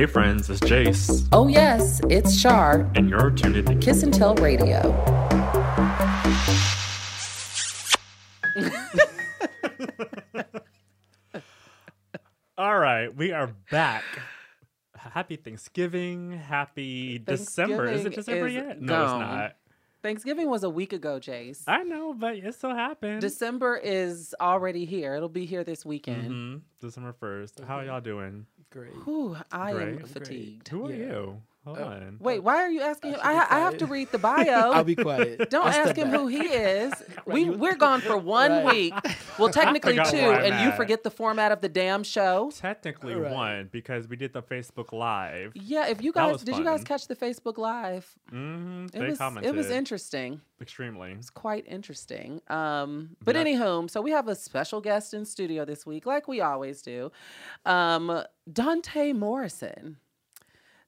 Hey 0.00 0.06
friends, 0.06 0.48
it's 0.48 0.60
Jace, 0.60 1.28
Oh, 1.30 1.46
yes, 1.46 2.00
it's 2.08 2.40
Char. 2.40 2.90
and 2.94 3.10
you're 3.10 3.30
tuned 3.32 3.58
in 3.58 3.66
to 3.66 3.74
Kiss 3.74 4.02
and 4.02 4.14
Tell 4.14 4.34
Radio. 4.36 4.80
All 12.56 12.78
right, 12.78 13.14
we 13.14 13.32
are 13.32 13.48
back. 13.70 14.04
Happy 14.96 15.36
Thanksgiving. 15.36 16.32
Happy 16.32 17.18
December. 17.18 17.86
Is 17.88 18.06
it 18.06 18.14
December 18.14 18.46
is 18.46 18.54
yet? 18.54 18.80
No, 18.80 19.02
it's 19.02 19.12
not. 19.12 19.56
Thanksgiving 20.02 20.48
was 20.48 20.64
a 20.64 20.70
week 20.70 20.94
ago, 20.94 21.20
Jace. 21.20 21.64
I 21.66 21.82
know, 21.82 22.14
but 22.14 22.36
it 22.36 22.54
still 22.54 22.74
happened. 22.74 23.20
December 23.20 23.76
is 23.76 24.34
already 24.40 24.86
here. 24.86 25.14
It'll 25.14 25.28
be 25.28 25.44
here 25.44 25.62
this 25.62 25.84
weekend. 25.84 26.26
hmm 26.26 26.56
December 26.80 27.14
1st. 27.20 27.66
How 27.66 27.80
y'all 27.80 28.00
doing? 28.00 28.46
Great. 28.70 28.92
Whew, 29.04 29.36
I 29.50 29.72
am 29.72 29.96
Great. 29.96 30.08
fatigued. 30.08 30.68
Who 30.68 30.86
are 30.86 30.92
Yeah. 30.92 30.96
you? 30.96 31.42
Hold 31.64 31.78
Uh, 31.78 31.82
on. 31.84 32.16
Wait, 32.20 32.38
why 32.38 32.56
are 32.56 32.70
you 32.70 32.80
asking 32.80 33.14
I 33.16 33.16
him? 33.16 33.20
I, 33.22 33.32
be 33.32 33.54
I 33.54 33.58
have 33.60 33.76
to 33.78 33.86
read 33.86 34.08
the 34.12 34.18
bio. 34.18 34.72
I'll 34.72 34.82
be 34.84 34.96
quiet. 34.96 35.50
Don't 35.50 35.66
I'll 35.66 35.72
ask 35.88 35.94
him 35.96 36.10
back. 36.10 36.18
who 36.20 36.26
he 36.28 36.44
is. 36.46 36.92
We 37.26 37.50
we're 37.50 37.76
gone 37.76 38.00
for 38.00 38.16
one 38.16 38.50
Right. 38.50 38.64
week. 38.64 38.94
Well, 39.38 39.50
technically 39.50 39.92
two, 39.96 40.16
where 40.16 40.40
I'm 40.40 40.52
and 40.52 40.60
you 40.64 40.72
forget 40.72 41.02
the 41.04 41.10
format 41.10 41.52
of 41.52 41.60
the 41.60 41.68
damn 41.68 42.02
show. 42.02 42.50
Technically 42.56 43.14
Right. 43.14 43.30
one 43.32 43.68
because 43.70 44.08
we 44.08 44.16
did 44.16 44.32
the 44.32 44.42
Facebook 44.42 44.92
Live. 44.92 45.52
Yeah, 45.54 45.86
if 45.88 46.02
you 46.02 46.12
guys 46.12 46.32
was 46.32 46.42
did 46.44 46.56
you 46.56 46.64
guys 46.64 46.82
catch 46.82 47.06
the 47.08 47.14
Facebook 47.16 47.58
Live? 47.58 48.10
hmm 48.30 48.86
It 48.86 48.92
They 48.92 49.06
was 49.10 49.18
commented 49.18 49.52
it 49.52 49.56
was 49.56 49.70
interesting. 49.70 50.40
extremely. 50.62 51.12
It's 51.12 51.30
quite 51.30 51.66
interesting. 51.68 52.40
Um, 52.48 53.16
but 53.22 53.36
Yeah. 53.36 53.44
anywho, 53.44 53.88
so 53.90 54.00
we 54.00 54.10
have 54.12 54.28
a 54.28 54.34
special 54.34 54.80
guest 54.80 55.12
in 55.14 55.24
studio 55.26 55.64
this 55.66 55.84
week, 55.84 56.06
like 56.06 56.26
we 56.26 56.40
always 56.40 56.80
do. 56.82 57.12
Um, 57.66 58.24
Dante 58.50 59.12
Morrison. 59.12 59.98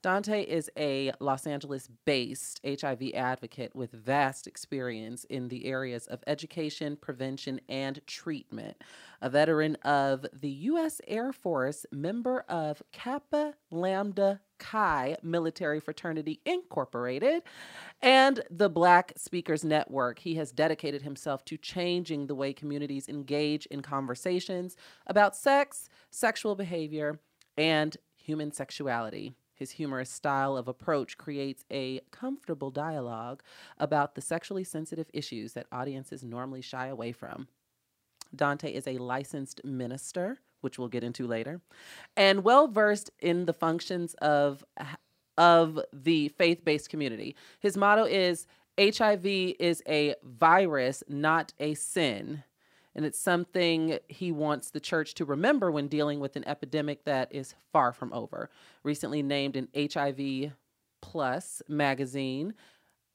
Dante 0.02 0.42
is 0.42 0.68
a 0.76 1.12
Los 1.20 1.46
Angeles 1.46 1.88
based 2.04 2.60
HIV 2.66 3.12
advocate 3.14 3.76
with 3.76 3.92
vast 3.92 4.48
experience 4.48 5.22
in 5.24 5.46
the 5.46 5.66
areas 5.66 6.08
of 6.08 6.24
education, 6.26 6.96
prevention, 6.96 7.60
and 7.68 8.04
treatment. 8.08 8.76
A 9.20 9.30
veteran 9.30 9.76
of 9.84 10.26
the 10.32 10.50
U.S. 10.50 11.00
Air 11.06 11.32
Force, 11.32 11.86
member 11.92 12.40
of 12.48 12.82
Kappa 12.90 13.54
Lambda 13.70 14.40
Chi 14.58 15.16
Military 15.22 15.78
Fraternity 15.78 16.40
Incorporated, 16.44 17.44
and 18.00 18.42
the 18.50 18.68
Black 18.68 19.12
Speakers 19.16 19.62
Network. 19.62 20.18
He 20.18 20.34
has 20.34 20.50
dedicated 20.50 21.02
himself 21.02 21.44
to 21.44 21.56
changing 21.56 22.26
the 22.26 22.34
way 22.34 22.52
communities 22.52 23.08
engage 23.08 23.66
in 23.66 23.82
conversations 23.82 24.76
about 25.06 25.36
sex, 25.36 25.88
sexual 26.10 26.56
behavior, 26.56 27.20
and 27.56 27.96
human 28.16 28.50
sexuality. 28.50 29.36
His 29.62 29.70
humorous 29.70 30.10
style 30.10 30.56
of 30.56 30.66
approach 30.66 31.16
creates 31.16 31.64
a 31.70 32.00
comfortable 32.10 32.72
dialogue 32.72 33.44
about 33.78 34.16
the 34.16 34.20
sexually 34.20 34.64
sensitive 34.64 35.06
issues 35.14 35.52
that 35.52 35.68
audiences 35.70 36.24
normally 36.24 36.62
shy 36.62 36.88
away 36.88 37.12
from. 37.12 37.46
Dante 38.34 38.72
is 38.72 38.88
a 38.88 38.98
licensed 38.98 39.64
minister, 39.64 40.40
which 40.62 40.80
we'll 40.80 40.88
get 40.88 41.04
into 41.04 41.28
later, 41.28 41.60
and 42.16 42.42
well 42.42 42.66
versed 42.66 43.12
in 43.20 43.44
the 43.44 43.52
functions 43.52 44.14
of 44.14 44.64
of 45.38 45.78
the 45.92 46.26
faith-based 46.30 46.90
community. 46.90 47.36
His 47.60 47.76
motto 47.76 48.02
is 48.02 48.48
HIV 48.80 49.24
is 49.60 49.80
a 49.86 50.16
virus, 50.24 51.04
not 51.08 51.52
a 51.60 51.74
sin. 51.74 52.42
And 52.94 53.06
it's 53.06 53.18
something 53.18 53.98
he 54.08 54.32
wants 54.32 54.70
the 54.70 54.80
church 54.80 55.14
to 55.14 55.24
remember 55.24 55.70
when 55.70 55.88
dealing 55.88 56.20
with 56.20 56.36
an 56.36 56.46
epidemic 56.46 57.04
that 57.04 57.34
is 57.34 57.54
far 57.72 57.92
from 57.92 58.12
over. 58.12 58.50
Recently 58.82 59.22
named 59.22 59.56
in 59.56 59.68
HIV 59.74 60.52
Plus 61.00 61.62
magazine 61.68 62.54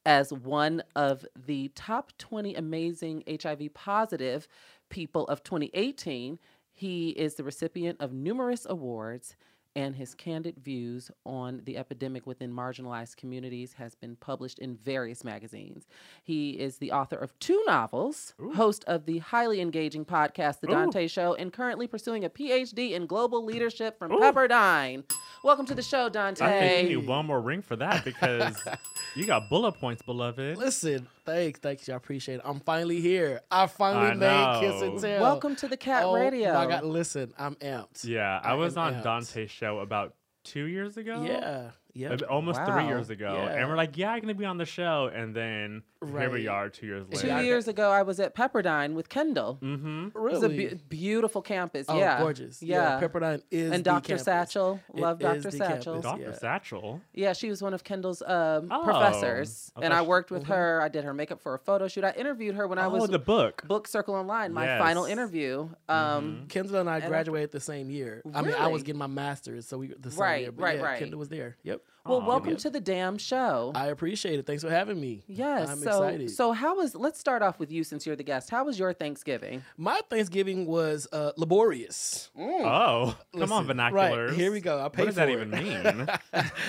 as 0.06 0.32
one 0.32 0.82
of 0.96 1.26
the 1.46 1.70
top 1.76 2.14
20 2.18 2.56
amazing 2.56 3.24
HIV 3.28 3.74
positive 3.74 4.48
people 4.90 5.28
of 5.28 5.44
2018, 5.44 6.40
he 6.72 7.10
is 7.10 7.36
the 7.36 7.44
recipient 7.44 8.00
of 8.00 8.14
numerous 8.14 8.66
awards 8.70 9.36
and 9.78 9.96
his 9.96 10.16
candid 10.16 10.58
views 10.58 11.12
on 11.24 11.62
the 11.66 11.78
epidemic 11.78 12.26
within 12.26 12.52
marginalized 12.52 13.16
communities 13.16 13.74
has 13.74 13.94
been 13.94 14.16
published 14.16 14.58
in 14.58 14.76
various 14.76 15.24
magazines. 15.24 15.86
He 16.24 16.60
is 16.60 16.80
the 16.80 16.92
author 16.92 17.16
of 17.16 17.38
two 17.38 17.64
novels, 17.68 18.34
host 18.56 18.84
of 18.88 19.06
the 19.06 19.20
highly 19.20 19.62
engaging 19.62 20.04
podcast 20.04 20.62
The 20.62 20.70
Ooh. 20.70 20.74
Dante 20.74 21.08
Show, 21.08 21.36
and 21.36 21.54
currently 21.54 21.86
pursuing 21.86 22.26
a 22.26 22.30
PhD 22.30 22.94
in 22.94 23.06
global 23.06 23.46
leadership 23.46 24.00
from 24.00 24.14
Ooh. 24.14 24.20
Pepperdine. 24.20 25.04
Welcome 25.44 25.68
to 25.68 25.76
the 25.76 25.84
show, 25.84 26.10
Dante. 26.10 26.44
I 26.44 26.60
think 26.60 26.90
you 26.90 26.98
need 26.98 27.08
one 27.08 27.28
more 27.28 27.40
ring 27.40 27.62
for 27.62 27.76
that 27.76 28.04
because 28.04 28.58
you 29.16 29.28
got 29.28 29.48
bullet 29.48 29.74
points, 29.74 30.02
beloved. 30.02 30.58
Listen, 30.58 31.08
thanks, 31.28 31.60
thanks, 31.60 31.88
you. 31.88 31.94
I 31.94 31.98
appreciate 31.98 32.36
it. 32.36 32.42
I'm 32.44 32.60
finally 32.62 33.02
here. 33.02 33.42
I 33.52 33.68
finally 33.68 34.08
I 34.08 34.14
made 34.16 34.60
Kiss 34.62 34.82
know. 34.82 34.92
and 34.92 35.02
Tell. 35.02 35.22
Welcome 35.22 35.56
to 35.58 35.68
the 35.68 35.78
Cat 35.78 36.04
oh, 36.06 36.16
Radio. 36.16 36.54
My 36.54 36.66
God, 36.66 36.84
listen, 36.84 37.34
I'm 37.38 37.56
amped. 37.56 38.06
Yeah, 38.06 38.40
I 38.44 38.52
I 38.52 38.54
was 38.54 38.78
on 38.78 38.96
amped. 38.96 39.04
Dante's 39.04 39.52
show 39.52 39.80
about 39.80 40.16
two 40.44 40.66
years 40.66 40.98
ago. 40.98 41.24
Yeah, 41.28 41.72
yeah. 41.98 42.10
Maybe 42.10 42.26
Almost 42.26 42.64
three 42.66 42.86
years 42.86 43.10
ago. 43.10 43.34
Yeah. 43.34 43.54
And 43.56 43.70
we're 43.70 43.76
like, 43.76 43.98
yeah, 43.98 44.12
I'm 44.12 44.20
going 44.22 44.28
to 44.34 44.40
be 44.40 44.46
on 44.46 44.58
the 44.58 44.66
show. 44.66 45.10
And 45.14 45.36
then 45.36 45.82
here 46.06 46.30
we 46.30 46.48
are 46.48 46.70
two 46.70 46.86
years 46.86 47.06
later. 47.10 47.28
Two 47.40 47.44
years 47.46 47.68
ago, 47.68 47.90
I 47.92 48.04
was 48.04 48.20
at 48.20 48.36
Pepperdine 48.36 48.94
with 48.94 49.10
Kendall. 49.10 49.58
Mm-hmm. 49.62 50.08
It 50.16 50.16
was 50.22 50.44
a 50.44 50.50
Really? 50.50 50.68
bu- 50.70 50.76
beautiful 50.90 51.42
campus. 51.42 51.88
oh, 51.90 51.98
yeah, 51.98 52.20
gorgeous. 52.20 52.62
Yeah, 52.62 53.00
Pepperdine 53.02 53.42
is 53.50 53.72
and 53.72 53.84
Dr. 53.84 54.10
campus. 54.10 54.24
Satchel, 54.26 54.80
It 54.94 55.00
love 55.00 55.20
Dr. 55.20 55.42
the 55.42 55.52
Satchel. 55.52 56.02
Dr. 56.02 56.22
Yeah. 56.22 56.34
Satchel. 56.34 57.02
Yeah, 57.14 57.34
she 57.34 57.50
was 57.50 57.62
one 57.62 57.74
of 57.74 57.84
Kendall's 57.84 58.22
um, 58.22 58.68
Oh, 58.72 58.84
professors, 58.84 59.72
I 59.76 59.82
and 59.86 59.94
I 59.94 60.02
worked 60.04 60.30
with 60.32 60.44
Mhm. 60.44 60.48
her. 60.48 60.82
I 60.82 60.90
did 60.90 61.04
her 61.04 61.14
makeup 61.14 61.42
for 61.42 61.54
a 61.56 61.60
photo 61.60 61.88
shoot. 61.88 62.04
I 62.04 62.12
interviewed 62.12 62.56
her 62.56 62.68
when 62.68 62.78
I 62.78 62.86
oh, 62.86 62.90
was 62.90 63.10
the 63.10 63.20
book. 63.20 63.64
Book 63.68 63.88
Circle 63.88 64.14
Online, 64.16 64.54
my 64.54 64.78
final 64.78 65.06
interview. 65.06 65.70
Um, 65.90 66.44
Mhm. 66.46 66.50
Kendall 66.50 66.78
and 66.78 66.90
I 66.90 66.96
And 66.98 67.06
I- 67.06 67.08
graduated 67.08 67.52
the 67.52 67.60
same 67.60 67.90
year. 67.90 68.22
Really? 68.24 68.38
I 68.38 68.42
mean, 68.44 68.54
I 68.56 68.68
was 68.68 68.84
getting 68.84 69.00
my 69.00 69.08
master's, 69.08 69.68
so 69.68 69.78
we 69.80 69.88
the 70.00 70.12
same 70.12 70.20
Right, 70.20 70.42
year. 70.42 70.52
But 70.52 70.64
right, 70.64 70.78
yeah, 70.78 70.84
right. 70.84 71.00
Kendall 71.00 71.20
was 71.20 71.30
there. 71.30 71.58
Yep. 71.64 71.82
Well, 72.06 72.22
Aw. 72.22 72.26
welcome 72.26 72.52
Yep. 72.52 72.60
to 72.60 72.70
the 72.70 72.80
damn 72.80 73.18
show. 73.18 73.74
I 73.76 73.88
appreciate 73.88 74.40
it. 74.40 74.46
Thanks 74.46 74.64
for 74.64 74.70
having 74.70 74.98
me. 75.00 75.24
Yes. 75.28 75.68
I'm 75.70 75.80
so, 75.80 76.04
excited. 76.04 76.32
so 76.32 76.54
how 76.54 76.78
was? 76.78 76.96
Let's 76.96 77.20
start 77.20 77.42
off 77.42 77.60
with 77.60 77.70
you 77.70 77.84
since 77.84 78.06
you're 78.06 78.16
the 78.16 78.24
guest. 78.24 78.50
How 78.50 78.64
was 78.64 78.80
your 78.80 78.94
Thanksgiving? 78.94 79.62
My 79.76 80.00
Thanksgiving 80.10 80.66
was 80.68 81.06
uh, 81.12 81.34
laborious. 81.36 82.30
Oh, 82.38 83.18
come 83.34 83.52
on, 83.52 83.68
Listen, 83.68 83.78
vernaculars. 83.78 84.28
Right, 84.30 84.34
here 84.38 84.54
we 84.54 84.62
go. 84.62 84.80
I 84.80 84.88
paid 84.88 85.00
What 85.00 85.06
does 85.08 85.16
for 85.16 85.20
that 85.20 85.30
it. 85.30 85.34
even 85.34 85.50
mean? 85.52 86.08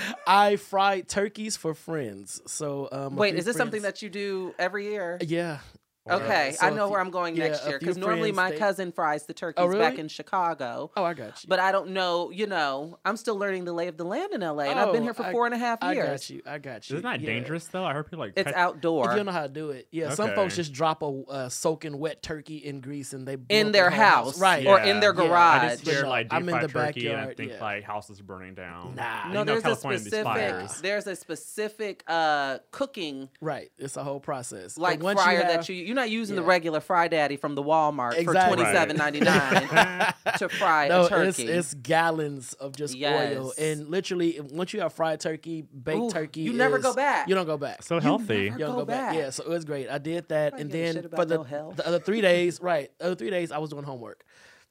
I 0.27 0.57
fried 0.57 1.09
turkeys 1.09 1.57
for 1.57 1.73
friends. 1.73 2.41
So 2.47 2.89
um, 2.91 3.15
Wait, 3.15 3.37
is 3.37 3.45
this 3.45 3.57
something 3.57 3.83
that 3.83 4.03
you 4.03 4.09
do 4.11 4.55
every 4.59 4.87
year? 4.91 5.19
Yeah. 5.21 5.59
Okay, 6.11 6.53
so 6.59 6.67
I 6.67 6.71
a 6.71 6.75
know 6.75 6.87
few- 6.87 6.93
where 6.93 7.01
I'm 7.01 7.11
going 7.11 7.37
yeah, 7.37 7.49
next 7.49 7.65
a 7.67 7.69
year 7.71 7.79
because 7.79 7.97
normally 7.97 8.33
my 8.33 8.51
they- 8.51 8.57
cousin 8.59 8.93
fries 8.93 9.27
the 9.27 9.35
turkeys 9.35 9.63
back 9.65 9.73
really? 9.73 9.99
in 10.01 10.09
Chicago. 10.09 10.91
Oh, 10.97 11.05
I 11.05 11.15
got 11.15 11.43
you. 11.43 11.49
But 11.49 11.59
I 11.61 11.73
don't 11.73 11.91
know, 11.91 12.31
you 12.31 12.47
know, 12.47 12.99
I'm 13.05 13.17
still 13.17 13.37
learning 13.37 13.65
the 13.65 13.73
lay 13.73 13.89
of 13.89 13.97
the 13.97 14.05
land 14.05 14.33
in 14.33 14.41
LA, 14.43 14.65
and 14.65 14.79
I've 14.79 14.93
been 14.93 15.03
Oh, 15.03 15.05
here 15.05 15.15
for 15.15 15.25
I- 15.27 15.33
four 15.33 15.47
and 15.47 15.55
a 15.55 15.59
half 15.59 15.79
I 15.83 15.93
years. 15.93 16.07
got 16.09 16.31
you. 16.31 16.43
I 16.47 16.59
got 16.59 16.89
you. 16.91 16.97
Isn't 16.97 17.11
that 17.11 17.21
Yeah. 17.21 17.27
dangerous, 17.27 17.67
though? 17.67 17.85
I 17.85 17.93
heard 17.93 18.05
people 18.07 18.21
like. 18.21 18.33
It's 18.37 18.45
catch- 18.47 18.55
outdoor 18.55 19.07
If 19.07 19.11
you 19.13 19.17
don't 19.17 19.27
know 19.27 19.33
how 19.33 19.43
to 19.43 19.49
do 19.53 19.71
it, 19.71 19.89
yeah. 19.91 20.15
Some 20.15 20.35
folks 20.35 20.57
just 20.57 20.73
drop 20.73 21.03
a 21.03 21.07
uh, 21.29 21.49
soaking 21.49 21.99
wet 21.99 22.23
turkey 22.23 22.57
in 22.59 22.81
grease 22.81 23.13
and 23.13 23.27
they 23.27 23.37
blow 23.37 23.47
in 23.57 23.67
up 23.69 23.73
their 23.73 23.91
the 23.91 23.97
whole 23.97 24.05
house, 24.05 24.41
right? 24.41 24.67
or 24.67 24.81
in 24.81 25.01
their 25.01 25.15
Yeah, 25.15 25.23
I 25.23 25.27
garage. 25.29 25.63
I 25.63 25.69
just 25.77 25.87
hear 25.89 26.07
like 26.07 26.29
I'm 26.31 26.49
in 26.49 26.61
the 26.61 26.69
turkey 26.69 27.09
and 27.09 27.21
I 27.21 27.35
think 27.35 27.53
yeah. 27.53 27.61
like 27.63 27.85
houses 27.85 28.21
burning 28.21 28.55
down. 28.55 28.95
Nah. 28.95 29.33
No, 29.33 29.45
there's 29.45 29.65
a 29.65 29.77
specific 29.77 30.71
there's 30.83 31.07
a 31.07 31.17
specific 31.17 32.03
uh, 32.07 32.59
cooking 32.71 33.29
Right. 33.41 33.71
It's 33.79 33.97
a 33.97 34.05
whole 34.05 34.21
process. 34.21 34.77
Like 34.79 35.01
fryer 35.01 35.41
that 35.43 35.69
you 35.69 35.75
you're 35.77 35.95
not 35.99 36.11
using 36.11 36.37
the 36.37 36.43
regular 36.43 36.81
fry 36.81 37.09
daddy 37.09 37.37
from 37.37 37.55
the 37.55 37.63
Walmart 37.63 38.15
for 38.15 38.21
Exactly. 38.21 38.57
twenty 38.57 38.73
seven 38.77 38.97
ninety 38.97 39.21
nine 39.21 39.69
to 40.39 40.49
fry 40.49 40.89
no, 40.89 41.05
a 41.05 41.09
turkey. 41.09 41.29
it's 41.29 41.39
it's 41.39 41.75
gallons 41.75 42.55
of 42.55 42.75
just 42.75 42.97
oil, 42.97 43.53
and 43.59 43.89
literally 43.89 44.41
once 44.51 44.73
you 44.73 44.81
have 44.81 44.93
fried 44.93 45.21
turkey, 45.21 45.63
baked 45.63 45.99
Ooh, 46.01 46.11
turkey, 46.11 46.41
you 46.41 46.53
never 46.53 46.79
go 46.79 46.95
back. 46.95 47.29
You 47.29 47.35
don't 47.35 47.47
go 47.47 47.59
back. 47.59 47.83
So 47.83 48.01
healthy. 48.01 48.45
never- 48.51 48.59
you 48.59 48.65
don't 48.65 48.73
go 48.75 48.79
go 48.81 48.85
back. 48.87 49.11
back. 49.11 49.15
Yeah, 49.17 49.31
so 49.31 49.45
it 49.45 49.49
was 49.49 49.65
great. 49.65 49.89
I 49.91 49.99
did 49.99 50.29
that, 50.29 50.55
I 50.55 50.59
and 50.59 50.71
then 50.71 50.95
shit 50.95 51.11
for 51.15 51.25
the, 51.25 51.39
no 51.39 51.73
the 51.77 51.87
other 51.87 51.99
three 51.99 52.21
days, 52.21 52.61
right? 52.63 52.91
Other 53.01 53.15
three 53.15 53.31
days, 53.31 53.53
I 53.53 53.59
was 53.59 53.71
doing 53.71 53.85
homework. 53.85 54.25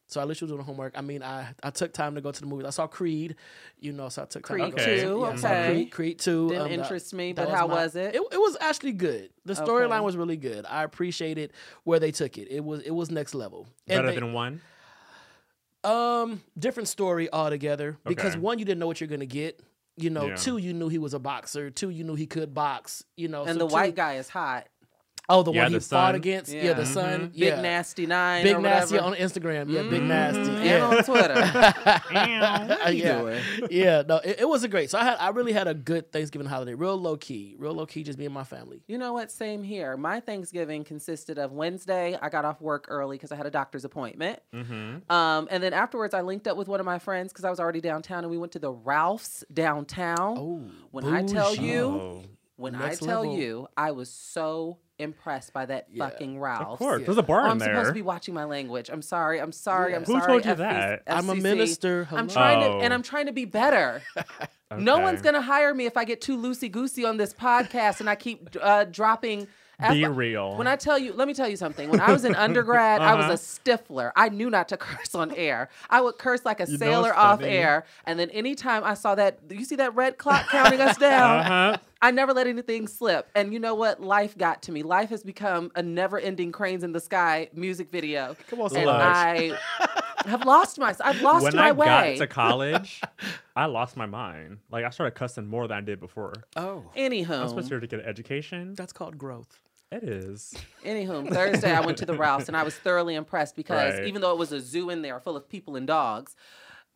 So 0.10 0.22
I 0.22 0.24
literally 0.24 0.54
was 0.54 0.58
doing 0.58 0.66
homework. 0.66 0.94
I 0.98 1.02
mean, 1.02 1.22
I, 1.22 1.50
I 1.62 1.70
took 1.70 1.92
time 1.92 2.16
to 2.16 2.22
go 2.22 2.32
to 2.32 2.40
the 2.40 2.46
movies. 2.48 2.66
I 2.66 2.70
saw 2.70 2.88
Creed, 2.88 3.36
you 3.78 3.92
know, 3.92 4.08
so 4.08 4.22
I 4.22 4.26
took 4.26 4.48
time. 4.48 4.58
Creed 4.58 4.72
to 4.72 4.78
go 4.78 4.82
Okay. 4.84 5.02
two, 5.02 5.20
yeah, 5.20 5.26
I 5.28 5.36
saw 5.36 5.48
okay. 5.50 5.74
Creed, 5.74 5.92
Creed 5.92 6.20
two. 6.20 6.48
Didn't 6.48 6.62
um, 6.62 6.70
that- 6.70 6.80
interest 6.80 7.14
me, 7.14 7.34
that 7.34 7.48
but 7.48 7.54
how 7.54 7.68
my- 7.68 7.74
was 7.84 7.96
it? 7.98 8.16
it? 8.16 8.22
It 8.32 8.38
was 8.40 8.56
actually 8.62 8.94
good. 8.94 9.30
The 9.46 9.54
storyline 9.54 9.92
Okay. 9.98 10.00
was 10.06 10.16
really 10.16 10.38
good. 10.38 10.66
I 10.66 10.84
appreciated 10.84 11.52
where 11.84 12.00
they 12.00 12.12
took 12.12 12.38
it. 12.38 12.48
It 12.50 12.64
was 12.64 12.82
it 12.84 12.92
was 12.92 13.12
next 13.12 13.36
level. 13.36 13.68
Better 13.86 14.08
they- 14.08 14.16
than 14.16 14.32
one. 14.34 14.62
um, 15.84 16.42
different 16.58 16.88
story 16.90 17.32
altogether. 17.32 17.98
Because 18.06 18.34
Okay. 18.34 18.40
one, 18.40 18.60
you 18.60 18.66
didn't 18.66 18.80
know 18.80 18.88
what 18.88 19.00
you're 19.00 19.08
gonna 19.10 19.26
get. 19.26 19.60
You 19.96 20.10
know, 20.10 20.28
Yeah. 20.28 20.36
two, 20.36 20.58
you 20.58 20.74
knew 20.74 20.90
he 20.90 21.00
was 21.00 21.14
a 21.14 21.20
boxer. 21.20 21.70
Two, 21.72 21.90
you 21.90 22.04
knew 22.04 22.16
he 22.16 22.28
could 22.28 22.54
box. 22.54 23.04
You 23.16 23.28
know, 23.30 23.42
and 23.44 23.54
so 23.54 23.66
the 23.66 23.68
two- 23.68 23.74
white 23.74 23.96
guy 23.96 24.16
is 24.16 24.30
hot. 24.30 24.68
Oh, 25.30 25.44
the 25.44 25.52
Yeah, 25.52 25.64
one 25.64 25.72
he 25.74 25.78
the 25.78 25.84
fought 25.84 26.16
against. 26.16 26.54
Yeah, 26.54 26.64
Yeah. 26.64 26.74
the 26.74 26.86
son. 26.86 27.28
Big 27.30 27.36
Yeah. 27.50 27.62
Nasty 27.62 28.06
Nine. 28.06 28.44
Big 28.44 28.56
or 28.56 28.62
Nasty 28.62 28.96
whatever. 28.96 29.16
on 29.16 29.22
Instagram. 29.22 29.70
Yeah, 29.70 29.82
Big 29.84 30.02
Mhm. 30.02 30.08
Nasty. 30.08 30.40
And 30.52 30.64
Yeah. 30.66 30.88
on 30.88 31.04
Twitter. 31.04 31.34
You 32.92 33.04
yeah. 33.04 33.20
doing? 33.22 33.44
yeah, 33.70 34.04
no, 34.08 34.18
it, 34.18 34.38
it 34.42 34.48
wasn't 34.48 34.72
great. 34.72 34.90
So 34.90 34.98
I 34.98 35.04
had, 35.04 35.18
I 35.20 35.30
really 35.30 35.52
had 35.52 35.68
a 35.68 35.74
good 35.74 36.12
Thanksgiving 36.12 36.48
holiday, 36.48 36.74
real 36.74 36.96
low 36.98 37.18
key, 37.18 37.56
real 37.60 37.74
low 37.74 37.86
key, 37.86 38.04
just 38.04 38.18
me 38.18 38.26
and 38.26 38.34
my 38.34 38.46
family. 38.46 38.82
You 38.88 38.98
know 38.98 39.12
what? 39.14 39.30
Same 39.32 39.64
here. 39.64 39.98
My 39.98 40.20
Thanksgiving 40.22 40.84
consisted 40.86 41.38
of 41.38 41.52
Wednesday. 41.52 42.18
I 42.22 42.30
got 42.30 42.46
off 42.46 42.62
work 42.62 42.86
early 42.88 43.18
because 43.18 43.32
I 43.32 43.36
had 43.36 43.46
a 43.46 43.52
doctor's 43.52 43.84
appointment. 43.86 44.40
Mm-hmm. 44.54 45.12
Um, 45.12 45.48
and 45.52 45.62
then 45.62 45.74
afterwards, 45.74 46.14
I 46.14 46.22
linked 46.22 46.48
up 46.48 46.56
with 46.58 46.68
one 46.70 46.80
of 46.80 46.86
my 46.86 47.00
friends 47.00 47.34
because 47.34 47.44
I 47.44 47.50
was 47.50 47.60
already 47.60 47.82
downtown, 47.82 48.20
and 48.24 48.32
we 48.32 48.38
went 48.38 48.54
to 48.54 48.60
the 48.60 48.72
Ralph's 48.72 49.44
downtown. 49.54 50.38
Oh, 50.38 50.62
when 50.92 51.06
I 51.06 51.24
tell 51.24 51.54
you, 51.54 51.82
Oh, 51.86 52.24
when 52.56 52.74
next 52.74 53.04
I 53.04 53.06
tell 53.06 53.22
level. 53.22 53.38
you, 53.38 53.68
I 53.76 53.92
was 53.92 54.10
so 54.10 54.78
impressed 55.00 55.54
by 55.54 55.66
that 55.66 55.88
Yeah. 55.92 56.10
fucking 56.10 56.40
Ralph's. 56.40 56.72
of 56.74 56.80
course. 56.80 57.00
Yeah. 57.02 57.06
There's 57.06 57.18
a 57.18 57.24
bar 57.24 57.42
Oh, 57.42 57.46
in 57.46 57.52
I'm 57.52 57.60
there. 57.60 57.74
supposed 57.76 57.90
to 57.90 57.94
be 57.94 58.02
watching 58.02 58.34
my 58.34 58.46
language. 58.46 58.90
I'm 58.90 59.02
sorry. 59.02 59.40
I'm 59.40 59.52
sorry. 59.52 59.92
Yeah. 59.92 59.98
I'm 59.98 60.04
Who 60.06 60.14
sorry. 60.14 60.22
Who 60.22 60.28
told 60.28 60.46
you 60.46 60.52
FCC 60.52 60.58
that? 60.58 61.04
I'm 61.08 61.30
a 61.30 61.34
FCC. 61.34 61.42
minister. 61.44 62.08
I'm 62.12 62.28
hello. 62.30 62.34
trying 62.34 62.60
to, 62.62 62.68
Oh. 62.68 62.80
and 62.82 62.94
I'm 62.94 63.04
trying 63.04 63.26
to 63.28 63.32
be 63.34 63.46
better. 63.46 64.02
No 64.78 65.00
one's 65.00 65.22
gonna 65.22 65.42
hire 65.42 65.74
me 65.74 65.86
if 65.86 65.96
I 65.96 66.04
get 66.04 66.20
too 66.20 66.38
loosey 66.38 66.70
goosey 66.70 67.06
on 67.06 67.16
this 67.16 67.34
podcast 67.34 68.02
and 68.02 68.10
I 68.10 68.16
keep 68.16 68.50
uh, 68.62 68.84
dropping. 68.84 69.48
Be 69.92 70.06
real. 70.06 70.58
When 70.58 70.68
I 70.68 70.76
tell 70.76 71.00
you, 71.00 71.14
let 71.14 71.26
me 71.26 71.34
tell 71.34 71.48
you 71.48 71.56
something. 71.56 71.88
When 71.90 72.02
I 72.02 72.12
was 72.12 72.26
in 72.26 72.36
undergrad, 72.46 73.00
I 73.00 73.14
Uh-huh. 73.14 73.30
was 73.30 73.40
a 73.40 73.42
stiffler. 73.42 74.12
I 74.18 74.28
knew 74.28 74.50
not 74.50 74.68
to 74.70 74.78
curse 74.86 75.16
on 75.16 75.32
air. 75.36 75.70
I 75.90 76.02
would 76.02 76.18
curse 76.18 76.44
like 76.44 76.60
a 76.60 76.66
You 76.70 76.78
sailor 76.78 77.16
off 77.16 77.42
air. 77.42 77.86
And 78.06 78.20
then 78.20 78.30
anytime 78.32 78.84
I 78.84 78.96
saw 78.96 79.16
that, 79.16 79.40
you 79.50 79.64
see 79.64 79.78
that 79.78 79.96
red 79.96 80.18
clock 80.18 80.50
counting 80.50 80.82
us 80.82 80.98
down? 80.98 81.40
uh-huh. 81.40 81.78
I 82.02 82.12
never 82.12 82.34
let 82.34 82.48
anything 82.48 82.88
slip. 82.88 83.30
And 83.36 83.52
you 83.54 83.60
know 83.60 83.74
what? 83.76 84.02
Life 84.02 84.38
got 84.38 84.62
to 84.64 84.72
me. 84.72 84.84
Life 84.84 85.10
has 85.10 85.24
become 85.24 85.72
a 85.76 85.82
never 85.82 86.20
ending 86.20 86.52
Cranes 86.52 86.84
in 86.84 86.92
the 86.92 87.00
Sky 87.00 87.50
music 87.54 87.90
video. 87.90 88.36
Come 88.50 88.62
on, 88.62 88.76
And 88.76 88.90
I 88.90 89.58
have 90.26 90.46
lost 90.46 90.78
my, 90.80 90.96
I've 91.04 91.22
lost 91.22 91.44
when 91.44 91.56
my 91.56 91.70
I 91.70 91.72
way. 91.72 91.86
got 91.86 92.18
to 92.18 92.28
college, 92.28 93.02
I 93.56 93.66
lost 93.66 93.98
my 93.98 94.06
mind. 94.06 94.60
Like 94.72 94.86
I 94.86 94.90
started 94.90 95.12
cussing 95.16 95.48
more 95.48 95.68
than 95.68 95.78
I 95.78 95.82
did 95.82 96.00
before. 96.00 96.34
Oh, 96.56 96.84
Anywho. 96.96 97.42
I'm 97.42 97.50
supposed 97.50 97.70
to 97.70 97.80
get 97.80 98.00
an 98.00 98.06
education. 98.06 98.74
that's 98.76 98.94
called 98.94 99.18
growth. 99.18 99.60
It 99.90 100.04
is. 100.04 100.54
Anywho, 100.84 101.32
Thursday 101.34 101.72
I 101.74 101.80
went 101.80 101.98
to 102.00 102.06
the 102.06 102.14
Ralphs 102.14 102.50
and 102.50 102.58
I 102.58 102.64
was 102.64 102.76
thoroughly 102.76 103.16
impressed 103.16 103.56
because 103.56 103.94
Right. 103.94 104.06
even 104.08 104.22
though 104.22 104.34
it 104.34 104.38
was 104.38 104.52
a 104.52 104.60
zoo 104.60 104.90
in 104.90 105.02
there 105.02 105.18
full 105.22 105.38
of 105.38 105.48
people 105.48 105.78
and 105.78 105.88
dogs, 105.88 106.36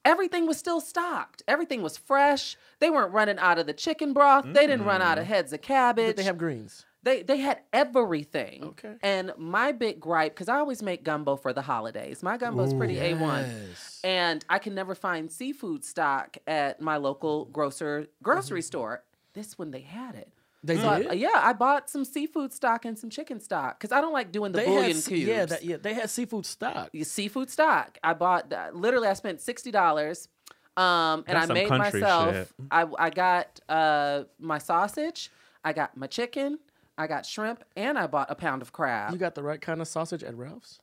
everything 0.06 0.48
was 0.48 0.58
still 0.58 0.82
stocked. 0.82 1.44
Everything 1.48 1.82
was 1.82 1.98
fresh. 1.98 2.58
They 2.80 2.90
weren't 2.90 3.14
running 3.14 3.40
out 3.40 3.60
of 3.60 3.68
the 3.68 3.74
chicken 3.74 4.14
broth. 4.14 4.46
They 4.46 4.68
didn't 4.68 4.86
run 4.86 5.02
out 5.02 5.18
of 5.18 5.26
heads 5.26 5.54
of 5.54 5.62
cabbage. 5.62 6.08
Did 6.08 6.18
they 6.18 6.24
have 6.24 6.38
greens? 6.38 6.86
They 7.04 7.24
they 7.24 7.38
had 7.38 7.62
everything. 7.74 8.64
Okay. 8.64 8.94
And 9.02 9.32
my 9.38 9.72
big 9.72 10.00
gripe, 10.00 10.34
because 10.34 10.50
I 10.50 10.58
always 10.58 10.84
make 10.84 11.04
gumbo 11.04 11.36
for 11.36 11.52
the 11.52 11.62
holidays. 11.62 12.22
My 12.22 12.38
gumbo's 12.38 12.74
pretty 12.74 13.00
A 13.00 13.16
one. 13.16 13.46
Yes. 13.46 14.02
And 14.04 14.46
I 14.50 14.60
can 14.60 14.76
never 14.76 14.94
find 14.94 15.32
seafood 15.32 15.84
stock 15.84 16.38
at 16.46 16.80
my 16.80 16.98
local 16.98 17.46
grocer 17.46 18.08
grocery 18.22 18.60
mm-hmm. 18.60 18.66
store. 18.66 19.04
This 19.34 19.58
one 19.58 19.72
they 19.72 19.82
had 19.82 20.16
it. 20.16 20.32
They 20.64 20.78
So 20.78 20.88
I- 20.90 21.14
yeah, 21.14 21.30
I 21.36 21.54
bought 21.54 21.90
some 21.90 22.06
seafood 22.06 22.54
stock 22.54 22.86
and 22.86 22.98
some 22.98 23.10
chicken 23.10 23.40
stock 23.40 23.80
because 23.80 23.92
I 23.92 24.00
don't 24.00 24.14
like 24.14 24.32
doing 24.32 24.52
the 24.52 24.60
They 24.60 24.66
bouillon 24.66 24.96
had, 24.96 25.06
cubes. 25.06 25.28
yeah, 25.28 25.46
that, 25.46 25.64
yeah, 25.64 25.78
they 25.78 25.94
had 25.96 26.10
seafood 26.10 26.46
stock. 26.46 26.90
Y- 26.94 27.02
seafood 27.02 27.50
stock. 27.50 27.98
I 28.04 28.14
bought 28.14 28.54
uh, 28.54 28.70
literally. 28.74 29.08
I 29.08 29.14
spent 29.14 29.42
sixty 29.42 29.72
dollars, 29.72 30.28
um, 30.78 31.24
and 31.28 31.36
That's 31.38 31.50
I 31.50 31.54
made 31.54 31.70
myself. 31.70 32.34
shit. 32.36 32.48
I 32.70 32.86
I 33.00 33.10
got 33.10 33.60
uh 33.70 34.24
my 34.40 34.60
sausage. 34.60 35.32
I 35.64 35.74
got 35.74 35.98
my 35.98 36.08
chicken. 36.08 36.60
I 36.98 37.08
got 37.08 37.26
shrimp, 37.26 37.64
and 37.76 37.98
I 37.98 38.06
bought 38.06 38.30
a 38.30 38.36
pound 38.36 38.62
of 38.62 38.72
crab. 38.72 39.12
You 39.14 39.18
got 39.18 39.34
the 39.34 39.42
right 39.42 39.60
kind 39.62 39.82
of 39.82 39.88
sausage 39.88 40.24
at 40.24 40.36
Ralph's. 40.38 40.80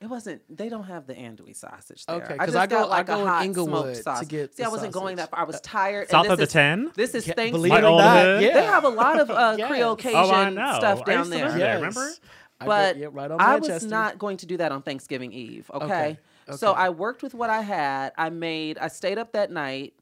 It 0.00 0.08
wasn't. 0.08 0.40
They 0.54 0.70
don't 0.70 0.84
have 0.84 1.06
the 1.06 1.14
andouille 1.14 1.54
sausage 1.54 2.06
there. 2.06 2.16
Okay, 2.16 2.34
I 2.34 2.38
'cause 2.38 2.46
just 2.54 2.56
I 2.56 2.66
go- 2.66 2.78
got 2.80 2.88
like 2.88 3.10
I 3.10 3.12
go 3.14 3.18
a 3.18 3.22
in 3.22 3.26
hot 3.28 3.44
Inglewood 3.44 3.70
smoked 3.82 3.96
to 3.96 4.02
sausage. 4.02 4.28
get 4.28 4.56
See, 4.56 4.62
the 4.62 4.68
I 4.68 4.72
wasn't 4.72 4.92
going 4.94 5.16
that 5.16 5.30
far. 5.30 5.40
I 5.40 5.44
was 5.44 5.60
tired. 5.60 6.02
and 6.02 6.10
South 6.10 6.22
this 6.24 6.32
of 6.32 6.38
the 6.38 6.44
is- 6.44 6.52
ten. 6.52 6.90
This 6.94 7.14
is 7.14 7.26
Yeah, 7.26 7.34
Thanksgiving. 7.34 7.52
believe 7.52 7.72
it 7.74 7.84
or 7.84 7.88
old 7.88 8.00
not, 8.00 8.40
yeah. 8.40 8.52
They 8.54 8.64
have 8.64 8.84
a 8.84 8.88
lot 8.88 9.20
of 9.20 9.30
uh, 9.30 9.56
Yes. 9.58 9.68
Creole 9.68 9.96
Cajun 9.96 10.58
Oh, 10.58 10.74
stuff 10.78 11.02
I 11.02 11.04
down 11.04 11.18
used 11.26 11.32
to 11.32 11.38
there. 11.38 11.52
there, 11.52 11.74
remember? 11.76 12.10
I 12.62 12.66
But 12.66 12.94
go- 12.94 13.00
yeah, 13.00 13.08
right 13.12 13.30
on 13.30 13.40
I 13.40 13.56
was 13.56 13.84
not 13.84 14.18
going 14.18 14.38
to 14.38 14.46
do 14.46 14.56
that 14.56 14.72
on 14.72 14.80
Thanksgiving 14.80 15.32
Eve. 15.32 15.70
Okay. 15.74 15.84
Okay, 15.84 16.18
So. 16.56 16.72
I 16.72 16.88
worked 16.88 17.22
with 17.22 17.34
what 17.34 17.50
I 17.50 17.60
had. 17.60 18.12
I 18.16 18.30
made. 18.30 18.78
I 18.78 18.88
stayed 18.88 19.18
up 19.18 19.32
that 19.32 19.50
night. 19.50 19.92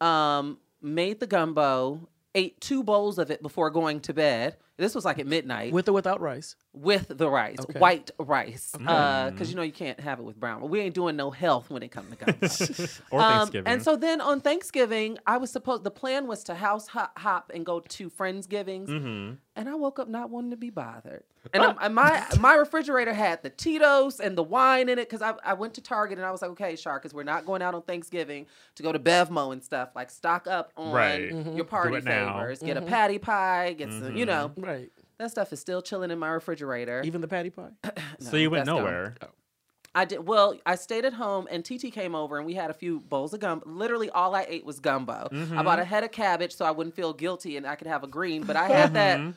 Um, 0.00 0.58
made 0.80 1.18
the 1.20 1.26
gumbo. 1.26 2.08
Ate 2.34 2.60
two 2.60 2.84
bowls 2.84 3.18
of 3.18 3.30
it 3.32 3.42
before 3.42 3.70
going 3.70 4.00
to 4.02 4.14
bed. 4.14 4.56
This 4.76 4.94
was 4.94 5.04
like 5.04 5.18
at 5.18 5.26
midnight 5.26 5.72
with, 5.72 5.86
with 5.86 5.88
or 5.88 5.92
without 5.94 6.20
rice. 6.20 6.54
The 6.82 7.28
rice, 7.28 7.58
Okay. 7.60 7.78
white 7.78 8.10
rice, 8.18 8.74
uh, 8.74 8.78
mm. 8.78 9.32
because 9.32 9.50
you 9.50 9.56
know 9.56 9.62
you 9.62 9.72
can't 9.72 9.98
have 10.00 10.18
it 10.18 10.22
with 10.22 10.38
brown. 10.38 10.60
But 10.60 10.68
we 10.68 10.80
ain't 10.80 10.94
doing 10.94 11.16
no 11.16 11.30
health 11.30 11.70
when 11.70 11.82
it 11.82 11.88
comes 11.88 12.10
to 12.10 12.16
gumbo. 12.16 12.46
Um, 12.48 12.88
or 13.10 13.20
Um, 13.20 13.32
Thanksgiving. 13.38 13.72
and 13.72 13.82
so 13.82 13.96
then 13.96 14.20
on 14.20 14.40
Thanksgiving, 14.40 15.18
I 15.26 15.36
was 15.38 15.50
supposed 15.50 15.84
the 15.84 15.90
plan 15.90 16.26
was 16.26 16.44
to 16.44 16.54
house 16.54 16.88
hop, 16.88 17.18
hop 17.18 17.50
and 17.54 17.64
go 17.64 17.80
to 17.80 18.10
friendsgivings, 18.10 18.88
hmm 18.88 19.34
and 19.58 19.68
I 19.68 19.74
woke 19.74 19.98
up 19.98 20.08
not 20.08 20.30
wanting 20.30 20.52
to 20.52 20.56
be 20.56 20.70
bothered. 20.70 21.24
And 21.52 21.64
I'm- 21.64 21.76
and 21.80 21.94
my 21.94 22.24
my 22.40 22.54
refrigerator 22.54 23.12
had 23.12 23.42
the 23.42 23.50
Tito's 23.50 24.20
and 24.20 24.38
the 24.38 24.42
wine 24.42 24.88
in 24.88 24.98
it 25.00 25.08
because 25.08 25.20
I, 25.20 25.34
I 25.44 25.54
went 25.54 25.74
to 25.74 25.80
Target 25.80 26.16
and 26.18 26.26
I 26.26 26.30
was 26.30 26.42
like, 26.42 26.52
okay, 26.52 26.76
Shark, 26.76 27.02
because 27.02 27.12
we're 27.12 27.24
not 27.24 27.44
going 27.44 27.60
out 27.60 27.74
on 27.74 27.82
Thanksgiving 27.82 28.46
to 28.76 28.82
go 28.84 28.92
to 28.92 29.00
Bevmo 29.00 29.52
and 29.52 29.62
stuff. 29.62 29.90
Like 29.96 30.10
stock 30.10 30.46
up 30.46 30.72
on 30.76 30.92
Right. 30.92 31.22
your 31.22 31.32
mm-hmm. 31.32 31.62
party 31.62 31.96
it 31.96 32.04
now. 32.04 32.34
favors. 32.38 32.60
Get 32.60 32.76
a 32.76 32.80
mm-hmm. 32.80 32.88
patty 32.88 33.18
pie. 33.18 33.74
Get 33.76 33.90
some, 33.90 34.16
you 34.16 34.26
mm-hmm. 34.26 34.26
know, 34.26 34.52
Right. 34.56 34.92
That 35.18 35.30
stuff 35.30 35.52
is 35.52 35.60
still 35.60 35.82
chilling 35.82 36.10
in 36.10 36.18
my 36.18 36.28
refrigerator. 36.28 37.02
Even 37.04 37.20
the 37.20 37.28
patty 37.28 37.50
pie. 37.50 37.70
so 38.20 38.36
you 38.36 38.50
went 38.50 38.66
that's 38.66 38.74
gone. 38.74 38.84
nowhere. 38.84 39.14
I 39.94 40.04
did 40.04 40.26
well. 40.26 40.54
I 40.64 40.76
stayed 40.76 41.04
at 41.04 41.14
home, 41.14 41.48
and 41.50 41.64
TT 41.64 41.92
came 41.92 42.14
over, 42.14 42.36
and 42.36 42.46
we 42.46 42.54
had 42.54 42.70
a 42.70 42.74
few 42.74 43.00
bowls 43.00 43.34
of 43.34 43.40
gumbo. 43.40 43.68
Literally, 43.68 44.10
all 44.10 44.34
I 44.34 44.46
ate 44.48 44.64
was 44.64 44.78
gumbo. 44.78 45.28
I 45.30 45.34
mm-hmm. 45.34 45.62
bought 45.62 45.80
a 45.80 45.84
head 45.84 46.04
of 46.04 46.12
cabbage 46.12 46.54
so 46.54 46.64
I 46.64 46.70
wouldn't 46.70 46.94
feel 46.94 47.12
guilty, 47.12 47.56
and 47.56 47.66
I 47.66 47.74
could 47.74 47.88
have 47.88 48.04
a 48.04 48.06
green. 48.06 48.44
But 48.44 48.56
I 48.56 48.68
had 48.68 48.94
that 48.94 49.18
mm-hmm. 49.18 49.30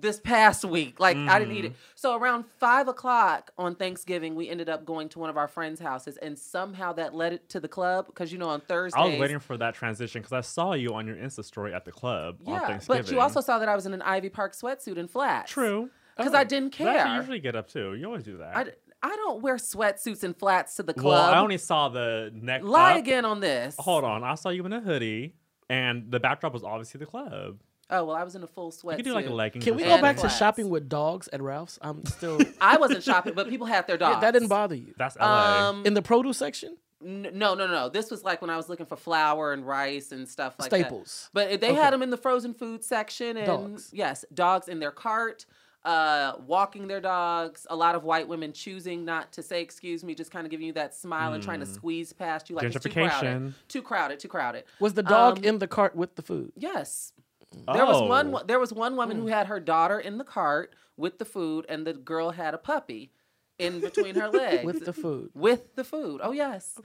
This 0.00 0.20
past 0.20 0.64
week. 0.64 1.00
Like 1.00 1.16
I 1.16 1.38
didn't 1.38 1.56
eat 1.56 1.64
it. 1.66 1.72
Mm. 1.72 1.76
So 1.94 2.16
around 2.16 2.44
five 2.58 2.88
o'clock 2.88 3.50
on 3.58 3.74
Thanksgiving, 3.74 4.34
we 4.34 4.48
ended 4.48 4.68
up 4.68 4.84
going 4.84 5.08
to 5.10 5.18
one 5.18 5.30
of 5.30 5.36
our 5.36 5.48
friends' 5.48 5.80
houses, 5.80 6.16
and 6.18 6.38
somehow 6.38 6.92
that 6.94 7.14
led 7.14 7.32
it 7.32 7.48
to 7.50 7.60
the 7.60 7.68
club 7.68 8.06
because 8.06 8.32
you 8.32 8.38
know 8.38 8.48
on 8.48 8.60
Thursday. 8.60 8.98
I 9.00 9.04
was 9.06 9.18
waiting 9.18 9.38
for 9.38 9.56
that 9.56 9.74
transition 9.74 10.20
because 10.22 10.32
I 10.32 10.40
saw 10.40 10.72
you 10.74 10.94
on 10.94 11.06
your 11.06 11.16
Insta 11.16 11.44
story 11.44 11.74
at 11.74 11.84
the 11.84 11.92
club 11.92 12.38
on 12.46 12.54
Yeah, 12.54 12.66
Thanksgiving. 12.66 13.02
but 13.02 13.10
you 13.12 13.20
also 13.20 13.40
saw 13.40 13.58
that 13.58 13.68
I 13.68 13.74
was 13.74 13.86
in 13.86 13.92
an 13.94 14.02
Ivy 14.02 14.28
Park 14.28 14.54
sweatsuit 14.54 14.98
and 14.98 15.10
flats. 15.10 15.50
true. 15.52 15.90
Because 16.16 16.34
Oh. 16.34 16.38
I 16.38 16.44
didn't 16.44 16.72
That's 16.72 16.80
what 16.80 16.92
you 16.94 16.98
care. 17.04 17.16
usually 17.16 17.38
get 17.40 17.54
up 17.54 17.68
too. 17.68 17.94
You 17.94 18.06
always 18.06 18.24
do 18.24 18.38
that. 18.38 18.56
I, 18.56 18.64
d- 18.64 18.70
I 19.04 19.08
don't 19.14 19.40
wear 19.40 19.54
sweatsuits 19.56 20.24
and 20.24 20.36
flats 20.36 20.74
to 20.76 20.82
the 20.82 20.92
club. 20.92 21.04
well. 21.30 21.34
I 21.34 21.38
only 21.38 21.58
saw 21.58 21.88
the 21.88 22.32
neck. 22.34 22.62
Lie 22.64 22.94
up. 22.94 22.98
again 22.98 23.24
on 23.24 23.38
this. 23.38 23.76
Hold 23.78 24.02
on, 24.02 24.24
I 24.24 24.34
saw 24.34 24.48
you 24.48 24.66
in 24.66 24.72
a 24.72 24.80
hoodie, 24.80 25.36
and 25.70 26.10
the 26.10 26.18
backdrop 26.18 26.52
was 26.54 26.64
obviously 26.64 26.98
the 26.98 27.06
club. 27.06 27.58
Oh 27.90 28.04
well, 28.04 28.16
I 28.16 28.22
was 28.22 28.34
in 28.34 28.42
a 28.42 28.46
full 28.46 28.70
sweat. 28.70 28.98
You 28.98 29.04
could 29.04 29.10
do 29.10 29.14
like 29.14 29.26
a 29.26 29.32
leggings. 29.32 29.64
Can 29.64 29.74
or 29.74 29.76
we 29.76 29.82
And 29.84 29.92
go 29.98 30.02
back 30.02 30.16
to 30.16 30.20
flats. 30.22 30.36
shopping 30.38 30.68
with 30.68 30.88
dogs 30.88 31.28
at 31.32 31.40
Ralph's? 31.40 31.78
I'm 31.80 32.04
still. 32.04 32.38
I 32.60 32.76
wasn't 32.76 33.02
shopping, 33.02 33.32
but 33.34 33.48
people 33.48 33.66
had 33.66 33.86
their 33.86 33.96
dogs. 33.96 34.16
Yeah, 34.16 34.20
that 34.20 34.32
didn't 34.32 34.48
bother 34.48 34.74
you. 34.74 34.94
That's 34.98 35.16
LA. 35.16 35.68
Um, 35.70 35.86
In 35.86 35.94
the 35.94 36.02
produce 36.02 36.36
section, 36.36 36.76
n- 37.02 37.30
no, 37.32 37.54
no, 37.54 37.66
no. 37.66 37.88
This 37.88 38.10
was 38.10 38.24
like 38.24 38.42
when 38.42 38.50
I 38.50 38.56
was 38.58 38.68
looking 38.68 38.84
for 38.86 38.96
flour 38.96 39.52
and 39.54 39.66
rice 39.66 40.12
and 40.12 40.28
stuff 40.28 40.56
like 40.58 40.70
that. 40.70 40.80
staples. 40.80 41.30
that. 41.32 41.50
But 41.50 41.60
they 41.62 41.70
Okay. 41.70 41.80
had 41.80 41.92
them 41.94 42.02
in 42.02 42.10
the 42.10 42.18
frozen 42.18 42.52
food 42.52 42.84
section, 42.84 43.38
and 43.38 43.46
Dogs. 43.46 43.90
yes, 43.92 44.24
dogs 44.34 44.68
in 44.68 44.80
their 44.80 44.90
cart, 44.92 45.46
uh, 45.86 46.32
walking 46.46 46.88
their 46.88 47.00
dogs. 47.00 47.66
A 47.70 47.76
lot 47.76 47.94
of 47.94 48.04
white 48.04 48.28
women 48.28 48.52
choosing 48.52 49.06
not 49.06 49.32
to 49.32 49.42
say 49.42 49.62
"excuse 49.62 50.04
me," 50.04 50.14
just 50.14 50.30
kind 50.30 50.44
of 50.46 50.50
giving 50.50 50.66
you 50.66 50.72
that 50.74 50.94
smile 50.94 51.32
and 51.32 51.42
trying 51.42 51.60
to 51.60 51.66
squeeze 51.66 52.12
past 52.12 52.50
you, 52.50 52.56
like 52.56 52.66
it's 52.66 52.82
too 52.82 52.90
crowded, 52.90 53.10
Gentrification. 53.26 53.54
too 53.68 53.80
crowded, 53.80 54.18
too 54.20 54.28
crowded. 54.28 54.64
Was 54.78 54.92
the 54.92 55.02
dog 55.02 55.38
Um, 55.38 55.44
in 55.44 55.58
the 55.58 55.66
cart 55.68 55.96
with 55.96 56.16
the 56.16 56.22
food? 56.22 56.52
Yes. 56.54 57.14
There 57.52 57.86
was 57.86 58.08
one. 58.08 58.34
Oh. 58.34 58.42
There 58.46 58.58
was 58.58 58.72
one 58.72 58.96
woman 58.96 59.18
who 59.18 59.26
had 59.26 59.46
her 59.46 59.60
daughter 59.60 59.98
in 59.98 60.18
the 60.18 60.24
cart 60.24 60.74
with 60.96 61.18
the 61.18 61.24
food, 61.24 61.66
and 61.68 61.86
the 61.86 61.92
girl 61.94 62.30
had 62.30 62.54
a 62.54 62.58
puppy 62.58 63.12
in 63.58 63.80
between 63.80 64.14
her 64.14 64.28
legs 64.32 64.64
With 64.64 64.84
the 64.84 64.92
food. 64.92 65.30
with 65.34 65.74
the 65.74 65.84
food. 65.84 66.20
Oh 66.22 66.32
yes. 66.32 66.78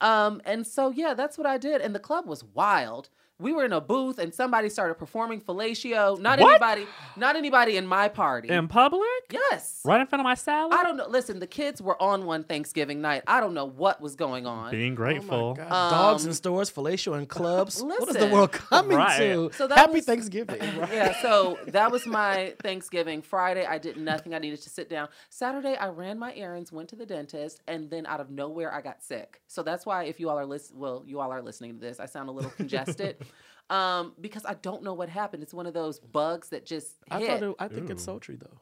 Um, 0.00 0.40
and 0.44 0.66
so 0.66 0.90
yeah, 0.90 1.14
that's 1.14 1.36
what 1.38 1.46
I 1.46 1.58
did. 1.58 1.80
And 1.80 1.94
the 1.94 1.98
club 2.00 2.26
was 2.26 2.42
wild. 2.44 3.08
We 3.40 3.52
were 3.52 3.64
in 3.64 3.72
a 3.72 3.80
booth 3.80 4.20
and 4.20 4.32
somebody 4.32 4.68
started 4.68 4.94
performing 4.94 5.40
fellatio. 5.40 6.20
Not 6.20 6.38
What? 6.38 6.50
anybody, 6.50 6.86
not 7.16 7.34
anybody 7.34 7.76
in 7.76 7.84
my 7.84 8.08
party. 8.08 8.48
in 8.48 8.68
public, 8.68 9.02
yes. 9.32 9.80
right 9.84 10.00
in 10.00 10.06
front 10.06 10.20
of 10.20 10.24
my 10.24 10.34
salad. 10.34 10.72
I 10.72 10.84
don't 10.84 10.96
know. 10.96 11.08
Listen, 11.08 11.40
the 11.40 11.46
kids 11.48 11.82
were 11.82 12.00
on 12.00 12.26
one 12.26 12.44
Thanksgiving 12.44 13.00
night. 13.00 13.22
I 13.26 13.40
don't 13.40 13.52
know 13.52 13.64
what 13.64 14.00
was 14.00 14.14
going 14.14 14.46
on. 14.46 14.70
Being 14.70 14.92
Oh 14.92 14.96
grateful. 14.96 15.56
my 15.56 15.64
God. 15.64 15.90
Dogs 15.90 16.24
in 16.24 16.30
Um, 16.30 16.34
stores, 16.34 16.70
fellatio 16.70 17.18
in 17.18 17.26
clubs. 17.26 17.82
what 17.82 18.08
is 18.08 18.14
the 18.16 18.28
world 18.28 18.52
coming 18.52 18.96
Right. 18.98 19.18
to? 19.18 19.50
So 19.54 19.66
that 19.66 19.78
Happy 19.78 19.94
was- 19.94 20.04
Thanksgiving. 20.04 20.60
yeah, 20.92 21.20
so 21.20 21.58
that 21.66 21.90
was 21.90 22.06
my 22.06 22.54
Thanksgiving. 22.62 23.20
Friday, 23.20 23.66
I 23.66 23.78
did 23.78 23.96
nothing. 23.96 24.32
I 24.32 24.38
needed 24.38 24.62
to 24.62 24.70
sit 24.70 24.88
down. 24.88 25.08
Saturday, 25.28 25.74
I 25.74 25.88
ran 25.88 26.20
my 26.20 26.32
errands, 26.36 26.70
went 26.70 26.88
to 26.90 26.96
the 26.96 27.04
dentist, 27.06 27.62
and 27.66 27.90
then 27.90 28.06
out 28.06 28.20
of 28.20 28.30
nowhere, 28.30 28.72
I 28.72 28.80
got 28.80 29.02
sick. 29.02 29.40
So 29.48 29.64
that's 29.64 29.84
why, 29.84 30.04
if 30.04 30.20
you 30.20 30.30
all 30.30 30.38
are 30.38 30.46
listening, 30.46 30.78
well, 30.78 31.02
you 31.04 31.18
all 31.18 31.32
are 31.32 31.42
listening 31.42 31.74
to 31.74 31.80
this, 31.80 31.98
I 31.98 32.06
sound 32.06 32.28
a 32.28 32.32
little 32.32 32.50
congested, 32.52 33.16
um, 33.70 34.12
because 34.20 34.44
I 34.44 34.54
don't 34.54 34.82
know 34.82 34.94
what 34.94 35.08
happened. 35.08 35.42
It's 35.42 35.54
one 35.54 35.66
of 35.66 35.74
those 35.74 35.98
bugs 35.98 36.50
that 36.50 36.66
just 36.66 36.94
I 37.10 37.18
hit. 37.20 37.28
thought 37.40 37.42
it, 37.50 37.56
I 37.58 37.68
think 37.68 37.90
it's 37.90 38.02
sultry 38.04 38.36
though. 38.36 38.60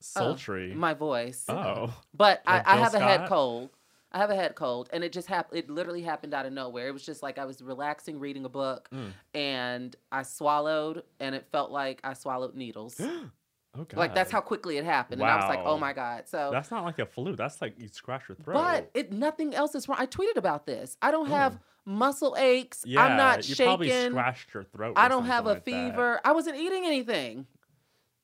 sultry? 0.00 0.74
My 0.74 0.94
voice. 0.94 1.44
oh, 1.48 1.94
But 2.14 2.42
I, 2.46 2.58
Like 2.58 2.68
I 2.68 2.74
Jill 2.74 2.84
have 2.84 2.94
a 2.94 2.98
head 3.00 3.28
cold. 3.28 3.70
I 4.12 4.18
have 4.18 4.30
a 4.30 4.36
head 4.36 4.54
cold, 4.54 4.88
and 4.92 5.02
it 5.04 5.12
just 5.12 5.28
happened. 5.28 5.58
It 5.58 5.68
literally 5.68 6.00
happened 6.02 6.32
out 6.32 6.46
of 6.46 6.52
nowhere. 6.52 6.88
It 6.88 6.92
was 6.92 7.04
just 7.04 7.22
like 7.22 7.38
I 7.38 7.44
was 7.44 7.60
relaxing, 7.60 8.18
reading 8.18 8.44
a 8.44 8.48
book, 8.48 8.88
Mm. 8.94 9.10
and 9.34 9.96
I 10.12 10.22
swallowed, 10.22 11.02
and 11.20 11.34
it 11.34 11.46
felt 11.52 11.70
like 11.70 12.00
I 12.04 12.14
swallowed 12.14 12.54
needles. 12.54 12.98
oh 13.78 13.84
god. 13.84 13.96
like 13.98 14.14
that's 14.14 14.30
how 14.30 14.40
quickly 14.40 14.78
it 14.78 14.84
happened, 14.84 15.20
and 15.20 15.30
I 15.30 15.36
was 15.36 15.48
like, 15.48 15.60
"Oh 15.64 15.78
my 15.78 15.92
god!" 15.92 16.28
So, 16.28 16.50
That's 16.52 16.70
not 16.70 16.84
like 16.84 16.98
a 16.98 17.06
flu. 17.06 17.36
That's 17.36 17.60
like 17.60 17.78
you 17.78 17.88
scratch 17.88 18.28
your 18.28 18.36
throat. 18.36 18.54
but 18.54 18.90
it 18.94 19.12
nothing 19.12 19.54
else 19.54 19.74
is 19.74 19.88
wrong. 19.88 19.98
I 20.00 20.06
tweeted 20.06 20.36
about 20.36 20.66
this. 20.66 20.96
I 21.02 21.10
don't 21.10 21.26
Mm. 21.28 21.30
have 21.30 21.58
muscle 21.84 22.34
aches. 22.38 22.82
yeah, 22.84 23.04
I'm 23.04 23.16
not 23.16 23.48
you 23.48 23.54
shaking. 23.54 23.66
probably 23.66 23.90
scratched 23.90 24.52
your 24.54 24.64
throat. 24.64 24.94
I 24.96 25.08
don't 25.08 25.26
have 25.26 25.46
a 25.46 25.50
like 25.50 25.64
that. 25.64 25.70
fever. 25.92 26.20
I 26.24 26.32
wasn't 26.32 26.56
eating 26.56 26.84
anything. 26.84 27.46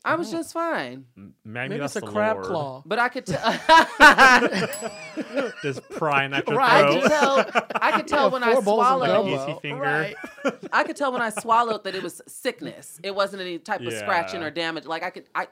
I 0.04 0.16
was 0.16 0.30
just 0.30 0.52
fine. 0.52 1.06
M- 1.16 1.34
Maybe, 1.44 1.68
Maybe 1.70 1.80
that's 1.80 1.96
it's 1.96 2.02
a 2.02 2.06
the 2.06 2.12
crab 2.12 2.36
Lord. 2.36 2.46
claw. 2.46 2.82
But 2.84 2.98
I 2.98 3.08
could 3.08 3.26
tell. 3.26 3.42
Just 5.62 5.88
prying 5.90 6.32
at 6.32 6.46
your 6.48 6.56
Right, 6.56 6.84
I 6.84 6.92
throat. 6.92 7.02
could 7.02 7.10
tell. 7.10 7.62
I 7.80 7.92
could 7.92 8.08
tell 8.08 8.30
when 8.30 8.42
I 8.42 8.52
four 8.54 8.62
bowls 8.62 8.86
of 8.86 9.00
Like 9.00 9.10
swallowed. 9.10 9.26
a 9.28 9.36
gumbo. 9.36 9.50
easy 9.52 9.60
finger. 9.60 9.82
Right. 9.82 10.16
I 10.72 10.84
could 10.84 10.96
tell 10.96 11.12
when 11.12 11.22
I 11.22 11.30
swallowed 11.30 11.84
that 11.84 11.94
it 11.94 12.02
was 12.02 12.20
sickness. 12.26 12.98
It 13.02 13.14
wasn't 13.14 13.42
any 13.42 13.58
type 13.58 13.80
of 13.80 13.92
scratching 13.92 14.40
Yeah. 14.40 14.46
or 14.48 14.50
damage. 14.50 14.86
Like 14.86 15.02
I 15.02 15.10
could, 15.10 15.24
I, 15.34 15.48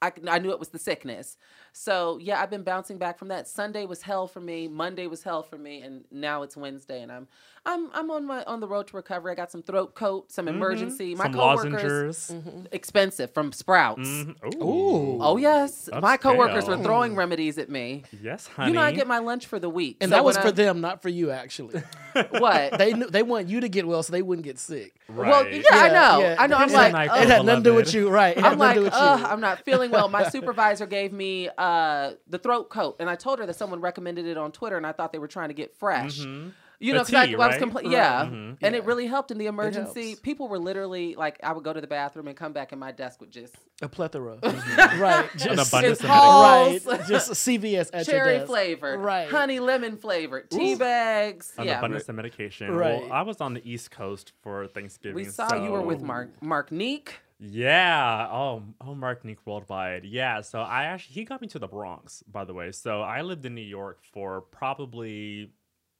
I, 0.00 0.10
could- 0.10 0.28
I 0.28 0.38
knew 0.38 0.50
it 0.50 0.58
was 0.60 0.68
the 0.68 0.78
sickness. 0.78 1.36
So 1.72 2.18
yeah, 2.20 2.40
I've 2.42 2.50
been 2.50 2.62
bouncing 2.62 2.98
back 2.98 3.18
from 3.18 3.28
that. 3.28 3.48
Sunday 3.48 3.84
was 3.84 4.02
hell 4.02 4.26
for 4.26 4.40
me. 4.40 4.68
Monday 4.68 5.06
was 5.06 5.22
hell 5.22 5.42
for 5.42 5.58
me, 5.58 5.82
and 5.82 6.04
now 6.10 6.42
it's 6.42 6.56
Wednesday, 6.56 7.02
and 7.02 7.12
I'm, 7.12 7.28
I'm, 7.68 7.90
I'm 7.92 8.10
on 8.10 8.24
my 8.26 8.42
on 8.44 8.60
the 8.60 8.66
road 8.66 8.86
to 8.88 8.96
recovery. 8.96 9.30
I 9.32 9.34
got 9.34 9.50
some 9.52 9.62
throat 9.62 9.94
coat, 9.94 10.32
some 10.32 10.48
emergency. 10.48 11.14
My 11.14 11.26
Mm-hmm. 11.28 11.32
Some 11.34 11.40
coworkers 11.40 12.30
lozenges. 12.30 12.66
expensive 12.72 13.30
from 13.32 13.52
Sprouts. 13.52 14.08
Mhm. 14.08 14.54
Ooh. 14.62 15.18
Oh 15.22 15.36
yes, 15.36 15.88
my 16.00 16.16
coworkers 16.16 16.66
were 16.66 16.78
throwing 16.78 17.14
remedies 17.14 17.58
at 17.58 17.68
me. 17.68 18.04
Yes, 18.22 18.46
honey. 18.46 18.70
You 18.70 18.74
know, 18.76 18.82
I 18.82 18.92
get 18.92 19.06
my 19.06 19.18
lunch 19.18 19.46
for 19.46 19.58
the 19.58 19.68
week, 19.68 19.98
And 20.00 20.08
So 20.10 20.16
that 20.16 20.24
was 20.24 20.38
for 20.38 20.48
I- 20.48 20.52
them, 20.52 20.80
not 20.80 21.02
for 21.02 21.08
you, 21.10 21.30
actually. 21.30 21.82
What? 22.30 22.78
they 22.78 22.94
knew, 22.94 23.06
they 23.08 23.22
want 23.22 23.48
you 23.48 23.60
to 23.60 23.68
get 23.68 23.86
well 23.86 24.02
so 24.02 24.12
they 24.12 24.22
wouldn't 24.22 24.44
get 24.44 24.58
sick. 24.58 24.94
Well, 25.08 25.44
Right. 25.44 25.52
yeah, 25.54 25.62
I 25.70 25.88
know. 25.88 26.36
I 26.38 26.46
know. 26.48 26.56
I'm 26.56 26.64
It's 26.64 26.72
like, 26.72 26.92
like, 26.92 27.10
ugh. 27.10 27.22
It 27.22 27.28
had 27.28 27.44
nothing 27.44 27.62
to 27.64 27.70
do 27.70 27.74
with 27.76 27.94
you, 27.94 28.08
right? 28.08 28.36
It 28.36 28.42
had 28.42 28.52
I'm 28.54 28.58
like, 28.58 28.74
to 28.74 28.80
do 28.80 28.84
with 28.84 28.94
Ugh, 28.96 29.20
you. 29.20 29.26
I'm 29.26 29.40
not 29.40 29.64
feeling 29.64 29.90
well. 29.92 30.08
My 30.08 30.28
supervisor 30.36 30.86
gave 30.86 31.12
me 31.12 31.48
uh, 31.56 32.12
the 32.28 32.38
throat 32.38 32.70
coat, 32.70 32.96
and 32.98 33.08
I 33.08 33.14
told 33.14 33.38
her 33.38 33.46
that 33.46 33.54
someone 33.54 33.80
recommended 33.80 34.26
it 34.26 34.36
on 34.36 34.50
Twitter, 34.50 34.76
and 34.76 34.86
I 34.86 34.92
thought 34.92 35.12
they 35.12 35.18
were 35.20 35.28
trying 35.28 35.48
to 35.48 35.54
get 35.54 35.76
fresh. 35.76 36.20
Mhm. 36.20 36.52
You 36.80 36.92
know, 36.92 37.00
because 37.00 37.14
I, 37.14 37.26
tea, 37.26 37.34
I 37.34 37.38
was 37.38 37.46
right? 37.56 37.60
compla- 37.60 37.74
Right. 37.82 37.90
yeah, 37.90 38.24
Mhm. 38.26 38.58
and 38.62 38.74
it 38.76 38.84
really 38.84 39.06
helped 39.06 39.32
in 39.32 39.38
the 39.38 39.46
emergency. 39.46 40.14
People 40.22 40.46
were 40.48 40.60
literally 40.60 41.16
like, 41.16 41.38
I 41.42 41.52
would 41.52 41.64
go 41.64 41.72
to 41.72 41.80
the 41.80 41.88
bathroom 41.88 42.28
and 42.28 42.36
come 42.36 42.52
back, 42.52 42.70
and 42.70 42.78
my 42.80 42.92
desk 42.92 43.20
would 43.20 43.32
just 43.32 43.54
A 43.82 43.88
plethora, 43.88 44.38
right? 44.98 45.28
Just, 45.36 45.68
abundance 45.72 45.94
It's 45.98 46.02
of 46.04 46.08
Halls. 46.10 46.86
right. 46.86 47.06
Just 47.08 47.32
CVS 47.32 47.90
at 47.92 48.06
your 48.06 48.16
cherry 48.16 48.34
desk. 48.38 48.46
flavored, 48.46 49.00
Right. 49.00 49.28
honey 49.28 49.58
lemon 49.58 49.96
flavored, 49.96 50.50
tea 50.50 50.74
Ooh. 50.74 50.78
bags. 50.78 51.52
An 51.58 51.66
yeah, 51.66 51.78
abundance 51.78 52.08
of 52.08 52.14
medication. 52.14 52.70
Right. 52.72 53.02
Well, 53.02 53.12
I 53.12 53.22
was 53.22 53.40
on 53.40 53.54
the 53.54 53.68
East 53.68 53.90
Coast 53.90 54.32
for 54.42 54.68
Thanksgiving. 54.68 55.16
we 55.16 55.24
saw 55.24 55.54
you 55.56 55.70
were 55.72 55.82
with 55.82 56.00
Mark 56.00 56.40
Mark 56.42 56.70
Neek. 56.70 57.16
Yeah. 57.40 58.28
Oh, 58.32 58.62
oh, 58.80 58.94
Mark 58.96 59.24
Nick 59.24 59.38
Worldwide. 59.46 60.04
Yeah. 60.04 60.40
So 60.40 60.60
I 60.60 60.84
actually 60.84 61.14
he 61.14 61.24
got 61.24 61.40
me 61.40 61.48
to 61.48 61.58
the 61.58 61.68
Bronx, 61.68 62.22
by 62.24 62.44
the 62.44 62.52
way. 62.54 62.72
So 62.72 63.00
I 63.02 63.22
lived 63.22 63.44
in 63.46 63.54
New 63.54 63.60
York 63.62 64.00
for 64.12 64.40
probably 64.40 65.50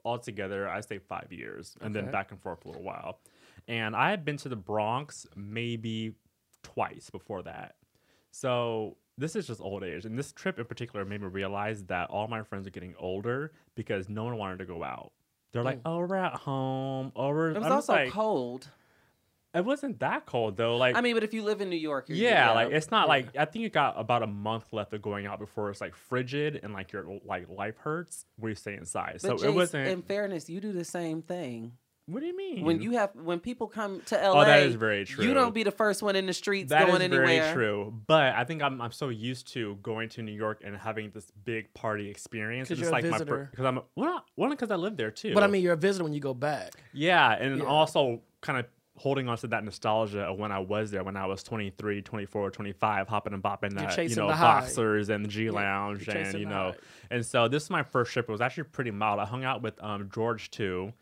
altogether, 0.09 0.69
I 0.69 0.81
say 0.81 0.99
five 0.99 1.29
years, 1.31 1.77
and 1.81 1.95
then 1.95 2.11
back 2.11 2.31
and 2.31 2.41
forth 2.41 2.62
for 2.62 2.69
a 2.69 2.73
little 2.73 2.87
while. 2.87 3.21
And 3.69 3.95
I 3.95 4.11
had 4.11 4.25
been 4.25 4.38
to 4.38 4.49
the 4.49 4.57
Bronx 4.57 5.27
maybe 5.37 6.15
twice 6.62 7.11
before 7.11 7.43
that. 7.43 7.77
So 8.31 8.97
this 9.19 9.37
is 9.37 9.47
just 9.47 9.61
old 9.61 9.85
age, 9.85 10.05
and 10.05 10.19
this 10.19 10.33
trip 10.33 10.59
in 10.59 10.65
particular 10.65 11.05
made 11.05 11.21
me 11.21 11.29
realize 11.29 11.85
that 11.85 12.09
all 12.11 12.29
my 12.29 12.43
friends 12.43 12.67
are 12.67 12.71
getting 12.71 12.95
older 12.99 13.53
because 13.75 14.09
no 14.09 14.25
one 14.25 14.38
wanted 14.38 14.59
to 14.61 14.65
go 14.65 14.83
out. 14.83 15.12
They're 15.53 15.62
like, 15.62 15.79
mm. 15.79 15.83
"Oh, 15.87 15.99
we're 15.99 16.17
at 16.17 16.35
home." 16.35 17.12
Or 17.15 17.35
we're, 17.35 17.50
It 17.50 17.61
was 17.61 17.71
also 17.71 17.93
like, 17.93 18.11
cold. 18.11 18.69
It 19.55 19.64
wasn't 19.64 20.00
that 20.00 20.26
cold 20.26 20.57
though. 20.57 20.76
Like 20.76 20.95
I 20.95 21.00
mean, 21.00 21.14
but 21.14 21.25
if 21.25 21.33
you 21.33 21.43
live 21.43 21.61
in 21.61 21.71
New 21.71 21.76
York, 21.76 22.09
you're, 22.09 22.19
yeah, 22.19 22.52
like 22.52 22.71
it's 22.71 22.90
not 22.90 23.05
Yeah. 23.07 23.09
like 23.09 23.37
I 23.37 23.45
think 23.47 23.62
you 23.62 23.71
got 23.71 23.95
about 23.99 24.23
a 24.23 24.26
month 24.26 24.73
left 24.73 24.93
of 24.93 25.00
going 25.02 25.26
out 25.26 25.38
before 25.38 25.71
it's 25.71 25.81
like 25.81 25.95
frigid 25.95 26.61
and 26.62 26.73
like 26.75 26.93
your 26.93 27.07
like 27.25 27.49
life 27.49 27.76
hurts 27.78 28.26
where 28.37 28.50
you 28.50 28.55
stay 28.57 28.75
inside. 28.75 29.19
But 29.23 29.40
so 29.40 29.47
it 29.47 29.55
wasn't. 29.55 29.88
In 29.88 30.02
fairness, 30.02 30.50
you 30.50 30.61
do 30.61 30.73
the 30.73 30.85
same 30.85 31.23
thing. 31.23 31.73
what 32.07 32.21
do 32.21 32.26
you 32.26 32.37
mean? 32.37 32.64
When 32.64 32.83
you 32.83 32.93
have 32.93 33.11
when 33.14 33.40
people 33.40 33.69
come 33.69 34.02
to 34.07 34.17
LA, 34.17 34.43
oh, 34.43 34.45
that 34.45 34.61
is 34.64 34.75
very 34.75 35.05
true. 35.07 35.25
you 35.25 35.33
don't 35.35 35.55
be 35.55 35.62
the 35.62 35.71
first 35.71 36.02
one 36.02 36.14
in 36.14 36.26
the 36.26 36.33
streets 36.35 36.69
That 36.71 36.87
going 36.87 36.97
is 37.00 37.05
anywhere. 37.05 37.26
very 37.26 37.55
true. 37.55 37.95
But 38.07 38.35
I 38.35 38.45
think 38.45 38.62
I'm 38.62 38.81
I'm 38.83 38.93
so 38.93 39.09
used 39.09 39.50
to 39.55 39.76
going 39.83 40.11
to 40.11 40.23
New 40.23 40.33
York 40.33 40.61
and 40.64 40.76
having 40.76 41.11
this 41.11 41.31
big 41.45 41.73
party 41.73 42.11
experience. 42.11 42.69
'Cause 42.69 42.78
It's 42.78 42.81
you're 42.83 42.90
a 42.90 42.93
like 42.93 43.05
my 43.05 43.11
visitor. 43.12 43.49
because 43.50 43.64
I'm 43.64 43.81
well 43.97 44.11
not 44.12 44.26
well 44.37 44.50
because 44.50 44.71
I 44.71 44.76
live 44.76 44.99
there 44.99 45.11
too. 45.11 45.33
But 45.33 45.43
I 45.43 45.47
mean, 45.47 45.62
you're 45.62 45.73
a 45.73 45.76
visitor 45.76 46.05
when 46.05 46.12
you 46.12 46.21
go 46.21 46.35
back. 46.35 46.73
Yeah, 46.93 47.33
and 47.33 47.59
Yeah. 47.61 47.64
also 47.64 48.21
kind 48.43 48.59
of 48.59 48.67
holding 48.99 49.28
on 49.28 49.37
to 49.38 49.47
that 49.49 49.64
nostalgia 49.64 50.23
of 50.23 50.38
when 50.38 50.52
I 50.52 50.59
was 50.59 50.90
there 50.90 51.05
when 51.05 51.17
I 51.17 51.26
was 51.26 51.43
23, 51.43 52.02
24, 52.02 52.50
25, 52.50 53.09
hopping 53.09 53.33
and 53.33 53.43
bopping 53.43 53.73
You're 53.73 53.88
that, 53.88 54.09
you 54.09 54.17
know, 54.17 54.28
the 54.28 54.35
boxers 54.35 55.09
and 55.09 55.25
the 55.25 55.28
G 55.28 55.50
Lounge 55.50 56.07
you're 56.07 56.17
and, 56.17 56.38
you 56.38 56.47
know. 56.47 56.73
high. 56.73 56.78
And 57.11 57.25
so 57.25 57.49
this 57.49 57.64
is 57.64 57.71
my 57.71 57.83
first 57.83 58.12
trip. 58.12 58.28
It 58.28 58.33
was 58.33 58.40
actually 58.40 58.64
pretty 58.64 58.90
mild. 58.90 59.21
I 59.21 59.25
hung 59.25 59.45
out 59.45 59.62
with 59.62 59.83
um, 59.83 60.11
George 60.12 60.50
too. 60.50 60.93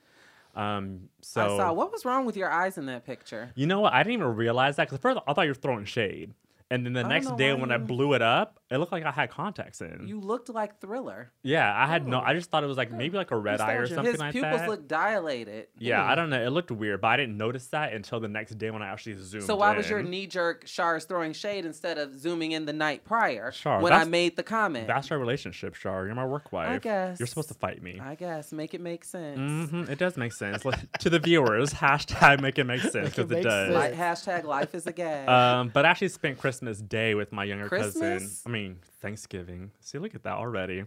Um, 0.55 1.09
so 1.21 1.43
I 1.43 1.49
saw. 1.49 1.73
What 1.73 1.93
was 1.93 2.05
wrong 2.05 2.25
with 2.25 2.37
your 2.37 2.51
eyes 2.51 2.79
in 2.79 2.87
that 2.87 3.05
picture? 3.05 3.51
you 3.55 3.67
know 3.67 3.81
what? 3.81 3.93
I 3.93 4.03
didn't 4.03 4.15
even 4.15 4.37
realize 4.37 4.77
that 4.77 4.89
because 4.89 5.01
first 5.01 5.19
I 5.27 5.33
thought 5.33 5.43
you 5.43 5.51
were 5.51 5.55
throwing 5.55 5.85
shade. 5.85 6.33
And 6.69 6.85
then 6.85 6.95
the 6.95 7.03
don't 7.03 7.11
next 7.11 7.37
day 7.37 7.55
why 7.55 7.61
when 7.61 7.71
I 7.71 7.77
blew 7.79 8.15
it 8.15 8.23
up, 8.23 8.59
it 8.73 8.79
looked 8.79 8.91
like 8.91 9.05
I 9.05 9.13
had 9.13 9.31
contacts 9.31 9.81
in. 9.81 10.09
You 10.09 10.19
looked 10.19 10.49
like 10.49 10.81
Thriller. 10.81 11.31
yeah, 11.45 11.73
I 11.73 11.87
had 11.87 12.09
no. 12.09 12.19
Oh. 12.19 12.25
I 12.25 12.35
just 12.35 12.51
thought 12.51 12.65
it 12.65 12.67
was 12.67 12.77
like 12.77 12.91
maybe 12.91 13.17
like 13.17 13.31
a 13.31 13.37
red 13.37 13.61
eye 13.61 13.75
or 13.75 13.81
Nostalgia. 13.83 13.95
something 13.95 14.13
His 14.13 14.21
like 14.21 14.33
pupils 14.33 14.61
that. 14.63 14.69
looked 14.69 14.89
dilated. 14.89 15.69
yeah, 15.79 16.01
Mm. 16.03 16.07
I 16.09 16.15
don't 16.17 16.31
know. 16.31 16.43
It 16.45 16.51
looked 16.51 16.73
weird, 16.73 17.01
but 17.01 17.07
I 17.09 17.17
didn't 17.19 17.37
notice 17.37 17.69
that 17.69 17.93
until 17.93 18.19
the 18.19 18.27
next 18.27 18.59
day 18.59 18.73
when 18.73 18.83
I 18.83 18.89
actually 18.89 19.15
zoomed. 19.19 19.43
In. 19.43 19.47
So 19.47 19.55
why 19.55 19.77
was 19.77 19.89
your 19.89 20.03
knee 20.03 20.27
jerk 20.27 20.67
Shars 20.67 21.05
throwing 21.05 21.33
shade 21.35 21.65
instead 21.65 21.99
of 21.99 22.19
zooming 22.19 22.51
in 22.51 22.67
the 22.67 22.73
night 22.73 23.05
prior 23.05 23.53
Shar, 23.53 23.81
when 23.81 23.93
I 23.93 24.03
made 24.03 24.35
the 24.35 24.43
comment? 24.43 24.89
That's 24.89 25.13
our 25.13 25.19
relationship, 25.21 25.77
Shar. 25.77 26.07
You're 26.07 26.17
my 26.17 26.27
work 26.27 26.51
wife. 26.51 26.69
I 26.69 26.79
guess. 26.79 27.21
You're 27.21 27.29
supposed 27.29 27.49
to 27.49 27.55
fight 27.55 27.81
me. 27.81 28.01
I 28.03 28.17
guess 28.17 28.51
make 28.53 28.75
it 28.75 28.81
make 28.81 29.05
sense. 29.05 29.71
hmm 29.71 29.83
It 29.89 29.99
does 30.01 30.17
make 30.17 30.33
sense. 30.33 30.65
To 30.99 31.09
the 31.11 31.21
viewers, 31.21 31.73
hashtag 31.75 32.41
make 32.41 32.59
it 32.59 32.65
make 32.65 32.81
sense 32.81 33.17
Make 33.17 33.19
it 33.19 33.31
it, 33.31 33.43
does. 33.45 33.67
sense. 33.69 33.75
Like, 33.75 33.95
hashtag 33.95 34.43
life 34.45 34.75
is 34.75 34.85
a 34.89 34.93
gag. 34.93 35.29
Um, 35.29 35.71
but 35.73 35.87
I 35.87 35.91
actually 35.91 36.09
spent 36.09 36.39
Christmas 36.39 36.56
Day 36.61 37.15
with 37.15 37.33
my 37.33 37.45
younger 37.45 37.69
cousin. 37.69 38.29
I 38.45 38.49
mean 38.49 38.79
Thanksgiving. 39.01 39.71
See, 39.81 39.99
look 39.99 40.15
at 40.15 40.23
that 40.25 40.35
already. 40.35 40.85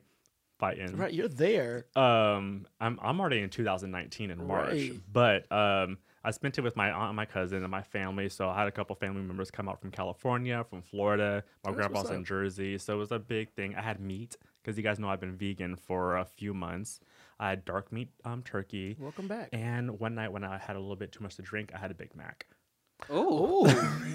Fighting. 0.57 0.97
Right, 0.97 1.13
you're 1.13 1.29
there. 1.29 1.85
Um, 1.95 2.65
I'm 2.81 2.99
I'm 3.01 3.19
already 3.21 3.39
in 3.39 3.49
2019 3.49 4.29
in 4.29 4.45
March, 4.45 4.71
Right. 4.73 4.91
but 5.11 5.49
um, 5.53 5.97
I 6.21 6.31
spent 6.31 6.57
it 6.57 6.61
with 6.61 6.75
my 6.75 6.91
aunt 6.91 7.07
and 7.07 7.15
my 7.15 7.23
cousin 7.25 7.63
and 7.63 7.71
my 7.71 7.81
family. 7.81 8.27
So 8.27 8.49
I 8.49 8.57
had 8.59 8.67
a 8.67 8.71
couple 8.71 8.93
family 8.97 9.21
members 9.21 9.51
come 9.51 9.69
out 9.69 9.79
from 9.79 9.89
California, 9.89 10.65
from 10.69 10.81
Florida. 10.81 11.45
My 11.63 11.71
That's 11.71 11.77
grandpa's 11.77 12.09
in. 12.09 12.25
Jersey, 12.25 12.77
so 12.77 12.93
it 12.95 12.97
was 12.97 13.13
a 13.13 13.19
big 13.19 13.53
thing. 13.53 13.73
I 13.75 13.81
had 13.81 14.01
meat 14.01 14.35
because 14.61 14.75
you 14.75 14.83
guys 14.83 14.99
know 14.99 15.07
I've 15.07 15.21
been 15.21 15.37
vegan 15.37 15.77
for 15.77 16.17
a 16.17 16.25
few 16.25 16.53
months. 16.53 16.99
I 17.39 17.47
had 17.51 17.63
dark 17.63 17.93
meat 17.93 18.09
um 18.25 18.43
turkey, 18.43 18.97
Welcome 18.99 19.29
back. 19.29 19.47
and 19.53 19.97
one 19.97 20.13
night 20.13 20.33
when 20.33 20.43
I 20.43 20.57
had 20.57 20.75
a 20.75 20.79
little 20.79 20.97
bit 20.97 21.13
too 21.13 21.23
much 21.23 21.37
to 21.37 21.41
drink, 21.41 21.71
I 21.73 21.77
had 21.77 21.89
a 21.89 21.93
Big 21.95 22.13
Mac. 22.17 22.47
Ooh, 23.11 23.65
Ooh, 23.65 23.67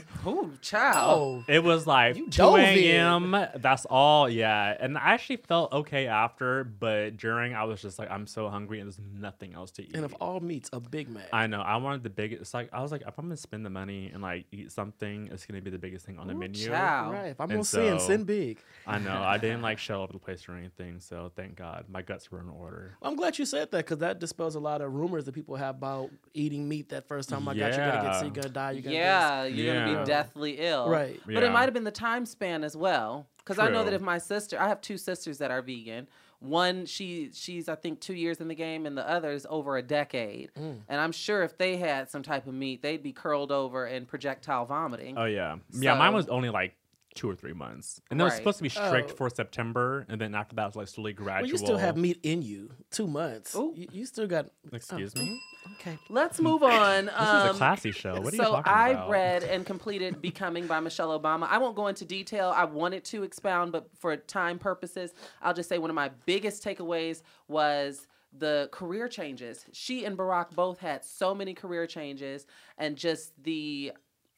ooh, 0.29 0.53
child. 0.61 1.45
oh, 1.49 1.53
It 1.53 1.65
was 1.65 1.87
like 1.87 2.17
2 2.31 2.57
a.m. 2.57 3.37
That's 3.57 3.85
all. 3.87 4.29
Yeah. 4.29 4.77
And 4.79 4.97
I 4.97 5.13
actually 5.15 5.39
felt 5.39 5.73
okay 5.73 6.07
after, 6.07 6.63
but 6.65 7.17
during, 7.17 7.55
I 7.55 7.65
was 7.65 7.83
just 7.83 7.99
like, 7.99 8.11
I'm 8.11 8.27
so 8.27 8.49
hungry 8.49 8.79
and 8.81 8.87
there's 8.89 9.01
nothing 9.19 9.55
else 9.55 9.71
to 9.73 9.83
eat. 9.83 9.97
and 9.97 10.05
of 10.05 10.15
all 10.15 10.39
meats, 10.41 10.71
a 10.73 10.79
Big 10.81 11.09
Mac. 11.09 11.29
I 11.33 11.47
know. 11.49 11.61
I 11.61 11.77
wanted 11.79 12.03
the 12.05 12.11
biggest. 12.11 12.41
It's 12.43 12.55
like, 12.55 12.69
I 12.73 12.83
was 12.83 12.93
like, 12.93 13.03
if 13.03 13.19
I'm 13.19 13.25
going 13.27 13.37
to 13.37 13.41
spend 13.43 13.67
the 13.67 13.71
money 13.71 14.11
and 14.13 14.23
like 14.23 14.47
eat 14.53 14.71
something, 14.71 15.29
it's 15.33 15.45
going 15.47 15.59
to 15.61 15.65
be 15.65 15.71
the 15.71 15.79
biggest 15.79 16.07
thing 16.07 16.19
on 16.19 16.29
the 16.29 16.35
Ooh, 16.35 16.39
menu. 16.39 16.67
child. 16.69 17.13
right, 17.15 17.27
if 17.29 17.41
I'm 17.41 17.45
And 17.51 17.53
gonna 17.59 17.65
sin, 17.65 17.99
so- 17.99 18.07
sin 18.07 18.25
big. 18.25 18.59
I 18.87 18.99
know. 18.99 19.23
I 19.23 19.39
didn't 19.39 19.63
like 19.63 19.79
shell 19.87 20.03
over 20.03 20.13
the 20.13 20.19
place 20.19 20.49
or 20.49 20.53
anything. 20.53 21.01
So 21.01 21.33
thank 21.35 21.57
God. 21.57 21.87
My 21.89 22.03
guts 22.03 22.31
were 22.31 22.41
in 22.41 22.49
order. 22.49 22.97
I'm 23.03 23.17
glad 23.17 23.39
you 23.39 23.47
said 23.47 23.71
that 23.73 23.79
because 23.79 23.99
that 23.99 24.21
dispels 24.21 24.55
a 24.55 24.61
lot 24.61 24.83
of 24.83 24.93
rumors 24.93 25.25
that 25.25 25.33
people 25.33 25.57
have 25.57 25.77
about 25.77 26.11
eating 26.35 26.69
meat 26.69 26.91
that 26.91 27.09
first 27.09 27.29
time. 27.31 27.49
I 27.49 27.55
got 27.55 27.75
you're 27.75 27.87
gonna 27.87 28.03
get 28.03 28.15
sick, 28.17 28.23
Yeah. 28.23 28.23
you're 28.25 28.31
gonna 28.35 28.49
die, 28.51 28.71
you're 28.75 28.83
gonna 28.83 28.95
Yeah, 28.97 29.45
you're 29.45 29.75
gonna 29.75 30.01
be 30.01 30.05
deathly 30.05 30.53
ill. 30.59 30.89
Right. 30.89 31.21
But 31.25 31.35
Yeah. 31.35 31.45
it 31.49 31.53
might 31.53 31.63
have 31.65 31.75
been 31.75 31.85
the 31.85 31.91
time 31.91 32.27
span 32.27 32.65
as 32.65 32.77
well. 32.77 33.27
Because 33.39 33.59
I 33.59 33.69
know 33.69 33.85
that 33.85 33.93
if 33.93 34.01
my 34.01 34.19
sister, 34.19 34.59
I 34.61 34.69
have 34.69 34.81
two 34.81 34.97
sisters 34.97 35.39
that 35.39 35.51
are 35.51 35.61
vegan. 35.61 36.09
One, 36.41 36.85
she 36.87 37.31
she's 37.33 37.69
I 37.69 37.75
think 37.75 38.01
two 38.01 38.15
years 38.15 38.39
in 38.41 38.49
the 38.49 38.55
game, 38.55 38.85
and 38.87 38.97
the 38.99 39.09
other 39.09 39.31
is 39.31 39.47
over 39.49 39.77
a 39.77 39.83
decade. 39.83 40.51
Mm. 40.59 40.81
And 40.89 41.01
I'm 41.01 41.13
sure 41.13 41.43
if 41.43 41.57
they 41.57 41.77
had 41.77 42.11
some 42.11 42.23
type 42.23 42.47
of 42.47 42.53
meat, 42.55 42.83
they'd 42.83 43.03
be 43.03 43.13
curled 43.13 43.51
over 43.51 43.87
and 43.87 44.07
projectile 44.07 44.67
vomiting. 44.67 45.17
Oh, 45.17 45.25
yeah. 45.25 45.57
Yeah. 45.73 45.95
Mine 45.95 46.13
was 46.13 46.29
only 46.29 46.51
like 46.51 46.75
two 47.15 47.31
or 47.31 47.35
three 47.37 47.53
months. 47.53 48.01
And 48.11 48.21
it 48.21 48.25
was 48.25 48.33
Right. 48.33 48.37
supposed 48.39 48.57
to 48.59 48.63
be 48.65 48.69
strict 48.69 49.13
Oh. 49.13 49.15
for 49.17 49.31
September. 49.31 50.05
And 50.09 50.21
then 50.21 50.35
after 50.35 50.57
that, 50.57 50.63
it 50.63 50.67
was 50.67 50.77
like 50.77 50.89
slowly 50.89 51.13
gradual. 51.13 51.43
Well, 51.43 51.51
you 51.51 51.59
still 51.59 51.79
have 51.79 51.97
meat 51.97 52.19
in 52.23 52.43
you. 52.43 52.71
Two 52.91 53.07
months. 53.07 53.55
Ooh. 53.55 53.73
You, 53.77 53.87
you 53.93 54.07
still 54.07 54.27
got. 54.27 54.47
Excuse 54.73 55.13
oh, 55.17 55.21
me? 55.21 55.41
oh, 55.67 55.73
Okay. 55.81 55.99
Let's 56.11 56.41
move 56.41 56.63
on. 56.63 57.05
This 57.07 57.15
Um, 57.17 57.49
is 57.49 57.55
a 57.55 57.59
classy 57.59 57.91
show. 57.93 58.21
What 58.21 58.35
are 58.35 58.37
you 58.37 58.43
so 58.43 58.51
talking 58.53 58.73
I 58.73 58.89
about? 58.91 59.11
read 59.11 59.43
and 59.55 59.65
completed 59.65 60.21
Becoming 60.21 60.67
by 60.67 60.81
Michelle 60.81 61.19
Obama. 61.19 61.47
I 61.49 61.59
won't 61.59 61.75
go 61.77 61.87
into 61.87 62.05
detail. 62.05 62.53
I 62.55 62.65
wanted 62.65 63.05
to 63.07 63.23
expound, 63.23 63.73
but 63.73 63.89
for 63.99 64.17
time 64.17 64.59
purposes, 64.59 65.15
I'll 65.41 65.55
just 65.55 65.69
say 65.69 65.79
one 65.79 65.91
of 65.91 65.97
my 65.97 66.11
biggest 66.27 66.63
takeaways 66.65 67.23
was 67.49 68.07
the 68.37 68.69
career 68.73 69.09
changes. 69.09 69.65
She 69.73 70.05
and 70.05 70.19
Barack 70.19 70.51
both 70.55 70.81
had 70.81 71.05
so 71.05 71.35
many 71.35 71.55
career 71.55 71.87
changes, 71.87 72.47
and 72.77 72.97
just 72.97 73.33
the 73.43 73.93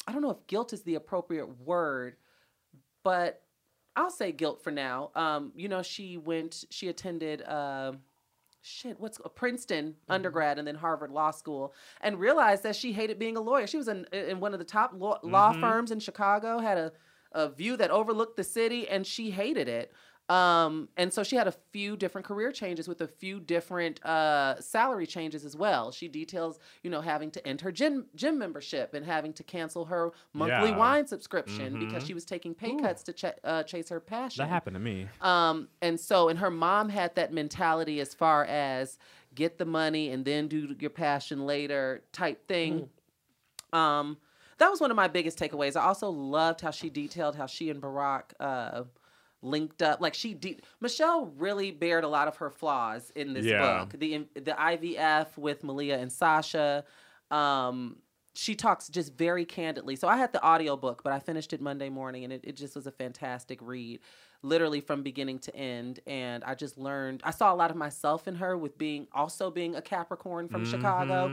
I 0.06 0.12
don't 0.12 0.23
know 0.23 0.30
if 0.30 0.47
guilt 0.47 0.73
is 0.73 0.83
the 0.83 0.95
appropriate 0.95 1.49
word, 1.66 2.14
but 3.06 3.40
I'll 3.94 4.10
say 4.10 4.32
guilt 4.32 4.64
for 4.64 4.72
now. 4.72 5.12
Um, 5.14 5.52
you 5.54 5.68
know, 5.68 5.80
she 5.80 6.16
went, 6.16 6.64
she 6.70 6.88
attended. 6.88 7.40
Uh, 7.40 7.92
shit, 8.62 8.98
what's 8.98 9.20
a 9.25 9.28
Princeton 9.28 9.94
undergrad 10.08 10.58
and 10.58 10.66
then 10.66 10.75
Harvard 10.75 11.12
Law 11.12 11.30
School, 11.30 11.72
and 12.00 12.18
realized 12.18 12.64
that 12.64 12.75
she 12.75 12.92
hated 12.92 13.16
being 13.16 13.36
a 13.36 13.40
lawyer. 13.40 13.68
She 13.68 13.76
was 13.76 13.86
in, 13.86 14.06
in 14.12 14.40
one 14.40 14.54
of 14.54 14.58
the 14.58 14.64
top 14.64 14.90
law, 14.92 15.20
law 15.22 15.52
firms 15.52 15.92
in 15.92 16.00
Chicago, 16.00 16.58
had 16.58 16.78
a, 16.78 16.92
a 17.30 17.48
view 17.48 17.76
that 17.76 17.92
overlooked 17.92 18.36
the 18.36 18.42
city, 18.42 18.88
and 18.88 19.06
she 19.06 19.30
hated 19.30 19.68
it. 19.68 19.92
Um, 20.28 20.88
and 20.97 21.12
so 21.12 21.23
she 21.23 21.37
had 21.37 21.47
a 21.47 21.52
few 21.73 21.97
different 21.97 22.26
career 22.26 22.50
changes 22.50 22.88
with 22.88 23.00
a 23.00 23.06
few 23.06 23.38
different 23.38 24.04
uh, 24.04 24.61
salary 24.61 25.06
changes 25.06 25.45
as 25.45 25.56
well. 25.56 25.92
She 25.92 26.09
details, 26.09 26.59
you 26.83 26.90
know, 26.90 27.00
having 27.00 27.30
to 27.30 27.47
end 27.47 27.61
her 27.61 27.71
gym 27.71 28.06
gym 28.16 28.37
membership 28.37 28.92
and 28.92 29.06
having 29.06 29.33
to 29.35 29.45
cancel 29.45 29.85
her 29.85 30.11
monthly 30.33 30.71
Yeah. 30.71 30.76
wine 30.78 31.06
subscription 31.06 31.78
because 31.78 32.02
Mhm. 32.02 32.06
she 32.09 32.14
was 32.14 32.25
taking 32.25 32.54
pay 32.56 32.75
cuts 32.75 33.04
to 33.04 33.12
ch- 33.12 33.25
uh, 33.45 33.62
chase 33.62 33.88
her 33.90 34.00
passion. 34.00 34.42
That 34.42 34.49
happened 34.49 34.75
to 34.75 34.80
me. 34.80 35.06
Um, 35.21 35.68
and 35.80 35.99
so, 36.00 36.28
and 36.28 36.40
her 36.40 36.50
mom 36.50 36.88
had 36.88 37.14
that 37.14 37.33
mentality 37.33 38.00
as 38.00 38.12
far 38.12 38.45
as 38.47 38.99
get 39.35 39.59
the 39.59 39.64
money 39.64 40.11
and 40.11 40.25
then 40.25 40.49
do 40.49 40.75
your 40.80 40.90
passion 40.90 41.47
later 41.47 42.02
type 42.12 42.49
thing. 42.49 42.90
Um, 43.73 44.16
that 44.59 44.71
was 44.71 44.80
one 44.80 44.90
of 44.90 44.97
my 44.97 45.06
biggest 45.09 45.38
takeaways. 45.38 45.76
I 45.76 45.85
also 45.85 46.09
loved 46.09 46.62
how 46.62 46.71
she 46.73 46.88
detailed 46.90 47.37
how 47.37 47.47
she 47.47 47.68
and 47.71 47.80
Barack 47.80 48.33
uh, 48.40 48.85
linked 49.43 49.83
up. 49.83 50.00
Like 50.00 50.14
she, 50.14 50.35
de- 50.35 50.59
Michelle 50.81 51.26
really 51.37 51.71
bared 51.71 52.05
a 52.05 52.09
lot 52.09 52.26
of 52.28 52.37
her 52.38 52.50
flaws 52.50 53.11
in 53.14 53.33
this 53.35 53.45
Yeah. 53.47 53.85
book. 53.85 53.99
The 53.99 54.26
the 54.35 54.52
IVF 54.52 55.37
with 55.37 55.62
Malia 55.64 55.99
and 55.99 56.11
Sasha. 56.12 56.85
Um, 57.31 57.97
she 58.35 58.55
talks 58.55 58.88
just 58.88 59.14
very 59.14 59.47
candidly. 59.47 59.97
So 59.97 60.09
I 60.09 60.16
had 60.19 60.33
the 60.33 60.45
audiobook, 60.47 61.02
but 61.02 61.12
I 61.12 61.19
finished 61.21 61.52
it 61.55 61.61
Monday 61.61 61.88
morning 61.88 62.25
and 62.25 62.33
it, 62.33 62.43
it 62.45 62.55
just 62.57 62.75
was 62.76 62.87
a 62.87 62.90
fantastic 62.93 63.59
read, 63.62 64.00
literally 64.43 64.81
from 64.83 65.02
beginning 65.02 65.38
to 65.40 65.57
end. 65.57 66.00
And 66.07 66.45
I 66.45 66.55
just 66.55 66.76
learned 66.76 67.23
I 67.25 67.31
saw 67.31 67.52
a 67.52 67.57
lot 67.57 67.71
of 67.71 67.78
myself 67.78 68.28
in 68.28 68.35
her 68.35 68.57
with 68.59 68.76
being 68.76 69.07
also 69.14 69.50
being 69.50 69.75
a 69.75 69.81
Capricorn 69.81 70.49
from 70.49 70.66
Chicago. 70.66 71.28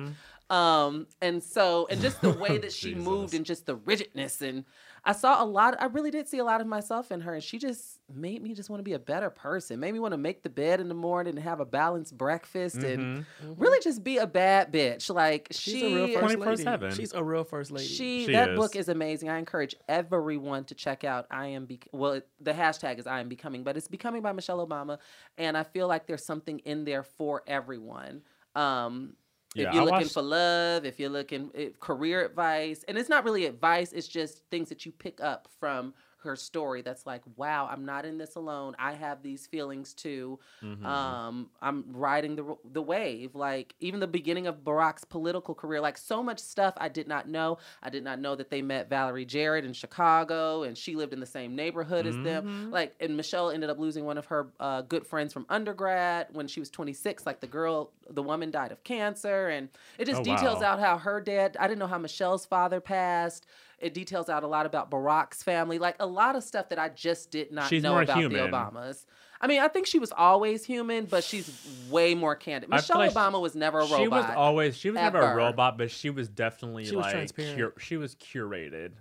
Mhm. 0.50 0.56
Um, 0.56 1.08
and 1.22 1.44
so 1.44 1.88
and 1.90 2.00
just 2.00 2.22
the 2.22 2.32
way 2.32 2.58
that 2.60 2.72
she 2.72 2.96
moved 2.96 3.34
and 3.34 3.46
just 3.46 3.66
the 3.66 3.76
rigidness 3.76 4.42
and 4.42 4.64
I 5.06 5.12
saw 5.12 5.44
a 5.44 5.46
lot 5.46 5.76
I 5.80 5.86
really 5.88 6.12
did 6.12 6.30
see 6.30 6.38
a 6.38 6.46
lot 6.46 6.62
of 6.62 6.68
myself 6.68 7.12
in 7.12 7.20
her 7.22 7.34
and 7.34 7.44
she 7.44 7.60
just 7.60 8.00
made 8.14 8.42
me 8.42 8.54
just 8.54 8.70
want 8.70 8.80
to 8.80 8.84
be 8.84 8.94
a 8.94 9.00
better 9.00 9.30
person. 9.30 9.80
Made 9.80 9.92
me 9.92 10.00
want 10.00 10.14
to 10.14 10.18
make 10.18 10.44
the 10.44 10.50
bed 10.50 10.80
in 10.80 10.88
the 10.88 10.94
morning 10.94 11.36
and 11.36 11.44
have 11.44 11.60
a 11.60 11.66
balanced 11.66 12.18
breakfast 12.18 12.78
and 12.78 13.26
Mhm. 13.44 13.56
really 13.58 13.80
just 13.84 14.02
be 14.04 14.18
a 14.18 14.26
bad 14.28 14.72
bitch. 14.72 15.14
Like 15.14 15.48
She's 15.52 15.74
she 15.74 15.92
a 15.92 15.96
real 16.08 16.20
first 16.22 16.38
lady. 16.40 16.64
24/7. 16.64 16.92
She's 16.96 17.14
a 17.14 17.24
real 17.24 17.44
first 17.44 17.72
lady. 17.72 17.88
she, 17.88 18.26
She 18.28 18.32
that 18.32 18.52
is. 18.52 18.58
book 18.58 18.76
is 18.78 18.88
amazing. 18.88 19.30
I 19.30 19.40
encourage 19.40 19.76
everyone 19.90 20.64
to 20.66 20.76
check 20.76 21.04
out 21.04 21.28
I 21.30 21.48
am 21.48 21.66
Be- 21.66 21.82
well 21.92 22.14
it- 22.14 22.28
the 22.40 22.54
hashtag 22.54 23.00
is 23.00 23.06
I 23.08 23.20
am 23.20 23.28
becoming, 23.28 23.64
but 23.64 23.76
it's 23.76 23.88
becoming 23.90 24.22
by 24.22 24.32
Michelle 24.32 24.66
Obama 24.66 25.00
and 25.38 25.58
I 25.58 25.64
feel 25.64 25.88
like 25.90 26.08
there's 26.08 26.24
something 26.26 26.60
in 26.60 26.86
there 26.86 27.04
for 27.04 27.44
everyone. 27.46 28.22
Um 28.56 29.16
Yeah, 29.56 29.68
if 29.70 29.74
you're 29.74 29.82
I 29.82 29.86
looking 29.86 30.00
watched- 30.00 30.14
for 30.14 30.22
love, 30.22 30.86
if 30.86 31.00
you're 31.00 31.10
looking 31.10 31.52
if 31.54 31.80
career 31.80 32.26
advice, 32.26 32.84
and 32.88 32.98
it's 32.98 33.10
not 33.10 33.24
really 33.24 33.46
advice, 33.46 33.94
it's 33.94 34.08
just 34.08 34.44
things 34.50 34.70
that 34.70 34.86
you 34.86 34.92
pick 34.92 35.22
up 35.22 35.48
from 35.60 35.94
her 36.24 36.36
story 36.36 36.82
that's 36.82 37.06
like, 37.06 37.22
wow, 37.36 37.68
I'm 37.70 37.86
not 37.86 38.06
in 38.06 38.18
this 38.18 38.36
alone. 38.36 38.76
I 38.80 38.94
have 38.94 39.22
these 39.24 39.48
feelings 39.48 39.94
too. 39.94 40.40
Mhm. 40.62 40.86
Um, 40.86 41.50
I'm 41.62 41.86
riding 41.94 42.36
the 42.36 42.56
the 42.66 42.82
wave. 42.82 43.36
Like 43.36 43.76
even 43.80 44.00
the 44.00 44.08
beginning 44.08 44.48
of 44.48 44.64
Barack's 44.64 45.04
political 45.06 45.56
career, 45.56 45.80
like 45.82 45.98
so 45.98 46.22
much 46.24 46.40
stuff 46.40 46.74
I 46.78 46.90
did 46.90 47.08
not 47.08 47.28
know. 47.30 47.58
I 47.82 47.90
did 47.90 48.04
not 48.04 48.20
know 48.20 48.36
that 48.36 48.50
they 48.50 48.62
met 48.62 48.90
Valerie 48.90 49.26
Jarrett 49.26 49.66
in 49.66 49.74
Chicago, 49.74 50.64
and 50.64 50.78
she 50.78 50.96
lived 50.96 51.14
in 51.14 51.20
the 51.20 51.26
same 51.26 51.56
neighborhood 51.56 52.06
as 52.06 52.16
them. 52.20 52.46
Mhm. 52.46 52.72
Like, 52.72 52.96
and 53.00 53.16
Michelle 53.18 53.50
ended 53.52 53.70
up 53.70 53.80
losing 53.80 54.06
one 54.06 54.18
of 54.18 54.26
her 54.28 54.48
uh, 54.60 54.82
good 54.82 55.06
friends 55.08 55.34
from 55.34 55.46
undergrad 55.50 56.28
when 56.32 56.48
she 56.48 56.60
was 56.60 56.70
26. 56.70 57.26
Like 57.26 57.40
the 57.40 57.48
girl, 57.48 57.92
the 58.10 58.24
woman 58.24 58.52
died 58.52 58.72
of 58.72 58.84
cancer, 58.84 59.48
and 59.50 59.70
it 59.98 60.06
just 60.06 60.22
Oh, 60.22 60.24
details 60.24 60.60
wow. 60.62 60.74
out 60.74 60.80
how 60.80 60.98
her 60.98 61.20
dad. 61.22 61.58
I 61.60 61.68
didn't 61.68 61.80
know 61.80 61.88
how 61.88 61.98
Michelle's 61.98 62.46
father 62.46 62.80
passed. 62.82 63.46
It 63.80 63.94
details 63.94 64.30
out 64.30 64.44
a 64.44 64.48
lot 64.48 64.66
about 64.66 64.90
Barack's 64.90 65.44
family, 65.44 65.78
like 65.80 65.96
a 66.00 66.06
lot 66.06 66.36
of 66.36 66.44
stuff 66.44 66.70
that 66.70 66.80
I 66.80 66.90
just 66.90 67.32
did 67.32 67.52
not 67.52 67.68
She's 67.70 67.84
know 67.84 68.00
about 68.00 68.18
human. 68.18 68.40
the 68.50 68.56
Obamas. 68.58 69.06
I 69.42 69.48
mean, 69.48 69.62
I 69.62 69.68
think 69.68 69.88
she 69.88 70.00
was 70.00 70.14
always 70.16 70.64
human, 70.64 71.04
but 71.06 71.24
she's 71.24 71.52
way 71.90 72.16
more 72.16 72.34
candid. 72.36 72.70
Michelle 72.70 72.96
feel 72.96 72.98
like 73.08 73.12
she- 73.12 73.18
Obama 73.18 73.42
was 73.42 73.56
never 73.56 73.80
a 73.80 73.84
robot. 73.84 74.00
She 74.00 74.08
was 74.08 74.26
always 74.38 74.78
she 74.78 74.90
was 74.90 74.96
never 74.96 75.20
a 75.20 75.36
robot, 75.36 75.78
but 75.78 75.92
she 75.92 76.10
was 76.10 76.30
definitely 76.30 76.86
She 76.86 76.96
was 76.96 77.04
like 77.04 77.14
transparent. 77.14 77.58
cur- 77.60 77.74
she 77.82 77.98
was 77.98 78.16
curated. 78.16 78.92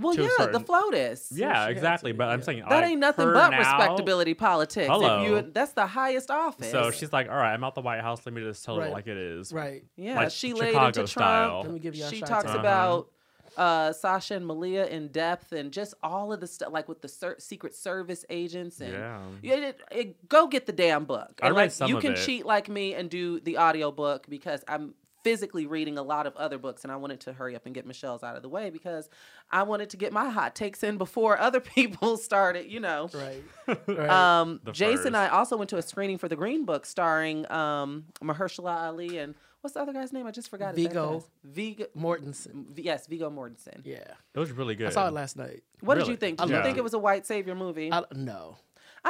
well, 0.00 0.14
to 0.14 0.20
a 0.20 0.24
yeah, 0.24 0.30
the 0.38 0.44
certain- 0.44 0.64
FLOTUS. 0.64 1.32
Yeah, 1.36 1.62
had 1.64 1.70
exactly. 1.72 2.12
to, 2.12 2.16
But 2.16 2.28
I'm 2.28 2.40
saying 2.40 2.60
That 2.60 2.70
like, 2.70 2.84
ain't 2.86 3.00
nothing 3.00 3.30
but 3.30 3.50
now- 3.50 3.58
respectability 3.58 4.32
politics. 4.32 4.86
If 4.86 4.90
Hello. 4.90 5.22
you, 5.26 5.50
that's 5.52 5.72
the 5.72 5.86
highest 5.86 6.30
office. 6.30 6.70
So 6.70 6.90
she's 6.90 7.12
like, 7.12 7.28
all 7.28 7.36
right, 7.36 7.52
I'm 7.52 7.62
out 7.62 7.74
the 7.74 7.82
White 7.82 8.00
House. 8.00 8.24
Let 8.24 8.32
me 8.34 8.40
just 8.40 8.64
tell 8.64 8.78
Right. 8.78 8.88
it 8.88 8.92
like 8.92 9.06
it 9.08 9.18
is. 9.18 9.52
right. 9.52 9.84
Yeah, 9.96 10.16
Like 10.16 10.30
she 10.30 10.54
laid 10.54 10.68
Chicago 10.70 10.86
into 10.86 11.06
style. 11.06 11.48
Trump. 11.50 11.64
Let 11.64 11.74
me 11.74 11.80
give 11.80 11.94
you 11.96 12.04
a 12.06 12.08
She 12.08 12.22
talks 12.22 12.50
to- 12.50 12.58
about 12.58 13.10
uh, 13.56 13.92
Sasha 13.92 14.34
and 14.34 14.46
Malia 14.46 14.86
in 14.86 15.08
depth 15.08 15.52
and 15.52 15.72
just 15.72 15.94
all 16.02 16.32
of 16.32 16.40
the 16.40 16.46
stuff, 16.46 16.72
like 16.72 16.88
with 16.88 17.02
the 17.02 17.08
ser- 17.08 17.36
Secret 17.38 17.74
Service 17.74 18.24
agents 18.30 18.80
and. 18.80 18.92
Yeah. 18.92 19.20
Yeah, 19.42 19.54
it, 19.68 19.80
it- 19.90 20.28
go 20.28 20.46
get 20.46 20.66
the 20.66 20.72
damn 20.72 21.04
book. 21.04 21.40
I 21.42 21.46
And 21.48 21.56
read 21.56 21.62
like 21.64 21.70
some 21.72 21.88
you 21.90 21.96
of 21.96 22.02
can 22.02 22.12
it. 22.12 22.16
cheat 22.24 22.44
like 22.46 22.68
me 22.68 22.94
and 22.94 23.10
do 23.10 23.40
the 23.40 23.56
audio 23.58 23.90
book 23.90 24.26
because 24.28 24.64
I'm 24.68 24.94
physically 25.24 25.66
reading 25.66 25.98
a 25.98 26.02
lot 26.02 26.26
of 26.26 26.34
other 26.34 26.58
books 26.58 26.82
and 26.82 26.90
I 26.90 26.96
wanted 26.96 27.20
to 27.20 27.32
hurry 27.32 27.54
up 27.54 27.64
and 27.64 27.72
get 27.72 27.86
Michelle's 27.86 28.24
out 28.24 28.34
of 28.34 28.42
the 28.42 28.48
way 28.48 28.70
because 28.70 29.08
I 29.52 29.62
wanted 29.62 29.90
to 29.90 29.96
get 29.96 30.12
my 30.12 30.28
hot 30.30 30.56
takes 30.56 30.82
in 30.82 30.98
before 30.98 31.38
other 31.38 31.60
people 31.76 32.16
started, 32.16 32.68
you 32.72 32.80
know. 32.80 33.08
Right. 33.14 33.78
right. 33.86 34.08
Um, 34.08 34.60
The 34.64 34.72
Jason 34.72 35.08
and 35.08 35.16
I 35.16 35.28
also 35.28 35.56
went 35.56 35.70
to 35.70 35.76
a 35.76 35.82
screening 35.82 36.18
for 36.18 36.26
the 36.28 36.34
Green 36.34 36.64
Book 36.64 36.84
starring 36.86 37.48
um, 37.52 38.06
Mahershala 38.20 38.86
Ali 38.88 39.18
and 39.18 39.36
what's 39.62 39.74
the 39.74 39.80
other 39.80 39.92
guy's 39.92 40.12
name? 40.12 40.26
I 40.26 40.30
just 40.30 40.48
forgot. 40.50 40.74
Viggo. 40.74 41.24
Viggo. 41.42 41.86
Mortensen. 41.96 42.66
V- 42.74 42.82
Yes, 42.82 43.06
Viggo 43.06 43.30
Mortensen. 43.30 43.80
Yeah. 43.84 44.04
It 44.34 44.38
was 44.38 44.52
really 44.52 44.74
good. 44.74 44.88
I 44.88 44.90
saw 44.90 45.08
it 45.08 45.12
last 45.14 45.36
night. 45.36 45.62
What 45.80 45.94
did 45.96 46.08
you 46.08 46.16
think? 46.16 46.40
I 46.40 46.46
Did 46.46 46.56
you 46.56 46.62
think 46.62 46.76
it. 46.76 46.80
it 46.80 46.84
was 46.84 46.94
a 46.94 46.98
white 46.98 47.26
savior 47.26 47.54
movie? 47.54 47.90
I, 47.90 47.98
I, 48.00 48.02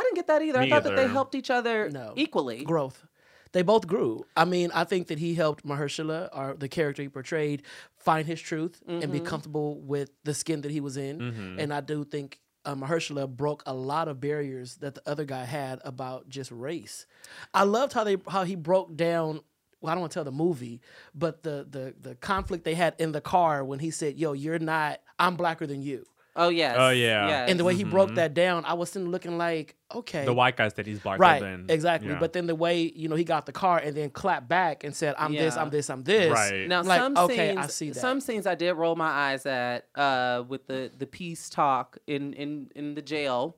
didn't 0.03 0.15
get 0.15 0.27
that 0.29 0.43
either. 0.43 0.61
Me 0.61 0.67
I 0.67 0.71
thought 0.71 0.85
that 0.85 0.97
they 0.97 1.09
helped 1.09 1.35
each 1.35 1.51
other 1.51 1.91
No. 1.91 2.13
equally. 2.17 2.65
Growth. 2.65 3.05
They 3.53 3.61
both 3.63 3.87
grew. 3.87 4.25
I 4.35 4.47
mean, 4.47 4.71
I 4.73 4.85
think 4.85 5.09
that 5.09 5.19
he 5.19 5.35
helped 5.35 5.67
Mahershala, 5.67 6.31
or 6.35 6.55
the 6.55 6.69
character 6.71 7.03
he 7.03 7.11
portrayed, 7.11 7.63
find 7.99 8.27
his 8.27 8.41
truth 8.41 8.81
and 8.87 9.13
be 9.13 9.21
Mhm. 9.21 9.27
comfortable 9.27 9.79
with 9.81 10.11
the 10.25 10.33
skin 10.33 10.63
that 10.63 10.71
he 10.71 10.81
was 10.81 10.97
in. 10.97 11.19
Mhm. 11.19 11.59
And 11.63 11.75
I 11.75 11.81
do 11.83 12.05
think 12.05 12.39
uh, 12.65 12.77
Mahershala 12.77 13.29
broke 13.29 13.63
a 13.67 13.75
lot 13.75 14.07
of 14.07 14.21
barriers 14.21 14.77
that 14.77 14.95
the 14.95 15.03
other 15.05 15.25
guy 15.25 15.45
had 15.45 15.81
about 15.85 16.29
just 16.29 16.51
race. 16.53 17.07
I 17.53 17.65
loved 17.65 17.93
how 17.93 18.05
they 18.05 18.17
how 18.29 18.45
he 18.45 18.55
broke 18.55 18.95
down. 18.97 19.41
Well, 19.83 19.91
I 19.91 19.95
don't 19.95 20.01
want 20.01 20.13
to 20.13 20.15
tell 20.15 20.25
the 20.25 20.31
movie, 20.33 20.81
but 21.15 21.43
the 21.43 21.67
the 21.69 21.95
the 22.01 22.15
conflict 22.15 22.65
they 22.65 22.75
had 22.75 22.95
in 22.99 23.13
the 23.13 23.21
car 23.21 23.65
when 23.65 23.81
he 23.81 23.91
said, 23.91 24.17
"Yo, 24.17 24.33
you're 24.33 24.59
not. 24.59 25.01
I'm 25.19 25.37
blacker 25.37 25.67
than 25.67 25.83
you." 25.83 26.07
Oh 26.35 26.49
yes. 26.49 26.77
Oh, 26.79 26.89
yeah. 26.89 27.29
Yes. 27.29 27.51
And 27.51 27.61
the 27.61 27.65
way 27.65 27.75
he 27.75 27.85
broke 27.85 28.13
Mhm. 28.13 28.15
that 28.15 28.33
down, 28.33 28.65
I 28.65 28.73
was 28.73 28.89
sitting 28.91 29.11
looking 29.11 29.37
like, 29.37 29.77
okay, 29.95 30.25
the 30.25 30.33
white 30.33 30.57
guy 30.57 30.69
said 30.69 30.87
he's 30.87 30.99
blacker 31.01 31.21
right, 31.21 31.43
than 31.43 31.67
exactly. 31.69 32.09
yeah. 32.09 32.19
But 32.19 32.33
then 32.33 32.47
the 32.47 32.55
way 32.55 32.91
you 32.97 33.09
know 33.11 33.17
he 33.17 33.25
got 33.25 33.45
the 33.45 33.53
car 33.53 33.77
and 33.77 33.95
then 33.95 34.09
clapped 34.09 34.49
back 34.49 34.83
and 34.83 34.97
said, 34.97 35.15
"I'm 35.19 35.35
this, 35.35 35.59
I'm 35.59 35.69
this, 35.69 35.91
I'm 35.91 36.03
this." 36.05 36.31
Right. 36.33 36.67
Now 36.69 36.83
Like, 36.85 37.01
some 37.01 37.17
okay, 37.19 37.49
scenes, 37.51 37.59
I 37.59 37.67
see 37.67 37.91
that. 37.91 38.01
some 38.01 38.21
scenes 38.23 38.47
I 38.47 38.55
did 38.55 38.73
roll 38.75 38.97
my 38.97 39.09
eyes 39.11 39.45
at 39.45 39.89
uh, 39.95 40.45
with 40.49 40.67
the 40.69 40.91
the 40.97 41.07
peace 41.07 41.51
talk 41.51 41.99
in 42.07 42.33
in 42.33 42.71
in 42.75 42.95
the 42.95 43.03
jail. 43.03 43.57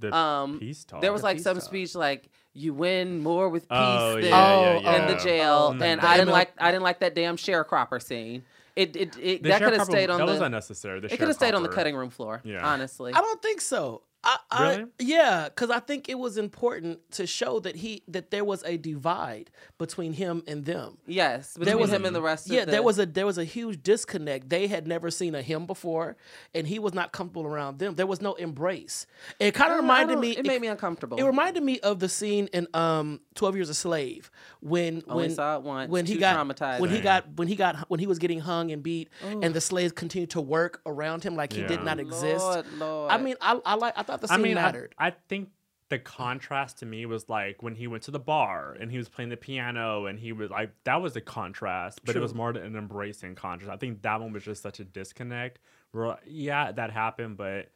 The 0.00 0.14
Um, 0.14 0.58
peace 0.58 0.84
talk. 0.84 1.00
there 1.00 1.12
was 1.12 1.22
The 1.22 1.26
like 1.26 1.36
peace 1.36 1.44
some 1.44 1.56
talk. 1.56 1.64
speech 1.64 1.94
like 1.94 2.28
you 2.52 2.72
win 2.74 3.22
more 3.22 3.48
with 3.48 3.62
peace 3.64 3.78
Oh, 3.78 4.14
than 4.14 4.24
yeah, 4.24 4.28
yeah, 4.30 4.46
Oh, 4.76 4.80
yeah. 4.80 4.94
in 5.08 5.16
the 5.16 5.22
jail, 5.22 5.66
Oh, 5.68 5.72
and 5.72 5.80
the 6.00 6.06
I 6.08 6.16
didn't 6.16 6.28
ML 6.28 6.32
like 6.32 6.52
I 6.58 6.70
didn't 6.70 6.84
like 6.84 7.00
that 7.00 7.14
damn 7.14 7.36
sharecropper 7.36 8.02
scene. 8.02 8.44
It 8.74 8.94
it, 8.96 9.16
it 9.18 9.42
The 9.42 9.48
that 9.50 9.62
could 9.62 9.72
have 9.72 9.82
sharecropper- 9.82 9.90
stayed 9.90 10.10
on 10.10 10.18
that 10.18 10.26
the 10.26 10.32
was 10.32 10.40
unnecessary. 10.40 11.00
The 11.00 11.06
it 11.12 11.18
could 11.18 11.28
have 11.28 11.36
stayed 11.36 11.54
on 11.54 11.62
the 11.62 11.68
sharecropper. 11.68 11.74
cutting 11.74 11.96
room 11.96 12.10
floor. 12.10 12.40
Yeah. 12.44 12.66
honestly. 12.66 13.12
I 13.14 13.20
don't 13.20 13.40
think 13.42 13.60
so. 13.62 14.02
I, 14.28 14.38
I, 14.50 14.68
Really? 14.76 14.84
yeah, 14.98 15.44
because 15.44 15.70
I 15.70 15.78
think 15.78 16.08
it 16.08 16.18
was 16.18 16.36
important 16.36 16.98
to 17.12 17.26
show 17.28 17.60
that 17.60 17.76
he 17.76 18.02
that 18.08 18.30
there 18.32 18.44
was 18.44 18.64
a 18.64 18.76
divide 18.76 19.50
between 19.78 20.12
him 20.14 20.42
and 20.48 20.64
them. 20.64 20.98
Yes, 21.06 21.56
between 21.56 21.78
was 21.78 21.90
a- 21.92 21.96
him 21.96 22.04
and 22.06 22.14
the 22.16 22.20
rest 22.20 22.48
Yeah, 22.48 22.60
of 22.60 22.66
the 22.66 22.72
there 22.72 22.82
was 22.82 22.98
a 22.98 23.06
there 23.06 23.24
was 23.24 23.38
a 23.38 23.44
huge 23.44 23.82
disconnect. 23.84 24.48
They 24.50 24.66
had 24.66 24.88
never 24.88 25.10
seen 25.12 25.34
a 25.36 25.42
him 25.42 25.64
before, 25.66 26.16
and 26.54 26.66
he 26.66 26.80
was 26.80 26.92
not 26.92 27.12
comfortable 27.12 27.46
around 27.46 27.78
them. 27.78 27.94
There 27.94 28.06
was 28.06 28.20
no 28.20 28.34
embrace. 28.34 29.06
It 29.38 29.54
kind 29.54 29.70
of 29.72 29.78
reminded 29.78 30.18
me. 30.18 30.32
It 30.36 30.44
made 30.44 30.60
me 30.60 30.66
uncomfortable. 30.66 31.18
It 31.18 31.22
reminded 31.24 31.62
me 31.62 31.78
of 31.80 32.00
the 32.00 32.08
scene 32.08 32.48
in 32.52 32.66
um 32.74 33.20
Twelve 33.36 33.54
Years 33.54 33.68
a 33.68 33.74
Slave 33.74 34.30
when 34.60 35.04
Only 35.08 35.26
when 35.28 35.34
saw 35.36 35.56
it 35.56 35.62
once, 35.62 35.90
when 35.90 36.04
he 36.06 36.16
got 36.16 36.36
traumatizing. 36.36 36.80
when 36.80 36.90
he 36.90 37.00
got 37.00 37.24
when 37.36 37.46
he 37.48 37.54
got 37.54 37.88
when 37.88 38.00
he 38.00 38.06
was 38.08 38.18
getting 38.18 38.40
hung 38.40 38.72
and 38.72 38.82
beat 38.82 39.08
and 39.22 39.54
the 39.54 39.60
slaves 39.60 39.92
continued 39.92 40.30
to 40.30 40.40
work 40.40 40.80
around 40.84 41.22
him 41.22 41.36
like 41.36 41.52
he 41.52 41.62
did 41.62 41.84
not 41.84 42.00
exist. 42.00 42.44
Lord, 42.44 42.66
Lord. 42.78 43.12
I 43.12 43.18
mean, 43.18 43.36
I 43.40 43.60
I 43.64 43.74
like 43.74 43.94
I 43.96 44.02
thought 44.02 44.15
the 44.20 44.32
I 44.32 44.36
mean, 44.36 44.58
I, 44.58 44.62
mattered. 44.62 44.94
I 44.98 45.10
think 45.10 45.50
the 45.88 45.98
contrast 45.98 46.78
to 46.78 46.86
me 46.86 47.06
was 47.06 47.28
like 47.28 47.62
when 47.62 47.74
he 47.74 47.86
went 47.86 48.02
to 48.04 48.10
the 48.10 48.18
bar 48.18 48.76
and 48.78 48.90
he 48.90 48.98
was 48.98 49.08
playing 49.08 49.30
the 49.30 49.36
piano 49.36 50.06
and 50.06 50.18
he 50.18 50.32
was 50.32 50.50
like 50.50 50.70
that 50.84 51.00
was 51.00 51.14
a 51.16 51.20
contrast, 51.20 52.00
but 52.04 52.16
it 52.16 52.20
was 52.20 52.34
more 52.34 52.50
an 52.50 52.76
embracing 52.76 53.34
contrast. 53.34 53.72
I 53.72 53.76
think 53.76 54.02
that 54.02 54.20
one 54.20 54.32
was 54.32 54.42
just 54.42 54.62
such 54.62 54.80
a 54.80 54.84
disconnect. 54.84 55.60
Where 55.92 56.18
yeah, 56.26 56.72
that 56.72 56.90
happened, 56.90 57.36
but 57.36 57.70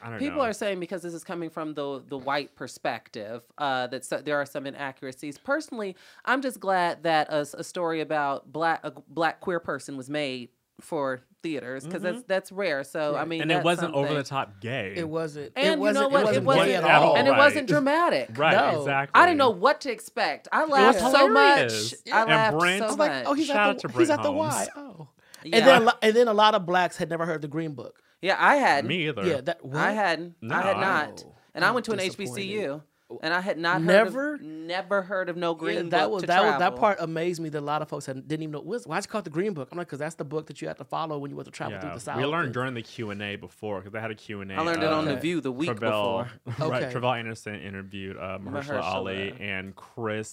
I 0.00 0.04
don't 0.04 0.12
know. 0.12 0.18
People 0.18 0.38
know. 0.38 0.44
are 0.44 0.52
saying 0.52 0.78
because 0.78 1.02
this 1.02 1.14
is 1.14 1.24
coming 1.24 1.50
from 1.50 1.74
the 1.74 2.02
the 2.06 2.18
white 2.18 2.54
perspective 2.54 3.42
uh, 3.58 3.88
that 3.88 4.04
so, 4.04 4.18
there 4.18 4.40
are 4.40 4.46
some 4.46 4.66
inaccuracies. 4.66 5.36
Personally, 5.36 5.96
I'm 6.24 6.42
just 6.42 6.60
glad 6.60 7.02
that 7.02 7.28
a 7.32 7.64
story 7.64 8.00
about 8.00 8.52
black 8.52 8.80
a 8.84 8.92
black 9.08 9.40
queer 9.40 9.58
person 9.58 9.96
was 9.96 10.08
made 10.08 10.50
for 10.80 11.22
theaters 11.42 11.84
because 11.84 12.02
that's 12.02 12.16
mm-hmm. 12.18 12.24
that's 12.26 12.52
rare. 12.52 12.84
So 12.84 13.16
I 13.16 13.24
mean, 13.24 13.42
and 13.42 13.50
it 13.52 13.62
wasn't 13.64 13.94
over 13.94 14.14
the 14.14 14.22
top 14.22 14.60
gay. 14.60 14.94
It 14.96 15.08
wasn't. 15.08 15.52
And 15.56 15.66
it 15.66 15.72
you 15.74 15.78
wasn't, 15.80 16.02
know 16.04 16.08
what? 16.08 16.20
It 16.20 16.24
wasn't, 16.24 16.36
it 16.36 16.44
wasn't 16.46 16.66
gay 16.66 16.74
at 16.76 16.84
at 16.84 16.90
all. 16.90 17.08
all. 17.10 17.16
and 17.16 17.28
it 17.28 17.30
Right. 17.32 17.38
wasn't 17.38 17.68
dramatic. 17.68 18.30
right, 18.38 18.72
No. 18.72 18.80
exactly. 18.80 19.20
I 19.20 19.26
didn't 19.26 19.38
know 19.38 19.50
what 19.50 19.80
to 19.82 19.90
expect. 19.92 20.48
I 20.52 20.64
laughed 20.66 21.00
so 21.00 21.28
hilarious. 21.28 21.92
much. 22.06 22.14
I 22.14 22.20
And 22.22 22.30
laughed 22.30 22.58
Brent- 22.58 22.78
so 22.78 22.84
I 22.84 22.86
I 22.86 22.88
was 22.90 22.98
much. 22.98 23.10
like, 23.10 23.28
oh, 23.28 23.34
he's 23.34 23.46
Shout 23.46 23.56
at 23.56 23.62
out 23.68 23.82
the 23.82 23.88
to 23.88 23.98
he's 23.98 24.10
at 24.10 24.22
the 24.22 24.32
Y. 24.32 24.66
Oh. 24.76 25.08
yeah. 25.44 25.56
And 25.56 25.66
then 25.66 25.88
a 25.88 25.94
and 26.02 26.14
then 26.16 26.28
a 26.28 26.34
lot 26.34 26.54
of 26.54 26.66
blacks 26.66 26.96
had 26.96 27.08
never 27.10 27.26
heard 27.26 27.42
the 27.42 27.48
Green 27.48 27.72
Book. 27.74 28.00
yeah, 28.22 28.36
I 28.38 28.56
had. 28.56 28.84
Me 28.84 29.08
either. 29.08 29.24
Yeah, 29.26 29.40
that 29.42 29.64
what? 29.64 29.76
I 29.76 29.92
hadn't. 29.92 30.34
I 30.50 30.60
had 30.62 30.76
not. 30.76 31.24
And 31.54 31.64
I 31.64 31.68
I'm 31.68 31.74
went 31.74 31.86
to 31.86 31.92
an. 31.92 31.98
HBCU, 31.98 32.82
and 33.22 33.34
I 33.34 33.40
had 33.40 33.58
not 33.58 33.82
Never? 33.82 34.10
heard 34.10 34.40
of, 34.40 34.46
never 34.46 35.02
heard 35.02 35.28
of 35.28 35.36
no 35.36 35.54
green 35.54 35.74
Yeah, 35.76 35.82
book 35.82 35.90
that 35.90 36.10
was 36.10 36.20
to 36.22 36.26
that 36.28 36.42
was 36.44 36.58
that 36.60 36.76
part 36.76 36.98
amazed 37.00 37.40
me 37.40 37.48
that 37.48 37.58
a 37.58 37.60
lot 37.60 37.82
of 37.82 37.88
folks 37.88 38.06
had, 38.06 38.26
didn't 38.28 38.42
even 38.44 38.52
know 38.52 38.60
what's- 38.60 38.86
why'd 38.86 39.04
you 39.04 39.08
call 39.08 39.18
it 39.20 39.24
the 39.24 39.30
Green 39.30 39.52
Book. 39.52 39.68
I'm 39.72 39.78
like, 39.78 39.86
because 39.88 39.98
that's 39.98 40.14
the 40.14 40.24
book 40.24 40.46
that 40.46 40.62
you 40.62 40.68
have 40.68 40.76
to 40.78 40.84
follow 40.84 41.18
when 41.18 41.30
you 41.30 41.36
want 41.36 41.46
to 41.46 41.50
travel 41.52 41.80
through 41.80 41.90
the 41.94 42.00
South. 42.00 42.16
we 42.18 42.24
learned 42.24 42.52
during 42.52 42.74
the 42.74 42.82
Q 42.82 43.10
and 43.10 43.20
A 43.22 43.36
before 43.36 43.78
because 43.80 43.92
they 43.92 44.00
had 44.00 44.10
a 44.10 44.14
Q 44.14 44.40
and 44.42 44.52
A. 44.52 44.56
I 44.56 44.60
learned 44.60 44.82
it 44.82 44.92
on 44.92 45.04
the 45.04 45.16
View 45.16 45.40
the 45.40 45.52
week 45.52 45.70
Tre'vell, 45.70 46.28
before. 46.44 46.68
right? 46.70 46.82
Okay. 46.84 46.94
Tre'vell 46.94 47.18
Anderson 47.18 47.54
interviewed 47.60 48.16
uh, 48.16 48.38
Mahershala 48.40 48.82
Ali 48.82 49.34
and 49.40 49.74
Kris 49.74 50.28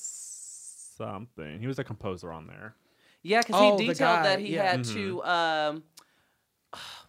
something. 0.98 1.60
He 1.60 1.68
was 1.68 1.80
a 1.80 1.84
composer 1.84 2.32
on 2.32 2.48
there. 2.48 2.76
Yeah, 3.24 3.42
because 3.42 3.56
Oh, 3.58 3.78
he 3.78 3.88
detailed 3.88 4.24
that 4.26 4.40
he 4.40 4.56
yeah. 4.56 4.72
had 4.72 4.84
to. 4.86 5.24
Um, 5.24 5.84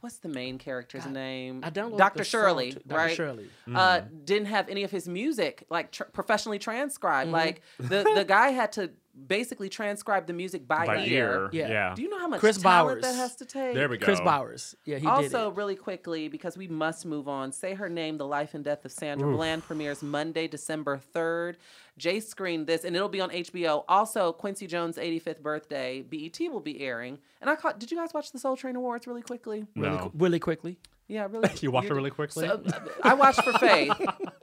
what's 0.00 0.18
the 0.18 0.28
main 0.28 0.58
character's 0.58 1.04
God, 1.04 1.12
name? 1.12 1.60
I 1.64 1.70
downloaded 1.70 1.98
Dr. 1.98 2.18
the 2.18 2.24
song 2.24 2.40
Shirley, 2.40 2.72
too. 2.72 2.80
Dr. 2.86 2.98
right? 2.98 3.16
Shirley. 3.16 3.48
Uh, 3.66 3.98
Mm-hmm. 4.00 4.24
didn't 4.24 4.46
have 4.46 4.68
any 4.68 4.84
of 4.84 4.90
his 4.90 5.08
music 5.08 5.64
like 5.70 5.90
tr- 5.92 6.04
professionally 6.04 6.58
transcribed. 6.58 7.26
Mm-hmm. 7.28 7.34
Like 7.34 7.62
the 7.78 8.04
the 8.14 8.24
guy 8.26 8.50
had 8.50 8.72
to 8.72 8.90
basically 9.26 9.68
transcribe 9.68 10.26
the 10.26 10.32
music 10.32 10.66
by, 10.68 10.86
By 10.86 10.98
ear. 11.04 11.04
ear, 11.06 11.48
Yeah. 11.52 11.68
yeah. 11.68 11.94
Do 11.94 12.02
you 12.02 12.08
know 12.08 12.18
how 12.18 12.28
much 12.28 12.40
Kris 12.40 12.58
talent 12.58 13.02
that 13.02 13.14
has 13.14 13.36
to 13.36 13.44
take? 13.44 13.74
There 13.74 13.88
we 13.88 13.98
go. 13.98 14.04
Kris 14.04 14.20
Bowers. 14.20 14.74
Yeah, 14.84 14.98
he 14.98 15.06
also, 15.06 15.46
did 15.50 15.52
it. 15.52 15.56
really 15.56 15.76
quickly, 15.76 16.28
because 16.28 16.56
we 16.56 16.68
must 16.68 17.04
move 17.06 17.28
on, 17.28 17.52
Say 17.52 17.74
Her 17.74 17.88
Name, 17.88 18.18
The 18.18 18.26
Life 18.26 18.54
and 18.54 18.64
Death 18.64 18.84
of 18.84 18.92
Sandra 18.92 19.28
Oof. 19.28 19.36
Bland 19.36 19.64
premieres 19.64 20.02
Monday, 20.02 20.46
December 20.48 21.00
3rd. 21.14 21.56
Jay 21.96 22.20
screened 22.20 22.66
this, 22.66 22.84
and 22.84 22.94
it'll 22.94 23.08
be 23.08 23.20
on 23.20 23.30
HBO. 23.30 23.84
Also, 23.88 24.32
Quincy 24.32 24.66
Jones' 24.66 24.96
85th 24.98 25.40
birthday, 25.42 26.02
BET 26.02 26.38
will 26.50 26.60
be 26.60 26.80
airing. 26.80 27.18
And 27.40 27.50
I 27.50 27.56
caught, 27.56 27.80
did 27.80 27.90
you 27.90 27.96
guys 27.96 28.14
watch 28.14 28.30
the 28.30 28.38
Soul 28.38 28.56
Train 28.56 28.76
Awards 28.76 29.06
really 29.06 29.22
quickly? 29.22 29.66
No. 29.74 29.96
qu- 29.98 30.10
really 30.14 30.38
quickly. 30.38 30.78
Yeah, 31.08 31.26
really. 31.30 31.50
You 31.60 31.70
watched 31.70 31.88
it 31.90 31.94
really 31.94 32.10
quickly. 32.10 32.46
So, 32.46 32.62
I 33.02 33.14
watched 33.14 33.42
for 33.42 33.52
Faith. 33.54 33.92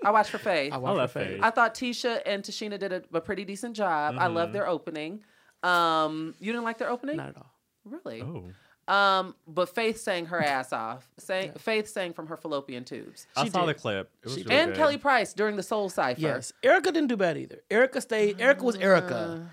I 0.03 0.09
watched 0.11 0.31
for 0.31 0.39
Faith. 0.39 0.73
I 0.73 0.77
I, 0.77 0.79
love 0.79 0.97
her 0.97 1.07
face. 1.07 1.27
Faith. 1.33 1.39
I 1.43 1.49
thought 1.51 1.75
Tisha 1.75 2.21
and 2.25 2.43
Tichina 2.43 2.79
did 2.79 2.91
a, 2.91 3.03
a 3.13 3.21
pretty 3.21 3.45
decent 3.45 3.75
job. 3.75 4.15
I 4.17 4.25
Mm-hmm. 4.25 4.35
love 4.35 4.51
their 4.53 4.67
opening. 4.67 5.21
Um, 5.63 6.35
you 6.39 6.51
didn't 6.51 6.63
like 6.65 6.77
their 6.77 6.89
opening? 6.89 7.17
Not 7.17 7.29
at 7.29 7.37
all. 7.37 7.51
Really? 7.85 8.21
oh, 8.21 8.93
Um, 8.93 9.35
but 9.47 9.69
Faith 9.69 9.99
sang 9.99 10.25
her 10.27 10.41
ass 10.41 10.73
off. 10.73 11.07
Sang, 11.17 11.53
Faith 11.53 11.87
sang 11.87 12.13
from 12.13 12.27
her 12.27 12.37
fallopian 12.37 12.83
tubes. 12.83 13.27
I 13.35 13.43
She 13.45 13.49
saw 13.51 13.61
did. 13.65 13.69
the 13.75 13.79
clip. 13.79 14.11
It 14.21 14.25
was 14.25 14.35
She 14.35 14.43
really 14.43 14.55
and 14.55 14.71
good. 14.71 14.77
Kelly 14.77 14.97
Price 14.97 15.33
during 15.33 15.55
the 15.55 15.63
Soul 15.63 15.89
Cipher. 15.89 16.19
Yes, 16.19 16.51
Erykah 16.63 16.85
didn't 16.85 17.07
do 17.07 17.17
bad 17.17 17.37
either. 17.37 17.61
Erykah 17.69 18.01
stayed. 18.01 18.37
Erykah 18.39 18.61
was 18.61 18.77
Erykah. 18.77 19.47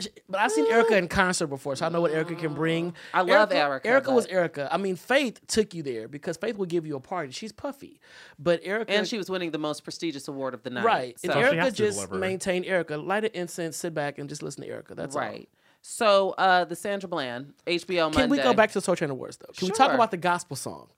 She- 0.00 0.10
But 0.28 0.40
I've 0.40 0.52
seen 0.52 0.70
Erykah 0.70 0.92
in 0.92 1.08
concert 1.08 1.48
before, 1.48 1.74
so 1.74 1.84
I 1.86 1.88
know 1.88 2.00
what 2.00 2.12
Erykah 2.12 2.38
can 2.38 2.54
bring. 2.54 2.94
I 3.12 3.22
love 3.22 3.50
Erykah, 3.50 3.82
Erykah 3.82 4.14
was 4.14 4.26
Erykah. 4.28 4.68
I 4.70 4.76
mean, 4.76 4.94
Faith 4.96 5.44
took 5.48 5.74
you 5.74 5.82
there 5.82 6.06
because 6.06 6.36
Faith 6.36 6.56
will 6.56 6.66
give 6.66 6.86
you 6.86 6.94
a 6.96 7.00
party. 7.00 7.32
She's 7.32 7.50
puffy, 7.52 8.00
but 8.38 8.62
Erykah 8.62 8.84
And 8.88 9.08
she 9.08 9.18
was 9.18 9.28
winning 9.28 9.50
the 9.50 9.58
most 9.58 9.82
prestigious 9.82 10.28
award 10.28 10.54
of 10.54 10.62
the 10.62 10.70
night. 10.70 10.84
right. 10.84 11.18
So, 11.20 11.32
And 11.32 11.40
she 11.48 11.54
Erykah 11.56 11.58
has 11.62 11.74
just 11.74 11.96
deliver. 11.96 12.14
maintained 12.16 12.64
Erykah. 12.64 13.04
Light 13.04 13.24
an 13.24 13.30
incense, 13.34 13.76
sit 13.76 13.92
back, 13.94 14.18
and 14.18 14.28
just 14.28 14.42
listen 14.42 14.62
to 14.62 14.68
Erykah. 14.70 14.94
That's 14.94 15.16
all. 15.16 15.22
right. 15.22 15.48
So 15.80 16.30
uh, 16.38 16.64
the 16.64 16.76
Sandra 16.76 17.08
Bland 17.08 17.54
HBO 17.66 18.04
Monday. 18.04 18.20
Can 18.20 18.30
we 18.30 18.38
go 18.38 18.52
back 18.52 18.70
to 18.70 18.74
the 18.74 18.80
Soul 18.80 18.94
Train 18.96 19.10
Awards 19.10 19.36
though? 19.38 19.52
Can 19.56 19.66
we 19.68 19.72
talk 19.72 19.92
about 19.92 20.10
the 20.10 20.16
gospel 20.16 20.56
song? 20.56 20.88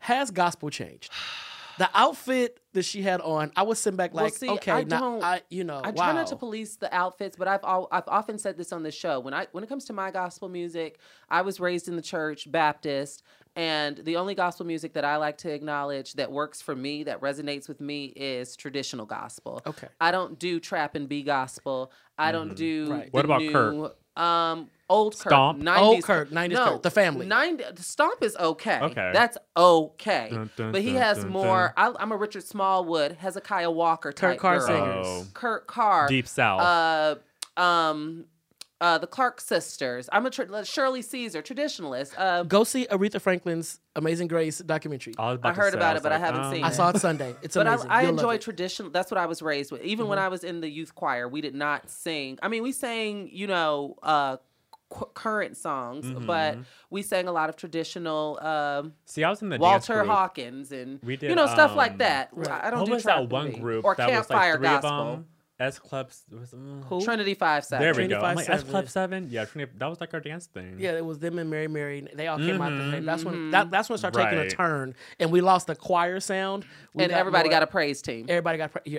Has 0.00 0.30
gospel 0.30 0.70
changed? 0.70 1.10
The 1.78 1.90
outfit 1.94 2.60
that 2.72 2.84
she 2.84 3.02
had 3.02 3.20
on, 3.20 3.52
I 3.56 3.62
was 3.62 3.78
sitting 3.78 3.96
back 3.96 4.14
Well, 4.14 4.24
like, 4.24 4.34
see, 4.34 4.48
okay, 4.48 4.72
I 4.72 4.84
now 4.84 5.00
don't- 5.00 5.22
I, 5.24 5.42
you 5.50 5.64
know, 5.64 5.80
I 5.82 5.90
wow. 5.90 6.04
try 6.04 6.12
not 6.12 6.26
to 6.28 6.36
police 6.36 6.76
the 6.76 6.92
outfits, 6.94 7.36
but 7.36 7.48
I've 7.48 7.64
al- 7.64 7.88
I've 7.90 8.08
often 8.08 8.38
said 8.38 8.56
this 8.56 8.72
on 8.72 8.82
the 8.82 8.90
show. 8.92 9.20
When 9.20 9.34
I 9.34 9.46
when 9.52 9.64
it 9.64 9.68
comes 9.68 9.84
to 9.86 9.92
my 9.92 10.10
gospel 10.10 10.48
music, 10.48 10.98
I 11.28 11.42
was 11.42 11.60
raised 11.60 11.88
in 11.88 11.96
the 11.96 12.02
church 12.02 12.50
Baptist, 12.50 13.22
and 13.56 13.96
the 13.98 14.16
only 14.16 14.34
gospel 14.34 14.66
music 14.66 14.92
that 14.94 15.04
I 15.04 15.16
like 15.16 15.38
to 15.38 15.52
acknowledge 15.52 16.14
that 16.14 16.30
works 16.30 16.60
for 16.62 16.74
me, 16.76 17.04
that 17.04 17.20
resonates 17.20 17.68
with 17.68 17.80
me, 17.80 18.06
is 18.16 18.56
traditional 18.56 19.06
gospel. 19.06 19.62
Okay. 19.66 19.88
I 20.00 20.10
don't 20.10 20.38
do 20.38 20.60
trap 20.60 20.94
and 20.94 21.08
B 21.08 21.22
gospel. 21.22 21.90
I 22.18 22.32
don't 22.32 22.54
do. 22.54 22.90
Right. 22.90 23.12
What 23.12 23.24
about 23.24 23.40
new, 23.40 23.52
Kirk? 23.52 23.96
Um, 24.16 24.70
old 24.88 25.14
Stomp? 25.14 25.58
Kirk, 25.58 25.66
90s 25.66 25.78
Old 25.78 26.02
Kirk, 26.04 26.30
90s 26.30 26.50
no, 26.50 26.64
Kirk, 26.64 26.82
the 26.82 26.90
family. 26.90 27.26
90, 27.26 27.64
Stomp 27.76 28.22
is 28.22 28.36
okay. 28.36 28.80
Okay. 28.80 29.10
That's 29.12 29.38
okay. 29.56 30.28
Dun, 30.30 30.50
dun, 30.56 30.72
but 30.72 30.82
he 30.82 30.92
dun, 30.92 31.02
has 31.02 31.18
dun, 31.18 31.30
more. 31.30 31.72
I, 31.76 31.92
I'm 31.98 32.12
a 32.12 32.16
Richard 32.16 32.44
Smallwood, 32.44 33.12
Hezekiah 33.12 33.70
Walker 33.70 34.12
type 34.12 34.38
Carr 34.38 34.58
girl. 34.58 34.66
singers. 34.66 35.06
Oh. 35.06 35.26
Kurt 35.34 35.66
Carr, 35.66 36.08
Deep 36.08 36.28
South. 36.28 36.60
uh, 36.60 37.60
um, 37.60 38.26
uh, 38.80 38.98
the 38.98 39.06
Clark 39.06 39.40
sisters. 39.40 40.10
I'm 40.12 40.26
a 40.26 40.30
tra- 40.30 40.64
Shirley 40.64 41.00
Caesar, 41.00 41.40
traditionalist. 41.40 42.12
Uh, 42.18 42.42
Go 42.42 42.64
see 42.64 42.86
Aretha 42.86 43.20
Franklin's 43.20 43.80
Amazing 43.96 44.28
Grace 44.28 44.58
documentary. 44.58 45.14
I, 45.18 45.32
about 45.32 45.52
I 45.52 45.54
heard 45.54 45.72
say, 45.72 45.78
about 45.78 45.94
was 45.94 46.00
it, 46.00 46.02
but 46.02 46.12
I 46.12 46.18
haven't 46.18 46.42
um, 46.42 46.52
seen 46.52 46.64
I 46.64 46.70
saw 46.70 46.90
it 46.90 46.98
Sunday. 46.98 47.34
It's 47.42 47.54
but 47.54 47.66
I, 47.66 47.74
amazing. 47.74 47.90
I 47.90 48.02
You'll 48.02 48.10
enjoy 48.10 48.34
it. 48.34 48.40
tradition. 48.42 48.90
That's 48.92 49.10
what 49.10 49.18
I 49.18 49.26
was 49.26 49.40
raised 49.40 49.72
with. 49.72 49.82
Even 49.82 50.08
when 50.08 50.18
I 50.18 50.28
was 50.28 50.44
in 50.44 50.60
the 50.60 50.68
youth 50.68 50.94
choir, 50.94 51.28
we 51.28 51.40
did 51.40 51.54
not 51.54 51.88
sing. 51.88 52.38
I 52.42 52.48
mean, 52.48 52.62
we 52.62 52.72
sang, 52.72 53.30
you 53.32 53.46
know, 53.46 53.96
uh, 54.02 54.36
qu- 54.94 55.10
current 55.14 55.56
songs, 55.56 56.06
but 56.26 56.58
we 56.90 57.02
sang 57.02 57.28
a 57.28 57.32
lot 57.32 57.48
of 57.50 57.56
traditional 57.56 58.38
um, 58.40 58.92
See, 59.04 59.24
I 59.24 59.30
was 59.30 59.42
in 59.42 59.48
the 59.48 59.58
dance 59.58 59.62
Walter 59.88 59.94
group. 60.02 60.06
Hawkins 60.06 60.72
and 60.72 61.00
We 61.02 61.16
did, 61.16 61.30
you 61.30 61.36
know 61.36 61.46
stuff 61.46 61.74
like 61.76 61.92
um, 61.92 61.98
that. 61.98 62.28
Right. 62.32 62.50
I 62.50 62.68
I 62.68 62.70
don't 62.70 62.80
What 62.80 62.86
do 62.86 62.92
was 62.92 63.02
trap 63.02 63.16
that 63.18 63.28
one 63.30 63.50
B. 63.50 63.58
group 63.58 63.84
or 63.84 63.94
that 63.96 64.06
was 64.08 64.14
campfire 64.26 64.52
like 64.52 64.58
three 64.60 64.68
gospel. 64.68 64.90
of 64.90 65.06
them? 65.16 65.26
S 65.60 65.78
Club 65.78 66.10
Was, 66.32 66.50
mm. 66.50 66.84
Who? 66.86 67.00
Trinity 67.04 67.34
Five 67.34 67.64
Seven. 67.64 67.80
There 67.84 67.92
we 67.92 67.94
Trinity 68.08 68.14
go. 68.14 68.20
Five 68.22 68.36
like 68.36 68.48
S 68.50 68.62
Club 68.64 68.88
Seven. 68.88 69.22
Seven. 69.22 69.28
Yeah, 69.30 69.44
Trinity, 69.44 69.72
that 69.78 69.86
was 69.86 70.00
like 70.00 70.12
our 70.12 70.18
dance 70.20 70.46
thing. 70.46 70.76
Yeah, 70.80 70.92
it 70.96 71.04
was 71.04 71.20
them 71.20 71.38
and 71.38 71.48
Mary 71.48 71.68
Mary. 71.68 72.08
They 72.12 72.26
all 72.26 72.38
came 72.38 72.60
out 72.60 72.70
the 72.70 72.90
same. 72.90 73.04
That's 73.04 73.24
when 73.24 73.34
Mm-hmm. 73.34 73.50
that, 73.52 73.70
that's 73.70 73.88
when 73.88 73.94
it 73.94 73.98
started 73.98 74.18
taking 74.20 74.38
a 74.40 74.50
turn, 74.50 74.94
and 75.20 75.30
we 75.30 75.40
lost 75.40 75.68
the 75.68 75.76
choir 75.76 76.18
sound. 76.18 76.64
We 76.92 77.04
and 77.04 77.12
everybody 77.12 77.48
more- 77.48 77.52
got 77.52 77.62
a 77.62 77.66
praise 77.68 78.02
team. 78.02 78.26
everybody 78.28 78.58
got. 78.58 78.72
pra- 78.72 78.82
Yeah. 78.84 78.98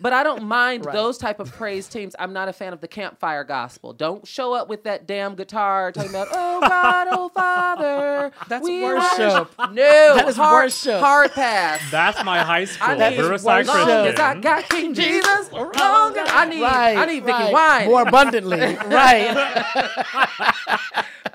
But 0.00 0.12
I 0.12 0.22
don't 0.22 0.44
mind 0.44 0.86
Right. 0.86 0.92
those 0.94 1.18
type 1.18 1.40
of 1.40 1.52
praise 1.52 1.88
teams. 1.88 2.14
I'm 2.18 2.32
not 2.32 2.48
a 2.48 2.52
fan 2.52 2.72
of 2.72 2.80
the 2.80 2.86
campfire 2.88 3.42
gospel. 3.42 3.92
Don't 3.92 4.26
show 4.26 4.52
up 4.54 4.68
with 4.68 4.84
that 4.84 5.06
damn 5.06 5.34
guitar 5.34 5.90
talking 5.90 6.10
about 6.10 6.28
"Oh 6.30 6.60
God, 6.68 7.08
Oh 7.10 7.28
Father." 7.30 8.30
That's 8.48 8.62
we 8.62 8.82
worship. 8.82 9.18
worship." 9.18 9.50
No, 9.72 10.14
That 10.16 10.28
is 10.28 10.36
hard, 10.36 10.64
worship. 10.66 11.00
Hard 11.00 11.32
pass. 11.32 11.80
That's 11.90 12.22
my 12.24 12.38
high 12.40 12.64
school. 12.66 12.88
I 12.90 13.10
need 13.10 13.18
Riverside 13.18 13.66
worship. 13.66 13.86
long 13.88 14.06
as 14.06 14.20
I 14.20 14.34
got 14.40 14.68
King 14.68 14.94
Jesus. 14.94 15.52
Long 15.52 15.72
I 16.16 16.44
need, 16.48 16.62
right, 16.62 16.96
I 16.96 17.04
need 17.06 17.24
Vicky 17.24 17.32
right. 17.38 17.52
Wine. 17.52 17.88
more 17.88 18.02
abundantly. 18.02 18.58
right. 18.86 19.34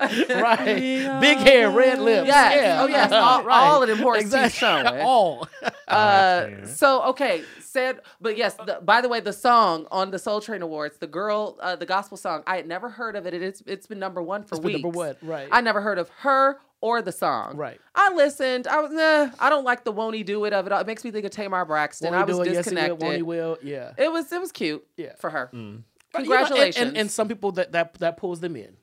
right. 0.00 1.20
Big 1.20 1.38
hair, 1.38 1.70
red 1.70 1.98
lips. 2.00 2.26
Yes. 2.26 2.54
Yeah. 2.56 2.82
Oh, 2.82 2.86
yes. 2.86 3.12
All- 3.12 3.48
all 3.48 3.82
of 3.82 3.88
them 3.88 3.98
horse 3.98 4.28
teeth 4.30 4.54
showing. 4.54 4.86
all. 4.86 5.48
Uh, 5.62 6.46
yeah. 6.48 6.64
so 6.66 7.02
okay, 7.10 7.42
Said, 7.60 8.00
but 8.20 8.36
yes. 8.36 8.53
The, 8.56 8.80
by 8.82 9.00
the 9.00 9.08
way, 9.08 9.20
the 9.20 9.32
song 9.32 9.86
on 9.90 10.10
the 10.10 10.18
Soul 10.18 10.40
Train 10.40 10.62
Awards, 10.62 10.98
the 10.98 11.06
girl, 11.06 11.58
uh, 11.60 11.76
the 11.76 11.86
gospel 11.86 12.16
song, 12.16 12.42
I 12.46 12.56
had 12.56 12.66
never 12.66 12.88
heard 12.88 13.16
of 13.16 13.26
it. 13.26 13.34
It's 13.34 13.62
it's 13.66 13.86
been 13.86 13.98
number 13.98 14.22
one 14.22 14.42
for 14.42 14.54
It's 14.56 14.60
been 14.60 14.72
weeks. 14.74 14.82
number 14.82 14.96
one, 14.98 15.16
right. 15.22 15.48
I 15.50 15.60
never 15.60 15.80
heard 15.80 15.98
of 15.98 16.08
her 16.20 16.58
or 16.80 17.00
the 17.02 17.12
song. 17.12 17.56
Right. 17.56 17.80
I 17.94 18.12
listened. 18.14 18.66
I 18.66 18.80
was 18.80 18.92
nah. 18.92 19.30
I 19.38 19.48
don't 19.50 19.64
like 19.64 19.84
the 19.84 19.92
won't 19.92 20.14
he 20.16 20.22
do 20.22 20.44
it 20.44 20.52
of 20.52 20.66
it. 20.66 20.72
all. 20.72 20.80
It 20.80 20.86
makes 20.86 21.04
me 21.04 21.10
think 21.10 21.24
of 21.24 21.30
Tamar 21.30 21.64
Braxton. 21.64 22.10
Won't 22.12 22.22
I 22.22 22.24
was 22.24 22.36
do 22.36 22.42
it? 22.42 22.46
Yes, 22.46 22.52
he 22.52 22.56
will. 22.56 22.62
disconnected. 22.80 23.02
Won't 23.02 23.16
he 23.16 23.22
will? 23.22 23.58
Yeah. 23.62 23.92
It 23.96 24.12
was 24.12 24.30
it 24.32 24.40
was 24.40 24.52
cute. 24.52 24.86
Yeah. 24.96 25.14
For 25.18 25.30
her. 25.30 25.48
But, 25.52 25.58
you 25.58 25.62
know, 25.62 25.72
and- 25.72 26.26
Congratulations. 26.26 26.88
and, 26.88 26.96
and 26.96 27.10
some 27.10 27.26
people 27.28 27.52
that, 27.52 27.72
that 27.72 27.94
that 27.94 28.16
pulls 28.16 28.40
them 28.40 28.56
in. 28.56 28.76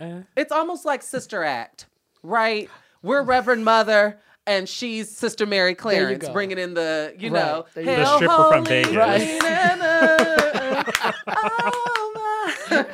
Eh. 0.00 0.22
It's 0.36 0.52
almost 0.52 0.84
like 0.84 1.02
Sister 1.02 1.42
Act, 1.42 1.86
right? 2.22 2.70
We're 3.02 3.22
Reverend 3.22 3.64
Mother. 3.64 4.20
And 4.48 4.66
she's 4.66 5.14
Sister 5.14 5.44
Mary 5.44 5.74
Clarence, 5.74 6.26
bringing 6.30 6.58
in 6.58 6.72
the, 6.72 7.14
you 7.18 7.30
Right. 7.30 7.44
know, 7.44 7.66
There 7.74 7.84
you. 7.84 7.90
The 7.90 7.96
Hail, 7.96 8.16
stripper 8.16 8.34
from 8.34 8.64
holy 8.64 8.82
Vegas. 8.84 9.24
Queen 9.24 9.44
and, 9.44 9.82
uh, 9.82 10.82
oh. 11.28 12.84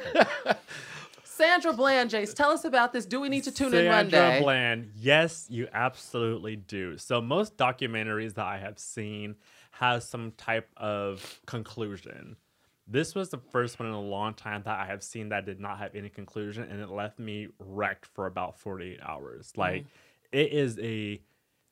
Sandra 1.25 1.73
Bland, 1.73 2.11
Jace, 2.11 2.35
tell 2.35 2.51
us 2.51 2.65
about 2.65 2.93
this. 2.93 3.07
Do 3.07 3.21
we 3.21 3.29
need 3.29 3.45
to 3.45 3.53
tune 3.53 3.73
in 3.75 3.87
Monday? 3.87 4.11
Sandra 4.17 4.21
Monday? 4.21 4.43
Bland. 4.43 4.91
Yes, 4.97 5.47
you 5.49 5.69
absolutely 5.73 6.57
do. 6.57 6.99
So 6.99 7.21
most 7.21 7.57
documentaries 7.57 8.35
that 8.35 8.47
I 8.47 8.59
have 8.59 8.79
seen 8.79 9.37
has 9.73 10.05
some 10.09 10.33
type 10.33 10.69
of 10.77 11.41
conclusion. 11.47 12.37
This 12.87 13.15
was 13.15 13.31
the 13.31 13.39
first 13.39 13.79
one 13.79 13.89
in 13.89 13.95
a 13.95 14.01
long 14.01 14.35
time 14.35 14.63
that 14.65 14.79
I 14.79 14.87
have 14.87 15.03
seen 15.03 15.29
that 15.31 15.47
did 15.47 15.59
not 15.61 15.79
have 15.79 15.95
any 15.95 16.09
conclusion, 16.09 16.65
and 16.65 16.81
it 16.81 16.89
left 16.91 17.19
me 17.19 17.49
wrecked 17.59 18.07
for 18.07 18.27
about 18.27 18.59
48 18.59 18.99
hours. 19.03 19.53
Like, 19.57 19.85
it 20.33 20.53
is 20.53 20.79
a. 20.81 21.21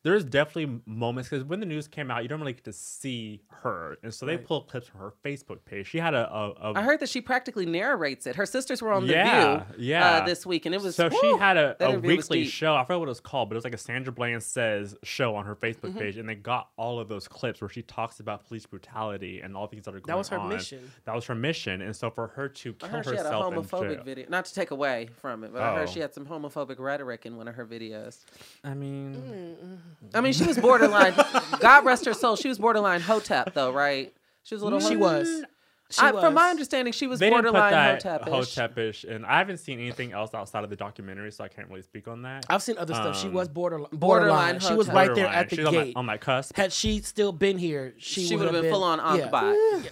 There's 0.03 0.25
definitely 0.25 0.81
moments 0.85 1.29
because 1.29 1.45
when 1.45 1.61
the 1.61 1.65
news 1.65 1.87
came 1.87 2.11
out, 2.11 2.23
you 2.23 2.29
don't 2.29 2.41
really 2.41 2.53
get 2.53 2.65
to 2.65 2.73
see 2.73 3.41
her, 3.61 3.97
and 4.03 4.13
so 4.13 4.25
they 4.25 4.35
Right. 4.35 4.45
pulled 4.45 4.67
clips 4.67 4.87
from 4.87 4.99
her 4.99 5.13
Facebook 5.23 5.63
page. 5.63 5.87
She 5.87 5.97
had 5.99 6.13
a, 6.13 6.29
a, 6.29 6.49
a 6.51 6.73
I 6.75 6.81
heard 6.81 6.99
that 6.99 7.07
she 7.07 7.21
practically 7.21 7.65
narrates 7.65 8.27
it. 8.27 8.35
Her 8.35 8.45
sisters 8.45 8.81
were 8.81 8.91
on 8.91 9.07
The 9.07 9.13
View 9.13 9.85
yeah. 9.87 10.15
uh, 10.17 10.25
this 10.25 10.45
week, 10.45 10.65
and 10.65 10.75
it 10.75 10.81
was 10.81 10.95
so 10.97 11.09
she 11.09 11.37
had 11.37 11.55
a, 11.55 11.77
a 11.79 11.97
weekly 11.99 12.43
show. 12.45 12.75
I 12.75 12.83
forgot 12.83 12.99
what 12.99 13.05
it 13.05 13.09
was 13.09 13.19
called, 13.21 13.47
but 13.47 13.55
it 13.55 13.59
was 13.59 13.63
like 13.63 13.73
a 13.73 13.77
Sandra 13.77 14.11
Bland 14.11 14.43
says 14.43 14.95
show 15.03 15.35
on 15.35 15.45
her 15.45 15.55
Facebook 15.55 15.91
Mm-hmm. 15.91 15.99
page, 15.99 16.17
and 16.17 16.27
they 16.27 16.35
got 16.35 16.69
all 16.75 16.99
of 16.99 17.07
those 17.07 17.27
clips 17.29 17.61
where 17.61 17.69
she 17.69 17.81
talks 17.81 18.19
about 18.19 18.45
police 18.45 18.65
brutality 18.65 19.39
and 19.39 19.55
all 19.55 19.67
things 19.67 19.85
that 19.85 19.91
are 19.95 19.99
going 20.01 20.03
on. 20.03 20.07
That 20.07 20.17
was 20.17 20.27
her 20.29 20.39
mission. 20.43 20.91
That 21.05 21.15
was 21.15 21.25
her 21.27 21.35
mission, 21.35 21.81
and 21.81 21.95
so 21.95 22.09
for 22.09 22.27
her 22.27 22.49
to 22.49 22.69
I 22.71 22.73
kill 22.73 22.89
heard 22.89 23.05
she 23.05 23.09
had 23.11 23.19
a 23.19 23.23
herself 23.23 23.53
in 23.53 23.59
homophobic 23.63 24.03
video. 24.03 24.25
Not 24.29 24.43
to 24.45 24.53
take 24.53 24.71
away 24.71 25.07
from 25.21 25.45
it, 25.45 25.53
but 25.53 25.61
I 25.61 25.75
heard 25.75 25.87
Oh. 25.87 25.91
she 25.91 26.01
had 26.01 26.13
some 26.13 26.25
homophobic 26.25 26.77
rhetoric 26.79 27.25
in 27.25 27.37
one 27.37 27.47
of 27.47 27.55
her 27.55 27.65
videos. 27.65 28.19
I 28.65 28.73
mean, 28.73 29.79
I 30.13 30.21
mean, 30.21 30.33
she 30.33 30.45
was 30.45 30.57
borderline. 30.57 31.13
God 31.59 31.85
rest 31.85 32.05
her 32.05 32.13
soul. 32.13 32.35
She 32.35 32.47
was 32.47 32.59
borderline 32.59 33.01
Hotep, 33.01 33.53
though, 33.53 33.71
right? 33.71 34.13
She 34.43 34.55
was 34.55 34.61
a 34.61 34.65
little. 34.65 34.79
She 34.79 34.95
Hotep. 34.95 34.99
was. 34.99 35.43
She 35.91 36.01
I, 36.01 36.11
from 36.11 36.33
my 36.33 36.49
understanding, 36.49 36.91
she 36.91 37.05
was 37.05 37.19
they 37.19 37.29
didn't 37.29 37.43
put 37.45 37.51
borderline 37.53 37.71
that 37.71 38.03
Hotep-ish. 38.03 38.55
Hotepish, 38.55 39.15
and 39.15 39.25
I 39.27 39.37
haven't 39.37 39.57
seen 39.57 39.79
anything 39.79 40.11
else 40.11 40.33
outside 40.33 40.63
of 40.63 40.71
the 40.71 40.75
documentary, 40.75 41.31
so 41.31 41.43
I 41.43 41.49
can't 41.49 41.67
really 41.69 41.83
speak 41.83 42.07
on 42.07 42.23
that. 42.23 42.45
I've 42.49 42.63
seen 42.63 42.79
other 42.79 42.95
stuff. 42.95 43.15
She 43.19 43.27
Um, 43.27 43.33
was 43.33 43.47
borderline. 43.47 43.89
borderline 43.91 44.55
Borderline. 44.55 44.59
She 44.59 44.73
was 44.73 44.87
hotel. 44.87 45.05
right 45.07 45.15
there 45.15 45.27
at 45.27 45.49
the 45.51 45.55
She's 45.57 45.65
on 45.65 45.73
that- 45.75 45.83
gate. 45.85 45.95
on 45.95 46.05
my, 46.07 46.17
cusp. 46.17 46.55
Had 46.57 46.73
she 46.73 46.99
still 47.01 47.31
been 47.31 47.59
here, 47.59 47.93
she, 47.99 48.25
She 48.25 48.35
would 48.35 48.51
have 48.51 48.59
been, 48.59 48.71
full 48.71 48.83
on 48.83 48.97
yeah. 49.19 49.29
Ankh 49.75 49.91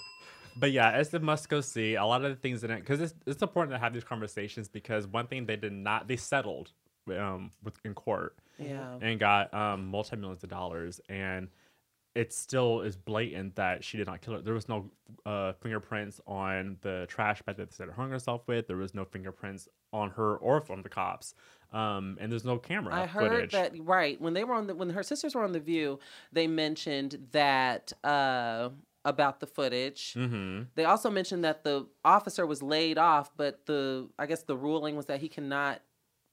But 0.60 0.72
yeah, 0.72 0.98
it's 0.98 1.14
a 1.14 1.20
must 1.20 1.48
go 1.48 1.62
see. 1.62 1.96
A 1.96 2.04
lot 2.04 2.26
of 2.26 2.32
the 2.32 2.36
things 2.36 2.64
in 2.66 2.72
it 2.72 2.80
because 2.80 3.00
it's 3.00 3.14
it's 3.26 3.42
important 3.42 3.74
to 3.76 3.80
have 3.80 3.94
these 3.94 4.04
conversations 4.04 4.68
because 4.68 5.08
one 5.08 5.28
thing 5.28 5.46
they 5.46 5.56
did 5.56 5.72
not 5.72 6.08
they 6.10 6.18
settled 6.18 6.72
um 7.18 7.52
with 7.64 7.76
in 7.84 7.94
court 7.94 8.38
Yeah. 8.58 8.96
and 9.02 9.20
got 9.20 9.54
um 9.54 9.88
multi 9.88 10.16
millions 10.16 10.44
of 10.44 10.50
dollars 10.50 11.00
and 11.10 11.50
it 12.16 12.34
still 12.34 12.82
is 12.82 12.98
blatant 12.98 13.56
that 13.56 13.84
she 13.84 13.96
did 13.96 14.08
not 14.08 14.20
kill 14.22 14.34
her. 14.34 14.42
There 14.42 14.56
was 14.56 14.68
no 14.68 14.90
uh, 15.28 15.54
fingerprints 15.54 16.20
on 16.26 16.78
the 16.82 17.06
trash 17.08 17.42
bag 17.44 17.58
that 17.58 17.70
they 17.70 17.74
said 17.74 17.88
her 17.88 17.94
hung 17.94 18.10
herself 18.10 18.42
with. 18.48 18.68
There 18.68 18.78
was 18.78 18.96
no 18.96 19.06
fingerprints 19.06 19.70
on 19.94 20.10
her 20.12 20.36
or 20.38 20.60
from 20.60 20.82
the 20.82 20.90
cops. 20.90 21.36
Um, 21.72 22.18
and 22.20 22.32
there's 22.32 22.44
no 22.44 22.58
camera 22.58 22.96
I 22.96 23.06
heard 23.06 23.30
footage. 23.30 23.52
that 23.52 23.74
right 23.86 24.20
when 24.20 24.34
they 24.34 24.44
were 24.44 24.56
on 24.56 24.66
the 24.68 24.74
when 24.76 24.90
her 24.90 25.04
sisters 25.04 25.36
were 25.36 25.44
on 25.44 25.52
the 25.52 25.60
View, 25.60 26.00
they 26.34 26.48
mentioned 26.48 27.28
that 27.32 27.94
uh, 28.04 28.70
about 29.06 29.40
the 29.40 29.48
footage. 29.48 30.14
hmm 30.14 30.64
They 30.76 30.86
also 30.86 31.12
mentioned 31.12 31.44
that 31.44 31.64
the 31.64 31.86
officer 32.04 32.46
was 32.46 32.64
laid 32.64 32.98
off, 32.98 33.30
but 33.38 33.66
the 33.68 34.10
I 34.18 34.26
guess 34.26 34.42
the 34.44 34.58
ruling 34.58 34.96
was 34.96 35.06
that 35.06 35.20
he 35.22 35.30
cannot 35.30 35.82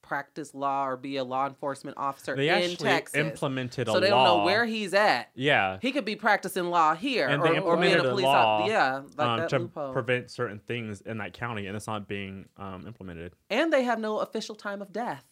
practice 0.07 0.55
law 0.55 0.87
or 0.87 0.97
be 0.97 1.17
a 1.17 1.25
law 1.25 1.47
enforcement 1.47 1.97
officer 1.99 2.37
They 2.37 2.49
in 2.49 2.55
actually 2.55 2.77
Texas. 2.91 3.17
implemented 3.21 3.89
a 3.89 3.93
so 3.93 4.01
they 4.01 4.11
law. 4.11 4.25
don't 4.25 4.39
know 4.39 4.45
where 4.45 4.65
he's 4.65 4.95
at. 4.95 5.31
Yeah. 5.35 5.79
He 5.83 5.91
could 5.93 6.05
be 6.05 6.17
practicing 6.17 6.71
law 6.71 6.95
here 6.95 7.27
And 7.29 7.43
or, 7.43 7.49
they 7.53 7.59
or 7.59 7.77
being 7.77 7.93
a 7.93 7.97
implemented 7.97 8.07
a 8.07 8.09
police 8.11 8.25
law, 8.25 8.59
officer. 8.61 8.73
Yeah, 8.73 9.03
like 9.19 9.29
um, 9.29 9.39
that 9.41 9.49
to 9.51 9.59
loophole. 9.59 9.93
prevent 9.93 10.31
certain 10.31 10.61
things 10.61 11.01
in 11.01 11.19
that 11.19 11.33
county, 11.33 11.67
and 11.67 11.77
it's 11.77 11.87
not 11.87 12.07
being 12.09 12.47
um, 12.57 12.87
implemented. 12.87 13.33
and 13.51 13.73
they 13.73 13.83
have 13.83 13.99
no 13.99 14.19
official 14.21 14.55
time 14.55 14.81
of 14.81 14.93
death 14.93 15.25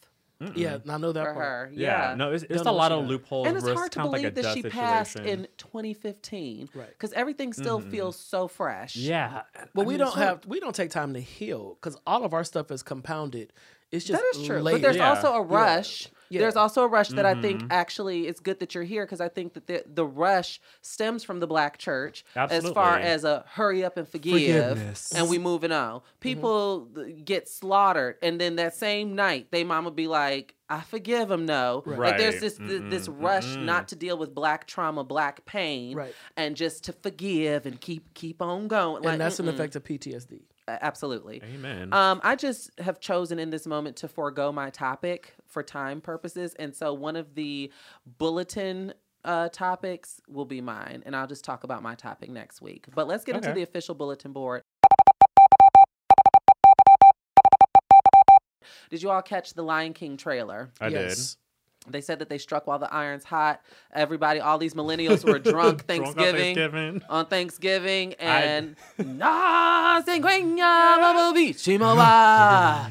Yeah, 0.57 0.79
I 0.89 0.99
know 0.99 1.13
that 1.13 1.25
for 1.27 1.33
part. 1.35 1.45
her. 1.47 1.71
Yeah, 1.73 2.11
Yeah. 2.11 2.15
no, 2.17 2.33
it's, 2.33 2.45
it's 2.51 2.63
a 2.67 2.73
lot 2.73 2.91
of 2.93 3.07
loopholes. 3.07 3.47
and 3.47 3.57
it's 3.57 3.65
where 3.65 3.75
hard 3.75 3.93
to 3.93 3.99
kind 3.99 4.07
of 4.09 4.13
like 4.13 4.23
believe 4.23 4.35
that 4.35 4.43
death 4.43 4.55
she 4.55 4.63
passed 4.65 5.13
situation. 5.13 5.39
in 5.41 5.47
2015 5.57 6.69
Right. 6.75 6.89
because 6.89 7.13
everything 7.13 7.53
still 7.53 7.81
feels 7.81 8.17
so 8.19 8.49
fresh 8.49 8.97
Yeah, 8.97 9.43
but 9.75 9.83
I 9.83 9.85
we 9.85 9.93
mean, 9.95 9.99
don't 10.01 10.13
so- 10.15 10.21
have 10.21 10.47
we 10.47 10.61
don't 10.61 10.75
take 10.75 10.91
time 10.91 11.15
to 11.15 11.21
heal 11.21 11.79
because 11.81 11.97
all 12.07 12.25
of 12.25 12.35
our 12.35 12.45
stuff 12.45 12.71
is 12.71 12.83
compounded. 12.83 13.53
It's 13.95 14.05
just 14.05 14.21
that 14.21 14.41
is 14.41 14.47
true 14.47 14.61
layered. 14.61 14.81
but 14.81 14.83
there's 14.83 14.97
Yeah. 14.97 15.09
also 15.11 15.35
a 15.35 15.43
rush 15.43 16.09
Yeah. 16.31 16.41
there's 16.41 16.57
also 16.57 16.83
a 16.83 16.89
rush 16.89 17.11
that 17.11 17.25
i 17.27 17.35
think 17.41 17.63
Mhm. 17.63 17.67
actually 17.71 18.27
it's 18.27 18.41
good 18.41 18.59
that 18.61 18.75
you're 18.75 18.83
here 18.83 19.05
because 19.05 19.21
i 19.21 19.29
think 19.29 19.53
that 19.55 19.67
the, 19.69 19.85
the 19.87 20.05
rush 20.07 20.61
stems 20.83 21.23
from 21.23 21.39
the 21.39 21.47
black 21.47 21.79
church 21.79 22.25
Absolutely. 22.35 22.71
as 22.71 22.75
far 22.75 22.99
as 22.99 23.25
a 23.25 23.45
hurry 23.47 23.85
up 23.85 23.97
and 23.97 24.09
forgive 24.09 24.79
and 25.15 25.29
we 25.29 25.39
moving 25.39 25.71
on 25.71 26.01
people 26.21 26.89
th- 26.95 27.25
get 27.25 27.49
slaughtered 27.49 28.17
and 28.23 28.41
then 28.41 28.57
that 28.57 28.75
same 28.75 29.15
night 29.15 29.49
they 29.53 29.63
mama 29.65 29.91
be 29.93 30.09
like 30.09 30.55
i 30.69 30.81
forgive 30.81 31.29
them 31.29 31.45
no 31.47 31.83
Right. 31.87 31.99
like 31.99 32.19
there's 32.19 32.35
Right. 32.35 32.41
this 32.41 32.57
th- 32.57 32.83
this 32.91 33.07
rush 33.09 33.55
not 33.57 33.87
to 33.89 33.97
deal 33.97 34.17
with 34.19 34.35
black 34.35 34.67
trauma 34.67 35.05
black 35.05 35.45
pain 35.45 35.95
Right. 35.95 36.15
and 36.37 36.57
just 36.57 36.85
to 36.85 36.93
forgive 36.93 37.65
and 37.67 37.81
keep 37.81 38.13
keep 38.15 38.41
on 38.43 38.67
going 38.67 39.03
like, 39.03 39.13
and 39.13 39.21
that's 39.21 39.39
an 39.39 39.47
mm-mm. 39.47 39.51
effect 39.55 39.77
of 39.77 39.85
PTSD. 39.85 40.41
Absolutely 40.67 41.43
Amen. 41.45 41.93
um, 41.93 42.21
I 42.25 42.37
just 42.37 42.71
have 42.81 43.01
chosen 43.01 43.39
in 43.39 43.51
this 43.51 43.67
moment 43.67 43.97
to 43.99 44.09
forego 44.09 44.51
my 44.51 44.71
topic 44.71 45.35
for 45.47 45.63
time 45.63 46.01
purposes, 46.01 46.55
and 46.59 46.75
so 46.75 46.95
one 46.95 47.17
of 47.17 47.35
the 47.35 47.71
bulletin 48.19 48.95
uh, 49.25 49.49
topics 49.49 50.21
will 50.29 50.45
be 50.45 50.61
mine, 50.61 51.03
and 51.07 51.17
I'll 51.17 51.27
just 51.27 51.45
talk 51.45 51.65
about 51.65 51.83
my 51.83 51.95
topic 51.95 52.31
next 52.31 52.61
week. 52.61 52.87
But 52.95 53.09
let's 53.09 53.25
get 53.25 53.37
into 53.37 53.53
the 53.53 53.63
official 53.63 53.95
bulletin 53.95 54.33
board. 54.33 54.63
Did 58.91 59.03
you 59.03 59.11
all 59.11 59.23
catch 59.23 59.55
the 59.55 59.63
Lion 59.63 59.93
King 59.93 60.17
trailer? 60.17 60.71
I 60.81 60.89
yes. 60.89 61.37
They 61.87 62.01
said 62.01 62.19
that 62.21 62.29
they 62.29 62.39
struck 62.39 62.67
while 62.67 62.79
the 62.79 62.93
iron's 62.93 63.25
hot. 63.25 63.61
Everybody, 63.93 64.41
all 64.41 64.57
these 64.59 64.75
millennials 64.75 65.25
were 65.25 65.39
drunk 65.53 65.87
Drunk 65.87 66.07
on 66.07 66.15
Thanksgiving 66.15 66.55
Thanksgiving. 66.55 67.03
on 67.09 67.27
Thanksgiving 67.27 68.15
and 68.15 68.77
Na 68.99 70.01
Sengwenya 70.03 70.99
Mabubi 70.99 71.51
Chimawa. 71.55 72.89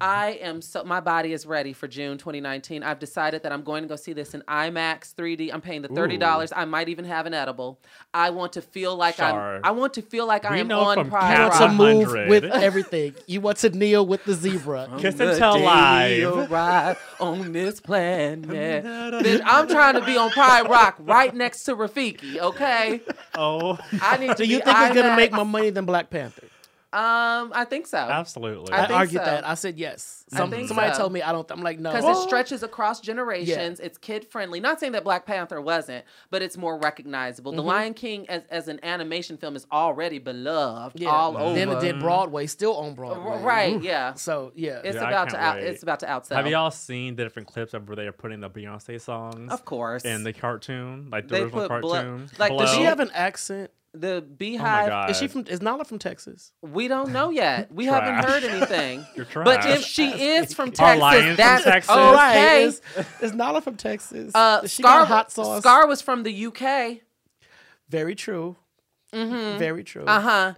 I 0.00 0.38
am 0.40 0.62
so 0.62 0.84
my 0.84 1.00
body 1.00 1.32
is 1.32 1.46
ready 1.46 1.72
for 1.72 1.86
June 1.88 2.18
2019. 2.18 2.82
I've 2.82 2.98
decided 2.98 3.42
that 3.42 3.52
I'm 3.52 3.62
going 3.62 3.82
to 3.82 3.88
go 3.88 3.96
see 3.96 4.12
this 4.12 4.34
in 4.34 4.42
IMAX 4.42 5.14
3D. 5.14 5.52
I'm 5.52 5.60
paying 5.60 5.82
the 5.82 5.88
thirty 5.88 6.16
dollars. 6.16 6.52
I 6.54 6.64
might 6.64 6.88
even 6.88 7.04
have 7.04 7.26
an 7.26 7.34
edible. 7.34 7.78
I 8.14 8.30
want 8.30 8.54
to 8.54 8.62
feel 8.62 8.96
like 8.96 9.16
Char. 9.16 9.56
I'm. 9.56 9.64
I 9.64 9.70
want 9.72 9.94
to 9.94 10.02
feel 10.02 10.26
like 10.26 10.44
I 10.44 10.58
am 10.58 10.70
on 10.72 10.94
from 10.96 11.10
Pride 11.10 11.36
You 11.36 11.48
want 11.48 11.54
to 11.60 11.76
move 11.76 12.28
with 12.28 12.44
everything. 12.44 13.14
You 13.26 13.40
want 13.40 13.58
to 13.58 13.70
kneel 13.70 14.06
with 14.06 14.24
the 14.24 14.34
zebra. 14.34 14.88
Kiss 14.98 15.20
and 15.20 15.38
tell 15.38 15.54
day 15.54 15.64
live. 15.64 16.18
you'll 16.18 16.46
ride 16.46 16.96
on 17.18 17.52
this 17.52 17.80
planet. 17.80 18.42
Bitch, 18.84 19.42
I'm 19.44 19.68
trying 19.68 19.94
to 19.94 20.04
be 20.04 20.16
on 20.16 20.30
Pride 20.30 20.68
Rock 20.68 20.96
right 21.00 21.34
next 21.34 21.64
to 21.64 21.76
Rafiki. 21.76 22.38
Okay, 22.38 23.00
Oh, 23.34 23.78
I 24.00 24.16
need 24.16 24.28
to. 24.28 24.34
Do 24.34 24.44
you 24.44 24.58
be 24.58 24.64
think 24.64 24.78
it's 24.78 24.94
gonna 24.94 25.16
make 25.16 25.32
more 25.32 25.44
money 25.44 25.70
than 25.70 25.84
Black 25.84 26.10
Panther? 26.10 26.46
Um, 26.92 27.52
I 27.54 27.64
think 27.68 27.86
so. 27.86 27.98
absolutely. 27.98 28.72
I 28.72 28.78
I, 28.82 28.86
think 28.88 28.98
argued 28.98 29.20
so. 29.22 29.24
that. 29.30 29.46
I 29.46 29.54
said 29.54 29.78
yes. 29.78 30.24
I 30.32 30.38
Some, 30.38 30.50
think 30.50 30.66
somebody 30.66 30.92
so. 30.92 30.98
told 30.98 31.12
me 31.12 31.22
I 31.22 31.30
don't. 31.30 31.48
I'm 31.52 31.62
like 31.62 31.78
no. 31.78 31.92
because 31.92 32.18
it 32.18 32.20
stretches 32.22 32.64
across 32.64 33.00
generations. 33.00 33.78
It's 33.78 33.96
kid 33.96 34.26
friendly. 34.26 34.58
Not 34.58 34.80
saying 34.80 34.92
that 34.92 35.04
Black 35.04 35.24
Panther 35.24 35.60
wasn't, 35.60 36.04
but 36.30 36.42
it's 36.42 36.56
more 36.56 36.78
recognizable. 36.78 37.52
Mm-hmm. 37.52 37.56
The 37.58 37.62
Lion 37.62 37.94
King 37.94 38.28
as, 38.28 38.42
as 38.50 38.66
an 38.66 38.80
animation 38.82 39.36
film 39.36 39.54
is 39.54 39.66
already 39.70 40.18
beloved 40.18 40.98
Yeah. 40.98 41.10
all 41.10 41.36
over. 41.36 41.54
Then 41.54 41.68
it 41.68 41.80
did 41.80 42.00
Broadway, 42.00 42.46
still 42.46 42.74
on 42.76 42.94
Broadway. 42.94 43.34
R- 43.34 43.38
right? 43.38 43.80
Yeah. 43.82 44.14
So 44.14 44.50
yeah, 44.56 44.80
It's 44.82 44.96
Yeah, 44.96 45.06
about 45.08 45.30
to 45.30 45.36
out. 45.36 45.56
wait. 45.56 45.64
It's 45.68 45.84
about 45.84 46.00
to 46.00 46.06
outsell. 46.06 46.36
Have 46.36 46.46
y'all 46.48 46.72
seen 46.72 47.14
the 47.14 47.22
different 47.22 47.46
clips 47.46 47.72
of 47.72 47.86
where 47.88 47.94
they 47.96 48.06
are 48.08 48.12
putting 48.12 48.40
the 48.40 48.50
Beyonce 48.50 49.00
songs 49.00 49.52
Of 49.52 49.64
course. 49.64 50.04
in 50.04 50.24
the 50.24 50.32
cartoon, 50.32 51.08
like 51.12 51.28
the 51.28 51.34
They 51.36 51.42
original 51.42 51.68
put 51.68 51.82
blood- 51.82 52.04
cartoon? 52.04 52.30
like, 52.38 52.50
does 52.50 52.60
does 52.70 52.74
she 52.76 52.82
have 52.82 52.98
an 53.00 53.10
accent? 53.14 53.70
The 53.92 54.24
Oh 54.26 54.34
BeyHive. 54.36 54.86
god. 54.88 55.10
Is 55.10 55.18
she 55.18 55.26
from? 55.26 55.44
Is 55.48 55.60
Nala 55.60 55.84
from 55.84 55.98
Texas? 55.98 56.52
we 56.62 56.86
don't 56.86 57.12
know 57.12 57.30
yet. 57.30 57.72
We 57.72 57.86
haven't 57.86 58.24
heard 58.24 58.44
anything. 58.44 59.04
You're 59.16 59.24
trash. 59.24 59.44
But 59.44 59.66
if 59.66 59.82
she 59.82 60.08
is 60.10 60.54
from 60.54 60.70
Texas, 60.72 61.00
lions 61.00 61.26
from 61.26 61.36
that's 61.36 61.64
Texas? 61.64 61.96
okay. 61.96 62.62
Is, 62.64 62.80
is 63.20 63.34
Nala 63.34 63.60
from 63.60 63.76
Texas? 63.76 64.30
Uh, 64.34 64.60
Does 64.60 64.72
she 64.72 64.82
Scar, 64.84 65.00
got 65.00 65.08
hot 65.08 65.32
sauce? 65.32 65.60
Scar 65.62 65.88
was 65.88 66.00
from 66.00 66.22
the 66.22 66.46
UK. 66.46 66.98
Very 67.88 68.14
true. 68.14 68.54
Very 69.12 69.82
true. 69.82 70.04
Uh 70.04 70.20
huh. 70.20 70.54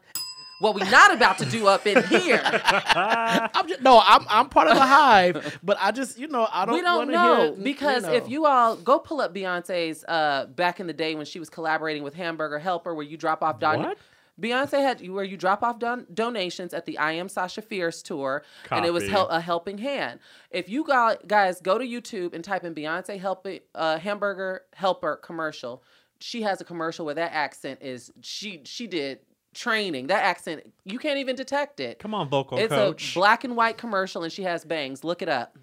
What 0.62 0.76
we 0.76 0.82
not 0.90 1.12
about 1.12 1.38
to 1.38 1.44
do 1.44 1.66
up 1.66 1.88
in 1.88 2.04
here? 2.04 2.40
I'm 2.44 3.66
just, 3.66 3.80
no, 3.82 4.00
I'm 4.00 4.24
I'm 4.30 4.48
part 4.48 4.68
of 4.68 4.76
the 4.76 4.86
hive, 4.86 5.58
but 5.60 5.76
I 5.80 5.90
just 5.90 6.20
you 6.20 6.28
know 6.28 6.46
I 6.52 6.64
don't. 6.64 6.74
we 6.76 6.80
don't 6.82 7.10
know 7.10 7.52
hear, 7.54 7.64
because 7.64 8.04
know. 8.04 8.12
if 8.12 8.28
you 8.28 8.46
all 8.46 8.76
go 8.76 9.00
pull 9.00 9.20
up 9.20 9.34
Beyonce's 9.34 10.04
uh, 10.06 10.46
back 10.54 10.78
in 10.78 10.86
the 10.86 10.92
day 10.92 11.16
when 11.16 11.26
she 11.26 11.40
was 11.40 11.50
collaborating 11.50 12.04
with 12.04 12.14
Hamburger 12.14 12.60
Helper, 12.60 12.94
where 12.94 13.04
you 13.04 13.16
drop 13.16 13.42
off 13.42 13.58
don- 13.58 13.80
What? 13.82 13.98
Beyonce 14.40 14.78
had 14.80 15.06
where 15.08 15.24
you 15.24 15.36
drop 15.36 15.64
off 15.64 15.80
don- 15.80 16.06
donations 16.14 16.72
at 16.72 16.86
the 16.86 16.96
I 16.96 17.12
Am 17.12 17.28
Sasha 17.28 17.60
Fierce 17.60 18.00
tour, 18.00 18.44
and 18.70 18.86
it 18.86 18.92
was 18.92 19.08
hel- 19.08 19.28
a 19.30 19.40
helping 19.40 19.78
hand. 19.78 20.20
If 20.52 20.68
you 20.68 20.84
gu- 20.84 21.26
guys 21.26 21.60
go 21.60 21.76
to 21.76 21.84
YouTube 21.84 22.34
and 22.34 22.44
type 22.44 22.62
in 22.62 22.72
Beyonce 22.72 23.18
helping 23.18 23.60
uh, 23.74 23.98
Hamburger 23.98 24.62
Helper 24.74 25.16
commercial, 25.16 25.82
she 26.20 26.42
has 26.42 26.60
a 26.60 26.64
commercial 26.64 27.04
where 27.04 27.16
that 27.16 27.32
accent 27.32 27.80
is 27.82 28.12
she 28.20 28.60
she 28.64 28.86
did 28.86 29.18
training. 29.54 30.08
That 30.08 30.22
accent 30.24 30.72
you 30.84 30.98
can't 30.98 31.18
even 31.18 31.36
detect 31.36 31.80
it. 31.80 31.98
Come 31.98 32.14
on, 32.14 32.28
vocal 32.28 32.58
It's 32.58 32.68
coach. 32.72 33.12
a 33.16 33.18
black 33.18 33.44
and 33.44 33.56
white 33.56 33.76
commercial, 33.78 34.22
and 34.22 34.32
she 34.32 34.42
has 34.42 34.64
bangs. 34.64 35.04
Look 35.04 35.22
it 35.22 35.28
up. 35.28 35.56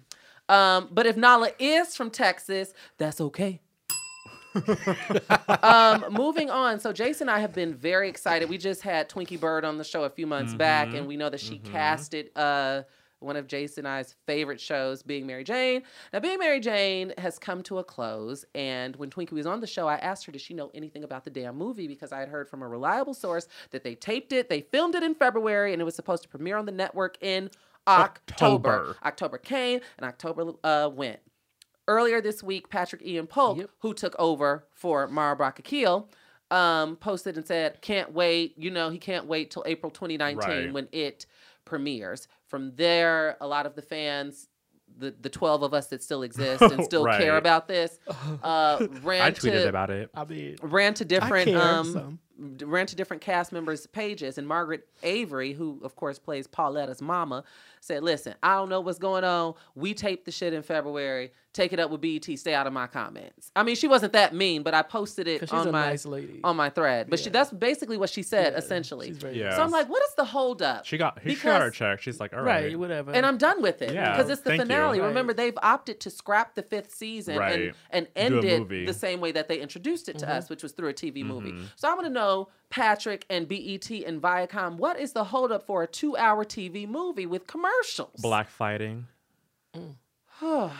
Um, 0.48 0.88
but 0.90 1.06
if 1.06 1.16
Nala 1.16 1.50
is 1.58 1.94
from 1.96 2.10
Texas, 2.10 2.72
that's 2.98 3.20
okay. 3.20 3.60
um, 5.62 6.04
moving 6.10 6.50
on. 6.50 6.80
So 6.80 6.92
Jason 6.92 7.28
and 7.28 7.36
I 7.36 7.40
have 7.40 7.52
been 7.52 7.74
very 7.74 8.08
excited. 8.08 8.48
We 8.48 8.58
just 8.58 8.82
had 8.82 9.08
Twinkie 9.08 9.38
Byrd 9.38 9.64
on 9.64 9.78
the 9.78 9.84
show 9.84 10.04
a 10.04 10.10
few 10.10 10.26
months 10.26 10.54
back, 10.54 10.88
Mm-hmm. 10.88 10.96
and 10.96 11.06
we 11.06 11.16
know 11.16 11.30
that 11.30 11.40
she 11.40 11.58
casted 11.58 12.30
uh, 12.36 12.82
one 13.20 13.36
of 13.36 13.46
Jason 13.46 13.86
and 13.86 13.94
I's 13.94 14.14
favorite 14.26 14.60
shows, 14.60 15.02
Being 15.02 15.26
Mary 15.26 15.44
Jane. 15.44 15.82
Now, 16.12 16.20
Being 16.20 16.38
Mary 16.38 16.58
Jane 16.60 17.12
has 17.18 17.38
come 17.38 17.62
to 17.64 17.78
a 17.78 17.84
close, 17.84 18.44
and 18.54 18.96
when 18.96 19.10
Twinkie 19.10 19.32
was 19.32 19.46
on 19.46 19.60
the 19.60 19.66
show, 19.66 19.86
I 19.86 19.96
asked 19.96 20.26
her, 20.26 20.32
"Does 20.32 20.42
she 20.42 20.54
know 20.54 20.70
anything 20.74 21.04
about 21.04 21.24
the 21.24 21.30
damn 21.30 21.56
movie?" 21.56 21.86
Because 21.86 22.12
I 22.12 22.20
had 22.20 22.28
heard 22.28 22.48
from 22.48 22.62
a 22.62 22.68
reliable 22.68 23.14
source 23.14 23.46
that 23.70 23.84
they 23.84 23.94
taped 23.94 24.32
it, 24.32 24.48
they 24.48 24.62
filmed 24.62 24.94
it 24.94 25.02
in 25.02 25.14
February, 25.14 25.72
and 25.72 25.80
it 25.80 25.84
was 25.84 25.94
supposed 25.94 26.22
to 26.24 26.28
premiere 26.28 26.56
on 26.56 26.66
the 26.66 26.72
network 26.72 27.16
in 27.20 27.50
October. 27.86 28.68
October. 28.70 28.96
October 29.04 29.38
came, 29.38 29.80
and 29.98 30.06
October 30.06 30.52
uh, 30.64 30.88
went. 30.92 31.20
Earlier 31.88 32.20
this 32.20 32.42
week, 32.42 32.68
Patrick 32.70 33.02
Ian 33.04 33.26
Polk, 33.26 33.58
Yep. 33.58 33.70
who 33.80 33.94
took 33.94 34.14
over 34.18 34.64
for 34.70 35.08
Mara 35.08 35.34
Brock 35.34 35.58
Akil, 35.58 36.08
um, 36.50 36.96
posted 36.96 37.36
and 37.36 37.46
said, 37.46 37.80
"Can't 37.82 38.12
wait. 38.12 38.54
You 38.56 38.70
know, 38.70 38.90
he 38.90 38.98
can't 38.98 39.26
wait 39.26 39.50
till 39.50 39.64
April 39.66 39.90
2019 39.90 40.48
Right. 40.48 40.72
when 40.72 40.88
it 40.92 41.26
premieres." 41.64 42.28
From 42.50 42.74
there, 42.74 43.36
a 43.40 43.46
lot 43.46 43.64
of 43.64 43.76
the 43.76 43.82
fans, 43.82 44.48
the 44.98 45.14
the 45.20 45.30
12 45.30 45.62
of 45.62 45.72
us 45.72 45.86
that 45.86 46.02
still 46.02 46.22
exist 46.22 46.60
and 46.60 46.84
still 46.90 47.06
care 47.06 47.36
about 47.36 47.68
this, 47.68 47.98
uh, 48.42 48.86
ran 49.02 49.22
I 49.22 49.30
tweeted 49.30 49.62
to 49.62 49.68
about 49.68 49.90
it. 49.90 50.10
I 50.14 50.24
mean, 50.24 50.56
ran 50.60 50.94
to 50.94 51.04
different 51.04 51.46
care 51.48 51.58
um 51.60 51.92
some. 51.92 52.18
D- 52.56 52.64
ran 52.64 52.86
to 52.86 52.96
different 52.96 53.22
cast 53.22 53.52
members 53.52 53.86
pages 53.86 54.38
and 54.38 54.46
margaret 54.46 54.86
avery 55.02 55.52
who 55.52 55.78
of 55.82 55.96
course 55.96 56.18
plays 56.18 56.46
pauletta's 56.46 57.00
mama 57.02 57.44
said 57.80 58.02
listen 58.02 58.34
i 58.42 58.54
don't 58.54 58.68
know 58.68 58.80
what's 58.80 58.98
going 58.98 59.24
on 59.24 59.54
we 59.74 59.94
taped 59.94 60.24
the 60.24 60.30
shit 60.32 60.52
in 60.52 60.62
february 60.62 61.32
take 61.52 61.72
it 61.72 61.80
up 61.80 61.90
with 61.90 62.00
bet 62.00 62.38
stay 62.38 62.54
out 62.54 62.66
of 62.66 62.72
my 62.72 62.86
comments 62.86 63.50
i 63.56 63.62
mean 63.62 63.74
she 63.74 63.88
wasn't 63.88 64.12
that 64.12 64.34
mean 64.34 64.62
but 64.62 64.72
i 64.74 64.82
posted 64.82 65.26
it 65.26 65.52
on 65.52 65.70
my 65.72 65.88
nice 65.90 66.06
lady. 66.06 66.40
on 66.44 66.56
my 66.56 66.70
thread 66.70 67.08
but 67.10 67.18
she 67.18 67.28
that's 67.30 67.50
basically 67.50 67.96
what 67.96 68.08
she 68.10 68.22
said 68.22 68.52
Yeah, 68.52 68.58
essentially 68.58 69.12
she's 69.14 69.22
Yeah. 69.36 69.56
so 69.56 69.62
i'm 69.62 69.70
like 69.70 69.88
what 69.88 70.02
is 70.08 70.14
the 70.16 70.24
holdup 70.24 70.84
She 70.86 70.96
got 70.98 71.18
she 71.26 71.34
got 71.34 71.60
her 71.62 71.70
check. 71.70 72.00
She's 72.02 72.20
like, 72.20 72.32
all 72.32 72.40
right, 72.42 72.64
right. 72.66 72.78
whatever. 72.78 73.10
and 73.12 73.24
I'm 73.26 73.36
done 73.38 73.60
with 73.62 73.82
it 73.82 73.92
Yeah, 73.94 74.12
because 74.16 74.30
it's 74.30 74.42
the 74.42 74.50
thank 74.50 74.60
you. 74.60 74.66
finale. 74.66 75.00
Right. 75.00 75.06
Remember, 75.08 75.32
they've 75.32 75.56
opted 75.62 75.98
to 76.00 76.10
scrap 76.10 76.54
the 76.54 76.62
fifth 76.62 76.92
season 76.94 77.36
Right. 77.38 77.74
and, 77.90 78.06
and 78.16 78.34
end 78.34 78.44
it 78.44 78.86
the 78.86 78.94
same 78.94 79.20
way 79.20 79.32
that 79.32 79.48
they 79.48 79.58
introduced 79.60 80.08
it 80.08 80.18
to 80.18 80.26
Mm-hmm. 80.26 80.36
us, 80.36 80.48
which 80.50 80.62
was 80.62 80.72
through 80.72 80.88
a 80.90 80.94
TV 80.94 81.24
movie. 81.24 81.52
Mm-hmm. 81.52 81.64
So 81.76 81.88
I 81.90 81.94
want 81.94 82.06
to 82.06 82.12
know, 82.12 82.29
Patrick 82.70 83.26
and 83.28 83.48
BET 83.48 83.90
and 83.90 84.22
Viacom, 84.22 84.76
what 84.76 84.98
is 84.98 85.12
the 85.12 85.24
holdup 85.24 85.64
for 85.66 85.82
a 85.82 85.86
two-hour 85.86 86.44
TV 86.44 86.86
movie 86.88 87.26
with 87.26 87.46
commercials? 87.46 88.20
Black 88.20 88.48
fighting. 88.48 89.06
well, 90.40 90.72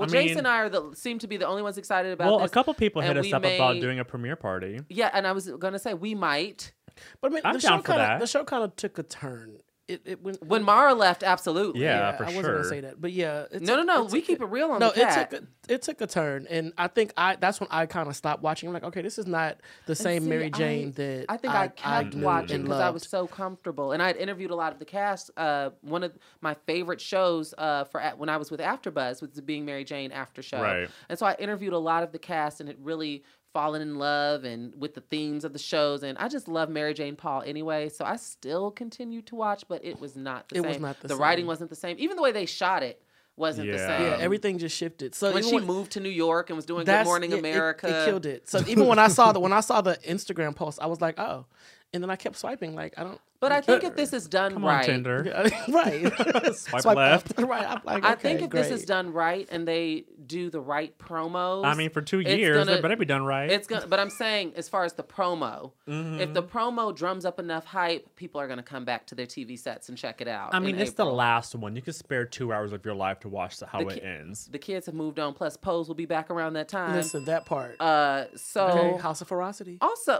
I 0.00 0.06
Jason 0.06 0.12
mean- 0.28 0.38
and 0.38 0.48
I 0.48 0.58
are 0.60 0.68
the, 0.68 0.92
seem 0.94 1.18
to 1.20 1.26
be 1.26 1.36
the 1.36 1.46
only 1.46 1.62
ones 1.62 1.78
excited 1.78 2.12
about 2.12 2.26
Well, 2.28 2.38
this. 2.40 2.50
a 2.50 2.54
couple 2.54 2.74
people 2.74 3.02
hit 3.02 3.16
us 3.16 3.24
we 3.24 3.32
up 3.32 3.44
about 3.44 3.80
doing 3.80 3.98
a 3.98 4.04
premiere 4.04 4.36
party. 4.36 4.80
Yeah, 4.88 5.10
and 5.12 5.26
I 5.26 5.32
was 5.32 5.48
gonna 5.48 5.78
say 5.78 5.94
we 5.94 6.14
might. 6.14 6.72
but 7.20 7.30
I 7.32 7.34
mean, 7.34 7.42
I'm 7.44 7.54
the 7.54 7.60
down 7.60 7.78
show 7.78 7.82
for 7.82 7.86
kind 7.88 8.00
that. 8.00 8.12
of 8.14 8.20
the 8.20 8.26
show 8.26 8.44
kind 8.44 8.64
of 8.64 8.76
took 8.76 8.98
a 8.98 9.02
turn. 9.02 9.58
It, 9.92 10.02
it 10.04 10.22
went 10.22 10.42
When 10.44 10.62
Mara 10.62 10.94
left, 10.94 11.22
absolutely. 11.22 11.82
Yeah, 11.82 12.16
for 12.16 12.24
I 12.24 12.26
wasn't 12.26 12.44
sure. 12.44 12.54
gonna 12.54 12.68
say 12.68 12.80
that, 12.80 13.00
but 13.00 13.12
yeah. 13.12 13.44
It 13.50 13.62
No, 13.62 13.76
no, 13.76 13.82
no. 13.82 14.04
it 14.06 14.12
We 14.12 14.20
took 14.20 14.26
keep 14.26 14.40
it 14.42 14.46
real 14.46 14.70
on 14.70 14.80
no, 14.80 14.90
the 14.90 15.00
cat. 15.00 15.18
it 15.18 15.30
took 15.30 15.42
a, 15.42 15.72
it 15.74 15.82
took 15.82 16.00
a 16.00 16.06
turn, 16.06 16.46
and 16.50 16.72
I 16.76 16.88
think 16.88 17.12
I 17.16 17.36
that's 17.36 17.60
when 17.60 17.68
I 17.70 17.86
kind 17.86 18.08
of 18.08 18.16
stopped 18.16 18.42
watching. 18.42 18.68
I'm 18.68 18.72
like, 18.72 18.84
okay, 18.84 19.02
this 19.02 19.18
is 19.18 19.26
not 19.26 19.58
the 19.86 19.94
same 19.94 20.22
see, 20.24 20.28
Mary 20.28 20.46
I- 20.46 20.48
Jane 20.50 20.92
that 20.92 21.26
I 21.28 21.36
think 21.36 21.54
I, 21.54 21.68
kept 21.68 22.14
knew 22.14 22.24
watching 22.24 22.62
because 22.62 22.80
I 22.80 22.90
was 22.90 23.02
so 23.04 23.26
comfortable, 23.26 23.92
and 23.92 24.02
I 24.02 24.06
had 24.08 24.16
interviewed 24.16 24.50
a 24.50 24.56
lot 24.56 24.72
of 24.72 24.78
the 24.78 24.84
cast. 24.84 25.30
Uh, 25.36 25.70
one 25.82 26.02
of 26.02 26.12
my 26.40 26.54
favorite 26.66 27.00
shows 27.00 27.54
uh, 27.58 27.84
for 27.84 28.00
at- 28.00 28.18
when 28.18 28.28
I 28.28 28.36
was 28.38 28.50
with 28.50 28.60
AfterBuzz 28.60 29.20
was 29.20 29.30
the 29.32 29.42
Being 29.42 29.64
Mary 29.64 29.84
Jane 29.84 30.12
after 30.12 30.42
show, 30.42 30.60
Right. 30.62 30.88
and 31.08 31.18
so 31.18 31.26
I 31.26 31.34
interviewed 31.38 31.72
a 31.72 31.78
lot 31.78 32.02
of 32.02 32.12
the 32.12 32.18
cast 32.18 32.60
and 32.60 32.68
it 32.68 32.76
really 32.80 33.22
fallen 33.52 33.82
in 33.82 33.96
love 33.98 34.44
and 34.44 34.74
with 34.80 34.94
the 34.94 35.00
themes 35.02 35.44
of 35.44 35.52
the 35.52 35.58
shows, 35.58 36.02
and 36.02 36.16
I 36.18 36.28
just 36.28 36.48
love 36.48 36.68
Mary 36.70 36.94
Jane 36.94 37.16
Paul 37.16 37.42
anyway. 37.44 37.88
So 37.88 38.04
I 38.04 38.16
still 38.16 38.70
continued 38.70 39.26
to 39.26 39.34
watch, 39.34 39.64
but 39.68 39.84
it 39.84 40.00
was 40.00 40.16
not 40.16 40.48
the 40.48 40.56
It 40.56 40.62
same. 40.62 40.68
was 40.68 40.80
not 40.80 41.00
the 41.00 41.08
the 41.08 41.16
writing 41.16 41.46
wasn't 41.46 41.70
the 41.70 41.76
same. 41.76 41.96
Even 41.98 42.16
the 42.16 42.22
way 42.22 42.32
they 42.32 42.46
shot 42.46 42.82
it 42.82 43.02
wasn't 43.36 43.70
the 43.70 43.78
same. 43.78 44.02
yeah, 44.02 44.16
everything 44.20 44.58
just 44.58 44.76
shifted. 44.76 45.14
So 45.14 45.32
when 45.32 45.44
even 45.44 45.60
she 45.60 45.64
moved 45.66 45.92
to 45.92 46.00
New 46.00 46.08
York 46.10 46.50
and 46.50 46.56
was 46.56 46.66
doing 46.66 46.80
Good 46.80 46.86
that's- 46.88 47.06
Morning 47.06 47.30
yeah, 47.30 47.36
it- 47.36 47.40
America, 47.40 48.02
it, 48.02 48.04
killed 48.06 48.26
it. 48.26 48.48
So 48.48 48.62
even 48.66 48.86
when 48.86 48.98
I 48.98 49.08
saw 49.08 49.32
the 49.32 49.40
when 49.40 49.52
I 49.52 49.60
saw 49.60 49.80
the 49.80 49.96
Instagram 50.06 50.54
post, 50.54 50.78
I 50.80 50.86
was 50.86 51.00
like, 51.00 51.18
oh, 51.18 51.46
and 51.92 52.02
then 52.02 52.10
I 52.10 52.16
kept 52.16 52.36
swiping 52.36 52.74
like 52.74 52.94
I 52.98 53.04
don't. 53.04 53.20
But 53.42 53.50
I 53.52 53.60
think 53.60 53.82
if 53.84 53.96
this 53.96 54.12
is 54.12 54.28
done 54.28 54.52
Come 54.52 54.64
right, 54.64 54.78
on, 54.78 54.84
Tinder. 54.86 55.24
right, 55.68 56.54
Swipe, 56.56 56.82
Swipe 56.82 56.96
left. 56.96 57.38
up. 57.38 57.44
right. 57.48 57.66
I'm 57.68 57.80
like, 57.84 58.04
I 58.04 58.12
okay, 58.12 58.22
think 58.22 58.42
if 58.42 58.50
this 58.50 58.68
great. 58.68 58.78
is 58.78 58.84
done 58.86 59.12
right 59.12 59.48
and 59.50 59.66
they 59.66 60.04
do 60.26 60.48
the 60.48 60.60
right 60.60 60.96
promos, 60.96 61.66
I 61.66 61.74
mean, 61.74 61.90
for 61.90 62.00
two 62.00 62.20
it's 62.20 62.30
years, 62.30 62.56
gonna- 62.64 62.78
it 62.78 62.82
better 62.82 62.96
be 62.96 63.04
done 63.04 63.24
right. 63.24 63.50
it's 63.50 63.66
gonna. 63.66 63.86
But 63.88 63.98
I'm 64.00 64.10
saying, 64.10 64.52
as 64.56 64.68
far 64.68 64.84
as 64.84 64.92
the 64.94 65.02
promo, 65.02 65.72
if 65.86 65.92
Mm-hmm. 65.92 66.32
the 66.34 66.42
promo 66.44 66.94
drums 66.94 67.24
up 67.24 67.40
enough 67.40 67.64
hype, 67.64 68.14
people 68.16 68.40
are 68.40 68.46
gonna 68.46 68.62
come 68.62 68.84
back 68.84 69.06
to 69.08 69.16
their 69.16 69.26
TV 69.26 69.58
sets 69.58 69.88
and 69.88 69.98
check 69.98 70.20
it 70.20 70.28
out. 70.28 70.54
I 70.54 70.58
in 70.58 70.62
mean, 70.62 70.78
it's 70.78 70.92
the 70.92 71.02
April. 71.02 71.16
last 71.16 71.54
one. 71.56 71.74
You 71.74 71.82
could 71.82 71.96
spare 71.96 72.24
two 72.24 72.52
hours 72.52 72.72
of 72.72 72.84
your 72.84 72.94
life 72.94 73.18
to 73.20 73.28
watch 73.28 73.58
the, 73.58 73.66
how 73.66 73.80
The 73.82 73.88
it 73.88 73.94
ki- 73.94 74.02
ends. 74.06 74.46
The 74.46 74.58
kids 74.58 74.86
have 74.86 74.94
moved 74.94 75.18
on. 75.18 75.34
Plus, 75.34 75.56
Pose 75.56 75.88
will 75.88 75.96
be 75.96 76.06
back 76.06 76.30
around 76.30 76.52
that 76.52 76.68
time. 76.68 76.94
Listen, 76.94 77.24
that 77.24 77.44
part. 77.44 77.74
Uh, 77.80 78.26
so 78.36 78.66
okay, 78.68 79.02
House 79.02 79.20
of 79.20 79.26
Ferocity. 79.28 79.78
also, 79.80 80.18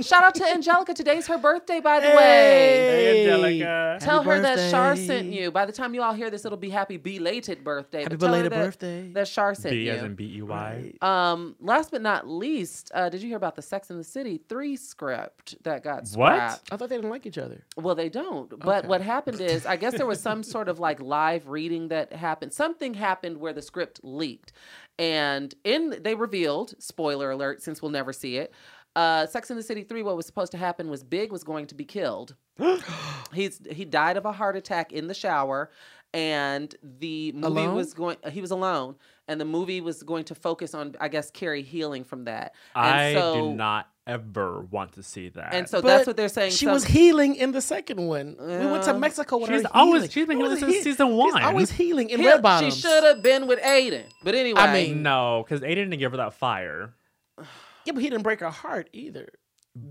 shout 0.00 0.22
out 0.24 0.34
to 0.36 0.44
Angelica. 0.46 0.94
Today's 0.94 1.26
her 1.26 1.38
birthday, 1.38 1.80
by 1.80 2.00
the 2.10 2.16
way. 2.16 2.22
Hey, 2.22 3.24
Hey. 3.24 3.30
Angelica. 3.32 3.98
Tell 4.00 4.18
Happy 4.22 4.28
her 4.36 4.40
that 4.42 4.70
Shar 4.70 4.96
sent 4.96 5.32
you. 5.32 5.50
By 5.50 5.66
the 5.66 5.72
time 5.72 5.94
you 5.94 6.02
all 6.02 6.12
hear 6.12 6.30
this, 6.30 6.44
it'll 6.44 6.58
be 6.58 6.70
happy 6.70 6.96
belated 6.96 7.62
birthday. 7.64 8.02
Happy 8.02 8.16
tell 8.16 8.28
her 8.28 8.32
belated 8.32 8.52
that- 8.52 8.64
birthday. 8.64 9.08
That 9.12 9.28
Shar 9.28 9.54
sent 9.54 9.72
B 9.72 9.86
you. 9.86 9.92
as 9.92 10.02
in 10.02 10.14
B 10.14 10.36
E 10.36 10.42
Y. 10.42 10.92
Um, 11.00 11.56
last 11.60 11.90
but 11.90 12.02
not 12.02 12.28
least, 12.28 12.90
uh, 12.94 13.08
did 13.08 13.22
you 13.22 13.28
hear 13.28 13.36
about 13.36 13.56
the 13.56 13.62
Sex 13.62 13.90
in 13.90 13.96
the 13.98 14.04
City 14.04 14.40
three 14.48 14.76
script 14.76 15.56
that 15.62 15.82
got 15.82 16.00
What? 16.00 16.08
scrapped? 16.08 16.72
I 16.72 16.76
thought 16.76 16.88
they 16.88 16.96
didn't 16.96 17.10
like 17.10 17.26
each 17.26 17.38
other. 17.38 17.64
Well, 17.76 17.94
they 17.94 18.08
don't. 18.08 18.48
But 18.58 18.78
Okay. 18.80 18.88
what 18.88 19.00
happened 19.00 19.40
is, 19.40 19.64
I 19.66 19.76
guess 19.76 19.94
there 19.96 20.06
was 20.06 20.20
some 20.20 20.42
sort 20.42 20.68
of 20.68 20.78
like 20.78 21.00
live 21.00 21.48
reading 21.48 21.88
that 21.88 22.12
happened. 22.12 22.52
Something 22.52 22.94
happened 22.94 23.38
where 23.38 23.52
the 23.52 23.62
script 23.62 24.00
leaked, 24.02 24.52
and 24.98 25.54
in 25.64 25.96
they 26.02 26.14
revealed, 26.14 26.74
spoiler 26.78 27.30
alert, 27.30 27.62
since 27.62 27.80
we'll 27.82 27.90
never 27.90 28.12
see 28.12 28.36
it. 28.36 28.52
Uh, 28.96 29.26
Sex 29.26 29.50
in 29.50 29.56
the 29.56 29.62
City 29.62 29.82
three. 29.82 30.02
What 30.02 30.16
was 30.16 30.26
supposed 30.26 30.52
to 30.52 30.58
happen 30.58 30.88
was 30.88 31.02
Big 31.02 31.32
was 31.32 31.42
going 31.44 31.66
to 31.66 31.74
be 31.74 31.84
killed. 31.84 32.36
He's 33.32 33.60
he 33.70 33.84
died 33.84 34.16
of 34.16 34.24
a 34.24 34.32
heart 34.32 34.56
attack 34.56 34.92
in 34.92 35.08
the 35.08 35.14
shower, 35.14 35.70
and 36.12 36.74
the 36.82 37.32
movie 37.32 37.46
Alone? 37.46 37.74
was 37.74 37.92
going. 37.94 38.16
He 38.30 38.40
was 38.40 38.52
alone, 38.52 38.94
and 39.26 39.40
the 39.40 39.44
movie 39.44 39.80
was 39.80 40.02
going 40.04 40.24
to 40.26 40.34
focus 40.36 40.74
on, 40.74 40.94
I 41.00 41.08
guess, 41.08 41.30
Carrie 41.30 41.62
healing 41.62 42.04
from 42.04 42.24
that. 42.26 42.54
And 42.76 42.86
I 42.86 43.14
so, 43.14 43.34
do 43.34 43.54
not 43.54 43.88
ever 44.06 44.60
want 44.60 44.92
to 44.92 45.02
see 45.02 45.30
that. 45.30 45.54
And 45.54 45.68
so 45.68 45.80
But 45.82 45.88
that's 45.88 46.06
what 46.06 46.16
they're 46.16 46.28
saying. 46.28 46.52
She 46.52 46.66
some- 46.66 46.74
was 46.74 46.84
healing 46.84 47.34
in 47.36 47.50
the 47.52 47.62
second 47.62 48.06
one. 48.06 48.36
we 48.38 48.46
went 48.66 48.84
to 48.84 48.92
Mexico 48.94 49.38
with 49.38 49.48
she's 49.50 49.62
her. 49.62 49.68
always- 49.72 50.02
healing. 50.02 50.10
she's 50.10 50.26
been 50.26 50.36
healing 50.36 50.50
was 50.52 50.60
since 50.60 50.72
he- 50.74 50.82
season 50.82 51.08
She's 51.08 51.16
one. 51.32 51.42
always 51.42 51.70
healing 51.70 52.10
in 52.10 52.20
Heal- 52.20 52.28
red 52.28 52.36
She 52.36 52.42
bottoms. 52.42 52.80
should 52.80 53.02
have 53.02 53.22
been 53.22 53.46
with 53.48 53.58
Aidan. 53.64 54.04
But 54.22 54.34
anyway, 54.34 54.60
I 54.60 54.72
mean, 54.74 55.02
no, 55.02 55.42
because 55.44 55.62
Aidan 55.64 55.88
didn't 55.90 55.98
give 56.00 56.10
her 56.12 56.18
that 56.18 56.34
fire. 56.34 56.92
Yeah, 57.84 57.92
but 57.92 58.02
he 58.02 58.10
didn't 58.10 58.22
break 58.22 58.40
her 58.40 58.50
heart 58.50 58.88
either. 58.92 59.28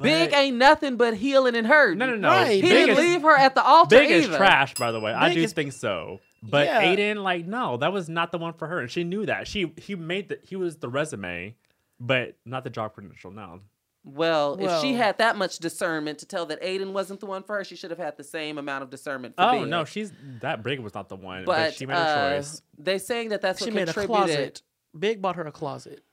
Big 0.02 0.32
But- 0.32 0.38
ain't 0.40 0.56
nothing 0.58 0.96
but 0.96 1.14
healing 1.16 1.56
and 1.56 1.68
hurting. 1.68 1.98
No, 2.00 2.06
no, 2.06 2.16
no. 2.16 2.30
Right. 2.30 2.52
He 2.56 2.62
Big 2.62 2.72
didn't 2.72 2.90
is, 2.92 2.98
leave 3.00 3.22
her 3.24 3.36
at 3.36 3.54
the 3.54 3.64
altar 3.64 3.98
Big 3.98 4.12
is 4.12 4.28
trash, 4.28 4.76
by 4.76 4.92
the 4.94 5.00
way. 5.00 5.12
I 5.14 5.34
do 5.34 5.42
is- 5.42 5.52
think 5.54 5.74
so. 5.74 6.20
But 6.42 6.68
Yeah. 6.68 6.80
Aidan, 6.82 7.24
like, 7.24 7.46
no, 7.46 7.78
that 7.78 7.92
was 7.94 8.10
not 8.10 8.32
the 8.34 8.38
one 8.38 8.54
for 8.54 8.68
her, 8.68 8.80
and 8.80 8.90
she 8.92 9.04
knew 9.06 9.26
that. 9.26 9.48
She 9.48 9.74
he 9.78 9.96
made 9.96 10.30
the 10.30 10.40
he 10.44 10.56
was 10.58 10.78
the 10.78 10.90
resume, 10.90 11.56
but 12.00 12.36
not 12.46 12.64
the 12.66 12.70
job 12.70 12.94
credential. 12.94 13.32
No, 13.32 13.62
Well, 14.06 14.58
if 14.60 14.82
she 14.82 14.94
had 14.94 15.18
that 15.20 15.38
much 15.38 15.60
discernment 15.60 16.20
to 16.20 16.26
tell 16.26 16.46
that 16.48 16.60
Aidan 16.62 16.92
wasn't 16.94 17.22
the 17.22 17.26
one 17.26 17.44
for 17.44 17.56
her, 17.58 17.64
she 17.64 17.78
should 17.78 17.92
have 17.92 18.00
had 18.00 18.18
the 18.18 18.24
same 18.26 18.58
amount 18.58 18.84
of 18.84 18.90
discernment. 18.90 19.36
For 19.38 19.44
Oh 19.44 19.60
Big. 19.62 19.70
no, 19.70 19.86
she's 19.86 20.12
that 20.42 20.64
big 20.64 20.80
was 20.82 20.94
not 20.94 21.08
the 21.08 21.16
one, 21.16 21.46
but, 21.46 21.56
but, 21.58 21.74
she 21.76 21.86
made 21.86 21.96
a 21.96 22.00
uh, 22.00 22.36
choice. 22.36 22.62
They 22.78 22.98
saying 22.98 23.30
that 23.30 23.42
that's 23.42 23.60
She 23.60 23.66
what 23.66 23.74
made 23.76 23.90
a 23.90 23.94
closet. 23.94 24.62
Big 24.98 25.22
bought 25.22 25.38
her 25.38 25.44
a 25.46 25.52
closet. 25.52 26.04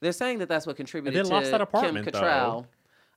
They're 0.00 0.12
saying 0.12 0.38
that 0.40 0.48
that's 0.48 0.66
what 0.66 0.76
contributed 0.76 1.16
then 1.18 1.24
to 1.24 1.30
lost 1.30 1.50
that 1.50 1.58
Kim 1.58 1.62
apartment, 1.62 2.12
though. 2.12 2.66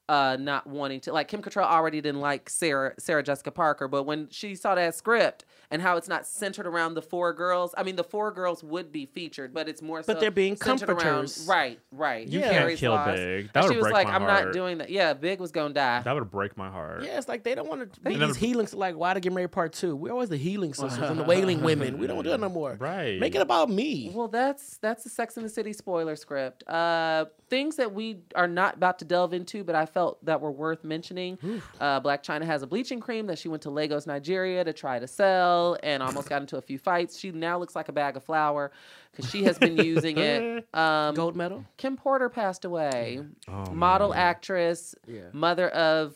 Cattrall 0.07 0.33
uh, 0.33 0.37
not 0.37 0.67
wanting 0.67 0.99
to. 1.01 1.13
Like 1.13 1.27
Kim 1.27 1.41
Cattrall 1.41 1.65
already 1.65 2.01
didn't 2.01 2.21
like 2.21 2.49
Sarah 2.49 2.93
Sarah 2.99 3.23
Jessica 3.23 3.51
Parker, 3.51 3.87
but 3.87 4.03
when 4.03 4.27
she 4.29 4.55
saw 4.55 4.75
that 4.75 4.95
script 4.95 5.45
and 5.69 5.81
how 5.81 5.97
it's 5.97 6.07
not 6.07 6.25
centered 6.25 6.65
around 6.65 6.93
the 6.93 7.01
four 7.01 7.33
girls, 7.33 7.73
I 7.77 7.83
mean 7.83 7.95
the 7.95 8.03
four 8.03 8.31
girls 8.31 8.63
would 8.63 8.91
be 8.91 9.05
featured, 9.05 9.53
but 9.53 9.67
it's 9.67 9.81
more. 9.81 9.99
But 9.99 10.05
so 10.15 10.19
they're 10.19 10.31
being 10.31 10.55
centered 10.55 10.89
around- 10.89 10.99
comforters. 11.01 11.45
right, 11.49 11.79
right. 11.91 12.27
You 12.27 12.39
Yeah. 12.39 12.45
can't 12.49 12.57
Carrie's 12.59 12.79
kill 12.79 12.93
loss. 12.93 13.15
Big. 13.17 13.51
That 13.53 13.59
And 13.63 13.65
would 13.69 13.73
she 13.73 13.81
was 13.81 13.91
like, 13.91 14.07
my 14.07 14.13
"I'm 14.15 14.21
heart. 14.21 14.45
not 14.45 14.53
doing 14.53 14.77
that." 14.79 14.89
Yeah, 14.89 15.13
Big 15.13 15.39
was 15.39 15.51
gonna 15.51 15.73
die. 15.73 16.01
That 16.03 16.15
would 16.15 16.29
break 16.31 16.57
my 16.57 16.69
heart. 16.69 17.03
Yeah, 17.03 17.17
it's 17.17 17.27
like 17.27 17.43
they 17.43 17.55
don't 17.55 17.67
want 17.67 17.93
to 17.93 17.99
be 18.01 18.11
never- 18.15 18.27
these 18.27 18.37
healing. 18.37 18.67
Like, 18.73 18.95
why 18.95 19.13
to 19.13 19.19
get 19.19 19.33
married 19.33 19.51
part 19.51 19.73
two? 19.73 19.95
We're 19.95 20.11
always 20.11 20.29
the 20.29 20.37
healing 20.37 20.73
sisters 20.73 21.09
and 21.09 21.19
the 21.19 21.23
wailing 21.23 21.61
women. 21.61 21.97
We 21.97 22.07
don't 22.07 22.23
do 22.23 22.31
it 22.31 22.39
no 22.39 22.49
more. 22.49 22.75
Right. 22.79 23.19
Make 23.19 23.35
it 23.35 23.41
about 23.41 23.69
me. 23.69 24.11
Well, 24.13 24.27
that's 24.27 24.77
that's 24.77 25.03
the 25.03 25.09
Sex 25.09 25.37
in 25.37 25.43
the 25.43 25.49
City 25.49 25.73
spoiler 25.73 26.15
script. 26.15 26.63
Uh, 26.67 27.25
things 27.49 27.75
that 27.77 27.93
we 27.93 28.19
are 28.35 28.47
not 28.47 28.75
about 28.75 28.99
to 28.99 29.05
delve 29.05 29.33
into, 29.33 29.63
but 29.63 29.75
I 29.75 29.85
felt 29.97 30.23
that 30.23 30.39
were 30.39 30.51
worth 30.51 30.83
mentioning. 30.83 31.39
Uh, 31.79 31.99
Blac 32.01 32.21
Chyna 32.23 32.45
has 32.45 32.61
a 32.61 32.67
bleaching 32.67 32.99
cream 32.99 33.25
that 33.25 33.39
she 33.39 33.47
went 33.49 33.63
to 33.63 33.71
Lagos, 33.71 34.05
Nigeria, 34.05 34.63
to 34.63 34.71
try 34.71 34.99
to 34.99 35.07
sell, 35.07 35.75
and 35.81 36.03
almost 36.03 36.29
got 36.29 36.39
into 36.41 36.57
a 36.57 36.61
few 36.61 36.77
fights. 36.77 37.17
She 37.17 37.31
now 37.31 37.57
looks 37.57 37.75
like 37.75 37.89
a 37.89 37.91
bag 37.91 38.15
of 38.15 38.23
flour 38.23 38.71
because 39.11 39.27
she 39.31 39.43
has 39.45 39.57
been 39.57 39.75
using 39.77 40.17
it. 40.19 40.67
Um, 40.77 41.15
Gold 41.15 41.35
medal. 41.35 41.65
Kim 41.77 41.97
Porter 41.97 42.29
passed 42.29 42.63
away. 42.63 43.21
Oh, 43.47 43.71
Model, 43.71 44.09
man. 44.09 44.19
actress, 44.19 44.93
Yeah. 45.07 45.21
mother 45.33 45.69
of 45.69 46.13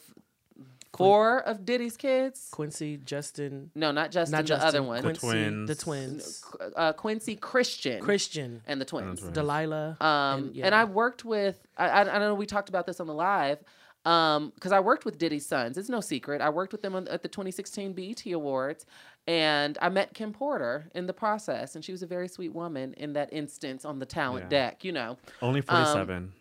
four 1.02 1.39
of 1.39 1.66
Diddy's 1.66 1.97
kids. 1.97 2.47
Quincy, 2.52 2.97
Justin, 2.97 3.72
No, 3.76 3.91
not 3.91 4.12
Justin, 4.12 4.32
not 4.38 4.41
the 4.43 4.47
Justin. 4.47 4.68
other 4.68 4.84
one. 4.84 5.02
Quincy, 5.02 5.20
twins. 5.28 5.68
The 5.68 5.76
twins. 5.76 6.45
Uh, 6.76 6.93
Quincy 6.93 7.36
Christian, 7.36 8.02
Christian, 8.02 8.62
and 8.68 8.80
the 8.80 8.86
twins. 8.86 9.20
twins. 9.22 9.34
Delilah. 9.34 9.97
Um, 9.99 10.49
and, 10.56 10.58
and. 10.58 10.76
I 10.76 10.84
worked 10.86 11.26
with, 11.26 11.60
I, 11.78 11.89
I, 11.89 12.16
I 12.16 12.20
know 12.20 12.34
we 12.36 12.45
talked 12.45 12.70
about 12.70 12.86
this 12.86 12.99
on 12.99 13.08
the 13.08 13.14
live, 13.14 13.60
um, 14.06 14.52
because 14.56 14.72
I 14.72 14.80
worked 14.80 15.06
with 15.06 15.18
Diddy's 15.20 15.45
sons. 15.45 15.78
It's 15.78 15.89
no 15.89 16.02
secret. 16.02 16.41
I 16.41 16.49
worked 16.49 16.72
with 16.72 16.82
them 16.82 16.95
on, 16.95 17.08
at 17.08 17.22
the 17.22 17.28
2016 17.28 17.93
BET 17.93 18.26
Awards, 18.32 18.86
and 19.28 19.78
I 19.80 19.89
met 19.89 20.16
Kim 20.16 20.34
Porter 20.34 20.89
in 20.95 21.06
the 21.06 21.14
process, 21.14 21.76
and 21.76 21.86
she 21.86 21.91
was 21.91 22.02
a 22.02 22.08
very 22.08 22.28
sweet 22.28 22.52
woman 22.54 22.93
in 22.95 23.14
that 23.14 23.32
instance 23.32 23.86
on 23.86 23.99
the 23.99 24.06
talent 24.08 24.45
Yeah. 24.45 24.49
deck. 24.70 24.84
You 24.84 24.91
know, 24.93 25.18
Only 25.41 25.60
um, 25.68 25.86
47. 25.86 26.34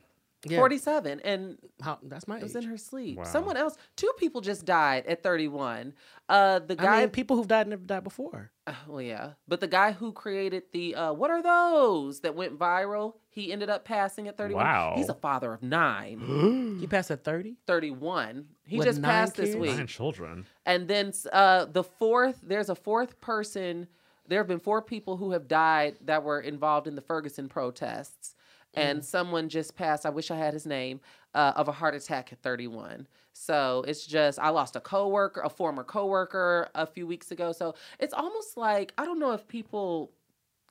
Yeah. 0.45 0.57
47, 0.57 1.20
and 1.20 1.59
How, 1.82 1.99
that's 2.03 2.26
my 2.26 2.38
it 2.38 2.43
was 2.43 2.57
age. 2.57 2.64
in 2.64 2.70
her 2.70 2.78
sleep. 2.78 3.18
Wow. 3.18 3.24
Someone 3.24 3.59
else, 3.59 3.76
two 3.97 4.11
people 4.18 4.41
just 4.41 4.64
died 4.64 5.05
at 5.07 5.22
31. 5.22 5.93
Uh, 6.30 6.61
the 6.61 6.72
I 6.78 6.82
guy, 6.82 7.01
mean, 7.01 7.11
people 7.11 7.36
who've 7.36 7.47
died 7.49 7.68
never 7.68 7.82
died 7.82 8.05
before. 8.05 8.51
uh, 8.66 8.72
well, 8.88 9.03
yeah, 9.03 9.32
but 9.47 9.61
the 9.61 9.66
guy 9.66 9.93
who 9.93 10.12
created 10.12 10.62
the 10.72 10.95
uh, 10.95 11.12
what 11.12 11.30
are 11.30 11.43
those 11.43 12.20
that 12.20 12.34
went 12.34 12.59
viral? 12.59 13.14
He 13.28 13.53
ended 13.53 13.68
up 13.68 13.84
passing 13.84 14.28
at 14.28 14.38
31. 14.38 14.64
Wow. 14.64 14.95
He's 14.97 15.09
a 15.11 15.14
father 15.14 15.53
of 15.53 15.62
nine. 15.62 16.78
He 16.80 16.86
passed 16.86 17.11
at 17.11 17.22
30. 17.22 17.57
31. 17.66 18.47
He 18.66 18.78
With 18.78 18.86
just 18.86 19.01
nine 19.01 19.11
passed 19.11 19.36
this 19.36 19.51
kids? 19.51 19.57
week. 19.57 19.76
Nine 19.76 19.86
children. 19.86 20.47
And 20.64 20.88
then 20.88 21.12
uh, 21.32 21.66
the 21.66 21.84
fourth, 21.84 22.41
there's 22.43 22.70
a 22.70 22.74
fourth 22.74 23.20
person. 23.20 23.86
There 24.26 24.38
have 24.41 24.49
been 24.49 24.59
four 24.61 24.80
people 24.80 25.16
who 25.18 25.32
have 25.32 25.47
died 25.49 25.97
that 26.07 26.22
were 26.22 26.41
involved 26.41 26.86
in 26.86 26.95
the 26.95 27.03
Ferguson 27.03 27.49
protests. 27.49 28.34
Mm. 28.77 28.81
And 28.83 29.05
someone 29.05 29.49
just 29.49 29.75
passed, 29.77 30.07
I 30.07 30.11
wish 30.11 30.31
I 30.31 30.37
had 30.37 30.53
his 30.55 30.66
name, 30.66 31.01
uh, 31.35 31.53
of 31.57 31.68
a 31.68 31.73
heart 31.73 31.95
attack 31.95 32.33
at 32.33 32.41
31. 32.43 33.09
So 33.33 33.85
it's 33.89 34.07
just, 34.07 34.39
I 34.39 34.51
lost 34.51 34.77
a 34.77 34.81
coworker, 34.81 35.41
a 35.41 35.49
former 35.49 35.83
coworker 35.85 36.68
a 36.75 36.87
few 36.87 37.07
weeks 37.07 37.31
ago. 37.31 37.53
So 37.53 37.75
it's 37.99 38.14
almost 38.14 38.57
like, 38.57 38.93
I 38.99 39.05
don't 39.05 39.18
know 39.18 39.33
if 39.33 39.47
people, 39.49 40.12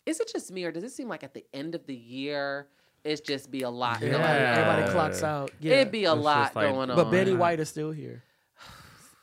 is 0.06 0.20
it 0.20 0.30
just 0.32 0.52
me 0.52 0.64
or 0.66 0.72
does 0.72 0.84
it 0.84 0.91
seem 0.91 1.08
like 1.10 1.24
at 1.24 1.34
the 1.34 1.45
end 1.54 1.76
of 1.76 1.86
the 1.88 1.95
year, 1.95 2.68
it's 3.04 3.22
just 3.22 3.50
be 3.50 3.62
a 3.64 3.70
lot 3.70 3.97
Everybody, 3.97 4.24
going 4.24 4.30
on? 4.41 4.58
everybody 4.58 4.91
clocks 4.91 5.24
out. 5.24 5.52
Yeah. 5.60 5.76
It'd 5.76 5.91
be 5.91 6.06
a 6.06 6.14
It's 6.14 6.22
lot 6.22 6.56
like- 6.56 6.70
going 6.72 6.89
on. 6.89 6.95
but 6.95 7.10
Betty. 7.12 7.34
White 7.34 7.60
is 7.60 7.70
still 7.70 7.91
here. 7.91 8.24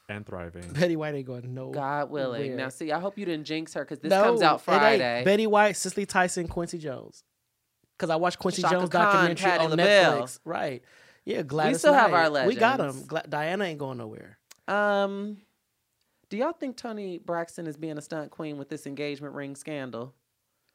And 0.09 0.25
thriving. 0.25 0.63
Betty 0.73 0.95
White 0.95 1.17
ain't 1.17 1.27
going 1.27 1.53
no. 1.53 1.71
God 1.73 2.11
willing. 2.11 2.49
where. 2.51 2.57
Now, 2.57 2.69
see, 2.69 2.93
I 2.93 3.01
hope 3.01 3.19
you 3.19 3.25
didn't 3.27 3.45
jinx 3.45 3.75
her 3.75 3.85
because 3.85 3.99
this 3.99 4.11
no, 4.11 4.23
comes 4.23 4.41
out 4.41 4.61
it. 4.61 4.63
Friday. 4.63 5.23
Betty 5.25 5.49
White, 5.49 5.77
Cicely 5.77 6.07
Tyson, 6.07 6.47
Quincy 6.47 6.79
Jones. 6.79 7.25
Because 7.97 8.11
I 8.11 8.17
watched 8.17 8.39
Quincy 8.39 8.63
Chaka 8.63 8.75
Jones 8.77 8.91
Khan, 8.91 9.03
documentary 9.05 9.45
Patti 9.51 9.65
on 9.65 9.71
LaBelle. 9.71 10.23
Netflix. 10.23 10.39
Right. 10.45 10.83
Yeah, 11.25 11.43
Gladys. 11.43 11.75
We 11.75 11.79
still 11.79 11.95
have 11.95 12.13
our 12.13 12.31
Knight. 12.31 12.47
We 12.47 12.55
got 12.55 12.79
legends. 12.79 12.99
them. 13.01 13.07
Gla- 13.09 13.25
Diana 13.29 13.65
ain't 13.65 13.79
going 13.79 13.99
nowhere. 13.99 14.39
Um, 14.69 15.39
do 16.29 16.37
y'all 16.37 16.53
think 16.53 16.77
Toni 16.77 17.19
Braxton 17.19 17.67
is 17.67 17.77
being 17.77 17.99
a 17.99 18.01
stunt 18.03 18.31
queen 18.31 18.59
with 18.59 18.69
this 18.69 18.87
engagement 18.87 19.35
ring 19.35 19.57
scandal? 19.57 20.15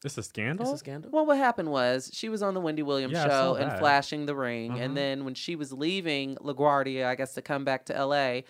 It's 0.04 0.18
a 0.18 0.22
scandal. 0.22 0.66
It's 0.66 0.74
a 0.74 0.78
scandal. 0.78 1.10
Well, 1.12 1.24
what 1.26 1.36
happened 1.36 1.70
was 1.70 2.10
she 2.12 2.28
was 2.28 2.42
on 2.42 2.54
the 2.54 2.60
Wendy 2.60 2.82
Williams 2.82 3.12
Yeah, 3.12 3.28
show 3.28 3.54
and 3.54 3.78
flashing 3.78 4.26
the 4.26 4.34
ring, 4.34 4.72
Uh-huh. 4.72 4.80
and 4.82 4.96
then 4.96 5.24
when 5.24 5.34
she 5.34 5.54
was 5.54 5.72
leaving 5.72 6.34
LaGuardia, 6.36 7.06
I 7.06 7.14
guess 7.14 7.34
to 7.34 7.42
come 7.42 7.64
back 7.64 7.84
to 7.86 7.96
L.A., 7.96 8.44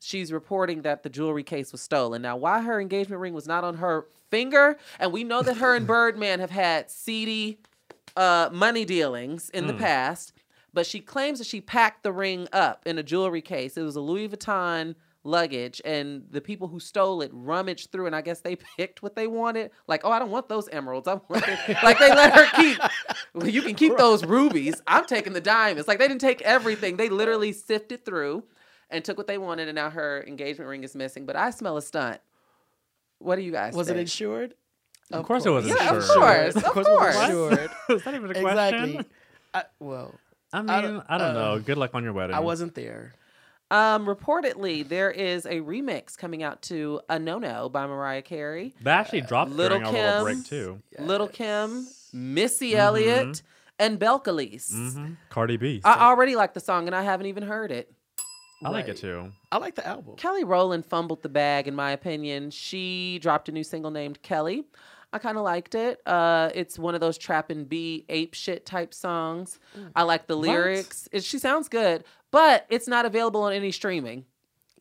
she's 0.00 0.32
reporting 0.32 0.82
that 0.82 1.02
the 1.04 1.08
jewelry 1.08 1.44
case 1.44 1.70
was 1.70 1.80
stolen. 1.82 2.20
Now, 2.22 2.36
why 2.36 2.60
her 2.62 2.80
engagement 2.80 3.20
ring 3.20 3.32
was 3.34 3.46
not 3.46 3.62
on 3.62 3.76
her 3.76 4.06
finger, 4.30 4.76
and 4.98 5.12
we 5.12 5.22
know 5.22 5.40
that 5.42 5.58
her 5.58 5.76
and 5.76 5.86
Birdman 5.86 6.40
have 6.40 6.50
had 6.50 6.90
seedy 6.90 7.60
uh, 8.18 8.50
money 8.52 8.84
dealings 8.84 9.48
in 9.50 9.66
the 9.68 9.72
Mm. 9.72 9.78
past, 9.78 10.32
but 10.74 10.84
she 10.86 11.00
claims 11.00 11.38
that 11.38 11.46
she 11.46 11.60
packed 11.60 12.02
the 12.02 12.12
ring 12.12 12.48
up 12.52 12.82
in 12.84 12.98
a 12.98 13.02
jewelry 13.02 13.40
case. 13.40 13.76
It 13.76 13.82
was 13.82 13.96
a 13.96 14.00
Louis 14.00 14.28
Vuitton 14.28 14.94
luggage, 15.24 15.80
and 15.84 16.24
the 16.30 16.40
people 16.40 16.68
who 16.68 16.80
stole 16.80 17.22
it 17.22 17.30
rummaged 17.32 17.90
through, 17.92 18.06
and 18.06 18.16
I 18.16 18.20
guess 18.20 18.40
they 18.40 18.56
picked 18.76 19.02
what 19.02 19.14
they 19.16 19.26
wanted. 19.26 19.70
Like, 19.86 20.04
oh, 20.04 20.10
I 20.10 20.18
don't 20.18 20.30
want 20.30 20.48
those 20.48 20.68
emeralds. 20.70 21.06
I 21.08 21.14
want 21.14 21.46
like 21.82 21.98
they 21.98 22.08
let 22.08 22.34
her 22.34 22.46
keep. 22.60 22.78
Well, 23.34 23.48
you 23.48 23.62
can 23.62 23.74
keep 23.74 23.96
those 23.96 24.24
rubies. 24.24 24.82
I'm 24.86 25.04
taking 25.06 25.32
the 25.32 25.40
diamonds. 25.40 25.86
Like 25.88 25.98
they 25.98 26.08
didn't 26.08 26.20
take 26.20 26.42
everything. 26.42 26.96
They 26.96 27.08
literally 27.08 27.52
sifted 27.52 28.04
through 28.04 28.44
and 28.90 29.04
took 29.04 29.16
what 29.18 29.26
they 29.26 29.38
wanted, 29.38 29.68
and 29.68 29.76
now 29.76 29.90
her 29.90 30.24
engagement 30.26 30.68
ring 30.68 30.82
is 30.82 30.94
missing. 30.94 31.24
But 31.26 31.36
I 31.36 31.50
smell 31.50 31.76
a 31.76 31.82
stunt. 31.82 32.20
What 33.18 33.36
do 33.36 33.42
you 33.42 33.52
guys? 33.52 33.74
Was 33.74 33.88
it 33.90 33.96
insured? 33.96 34.54
Of 35.10 35.24
course 35.24 35.46
it 35.46 35.50
wasn't 35.50 35.80
Yeah, 35.80 35.90
of 35.90 35.96
insured. 35.96 36.16
course. 36.18 36.56
Of 36.56 36.64
course, 36.64 36.86
Of 36.86 36.92
it 36.92 36.98
course. 36.98 37.16
was 37.16 37.24
insured. 37.24 37.70
Is 37.90 38.02
that 38.04 38.14
even 38.14 38.30
a 38.30 38.40
question? 38.40 38.84
exactly. 38.84 39.04
I, 39.54 39.62
well, 39.80 40.14
I 40.52 40.60
mean, 40.60 40.70
I 40.70 40.78
I 40.78 40.80
don't- 40.82 40.92
don't, 41.08 41.20
uh, 41.20 41.32
know. 41.32 41.58
Good 41.60 41.78
luck 41.78 41.90
on 41.94 42.04
your 42.04 42.12
wedding. 42.12 42.36
I 42.36 42.40
wasn't 42.40 42.74
there. 42.74 43.14
Um, 43.70 44.06
reportedly, 44.06 44.86
there 44.88 45.10
is 45.10 45.44
a 45.44 45.60
remix 45.60 46.16
coming 46.16 46.42
out 46.42 46.62
to 46.62 47.00
"A 47.10 47.18
No 47.18 47.38
No" 47.38 47.68
by 47.68 47.86
Mariah 47.86 48.22
Carey, 48.22 48.74
They 48.80 48.90
actually 48.90 49.20
dropped 49.20 49.50
Little 49.50 49.78
during 49.78 49.94
our 49.94 50.22
little 50.22 50.24
Kim. 50.24 50.24
break 50.40 50.46
too. 50.46 50.82
Lil' 50.98 51.28
Kim, 51.28 51.86
Missy 52.14 52.72
Mhm. 52.72 52.76
Elliott, 52.78 53.42
and 53.78 53.98
Belcalis. 54.00 54.72
hmm 54.72 55.12
Cardi 55.28 55.58
B. 55.58 55.82
I 55.84 56.06
already 56.08 56.34
like 56.34 56.54
the 56.54 56.60
song, 56.60 56.86
and 56.86 56.94
I 56.96 57.02
haven't 57.02 57.26
even 57.26 57.42
heard 57.42 57.70
it. 57.70 57.92
I 58.64 58.70
like 58.70 58.86
Right. 58.86 58.96
it 58.96 59.00
too. 59.00 59.32
I 59.52 59.58
like 59.58 59.74
the 59.76 59.86
album. 59.86 60.16
Kelly 60.16 60.44
Rowland 60.44 60.84
fumbled 60.86 61.22
the 61.22 61.28
bag, 61.28 61.68
in 61.68 61.74
my 61.76 61.90
opinion. 61.92 62.50
She 62.50 63.18
dropped 63.20 63.48
a 63.50 63.52
new 63.52 63.62
single 63.62 63.90
named 63.90 64.22
Kelly. 64.22 64.64
I 65.12 65.18
kind 65.18 65.38
of 65.38 65.44
liked 65.44 65.74
it. 65.74 66.00
Uh, 66.06 66.50
it's 66.54 66.78
one 66.78 66.94
of 66.94 67.00
those 67.00 67.16
trap 67.16 67.50
and 67.50 67.68
B 67.68 68.04
ape 68.08 68.34
shit 68.34 68.66
type 68.66 68.92
songs. 68.92 69.58
I 69.96 70.02
like 70.02 70.26
the 70.26 70.36
lyrics. 70.36 71.08
It, 71.12 71.24
she 71.24 71.38
sounds 71.38 71.68
good, 71.68 72.04
but 72.30 72.66
it's 72.68 72.86
not 72.86 73.06
available 73.06 73.42
on 73.42 73.52
any 73.52 73.72
streaming. 73.72 74.24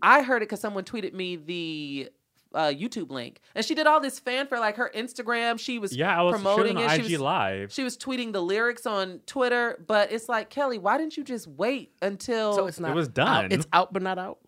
I 0.01 0.21
heard 0.23 0.41
it 0.41 0.45
because 0.49 0.59
someone 0.59 0.83
tweeted 0.83 1.13
me 1.13 1.37
the 1.37 2.09
uh, 2.53 2.67
YouTube 2.67 3.09
link, 3.09 3.39
and 3.55 3.63
she 3.65 3.73
did 3.73 3.87
all 3.87 3.99
this 3.99 4.19
fanfare, 4.19 4.59
like 4.59 4.75
her 4.75 4.91
Instagram. 4.95 5.59
She 5.59 5.79
was 5.79 5.95
Yeah, 5.95 6.17
I 6.17 6.21
was 6.23 6.33
promoting 6.35 6.77
it. 6.77 6.83
on 6.83 6.89
She 6.99 7.05
IG 7.05 7.11
was 7.13 7.21
Live. 7.21 7.73
she 7.73 7.83
was 7.83 7.97
tweeting 7.97 8.31
the 8.33 8.41
lyrics 8.41 8.85
on 8.85 9.19
Twitter, 9.25 9.81
but 9.87 10.11
it's 10.11 10.27
like 10.29 10.49
Kelly, 10.49 10.77
why 10.77 10.97
didn't 10.97 11.17
you 11.17 11.23
just 11.23 11.47
wait 11.47 11.91
until 12.01 12.53
So 12.53 12.67
it's 12.67 12.79
not. 12.79 12.91
It 12.91 12.95
was 12.95 13.07
out. 13.07 13.13
done. 13.13 13.51
It's 13.51 13.67
out 13.73 13.93
but 13.93 14.01
not 14.01 14.17
out. 14.17 14.39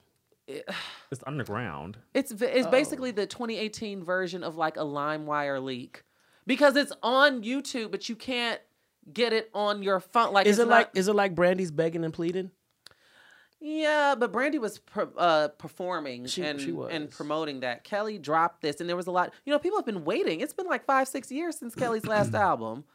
It's 1.12 1.24
underground. 1.26 1.98
It's 2.14 2.32
it's 2.32 2.68
Oh. 2.68 2.72
basically 2.72 3.12
the 3.12 3.26
2018 3.26 4.04
version 4.04 4.44
of 4.44 4.56
like 4.58 4.78
a 4.78 4.82
LimeWire 4.82 5.64
leak 5.64 6.04
because 6.46 6.76
it's 6.76 6.92
on 7.02 7.42
YouTube, 7.44 7.90
but 7.92 8.08
you 8.10 8.16
can't 8.16 8.60
get 9.12 9.34
it 9.34 9.50
on 9.56 9.82
your 9.82 10.00
phone. 10.00 10.34
Like, 10.34 10.46
Is 10.46 10.60
it's 10.60 10.68
it 10.68 10.70
like 10.70 10.90
is 10.94 11.08
it 11.08 11.14
like 11.16 11.34
Brandy's 11.34 11.72
begging 11.72 12.04
and 12.06 12.14
pleading? 12.14 12.52
yeah, 13.62 14.16
but 14.18 14.32
Brandy 14.32 14.58
was 14.60 14.80
per, 14.80 15.10
uh, 15.18 15.48
performing 15.58 16.26
She- 16.28 16.44
and 16.44 16.62
she 16.62 16.72
was. 16.72 16.92
and 16.94 17.10
promoting 17.10 17.60
that. 17.62 17.84
Kelly 17.84 18.18
dropped 18.18 18.62
this, 18.62 18.80
and 18.80 18.88
there 18.88 18.96
was 18.96 19.08
a 19.08 19.12
lot. 19.12 19.34
You 19.46 19.52
know, 19.52 19.60
people 19.60 19.78
have 19.80 19.86
been 19.86 20.06
waiting. 20.06 20.40
It's 20.42 20.54
been 20.54 20.68
like 20.68 20.86
five, 20.86 21.08
six 21.08 21.32
years 21.32 21.58
since 21.58 21.76
Kelly's 21.76 22.06
last 22.16 22.34
album. 22.34 22.86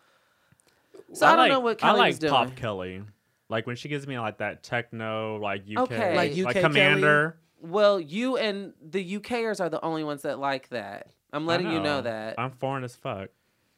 So 1.13 1.27
I, 1.27 1.31
don't 1.31 1.39
like, 1.39 1.51
know 1.53 1.61
what 1.61 1.79
Kelly 1.79 1.99
I 2.01 2.03
like 2.05 2.19
doing. 2.19 2.33
Pop 2.33 2.57
Kelly. 2.57 3.03
Like 3.51 3.67
when 3.67 3.77
she 3.77 3.89
gives 3.89 4.07
me 4.07 4.19
like 4.19 4.39
that 4.39 4.63
techno, 4.63 5.37
like 5.37 5.65
UK, 5.69 5.83
Okay. 5.83 6.17
Like 6.17 6.39
UK 6.57 6.63
Commander. 6.63 7.37
Well, 7.65 7.99
you 7.99 8.37
and 8.37 8.75
the 8.83 9.19
UKers 9.19 9.59
are 9.59 9.71
the 9.71 9.83
only 9.83 10.05
ones 10.05 10.23
that 10.23 10.39
like 10.39 10.69
that. 10.69 11.09
I'm 11.33 11.47
letting 11.47 11.69
you 11.69 11.81
know 11.81 11.97
know. 11.97 12.03
that. 12.03 12.35
I'm 12.39 12.51
foreign 12.51 12.85
as 12.85 12.95
fuck. 12.95 13.31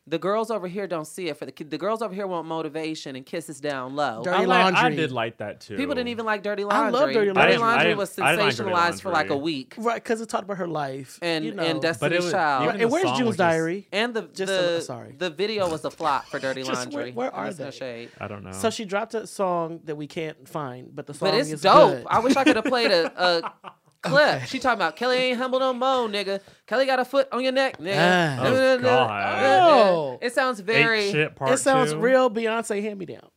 The 0.09 0.19
girls 0.19 0.53
over 0.53 0.69
here 0.69 0.87
don't 0.87 1.05
see 1.05 1.27
it. 1.29 1.37
For 1.37 1.47
the 1.47 1.51
ki- 1.53 1.65
the 1.65 1.79
girls 1.79 2.01
over 2.01 2.15
here 2.15 2.29
want 2.29 2.47
motivation 2.47 3.17
and 3.17 3.27
kisses 3.27 3.61
down 3.61 3.97
low. 3.97 4.23
Dirty 4.23 4.37
I, 4.37 4.45
like, 4.45 4.75
I 4.75 4.91
did 4.91 5.11
like 5.11 5.39
that 5.39 5.61
too. 5.61 5.77
People 5.77 5.97
didn't 5.97 6.09
even 6.11 6.25
like 6.25 6.45
Dirty 6.45 6.63
laundry. 6.63 6.87
I 6.87 6.91
love 6.91 7.09
Dirty 7.13 7.15
Dirty 7.15 7.33
Laundry. 7.33 7.55
I 7.55 7.57
Laundry 7.59 7.95
was 7.97 8.17
I 8.19 8.31
didn't 8.37 8.47
like 8.47 8.57
Dirty 8.57 8.71
sensationalized 8.71 9.03
for 9.03 9.11
like 9.11 9.31
a 9.31 9.37
week. 9.37 9.75
Right, 9.77 9.97
because 9.97 10.21
it 10.21 10.29
talked 10.29 10.45
about 10.45 10.59
her 10.59 10.69
life 10.69 11.19
And 11.23 11.45
you 11.45 11.55
know. 11.55 11.65
and 11.65 11.81
But 11.81 11.89
it 11.89 11.89
Destiny's 11.89 12.23
was- 12.25 12.33
Child. 12.33 12.67
Right, 12.69 12.81
and 12.83 12.91
where's 12.93 13.05
song 13.05 13.17
June's 13.19 13.29
just- 13.31 13.39
Diary? 13.39 13.89
and 13.91 14.15
the 14.15 14.23
Just 14.23 14.47
the, 14.47 14.77
a- 14.77 14.81
sorry. 14.81 15.15
the 15.19 15.31
video 15.31 15.69
was 15.69 15.85
a 15.85 15.91
flop 15.91 16.27
for 16.27 16.39
Dirty 16.39 16.63
Just 16.63 16.85
Laundry. 16.93 17.11
where 17.13 17.35
are 17.35 17.47
That's 17.47 17.59
no 17.59 17.65
they? 17.65 17.71
shade. 17.73 18.11
I 18.21 18.29
don't 18.29 18.45
know. 18.45 18.53
So 18.53 18.71
she 18.71 18.85
dropped 18.85 19.15
a 19.15 19.27
song 19.27 19.81
that 19.87 19.97
we 19.97 20.07
can't 20.07 20.49
find, 20.49 20.95
but 20.95 21.07
the 21.07 21.15
song 21.15 21.31
But 21.31 21.39
it's 21.41 21.51
is 21.51 21.63
dope. 21.63 21.95
good. 21.95 22.07
I 22.09 22.21
wish 22.21 22.37
I 22.37 22.45
could 22.45 22.55
have 22.57 22.65
played 22.67 22.93
a, 22.93 23.13
a 23.21 23.53
clip. 24.09 24.43
She 24.43 24.59
talking 24.59 24.79
about 24.79 24.97
Kelly 24.97 25.17
ain't 25.17 25.39
humble 25.39 25.61
no 25.61 25.73
more, 25.73 26.09
nigga. 26.09 26.41
Kelly 26.67 26.87
got 26.87 26.99
a 26.99 27.05
foot 27.05 27.29
on 27.33 27.43
your 27.43 27.53
neck, 27.53 27.79
nigga. 27.79 27.97
Ah. 27.97 28.39
Oh, 28.43 28.79
God. 28.79 29.45
Oh. 29.45 30.19
It 30.23 30.33
sounds 30.35 30.61
Eight 30.61 30.67
very. 30.67 31.11
shit 31.11 31.37
part 31.37 31.53
it 31.53 31.59
sounds 31.59 31.93
two. 31.93 31.99
real 31.99 32.31
Beyonce 32.31 32.83
hand 32.83 32.99
me 32.99 33.07
down. 33.07 33.29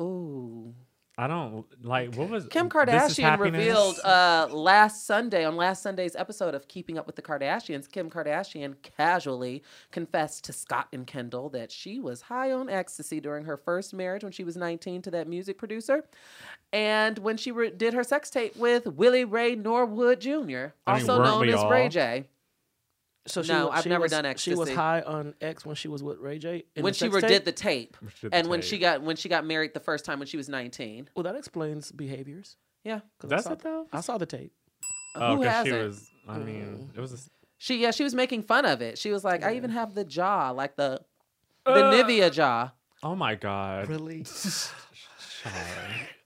Ooh. 0.00 0.74
I 1.18 1.26
don't 1.26 1.66
like 1.84 2.14
what 2.14 2.30
was 2.30 2.46
Kim 2.46 2.70
Kardashian 2.70 3.38
revealed 3.38 3.98
uh, 4.04 4.48
last 4.50 5.06
Sunday 5.06 5.44
on 5.44 5.56
last 5.56 5.82
Sunday's 5.82 6.16
episode 6.16 6.54
of 6.54 6.66
Keeping 6.66 6.96
Up 6.96 7.06
with 7.06 7.16
the 7.16 7.22
Kardashians. 7.22 7.90
Kim 7.90 8.08
Kardashian 8.08 8.76
casually 8.82 9.62
confessed 9.90 10.44
to 10.44 10.52
Scott 10.52 10.88
and 10.92 11.06
Kendall 11.06 11.50
that 11.50 11.70
she 11.70 12.00
was 12.00 12.22
high 12.22 12.52
on 12.52 12.70
ecstasy 12.70 13.20
during 13.20 13.44
her 13.44 13.58
first 13.58 13.92
marriage 13.92 14.22
when 14.22 14.32
she 14.32 14.44
was 14.44 14.56
19 14.56 15.02
to 15.02 15.10
that 15.10 15.28
music 15.28 15.58
producer, 15.58 16.04
and 16.72 17.18
when 17.18 17.36
she 17.36 17.52
re- 17.52 17.70
did 17.70 17.92
her 17.92 18.04
sex 18.04 18.30
tape 18.30 18.56
with 18.56 18.86
Willie 18.86 19.24
Ray 19.24 19.54
Norwood 19.56 20.20
Jr., 20.20 20.30
I 20.30 20.38
mean, 20.38 20.72
also 20.86 21.22
known 21.22 21.48
as 21.48 21.56
all? 21.56 21.70
Ray 21.70 21.88
J. 21.88 22.24
So 23.26 23.42
she, 23.42 23.52
No, 23.52 23.66
wa- 23.66 23.72
I've 23.74 23.82
she 23.82 23.88
never 23.90 24.02
was, 24.02 24.10
done 24.12 24.34
She 24.36 24.54
was 24.54 24.70
high 24.70 25.02
on 25.02 25.34
X 25.40 25.66
when 25.66 25.76
she 25.76 25.88
was 25.88 26.02
with 26.02 26.18
Ray 26.18 26.38
J. 26.38 26.64
When 26.80 26.94
she 26.94 27.10
sex 27.10 27.20
tape? 27.20 27.28
did 27.28 27.44
the 27.44 27.52
tape, 27.52 27.96
When 28.00 28.10
she 28.10 28.20
did 28.22 28.32
the 28.32 28.36
and 28.36 28.48
when 28.48 28.60
tape. 28.60 28.68
she 28.70 28.78
got 28.78 29.02
when 29.02 29.16
she 29.16 29.28
got 29.28 29.44
married 29.44 29.74
the 29.74 29.80
first 29.80 30.04
time 30.06 30.18
when 30.18 30.26
she 30.26 30.36
was 30.38 30.48
19. 30.48 31.10
Well, 31.14 31.24
that 31.24 31.36
explains 31.36 31.92
behaviors. 31.92 32.56
Yeah, 32.82 33.00
'cause 33.18 33.28
That's 33.30 33.46
I 33.46 33.50
saw, 33.50 33.52
it 33.52 33.58
though. 33.60 33.86
I 33.92 34.00
saw 34.00 34.16
the 34.18 34.24
tape. 34.26 34.52
Oh, 35.16 35.36
Who 35.36 35.42
'cause 35.42 35.52
hasn't? 35.52 35.74
she 35.74 35.82
was. 35.82 36.10
I 36.28 36.38
mean, 36.38 36.90
it 36.96 37.00
was. 37.00 37.12
A, 37.12 37.18
She 37.58 37.76
yeah, 37.82 37.90
she 37.90 38.04
was 38.04 38.14
making 38.14 38.42
fun 38.44 38.64
of 38.64 38.80
it. 38.80 38.96
She 38.96 39.10
was 39.12 39.22
like, 39.22 39.44
I 39.44 39.54
even 39.56 39.70
have 39.70 39.94
the 39.94 40.04
jaw, 40.04 40.50
like 40.50 40.76
the 40.76 41.00
the 41.66 41.72
Uh. 41.72 41.92
Nivea 41.92 42.32
jaw. 42.32 42.72
oh 43.02 43.14
my 43.14 43.34
god. 43.34 43.88
Really? 43.88 44.24
Sorry. 44.24 45.52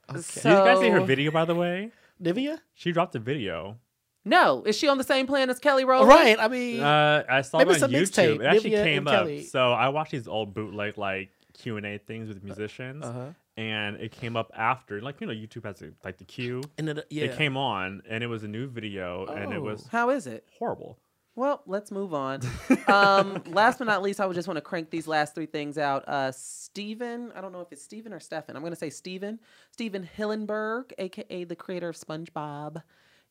Okay. 0.09 0.21
Did 0.21 0.43
you 0.45 0.49
guys 0.65 0.79
see 0.79 0.89
her 0.89 1.01
video 1.01 1.31
by 1.31 1.45
the 1.45 1.55
way? 1.55 1.91
Nivea? 2.21 2.59
She 2.73 2.91
dropped 2.91 3.15
a 3.15 3.19
video. 3.19 3.77
No, 4.25 4.63
is 4.65 4.75
she 4.75 4.87
on 4.87 4.97
the 4.97 5.03
same 5.03 5.27
plan 5.27 5.49
as 5.51 5.59
Kelly 5.59 5.85
Rowland? 5.85 6.09
Right. 6.09 6.37
I 6.39 6.47
mean, 6.47 6.81
Uh, 6.81 7.23
I 7.29 7.41
saw 7.41 7.59
Maybe 7.59 7.71
it 7.71 7.83
on 7.83 7.93
it's 7.93 8.17
a 8.17 8.21
mixtape, 8.21 8.37
YouTube. 8.37 8.41
It 8.41 8.45
actually 8.45 8.71
Nivea 8.71 8.83
came 8.83 9.07
up. 9.07 9.13
Kelly. 9.13 9.43
So 9.43 9.71
I 9.71 9.89
watched 9.89 10.11
these 10.11 10.27
old 10.27 10.53
bootleg 10.55 10.97
like 10.97 11.29
Q 11.53 11.77
and 11.77 11.85
A 11.85 11.99
things 11.99 12.27
with 12.27 12.43
musicians, 12.43 13.05
uh-huh. 13.05 13.27
and 13.55 13.97
it 13.97 14.11
came 14.11 14.35
up 14.35 14.51
after. 14.55 14.99
Like 14.99 15.21
you 15.21 15.27
know, 15.27 15.33
YouTube 15.33 15.63
has 15.65 15.81
a, 15.83 15.91
like 16.03 16.17
the 16.17 16.25
queue. 16.25 16.63
And 16.77 16.89
it, 16.89 17.05
yeah. 17.09 17.25
It 17.25 17.37
came 17.37 17.55
on, 17.55 18.01
and 18.09 18.23
it 18.23 18.27
was 18.27 18.43
a 18.43 18.47
new 18.47 18.67
video, 18.67 19.25
and 19.27 19.53
it 19.53 19.61
was 19.61 19.83
Oh. 19.85 19.89
How 19.91 20.09
is 20.09 20.25
it? 20.27 20.45
horrible. 20.57 20.97
Well, 21.37 21.61
let's 21.65 21.91
move 21.91 22.13
on. 22.13 22.39
um, 22.87 23.43
last 23.47 23.77
but 23.79 23.85
not 23.87 24.01
least, 24.01 24.21
I 24.21 24.25
would 24.25 24.35
just 24.35 24.47
want 24.47 24.55
to 24.55 24.61
crank 24.61 24.89
these 24.89 25.05
last 25.05 25.35
three 25.35 25.45
things 25.47 25.77
out. 25.77 26.07
Uh, 26.07 26.31
Steven, 26.31 27.31
I 27.35 27.41
don't 27.41 27.51
know 27.51 27.59
if 27.59 27.71
it's 27.73 27.83
Steven 27.83 28.13
or 28.13 28.21
Stefan. 28.21 28.55
I'm 28.55 28.61
going 28.61 28.71
to 28.71 28.79
say 28.79 28.89
Steven. 28.89 29.39
Steven 29.71 30.09
Hillenburg, 30.17 30.93
aka 30.97 31.43
the 31.43 31.55
creator 31.55 31.89
of 31.89 31.97
SpongeBob. 31.97 32.81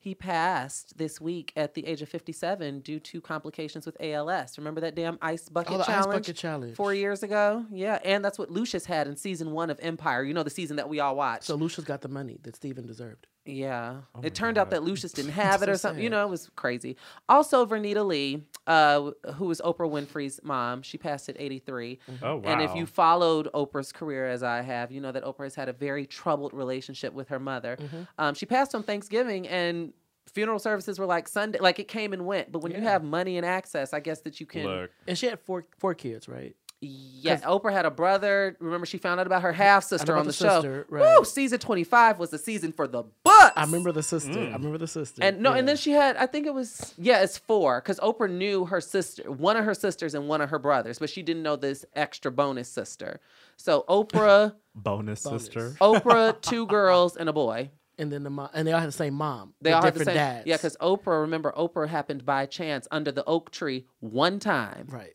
He 0.05 0.13
passed 0.13 0.99
this 0.99 1.19
week 1.19 1.51
at 1.55 1.73
the 1.73 1.83
age 1.87 2.03
of 2.03 2.09
57 2.09 2.81
due 2.81 2.99
to 2.99 3.19
complications 3.19 3.87
with 3.87 3.97
ALS. 3.99 4.55
Remember 4.55 4.79
that 4.81 4.93
damn 4.93 5.17
ice 5.19 5.49
bucket 5.49 5.77
oh, 5.79 5.83
challenge? 5.83 6.05
ice 6.05 6.13
bucket 6.19 6.35
challenge. 6.35 6.75
Four 6.75 6.93
years 6.93 7.23
ago, 7.23 7.65
yeah, 7.71 7.97
and 8.05 8.23
that's 8.23 8.37
what 8.37 8.51
Lucious 8.51 8.85
had 8.85 9.07
in 9.07 9.15
season 9.15 9.49
one 9.49 9.71
of 9.71 9.79
Empire. 9.81 10.23
You 10.23 10.35
know 10.35 10.43
the 10.43 10.51
season 10.51 10.75
that 10.75 10.89
we 10.89 10.99
all 10.99 11.15
watched. 11.15 11.45
So 11.45 11.55
Lucia's 11.55 11.85
got 11.85 12.01
the 12.01 12.07
money 12.07 12.37
that 12.43 12.55
Steven 12.55 12.85
deserved. 12.85 13.25
Yeah. 13.45 13.97
Oh 14.15 14.21
it 14.23 14.33
turned 14.33 14.57
out 14.57 14.71
that 14.71 14.83
Lucious 14.83 15.11
didn't 15.11 15.31
have 15.43 15.61
it 15.61 15.67
So 15.67 15.71
or 15.71 15.77
something. 15.77 16.03
You 16.03 16.09
know, 16.09 16.25
it 16.25 16.29
was 16.29 16.49
crazy. 16.55 16.97
Also, 17.29 17.65
Vernita 17.65 18.05
Lee, 18.05 18.43
uh, 18.67 19.11
who 19.35 19.45
was 19.45 19.61
Oprah 19.61 19.89
Winfrey's 19.89 20.39
mom, 20.43 20.81
she 20.81 20.97
passed 20.97 21.29
at 21.29 21.35
83. 21.39 21.99
Oh 22.21 22.37
wow! 22.37 22.41
And 22.43 22.61
if 22.61 22.75
you 22.75 22.85
followed 22.85 23.47
Oprah's 23.53 23.91
career 23.91 24.27
as 24.27 24.43
I 24.43 24.61
have, 24.61 24.91
you 24.91 24.99
know 24.99 25.11
that 25.11 25.23
Oprah 25.23 25.43
has 25.43 25.55
had 25.55 25.69
a 25.69 25.73
very 25.73 26.05
troubled 26.05 26.53
relationship 26.53 27.13
with 27.13 27.29
her 27.29 27.39
mother. 27.39 27.77
Mm-hmm. 27.79 28.01
Um, 28.17 28.33
she 28.33 28.45
passed 28.45 28.73
on 28.73 28.83
Thanksgiving 28.83 29.47
and 29.47 29.93
funeral 30.33 30.59
services 30.59 30.97
were 30.99 31.05
like 31.05 31.27
Sunday, 31.27 31.59
like 31.59 31.79
it 31.79 31.87
came 31.87 32.13
and 32.13 32.25
went. 32.25 32.51
But 32.51 32.59
when 32.59 32.71
you 32.71 32.81
have 32.81 33.03
money 33.03 33.37
and 33.37 33.45
access, 33.45 33.93
I 33.93 33.99
guess 33.99 34.21
that 34.21 34.39
you 34.39 34.45
can. 34.45 34.63
look, 34.65 34.91
And 35.07 35.17
she 35.17 35.27
had 35.27 35.39
four 35.39 35.65
four 35.77 35.93
kids, 35.93 36.27
right? 36.27 36.55
Yeah, 36.81 37.39
Oprah 37.39 37.71
had 37.71 37.85
a 37.85 37.91
brother. 37.91 38.55
Remember, 38.59 38.85
she 38.85 38.97
found 38.97 39.19
out 39.19 39.25
about 39.25 39.41
her 39.41 39.53
half 39.53 39.85
sister 39.85 40.15
on 40.15 40.25
the, 40.25 40.31
the 40.31 40.33
show. 40.33 40.61
sister, 40.61 40.85
right. 40.89 41.17
Woo! 41.17 41.25
Season 41.25 41.57
25 41.57 42.19
was 42.19 42.29
the 42.29 42.37
season 42.37 42.71
for 42.71 42.87
the 42.87 43.03
butts. 43.23 43.34
I 43.55 43.63
remember 43.63 43.91
the 43.91 44.03
sister. 44.03 44.31
Mm. 44.39 44.49
I 44.49 44.53
remember 44.53 44.77
the 44.77 44.87
sister. 44.87 45.23
And 45.23 45.41
no, 45.41 45.53
and 45.53 45.67
then 45.67 45.77
she 45.77 45.91
had, 45.91 46.15
I 46.17 46.25
think 46.25 46.45
it 46.45 46.53
was, 46.53 46.93
yeah, 46.97 47.21
it's 47.21 47.37
four, 47.37 47.81
because 47.81 47.99
Oprah 47.99 48.29
knew 48.29 48.65
her 48.65 48.81
sister, 48.81 49.31
one 49.31 49.57
of 49.57 49.65
her 49.65 49.73
sisters 49.73 50.13
and 50.13 50.27
one 50.27 50.41
of 50.41 50.49
her 50.49 50.59
brothers, 50.59 50.99
but 50.99 51.09
she 51.09 51.21
didn't 51.23 51.43
know 51.43 51.55
this 51.55 51.85
extra 51.93 52.31
bonus 52.31 52.67
sister. 52.69 53.19
So 53.57 53.85
Oprah, 53.87 54.55
bonus, 54.75 55.23
Bonus. 55.23 55.43
sister. 55.45 55.71
Oprah, 55.81 56.39
two 56.41 56.67
girls 56.67 57.15
and 57.15 57.29
a 57.29 57.33
boy. 57.33 57.71
and 57.97 58.11
then 58.11 58.23
the 58.23 58.29
mom, 58.29 58.49
and 58.53 58.67
they 58.67 58.73
all 58.73 58.79
had 58.81 58.89
the 58.89 58.91
same 58.91 59.13
mom. 59.13 59.53
They 59.61 59.71
all 59.71 59.81
had 59.81 59.93
the 59.93 59.99
different 59.99 60.17
same. 60.17 60.25
dads. 60.35 60.47
Yeah, 60.47 60.57
because 60.57 60.75
Oprah, 60.81 61.21
remember, 61.21 61.53
Oprah 61.57 61.87
happened 61.87 62.25
by 62.25 62.45
chance 62.45 62.87
under 62.91 63.11
the 63.11 63.23
oak 63.25 63.51
tree 63.51 63.85
one 63.99 64.39
time. 64.39 64.87
right. 64.89 65.13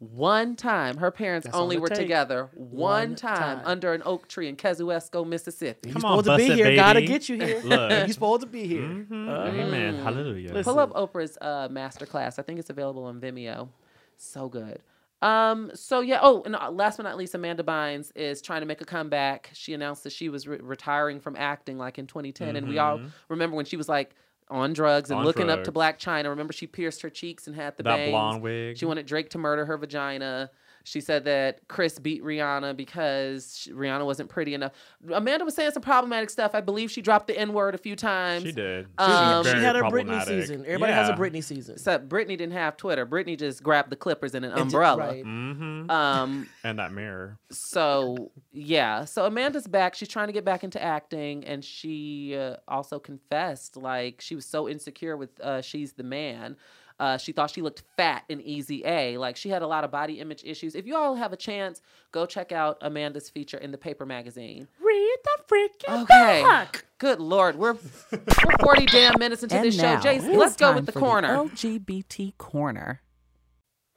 One 0.00 0.54
time. 0.54 0.96
Her 0.98 1.10
parents 1.10 1.44
That's 1.46 1.56
only 1.56 1.76
were 1.76 1.88
takes. 1.88 1.98
together 1.98 2.50
one, 2.54 3.10
One 3.10 3.14
time, 3.16 3.58
time. 3.58 3.62
under 3.64 3.92
an 3.94 4.02
oak 4.04 4.28
tree 4.28 4.48
in 4.48 4.56
Kosciusko, 4.56 5.26
Mississippi. 5.26 5.88
You're 5.88 5.94
Come 5.94 6.04
on, 6.04 6.22
supposed 6.22 6.40
to 6.40 6.46
be 6.46 6.52
it, 6.60 6.66
here. 6.66 6.76
Gotta 6.76 7.02
get 7.02 7.28
you 7.28 7.36
here. 7.36 7.60
Look. 7.64 7.90
You're 7.90 8.08
supposed 8.08 8.42
to 8.42 8.46
be 8.46 8.64
here. 8.66 8.82
Mhm. 8.82 9.28
Uh, 9.28 9.48
Amen. 9.48 9.94
Mm. 9.96 10.02
Hallelujah. 10.04 10.52
Listen. 10.52 10.72
Pull 10.72 10.78
up 10.80 10.92
Oprah's 10.92 11.36
uh, 11.40 11.68
masterclass. 11.68 12.38
I 12.38 12.42
think 12.42 12.60
it's 12.60 12.70
available 12.70 13.04
on 13.04 13.20
Vimeo. 13.20 13.68
So 14.16 14.48
good. 14.48 14.80
Um. 15.20 15.72
So 15.74 15.98
yeah. 16.00 16.20
Oh, 16.22 16.42
and 16.44 16.54
uh, 16.54 16.70
last 16.70 16.96
but 16.98 17.02
not 17.02 17.16
least, 17.16 17.34
Amanda 17.34 17.64
Bynes 17.64 18.12
is 18.14 18.40
trying 18.40 18.60
to 18.60 18.66
make 18.66 18.80
a 18.80 18.84
comeback. 18.84 19.50
She 19.52 19.74
announced 19.74 20.04
that 20.04 20.12
she 20.12 20.28
was 20.28 20.46
re- 20.46 20.60
retiring 20.62 21.18
from 21.18 21.34
acting, 21.34 21.76
like 21.76 21.98
in 21.98 22.06
2010, 22.06 22.54
and 22.54 22.68
we 22.68 22.78
all 22.78 22.98
Mhm. 22.98 23.10
remember 23.28 23.56
when 23.56 23.64
she 23.64 23.76
was 23.76 23.88
like 23.88 24.14
on 24.50 24.72
drugs 24.72 25.10
and 25.10 25.20
On 25.20 25.26
looking 25.26 25.50
up 25.50 25.64
to. 25.64 25.72
Blac 25.72 25.98
Chyna. 25.98 26.28
Remember, 26.28 26.52
she 26.52 26.66
pierced 26.66 27.02
her 27.02 27.10
cheeks 27.10 27.46
and 27.46 27.56
had 27.56 27.76
the 27.76 27.82
that 27.82 27.96
bangs. 27.96 28.10
blonde 28.10 28.42
wig. 28.42 28.78
She 28.78 28.86
wanted 28.86 29.06
Drake 29.06 29.30
to 29.30 29.38
murder 29.38 29.66
her 29.66 29.76
vagina. 29.76 30.50
She 30.88 31.00
said 31.00 31.24
that 31.24 31.66
Chris 31.68 31.98
beat 31.98 32.22
Rihanna 32.24 32.76
because 32.76 33.58
she, 33.58 33.72
Rihanna 33.72 34.04
wasn't 34.04 34.28
pretty 34.30 34.54
enough. 34.54 34.72
Amanda 35.12 35.44
was 35.44 35.54
saying 35.54 35.72
some 35.72 35.82
problematic 35.82 36.30
stuff. 36.30 36.54
I 36.54 36.60
believe 36.60 36.90
she 36.90 37.02
dropped 37.02 37.26
the 37.26 37.38
N 37.38 37.52
word 37.52 37.74
a 37.74 37.78
few 37.78 37.94
times. 37.96 38.42
She 38.44 38.52
did. 38.52 38.86
She 38.98 39.04
Um, 39.04 39.38
was 39.44 39.46
she 39.52 39.58
had 39.58 39.76
her 39.76 39.82
Britney 39.82 40.24
season. 40.24 40.64
Everybody 40.64 40.92
has 40.92 41.08
a 41.08 41.12
Yeah. 41.12 41.18
Britney 41.18 41.44
season. 41.44 41.74
Except 41.74 42.08
Britney 42.08 42.28
didn't 42.38 42.52
have 42.52 42.76
Twitter. 42.76 43.04
Britney 43.06 43.38
just 43.38 43.62
grabbed 43.62 43.90
the 43.90 43.96
clippers 43.96 44.34
and 44.34 44.44
an 44.44 44.52
And 44.52 44.58
ju- 44.58 44.62
umbrella. 44.62 44.96
right. 45.08 45.24
Mhm. 45.24 45.90
Um. 45.90 46.48
and 46.64 46.78
that 46.78 46.92
mirror. 46.92 47.38
So 47.50 48.30
yeah. 48.52 49.04
So 49.04 49.24
Amanda's 49.26 49.66
back. 49.66 49.94
She's 49.94 50.08
trying 50.08 50.28
to 50.28 50.32
get 50.32 50.44
back 50.44 50.64
into 50.64 50.82
acting, 50.82 51.44
and 51.44 51.64
she 51.64 52.36
uh, 52.36 52.56
also 52.66 52.98
confessed 52.98 53.76
like 53.76 54.20
she 54.20 54.34
was 54.34 54.46
so 54.46 54.68
insecure 54.68 55.16
with 55.16 55.38
uh, 55.40 55.60
"She's 55.60 55.92
the 55.92 56.02
Man." 56.02 56.56
Uh, 57.00 57.16
she 57.16 57.32
thought 57.32 57.50
she 57.50 57.62
looked 57.62 57.82
fat 57.96 58.24
in 58.28 58.40
Easy 58.40 58.82
A. 58.84 59.18
Like 59.18 59.36
she 59.36 59.48
had 59.48 59.62
a 59.62 59.66
lot 59.66 59.84
of 59.84 59.90
body 59.90 60.20
image 60.20 60.42
issues. 60.44 60.74
If 60.74 60.86
you 60.86 60.96
all 60.96 61.14
have 61.14 61.32
a 61.32 61.36
chance, 61.36 61.80
go 62.12 62.26
check 62.26 62.50
out 62.52 62.78
Amanda's 62.80 63.30
feature 63.30 63.58
in 63.58 63.70
the 63.70 63.78
paper 63.78 64.04
magazine. 64.04 64.66
Read 64.80 65.16
the 65.24 65.42
freaking 65.54 66.02
Okay. 66.02 66.42
book. 66.42 66.84
Good 66.98 67.20
lord, 67.20 67.56
we're 67.56 67.74
we're 68.12 68.56
forty 68.60 68.86
damn 68.86 69.18
minutes 69.18 69.42
into 69.44 69.58
this 69.60 69.76
show. 69.76 69.98
Jason, 70.00 70.36
let's 70.36 70.56
go 70.56 70.74
with 70.74 70.86
the 70.86 70.92
corner. 70.92 71.28
LGBT 71.28 72.36
corner. 72.38 73.00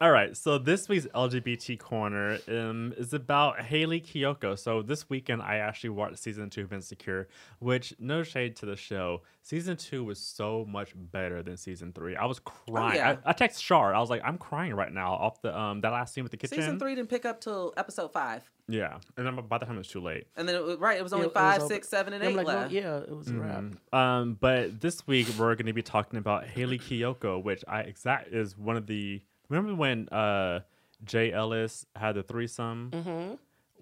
All 0.02 0.10
right, 0.10 0.36
so 0.36 0.58
this 0.58 0.90
week's 0.90 1.06
LGBT 1.14 1.78
corner 1.78 2.40
um, 2.48 2.92
is 2.98 3.14
about 3.14 3.62
Hayley 3.62 4.02
Kiyoko. 4.02 4.58
So 4.58 4.82
this 4.82 5.08
weekend, 5.12 5.44
I 5.44 5.58
actually 5.58 5.92
watched 5.92 6.18
season 6.18 6.50
two 6.50 6.64
of 6.64 6.74
Insecure, 6.74 7.28
which 7.60 7.94
no 8.00 8.24
shade 8.24 8.56
to 8.56 8.66
the 8.66 8.76
show. 8.76 9.22
Season 9.44 9.78
two 9.78 10.04
was 10.04 10.18
so 10.18 10.66
much 10.68 10.94
better 10.96 11.44
than 11.44 11.56
season 11.56 11.94
three. 11.94 12.16
I 12.16 12.26
was 12.26 12.40
crying. 12.40 12.96
yeah. 12.96 13.18
I, 13.24 13.30
I 13.30 13.34
text 13.34 13.64
Shar. 13.64 13.94
I 13.94 14.00
was 14.00 14.10
like, 14.10 14.24
I'm 14.26 14.40
crying 14.40 14.74
right 14.74 14.92
now 14.92 15.14
off 15.14 15.40
the 15.44 15.56
um 15.56 15.82
that 15.82 15.92
last 15.92 16.16
scene 16.16 16.24
with 16.24 16.32
the 16.32 16.38
kitchen. 16.38 16.58
Season 16.58 16.80
three 16.80 16.96
didn't 16.96 17.10
pick 17.12 17.26
up 17.28 17.40
till 17.40 17.72
episode 17.78 18.12
five, 18.12 18.50
Yeah, 18.68 18.98
and 19.18 19.28
then 19.28 19.36
by 19.48 19.60
the 19.60 19.68
time 19.68 19.76
it 19.76 19.80
was 19.82 19.88
too 19.88 20.02
late. 20.02 20.26
and 20.36 20.50
then 20.50 20.56
it 20.56 20.64
was, 20.64 20.78
right, 20.78 20.98
it 20.98 21.04
was 21.04 21.14
only 21.14 21.26
Yeah, 21.26 21.30
it 21.30 21.36
was 21.36 21.42
five, 21.54 21.62
over. 21.62 21.74
six, 21.76 21.90
seven, 21.90 22.14
and 22.14 22.24
I'm 22.24 22.32
eight 22.32 22.38
like, 22.38 22.48
well, 22.48 22.58
left. 22.62 22.72
yeah, 22.72 22.98
it 22.98 23.16
was 23.16 23.28
a 23.28 23.36
wrap. 23.36 23.66
Um, 23.94 24.36
but 24.42 24.82
this 24.82 25.06
week 25.06 25.28
we're 25.38 25.54
going 25.54 25.68
to 25.68 25.74
be 25.74 25.84
talking 25.84 26.18
about 26.18 26.46
Hayley 26.48 26.80
Kiyoko, 26.80 27.44
which 27.44 27.64
I 27.68 27.82
exact 27.82 28.34
is 28.34 28.58
one 28.58 28.78
of 28.78 28.88
the. 28.88 29.22
Remember 29.52 29.76
when 29.76 30.10
uh 30.10 30.62
Jay 31.04 31.32
Ellis 31.32 31.86
had 31.96 32.16
the 32.16 32.24
threesome? 32.24 32.90
Mm-hmm. 32.92 33.34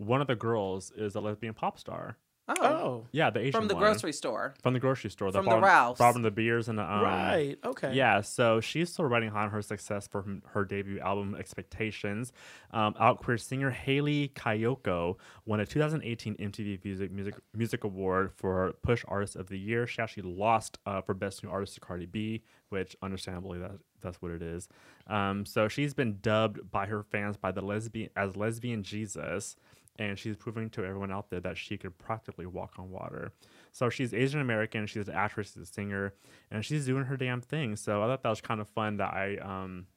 One 0.06 0.22
of 0.22 0.28
the 0.28 0.36
girls 0.36 0.92
is 0.96 1.16
a 1.16 1.20
lesbian 1.22 1.54
pop 1.54 1.78
star. 1.80 2.18
Oh, 2.52 2.56
Oh, 2.62 3.08
Yeah, 3.12 3.30
the 3.30 3.42
Asian 3.42 3.52
from 3.52 3.68
the 3.68 3.76
one. 3.76 3.84
grocery 3.84 4.12
store. 4.12 4.56
From 4.64 4.74
the 4.74 4.80
grocery 4.80 5.12
store. 5.12 5.32
From 5.32 5.46
the 5.46 5.52
bottom, 5.52 5.64
Ralphs. 5.66 6.00
Bottom 6.00 6.24
the 6.24 6.32
beers 6.32 6.68
and 6.68 6.80
the 6.80 6.84
um, 6.84 7.04
right. 7.04 7.56
Okay. 7.64 7.94
Yeah, 7.94 8.22
so 8.22 8.60
she's 8.60 8.92
still 8.92 9.06
riding 9.06 9.30
on 9.30 9.52
her 9.52 9.62
success 9.62 10.08
for 10.08 10.22
m- 10.22 10.42
her 10.54 10.66
debut 10.66 11.00
album 11.00 11.36
Expectations. 11.38 12.32
Um, 12.72 12.96
out 13.00 13.20
queer 13.22 13.38
singer 13.38 13.70
Hayley 13.70 14.32
Kiyoko 14.36 15.18
won 15.46 15.60
a 15.60 15.66
2018 15.68 16.38
MTV 16.38 16.84
Music 16.84 17.12
Music 17.12 17.36
Music 17.54 17.84
Award 17.84 18.32
for 18.36 18.74
Push 18.82 19.06
Artist 19.08 19.36
of 19.36 19.48
the 19.50 19.60
Year. 19.60 19.86
She 19.86 20.02
actually 20.02 20.24
lost 20.24 20.80
uh, 20.88 21.02
for 21.02 21.14
Best 21.14 21.44
New 21.44 21.52
Artist 21.52 21.76
to 21.76 21.82
Cardi 21.82 22.08
B, 22.08 22.42
which 22.70 22.96
understandably 23.02 23.60
that 23.60 23.72
that's 24.02 24.22
what 24.22 24.32
it 24.32 24.42
is. 24.42 24.68
Um, 25.08 25.46
so 25.46 25.68
she's 25.68 25.94
been 25.94 26.20
dubbed 26.22 26.72
by 26.72 26.86
her 26.86 27.04
fans 27.04 27.38
by 27.38 27.52
the 27.52 27.62
lesbian 27.62 28.10
as 28.16 28.36
lesbian 28.36 28.84
Jesus. 28.84 29.56
And 29.98 30.18
she's 30.18 30.38
proving 30.38 30.70
to 30.70 30.86
everyone 30.86 31.12
out 31.12 31.30
there 31.30 31.42
that 31.42 31.58
she 31.58 31.78
could 31.78 31.98
practically 31.98 32.46
walk 32.46 32.76
on 32.80 32.90
water. 32.90 33.34
So 33.74 33.90
she's 33.90 34.14
Asian 34.14 34.40
American. 34.40 34.86
She's 34.88 35.10
an 35.10 35.14
actress, 35.16 35.52
she's 35.54 35.64
a 35.64 35.66
singer, 35.66 36.14
and 36.50 36.64
she's 36.64 36.86
doing 36.86 37.04
her 37.04 37.18
damn 37.18 37.42
thing. 37.42 37.76
So 37.76 38.02
I 38.02 38.08
thought 38.08 38.24
that 38.24 38.30
was 38.30 38.40
kind 38.40 38.62
of 38.62 38.70
fun 38.70 38.96
that 38.98 39.14
I 39.14 39.36
um, 39.38 39.88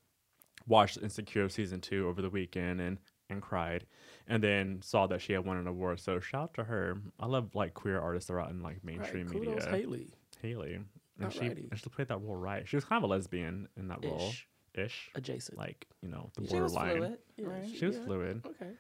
watched 0.66 0.99
Insecure 1.01 1.49
season 1.49 1.81
two 1.81 2.09
over 2.09 2.20
the 2.20 2.31
weekend 2.31 2.81
and 2.81 2.99
and 3.31 3.41
cried, 3.41 3.87
and 4.27 4.43
then 4.43 4.81
saw 4.83 5.07
that 5.07 5.23
she 5.23 5.33
had 5.35 5.45
won 5.47 5.57
an 5.57 5.66
award. 5.68 6.01
So 6.01 6.18
shout 6.20 6.43
out 6.43 6.55
to 6.55 6.64
her. 6.64 6.99
I 7.20 7.27
love 7.27 7.55
like 7.55 7.73
queer 7.73 7.99
artists 8.01 8.27
that 8.27 8.35
are 8.35 8.41
out 8.41 8.51
in 8.51 8.61
like 8.61 8.81
Right. 8.83 8.85
mainstream 8.85 9.29
Kudos, 9.29 9.55
media. 9.55 9.70
Hayley. 9.70 10.11
Hayley, 10.43 10.81
and 11.25 11.33
she 11.33 11.47
and 11.47 11.79
she 11.79 11.89
played 11.91 12.09
that 12.09 12.20
role 12.20 12.37
right. 12.37 12.66
She 12.68 12.77
was 12.77 12.85
kind 12.85 13.03
of 13.03 13.09
a 13.11 13.12
lesbian 13.12 13.68
in 13.77 13.89
that 13.89 14.05
role, 14.05 14.29
Ish. 14.31 14.47
ish, 14.75 15.11
Adjacent. 15.14 15.59
like 15.59 15.87
you 16.03 16.09
know 16.09 16.31
the 16.37 16.47
She 16.47 16.61
was 16.61 16.73
borderline. 16.73 16.97
fluid. 16.97 17.18
Yeah, 17.37 17.47
right? 17.49 17.70
She 17.75 17.87
was 17.87 17.97
Yeah. 17.97 18.05
fluid. 18.05 18.43
Okay. 18.47 18.70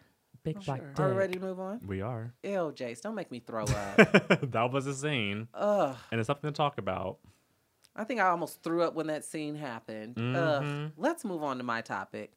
Big 0.44 0.60
Sure. 0.62 0.76
black 0.76 0.98
Are 0.98 1.08
we 1.10 1.14
ready 1.14 1.34
to 1.34 1.40
move 1.40 1.60
on? 1.60 1.80
We 1.86 2.00
are. 2.00 2.34
Ew, 2.42 2.72
Jace, 2.74 3.00
don't 3.00 3.14
make 3.14 3.30
me 3.30 3.38
throw 3.40 3.62
up. 3.66 3.96
that 4.50 4.70
was 4.72 4.86
a 4.86 4.94
scene, 4.94 5.46
Ugh. 5.54 5.96
and 6.10 6.18
it's 6.20 6.26
something 6.26 6.50
to 6.50 6.56
talk 6.56 6.78
about. 6.78 7.18
I 7.94 8.04
think 8.04 8.20
I 8.20 8.28
almost 8.28 8.62
threw 8.62 8.82
up 8.82 8.94
when 8.94 9.06
that 9.08 9.24
scene 9.24 9.54
happened. 9.54 10.18
Ugh. 10.18 10.62
Mhm. 10.64 10.92
Let's 10.96 11.24
move 11.24 11.42
on 11.44 11.58
to 11.58 11.62
my 11.64 11.80
topic. 11.82 12.32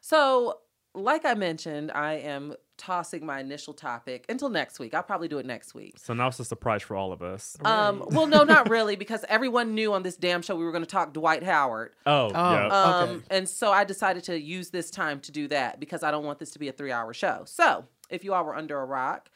So, 0.00 0.60
like 0.94 1.24
I 1.24 1.34
mentioned, 1.34 1.90
I 1.92 2.14
am 2.14 2.54
tossing 2.78 3.24
my 3.24 3.40
initial 3.40 3.72
topic 3.74 4.24
until 4.28 4.48
next 4.48 4.78
week. 4.78 4.94
I'll 4.94 5.02
probably 5.02 5.28
do 5.28 5.38
it 5.38 5.46
next 5.46 5.74
week. 5.74 5.94
So 5.98 6.12
now 6.14 6.28
it's 6.28 6.38
a 6.40 6.44
surprise 6.44 6.82
for 6.82 6.94
all 6.96 7.12
of 7.12 7.22
us. 7.22 7.56
Um, 7.64 8.00
Right. 8.00 8.10
well, 8.12 8.26
no, 8.26 8.44
not 8.44 8.68
really, 8.70 8.96
because 8.96 9.24
everyone 9.28 9.74
knew 9.74 9.92
on 9.92 10.02
this 10.02 10.16
damn 10.16 10.42
show 10.42 10.54
we 10.56 10.64
were 10.64 10.72
going 10.72 10.84
to 10.84 10.90
talk 10.90 11.12
Dwight 11.12 11.42
Howard. 11.42 11.94
Oh, 12.04 12.30
Oh, 12.34 12.52
yeah. 12.52 12.66
Um, 12.68 13.08
Okay. 13.10 13.22
And 13.30 13.48
so 13.48 13.72
I 13.72 13.84
decided 13.84 14.24
to 14.24 14.38
use 14.38 14.70
this 14.70 14.90
time 14.90 15.20
to 15.20 15.32
do 15.32 15.48
that 15.48 15.80
because 15.80 16.02
I 16.02 16.10
don't 16.10 16.24
want 16.24 16.38
this 16.38 16.50
to 16.52 16.58
be 16.58 16.68
a 16.68 16.72
three 16.72 16.92
hour 16.92 17.12
show. 17.14 17.42
So 17.46 17.84
if 18.10 18.24
you 18.24 18.34
all 18.34 18.44
were 18.44 18.54
under 18.56 18.78
a 18.80 18.84
rock, 18.84 19.30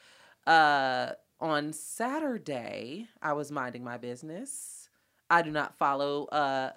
uh, 0.46 1.12
on 1.40 1.72
Saturday, 1.72 3.06
I 3.22 3.32
was 3.32 3.50
minding 3.50 3.82
my 3.82 3.96
business. 3.96 4.88
I 5.30 5.42
do 5.42 5.50
not 5.50 5.74
follow 5.76 6.24
uh, 6.26 6.72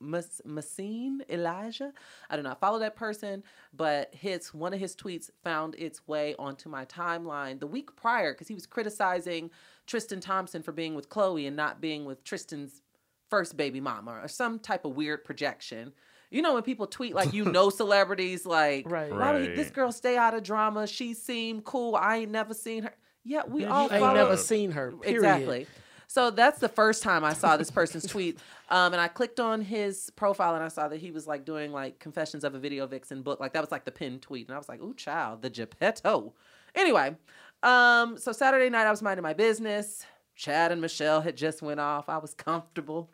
Mas- 0.00 0.40
Masin 0.44 1.22
Elijé. 1.28 1.92
I 2.30 2.36
do 2.36 2.42
not 2.42 2.58
follow 2.60 2.78
that 2.80 2.96
person, 2.96 3.42
but 3.72 4.14
his 4.14 4.52
one 4.54 4.72
of 4.74 4.80
his 4.80 4.96
tweets 4.96 5.30
found 5.44 5.74
its 5.76 6.06
way 6.08 6.34
onto 6.38 6.68
my 6.68 6.84
timeline 6.86 7.60
the 7.60 7.66
week 7.66 7.94
prior 7.96 8.32
because 8.32 8.48
he 8.48 8.54
was 8.54 8.66
criticizing 8.66 9.50
Tristan 9.86 10.20
Thompson 10.20 10.62
for 10.62 10.72
being 10.72 10.94
with 10.94 11.08
Khloé 11.08 11.46
and 11.46 11.56
not 11.56 11.80
being 11.80 12.04
with 12.04 12.24
Tristan's 12.24 12.82
first 13.28 13.56
baby 13.56 13.80
mama 13.80 14.18
or 14.22 14.28
some 14.28 14.58
type 14.58 14.84
of 14.84 14.96
weird 14.96 15.24
projection. 15.24 15.92
You 16.30 16.42
know 16.42 16.54
when 16.54 16.62
people 16.62 16.86
tweet 16.86 17.14
like 17.14 17.32
you 17.32 17.44
know 17.44 17.70
celebrities 17.82 18.46
like 18.46 18.88
Right. 18.90 19.10
why 19.10 19.32
would 19.32 19.46
Right. 19.48 19.56
this 19.56 19.70
girl 19.70 19.92
stay 19.92 20.16
out 20.16 20.34
of 20.34 20.42
drama? 20.42 20.86
She 20.86 21.12
seemed 21.14 21.64
cool. 21.64 21.94
I 21.96 22.18
ain't 22.18 22.30
never 22.30 22.54
seen 22.54 22.84
her. 22.84 22.94
Yeah, 23.24 23.42
we 23.46 23.62
Yeah, 23.62 23.72
all 23.72 23.86
you 23.86 23.92
ain't 23.92 24.00
follow 24.00 24.14
never 24.14 24.36
seen 24.36 24.70
her. 24.72 24.92
Period. 24.92 25.16
Exactly. 25.16 25.66
So 26.10 26.32
that's 26.32 26.58
the 26.58 26.68
first 26.68 27.04
time 27.04 27.22
I 27.22 27.34
saw 27.34 27.56
this 27.56 27.70
person's 27.70 28.04
tweet. 28.04 28.40
Um, 28.68 28.92
and 28.92 29.00
I 29.00 29.06
clicked 29.06 29.38
on 29.38 29.60
his 29.60 30.10
profile 30.16 30.56
and 30.56 30.64
I 30.64 30.66
saw 30.66 30.88
that 30.88 30.96
he 30.96 31.12
was 31.12 31.28
like 31.28 31.44
doing 31.44 31.70
like 31.70 32.00
confessions 32.00 32.42
of 32.42 32.52
a 32.56 32.58
video 32.58 32.84
vixen 32.88 33.22
book. 33.22 33.38
Like 33.38 33.52
that 33.52 33.60
was 33.60 33.70
like 33.70 33.84
the 33.84 33.92
pinned 33.92 34.20
tweet. 34.20 34.48
And 34.48 34.54
I 34.56 34.58
was 34.58 34.68
like, 34.68 34.82
ooh, 34.82 34.92
child, 34.92 35.40
the 35.40 35.50
Geppetto. 35.50 36.34
Anyway, 36.74 37.14
um, 37.62 38.18
so 38.18 38.32
Saturday 38.32 38.68
night 38.70 38.88
I 38.88 38.90
was 38.90 39.02
minding 39.02 39.22
my 39.22 39.34
business. 39.34 40.04
Chad 40.34 40.72
and 40.72 40.80
Michelle 40.80 41.20
had 41.20 41.36
just 41.36 41.62
went 41.62 41.78
off. 41.78 42.08
I 42.08 42.18
was 42.18 42.34
comfortable, 42.34 43.08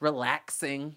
relaxing, 0.00 0.96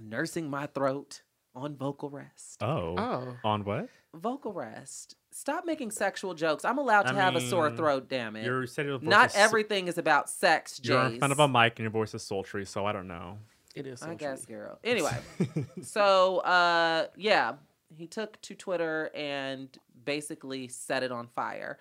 nursing 0.00 0.50
my 0.50 0.66
throat 0.66 1.22
on 1.54 1.76
vocal 1.76 2.10
rest. 2.10 2.60
Oh. 2.64 2.96
Oh. 2.98 3.36
On 3.44 3.64
what? 3.64 3.90
Vocal 4.12 4.52
rest. 4.52 5.14
Stop 5.30 5.64
making 5.66 5.90
sexual 5.90 6.34
jokes. 6.34 6.64
I'm 6.64 6.78
allowed 6.78 7.02
to 7.02 7.14
I 7.14 7.16
have 7.16 7.36
a 7.36 7.40
sore 7.40 7.70
throat, 7.70 8.08
damn 8.08 8.34
it. 8.36 8.44
You're 8.44 8.66
setting 8.66 8.90
your 8.90 9.00
Not 9.00 9.30
is- 9.30 9.36
everything 9.36 9.88
is 9.88 9.98
about 9.98 10.28
sex, 10.30 10.80
You're 10.82 11.00
in 11.02 11.18
front 11.18 11.32
of 11.32 11.38
a 11.38 11.46
mic 11.48 11.78
and 11.78 11.84
your 11.84 11.90
voice 11.90 12.14
is 12.14 12.22
sultry, 12.22 12.64
so 12.64 12.86
I 12.86 12.92
don't 12.92 13.08
know. 13.08 13.38
It 13.74 13.86
is. 13.86 14.02
I 14.02 14.14
guess, 14.14 14.44
true. 14.44 14.56
girl. 14.56 14.78
Anyway, 14.82 15.16
so 15.82 16.38
uh, 16.38 17.06
yeah, 17.16 17.54
he 17.94 18.06
took 18.06 18.40
to 18.42 18.54
Twitter 18.54 19.10
and 19.14 19.68
basically 20.04 20.68
set 20.68 21.02
it 21.02 21.12
on 21.12 21.28
fire. 21.28 21.78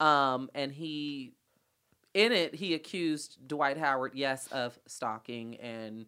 Um, 0.00 0.50
and 0.54 0.72
he, 0.72 1.34
in 2.14 2.32
it, 2.32 2.54
he 2.54 2.74
accused 2.74 3.38
Dwight 3.46 3.76
Howard, 3.76 4.12
yes, 4.14 4.48
of 4.48 4.78
stalking 4.86 5.56
and 5.56 6.06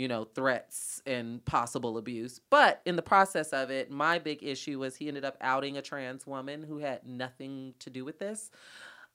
you 0.00 0.08
know 0.08 0.24
threats 0.24 1.02
and 1.04 1.44
possible 1.44 1.98
abuse. 1.98 2.40
But 2.48 2.80
in 2.86 2.96
the 2.96 3.02
process 3.02 3.50
of 3.50 3.70
it, 3.70 3.90
my 3.90 4.18
big 4.18 4.42
issue 4.42 4.78
was 4.78 4.96
he 4.96 5.08
ended 5.08 5.26
up 5.26 5.36
outing 5.42 5.76
a 5.76 5.82
trans 5.82 6.26
woman 6.26 6.62
who 6.62 6.78
had 6.78 7.06
nothing 7.06 7.74
to 7.80 7.90
do 7.90 8.04
with 8.04 8.18
this. 8.18 8.50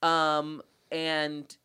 Um, 0.03 0.61
and 0.91 1.57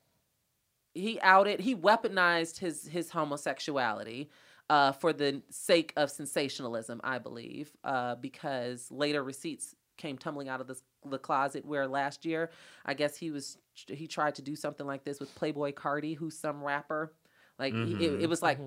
he 0.94 1.20
outed 1.20 1.60
he 1.60 1.76
weaponized 1.76 2.58
his 2.58 2.88
his 2.88 3.10
homosexuality 3.10 4.30
uh, 4.70 4.92
for 4.92 5.12
the 5.12 5.42
sake 5.50 5.92
of 5.96 6.10
sensationalism 6.10 7.00
i 7.04 7.16
believe 7.18 7.70
uh, 7.84 8.16
because 8.16 8.90
later 8.90 9.22
receipts 9.22 9.74
came 9.96 10.16
tumbling 10.18 10.48
out 10.48 10.60
of 10.60 10.66
the, 10.66 10.76
the 11.06 11.18
closet 11.18 11.64
where 11.64 11.86
last 11.86 12.24
year 12.24 12.50
i 12.86 12.94
guess 12.94 13.16
he 13.16 13.30
was 13.30 13.58
he 13.86 14.08
tried 14.08 14.34
to 14.34 14.42
do 14.42 14.56
something 14.56 14.86
like 14.86 15.04
this 15.04 15.20
with 15.20 15.32
Playboi 15.38 15.72
Carti 15.74 16.16
who's 16.16 16.36
some 16.36 16.60
rapper 16.62 17.12
like 17.58 17.74
he- 17.74 18.04
it, 18.06 18.22
it 18.22 18.28
was 18.28 18.42
like 18.42 18.58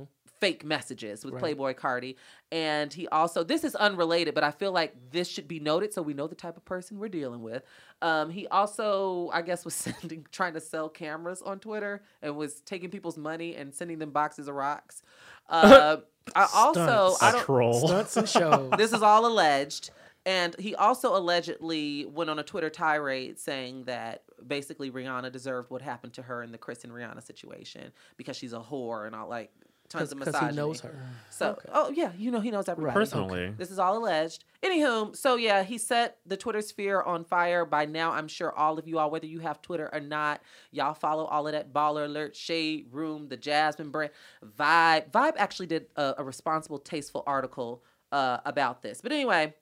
fake 0.44 0.66
messages 0.66 1.24
with 1.24 1.34
Right. 1.36 1.58
Playboi 1.58 1.76
Carti 1.76 2.16
and 2.52 2.94
he 2.94 3.08
also 3.08 3.44
this 3.44 3.64
is 3.64 3.76
unrelated 3.76 4.34
but 4.36 4.44
i 4.44 4.52
feel 4.52 4.72
like 4.72 4.94
this 5.12 5.28
should 5.28 5.48
be 5.48 5.60
noted 5.60 5.94
so 5.94 6.02
we 6.02 6.14
know 6.14 6.28
the 6.28 6.36
type 6.36 6.58
of 6.58 6.66
person 6.66 7.00
we're 7.00 7.08
dealing 7.08 7.42
with 7.42 7.64
um, 8.02 8.30
he 8.32 8.48
also, 8.50 9.30
I 9.34 9.42
guess, 9.42 9.64
was 9.64 9.74
sending, 9.86 10.26
trying 10.30 10.54
to 10.56 10.60
sell 10.60 10.90
cameras 10.90 11.42
on 11.42 11.60
Twitter 11.60 12.04
and 12.22 12.36
was 12.36 12.60
taking 12.60 12.90
people's 12.90 13.18
money 13.18 13.56
and 13.56 13.74
sending 13.74 13.98
them 13.98 14.12
boxes 14.12 14.50
of 14.50 14.56
rocks. 14.56 15.02
Uh, 15.50 15.98
I 16.36 16.48
also, 16.54 17.12
Stunts. 17.16 17.24
I 17.24 17.30
A 17.30 17.32
don't. 17.32 17.46
troll. 17.46 17.88
Stunts 17.88 18.18
and 18.18 18.28
shows. 18.28 18.72
This 18.78 18.92
is 18.92 19.02
all 19.02 19.26
alleged, 19.26 19.92
and 20.26 20.54
he 20.60 20.76
also 20.76 21.16
allegedly 21.16 22.06
went 22.06 22.30
on 22.30 22.40
a 22.40 22.44
Twitter 22.44 22.70
tirade 22.70 23.40
saying 23.40 23.86
that 23.86 24.24
basically 24.46 24.92
Rihanna 24.92 25.32
deserved 25.32 25.70
what 25.72 25.82
happened 25.82 26.12
to 26.16 26.24
her 26.24 26.44
in 26.44 26.52
the 26.52 26.58
Chris 26.58 26.84
and 26.84 26.92
Rihanna 26.92 27.24
situation 27.24 27.94
because 28.18 28.36
she's 28.36 28.52
a 28.52 28.60
whore 28.60 29.08
and 29.08 29.16
all 29.16 29.30
like 29.30 29.50
tons 29.94 30.12
of 30.12 30.20
Because 30.20 30.34
misogyny. 30.34 30.52
he 30.52 30.58
knows 30.58 30.82
her. 30.82 30.96
So, 31.30 31.52
Okay. 31.52 31.70
oh 31.74 31.90
yeah, 31.92 32.12
you 32.18 32.30
know 32.32 32.40
he 32.40 32.52
knows 32.52 32.68
everybody. 32.70 32.88
Right. 32.96 33.02
Personally. 33.02 33.54
This 33.58 33.72
is 33.72 33.80
all 33.80 33.98
alleged. 33.98 34.44
Anywho, 34.62 35.16
so 35.16 35.36
yeah, 35.36 35.64
he 35.64 35.78
set 35.78 36.18
the 36.26 36.38
Twitter 36.38 36.62
sphere 36.62 37.02
on 37.02 37.24
fire. 37.24 37.66
By 37.66 37.86
now, 37.86 38.12
I'm 38.12 38.28
sure 38.28 38.52
all 38.52 38.78
of 38.78 38.88
you 38.88 39.00
all, 39.00 39.10
whether 39.10 39.26
you 39.26 39.40
have 39.40 39.62
Twitter 39.62 39.90
or 39.94 40.00
not, 40.00 40.42
y'all 40.72 40.94
follow 40.94 41.26
all 41.26 41.48
of 41.48 41.54
that 41.54 41.74
Baller 41.74 42.06
Alert, 42.06 42.36
Shade 42.36 42.88
Room, 42.92 43.30
the 43.30 43.38
Jasmine 43.38 43.90
brand, 43.90 44.12
Vibe. 44.46 45.12
Vibe 45.12 45.34
actually 45.38 45.68
did 45.68 45.88
a, 45.96 46.16
a 46.20 46.24
responsible, 46.24 46.78
tasteful 46.80 47.24
article 47.26 47.84
uh, 48.12 48.38
about 48.46 48.82
this. 48.82 49.02
But 49.02 49.12
anyway, 49.12 49.54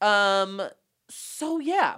um, 0.00 0.62
so 1.08 1.58
yeah. 1.60 1.96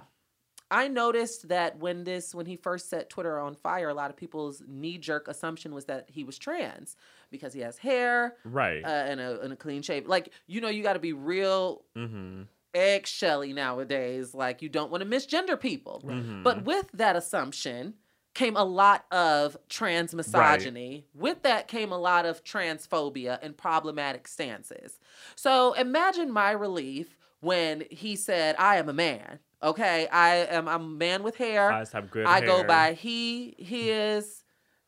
I 0.73 0.87
noticed 0.87 1.49
that 1.49 1.79
when 1.79 2.05
this 2.05 2.33
when 2.33 2.45
he 2.45 2.55
first 2.55 2.89
set 2.89 3.09
Twitter 3.09 3.37
on 3.37 3.55
fire, 3.55 3.89
a 3.89 3.93
lot 3.93 4.09
of 4.09 4.15
people's 4.15 4.63
knee 4.65 4.97
jerk 4.97 5.27
assumption 5.27 5.73
was 5.73 5.83
that 5.85 6.05
he 6.09 6.23
was 6.23 6.37
trans 6.39 6.95
because 7.31 7.53
he 7.53 7.61
has 7.61 7.77
hair, 7.77 8.35
Right. 8.43 8.83
uh, 8.83 8.87
and 8.87 9.19
a 9.19 9.41
and 9.41 9.53
a 9.53 9.55
clean 9.55 9.81
shave. 9.81 10.07
Like 10.07 10.31
you 10.47 10.61
know, 10.61 10.69
you 10.69 10.83
got 10.83 10.93
to 10.93 10.99
be 10.99 11.13
real 11.13 11.83
mm-hmm. 11.95 12.43
eggshelly 12.73 13.53
nowadays. 13.53 14.33
Like 14.33 14.61
you 14.61 14.69
don't 14.69 14.91
want 14.91 15.03
to 15.03 15.09
misgender 15.09 15.59
people. 15.59 16.03
Mhm. 16.05 16.43
But 16.43 16.65
with 16.65 16.91
that 16.93 17.15
assumption 17.15 17.95
came 18.33 18.55
a 18.55 18.63
lot 18.63 19.05
of 19.11 19.57
trans 19.67 20.13
misogyny. 20.13 21.05
With 21.13 21.43
that 21.43 21.67
came 21.67 21.91
a 21.91 21.97
lot 21.97 22.25
of 22.25 22.43
transphobia 22.43 23.39
and 23.41 23.57
problematic 23.57 24.27
stances. 24.27 24.99
So 25.35 25.73
imagine 25.73 26.31
my 26.31 26.51
relief 26.51 27.17
when 27.41 27.83
he 27.89 28.15
said, 28.15 28.55
"I 28.57 28.77
am 28.77 28.87
a 28.87 28.93
man." 28.93 29.39
Okay, 29.63 30.07
I 30.07 30.37
am 30.37 30.67
I'm 30.67 30.81
a 30.81 30.87
man 30.87 31.23
with 31.23 31.35
hair. 31.35 31.71
I 31.71 31.81
just 31.81 31.93
have 31.93 32.09
good 32.09 32.25
I 32.25 32.41
go 32.41 32.63
by 32.63 32.93
he, 32.93 33.55
his, 33.59 34.40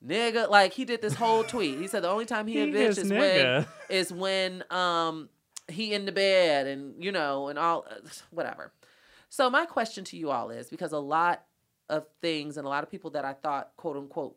nigga. 0.06 0.50
Like 0.50 0.74
he 0.74 0.86
did 0.86 1.02
this 1.02 1.16
whole 1.16 1.44
tweet. 1.44 1.80
He 1.80 1.88
said 1.88 2.04
the 2.04 2.10
only 2.10 2.26
time 2.26 2.48
he, 2.48 2.60
a 2.60 2.66
He 2.66 2.72
bitch 2.72 2.90
is 2.90 2.98
is 3.90 4.12
when 4.12 4.64
when 4.64 4.64
um 4.70 5.30
he 5.70 5.94
in 5.94 6.06
the 6.06 6.12
bed 6.12 6.68
and 6.68 7.04
you 7.04 7.12
know 7.12 7.48
and 7.48 7.58
all 7.58 7.86
uh, 7.90 7.96
whatever. 8.32 8.72
So 9.30 9.50
my 9.50 9.66
question 9.66 10.04
to 10.06 10.18
you 10.18 10.30
all 10.30 10.50
is 10.50 10.70
because 10.70 10.92
a 10.92 11.00
lot 11.00 11.44
of 11.90 12.06
things 12.22 12.58
and 12.58 12.66
a 12.66 12.70
lot 12.70 12.84
of 12.84 12.92
people 12.92 13.12
that 13.12 13.26
I 13.26 13.34
thought 13.34 13.72
quote 13.78 13.98
unquote 13.98 14.36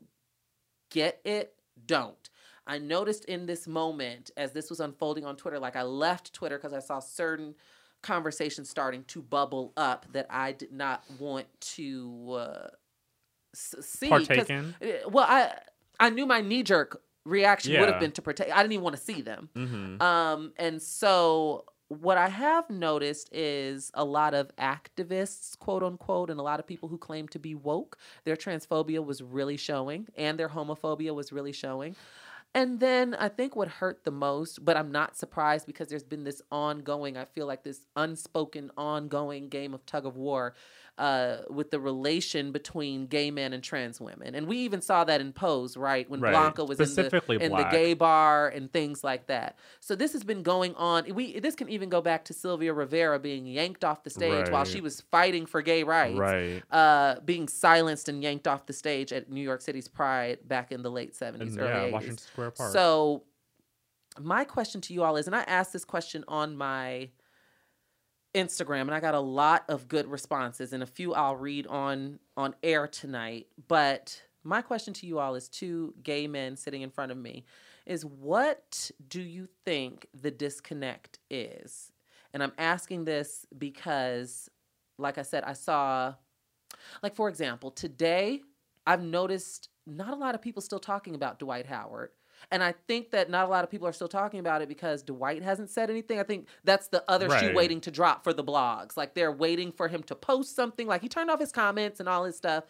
get 0.90 1.20
it 1.24 1.54
don't. 1.86 2.30
I 2.66 2.78
noticed 2.78 3.26
in 3.26 3.46
this 3.46 3.68
moment 3.68 4.30
as 4.36 4.52
this 4.52 4.70
was 4.70 4.80
unfolding 4.80 5.24
on 5.24 5.36
Twitter, 5.36 5.58
like 5.58 5.76
I 5.76 5.82
left 5.82 6.32
Twitter 6.32 6.58
because 6.58 6.72
I 6.72 6.80
saw 6.80 6.98
certain 6.98 7.54
conversations 8.02 8.68
starting 8.68 9.04
to 9.04 9.22
bubble 9.22 9.72
up 9.76 10.06
that 10.12 10.26
I 10.30 10.52
did 10.52 10.72
not 10.72 11.02
want 11.18 11.46
to 11.60 12.32
uh, 12.32 12.68
see. 13.57 14.09
Partake 14.09 14.50
in. 14.50 14.74
uh, 14.82 15.09
Well, 15.09 15.26
I 15.28 15.52
I 15.98 16.11
knew 16.11 16.26
my 16.26 16.40
knee 16.40 16.62
jerk 16.62 17.00
reaction 17.24 17.78
would 17.80 17.88
have 17.88 18.00
been 18.00 18.12
to 18.12 18.22
partake. 18.22 18.50
I 18.52 18.62
didn't 18.62 18.72
even 18.72 18.84
want 18.84 18.96
to 18.96 19.02
see 19.02 19.20
them. 19.20 19.48
Mm-hmm. 19.54 20.00
Um, 20.00 20.52
and 20.57 20.80
so 20.80 21.64
what 21.88 22.18
I 22.18 22.28
have 22.28 22.68
noticed 22.68 23.28
is 23.32 23.90
a 23.94 24.04
lot 24.04 24.34
of 24.34 24.50
activists, 24.57 25.59
quote 25.59 25.82
unquote, 25.82 26.30
and 26.30 26.40
a 26.40 26.42
lot 26.42 26.61
of 26.61 26.66
people 26.66 26.88
who 26.88 26.98
claim 26.98 27.28
to 27.28 27.38
be 27.38 27.54
woke, 27.54 27.98
their 28.24 28.36
transphobia 28.36 29.04
was 29.04 29.22
really 29.22 29.57
showing 29.57 30.09
and 30.16 30.38
their 30.38 30.48
homophobia 30.48 31.14
was 31.14 31.32
really 31.32 31.52
showing. 31.52 31.94
And 32.54 32.80
then 32.80 33.14
I 33.14 33.28
think 33.28 33.54
what 33.54 33.68
hurt 33.68 34.04
the 34.04 34.11
most, 34.11 34.64
but 34.64 34.78
I'm 34.78 34.90
not 34.90 35.14
surprised 35.16 35.66
because 35.66 35.88
there's 35.88 36.02
been 36.02 36.24
this 36.24 36.40
ongoing, 36.50 37.16
I 37.16 37.26
feel 37.26 37.46
like 37.46 37.62
this 37.64 37.80
unspoken, 37.96 38.70
ongoing 38.78 39.48
game 39.48 39.74
of 39.74 39.84
tug 39.84 40.07
of 40.07 40.16
war 40.16 40.54
uh, 40.99 41.38
with 41.51 41.70
the 41.70 41.78
relation 41.78 42.53
between 42.53 43.07
gay 43.07 43.30
men 43.30 43.53
and 43.53 43.62
trans 43.62 44.01
women. 44.01 44.34
And 44.34 44.47
we 44.47 44.59
even 44.59 44.80
saw 44.80 45.05
that 45.05 45.20
in 45.20 45.32
Pose, 45.32 45.76
right? 45.76 46.09
When 46.09 46.20
Right. 46.20 46.32
Blanca 46.32 46.64
was 46.64 46.80
in 46.80 46.86
the, 47.11 47.11
in 47.44 47.53
the 47.53 47.64
gay 47.70 47.92
bar 47.94 48.49
and 48.49 48.72
things 48.72 49.05
like 49.05 49.26
that. 49.26 49.59
So 49.80 49.94
this 49.94 50.14
has 50.14 50.24
been 50.24 50.42
going 50.42 50.74
on. 50.76 51.05
We 51.14 51.38
This 51.38 51.55
can 51.55 51.68
even 51.68 51.90
go 51.90 52.01
back 52.01 52.24
to 52.26 52.32
Sylvia 52.32 52.72
Rivera 52.72 53.18
being 53.18 53.47
yanked 53.47 53.84
off 53.84 54.05
the 54.05 54.11
stage 54.11 54.49
while 54.53 54.64
she 54.64 54.80
was 54.80 55.03
fighting 55.11 55.44
for 55.44 55.61
gay 55.61 55.82
rights 55.82 56.18
Right. 56.18 56.62
uh, 56.70 57.20
being 57.24 57.47
silenced 57.49 58.09
and 58.09 58.22
yanked 58.22 58.49
off 58.49 58.64
the 58.66 58.72
stage 58.72 59.12
at 59.12 59.30
New 59.30 59.42
York 59.42 59.61
City's 59.61 59.88
Pride 59.88 60.38
back 60.49 60.72
in 60.72 60.82
the 60.82 60.90
late 60.90 61.12
70s, 61.14 61.40
And 61.40 61.59
early 61.61 61.70
yeah, 61.70 61.88
80s. 61.88 61.92
Washington 61.92 62.18
Square 62.18 62.51
Park. 62.53 62.72
So, 62.72 63.22
my 64.18 64.44
question 64.44 64.80
to 64.80 64.94
you 64.94 65.05
all 65.05 65.16
is, 65.16 65.26
and 65.26 65.36
I 65.36 65.42
asked 65.42 65.74
this 65.74 65.84
question 65.84 66.24
on 66.26 66.57
my 66.57 67.11
Instagram, 68.37 68.82
and 68.82 68.95
I 68.95 69.01
got 69.01 69.14
a 69.14 69.20
lot 69.20 69.64
of 69.68 69.89
good 69.89 70.07
responses, 70.07 70.72
and 70.72 70.82
a 70.82 70.87
few 70.87 71.14
I'll 71.14 71.37
read 71.37 71.66
on 71.66 72.18
on 72.37 72.55
air 72.62 72.87
tonight. 72.87 73.47
But 73.66 74.22
my 74.45 74.62
question 74.62 74.93
to 74.95 75.07
you 75.07 75.18
all 75.18 75.34
is 75.34 75.49
two 75.49 75.95
gay 76.03 76.26
men 76.26 76.57
sitting 76.57 76.82
in 76.82 76.91
front 76.91 77.11
of 77.11 77.18
me 77.18 77.45
is 77.87 78.05
what 78.05 78.91
do 79.09 79.20
you 79.22 79.49
think 79.64 80.07
the 80.14 80.30
disconnect 80.30 81.18
is? 81.30 81.93
And 82.34 82.43
I'm 82.43 82.53
asking 82.59 83.05
this 83.05 83.47
because, 83.57 84.51
like 84.99 85.18
I 85.18 85.22
said, 85.22 85.45
I 85.45 85.53
saw, 85.55 86.14
like, 87.03 87.14
for 87.14 87.28
example, 87.28 87.70
today 87.70 88.43
I've 88.87 89.03
noticed 89.03 89.70
not 89.87 90.12
a 90.12 90.16
lot 90.16 90.34
of 90.34 90.43
people 90.43 90.61
still 90.61 90.78
talking 90.78 91.14
about 91.14 91.39
Dwight 91.39 91.66
Howard. 91.66 92.11
And 92.51 92.62
I 92.62 92.74
think 92.86 93.11
that 93.11 93.28
not 93.28 93.47
a 93.47 93.49
lot 93.49 93.64
of 93.64 93.70
people 93.70 93.88
are 93.88 93.92
still 93.92 94.09
talking 94.09 94.40
about 94.40 94.62
it 94.62 94.68
because 94.68 95.03
Dwight 95.03 95.42
hasn't 95.42 95.70
said 95.70 95.90
anything. 95.90 96.20
I 96.20 96.22
think 96.22 96.47
that's 96.64 96.88
the 96.88 97.05
other 97.09 97.28
shoe 97.38 97.53
waiting 97.55 97.80
to 97.82 97.90
drop 97.90 98.22
for 98.22 98.32
the 98.32 98.44
blogs. 98.44 98.97
Like 98.97 99.14
they're 99.14 99.32
waiting 99.32 99.72
for 99.72 99.88
him 99.88 100.03
to 100.05 100.14
post 100.14 100.55
something. 100.55 100.86
Like 100.86 101.03
he 101.03 101.09
turned 101.09 101.30
off 101.30 101.40
his 101.40 101.53
comments 101.53 101.99
and 101.99 102.09
all 102.09 102.24
his 102.24 102.36
stuff. 102.36 102.64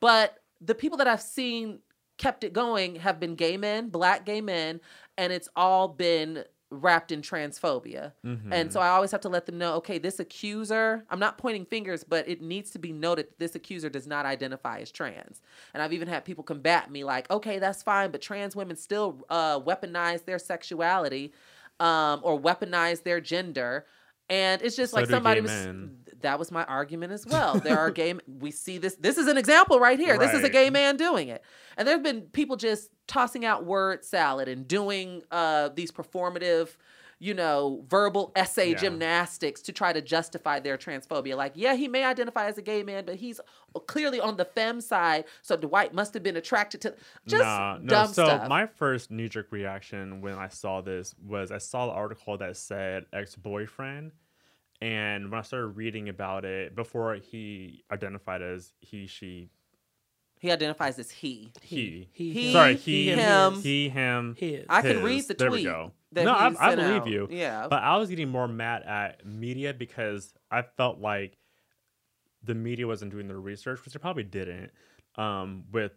But 0.00 0.38
the 0.60 0.74
people 0.74 0.98
that 0.98 1.06
I've 1.06 1.22
seen 1.22 1.80
kept 2.18 2.44
it 2.44 2.52
going 2.52 2.96
have 2.96 3.20
been 3.20 3.34
gay 3.34 3.56
men, 3.56 3.88
black 3.88 4.26
gay 4.26 4.40
men, 4.40 4.80
and 5.16 5.32
it's 5.32 5.48
all 5.56 5.88
been 5.88 6.44
wrapped 6.72 7.12
in 7.12 7.22
transphobia. 7.22 8.12
Mm-hmm. 8.24 8.52
And 8.52 8.72
so 8.72 8.80
I 8.80 8.88
always 8.88 9.10
have 9.12 9.20
to 9.22 9.28
let 9.28 9.46
them 9.46 9.58
know, 9.58 9.74
okay, 9.74 9.98
this 9.98 10.18
accuser, 10.18 11.04
I'm 11.10 11.18
not 11.18 11.38
pointing 11.38 11.66
fingers, 11.66 12.02
but 12.04 12.28
it 12.28 12.40
needs 12.40 12.70
to 12.70 12.78
be 12.78 12.92
noted 12.92 13.28
that 13.28 13.38
this 13.38 13.54
accuser 13.54 13.88
does 13.90 14.06
not 14.06 14.26
identify 14.26 14.78
as 14.78 14.90
trans. 14.90 15.40
And 15.74 15.82
I've 15.82 15.92
even 15.92 16.08
had 16.08 16.24
people 16.24 16.44
combat 16.44 16.90
me 16.90 17.04
like, 17.04 17.30
okay, 17.30 17.58
that's 17.58 17.82
fine, 17.82 18.10
but 18.10 18.22
trans 18.22 18.56
women 18.56 18.76
still 18.76 19.24
uh, 19.28 19.60
weaponize 19.60 20.24
their 20.24 20.38
sexuality 20.38 21.32
um, 21.78 22.20
or 22.22 22.40
weaponize 22.40 23.02
their 23.02 23.20
gender. 23.20 23.86
And 24.32 24.62
it's 24.62 24.76
just 24.76 24.92
So 24.92 25.00
like 25.00 25.10
somebody 25.10 25.40
was. 25.42 25.50
men. 25.50 25.98
That 26.22 26.38
was 26.38 26.50
my 26.52 26.64
argument 26.64 27.12
as 27.12 27.26
well. 27.26 27.58
There 27.58 27.78
are 27.78 27.90
gay. 28.02 28.14
We 28.26 28.50
see 28.52 28.78
this. 28.78 28.94
This 28.94 29.18
is 29.18 29.26
an 29.26 29.36
example 29.36 29.80
right 29.80 29.98
here. 29.98 30.16
This 30.18 30.32
is 30.32 30.44
a 30.44 30.48
gay 30.48 30.70
man 30.70 30.96
doing 30.96 31.28
it, 31.28 31.42
and 31.76 31.86
there 31.86 31.94
have 31.96 32.02
been 32.04 32.22
people 32.22 32.56
just 32.56 32.90
tossing 33.08 33.44
out 33.44 33.64
word 33.66 34.04
salad 34.04 34.48
and 34.48 34.66
doing 34.68 35.22
uh, 35.32 35.70
these 35.74 35.90
performative, 35.90 36.76
you 37.18 37.34
know, 37.34 37.84
verbal 37.88 38.30
essay 38.36 38.70
Yeah. 38.70 38.76
gymnastics 38.78 39.62
to 39.62 39.72
try 39.72 39.92
to 39.92 40.00
justify 40.00 40.60
their 40.60 40.78
transphobia. 40.78 41.36
Like, 41.36 41.52
yeah, 41.56 41.74
he 41.74 41.88
may 41.88 42.04
identify 42.04 42.46
as 42.46 42.56
a 42.56 42.62
gay 42.62 42.84
man, 42.84 43.04
but 43.04 43.16
he's 43.16 43.40
clearly 43.88 44.20
on 44.20 44.36
the 44.36 44.44
femme 44.44 44.80
side, 44.80 45.24
so 45.42 45.56
Dwight 45.56 45.92
must 45.92 46.14
have 46.14 46.22
been 46.22 46.36
attracted 46.36 46.80
to 46.82 46.94
just 47.26 47.42
Nah, 47.42 47.78
no. 47.82 47.86
dumb 47.88 48.06
so 48.12 48.24
stuff. 48.26 48.48
my 48.48 48.66
first 48.66 49.10
knee 49.10 49.28
jerk 49.28 49.48
reaction 49.50 50.20
when 50.20 50.34
I 50.34 50.46
saw 50.48 50.80
this 50.82 51.16
was 51.20 51.50
I 51.50 51.58
saw 51.58 51.86
the 51.86 51.92
article 51.92 52.38
that 52.38 52.56
said 52.56 53.06
ex 53.12 53.34
boyfriend, 53.34 54.12
and 54.82 55.30
when 55.30 55.38
I 55.38 55.42
started 55.42 55.68
reading 55.68 56.08
about 56.08 56.44
it 56.44 56.74
before 56.74 57.14
he 57.14 57.84
identified 57.90 58.42
as 58.42 58.72
he, 58.80 59.06
she, 59.06 59.48
he 60.40 60.50
identifies 60.50 60.98
as 60.98 61.10
he. 61.10 61.52
he, 61.62 62.08
He, 62.12 62.32
He, 62.32 62.46
him. 62.48 62.52
sorry, 62.52 62.74
he, 62.76 63.10
him. 63.10 63.54
he, 63.62 63.88
him, 63.88 64.34
His. 64.38 64.66
I 64.68 64.82
can 64.82 64.96
his. 64.96 65.00
read 65.02 65.28
the 65.28 65.34
tweet. 65.34 65.38
There 65.38 65.50
we 65.52 65.56
tweet 65.62 65.66
go. 65.66 65.92
that 66.12 66.24
no, 66.24 66.32
I, 66.32 66.52
I 66.58 66.74
believe 66.74 67.02
out. 67.02 67.06
you. 67.08 67.28
Yeah. 67.30 67.68
But 67.70 67.82
I 67.84 67.96
was 67.96 68.10
getting 68.10 68.28
more 68.28 68.48
mad 68.48 68.82
at 68.82 69.24
media 69.24 69.72
because 69.72 70.34
I 70.50 70.62
felt 70.62 70.98
like 70.98 71.38
the 72.42 72.54
media 72.56 72.86
wasn't 72.88 73.12
doing 73.12 73.28
their 73.28 73.38
research, 73.38 73.84
which 73.84 73.94
they 73.94 73.98
probably 74.00 74.24
didn't, 74.24 74.72
um, 75.16 75.62
with 75.70 75.92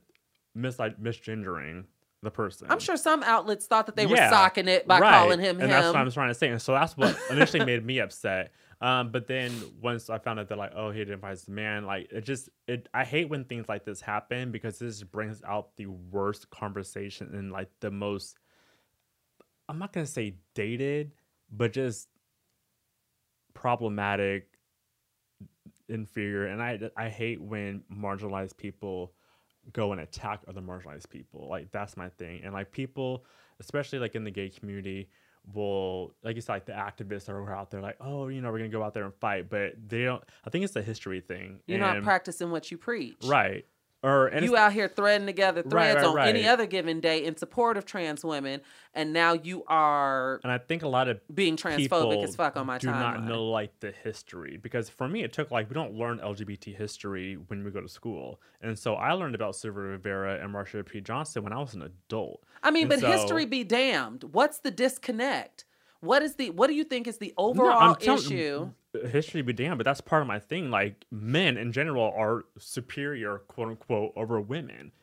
mis- 0.54 0.78
misgendering 0.78 1.86
the 2.22 2.30
person. 2.30 2.68
I'm 2.70 2.80
sure 2.80 2.98
some 2.98 3.24
outlets 3.24 3.66
thought 3.66 3.88
that 3.88 3.96
they 3.96 4.06
were 4.06 4.16
socking 4.18 4.68
it 4.68 4.88
by 4.88 5.00
Right, 5.00 5.12
calling 5.12 5.40
him 5.40 5.56
and 5.60 5.64
him. 5.64 5.70
that's 5.70 5.88
what 5.88 5.96
I'm 5.96 6.12
trying 6.12 6.30
to 6.30 6.34
say. 6.36 6.50
And 6.50 6.62
so 6.62 6.74
that's 6.74 6.96
what 6.96 7.18
initially 7.32 7.66
made 7.66 7.84
me 7.84 8.00
upset. 8.00 8.52
Um, 8.82 9.12
but 9.12 9.28
then 9.28 9.54
once 9.82 10.10
I 10.10 10.18
found 10.18 10.40
out 10.40 10.50
that 10.50 10.58
like, 10.58 10.74
oh, 10.76 10.92
he 10.92 11.02
identifies 11.02 11.44
as 11.44 11.48
a 11.48 11.52
man, 11.52 11.86
like 11.86 12.12
it 12.12 12.22
just 12.22 12.50
it. 12.68 12.90
I 12.94 13.04
hate 13.06 13.30
when 13.30 13.46
things 13.46 13.70
like 13.70 13.86
this 13.86 14.02
happen 14.02 14.52
because 14.52 14.80
this 14.80 15.02
brings 15.04 15.42
out 15.44 15.76
the 15.78 15.88
worst 15.88 16.50
conversation 16.50 17.30
and 17.34 17.52
like 17.52 17.70
the 17.80 17.92
most. 17.92 18.38
I'm 19.70 19.80
not 19.80 19.94
gonna 19.94 20.06
say 20.06 20.36
dated, 20.54 21.14
but 21.52 21.74
just 21.74 22.10
problematic, 23.54 24.50
inferior, 25.88 26.48
and 26.48 26.62
I 26.62 26.80
I 26.98 27.10
hate 27.10 27.42
when 27.42 27.84
marginalized 27.92 28.58
people 28.58 29.14
go 29.74 29.92
and 29.92 30.02
attack 30.02 30.42
other 30.48 30.62
marginalized 30.62 31.10
people. 31.10 31.48
Like 31.50 31.72
that's 31.72 31.98
my 31.98 32.10
thing. 32.10 32.42
And 32.44 32.54
like 32.54 32.72
people, 32.72 33.26
especially 33.60 34.00
like 34.00 34.16
in 34.16 34.24
the 34.24 34.32
gay 34.32 34.50
community, 34.50 35.10
will 35.54 36.14
like 36.24 36.38
it's 36.38 36.50
like 36.50 36.66
the 36.66 36.74
activists 36.74 37.30
are 37.30 37.54
out 37.54 37.72
there 37.72 37.82
like, 37.82 37.98
oh, 38.02 38.28
you 38.28 38.42
know, 38.42 38.52
we're 38.52 38.60
gonna 38.60 38.70
go 38.70 38.84
out 38.84 38.94
there 38.94 39.06
and 39.06 39.14
fight, 39.16 39.50
but 39.50 39.74
they 39.88 40.04
don't. 40.04 40.24
I 40.46 40.50
think 40.50 40.66
it's 40.66 40.76
a 40.76 40.82
history 40.82 41.22
thing. 41.22 41.60
You're 41.68 41.80
not 41.80 42.04
practicing 42.04 42.52
what 42.52 42.72
you 42.72 42.78
preach. 42.78 43.18
right. 43.24 43.66
Or 44.06 44.32
you 44.40 44.56
out 44.56 44.72
here 44.72 44.88
threading 44.88 45.26
together 45.26 45.62
Right, 45.64 45.94
threads 45.94 46.08
right, 46.08 46.24
on 46.24 46.28
any 46.36 46.48
other 46.48 46.66
given 46.68 47.00
day 47.00 47.26
in 47.26 47.38
support 47.38 47.76
of 47.76 47.86
trans 47.86 48.24
women, 48.24 48.62
and 48.94 49.12
now 49.14 49.34
you 49.34 49.64
are 49.68 50.40
and 50.44 50.52
I 50.52 50.60
think 50.60 50.84
a 50.84 50.88
lot 50.88 51.08
of 51.08 51.20
being 51.34 51.58
transphobic 51.58 52.24
as 52.24 52.36
fuck 52.36 52.56
on 52.56 52.68
my 52.68 52.78
do 52.78 52.88
timeline. 52.88 53.00
not 53.00 53.24
know 53.24 53.46
like 53.46 53.80
the 53.80 53.92
history 53.92 54.58
because 54.62 54.90
for 54.90 55.08
me 55.08 55.24
it 55.24 55.34
took 55.34 55.50
like 55.50 55.70
we 55.70 55.74
don't 55.74 55.96
learn 55.96 56.20
LGBT 56.20 56.76
history 56.78 57.36
when 57.48 57.64
we 57.64 57.72
go 57.72 57.82
to 57.82 57.90
school, 57.90 58.40
and 58.62 58.78
so 58.78 58.94
I 58.94 59.14
learned 59.14 59.34
about 59.34 59.56
Sylvia 59.56 59.82
Rivera 59.84 60.40
and 60.44 60.54
Marsha 60.54 60.86
P. 60.86 61.02
Johnson 61.02 61.44
when 61.44 61.52
I 61.54 61.60
was 61.60 61.74
an 61.74 61.82
adult. 61.82 62.44
I 62.62 62.70
mean, 62.70 62.84
And 62.84 62.90
but 62.90 63.00
so- 63.00 63.12
history 63.12 63.46
be 63.48 63.64
damned. 63.64 64.24
What's 64.34 64.60
the 64.60 64.70
disconnect? 64.72 65.66
What 66.06 66.22
is 66.24 66.36
the 66.36 66.52
what 66.52 66.68
do 66.68 66.74
you 66.74 66.84
think 66.84 67.08
is 67.08 67.18
the 67.18 67.34
overall 67.38 67.96
telling- 67.96 68.20
issue? 68.24 68.70
History 69.10 69.42
be 69.42 69.52
damned, 69.52 69.78
but 69.78 69.84
that's 69.84 70.00
part 70.00 70.22
of 70.22 70.28
my 70.28 70.40
thing. 70.40 70.72
Like 70.72 71.04
men 71.12 71.58
in 71.58 71.74
general 71.74 72.14
are 72.16 72.46
superior, 72.58 73.40
quote 73.40 73.70
unquote, 73.70 74.14
over 74.16 74.40
women, 74.40 74.94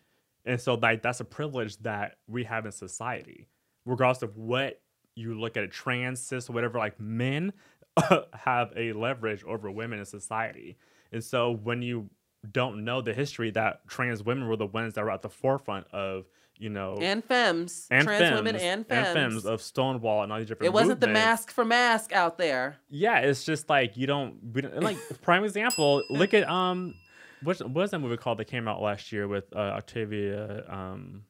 and 0.46 0.58
so 0.58 0.74
like 0.74 1.02
that's 1.02 1.20
a 1.20 1.24
privilege 1.26 1.76
that 1.78 2.16
we 2.26 2.44
have 2.44 2.64
in 2.64 2.72
society, 2.72 3.48
regardless 3.84 4.22
of 4.22 4.38
what 4.38 4.80
you 5.14 5.38
look 5.38 5.58
at, 5.58 5.64
it, 5.64 5.72
trans, 5.72 6.20
cis, 6.20 6.48
whatever. 6.48 6.78
Like 6.78 6.98
men 6.98 7.52
have 8.32 8.72
a 8.74 8.94
leverage 8.94 9.44
over 9.44 9.70
women 9.70 9.98
in 9.98 10.06
society, 10.06 10.78
and 11.12 11.22
so 11.22 11.50
when 11.50 11.82
you 11.82 12.08
don't 12.50 12.84
know 12.84 13.00
the 13.02 13.14
history 13.14 13.50
that 13.50 13.86
trans 13.86 14.22
women 14.22 14.48
were 14.48 14.56
the 14.56 14.66
ones 14.66 14.94
that 14.94 15.04
were 15.04 15.10
at 15.10 15.22
the 15.22 15.28
forefront 15.28 15.86
of, 15.92 16.24
you 16.62 16.70
know, 16.70 16.96
And 17.00 17.24
femmes, 17.24 17.88
and 17.90 18.04
trans 18.06 18.34
women 18.36 18.54
femmes- 18.54 18.62
and 18.62 18.86
femmes. 18.86 19.08
femmes 19.14 19.46
of 19.46 19.60
Stonewall 19.60 20.22
and 20.22 20.32
all 20.32 20.38
these 20.38 20.46
different. 20.48 20.66
it 20.66 20.72
wasn't 20.72 21.00
the 21.00 21.08
mask 21.08 21.50
for 21.50 21.64
mask 21.64 22.12
out 22.12 22.38
there. 22.38 22.76
Yeah, 22.88 23.18
it's 23.18 23.44
just 23.44 23.68
like 23.68 23.96
you 23.96 24.06
don't. 24.06 24.38
We 24.54 24.62
don't 24.62 24.80
like 24.80 24.96
prime 25.22 25.44
example. 25.44 26.02
Look 26.08 26.32
at 26.34 26.48
um, 26.48 26.94
what 27.42 27.58
what 27.60 27.74
was 27.74 27.90
that 27.90 27.98
movie 27.98 28.16
called 28.16 28.38
that 28.38 28.46
came 28.46 28.68
out 28.68 28.80
last 28.80 29.10
year 29.12 29.26
with 29.26 29.44
uh, 29.54 29.58
Octavia 29.58 30.64
um, 30.68 31.24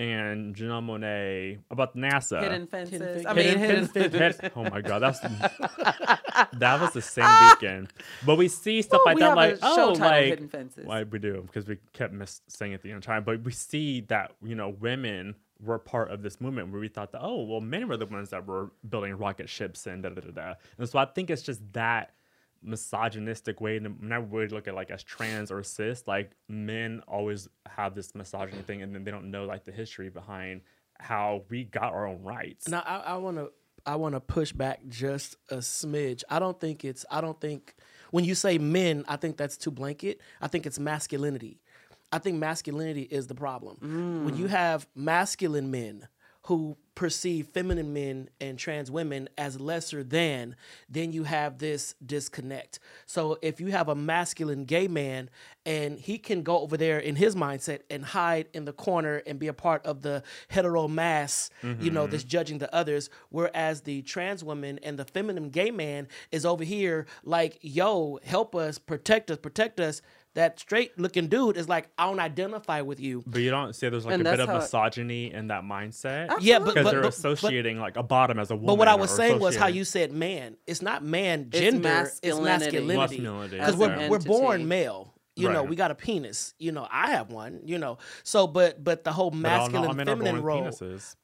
and 0.00 0.54
Janelle 0.54 0.84
Monáe 0.84 1.58
about 1.70 1.96
NASA. 1.96 2.40
Hidden 2.40 2.66
fences. 2.68 3.00
Hidden 3.00 3.26
I 3.26 3.32
mean, 3.34 3.46
hidden, 3.46 3.60
Hidden 3.60 3.86
fences. 3.88 4.18
Fences. 4.18 4.50
oh 4.54 4.64
my 4.64 4.80
god, 4.80 5.00
that's 5.00 5.20
that 6.52 6.80
was 6.80 6.92
the 6.92 7.02
same 7.02 7.28
weekend. 7.48 7.88
But 8.24 8.38
we 8.38 8.48
see 8.48 8.82
stuff 8.82 9.00
Ooh, 9.02 9.06
like 9.06 9.18
that, 9.18 9.36
like 9.36 9.58
oh, 9.62 9.96
like 9.98 10.26
Hidden 10.26 10.48
Fences. 10.48 10.86
why 10.86 11.02
we 11.02 11.18
do 11.18 11.42
because 11.46 11.66
we 11.66 11.78
kept 11.92 12.12
miss 12.12 12.42
saying 12.48 12.72
it 12.72 12.82
the 12.82 12.90
entire 12.90 13.16
time. 13.16 13.24
But 13.24 13.42
we 13.42 13.52
see 13.52 14.02
that 14.02 14.32
you 14.42 14.54
know 14.54 14.68
women 14.68 15.34
were 15.60 15.78
part 15.78 16.10
of 16.12 16.22
this 16.22 16.40
movement 16.40 16.70
where 16.70 16.80
we 16.80 16.86
thought 16.86 17.10
that 17.10 17.20
oh 17.20 17.42
well 17.42 17.60
men 17.60 17.88
were 17.88 17.96
the 17.96 18.06
ones 18.06 18.30
that 18.30 18.46
were 18.46 18.70
building 18.88 19.16
rocket 19.16 19.48
ships 19.48 19.86
and 19.86 20.04
da 20.04 20.10
da 20.10 20.20
da 20.20 20.30
da. 20.30 20.54
And 20.78 20.88
so 20.88 20.98
I 20.98 21.06
think 21.06 21.30
it's 21.30 21.42
just 21.42 21.60
that 21.72 22.12
misogynistic 22.62 23.60
way. 23.60 23.76
And 23.76 24.00
when 24.00 24.12
I 24.12 24.18
would 24.18 24.52
look 24.52 24.68
at 24.68 24.74
like 24.74 24.90
as 24.90 25.02
trans 25.02 25.50
or 25.50 25.62
cis, 25.62 26.04
like 26.06 26.32
men 26.48 27.02
always 27.06 27.48
have 27.66 27.94
this 27.94 28.14
misogyny 28.14 28.62
thing, 28.62 28.82
and 28.82 28.94
then 28.94 29.04
they 29.04 29.10
don't 29.10 29.30
know 29.30 29.44
like 29.44 29.64
the 29.64 29.72
history 29.72 30.10
behind 30.10 30.62
how 30.98 31.44
we 31.48 31.64
got 31.64 31.92
our 31.92 32.06
own 32.06 32.22
rights. 32.22 32.68
Now 32.68 32.80
I 32.80 33.16
want 33.16 33.36
to 33.36 33.50
I 33.86 33.96
want 33.96 34.14
to 34.14 34.20
push 34.20 34.52
back 34.52 34.80
just 34.88 35.36
a 35.50 35.56
smidge. 35.56 36.22
I 36.28 36.38
don't 36.38 36.58
think 36.58 36.84
it's 36.84 37.06
I 37.10 37.20
don't 37.20 37.40
think 37.40 37.74
when 38.10 38.24
you 38.24 38.34
say 38.34 38.58
men, 38.58 39.04
I 39.08 39.16
think 39.16 39.36
that's 39.36 39.56
too 39.56 39.70
blanket. 39.70 40.20
I 40.40 40.48
think 40.48 40.66
it's 40.66 40.78
masculinity. 40.78 41.60
I 42.10 42.18
think 42.18 42.38
masculinity 42.38 43.02
is 43.02 43.26
the 43.26 43.34
problem. 43.34 44.24
When 44.24 44.36
you 44.36 44.46
mm. 44.46 44.50
have 44.50 44.86
masculine 44.94 45.70
men 45.70 46.08
who 46.44 46.76
perceive 46.98 47.46
feminine 47.46 47.92
men 47.92 48.28
and 48.40 48.58
trans 48.58 48.90
women 48.90 49.28
as 49.38 49.60
lesser 49.60 50.02
than, 50.02 50.56
then 50.88 51.12
you 51.12 51.22
have 51.22 51.58
this 51.58 51.94
disconnect. 52.04 52.80
So 53.06 53.38
if 53.40 53.60
you 53.60 53.68
have 53.68 53.88
a 53.88 53.94
masculine 53.94 54.64
gay 54.64 54.88
man 54.88 55.30
and 55.64 56.00
he 56.00 56.18
can 56.18 56.42
go 56.42 56.58
over 56.58 56.76
there 56.76 56.98
in 56.98 57.14
his 57.14 57.36
mindset 57.36 57.82
and 57.88 58.04
hide 58.04 58.48
in 58.52 58.64
the 58.64 58.72
corner 58.72 59.22
and 59.28 59.38
be 59.38 59.46
a 59.46 59.52
part 59.52 59.86
of 59.86 60.02
the 60.02 60.24
hetero 60.48 60.88
mass, 60.88 61.50
you 61.62 61.92
know, 61.92 62.08
that's 62.08 62.24
mm-hmm. 62.24 62.30
judging 62.30 62.58
the 62.58 62.74
others, 62.74 63.10
whereas 63.28 63.82
the 63.82 64.02
trans 64.02 64.42
woman 64.42 64.80
and 64.82 64.98
the 64.98 65.04
feminine 65.04 65.50
gay 65.50 65.70
man 65.70 66.08
is 66.32 66.44
over 66.44 66.64
here 66.64 67.06
like, 67.22 67.58
yo, 67.60 68.18
help 68.24 68.56
us, 68.56 68.76
protect 68.76 69.30
us, 69.30 69.38
protect 69.38 69.78
us. 69.78 70.02
That 70.38 70.60
straight 70.60 70.96
looking 70.96 71.26
dude 71.26 71.56
is 71.56 71.68
like, 71.68 71.88
I 71.98 72.04
don't 72.06 72.20
identify 72.20 72.80
with 72.82 73.00
you. 73.00 73.24
But 73.26 73.40
you 73.42 73.50
don't 73.50 73.74
say 73.74 73.88
there's 73.88 74.06
like 74.06 74.14
And 74.14 74.22
a 74.24 74.30
bit 74.30 74.38
of 74.38 74.48
how 74.48 74.54
it- 74.54 74.60
misogyny 74.60 75.32
in 75.32 75.48
that 75.48 75.64
mindset. 75.64 76.32
Yeah, 76.40 76.60
but 76.60 76.66
because 76.66 76.84
but, 76.84 76.90
they're 76.92 77.00
but, 77.00 77.06
but, 77.08 77.14
associating 77.32 77.80
like 77.80 77.96
a 77.96 78.04
bottom 78.04 78.38
as 78.38 78.52
a 78.52 78.54
woman. 78.54 78.68
but 78.68 78.78
what 78.78 78.86
I 78.86 78.94
was 78.94 79.10
saying 79.10 79.40
was 79.40 79.56
how 79.56 79.66
you 79.66 79.82
said 79.84 80.12
man. 80.12 80.56
It's 80.64 80.80
not 80.80 81.02
man 81.02 81.50
gender. 81.50 81.88
It's 82.22 82.38
masculinity. 82.38 82.86
masculinity. 82.86 82.96
Masculinity, 82.96 83.56
Because 83.56 83.76
we're 83.76 84.08
we're 84.08 84.18
born 84.20 84.68
male. 84.68 85.12
You 85.34 85.50
know, 85.50 85.62
we 85.64 85.74
got 85.76 85.90
a 85.90 85.94
penis. 85.96 86.54
You 86.58 86.70
know, 86.72 86.86
I 86.90 87.10
have 87.10 87.30
one. 87.32 87.60
You 87.64 87.78
know, 87.78 87.98
so 88.22 88.46
but 88.46 88.82
but 88.82 89.02
the 89.04 89.12
whole 89.12 89.30
But 89.32 89.50
all- 89.52 89.60
all 89.60 89.68
masculine 89.70 89.96
men 89.96 90.08
are 90.08 90.14
born 90.14 90.18
feminine 90.18 90.34
with 90.36 90.44
role. 90.44 90.62
penises. 90.62 91.16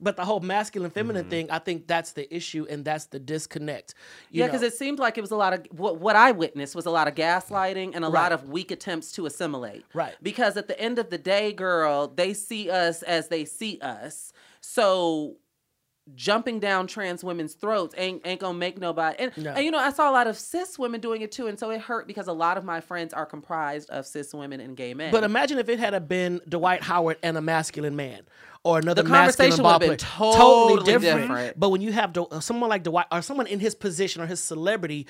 But 0.00 0.16
the 0.16 0.24
whole 0.24 0.40
masculine 0.40 0.90
feminine 0.90 1.22
Mm-hmm. 1.22 1.30
thing, 1.30 1.50
I 1.50 1.58
think 1.58 1.86
that's 1.86 2.12
the 2.12 2.32
issue 2.34 2.66
and 2.70 2.84
that's 2.84 3.06
the 3.06 3.18
disconnect. 3.18 3.94
You 4.30 4.40
Yeah, 4.42 4.46
because 4.46 4.62
it 4.62 4.74
seemed 4.74 4.98
like 5.00 5.18
it 5.18 5.20
was 5.20 5.32
a 5.32 5.36
lot 5.36 5.52
of 5.52 5.66
what, 5.72 5.98
what 5.98 6.14
I 6.16 6.30
witnessed 6.32 6.74
was 6.76 6.86
a 6.86 6.90
lot 6.90 7.08
of 7.08 7.14
gaslighting 7.14 7.92
and 7.94 8.04
a 8.04 8.08
lot 8.08 8.30
of 8.32 8.48
weak 8.48 8.70
attempts 8.70 9.10
to 9.12 9.26
assimilate. 9.26 9.84
Right. 9.92 10.14
Because 10.22 10.56
at 10.56 10.68
the 10.68 10.78
end 10.80 10.98
of 10.98 11.10
the 11.10 11.18
day, 11.18 11.52
girl, 11.52 12.06
they 12.06 12.34
see 12.34 12.70
us 12.70 13.02
as 13.02 13.28
they 13.28 13.44
see 13.44 13.78
us. 13.80 14.32
So 14.60 15.36
jumping 16.14 16.60
down 16.60 16.86
trans 16.86 17.22
women's 17.24 17.54
throats 17.54 17.94
ain't 17.98 18.26
ain't 18.26 18.40
gonna 18.40 18.56
make 18.58 18.78
nobody. 18.78 19.16
And, 19.18 19.32
No. 19.36 19.52
and 19.52 19.64
you 19.64 19.70
know, 19.70 19.78
I 19.78 19.90
saw 19.90 20.10
a 20.10 20.12
lot 20.12 20.26
of 20.26 20.36
cis 20.38 20.78
women 20.78 21.00
doing 21.00 21.22
it 21.22 21.32
too, 21.32 21.46
and 21.46 21.58
so 21.58 21.70
it 21.70 21.80
hurt 21.80 22.06
because 22.06 22.26
a 22.28 22.32
lot 22.32 22.56
of 22.58 22.64
my 22.64 22.80
friends 22.80 23.12
are 23.14 23.26
comprised 23.26 23.90
of 23.90 24.06
cis 24.06 24.32
women 24.34 24.60
and 24.60 24.76
gay 24.76 24.94
men. 24.94 25.10
But 25.12 25.24
imagine 25.24 25.58
if 25.58 25.68
it 25.68 25.78
had 25.78 25.94
a 25.94 26.00
been 26.00 26.40
Dwight 26.48 26.82
Howard 26.82 27.18
and 27.22 27.36
a 27.36 27.40
masculine 27.40 27.96
man, 27.96 28.22
or 28.64 28.78
another 28.78 29.02
The 29.02 29.08
masculine 29.08 29.50
conversation 29.52 29.62
ball 29.62 29.72
would've 29.78 29.98
been 29.98 30.06
player. 30.06 30.32
totally 30.34 30.98
different. 30.98 31.58
But 31.58 31.70
when 31.70 31.80
you 31.80 31.92
have 31.92 32.12
Dw- 32.12 32.42
someone 32.42 32.68
like 32.70 32.82
Dwight, 32.82 33.06
or 33.10 33.22
someone 33.22 33.46
in 33.46 33.60
his 33.60 33.74
position 33.74 34.22
or 34.22 34.26
his 34.26 34.42
celebrity, 34.42 35.06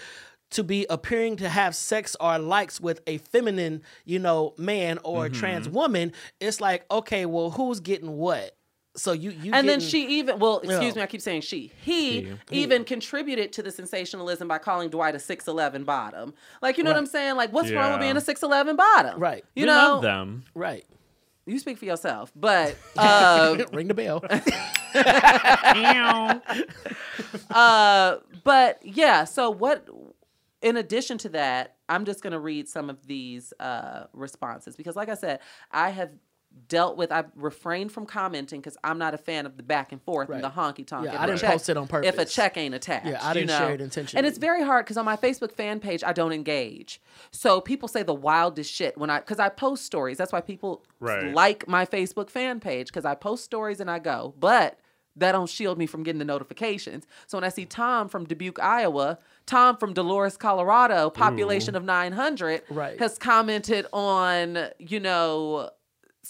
to 0.50 0.64
be 0.64 0.84
appearing 0.90 1.36
to 1.36 1.48
have 1.48 1.76
sex 1.76 2.16
or 2.20 2.36
likes 2.38 2.80
with 2.80 3.00
a 3.06 3.18
feminine, 3.18 3.82
you 4.04 4.18
know, 4.18 4.52
man 4.58 4.98
or 5.04 5.26
a 5.26 5.30
trans 5.30 5.66
Mm-hmm. 5.68 5.76
woman, 5.76 6.12
it's 6.40 6.60
like, 6.60 6.84
okay, 6.90 7.24
well, 7.24 7.50
who's 7.50 7.78
getting 7.80 8.16
what? 8.16 8.56
So 8.96 9.12
you 9.12 9.30
you 9.30 9.52
and 9.54 9.68
then 9.68 9.78
she 9.78 10.18
even 10.18 10.40
well, 10.40 10.58
excuse 10.58 10.82
Yeah. 10.82 10.92
me, 10.94 11.02
I 11.02 11.06
keep 11.06 11.20
saying 11.20 11.42
she. 11.42 11.70
He 11.82 12.22
He. 12.22 12.36
even 12.50 12.84
contributed 12.84 13.52
to 13.52 13.62
the 13.62 13.70
sensationalism 13.70 14.48
by 14.48 14.58
calling 14.58 14.90
Dwight 14.90 15.14
a 15.14 15.20
six 15.20 15.46
eleven 15.46 15.84
bottom. 15.84 16.34
Like 16.60 16.76
you 16.76 16.82
know 16.84 16.90
what 16.90 16.96
I'm 16.96 17.06
saying? 17.06 17.36
Like 17.36 17.52
what's 17.52 17.70
wrong 17.70 17.92
with 17.92 18.00
being 18.00 18.16
a 18.16 18.20
six 18.20 18.42
eleven 18.42 18.74
bottom? 18.76 19.20
Right. 19.20 19.44
You 19.54 19.62
we 19.62 19.66
know, 19.68 19.76
love 19.76 20.02
them. 20.02 20.44
right. 20.54 20.84
you 21.46 21.58
speak 21.60 21.78
for 21.78 21.84
yourself, 21.84 22.32
but 22.34 22.76
uh, 22.96 23.56
Ring 23.72 23.86
the 23.88 23.94
bell. 23.94 24.24
uh, 27.50 28.16
but 28.44 28.78
yeah. 28.82 29.24
So 29.24 29.50
what? 29.50 29.88
In 30.62 30.76
addition 30.76 31.16
to 31.18 31.28
that, 31.30 31.76
I'm 31.88 32.04
just 32.04 32.22
gonna 32.22 32.40
read 32.40 32.68
some 32.68 32.90
of 32.90 33.06
these 33.06 33.52
uh, 33.60 34.04
responses 34.12 34.76
because, 34.76 34.96
like 34.96 35.08
I 35.08 35.14
said, 35.14 35.40
I 35.70 35.90
have 35.90 36.10
dealt 36.68 36.96
with. 36.96 37.10
I've 37.12 37.26
refrained 37.36 37.92
from 37.92 38.06
commenting 38.06 38.60
because 38.60 38.76
I'm 38.84 38.98
not 38.98 39.14
a 39.14 39.18
fan 39.18 39.46
of 39.46 39.56
the 39.56 39.62
back 39.62 39.92
and 39.92 40.02
forth 40.02 40.28
and 40.30 40.42
the 40.42 40.50
honky 40.50 40.86
tonk. 40.86 41.06
Yeah, 41.06 41.14
if 41.14 41.20
I 41.20 41.24
a 41.24 41.26
didn't 41.26 41.40
check- 41.40 41.50
post 41.52 41.68
it 41.68 41.76
on 41.76 41.86
purpose. 41.88 42.08
If 42.08 42.18
a 42.18 42.24
check 42.24 42.56
ain't 42.56 42.74
attached, 42.74 43.06
Yeah, 43.06 43.18
I 43.22 43.32
didn't 43.32 43.48
know? 43.48 43.58
share 43.58 43.72
it 43.74 43.80
intentionally. 43.80 44.18
And 44.18 44.26
it's 44.26 44.38
very 44.38 44.62
hard 44.62 44.84
because 44.84 44.96
on 44.96 45.04
my 45.04 45.16
Facebook 45.16 45.52
fan 45.52 45.80
page, 45.80 46.02
I 46.04 46.12
don't 46.12 46.32
engage. 46.32 47.00
So 47.30 47.60
people 47.60 47.88
say 47.88 48.02
the 48.02 48.14
wildest 48.14 48.72
shit 48.72 48.96
when 48.98 49.10
I 49.10 49.20
because 49.20 49.38
I 49.38 49.48
post 49.48 49.84
stories. 49.84 50.16
That's 50.18 50.32
why 50.32 50.40
people 50.40 50.84
Right. 51.00 51.32
like 51.34 51.66
my 51.68 51.86
Facebook 51.86 52.30
fan 52.30 52.60
page 52.60 52.86
because 52.88 53.04
I 53.04 53.14
post 53.14 53.44
stories 53.44 53.80
and 53.80 53.90
I 53.90 53.98
go, 53.98 54.34
but 54.38 54.78
that 55.16 55.32
don't 55.32 55.48
shield 55.50 55.76
me 55.76 55.86
from 55.86 56.04
getting 56.04 56.20
the 56.20 56.24
notifications. 56.24 57.04
So 57.26 57.36
when 57.36 57.44
I 57.44 57.48
see 57.48 57.64
Tom 57.66 58.08
from 58.08 58.24
Dubuque, 58.26 58.60
Iowa, 58.60 59.18
Tom 59.44 59.76
from 59.76 59.92
Dolores, 59.92 60.36
Colorado, 60.36 61.10
population 61.10 61.74
of 61.74 61.82
900, 61.84 62.62
Right. 62.70 62.98
has 63.00 63.18
commented 63.18 63.86
on, 63.92 64.68
you 64.78 65.00
know, 65.00 65.70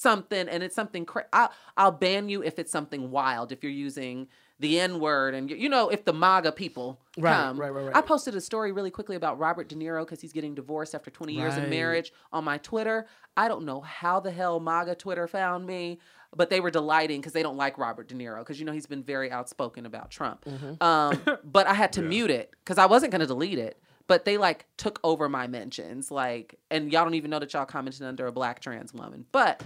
something 0.01 0.49
and 0.49 0.63
it's 0.63 0.75
something 0.75 1.05
cra- 1.05 1.27
I'll, 1.33 1.51
I'll 1.77 1.93
ban 1.93 2.29
you 2.29 2.43
if 2.43 2.59
it's 2.59 2.73
something 2.73 3.11
wild 3.11 3.53
if 3.53 3.63
you're 3.63 3.73
using 3.73 4.29
the 4.59 4.79
n 4.81 4.99
word 5.01 5.35
and 5.35 5.51
you, 5.51 5.57
you 5.57 5.69
know 5.69 5.89
if 5.89 6.05
the 6.05 6.13
maga 6.13 6.53
people 6.53 7.01
Right, 7.19 7.35
come. 7.35 7.61
right, 7.61 7.71
right, 7.71 7.85
right. 7.87 7.97
i 7.97 8.01
posted 8.01 8.35
a 8.35 8.41
story 8.41 8.73
really 8.73 8.91
quickly 8.91 9.17
about 9.17 9.39
robert 9.39 9.69
de 9.69 9.75
niro 9.75 10.01
because 10.05 10.21
he's 10.21 10.33
getting 10.33 10.55
divorced 10.55 10.95
after 10.95 11.11
20 11.11 11.35
years 11.35 11.57
of 11.57 11.69
marriage 11.69 12.13
on 12.33 12.45
my 12.45 12.59
twitter. 12.59 13.07
I 13.37 13.49
don't 13.49 13.65
know 13.65 13.81
how 13.81 14.21
the 14.21 14.31
hell 14.31 14.59
maga 14.61 14.95
twitter 14.95 15.27
found 15.29 15.67
me 15.67 15.99
but 16.35 16.49
they 16.49 16.61
were 16.61 16.71
delighting 16.71 17.21
because 17.21 17.33
they 17.33 17.43
don't 17.43 17.57
like 17.57 17.77
robert 17.79 18.09
de 18.09 18.15
niro 18.15 18.39
because 18.41 18.59
you 18.59 18.65
know 18.67 18.73
he's 18.73 18.87
been 18.87 19.03
very 19.03 19.31
outspoken 19.31 19.85
about 19.87 20.11
trump. 20.11 20.45
Mm-hmm. 20.47 20.83
um, 20.83 21.21
but 21.45 21.67
i 21.67 21.75
had 21.75 21.93
to 21.95 22.03
mute 22.03 22.31
it 22.31 22.51
because 22.65 22.79
i 22.79 22.87
wasn't 22.87 23.13
going 23.13 23.21
to 23.21 23.27
delete 23.27 23.59
it 23.59 23.83
but 24.07 24.25
they 24.25 24.37
like 24.37 24.67
took 24.77 25.01
over 25.05 25.29
my 25.29 25.47
mentions 25.47 26.11
like 26.11 26.57
and 26.71 26.93
y'all 26.93 27.05
don't 27.05 27.15
even 27.15 27.31
know 27.31 27.39
that 27.39 27.53
y'all 27.53 27.65
commented 27.65 28.03
under 28.03 28.27
a 28.27 28.33
black 28.33 28.61
trans 28.61 28.93
woman. 28.93 29.25
But 29.33 29.63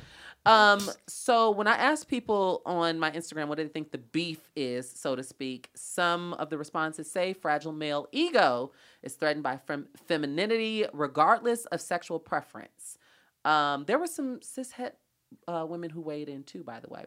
um 0.46 0.80
so 1.06 1.50
when 1.50 1.66
i 1.66 1.74
asked 1.74 2.06
people 2.08 2.60
on 2.66 2.98
my 2.98 3.10
instagram 3.10 3.48
what 3.48 3.56
do 3.56 3.64
they 3.64 3.68
think 3.68 3.90
the 3.92 3.98
beef 3.98 4.50
is 4.54 4.90
so 4.90 5.16
to 5.16 5.22
speak 5.22 5.70
some 5.74 6.34
of 6.34 6.50
the 6.50 6.58
responses 6.58 7.10
say 7.10 7.32
fragile 7.32 7.72
male 7.72 8.08
ego 8.12 8.70
is 9.02 9.14
threatened 9.14 9.42
by 9.42 9.56
fem- 9.56 9.88
femininity 10.06 10.84
regardless 10.92 11.64
of 11.66 11.80
sexual 11.80 12.18
preference. 12.18 12.98
Um 13.44 13.84
there 13.86 13.98
were 13.98 14.06
some 14.06 14.40
cishet 14.40 14.92
uh, 15.48 15.66
women 15.68 15.90
who 15.90 16.00
weighed 16.00 16.28
in 16.28 16.42
too 16.42 16.62
by 16.62 16.80
the 16.80 16.88
way. 16.88 17.06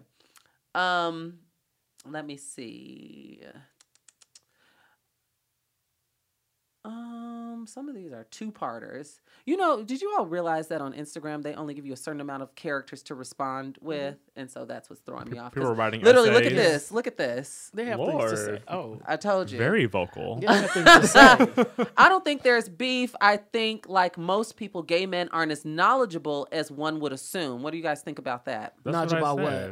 Um 0.74 1.40
let 2.06 2.26
me 2.26 2.38
see 2.38 3.42
some 7.68 7.90
of 7.90 7.96
these 7.96 8.12
are 8.14 8.26
two 8.32 8.52
parters. 8.52 9.20
You 9.46 9.58
know, 9.58 9.84
did 9.84 10.02
you 10.02 10.14
all 10.18 10.26
realize 10.26 10.68
that 10.68 10.82
on 10.82 10.94
Instagram 10.94 11.44
they 11.44 11.54
only 11.54 11.74
give 11.74 11.86
you 11.86 11.94
a 11.94 11.98
certain 11.98 12.22
amount 12.22 12.44
of 12.44 12.56
characters 12.56 13.04
to 13.04 13.16
respond 13.16 13.76
mm-hmm. 13.76 13.88
with, 13.88 14.16
and 14.36 14.50
so 14.50 14.66
that's 14.66 14.90
what's 14.90 15.02
throwing 15.02 15.30
me 15.30 15.38
off. 15.38 15.54
'cause 15.54 15.62
People 15.62 15.72
are 15.72 15.76
writing 15.76 16.02
literally, 16.02 16.32
look 16.32 16.46
at 16.46 16.56
this. 16.56 16.92
Look 16.92 17.08
at 17.08 17.18
this. 17.18 17.72
They 17.74 17.86
have 17.86 18.00
things 18.00 18.32
to 18.32 18.38
say. 18.38 18.60
Oh, 18.68 19.00
I 19.06 19.16
told 19.18 19.52
you. 19.52 19.58
Very 19.58 19.86
vocal. 19.86 20.40
they 20.40 20.48
have 20.48 20.72
things 20.72 20.86
to 20.86 21.08
say. 21.08 21.88
I 21.98 22.10
don't 22.10 22.24
think 22.24 22.44
there's 22.44 22.70
beef. 22.70 23.16
I 23.22 23.38
think, 23.38 23.88
like 23.88 24.18
most 24.18 24.58
people, 24.58 24.82
gay 24.84 25.06
men 25.06 25.30
aren't 25.30 25.52
as 25.52 25.66
knowledgeable 25.66 26.48
as 26.52 26.72
one 26.72 27.00
would 27.00 27.14
assume. 27.14 27.64
What 27.64 27.72
do 27.72 27.78
you 27.78 27.84
guys 27.84 28.02
think 28.02 28.20
about 28.20 28.46
that? 28.46 28.76
That's 28.84 29.12
Not 29.12 29.22
what 29.22 29.68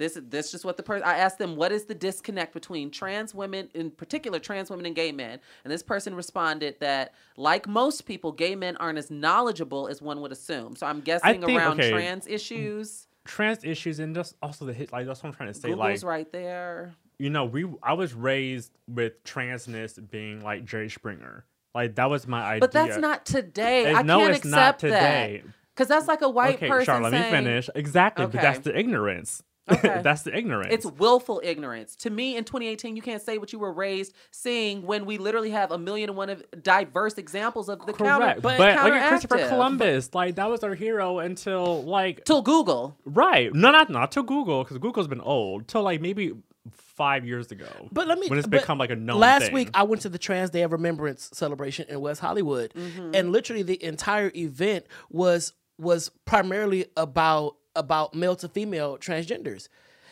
I 0.00 0.04
about 0.04 0.12
what? 0.12 0.14
said. 0.14 0.30
This 0.30 0.30
this 0.30 0.46
is 0.46 0.52
just 0.52 0.64
what 0.64 0.76
the 0.76 0.82
person 0.82 1.06
I 1.06 1.18
asked 1.18 1.38
them 1.38 1.56
what 1.56 1.72
is 1.72 1.84
the 1.84 1.94
disconnect 1.94 2.52
between 2.54 2.90
trans 2.90 3.34
women 3.34 3.68
in 3.74 3.90
particular 3.90 4.38
trans 4.38 4.70
women 4.70 4.86
and 4.86 4.94
gay 4.94 5.12
men 5.12 5.40
and 5.64 5.72
this 5.72 5.82
person 5.82 6.14
responded 6.14 6.76
that 6.80 7.14
like 7.36 7.68
most 7.68 8.06
people 8.06 8.32
gay 8.32 8.54
men 8.54 8.76
aren't 8.78 8.98
as 8.98 9.10
knowledgeable 9.10 9.88
as 9.88 10.00
one 10.02 10.20
would 10.20 10.32
assume 10.32 10.76
so 10.76 10.86
I'm 10.86 11.00
guessing 11.00 11.42
think- 11.42 11.58
around 11.58 11.80
okay. 11.80 11.90
trans 11.90 12.26
issues 12.26 13.06
Trans 13.26 13.64
issues 13.64 14.00
and 14.00 14.14
just 14.14 14.34
also 14.42 14.64
the 14.64 14.72
hit. 14.72 14.92
Like 14.92 15.06
that's 15.06 15.22
what 15.22 15.28
I'm 15.28 15.34
trying 15.34 15.52
to 15.52 15.54
say. 15.54 15.68
Google's 15.68 16.02
like 16.02 16.10
right 16.10 16.32
there 16.32 16.94
you 17.20 17.28
know, 17.28 17.44
we 17.44 17.66
I 17.82 17.92
was 17.92 18.14
raised 18.14 18.72
with 18.88 19.22
transness 19.24 19.98
being 20.10 20.42
like 20.42 20.64
Jerry 20.64 20.88
Springer. 20.88 21.44
Like 21.74 21.94
that 21.96 22.08
was 22.08 22.26
my 22.26 22.42
idea. 22.42 22.60
but 22.60 22.72
that's 22.72 22.96
not 22.96 23.26
today 23.26 23.86
Eh, 23.86 23.94
I 23.94 24.02
no, 24.02 24.20
can't 24.20 24.36
it's 24.36 24.44
not 24.46 24.76
accept 24.76 24.80
that 24.82 25.26
today. 25.26 25.42
because 25.74 25.88
that's 25.88 26.08
like 26.08 26.22
a 26.22 26.30
white 26.30 26.56
okay, 26.56 26.68
person 26.68 26.86
Charlotte, 26.86 27.12
let 27.12 27.26
me 27.26 27.30
finish. 27.30 27.68
Exactly, 27.74 28.24
but 28.24 28.40
that's 28.40 28.60
the 28.60 28.76
ignorance. 28.76 29.42
Okay. 29.70 30.00
That's 30.04 30.22
the 30.22 30.36
ignorance. 30.36 30.72
It's 30.72 30.86
willful 30.86 31.40
ignorance. 31.44 31.96
To 31.96 32.10
me, 32.10 32.36
in 32.36 32.44
2018, 32.44 32.96
you 32.96 33.02
can't 33.02 33.22
say 33.22 33.38
what 33.38 33.52
you 33.52 33.58
were 33.58 33.72
raised 33.72 34.12
seeing 34.30 34.82
when 34.82 35.06
we 35.06 35.18
literally 35.18 35.50
have 35.50 35.70
a 35.70 35.78
million 35.78 36.10
and 36.10 36.16
one 36.16 36.28
of 36.30 36.42
diverse 36.62 37.14
examples 37.18 37.68
of 37.68 37.84
the 37.86 37.92
counter. 37.92 38.24
correct. 38.26 38.42
but 38.42 38.58
But, 38.58 38.84
look 38.84 38.92
at 38.94 39.08
Christopher 39.08 39.36
counteractive. 39.38 39.48
Columbus. 39.48 40.10
Like 40.14 40.34
that 40.36 40.48
was 40.50 40.64
our 40.64 40.74
hero 40.74 41.18
until 41.18 41.82
like 41.84 42.24
Till 42.24 42.42
Google. 42.42 42.96
right. 43.04 43.52
No, 43.54 43.70
not 43.70 43.90
not 43.90 44.12
to 44.12 44.22
Google 44.22 44.64
because 44.64 44.78
Google's 44.78 45.08
been 45.08 45.20
old. 45.20 45.68
Till 45.68 45.82
like 45.82 46.00
maybe 46.00 46.32
five 46.72 47.24
years 47.24 47.50
ago. 47.50 47.66
But 47.92 48.06
let 48.06 48.18
me. 48.18 48.28
when 48.28 48.38
it's 48.38 48.48
become 48.48 48.78
like 48.78 48.90
a 48.90 48.96
known 48.96 49.18
Last 49.20 49.44
thing. 49.46 49.54
week, 49.54 49.70
I 49.74 49.84
went 49.84 50.02
to 50.02 50.08
the 50.08 50.18
Trans 50.18 50.50
Day 50.50 50.62
of 50.62 50.72
Remembrance 50.72 51.30
celebration 51.32 51.86
in 51.88 52.00
West 52.00 52.20
Hollywood, 52.20 52.72
Mm-hmm. 52.74 53.14
and 53.14 53.32
literally 53.32 53.62
the 53.62 53.82
entire 53.82 54.30
event 54.34 54.86
was 55.10 55.52
was 55.78 56.10
primarily 56.26 56.86
about 56.96 57.56
about 57.74 58.14
male 58.14 58.36
to 58.36 58.48
female 58.48 58.98
transgenders. 58.98 59.68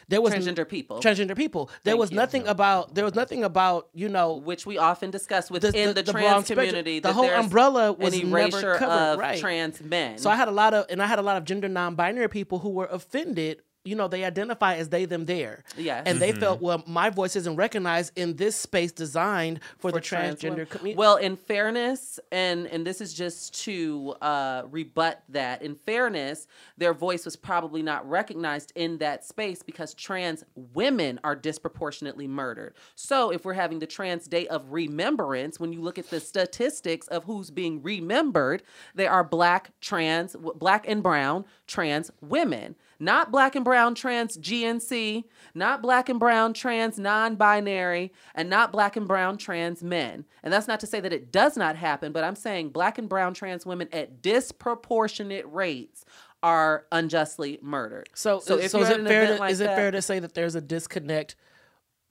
There 0.09 0.23
was 0.23 0.33
Transgender 0.33 0.67
people. 0.67 1.01
transgender 1.01 1.37
people. 1.37 1.67
There 1.85 1.93
Thank 1.93 2.01
was 2.01 2.11
you. 2.11 2.17
nothing 2.17 2.49
about. 2.49 2.95
There 2.95 3.05
was 3.05 3.15
nothing 3.15 3.45
about 3.45 3.89
you 3.93 4.09
know 4.09 4.37
which 4.37 4.65
we 4.65 4.79
often 4.79 5.11
discuss 5.11 5.51
within 5.51 5.89
the, 5.89 6.03
the 6.03 6.13
trans 6.13 6.25
broad 6.25 6.45
spectrum. 6.47 6.67
community. 6.67 7.01
The 7.01 7.09
that 7.09 7.15
whole 7.15 7.29
umbrella 7.29 7.93
was 7.93 8.15
an 8.15 8.31
never 8.31 8.39
erasure 8.39 8.75
covered, 8.77 9.13
of 9.15 9.19
right. 9.19 9.39
trans 9.39 9.83
men. 9.83 10.17
So 10.17 10.31
I 10.31 10.37
had 10.37 10.49
a 10.49 10.51
lot 10.51 10.73
of, 10.73 10.87
and 10.89 11.03
I 11.03 11.07
had 11.07 11.19
a 11.19 11.23
lot 11.23 11.37
of 11.37 11.45
gender 11.45 11.69
non-binary 11.69 12.29
people 12.29 12.61
who 12.61 12.71
were 12.71 12.87
offended. 12.87 13.61
You 13.89 13.97
know, 13.97 14.07
they 14.09 14.25
identify 14.25 14.77
as 14.77 14.89
they, 14.91 15.05
them, 15.07 15.25
there. 15.25 15.65
Yes. 15.77 16.05
And 16.07 16.21
they 16.21 16.31
Mm-hmm. 16.31 16.41
felt, 16.41 16.61
well, 16.61 16.83
my 16.87 17.09
voice 17.11 17.35
isn't 17.37 17.57
recognized 17.57 18.13
in 18.17 18.37
this 18.37 18.55
space 18.55 18.93
designed 18.93 19.61
for, 19.79 19.91
the 19.91 20.01
transgender 20.01 20.51
women. 20.51 20.67
community. 20.67 20.95
Well, 20.99 21.17
in 21.17 21.37
fairness, 21.37 22.21
and 22.31 22.67
and 22.67 22.87
this 22.87 23.01
is 23.01 23.15
just 23.15 23.55
to 23.65 24.15
uh, 24.21 24.63
rebut 24.71 25.23
that. 25.31 25.63
In 25.63 25.75
fairness, 25.75 26.47
their 26.77 26.93
voice 26.93 27.25
was 27.25 27.35
probably 27.37 27.83
not 27.83 28.09
recognized 28.09 28.73
in 28.75 28.99
that 28.99 29.25
space 29.25 29.63
because 29.63 29.95
trans 29.95 30.45
women 30.75 31.19
are 31.25 31.35
disproportionately 31.35 32.29
murdered. 32.29 32.75
So, 32.95 33.31
if 33.31 33.45
we're 33.47 33.55
having 33.55 33.79
the 33.79 33.87
Trans 33.87 34.27
Day 34.29 34.47
of 34.49 34.71
Remembrance, 34.71 35.59
when 35.59 35.73
you 35.73 35.81
look 35.81 35.99
at 35.99 36.11
the 36.11 36.21
statistics 36.21 37.09
of 37.09 37.25
who's 37.25 37.51
being 37.51 37.83
remembered, 37.83 38.63
they 38.95 39.07
are 39.07 39.25
black 39.25 39.71
trans, 39.81 40.37
black 40.37 40.85
and 40.87 41.03
brown 41.03 41.45
trans 41.67 42.11
women. 42.21 42.75
Not 43.01 43.31
black 43.31 43.55
and 43.55 43.65
brown 43.65 43.95
trans 43.95 44.37
GNC, 44.37 45.25
not 45.55 45.83
black 45.83 46.09
and 46.09 46.19
brown 46.19 46.53
trans 46.53 46.99
non 46.99 47.37
binary, 47.37 48.13
and 48.35 48.51
not 48.51 48.73
black 48.73 48.97
and 48.97 49.07
brown 49.07 49.39
trans 49.39 49.83
men. 49.85 50.25
And 50.43 50.53
that's 50.53 50.67
not 50.67 50.81
to 50.81 50.87
say 50.87 50.99
that 51.01 51.13
it 51.13 51.31
does 51.31 51.57
not 51.57 51.77
happen, 51.77 52.11
but 52.13 52.25
I'm 52.25 52.35
saying 52.35 52.71
black 52.71 52.99
and 52.99 53.09
brown 53.09 53.35
trans 53.35 53.65
women 53.65 53.89
at 53.93 54.21
disproportionate 54.21 55.45
rates 55.47 56.05
are 56.43 56.87
unjustly 56.93 57.59
murdered. 57.63 58.09
so, 58.15 58.41
so 58.41 58.61
so, 58.67 58.81
is 58.81 58.91
it 58.91 59.05
fair? 59.07 59.27
To, 59.27 59.37
like 59.41 59.53
is 59.53 59.61
it 59.61 59.67
fair 59.67 59.91
to 59.91 60.03
say 60.03 60.19
that 60.19 60.35
there's 60.35 60.55
a 60.55 60.61
disconnect 60.61 61.37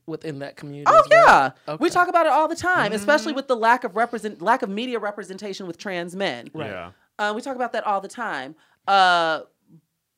within 0.06 0.40
that 0.40 0.56
community? 0.58 0.86
Oh 0.90 1.04
well? 1.10 1.26
yeah, 1.26 1.50
we 1.68 1.74
Okay. 1.74 1.84
Mm-hmm. 1.86 1.94
talk 1.94 2.08
about 2.08 2.26
it 2.26 2.32
all 2.32 2.48
the 2.48 2.56
time, 2.56 2.94
especially 2.94 3.34
with 3.34 3.48
the 3.48 3.56
lack 3.56 3.84
of 3.84 3.96
represent 3.96 4.42
lack 4.42 4.62
of 4.62 4.70
media 4.70 5.00
representation 5.00 5.68
with 5.68 5.78
trans 5.78 6.16
men. 6.16 6.50
Yeah. 6.56 6.92
Uh, 7.20 7.34
we 7.36 7.42
talk 7.42 7.56
about 7.56 7.72
that 7.74 7.86
all 7.86 8.00
the 8.00 8.08
time. 8.08 8.56
Uh, 8.88 9.42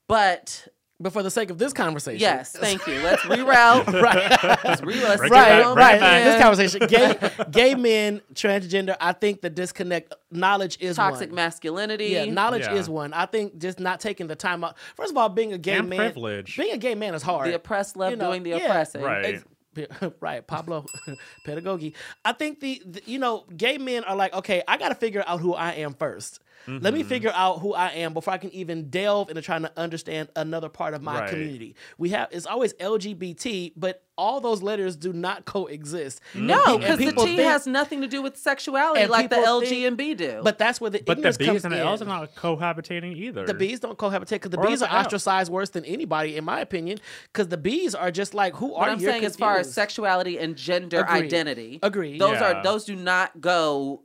but 0.10 0.68
But 1.00 1.14
for 1.14 1.24
the 1.24 1.32
sake 1.32 1.50
of 1.50 1.58
this 1.58 1.72
conversation, 1.72 2.20
yes, 2.20 2.52
thank 2.52 2.86
you. 2.86 3.02
Let's 3.02 3.22
reroute. 3.22 4.02
right, 4.02 4.44
Let's 4.66 4.82
re- 4.82 5.02
let's 5.02 5.22
right, 5.22 5.30
back, 5.32 5.64
reroute 5.64 5.74
bring 5.76 5.88
it 5.96 6.02
right. 6.02 6.24
This 6.26 6.42
conversation, 6.42 6.88
gay, 6.88 7.32
gay 7.52 7.76
men, 7.76 8.22
transgender. 8.34 8.98
I 9.00 9.14
think 9.14 9.40
the 9.40 9.50
disconnect 9.50 10.14
knowledge 10.30 10.78
is 10.82 10.98
toxic 10.98 11.30
one. 11.30 11.36
masculinity. 11.36 12.08
Yeah, 12.08 12.26
knowledge 12.26 12.64
Yeah. 12.64 12.74
is 12.76 12.90
one. 12.90 13.14
I 13.14 13.28
think 13.28 13.58
just 13.60 13.80
not 13.80 14.02
taking 14.02 14.28
the 14.28 14.36
time 14.36 14.62
out. 14.66 14.78
First 14.98 15.12
of 15.12 15.18
all, 15.18 15.30
being 15.30 15.54
a 15.54 15.58
gay 15.58 15.78
And 15.78 15.88
man, 15.90 16.00
privilege. 16.00 16.58
being 16.58 16.74
a 16.74 16.78
gay 16.78 16.96
man 16.96 17.16
is 17.16 17.24
hard. 17.24 17.48
the 17.48 17.56
oppressed 17.56 17.96
love 17.96 18.12
You 18.12 18.18
know, 18.18 18.28
doing 18.32 18.44
the 18.44 18.50
yeah, 18.50 18.58
oppressing. 18.58 19.02
Right. 19.02 19.26
Ex- 19.26 19.46
right, 20.20 20.46
Pablo, 20.46 20.86
pedagogy. 21.46 21.94
I 22.26 22.34
think 22.34 22.60
the, 22.60 22.82
the 22.86 23.02
you 23.06 23.20
know 23.20 23.46
gay 23.56 23.78
men 23.78 24.04
are 24.04 24.16
like, 24.18 24.34
okay, 24.34 24.64
I 24.68 24.78
got 24.78 24.90
to 24.90 24.96
figure 24.96 25.24
out 25.26 25.40
who 25.40 25.54
I 25.54 25.74
am 25.76 25.94
1st 26.70 26.84
Let 26.84 26.94
Mm-hmm. 26.94 26.98
me 26.98 27.04
figure 27.04 27.32
out 27.34 27.60
who 27.60 27.74
I 27.74 27.90
am 27.90 28.14
before 28.14 28.34
I 28.34 28.38
can 28.38 28.52
even 28.54 28.90
delve 28.90 29.30
into 29.30 29.42
trying 29.42 29.62
to 29.64 29.72
understand 29.78 30.30
another 30.36 30.70
part 30.70 30.94
of 30.94 31.02
my 31.02 31.22
Right. 31.22 31.30
community. 31.30 31.76
We 31.98 32.10
have 32.10 32.30
it's 32.32 32.46
always 32.46 32.74
LGBT, 32.74 33.74
but 33.76 34.04
all 34.18 34.42
those 34.42 34.62
letters 34.62 34.98
do 34.98 35.14
not 35.14 35.46
coexist. 35.46 36.20
No, 36.36 36.56
And 36.56 36.66
pe- 36.66 36.72
and 36.74 36.82
because 36.82 36.98
the 36.98 37.06
people 37.06 37.24
T 37.26 37.38
think- 37.38 37.50
has 37.50 37.66
nothing 37.66 38.02
to 38.02 38.08
do 38.08 38.22
with 38.22 38.36
sexuality 38.38 39.06
like 39.08 39.30
the 39.30 39.38
people 39.38 39.48
L, 39.48 39.60
think- 39.62 39.70
G, 39.72 39.86
and 39.86 39.96
B 39.98 40.14
do. 40.14 40.42
But 40.44 40.58
that's 40.58 40.82
where 40.82 40.90
the 40.90 40.98
But 41.00 41.06
the 41.06 41.12
ignorance 41.22 41.38
B's 41.38 41.48
comes 41.48 41.66
and 41.66 41.74
the 41.74 41.80
in. 41.82 41.88
L's 41.88 42.02
are 42.02 42.06
not 42.06 42.36
cohabitating 42.36 43.16
either. 43.16 43.46
The 43.46 43.54
bees 43.54 43.80
don't 43.80 43.98
cohabitate 43.98 44.30
because 44.32 44.52
the 44.52 44.60
Or 44.60 44.68
bees 44.68 44.82
are 44.82 44.90
L. 44.90 44.98
ostracized 44.98 45.50
worse 45.52 45.70
than 45.70 45.86
anybody, 45.86 46.36
in 46.36 46.44
my 46.44 46.60
opinion. 46.60 47.00
Because 47.32 47.48
the 47.48 47.58
bees 47.58 47.96
are 47.96 48.12
just 48.12 48.34
like, 48.34 48.56
who 48.56 48.68
What 48.74 48.90
are 48.90 48.92
I'm 48.92 49.00
you? 49.00 49.06
saying, 49.08 49.24
as 49.24 49.36
far 49.38 49.58
as 49.58 49.72
sexuality 49.74 50.38
and 50.38 50.56
gender 50.58 51.00
Agreed. 51.00 51.24
identity, 51.26 51.80
Agreed. 51.82 52.20
Those 52.20 52.40
Yeah. 52.42 52.60
are 52.60 52.64
those 52.64 52.84
do 52.84 52.96
not 52.96 53.40
go 53.40 54.02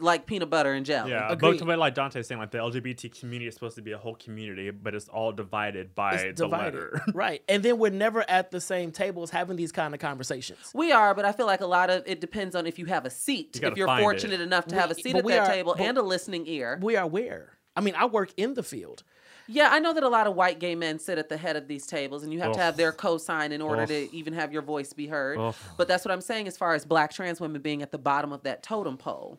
like 0.00 0.26
peanut 0.26 0.50
butter 0.50 0.72
and 0.72 0.84
jelly. 0.86 1.10
Yeah, 1.12 1.30
Agreed. 1.30 1.58
but, 1.58 1.66
but 1.66 1.78
like 1.78 1.94
Dante's 1.94 2.26
saying, 2.28 2.40
like 2.40 2.50
the 2.50 2.58
LGBT 2.58 3.18
community 3.18 3.48
is 3.48 3.54
supposed 3.54 3.76
to 3.76 3.82
be 3.82 3.92
a 3.92 3.98
whole 3.98 4.14
community, 4.14 4.70
but 4.70 4.94
it's 4.94 5.08
all 5.08 5.32
divided 5.32 5.94
by 5.94 6.14
It's 6.14 6.22
the 6.40 6.44
divided. 6.46 6.74
letter. 6.74 7.02
right? 7.14 7.42
And 7.48 7.62
then 7.62 7.78
we're 7.78 7.90
never 7.90 8.28
at 8.28 8.50
the 8.50 8.60
same 8.60 8.90
tables 8.92 9.30
having 9.30 9.56
these 9.56 9.72
kind 9.72 9.94
of 9.94 10.00
conversations. 10.00 10.58
We 10.74 10.92
are, 10.92 11.14
but 11.14 11.24
I 11.24 11.32
feel 11.32 11.46
like 11.46 11.60
a 11.60 11.66
lot 11.66 11.90
of 11.90 12.02
it 12.06 12.20
depends 12.20 12.54
on 12.54 12.66
if 12.66 12.78
you 12.78 12.86
have 12.86 13.04
a 13.04 13.10
seat. 13.10 13.58
You 13.62 13.68
if 13.68 13.76
you're 13.76 13.86
find 13.86 14.00
it. 14.00 14.04
fortunate 14.04 14.40
enough 14.40 14.66
to 14.66 14.74
We- 14.74 14.80
have 14.80 14.90
a 14.90 14.94
seat 14.94 15.16
at 15.16 15.24
we 15.24 15.32
that 15.32 15.48
are- 15.48 15.52
table 15.54 15.74
and 15.78 15.98
a 15.98 16.02
listening 16.02 16.44
ear. 16.46 16.78
We 16.82 16.96
are 16.96 17.06
where? 17.06 17.50
I 17.76 17.80
mean, 17.80 17.94
I 17.96 18.06
work 18.06 18.32
in 18.36 18.54
the 18.54 18.62
field. 18.62 19.02
Yeah, 19.46 19.68
I 19.70 19.78
know 19.78 19.92
that 19.92 20.02
a 20.02 20.08
lot 20.08 20.26
of 20.26 20.34
white 20.34 20.58
gay 20.58 20.74
men 20.74 20.98
sit 20.98 21.18
at 21.18 21.28
the 21.28 21.36
head 21.36 21.54
of 21.56 21.68
these 21.68 21.86
tables, 21.86 22.22
and 22.22 22.32
you 22.32 22.40
have 22.40 22.52
to 22.52 22.58
have 22.60 22.78
their 22.78 22.92
cosign 22.92 23.50
in 23.50 23.60
order 23.60 23.82
Ugh. 23.82 23.88
to 23.88 24.16
even 24.16 24.32
have 24.32 24.54
your 24.54 24.62
voice 24.62 24.94
be 24.94 25.06
heard. 25.06 25.36
Ugh. 25.38 25.54
But 25.76 25.86
that's 25.86 26.02
what 26.02 26.12
I'm 26.12 26.22
saying 26.22 26.48
as 26.48 26.56
far 26.56 26.72
as 26.74 26.86
black 26.86 27.12
trans 27.12 27.42
women 27.42 27.60
being 27.60 27.82
at 27.82 27.90
the 27.92 27.98
bottom 27.98 28.32
of 28.32 28.44
that 28.44 28.62
totem 28.62 28.96
pole. 28.96 29.38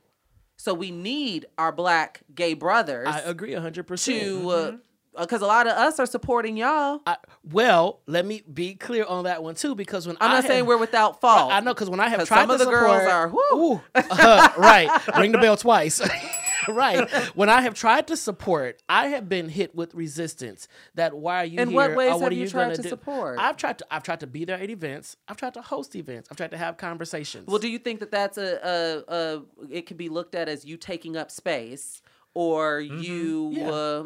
So 0.58 0.74
we 0.74 0.91
need 0.91 1.45
our 1.58 1.72
black 1.72 2.22
gay 2.34 2.53
brothers 2.53 3.08
I 3.08 3.20
agree 3.20 3.53
hundred 3.53 3.88
percent. 3.88 4.22
to, 4.22 4.80
because 5.20 5.41
a 5.41 5.45
lot 5.45 5.68
of 5.68 5.74
us 5.74 5.99
are 5.99 6.06
supporting 6.06 6.58
y'all. 6.58 7.01
I, 7.06 7.18
well, 7.43 7.99
let 8.08 8.26
me 8.26 8.41
be 8.51 8.76
clear 8.76 9.06
on 9.06 9.26
that 9.26 9.43
one 9.43 9.56
too, 9.56 9.76
because 9.76 10.08
when 10.08 10.18
I'm 10.20 10.30
I 10.32 10.34
not 10.34 10.43
have- 10.43 10.45
saying 10.51 10.66
we're 10.66 10.78
without 10.78 11.22
fault. 11.22 11.51
I 11.51 11.60
know 11.60 11.74
because 11.74 11.89
when 11.89 11.99
I 11.99 12.10
have 12.10 12.26
tried 12.28 12.39
some 12.41 12.47
to 12.49 12.53
of 12.53 12.60
the 12.60 12.66
support, 12.66 12.82
girls 12.82 13.10
are, 13.12 13.30
whew. 13.30 13.53
Ooh, 13.53 13.82
uh, 13.95 14.49
right, 14.58 14.89
ring 15.18 15.32
the 15.32 15.38
bell 15.38 15.58
twice. 15.58 16.01
right. 16.74 17.09
When 17.36 17.49
I 17.49 17.61
have 17.61 17.74
tried 17.74 18.07
to 18.07 18.18
support, 18.18 18.82
I 18.89 19.07
have 19.07 19.28
been 19.30 19.49
hit 19.49 19.76
with 19.76 19.93
resistance. 19.95 20.68
That 20.95 21.13
why 21.16 21.41
are 21.41 21.45
you 21.45 21.59
In 21.59 21.70
here? 21.70 21.76
what 21.76 21.91
Or 21.91 21.95
ways 21.95 22.11
what 22.13 22.22
have 22.24 22.32
are 22.32 22.36
you 22.36 22.43
you 22.43 22.49
tried 22.49 22.63
gonna 22.72 22.78
do? 22.84 22.89
support? 22.89 23.39
I've 23.39 23.57
tried 23.57 23.78
to. 23.80 23.86
I've 23.91 24.03
tried 24.03 24.20
to 24.22 24.28
be 24.28 24.45
there 24.45 24.57
at 24.57 24.70
events. 24.70 25.18
I've 25.28 25.38
tried 25.38 25.53
to 25.55 25.61
host 25.61 25.95
events. 25.95 26.30
I've 26.32 26.38
tried 26.38 26.51
to 26.51 26.57
have 26.57 26.78
conversations. 26.78 27.47
Well, 27.47 27.59
do 27.59 27.68
you 27.70 27.80
think 27.80 27.99
that 27.99 28.11
that's 28.11 28.38
a, 28.38 29.03
a, 29.09 29.13
a 29.13 29.41
it 29.70 29.86
could 29.88 29.97
be 29.97 30.09
looked 30.09 30.36
at 30.36 30.47
as 30.49 30.66
you 30.66 30.78
taking 30.78 31.16
up 31.18 31.32
space 31.32 32.01
or 32.34 32.80
you 32.82 33.51
Yeah. 33.53 33.70
uh, 33.70 34.03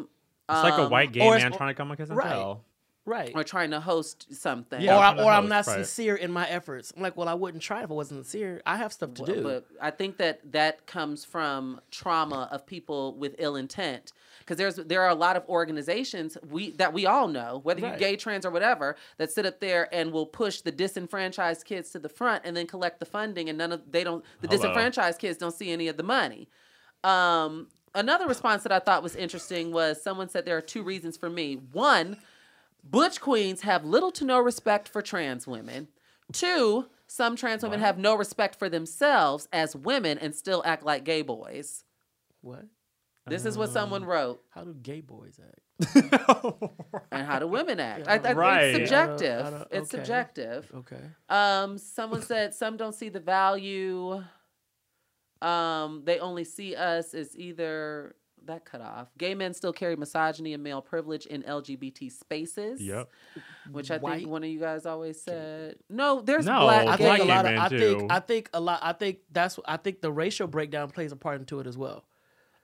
It's 0.50 0.62
like 0.64 0.74
a 0.78 0.82
um, 0.84 0.90
white 0.90 1.12
gay 1.12 1.28
man 1.28 1.52
trying 1.52 1.70
to 1.70 1.74
come 1.74 1.90
against 1.90 2.12
right. 2.12 2.28
tell. 2.28 2.64
Right. 3.04 3.32
or 3.34 3.44
trying 3.44 3.70
to 3.70 3.80
host 3.80 4.26
something? 4.34 4.80
Yeah, 4.80 4.96
or, 4.96 5.02
I'm 5.02 5.02
I, 5.02 5.04
trying 5.04 5.16
to 5.16 5.24
or 5.24 5.32
I'm 5.32 5.48
not 5.48 5.66
right. 5.66 5.76
sincere 5.76 6.16
in 6.16 6.30
my 6.32 6.48
efforts. 6.48 6.92
I'm 6.96 7.02
like, 7.02 7.16
well, 7.16 7.28
I 7.28 7.34
wouldn't 7.34 7.62
try 7.62 7.82
if 7.82 7.90
I 7.90 7.94
wasn't 7.94 8.24
sincere. 8.24 8.62
I 8.66 8.76
have 8.76 8.92
stuff 8.92 9.14
to 9.14 9.22
Well, 9.22 9.34
do. 9.34 9.42
But 9.42 9.66
I 9.80 9.90
think 9.90 10.16
that 10.18 10.52
that 10.52 10.86
comes 10.86 11.24
from 11.24 11.80
trauma 11.90 12.48
of 12.50 12.66
people 12.66 13.14
with 13.16 13.36
ill 13.38 13.56
intent. 13.56 14.12
Because 14.40 14.56
there's 14.56 14.76
there 14.76 15.02
are 15.02 15.10
a 15.10 15.14
lot 15.14 15.36
of 15.36 15.48
organizations 15.48 16.36
we 16.48 16.70
that 16.72 16.92
we 16.92 17.06
all 17.06 17.28
know, 17.28 17.60
whether 17.62 17.80
you're 17.80 17.96
gay, 17.96 18.16
trans, 18.16 18.44
or 18.44 18.50
whatever, 18.50 18.96
that 19.18 19.30
sit 19.30 19.46
up 19.46 19.60
there 19.60 19.92
and 19.94 20.12
will 20.12 20.26
push 20.26 20.60
the 20.62 20.72
disenfranchised 20.72 21.64
kids 21.64 21.90
to 21.90 21.98
the 21.98 22.08
front 22.08 22.44
and 22.44 22.56
then 22.56 22.66
collect 22.66 22.98
the 22.98 23.06
funding, 23.06 23.48
and 23.48 23.58
none 23.58 23.70
of 23.70 23.82
they 23.92 24.02
don't 24.02 24.24
the 24.40 24.48
Hello. 24.48 24.58
disenfranchised 24.58 25.20
kids 25.20 25.38
don't 25.38 25.54
see 25.54 25.70
any 25.70 25.88
of 25.88 25.96
the 25.96 26.02
money. 26.02 26.48
Um, 27.04 27.68
another 27.94 28.26
response 28.26 28.62
that 28.64 28.72
I 28.72 28.78
thought 28.80 29.02
was 29.02 29.14
interesting 29.14 29.72
was 29.72 30.02
someone 30.02 30.28
said 30.28 30.46
there 30.46 30.56
are 30.56 30.62
two 30.62 30.82
reasons 30.82 31.16
for 31.16 31.30
me. 31.30 31.54
One, 31.72 32.16
butch 32.84 33.20
queens 33.20 33.62
have 33.62 33.84
little 33.84 34.10
to 34.12 34.24
no 34.24 34.38
respect 34.40 34.88
for 34.88 35.02
trans 35.02 35.46
women. 35.46 35.88
Two, 36.32 36.86
some 37.06 37.34
trans 37.36 37.62
women 37.62 37.80
have 37.80 37.98
no 37.98 38.14
respect 38.14 38.56
for 38.58 38.68
themselves 38.68 39.48
as 39.52 39.74
women 39.74 40.16
and 40.18 40.34
still 40.34 40.62
act 40.64 40.84
like 40.84 41.04
gay 41.04 41.22
boys. 41.22 41.84
what? 42.40 42.64
This 43.26 43.44
is 43.44 43.56
what 43.56 43.70
someone 43.70 44.04
wrote. 44.04 44.42
How 44.50 44.64
do 44.64 44.74
gay 44.74 45.00
boys 45.02 45.38
act? 45.38 45.60
And 47.12 47.26
how 47.26 47.38
do 47.38 47.46
women 47.46 47.78
act? 47.80 48.08
I, 48.08 48.14
I, 48.18 48.32
Right. 48.32 48.62
It's 48.64 48.78
subjective. 48.90 49.40
I 49.40 49.42
don't- 49.50 49.54
I 49.54 49.58
don't- 49.58 49.68
It's 49.72 49.94
okay. 49.94 50.02
subjective. 50.02 50.70
Okay. 50.74 51.02
Um, 51.28 51.78
someone 51.78 52.22
said 52.22 52.54
some 52.54 52.76
don't 52.76 52.94
see 52.94 53.08
the 53.08 53.20
value. 53.20 54.22
Um, 55.42 56.02
they 56.04 56.18
only 56.18 56.44
see 56.44 56.74
us 56.76 57.14
as 57.14 57.36
either 57.36 58.14
that 58.46 58.64
cut 58.64 58.80
off. 58.80 59.08
Gay 59.18 59.34
men 59.34 59.54
still 59.54 59.72
carry 59.72 59.96
misogyny 59.96 60.54
and 60.54 60.62
male 60.62 60.80
privilege 60.82 61.26
in 61.26 61.42
LGBT 61.42 62.10
spaces. 62.10 62.80
Yep. 62.82 63.08
Which 63.70 63.90
I 63.90 63.98
White 63.98 64.18
think 64.18 64.30
one 64.30 64.42
of 64.44 64.50
you 64.50 64.58
guys 64.60 64.86
always 64.86 65.20
said. 65.22 65.76
No, 65.88 66.20
there's 66.20 66.46
No, 66.46 66.60
black 66.60 66.86
I 66.88 66.96
gay. 66.96 67.04
think 67.04 67.20
a 67.20 67.24
lot 67.24 67.38
of 67.46 67.52
men 67.52 67.58
I 67.58 67.68
do. 67.68 67.78
think 67.98 68.12
I 68.12 68.20
think 68.20 68.50
a 68.52 68.60
lot 68.60 68.80
I 68.82 68.92
think 68.92 69.18
that's 69.30 69.58
I 69.66 69.76
think 69.76 70.00
the 70.00 70.12
racial 70.12 70.46
breakdown 70.46 70.90
plays 70.90 71.12
a 71.12 71.16
part 71.16 71.40
into 71.40 71.60
it 71.60 71.66
as 71.66 71.76
well. 71.78 72.04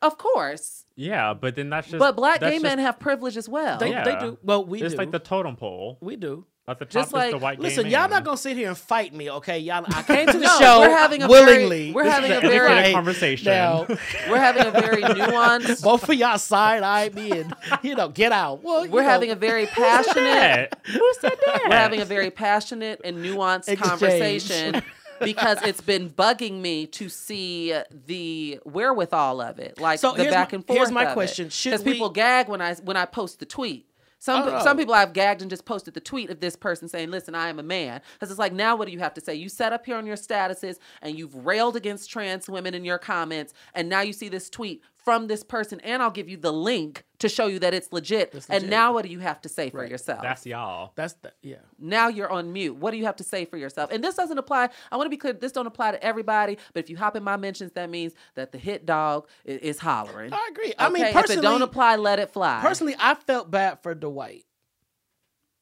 Of 0.03 0.19
course. 0.19 0.85
Yeah, 0.95 1.33
but 1.35 1.57
then 1.57 1.71
that's 1.71 1.89
just. 1.89 1.99
But 1.99 2.17
black 2.17 2.41
gay 2.41 2.53
just- 2.53 2.63
men 2.63 2.79
have 2.79 2.99
privilege 2.99 3.37
as 3.37 3.49
well. 3.49 3.79
They, 3.79 3.91
Yeah. 3.91 4.05
they 4.05 4.17
do. 4.19 4.39
Well, 4.43 4.65
we 4.65 4.81
do 4.81 4.85
It's 4.85 4.95
do. 4.95 4.99
like 4.99 5.11
the 5.11 5.19
totem 5.19 5.57
pole. 5.57 5.99
we 6.03 6.17
do. 6.17 6.47
At 6.69 6.81
the 6.81 6.85
top 6.85 6.93
Just 6.93 7.07
is 7.09 7.13
the 7.13 7.17
like- 7.37 7.41
white 7.43 7.61
Listen, 7.61 7.85
gay 7.85 7.91
y'all 7.91 8.01
man. 8.03 8.11
not 8.11 8.25
gonna 8.25 8.37
sit 8.37 8.57
here 8.57 8.67
and 8.69 8.77
fight 8.77 9.15
me, 9.15 9.31
okay? 9.31 9.61
Y'all, 9.61 9.85
I 9.87 10.03
came 10.03 10.27
to 10.27 10.33
the 10.33 10.39
No, 10.47 10.59
show 10.59 10.81
we're 10.81 10.91
having 10.91 11.23
a 11.23 11.29
willingly. 11.29 11.93
very- 11.93 11.93
we're 11.93 12.11
having 12.11 12.33
a 12.33 12.35
This 12.35 12.39
is 12.39 12.45
an 12.45 12.51
very- 12.51 12.73
educated 12.73 12.95
conversation. 12.97 13.53
Now, 13.53 13.87
We're 14.29 14.39
having 14.39 14.67
a 14.67 14.71
very 14.73 15.03
nuanced. 15.03 15.85
both 15.85 16.09
of 16.09 16.15
y'all 16.17 16.39
side 16.39 16.83
eye 16.83 17.11
me 17.15 17.31
and 17.41 17.55
you 17.83 17.95
know 17.95 18.09
get 18.09 18.33
out. 18.33 18.65
Well, 18.65 18.89
We're 18.89 19.03
know, 19.03 19.09
having 19.09 19.31
a 19.31 19.37
very 19.37 19.67
passionate. 19.67 20.71
That- 20.73 20.79
Who 20.87 21.13
said 21.21 21.35
that? 21.47 21.61
We're 21.69 21.77
having 21.77 22.01
a 22.01 22.05
very 22.05 22.33
passionate 22.33 23.01
and 23.05 23.19
nuanced 23.19 23.69
Exchange. 23.69 23.81
conversation 23.83 24.83
because 25.21 25.63
it's 25.63 25.81
been 25.81 26.11
bugging 26.11 26.61
me 26.61 26.87
to 26.89 27.09
see 27.09 27.75
the 28.07 28.59
wherewithal 28.65 29.41
of 29.41 29.61
it, 29.61 29.81
like 29.81 30.01
So 30.01 30.15
the 30.15 30.25
back 30.25 30.51
my- 30.51 30.57
and 30.57 30.67
forth. 30.67 30.77
here's 30.79 30.91
my 30.91 31.07
question. 31.13 31.49
Should 31.49 31.71
Because 31.71 31.85
we- 31.85 31.93
people 31.93 32.11
gag 32.11 32.49
when 32.49 32.61
I 32.61 32.75
when 32.75 32.97
I 32.97 33.05
post 33.05 33.39
the 33.39 33.47
tweet. 33.47 33.87
Some 34.27 34.43
Oh, 34.49 34.61
some 34.65 34.77
people 34.77 34.93
I've 34.93 35.13
gagged 35.13 35.41
and 35.41 35.49
just 35.49 35.65
posted 35.65 35.95
the 35.95 36.01
tweet 36.01 36.31
of 36.31 36.41
this 36.41 36.57
person 36.57 36.89
saying, 36.89 37.13
"Listen, 37.13 37.37
I 37.37 37.49
am 37.49 37.61
a 37.61 37.63
man." 37.63 38.01
Because 38.15 38.29
it's 38.29 38.41
like 38.41 38.53
now, 38.53 38.75
what 38.75 38.87
do 38.87 38.93
you 38.93 38.99
have 38.99 39.15
to 39.15 39.21
say? 39.21 39.37
You 39.37 39.49
set 39.49 39.73
up 39.73 39.87
here 39.87 39.95
on 39.97 40.05
your 40.05 40.17
statuses 40.17 40.79
and 41.01 41.17
you've 41.17 41.47
railed 41.47 41.77
against 41.77 42.11
trans 42.11 42.49
women 42.49 42.75
in 42.75 42.85
your 42.85 42.99
comments, 42.99 43.55
and 43.73 43.89
now 43.89 44.01
you 44.01 44.13
see 44.13 44.29
this 44.29 44.51
tweet 44.51 44.83
from 45.07 45.29
this 45.29 45.45
person, 45.45 45.79
and 45.85 46.03
I'll 46.03 46.11
give 46.11 46.29
you 46.29 46.37
the 46.37 46.53
link 46.53 47.05
to 47.21 47.29
show 47.29 47.47
you 47.47 47.61
that 47.61 47.73
it's 47.73 47.93
legit. 47.93 48.35
It's 48.35 48.47
And 48.51 48.55
legit. 48.65 48.71
now, 48.71 48.93
what 48.93 49.05
do 49.05 49.09
you 49.09 49.21
have 49.21 49.41
to 49.43 49.49
say 49.49 49.71
for 49.71 49.79
Right. 49.79 49.89
yourself? 49.91 50.21
That's 50.21 50.45
y'all. 50.45 50.91
That's 50.97 51.13
the 51.23 51.33
yeah. 51.43 51.59
now 51.79 52.09
you're 52.09 52.29
on 52.29 52.53
mute. 52.53 52.75
What 52.75 52.91
do 52.91 52.97
you 52.97 53.05
have 53.05 53.15
to 53.17 53.23
say 53.25 53.45
for 53.45 53.57
yourself? 53.57 53.93
And 53.93 54.03
this 54.03 54.17
doesn't 54.17 54.37
apply. 54.37 54.69
I 54.91 54.97
want 54.97 55.07
to 55.07 55.11
be 55.11 55.17
clear. 55.17 55.33
This 55.33 55.53
don't 55.53 55.69
apply 55.69 55.93
to 55.93 56.03
everybody. 56.05 56.59
But 56.75 56.83
if 56.83 56.91
you 56.91 56.97
hop 56.97 57.15
in 57.15 57.23
my 57.23 57.37
mentions, 57.37 57.71
that 57.75 57.89
means 57.89 58.15
that 58.35 58.51
the 58.51 58.59
hit 58.59 58.85
dog 58.85 59.29
i- 59.47 59.51
is, 59.53 59.79
hollering. 59.79 60.33
I 60.33 60.49
agree. 60.51 60.75
I 60.77 60.89
mean, 60.91 61.05
personally, 61.13 61.35
if 61.35 61.39
it 61.39 61.43
don't 61.43 61.63
apply, 61.63 61.95
let 61.97 62.19
it 62.19 62.33
fly. 62.33 62.59
personally, 62.61 62.97
I 62.99 63.15
felt 63.15 63.49
bad 63.49 63.85
for 63.85 63.95
Dwight. 63.95 64.45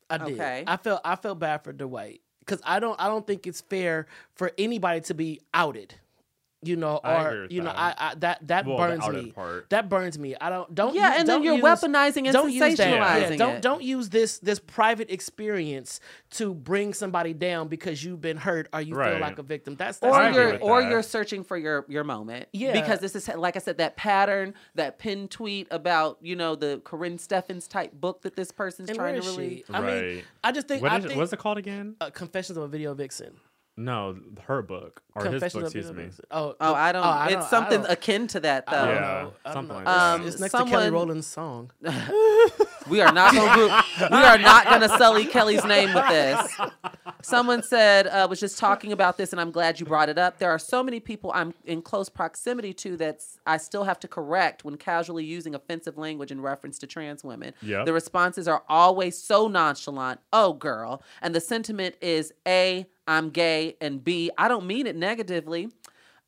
I 0.09 0.16
did. 0.18 0.34
Okay. 0.40 0.64
I 0.66 0.78
felt 0.78 1.03
I 1.05 1.16
felt 1.16 1.38
bad 1.38 1.64
for 1.64 1.72
Dwight 1.74 2.22
because 2.40 2.62
I 2.64 2.80
don't 2.80 2.99
I 2.99 3.09
don't 3.09 3.26
think 3.26 3.47
it's 3.47 3.61
fair 3.61 4.07
for 4.36 4.53
anybody 4.57 5.03
to 5.03 5.12
be 5.14 5.42
outed. 5.53 5.95
You 6.64 6.76
know, 6.76 7.00
or 7.04 7.28
agree 7.28 7.40
with 7.42 7.52
you 7.52 7.60
know, 7.60 7.72
that. 7.72 7.96
I, 8.00 8.10
I 8.10 8.14
that 8.16 8.46
that 8.48 8.66
Well, 8.66 8.76
burns 8.76 9.08
me. 9.08 9.30
part. 9.32 9.70
That 9.70 9.88
burns 9.88 10.18
me. 10.18 10.34
I 10.40 10.50
don't 10.50 10.74
don't. 10.74 10.94
yeah, 10.94 11.10
use- 11.10 11.20
and 11.20 11.28
then 11.28 11.36
don't 11.36 11.44
you're 11.44 11.54
use- 11.54 11.64
weaponizing 11.64 12.24
and 12.24 12.32
don't 12.32 12.52
use 12.52 12.62
sensationalizing 12.62 13.30
Yeah, 13.32 13.36
don't 13.36 13.56
it. 13.56 13.62
don't 13.62 13.82
use 13.82 14.08
this 14.10 14.38
this 14.38 14.58
private 14.58 15.10
experience 15.10 16.00
to 16.32 16.54
bring 16.54 16.92
somebody 16.94 17.32
down 17.34 17.68
because 17.68 18.02
you've 18.04 18.20
been 18.20 18.36
hurt 18.36 18.68
or 18.72 18.80
you 18.80 18.94
feel 18.94 19.18
like 19.20 19.38
a 19.38 19.42
victim. 19.42 19.76
That's 19.76 19.98
that's 19.98 20.14
or 20.16 20.30
you're 20.30 20.58
or 20.58 20.82
that. 20.82 20.90
you're 20.90 21.02
searching 21.02 21.44
for 21.44 21.56
your 21.56 21.84
your 21.88 22.04
moment. 22.04 22.48
Yeah. 22.52 22.72
Because 22.72 23.00
this 23.00 23.14
is 23.16 23.28
like 23.28 23.56
I 23.56 23.60
said, 23.60 23.78
that 23.78 23.96
pattern, 23.96 24.54
that 24.74 24.98
pin 24.98 25.28
tweet 25.28 25.68
about 25.70 26.18
you 26.22 26.36
know 26.36 26.54
the 26.56 26.80
Karrine 26.84 27.18
Steffans 27.20 27.68
type 27.68 27.92
book 27.92 28.22
that 28.22 28.36
this 28.36 28.50
person's 28.52 28.88
and 28.88 28.96
trying 28.98 29.14
to 29.14 29.20
is 29.20 29.36
release. 29.36 29.64
she? 29.66 29.74
I 29.74 29.80
mean, 29.80 30.22
I 30.42 30.52
just 30.52 30.68
think 30.68 30.82
What 30.82 30.92
I 30.92 30.98
is 30.98 31.04
it, 31.04 31.08
think 31.08 31.18
what's 31.18 31.32
it 31.32 31.38
called 31.38 31.58
again? 31.58 31.96
uh, 32.00 32.10
Confessions 32.10 32.56
of 32.56 32.64
a 32.64 32.68
Video 32.68 32.94
Vixen. 32.94 33.34
No, 33.77 34.16
her 34.47 34.62
book 34.62 35.03
or 35.16 35.25
his 35.25 35.41
book. 35.53 35.62
Excuse 35.64 35.93
me. 35.93 36.09
Oh, 36.31 36.55
Oh, 36.61 36.75
I 36.75 36.93
don't. 36.93 37.05
I 37.05 37.29
it's 37.31 37.51
something 37.51 37.83
don't- 37.83 37.91
akin 37.91 38.29
to 38.29 38.41
that 38.41 38.66
though. 38.66 38.85
Yeah, 38.85 39.01
know. 39.01 39.33
I 39.45 39.53
don't 39.53 39.55
something 39.55 39.77
like 39.77 39.85
that. 39.87 40.20
It's, 40.20 40.27
it's 40.27 40.37
Um, 40.37 40.41
next 40.43 40.53
to 40.53 40.64
Kelly 40.70 40.91
Rowland's 40.91 41.27
song. 41.27 41.70
We 42.87 43.01
are 43.01 43.12
not 43.12 43.33
going 43.33 43.51
to 43.51 43.85
we 44.11 44.16
are 44.18 44.37
not 44.37 44.66
going 44.66 44.83
to 44.83 44.89
sully 44.99 45.25
Kelly's 45.25 45.64
name 45.64 45.95
with 45.95 46.07
this. 46.09 46.57
Someone 47.25 47.62
said 47.62 48.07
uh, 48.07 48.27
was 48.29 48.41
just 48.41 48.59
talking 48.59 48.93
about 48.93 49.16
this, 49.16 49.33
and 49.33 49.41
I'm 49.41 49.51
glad 49.51 49.81
you 49.81 49.87
brought 49.87 50.09
it 50.09 50.18
up. 50.18 50.39
There 50.39 50.51
are 50.51 50.59
so 50.59 50.83
many 50.83 51.01
people 51.01 51.33
I'm 51.35 51.55
in 51.64 51.83
close 51.83 52.09
proximity 52.09 52.72
to 52.75 52.97
that 52.99 53.20
I 53.47 53.57
still 53.57 53.85
have 53.85 53.99
to 54.01 54.09
correct 54.09 54.64
when 54.64 54.77
casually 54.77 55.25
using 55.25 55.55
offensive 55.55 55.97
language 55.97 56.31
in 56.31 56.41
reference 56.41 56.79
to 56.81 56.87
trans 56.87 57.25
women. 57.25 57.55
Yep. 57.62 57.87
The 57.87 57.93
responses 57.93 58.47
are 58.47 58.62
always 58.68 59.16
so 59.16 59.49
nonchalant. 59.49 60.20
Oh, 60.33 60.53
girl, 60.53 61.03
and 61.22 61.35
the 61.35 61.41
sentiment 61.41 61.97
is 62.01 62.33
a 62.47 62.87
I'm 63.07 63.31
gay 63.31 63.77
and 63.81 64.03
b 64.03 64.31
I 64.39 64.49
don't 64.49 64.66
mean 64.66 64.87
it 64.87 64.97
negatively. 64.97 65.70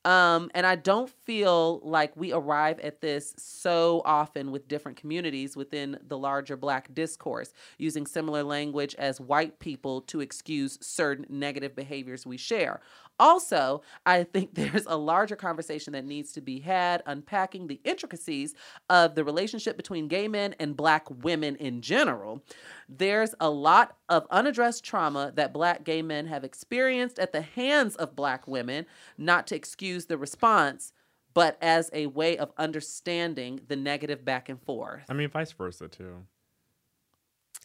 Um, 0.07 0.53
and 0.55 0.65
I 0.65 0.77
don't 0.77 1.11
feel 1.11 1.81
like 1.83 2.17
we 2.17 2.33
arrive 2.33 2.79
at 2.79 3.01
this 3.01 3.35
so 3.39 4.03
often 4.05 4.53
with 4.53 4.69
different 4.69 4.97
communities 4.97 5.57
within 5.57 5.99
the 6.07 6.17
larger 6.17 6.57
black 6.57 6.95
discourse, 6.95 7.53
using 7.77 8.07
similar 8.07 8.45
language 8.45 8.95
as 9.01 9.21
white 9.21 9.59
people 9.59 10.03
to 10.03 10.21
excuse 10.21 10.79
certain 10.81 11.27
negative 11.29 11.75
behaviors 11.75 12.25
we 12.25 12.37
share. 12.37 12.81
Also, 13.19 13.83
I 14.05 14.25
think 14.25 14.55
there's 14.55 14.87
a 14.87 14.97
larger 14.97 15.37
conversation 15.37 15.93
that 15.95 16.05
needs 16.05 16.33
to 16.33 16.41
be 16.41 16.61
had 16.61 17.03
unpacking 17.07 17.67
the 17.67 17.81
intricacies 17.85 18.55
of 18.89 19.15
the 19.15 19.25
relationship 19.25 19.77
between 19.77 20.09
gay 20.09 20.29
men 20.29 20.55
and 20.59 20.77
black 20.77 21.07
women 21.23 21.57
in 21.57 21.81
general. 21.81 22.43
There's 22.89 23.35
a 23.41 23.51
lot 23.51 23.97
of 24.09 24.27
unaddressed 24.31 24.85
trauma 24.85 25.33
that 25.35 25.53
black 25.53 25.85
gay 25.85 26.03
men 26.03 26.27
have 26.27 26.45
experienced 26.45 27.19
at 27.19 27.33
the 27.33 27.43
hands 27.43 27.97
of 27.97 28.17
black 28.17 28.47
women, 28.47 28.87
not 29.19 29.47
to 29.49 29.57
excuse 29.57 30.07
the 30.07 30.19
response, 30.19 30.93
but 31.35 31.59
as 31.61 31.91
a 31.93 32.07
way 32.07 32.39
of 32.39 32.51
understanding 32.57 33.61
the 33.69 33.77
negative 33.77 34.25
back 34.25 34.49
and 34.49 34.61
forth. 34.63 35.05
I 35.09 35.13
mean, 35.13 35.29
vice 35.29 35.53
versa 35.53 35.89
too. 35.89 36.25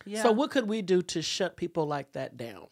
Yeah. 0.05 0.23
So 0.23 0.31
what 0.31 0.51
could 0.51 0.67
we 0.67 0.81
do 0.81 1.01
to 1.03 1.21
shut 1.21 1.55
people 1.55 1.85
like 1.85 2.11
that 2.13 2.37
down? 2.37 2.67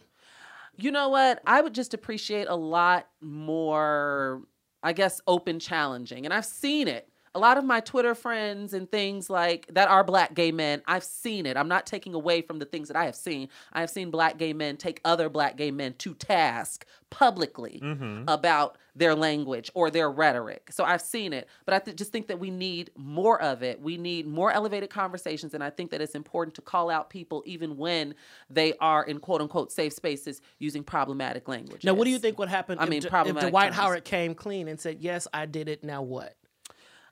You 0.82 0.92
know 0.92 1.10
what? 1.10 1.42
I 1.46 1.62
would 1.62 1.76
just 1.76 1.94
appreciate 1.94 2.48
a 2.48 2.56
lot 2.56 3.08
more, 3.22 4.42
I 4.82 4.94
guess, 4.94 5.22
open 5.28 5.60
challenging. 5.60 6.26
And 6.26 6.34
I've 6.34 6.46
seen 6.46 6.88
it. 6.88 7.10
A 7.36 7.40
lot 7.40 7.58
of 7.58 7.64
my 7.64 7.80
Twitter 7.80 8.16
friends 8.16 8.74
and 8.74 8.90
things 8.90 9.30
like 9.30 9.68
that 9.74 9.88
are 9.88 10.04
black 10.04 10.34
gay 10.34 10.52
men. 10.52 10.82
I've 10.88 11.04
seen 11.04 11.46
it. 11.46 11.58
I'm 11.58 11.68
not 11.68 11.86
taking 11.86 12.14
away 12.14 12.42
from 12.42 12.60
the 12.60 12.66
things 12.66 12.88
that 12.88 12.98
I 12.98 13.06
have 13.06 13.16
seen. 13.16 13.50
I 13.74 13.82
have 13.82 13.90
seen 13.90 14.12
black 14.12 14.38
gay 14.38 14.54
men 14.54 14.78
take 14.78 15.00
other 15.06 15.30
black 15.30 15.58
gay 15.58 15.72
men 15.72 15.94
to 16.00 16.14
task 16.14 16.86
publicly 17.10 17.80
mm-hmm. 17.84 18.24
about 18.28 18.78
their 18.96 19.16
language 19.16 19.72
or 19.74 19.90
their 19.90 20.12
rhetoric. 20.12 20.70
So 20.72 20.84
I've 20.84 21.02
seen 21.02 21.34
it, 21.34 21.48
but 21.66 21.74
I 21.74 21.80
th- 21.80 21.98
just 21.98 22.12
think 22.12 22.28
that 22.28 22.40
we 22.40 22.52
need 22.52 22.92
more 22.98 23.42
of 23.42 23.64
it. 23.64 23.82
We 23.82 23.98
need 23.98 24.28
more 24.28 24.52
elevated 24.52 24.90
conversations, 24.90 25.54
and 25.54 25.64
I 25.64 25.70
think 25.70 25.92
that 25.92 26.02
it's 26.02 26.16
important 26.16 26.56
to 26.56 26.62
call 26.62 26.90
out 26.90 27.10
people 27.10 27.44
even 27.46 27.78
when 27.78 28.16
they 28.50 28.74
are 28.80 29.04
in 29.04 29.20
quote 29.20 29.42
unquote 29.42 29.72
safe 29.72 29.94
spaces 29.94 30.42
using 30.60 30.84
problematic 30.84 31.48
language. 31.48 31.84
Now, 31.84 31.94
what 31.94 32.06
do 32.06 32.12
you 32.12 32.20
think 32.20 32.38
would 32.40 32.50
happen 32.50 32.78
I 32.78 32.84
if, 32.84 32.90
mean, 32.90 33.02
D- 33.02 33.08
if 33.08 33.12
problematic 33.12 33.52
Dwight 33.52 33.68
terms. 33.68 33.78
Howard 33.78 34.04
came 34.04 34.36
clean 34.36 34.68
and 34.68 34.80
said, 34.80 34.98
"Yes, 35.00 35.28
I 35.34 35.46
did 35.46 35.70
it. 35.70 35.84
Now 35.84 36.02
what?" 36.02 36.36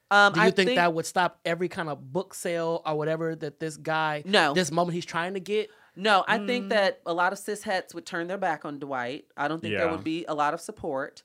Um, 0.09 0.33
Do 0.33 0.39
you 0.39 0.45
I 0.47 0.51
think, 0.51 0.75
that 0.75 0.93
would 0.93 1.05
stop 1.05 1.39
every 1.43 1.67
kind 1.67 1.89
of 1.89 2.13
book 2.13 2.33
sale 2.33 2.81
or 2.85 2.95
whatever 2.95 3.35
that 3.35 3.59
this 3.59 3.75
guy, 3.77 4.23
No. 4.25 4.53
this 4.53 4.71
moment 4.71 4.95
he's 4.95 5.05
trying 5.05 5.33
to 5.33 5.39
get? 5.39 5.69
No, 5.95 6.23
I 6.27 6.37
Mm. 6.39 6.47
think 6.47 6.69
that 6.69 7.01
a 7.05 7.13
lot 7.13 7.33
of 7.33 7.39
cis 7.39 7.63
hets 7.63 7.93
would 7.93 8.05
turn 8.05 8.27
their 8.27 8.37
back 8.37 8.63
on 8.65 8.79
Dwight. 8.79 9.25
I 9.35 9.47
don't 9.47 9.59
think 9.61 9.75
there 9.75 9.89
would 9.89 10.03
be 10.03 10.25
a 10.27 10.33
lot 10.33 10.53
of 10.53 10.61
support. 10.61 11.23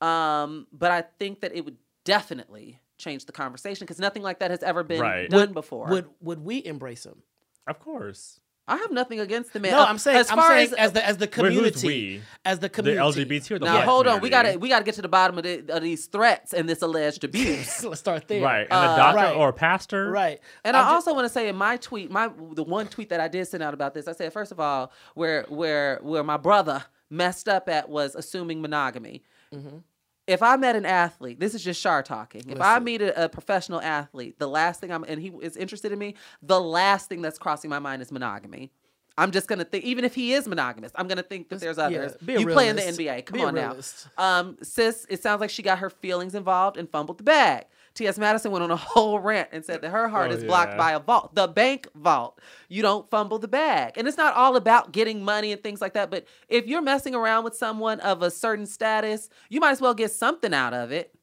Um, 0.00 0.66
but 0.72 0.90
I 0.90 1.02
think 1.18 1.40
that 1.40 1.54
it 1.54 1.64
would 1.64 1.76
definitely 2.04 2.80
change 2.98 3.26
the 3.26 3.32
conversation 3.32 3.84
because 3.84 3.98
nothing 3.98 4.22
like 4.22 4.38
that 4.38 4.50
has 4.50 4.62
ever 4.62 4.82
been 4.82 5.00
Right. 5.00 5.28
done 5.28 5.40
Would- 5.40 5.54
before. 5.54 5.88
Would 5.88 6.08
would 6.20 6.40
we 6.40 6.64
embrace 6.64 7.04
him? 7.04 7.22
Of 7.66 7.78
course. 7.80 8.40
I 8.68 8.76
have 8.76 8.92
nothing 8.92 9.18
against 9.18 9.52
the 9.52 9.58
man. 9.60 9.72
No, 9.72 9.80
Uh, 9.80 9.86
I'm 9.86 9.98
saying, 9.98 10.18
as 10.18 10.30
I'm 10.30 10.38
far 10.38 10.50
saying 10.50 10.68
as, 10.68 10.72
as, 10.74 10.92
the 10.92 11.06
as 11.06 11.16
the 11.16 11.24
Wait, 11.24 11.52
who's 11.52 11.72
community, 11.72 11.86
we? 11.86 12.22
as 12.44 12.58
the 12.60 12.62
The 12.62 12.68
community, 12.70 13.22
LGBT 13.22 13.50
or 13.50 13.58
the 13.58 13.64
now 13.64 13.72
black 13.74 13.84
hold 13.86 14.06
on, 14.06 14.20
we 14.20 14.30
gotta 14.30 14.56
we 14.58 14.68
gotta 14.68 14.84
get 14.84 14.94
to 14.94 15.02
the 15.02 15.08
bottom 15.08 15.36
of, 15.36 15.44
the, 15.44 15.64
of 15.68 15.82
these 15.82 16.06
threats 16.06 16.52
and 16.54 16.68
this 16.68 16.80
alleged 16.80 17.24
abuse. 17.24 17.82
Let's 17.84 18.00
start 18.00 18.28
there. 18.28 18.40
Right, 18.42 18.62
and 18.62 18.72
Uh, 18.72 18.92
a 18.92 18.96
doctor 18.96 19.16
right. 19.22 19.34
or 19.36 19.48
a 19.48 19.52
pastor. 19.52 20.10
right. 20.10 20.40
And 20.64 20.76
I'm 20.76 20.86
I 20.86 20.88
ju- 20.90 20.94
also 20.94 21.12
want 21.14 21.24
to 21.24 21.28
say 21.32 21.48
in 21.48 21.56
my 21.56 21.76
tweet, 21.76 22.10
my 22.10 22.30
the 22.52 22.62
one 22.62 22.86
tweet 22.86 23.08
that 23.08 23.18
I 23.20 23.26
did 23.28 23.46
send 23.48 23.62
out 23.64 23.74
about 23.74 23.94
this, 23.94 24.06
I 24.06 24.12
said 24.12 24.32
first 24.32 24.52
of 24.52 24.60
all, 24.60 24.92
where 25.14 25.44
where 25.48 25.98
where 26.02 26.22
my 26.22 26.36
brother 26.36 26.84
messed 27.10 27.48
up 27.48 27.68
at 27.68 27.88
was 27.88 28.14
assuming 28.14 28.62
monogamy. 28.62 29.22
Mm-hmm. 29.52 29.78
If 30.26 30.42
I 30.42 30.56
met 30.56 30.76
an 30.76 30.86
athlete, 30.86 31.40
this 31.40 31.54
is 31.54 31.64
just 31.64 31.80
Shar 31.80 32.02
talking. 32.02 32.42
If 32.48 32.60
I 32.60 32.78
meet 32.78 33.02
a, 33.02 33.24
a 33.24 33.28
professional 33.28 33.80
athlete, 33.80 34.38
the 34.38 34.46
last 34.46 34.80
thing 34.80 34.92
I'm 34.92 35.04
and 35.04 35.20
he 35.20 35.32
is 35.40 35.56
interested 35.56 35.90
in 35.90 35.98
me, 35.98 36.14
the 36.42 36.60
last 36.60 37.08
thing 37.08 37.22
that's 37.22 37.38
crossing 37.38 37.70
my 37.70 37.80
mind 37.80 38.02
is 38.02 38.12
monogamy. 38.12 38.70
I'm 39.18 39.30
just 39.30 39.48
gonna 39.48 39.64
think, 39.64 39.84
even 39.84 40.04
if 40.04 40.14
he 40.14 40.32
is 40.32 40.48
monogamous, 40.48 40.92
I'm 40.94 41.08
gonna 41.08 41.22
think 41.22 41.48
that 41.50 41.60
there's 41.60 41.78
others. 41.78 42.16
be 42.24 42.36
a 42.36 42.40
you 42.40 42.46
play 42.46 42.68
in 42.68 42.76
the. 42.76 42.82
NBA. 42.82 43.26
Come 43.26 43.38
Be 43.38 43.44
on 43.44 43.54
now. 43.54 43.76
Um, 44.16 44.56
sis, 44.62 45.06
it 45.10 45.22
sounds 45.22 45.40
like 45.40 45.50
she 45.50 45.62
got 45.62 45.80
her 45.80 45.90
feelings 45.90 46.34
involved 46.34 46.76
and 46.76 46.88
fumbled 46.88 47.18
the 47.18 47.24
bag. 47.24 47.66
T.S. 47.94 48.18
Madison 48.18 48.50
went 48.50 48.62
on 48.64 48.70
a 48.70 48.76
whole 48.92 49.18
rant 49.18 49.48
and 49.52 49.64
said 49.64 49.82
that 49.82 49.90
her 49.90 50.08
heart 50.08 50.30
Oh, 50.30 50.34
is 50.34 50.44
blocked 50.44 50.72
yeah. 50.72 50.78
by 50.78 50.92
a 50.92 50.98
vault, 51.00 51.34
the 51.34 51.48
bank 51.48 51.88
vault. 51.94 52.40
You 52.68 52.82
don't 52.82 53.08
fumble 53.10 53.38
the 53.38 53.48
bag. 53.48 53.94
And 53.96 54.08
it's 54.08 54.16
not 54.16 54.34
all 54.34 54.56
about 54.56 54.92
getting 54.92 55.24
money 55.24 55.52
and 55.52 55.62
things 55.62 55.80
like 55.80 55.94
that. 55.94 56.10
But 56.10 56.26
if 56.48 56.66
you're 56.66 56.82
messing 56.82 57.14
around 57.14 57.44
with 57.44 57.54
someone 57.56 58.00
of 58.00 58.22
a 58.22 58.30
certain 58.30 58.66
status, 58.66 59.28
you 59.50 59.60
might 59.60 59.72
as 59.72 59.80
well 59.80 59.94
get 59.94 60.10
something 60.12 60.54
out 60.54 60.74
of 60.74 60.92
it. 60.92 61.14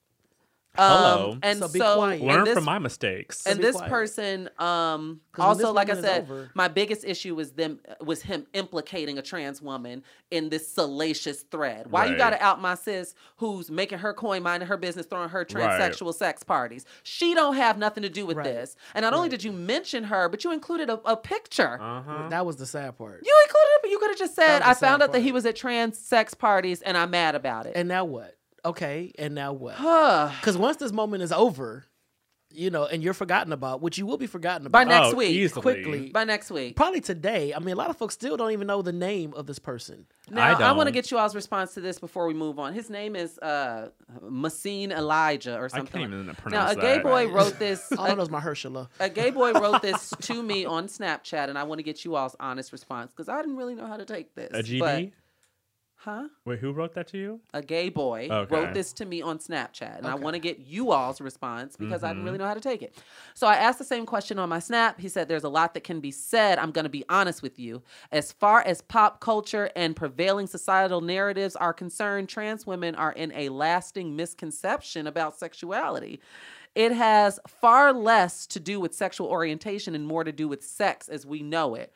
Hello. 0.80 1.32
Um, 1.34 1.40
and 1.44 1.60
So 1.60 1.68
so, 1.68 1.74
be 1.74 1.80
quiet. 1.80 2.20
and 2.22 2.28
Learn 2.30 2.44
this 2.46 2.54
from 2.56 2.64
my 2.66 2.80
mistakes. 2.80 3.46
and 3.46 3.58
be 3.60 3.66
this 3.66 3.76
quiet. 3.76 3.90
person 3.90 4.50
um 4.60 5.22
'Cause 5.32 5.48
when 5.48 5.58
this 5.58 5.66
also 5.66 5.74
like 5.74 5.90
i 5.90 6.00
said 6.02 6.22
over- 6.24 6.50
my 6.54 6.68
biggest 6.68 7.04
issue 7.06 7.36
was 7.36 7.52
them 7.52 7.80
was 8.02 8.22
him 8.24 8.46
implicating 8.54 9.18
a 9.18 9.22
trans 9.22 9.62
woman 9.62 10.04
in 10.32 10.50
this 10.50 10.68
salacious 10.68 11.44
thread 11.44 11.88
why 11.92 12.06
you 12.06 12.18
gotta 12.18 12.42
out 12.44 12.60
my 12.62 12.76
sis 12.76 13.14
who's 13.38 13.70
making 13.72 14.00
her 14.00 14.14
coin 14.14 14.44
minding 14.44 14.68
her 14.68 14.78
business 14.78 15.06
throwing 15.06 15.30
her 15.30 15.46
transsexual 15.46 16.14
sex 16.14 16.44
parties 16.44 16.86
she 17.04 17.34
don't 17.34 17.56
have 17.56 17.78
nothing 17.78 18.04
to 18.04 18.10
do 18.10 18.26
with 18.26 18.38
Right. 18.38 18.44
this 18.46 18.76
and 18.96 19.04
not 19.04 19.14
only 19.14 19.30
did 19.30 19.44
you 19.44 19.52
mention 19.52 20.06
her 20.06 20.28
but 20.30 20.44
you 20.44 20.52
included 20.52 20.90
a, 20.90 21.00
a 21.06 21.16
picture 21.18 21.78
uh 21.82 22.02
huh. 22.02 22.30
That 22.30 22.46
was 22.46 22.56
the 22.58 22.66
sad 22.66 22.98
part. 22.98 23.22
you 23.26 23.36
included 23.46 23.70
it 23.76 23.82
but 23.82 23.92
you 23.92 24.00
could 24.00 24.10
have 24.12 24.20
just 24.20 24.36
said 24.36 24.62
i 24.62 24.70
the 24.70 24.74
sad 24.76 24.80
found 24.88 25.04
out 25.04 25.12
that 25.14 25.22
he 25.22 25.32
was 25.32 25.46
at 25.46 25.56
trans 25.56 25.98
sex 25.98 26.34
parties 26.34 26.82
and 26.82 26.98
i'm 26.98 27.12
mad 27.12 27.36
about 27.36 27.66
it 27.66 27.74
And 27.76 27.88
now 27.88 28.06
what? 28.06 28.36
Okay, 28.66 29.12
and 29.18 29.36
now 29.36 29.54
what? 29.54 29.76
Huh. 29.76 30.32
Because 30.40 30.58
once 30.58 30.78
this 30.78 30.92
moment 30.92 31.24
is 31.24 31.32
over, 31.32 31.86
you 32.52 32.72
know, 32.72 32.86
and 32.86 33.04
you're 33.04 33.14
forgotten 33.14 33.54
about, 33.54 33.82
which 33.82 33.98
you 33.98 34.06
will 34.06 34.18
be 34.18 34.26
forgotten 34.26 34.66
about 34.66 34.80
By 34.80 34.84
next 34.84 35.14
oh, 35.14 35.18
week, 35.18 35.30
easily. 35.32 35.62
quickly. 35.62 36.10
by 36.10 36.24
next 36.24 36.50
week 36.50 36.76
probably 36.76 37.02
today. 37.02 37.54
I 37.54 37.60
mean, 37.60 37.74
a 37.74 37.78
lot 37.78 37.90
of 37.90 37.98
folks 37.98 38.16
still 38.16 38.38
don't 38.38 38.52
even 38.52 38.66
know 38.68 38.82
the 38.82 38.92
name 38.92 39.34
of 39.36 39.46
this 39.46 39.60
person. 39.60 40.06
Now, 40.32 40.58
I, 40.58 40.72
want 40.72 40.88
to 40.88 40.92
get 40.92 41.12
you 41.12 41.18
all's 41.18 41.36
response 41.36 41.74
to 41.76 41.82
this 41.82 42.00
before 42.00 42.28
we 42.28 42.34
move 42.34 42.58
on. 42.60 42.74
His 42.74 42.90
name 42.90 43.16
is 43.16 43.38
uh, 43.40 43.90
Masin 44.22 44.90
Elijé 44.92 45.58
or 45.58 45.66
I 45.66 45.68
something. 45.68 46.02
can't 46.02 46.14
even 46.14 46.36
now, 46.50 46.70
a 46.70 46.76
gay 46.76 46.96
that. 46.96 47.04
boy 47.04 47.28
wrote 47.28 47.60
this. 47.60 47.92
All 47.92 48.06
I 48.06 48.14
know 48.14 48.22
A, 48.22 48.24
is 48.24 48.30
Mahershala. 48.30 48.90
a 49.00 49.10
gay 49.10 49.30
boy 49.32 49.54
wrote 49.54 49.82
this 49.82 50.14
to 50.22 50.42
me 50.42 50.66
on 50.66 50.88
Snapchat, 50.88 51.50
and 51.50 51.58
I 51.58 51.64
want 51.64 51.80
to 51.80 51.84
get 51.84 52.04
you 52.04 52.16
all's 52.16 52.36
honest 52.40 52.72
response 52.72 53.12
because 53.12 53.30
I 53.30 53.42
didn't 53.42 53.58
really 53.58 53.76
know 53.76 53.86
how 53.88 53.98
to 53.98 54.06
take 54.06 54.34
this. 54.34 54.52
A 54.54 54.64
GD? 54.64 55.12
Huh? 56.00 56.28
Wait, 56.46 56.60
who 56.60 56.72
wrote 56.72 56.94
that 56.96 57.08
to 57.10 57.18
you? 57.18 57.40
A 57.54 57.62
gay 57.62 57.90
boy 57.90 58.28
Okay. 58.30 58.56
wrote 58.56 58.74
this 58.74 58.94
to 58.94 59.06
me 59.06 59.22
on 59.22 59.38
Snapchat, 59.38 59.98
and 59.98 60.08
I 60.08 60.16
want 60.16 60.36
to 60.36 60.40
get 60.40 60.60
you 60.60 60.92
all's 60.92 61.20
response 61.22 61.76
because 61.76 62.04
I 62.04 62.08
Mm-hmm. 62.08 62.14
didn't 62.16 62.26
really 62.26 62.38
know 62.38 62.48
how 62.48 62.54
to 62.54 62.60
take 62.62 62.82
it. 62.82 62.98
So 63.34 63.48
I 63.48 63.56
asked 63.56 63.80
the 63.80 63.86
same 63.86 64.06
question 64.06 64.40
on 64.40 64.50
my 64.50 64.60
Snap. 64.60 65.00
He 65.00 65.10
said, 65.10 65.28
There's 65.28 65.44
a 65.44 65.50
lot 65.50 65.74
that 65.74 65.84
can 65.84 66.00
be 66.00 66.12
said. 66.12 66.58
I'm 66.58 66.72
going 66.72 66.84
to 66.84 66.90
be 66.90 67.04
honest 67.10 67.42
with 67.42 67.60
you. 67.60 67.82
As 68.12 68.32
far 68.32 68.62
as 68.62 68.82
pop 68.82 69.20
culture 69.20 69.70
and 69.76 69.96
prevailing 69.96 70.48
societal 70.48 71.02
narratives 71.02 71.56
are 71.56 71.74
concerned, 71.74 72.30
trans 72.30 72.66
women 72.66 72.96
are 72.96 73.12
in 73.12 73.32
a 73.34 73.50
lasting 73.50 74.16
misconception 74.16 75.06
about 75.08 75.38
sexuality. 75.38 76.20
It 76.76 76.92
has 76.94 77.40
far 77.48 77.92
less 77.92 78.46
to 78.48 78.60
do 78.60 78.80
with 78.80 78.94
sexual 78.94 79.28
orientation 79.28 79.96
and 79.96 80.08
more 80.08 80.24
to 80.24 80.32
do 80.32 80.48
with 80.48 80.64
sex 80.64 81.10
as 81.10 81.26
we 81.26 81.42
know 81.42 81.76
it 81.76 81.92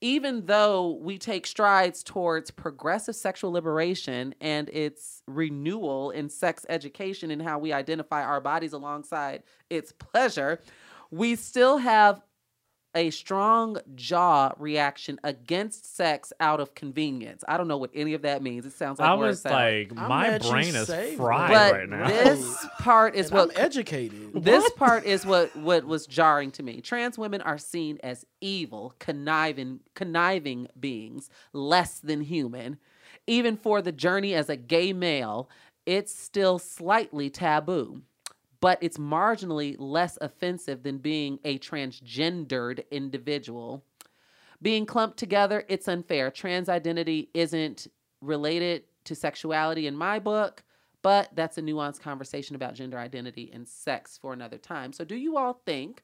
even 0.00 0.44
though 0.46 0.98
we 1.00 1.18
take 1.18 1.46
strides 1.46 2.02
towards 2.02 2.50
progressive 2.50 3.16
sexual 3.16 3.52
liberation 3.52 4.34
and 4.40 4.68
its 4.68 5.22
renewal 5.26 6.10
in 6.10 6.28
sex 6.28 6.66
education 6.68 7.30
and 7.30 7.40
how 7.40 7.58
we 7.58 7.72
identify 7.72 8.22
our 8.22 8.40
bodies 8.40 8.72
alongside 8.72 9.42
its 9.70 9.92
pleasure, 9.92 10.60
we 11.10 11.34
still 11.34 11.78
have 11.78 12.20
a 12.96 13.10
strong 13.10 13.76
jaw 13.94 14.52
reaction 14.58 15.20
against 15.22 15.94
sex 15.94 16.32
out 16.40 16.58
of 16.60 16.74
convenience. 16.74 17.44
I 17.46 17.58
don't 17.58 17.68
know 17.68 17.76
what 17.76 17.90
any 17.94 18.14
of 18.14 18.22
that 18.22 18.42
means. 18.42 18.66
It 18.66 18.72
sounds 18.72 18.98
like 18.98 19.08
I 19.08 19.14
was 19.14 19.44
like, 19.44 19.92
I'm 19.96 20.08
my 20.08 20.38
brain 20.38 20.74
is 20.74 20.88
saved 20.88 21.18
fried 21.18 21.50
but 21.50 21.72
right 21.74 21.88
now. 21.88 22.08
this 22.08 22.66
part 22.80 23.14
is 23.14 23.30
And 23.30 23.38
I'm 23.38 23.48
what 23.48 23.58
educated. 23.58 24.32
this 24.34 24.68
part 24.72 25.04
is 25.04 25.26
what 25.26 25.54
what 25.56 25.84
was 25.84 26.06
jarring 26.06 26.50
to 26.52 26.62
me. 26.64 26.80
Trans 26.80 27.18
women 27.18 27.42
are 27.42 27.58
seen 27.58 27.98
as 28.02 28.24
evil, 28.40 28.94
conniving, 28.98 29.80
conniving 29.94 30.66
beings, 30.80 31.30
less 31.52 32.00
than 32.00 32.22
human. 32.22 32.78
Even 33.28 33.56
for 33.56 33.82
the 33.82 33.92
journey 33.92 34.34
as 34.34 34.48
a 34.48 34.56
gay 34.56 34.92
male, 34.92 35.50
it's 35.84 36.14
still 36.14 36.58
slightly 36.58 37.28
taboo, 37.30 38.02
but 38.60 38.78
it's 38.80 38.98
marginally 38.98 39.76
less 39.78 40.16
offensive 40.20 40.82
than 40.82 40.98
being 40.98 41.38
a 41.44 41.58
transgendered 41.58 42.84
individual. 42.90 43.84
Being 44.62 44.86
clumped 44.86 45.18
together, 45.18 45.64
it's 45.68 45.86
unfair. 45.88 46.30
Trans 46.30 46.68
identity 46.68 47.28
isn't 47.34 47.86
related 48.22 48.84
to 49.04 49.14
sexuality 49.14 49.86
in 49.86 49.96
my 49.96 50.18
book, 50.18 50.62
but 51.02 51.28
that's 51.34 51.58
a 51.58 51.62
nuanced 51.62 52.00
conversation 52.00 52.56
about 52.56 52.74
gender 52.74 52.98
identity 52.98 53.50
and 53.52 53.68
sex 53.68 54.16
for 54.18 54.32
another 54.32 54.58
time. 54.58 54.92
So, 54.92 55.04
do 55.04 55.14
you 55.14 55.36
all 55.36 55.60
think, 55.66 56.02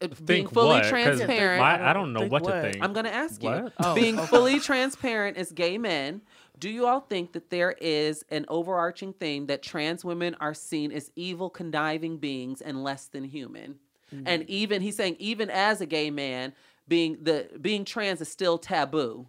uh, 0.00 0.08
being 0.24 0.46
fully 0.46 0.68
what? 0.68 0.82
'Cause 0.84 0.90
transparent, 0.90 1.60
my- 1.60 1.90
I 1.90 1.92
don't 1.92 2.12
know 2.12 2.26
what, 2.26 2.42
what? 2.42 2.52
to 2.54 2.62
think. 2.62 2.82
I'm 2.82 2.92
going 2.92 3.04
to 3.04 3.14
ask 3.14 3.42
you, 3.42 3.70
Oh, 3.80 3.94
being 3.94 4.18
okay. 4.18 4.26
fully 4.30 4.58
transparent 4.60 5.36
as 5.36 5.52
gay 5.52 5.76
men, 5.78 6.22
do 6.58 6.68
you 6.68 6.86
all 6.86 7.00
think 7.00 7.32
that 7.32 7.50
there 7.50 7.72
is 7.80 8.24
an 8.30 8.44
overarching 8.48 9.12
theme 9.14 9.46
that 9.46 9.62
trans 9.62 10.04
women 10.04 10.36
are 10.40 10.54
seen 10.54 10.92
as 10.92 11.10
evil, 11.16 11.50
conniving 11.50 12.18
beings 12.18 12.60
and 12.60 12.84
less 12.84 13.06
than 13.06 13.24
human? 13.24 13.76
Mm. 14.14 14.22
And 14.26 14.50
even 14.50 14.82
he's 14.82 14.96
saying, 14.96 15.16
even 15.18 15.50
as 15.50 15.80
a 15.80 15.86
gay 15.86 16.10
man, 16.10 16.52
being 16.88 17.18
the 17.22 17.48
being 17.60 17.84
trans 17.84 18.20
is 18.20 18.30
still 18.30 18.58
taboo. 18.58 19.28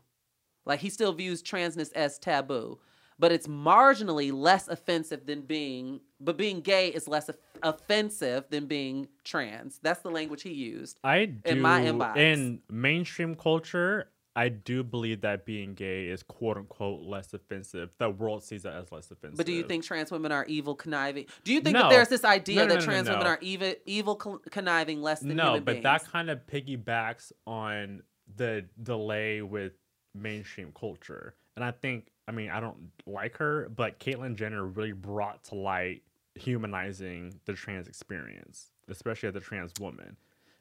Like 0.65 0.79
he 0.79 0.89
still 0.89 1.13
views 1.13 1.43
transness 1.43 1.91
as 1.93 2.17
taboo, 2.17 2.79
but 3.19 3.31
it's 3.31 3.47
marginally 3.47 4.31
less 4.31 4.67
offensive 4.67 5.25
than 5.25 5.41
being. 5.41 6.01
But 6.19 6.37
being 6.37 6.61
gay 6.61 6.89
is 6.89 7.07
less 7.07 7.29
off- 7.29 7.37
offensive 7.61 8.45
than 8.49 8.65
being 8.65 9.07
trans. 9.23 9.79
That's 9.81 10.01
the 10.01 10.11
language 10.11 10.43
he 10.43 10.53
used. 10.53 10.99
I 11.03 11.25
do 11.25 11.39
in 11.45 11.61
my 11.61 11.81
inbox. 11.81 12.17
in 12.17 12.61
mainstream 12.69 13.35
culture. 13.35 14.09
I 14.35 14.49
do 14.49 14.83
believe 14.83 15.21
that 15.21 15.45
being 15.45 15.75
gay 15.75 16.07
is 16.07 16.23
quote 16.23 16.57
unquote 16.57 17.01
less 17.03 17.33
offensive. 17.33 17.91
The 17.99 18.09
world 18.09 18.43
sees 18.43 18.63
that 18.63 18.73
as 18.73 18.91
less 18.91 19.11
offensive. 19.11 19.37
But 19.37 19.45
do 19.45 19.53
you 19.53 19.63
think 19.63 19.83
trans 19.83 20.11
women 20.11 20.31
are 20.31 20.45
evil, 20.45 20.73
conniving? 20.75 21.25
Do 21.43 21.53
you 21.53 21.61
think 21.61 21.75
No. 21.75 21.83
that 21.83 21.89
there's 21.89 22.09
this 22.09 22.25
idea 22.25 22.55
No, 22.57 22.65
no, 22.67 22.73
that 22.75 22.83
trans 22.83 23.07
women 23.09 23.27
are 23.27 23.37
evil, 23.41 23.73
evil, 23.85 24.15
conniving, 24.15 25.01
less 25.01 25.19
than 25.19 25.35
no? 25.35 25.53
But 25.59 25.65
beings? 25.65 25.83
that 25.83 26.05
kind 26.05 26.29
of 26.31 26.45
piggybacks 26.47 27.31
on 27.45 28.01
the 28.35 28.65
delay 28.81 29.41
with 29.41 29.73
mainstream 30.15 30.71
culture, 30.77 31.35
and 31.55 31.63
I 31.63 31.71
think 31.71 32.07
I 32.27 32.31
mean 32.31 32.49
I 32.49 32.59
don't 32.59 32.91
like 33.05 33.37
her, 33.37 33.69
but 33.75 33.99
Caitlyn 33.99 34.35
Jenner 34.35 34.65
really 34.65 34.93
brought 34.93 35.43
to 35.45 35.55
light 35.55 36.01
humanizing 36.35 37.39
the 37.45 37.53
trans 37.53 37.87
experience, 37.87 38.71
especially 38.87 39.29
as 39.29 39.35
a 39.35 39.39
trans 39.39 39.73
woman. 39.79 40.17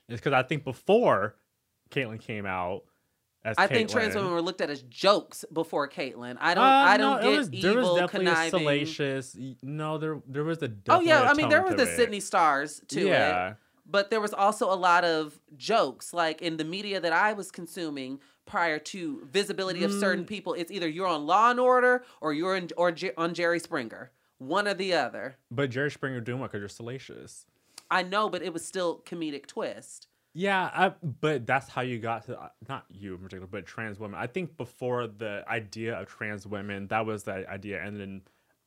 It's 0.09 0.21
because 0.21 0.35
I 0.35 0.43
think 0.43 0.65
before 0.65 1.37
Caitlyn 1.91 2.21
came 2.21 2.45
out. 2.45 2.83
As 3.45 3.57
I 3.59 3.67
think 3.67 3.91
trans 3.91 4.15
women 4.15 4.31
were 4.33 4.41
looked 4.43 4.61
at 4.61 4.71
as 4.71 4.83
jokes 4.83 5.45
before 5.53 5.89
Caitlyn. 5.89 6.37
I 6.41 6.55
don't. 6.55 6.63
Uh, 6.65 6.67
I 6.69 6.97
don't 6.97 7.19
it 7.19 7.23
get 7.23 7.39
was, 7.39 7.53
evil, 7.53 7.73
there 7.73 7.83
was 7.83 7.99
definitely 8.01 8.27
conniving. 8.31 8.51
salacious. 8.61 9.37
No, 9.63 9.99
there 9.99 10.21
there 10.29 10.45
was 10.45 10.63
a. 10.63 10.71
Oh 10.89 11.01
yeah, 11.01 11.23
I 11.23 11.35
mean 11.35 11.49
there 11.49 11.63
was 11.63 11.75
the 11.75 11.83
it. 11.83 11.97
Sydney 11.97 12.21
Stars 12.21 12.81
to 12.89 13.05
yeah. 13.07 13.49
it, 13.51 13.57
but 13.85 14.11
there 14.11 14.21
was 14.21 14.33
also 14.33 14.73
a 14.73 14.77
lot 14.77 15.05
of 15.05 15.41
jokes, 15.57 16.13
like 16.15 16.41
in 16.41 16.57
the 16.57 16.65
media 16.65 17.01
that 17.01 17.13
I 17.13 17.33
was 17.33 17.51
consuming 17.51 18.21
prior 18.47 18.79
to 18.79 19.27
visibility 19.31 19.83
of 19.85 19.91
Mm. 19.91 20.01
certain 20.01 20.25
people. 20.25 20.55
It's 20.55 20.71
either 20.71 20.89
you're 20.89 21.07
on 21.09 21.27
Law 21.27 21.51
and 21.51 21.59
Order 21.61 22.05
or 22.21 22.33
you're 22.33 22.57
in, 22.57 22.69
or 22.77 22.93
Jer- 22.93 23.15
on 23.17 23.35
Jerry 23.35 23.59
Springer, 23.59 24.11
one 24.39 24.69
or 24.69 24.75
the 24.75 24.95
other. 24.95 25.37
But 25.51 25.71
Jerry 25.71 25.91
Springer 25.91 26.21
doing 26.21 26.39
what? 26.41 26.51
Because 26.53 26.61
you're 26.61 26.69
salacious. 26.69 27.47
I 27.91 28.03
know, 28.05 28.29
but 28.29 28.43
it 28.43 28.53
was 28.53 28.65
still 28.65 29.01
comedic 29.05 29.47
twist. 29.47 30.07
Yeah, 30.35 30.71
I, 30.73 30.93
but 31.21 31.47
that's 31.47 31.69
how 31.69 31.83
you 31.83 31.99
got 31.99 32.25
to 32.27 32.41
uh, 32.41 32.49
not 32.69 32.87
you 32.91 33.15
in 33.15 33.19
particular, 33.19 33.47
but 33.47 33.67
trans 33.67 33.99
women. 33.99 34.19
I 34.19 34.27
think 34.27 34.57
before 34.57 35.07
the 35.07 35.45
idea 35.47 36.01
of 36.01 36.09
trans 36.09 36.47
women, 36.47 36.87
that 36.89 37.05
was 37.05 37.25
the 37.25 37.49
idea, 37.51 37.83
and 37.83 38.01
then 38.01 38.23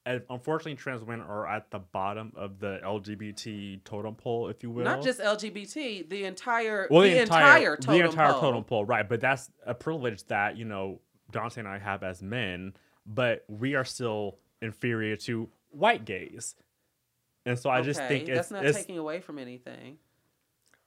uh, 0.06 0.20
unfortunately, 0.30 0.76
trans 0.76 1.02
women 1.02 1.22
are 1.22 1.48
at 1.48 1.72
the 1.72 1.80
bottom 1.80 2.32
of 2.36 2.60
the 2.60 2.80
LGBT 2.84 3.84
totem 3.84 4.14
pole, 4.14 4.50
if 4.50 4.62
you 4.62 4.70
will. 4.70 4.84
Not 4.84 5.02
just 5.02 5.20
LGBT, 5.20 6.08
the 6.08 6.26
entire 6.26 6.88
well, 6.92 7.02
the, 7.02 7.20
entire, 7.20 7.76
totem 7.76 8.00
the 8.00 8.06
entire 8.06 8.34
pole. 8.34 8.42
totem 8.42 8.64
pole, 8.64 8.86
right? 8.86 9.08
But 9.08 9.20
that's 9.20 9.50
a 9.66 9.74
privilege 9.74 10.24
that 10.28 10.58
you 10.58 10.66
know 10.66 11.00
Dante 11.32 11.62
and 11.62 11.68
I 11.68 11.80
have 11.80 12.04
as 12.04 12.22
men, 12.22 12.74
but 13.08 13.44
we 13.48 13.74
are 13.74 13.86
still 13.86 14.38
inferior 14.62 15.16
to 15.16 15.50
white 15.72 16.06
gays, 16.06 16.54
and 17.48 17.58
so 17.58 17.72
I 17.72 17.82
just 17.82 18.00
Okay, 18.00 18.08
think 18.08 18.30
it's, 18.30 18.38
that's 18.38 18.52
not 18.52 18.66
it's 18.66 18.78
taking 18.78 19.00
away 19.00 19.20
from 19.20 19.40
anything. 19.40 19.98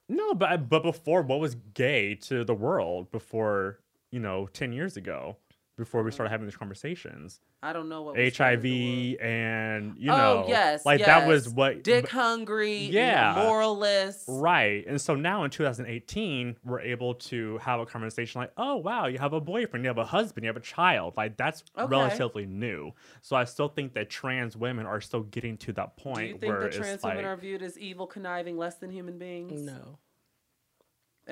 No, 0.09 0.33
but 0.33 0.51
uh, 0.51 0.57
but 0.57 0.83
before 0.83 1.21
what 1.21 1.39
was 1.39 1.55
gay 1.73 2.15
to 2.15 2.43
the 2.43 2.53
world 2.53 3.11
before 3.11 3.79
you 4.11 4.19
know 4.19 4.47
ten 4.47 4.73
years 4.73 4.97
ago, 4.97 5.37
before 5.77 6.03
we 6.03 6.11
started 6.11 6.31
having 6.31 6.47
these 6.47 6.57
conversations, 6.57 7.39
I 7.61 7.73
don't 7.73 7.89
know 7.89 8.03
what 8.03 8.15
was 8.15 8.33
true 8.33 8.45
in 8.45 8.61
the 8.61 9.17
HIV 9.17 9.21
and 9.21 9.97
you 9.97 10.11
oh 10.11 10.15
know, 10.17 10.45
yes, 10.47 10.85
like 10.85 10.99
that 11.01 11.27
was 11.27 11.49
what 11.49 11.83
dick 11.83 12.07
hungry, 12.07 12.77
Yeah. 12.77 13.33
moralist. 13.35 14.23
Right. 14.29 14.85
And 14.87 14.99
so 14.99 15.15
now 15.15 15.43
in 15.43 15.49
2018, 15.51 16.55
we're 16.63 16.79
able 16.79 17.15
to 17.15 17.57
have 17.57 17.81
a 17.81 17.85
conversation 17.85 18.39
like, 18.39 18.51
oh, 18.55 18.77
wow, 18.77 19.07
you 19.07 19.17
have 19.17 19.33
a 19.33 19.41
boyfriend, 19.41 19.83
you 19.83 19.89
have 19.89 19.97
a 19.97 20.05
husband, 20.05 20.45
you 20.45 20.47
have 20.49 20.55
a 20.55 20.61
child. 20.61 21.15
Like, 21.17 21.35
that's 21.35 21.63
Okay. 21.77 21.87
relatively 21.87 22.45
new. 22.45 22.93
So 23.21 23.35
I 23.35 23.43
still 23.43 23.67
think 23.67 23.93
that 23.95 24.09
trans 24.09 24.55
women 24.55 24.85
are 24.85 25.01
still 25.01 25.23
getting 25.23 25.57
to 25.57 25.73
that 25.73 25.97
point 25.97 26.17
Do 26.19 26.25
you 26.27 26.37
think 26.37 26.49
where 26.49 26.59
that 26.61 26.67
it's 26.67 26.77
trans 26.77 27.03
like, 27.03 27.15
women 27.17 27.29
are 27.29 27.35
viewed 27.35 27.61
as 27.61 27.77
evil, 27.77 28.07
conniving, 28.07 28.57
less 28.57 28.75
than 28.75 28.89
human 28.89 29.17
beings? 29.17 29.61
No. 29.61 29.97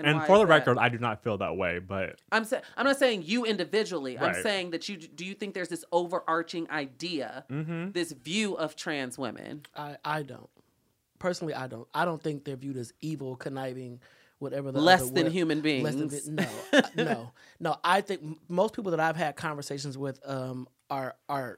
And 0.05 0.17
why 0.19 0.27
for 0.27 0.37
the 0.37 0.45
that? 0.45 0.49
record, 0.51 0.77
I 0.77 0.89
do 0.89 0.97
not 0.99 1.23
feel 1.23 1.37
that 1.39 1.55
way, 1.57 1.79
but 1.79 2.19
I'm 2.31 2.45
saying 2.45 2.63
I'm 2.75 2.85
not 2.85 2.97
saying 2.97 3.23
you 3.25 3.45
individually. 3.45 4.17
I'm 4.19 4.41
saying 4.43 4.71
that 4.71 4.87
you 4.89 4.97
do 4.97 5.25
you 5.25 5.33
think 5.33 5.53
there's 5.53 5.69
this 5.69 5.83
overarching 5.91 6.69
idea, 6.69 7.45
Mm-hmm. 7.49 7.91
this 7.91 8.11
view 8.11 8.55
of 8.55 8.75
trans 8.75 9.17
women? 9.17 9.63
I, 9.75 9.97
I 10.05 10.23
don't. 10.23 10.49
Personally, 11.19 11.53
I 11.53 11.67
don't. 11.67 11.87
I 11.93 12.05
don't 12.05 12.21
think 12.21 12.43
they're 12.45 12.55
viewed 12.55 12.77
as 12.77 12.93
evil, 13.01 13.35
conniving, 13.35 13.99
whatever. 14.39 14.71
The 14.71 14.79
Less 14.81 15.01
other 15.01 15.11
than 15.11 15.23
word- 15.25 15.33
human 15.33 15.57
Less 15.63 15.95
beings. 15.95 16.25
than, 16.25 16.35
no, 16.35 16.81
no, 17.03 17.31
no. 17.59 17.75
I 17.83 18.01
think 18.01 18.37
most 18.47 18.75
people 18.75 18.91
that 18.91 18.99
I've 18.99 19.15
had 19.15 19.35
conversations 19.35 19.97
with 19.97 20.19
um, 20.25 20.67
are 20.91 21.15
are 21.27 21.57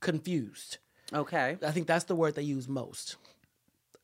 confused. 0.00 0.78
Okay. 1.12 1.56
I 1.62 1.70
think 1.70 1.86
that's 1.86 2.04
the 2.04 2.14
word 2.14 2.34
they 2.34 2.42
use 2.42 2.68
most. 2.68 3.16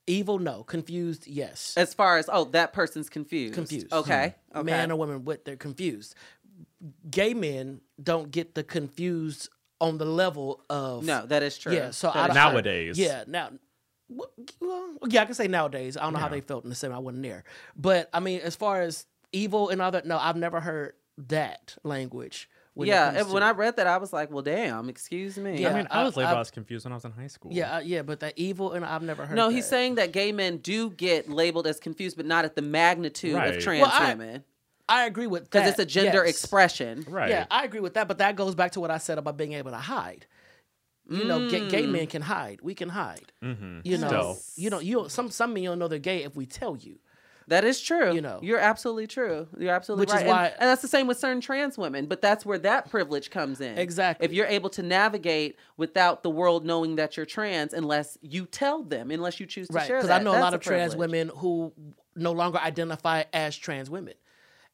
Evil, 0.07 0.39
no. 0.39 0.63
Confused, 0.65 1.27
yes. 1.27 1.75
As 1.77 1.95
far 1.95 2.19
as 2.19 2.29
oh, 2.31 2.45
that 2.47 2.73
person's 2.73 3.09
confused. 3.09 3.55
confused. 3.55 3.93
Okay. 3.93 4.35
Hmm. 4.53 4.59
Okay. 4.59 4.67
Man 4.67 4.91
or 4.91 4.97
woman, 4.97 5.25
what 5.25 5.45
they're 5.45 5.57
confused. 5.57 6.15
Gay 7.11 7.33
men 7.33 7.81
don't 8.03 8.31
get 8.31 8.55
the 8.55 8.63
confused 8.63 9.49
on 9.81 9.99
the 9.99 10.05
level 10.05 10.63
of 10.69 11.05
no, 11.05 11.27
that 11.27 11.43
is 11.43 11.57
true. 11.59 11.75
Yeah, 11.75 11.91
so 11.91 12.09
I 12.11 12.23
is 12.23 12.27
don't- 12.29 12.35
nowadays, 12.35 12.99
Yeah, 12.99 13.25
now, 13.27 13.51
well, 14.09 14.31
well, 14.61 14.97
yeah, 15.09 15.23
I 15.23 15.25
can 15.25 15.35
say 15.35 15.49
nowadays. 15.49 15.97
I 15.97 16.03
don't 16.03 16.13
know 16.13 16.19
how 16.19 16.29
they 16.29 16.41
felt 16.43 16.65
in 16.65 16.71
the 16.71 16.77
same. 16.77 16.93
I 16.93 16.99
wasn't 16.99 17.23
there, 17.23 17.45
but 17.77 18.09
I 18.13 18.21
mean, 18.21 18.41
as 18.41 18.55
far 18.55 18.83
as 18.83 19.07
evil 19.33 19.71
and 19.71 19.81
other, 19.81 20.03
no, 20.05 20.19
I've 20.19 20.37
never 20.37 20.61
heard 20.61 20.93
that 21.29 21.77
language. 21.83 22.49
When 22.75 22.89
yeah, 22.89 23.13
and 23.17 23.31
when 23.33 23.41
to- 23.43 23.47
I 23.47 23.53
read 23.53 23.77
that, 23.77 23.87
I 23.87 23.97
was 23.99 24.13
like, 24.13 24.31
"Well, 24.31 24.43
damn, 24.43 24.89
excuse 24.89 25.37
me." 25.39 25.63
Yeah, 25.63 25.71
I 25.71 25.75
mean, 25.75 25.89
I 25.91 26.03
was 26.05 26.17
labeled 26.17 26.39
as 26.39 26.51
confused 26.51 26.85
when 26.85 26.93
I 26.93 26.97
was 26.97 27.05
in 27.05 27.13
high 27.13 27.29
school. 27.29 27.53
yeah, 27.53 27.77
uh, 27.77 27.79
yeah, 27.81 28.03
but 28.03 28.21
that 28.21 28.35
evil 28.37 28.73
and 28.73 28.85
I've 28.85 29.03
never 29.03 29.25
heard. 29.27 29.37
No, 29.37 29.49
he's 29.49 29.67
saying 29.67 29.95
that 29.97 30.13
gay 30.13 30.33
men 30.33 30.59
do 30.59 30.91
get 30.91 31.29
labeled 31.31 31.67
as 31.67 31.79
confused, 31.81 32.17
but 32.17 32.27
not 32.27 32.45
at 32.45 32.57
the 32.57 32.63
magnitude 32.63 33.35
Right. 33.35 33.55
of 33.57 33.63
trans 33.63 33.83
Well, 33.83 33.91
I- 33.93 34.09
women 34.11 34.45
I 34.89 35.07
agree 35.07 35.27
with 35.27 35.45
because 35.45 35.67
it's 35.69 35.79
a 35.79 35.87
gender 35.87 36.25
yes. 36.27 36.35
expression. 36.35 37.05
right. 37.09 37.31
Yeah, 37.31 37.47
I 37.51 37.65
agree 37.65 37.81
with 37.81 37.95
that, 37.95 38.07
but 38.09 38.19
that 38.19 38.37
goes 38.37 38.55
back 38.55 38.73
to 38.73 38.81
what 38.81 38.91
I 38.91 38.99
said 38.99 39.17
about 39.19 39.37
being 39.37 39.53
able 39.55 39.71
to 39.71 39.79
hide. 39.79 40.27
You 41.09 41.25
know, 41.25 41.51
gay, 41.51 41.61
Mm. 41.61 41.71
gay 41.71 41.87
men 41.87 42.07
can 42.07 42.23
hide. 42.23 42.61
We 42.63 42.75
can 42.75 42.89
hide. 42.89 43.31
mm-hmm. 43.43 43.81
You 43.85 43.99
know, 43.99 44.09
Still. 44.09 44.39
you 44.57 44.71
know, 44.71 44.79
you 44.81 44.95
don't, 44.97 45.11
some 45.13 45.31
some 45.31 45.53
men 45.55 45.63
you 45.63 45.69
don't 45.69 45.79
know 45.79 45.87
they're 45.89 45.99
gay 45.99 46.23
if 46.25 46.35
we 46.35 46.47
tell 46.47 46.77
you. 46.77 46.99
That 47.49 47.65
is 47.65 47.81
true. 47.81 48.15
You 48.15 48.21
know. 48.21 48.39
you're 48.43 48.59
absolutely 48.59 49.07
true. 49.07 49.47
You're 49.59 49.75
absolutely 49.75 50.03
Which 50.03 50.11
right. 50.13 50.21
And- 50.21 50.29
why- 50.29 50.47
and, 50.59 50.69
that's 50.69 50.83
the 50.83 50.89
same 50.89 51.07
with 51.07 51.19
certain 51.19 51.41
trans 51.41 51.77
women. 51.77 52.07
But 52.07 52.21
that's 52.23 52.47
where 52.47 52.59
that 52.59 52.91
privilege 52.91 53.31
comes 53.31 53.61
in. 53.61 53.79
Exactly. 53.79 54.25
If 54.25 54.33
you're 54.33 54.47
able 54.47 54.71
to 54.71 54.83
navigate 54.83 55.57
without 55.77 56.23
the 56.23 56.31
world 56.31 56.65
knowing 56.65 56.97
that 56.97 57.17
you're 57.17 57.27
trans, 57.27 57.73
unless 57.73 58.17
you 58.23 58.47
tell 58.47 58.83
them, 58.83 59.11
unless 59.11 59.41
you 59.41 59.47
choose 59.47 59.69
to 59.69 59.75
right 59.75 59.87
share 59.87 59.99
because 59.99 60.11
i 60.11 60.23
know 60.23 60.37
a 60.37 60.41
lot 60.41 60.55
of 60.55 60.61
trans 60.61 60.97
women 60.97 61.31
who 61.37 61.73
no 62.17 62.33
longer 62.33 62.59
identify 62.59 63.25
as 63.33 63.57
trans 63.57 63.91
women 63.91 64.15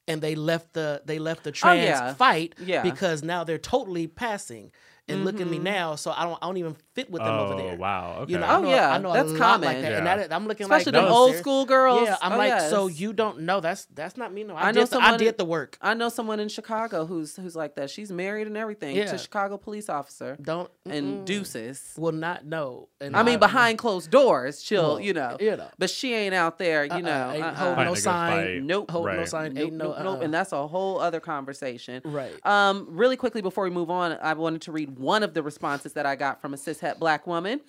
and 0.07 0.21
they 0.21 0.35
left 0.35 0.73
the 0.73 1.01
they 1.05 1.19
left 1.19 1.43
the 1.43 1.49
oh, 1.49 1.53
trans 1.53 1.79
Oh, 1.99 2.05
yeah. 2.05 2.13
fight 2.13 2.55
Yeah. 2.59 2.83
because 2.83 3.23
now 3.23 3.43
they're 3.43 3.57
totally 3.57 4.07
passing 4.07 4.71
and 5.11 5.25
look 5.25 5.39
at 5.41 5.47
me 5.47 5.59
now 5.59 5.95
so 5.95 6.11
i 6.11 6.23
don't 6.23 6.37
i 6.41 6.45
don't 6.47 6.57
even 6.57 6.75
fit 6.95 7.09
with 7.09 7.21
them 7.21 7.33
over 7.33 7.53
Oh 7.53 7.57
there 7.57 7.77
wow. 7.77 8.17
Okay. 8.21 8.33
you 8.33 8.37
know, 8.39 8.45
Oh, 8.47 8.57
I 8.57 8.61
know, 8.61 8.69
yeah, 8.69 8.91
I 8.93 8.97
know 8.97 9.13
that's 9.13 9.29
a 9.31 9.33
lot 9.33 9.61
like 9.61 9.61
common. 9.61 9.81
that, 9.81 9.93
and 9.93 10.05
that, 10.07 10.33
I'm 10.33 10.45
looking 10.45 10.65
Especially 10.65 10.91
like 10.91 11.01
them 11.01 11.09
no, 11.09 11.15
old 11.15 11.31
sir. 11.31 11.37
school 11.39 11.65
girls. 11.65 12.05
Yeah, 12.07 12.17
I'm 12.21 12.33
Oh, 12.33 12.37
like, 12.37 12.59
so 12.69 12.87
you 12.87 13.13
don't 13.13 13.41
know? 13.43 13.61
That's 13.61 13.85
that's 13.93 14.17
not 14.17 14.33
me. 14.33 14.43
No, 14.43 14.55
I, 14.55 14.67
I 14.69 14.71
know 14.73 14.81
did. 14.81 14.89
The, 14.89 14.99
I 14.99 15.15
did 15.15 15.37
the 15.37 15.45
work. 15.45 15.77
I 15.81 15.93
know 15.93 16.09
someone 16.09 16.41
in 16.41 16.49
Chicago 16.49 17.05
who's 17.05 17.37
who's 17.37 17.55
like 17.55 17.75
that. 17.75 17.89
She's 17.89 18.11
married 18.11 18.47
and 18.47 18.57
everything 18.57 18.97
Yeah. 18.97 19.05
to 19.05 19.17
Chicago 19.17 19.57
police 19.57 19.87
officer 19.87 20.37
Don't 20.41 20.69
and 20.85 21.19
mm-mm. 21.19 21.25
deuces. 21.25 21.93
will 21.97 22.11
not 22.11 22.45
know. 22.45 22.89
And 22.99 23.15
I 23.15 23.23
mean, 23.23 23.39
behind 23.39 23.77
closed 23.77 24.11
doors, 24.11 24.61
she'll, 24.61 24.95
Well, 24.95 24.99
you 24.99 25.13
know, 25.13 25.37
you 25.39 25.55
know. 25.55 25.69
but 25.77 25.89
she 25.89 26.13
ain't 26.13 26.35
out 26.35 26.57
there, 26.59 26.83
you 26.83 26.91
Uh-uh, 26.91 26.99
know, 26.99 27.31
ain't 27.31 27.43
uh-uh. 27.43 27.55
holding 27.55 27.85
no 27.85 27.93
sign. 27.93 28.67
Nope. 28.67 28.91
Hold 28.91 29.07
no 29.07 29.23
sign. 29.25 29.53
Nope, 29.53 29.63
ain't 29.63 29.73
no. 29.75 29.85
nope, 29.91 29.97
nope. 30.03 30.15
uh-uh. 30.17 30.23
And 30.25 30.33
that's 30.33 30.51
a 30.51 30.67
whole 30.67 30.99
other 30.99 31.21
conversation. 31.21 32.01
Right. 32.03 32.33
Um, 32.45 32.87
really 32.89 33.15
quickly 33.15 33.41
before 33.41 33.63
we 33.63 33.69
move 33.69 33.89
on, 33.89 34.17
I 34.21 34.33
wanted 34.33 34.61
to 34.63 34.73
read 34.73 34.99
one 35.01 35.23
of 35.23 35.33
the 35.33 35.43
responses 35.43 35.93
that 35.93 36.05
I 36.05 36.15
got 36.15 36.41
from 36.41 36.53
a 36.53 36.57
cishet 36.57 36.99
black 36.99 37.27
woman. 37.27 37.61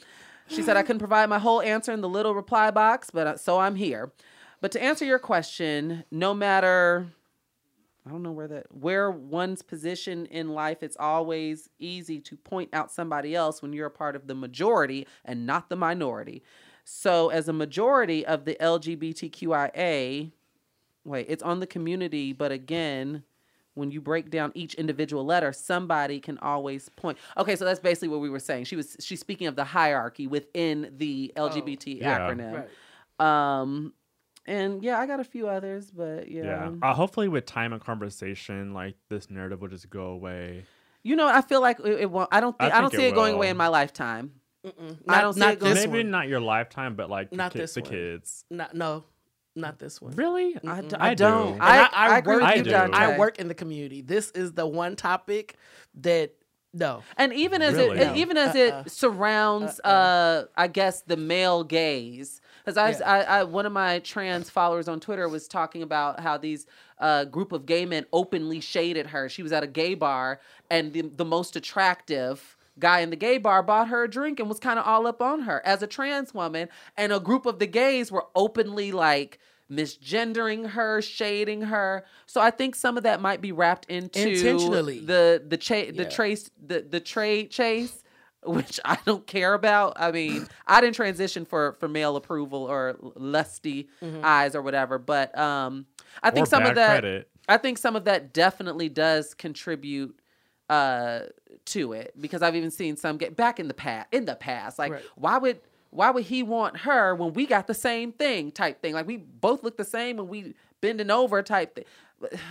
She 0.48 0.62
said 0.62 0.76
I 0.76 0.82
couldn't 0.82 0.98
provide 0.98 1.28
my 1.28 1.38
whole 1.38 1.62
answer 1.62 1.92
in 1.92 2.00
the 2.00 2.08
little 2.08 2.34
reply 2.34 2.70
box, 2.70 3.10
but 3.10 3.26
uh, 3.26 3.36
so 3.36 3.58
I'm 3.58 3.76
here. 3.76 4.12
But 4.60 4.72
to 4.72 4.82
answer 4.82 5.04
your 5.04 5.18
question, 5.18 6.04
no 6.10 6.34
matter 6.34 7.06
I 8.06 8.10
don't 8.10 8.22
know 8.22 8.32
where 8.32 8.48
that 8.48 8.66
where 8.74 9.10
one's 9.10 9.62
position 9.62 10.26
in 10.26 10.50
life, 10.50 10.82
it's 10.82 10.96
always 10.98 11.68
easy 11.78 12.18
to 12.20 12.36
point 12.36 12.70
out 12.72 12.90
somebody 12.90 13.34
else 13.34 13.62
when 13.62 13.72
you're 13.72 13.86
a 13.86 13.90
part 13.90 14.16
of 14.16 14.26
the 14.26 14.34
majority 14.34 15.06
and 15.24 15.46
not 15.46 15.68
the 15.68 15.76
minority. 15.76 16.42
So 16.84 17.28
as 17.28 17.48
a 17.48 17.52
majority 17.52 18.26
of 18.26 18.44
the 18.44 18.56
LGBTQIA, 18.56 20.32
wait, 21.04 21.26
it's 21.28 21.42
on 21.42 21.60
the 21.60 21.66
community, 21.66 22.32
but 22.32 22.50
again, 22.50 23.22
when 23.74 23.90
you 23.90 24.00
break 24.00 24.30
down 24.30 24.52
each 24.54 24.74
individual 24.74 25.24
letter, 25.24 25.52
somebody 25.52 26.20
can 26.20 26.38
always 26.38 26.88
point. 26.90 27.18
Okay, 27.38 27.56
so 27.56 27.64
that's 27.64 27.80
basically 27.80 28.08
what 28.08 28.20
we 28.20 28.28
were 28.30 28.38
saying. 28.40 28.64
She 28.64 28.76
was 28.76 28.96
she's 29.00 29.20
speaking 29.20 29.46
of 29.46 29.56
the 29.56 29.64
hierarchy 29.64 30.26
within 30.26 30.92
the 30.96 31.32
LGBT 31.36 32.00
Yeah. 32.00 32.18
acronym. 32.18 32.66
Right. 33.20 33.60
Um 33.62 33.92
and 34.44 34.82
yeah, 34.82 34.98
I 34.98 35.06
got 35.06 35.20
a 35.20 35.24
few 35.24 35.46
others, 35.48 35.90
but 35.90 36.28
yeah. 36.28 36.42
Yeah. 36.44 36.70
Uh, 36.82 36.92
hopefully, 36.94 37.28
with 37.28 37.46
time 37.46 37.72
and 37.72 37.80
conversation, 37.80 38.74
like 38.74 38.96
this 39.08 39.30
narrative 39.30 39.60
will 39.60 39.68
just 39.68 39.88
go 39.88 40.06
away. 40.06 40.64
You 41.04 41.14
know, 41.16 41.28
I 41.28 41.42
feel 41.42 41.60
like 41.60 41.78
it, 41.80 42.00
it 42.00 42.10
won't. 42.10 42.28
I 42.32 42.40
don't 42.40 42.56
I 42.58 42.64
think 42.64 42.74
I, 42.74 42.80
don't 42.80 42.90
think 42.90 43.00
see 43.00 43.06
it 43.06 43.10
it 43.12 43.14
going 43.14 43.34
away 43.34 43.50
in 43.50 43.56
my 43.56 43.68
lifetime. 43.68 44.32
Mm-mm. 44.66 44.96
I 45.08 45.20
don't 45.20 45.32
see 45.34 45.42
it 45.44 45.58
going- 45.60 45.74
Maybe 45.74 45.98
one. 45.98 46.10
not 46.10 46.28
your 46.28 46.40
lifetime, 46.40 46.94
but 46.96 47.08
like 47.10 47.30
the 47.30 47.36
Not 47.36 47.52
ki- 47.52 47.58
this 47.60 47.74
the 47.74 47.80
one. 47.82 47.90
kids. 47.90 48.44
Not 48.50 48.74
no, 48.74 49.04
not 49.54 49.78
this 49.78 50.00
one. 50.00 50.14
Really? 50.16 50.56
I, 50.66 50.80
d- 50.80 50.96
I 50.96 51.10
I 51.10 51.14
don't. 51.14 51.54
do. 51.54 51.60
I, 51.62 51.78
And 51.78 51.88
I, 51.92 52.18
agree 52.18 52.34
work 52.34 52.42
with 52.42 52.50
I 52.50 52.54
you, 52.54 52.62
do. 52.64 52.70
Dante. 52.70 52.96
I 52.96 53.18
work 53.18 53.38
in 53.38 53.48
the 53.48 53.54
community. 53.54 54.00
This 54.00 54.30
is 54.30 54.52
the 54.52 54.66
one 54.66 54.96
topic 54.96 55.56
that 56.00 56.32
no. 56.74 57.02
and 57.18 57.34
even 57.34 57.60
as 57.60 57.74
Really? 57.74 57.98
it, 57.98 58.04
No. 58.06 58.14
even 58.14 58.36
as 58.38 58.56
Uh-uh. 58.56 58.82
it 58.86 58.90
surrounds, 58.90 59.78
uh, 59.80 60.46
I 60.56 60.68
guess 60.68 61.02
the 61.02 61.18
male 61.18 61.64
gaze. 61.64 62.40
Because 62.64 62.78
I, 62.78 62.90
Yeah. 62.90 62.98
I, 63.04 63.22
I, 63.40 63.44
one 63.44 63.66
of 63.66 63.72
my 63.72 63.98
trans 63.98 64.48
followers 64.48 64.88
on 64.88 65.00
Twitter 65.00 65.28
was 65.28 65.48
talking 65.48 65.82
about 65.82 66.20
how 66.20 66.38
these 66.38 66.66
uh, 66.98 67.24
group 67.26 67.52
of 67.52 67.66
gay 67.66 67.84
men 67.84 68.06
openly 68.12 68.60
shaded 68.60 69.08
her. 69.08 69.28
She 69.28 69.42
was 69.42 69.52
at 69.52 69.62
a 69.62 69.66
gay 69.66 69.94
bar, 69.94 70.40
and 70.70 70.92
the, 70.94 71.02
the 71.02 71.24
most 71.26 71.56
attractive 71.56 72.56
guy 72.78 73.00
in 73.00 73.10
the 73.10 73.16
gay 73.16 73.38
bar 73.38 73.62
bought 73.62 73.88
her 73.88 74.04
a 74.04 74.10
drink 74.10 74.40
and 74.40 74.48
was 74.48 74.58
kind 74.58 74.78
of 74.78 74.86
all 74.86 75.06
up 75.06 75.20
on 75.22 75.40
her 75.42 75.60
as 75.64 75.82
a 75.82 75.86
trans 75.86 76.32
woman. 76.34 76.68
And 76.96 77.12
a 77.12 77.20
group 77.20 77.46
of 77.46 77.58
the 77.58 77.66
gays 77.66 78.10
were 78.10 78.24
openly 78.34 78.92
like 78.92 79.38
misgendering 79.70 80.70
her, 80.70 81.00
shading 81.02 81.62
her. 81.62 82.04
So 82.26 82.40
I 82.40 82.50
think 82.50 82.74
some 82.74 82.96
of 82.96 83.02
that 83.04 83.20
might 83.20 83.40
be 83.40 83.52
wrapped 83.52 83.86
into 83.86 84.28
Intentionally. 84.30 85.00
the 85.00 85.42
the 85.46 85.56
cha- 85.56 85.90
the 85.92 86.02
Yeah. 86.04 86.08
trace 86.08 86.50
the 86.64 86.80
the 86.82 87.00
trade 87.00 87.50
chase. 87.50 87.98
Which 88.44 88.80
I 88.84 88.98
don't 89.06 89.24
care 89.26 89.54
about. 89.54 89.92
I 89.96 90.10
mean, 90.10 90.48
I 90.66 90.80
didn't 90.80 90.96
transition 90.96 91.44
for 91.44 91.74
for 91.78 91.86
male 91.88 92.16
approval 92.16 92.64
or 92.64 92.96
lusty 93.14 93.88
eyes 94.02 94.54
or 94.56 94.62
whatever. 94.62 94.98
But 94.98 95.36
um, 95.38 95.86
I 96.22 96.30
think 96.30 96.46
Or 96.46 96.50
some 96.50 96.64
of 96.66 96.74
that. 96.74 97.00
credit. 97.00 97.28
I 97.48 97.56
think 97.56 97.78
some 97.78 97.94
of 97.96 98.04
that 98.06 98.32
definitely 98.32 98.88
does 98.88 99.34
contribute 99.34 100.18
uh 100.70 101.20
to 101.64 101.92
it 101.92 102.14
because 102.20 102.42
I've 102.42 102.56
even 102.56 102.70
seen 102.70 102.96
some 102.96 103.16
get 103.18 103.36
back 103.36 103.60
in 103.60 103.68
the 103.68 103.74
past 103.74 104.08
in 104.12 104.24
the 104.24 104.34
past 104.34 104.78
like 104.78 104.92
Right. 104.92 105.02
why 105.16 105.38
would 105.38 105.60
why 105.90 106.10
would 106.10 106.24
he 106.24 106.42
want 106.42 106.78
her 106.78 107.14
when 107.14 107.34
we 107.34 107.46
got 107.46 107.66
the 107.66 107.74
same 107.74 108.12
thing 108.12 108.50
type 108.50 108.80
thing 108.80 108.94
like 108.94 109.06
we 109.06 109.18
both 109.18 109.62
look 109.62 109.76
the 109.76 109.84
same 109.84 110.18
and 110.18 110.28
we 110.28 110.54
bending 110.80 111.10
over 111.10 111.42
type 111.42 111.74
thing 111.74 111.84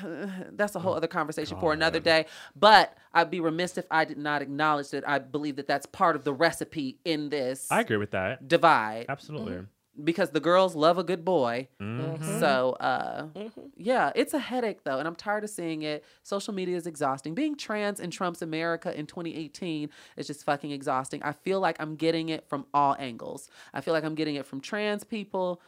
that's 0.51 0.75
a 0.75 0.79
whole 0.79 0.93
other 0.93 1.07
conversation 1.07 1.57
for 1.59 1.73
another 1.73 1.99
day 1.99 2.25
but 2.55 2.95
I'd 3.13 3.31
be 3.31 3.39
remiss 3.39 3.77
if 3.77 3.85
I 3.89 4.05
did 4.05 4.17
not 4.17 4.41
acknowledge 4.41 4.89
that 4.91 5.07
I 5.07 5.17
believe 5.19 5.55
that 5.55 5.67
that's 5.67 5.85
part 5.85 6.15
of 6.15 6.23
the 6.23 6.33
recipe 6.33 6.97
in 7.05 7.29
this 7.29 7.71
I 7.71 7.81
agree 7.81 7.97
with 7.97 8.11
that. 8.11 8.47
divide 8.47 9.05
Absolutely. 9.09 9.65
Because 10.03 10.30
the 10.31 10.39
girls 10.39 10.76
love 10.76 10.97
a 10.97 11.03
good 11.03 11.23
boy 11.26 11.68
Mhm. 11.80 12.39
so, 12.39 12.72
uh, 12.80 13.27
yeah, 13.76 14.11
it's 14.15 14.34
a 14.34 14.39
headache 14.39 14.84
though, 14.84 14.97
and 14.99 15.07
I'm 15.07 15.15
tired 15.15 15.43
of 15.43 15.49
seeing 15.49 15.81
it. 15.81 16.03
Social 16.23 16.53
media 16.53 16.77
is 16.77 16.88
exhausting. 16.88 17.35
Being 17.35 17.55
trans 17.55 17.99
in 17.99 18.09
Trump's 18.11 18.41
America 18.41 18.97
in 18.97 19.05
2018 19.05 19.89
is 20.18 20.27
just 20.27 20.43
fucking 20.45 20.72
exhausting. 20.72 21.22
I 21.23 21.34
feel 21.34 21.59
like 21.59 21.76
I'm 21.80 21.95
getting 21.95 22.30
it 22.30 22.47
from 22.47 22.65
all 22.73 22.95
angles. 22.99 23.49
I 23.73 23.81
feel 23.81 23.93
like 23.93 24.03
I'm 24.03 24.15
getting 24.15 24.35
it 24.35 24.45
from 24.45 24.61
trans 24.61 25.03
people. 25.03 25.61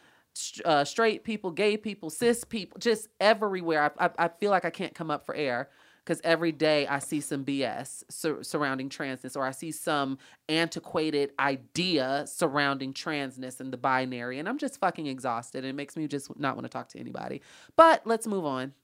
Uh, 0.64 0.84
straight 0.84 1.22
people, 1.22 1.52
gay 1.52 1.76
people, 1.76 2.10
cis 2.10 2.42
people, 2.42 2.76
just 2.80 3.08
everywhere. 3.20 3.92
I, 4.00 4.06
I, 4.06 4.10
I 4.24 4.28
feel 4.28 4.50
like 4.50 4.64
I 4.64 4.70
can't 4.70 4.92
come 4.92 5.08
up 5.08 5.24
for 5.24 5.32
air 5.34 5.68
because 6.04 6.20
every 6.22 6.52
day 6.52 6.86
I 6.86 6.98
see 6.98 7.20
some 7.20 7.44
BS 7.44 8.04
sur- 8.10 8.42
surrounding 8.42 8.88
transness, 8.90 9.36
or 9.36 9.44
I 9.44 9.52
see 9.52 9.72
some 9.72 10.18
antiquated 10.48 11.32
idea 11.38 12.24
surrounding 12.26 12.92
transness 12.92 13.60
and 13.60 13.72
the 13.72 13.76
binary, 13.78 14.38
and 14.38 14.48
I'm 14.48 14.58
just 14.58 14.78
fucking 14.78 15.06
exhausted. 15.06 15.58
And 15.58 15.66
it 15.68 15.74
makes 15.74 15.96
me 15.96 16.06
just 16.06 16.38
not 16.38 16.56
want 16.56 16.64
to 16.64 16.68
talk 16.68 16.88
to 16.90 17.00
anybody. 17.00 17.40
But 17.76 18.06
let's 18.06 18.26
move 18.26 18.44
on. 18.44 18.74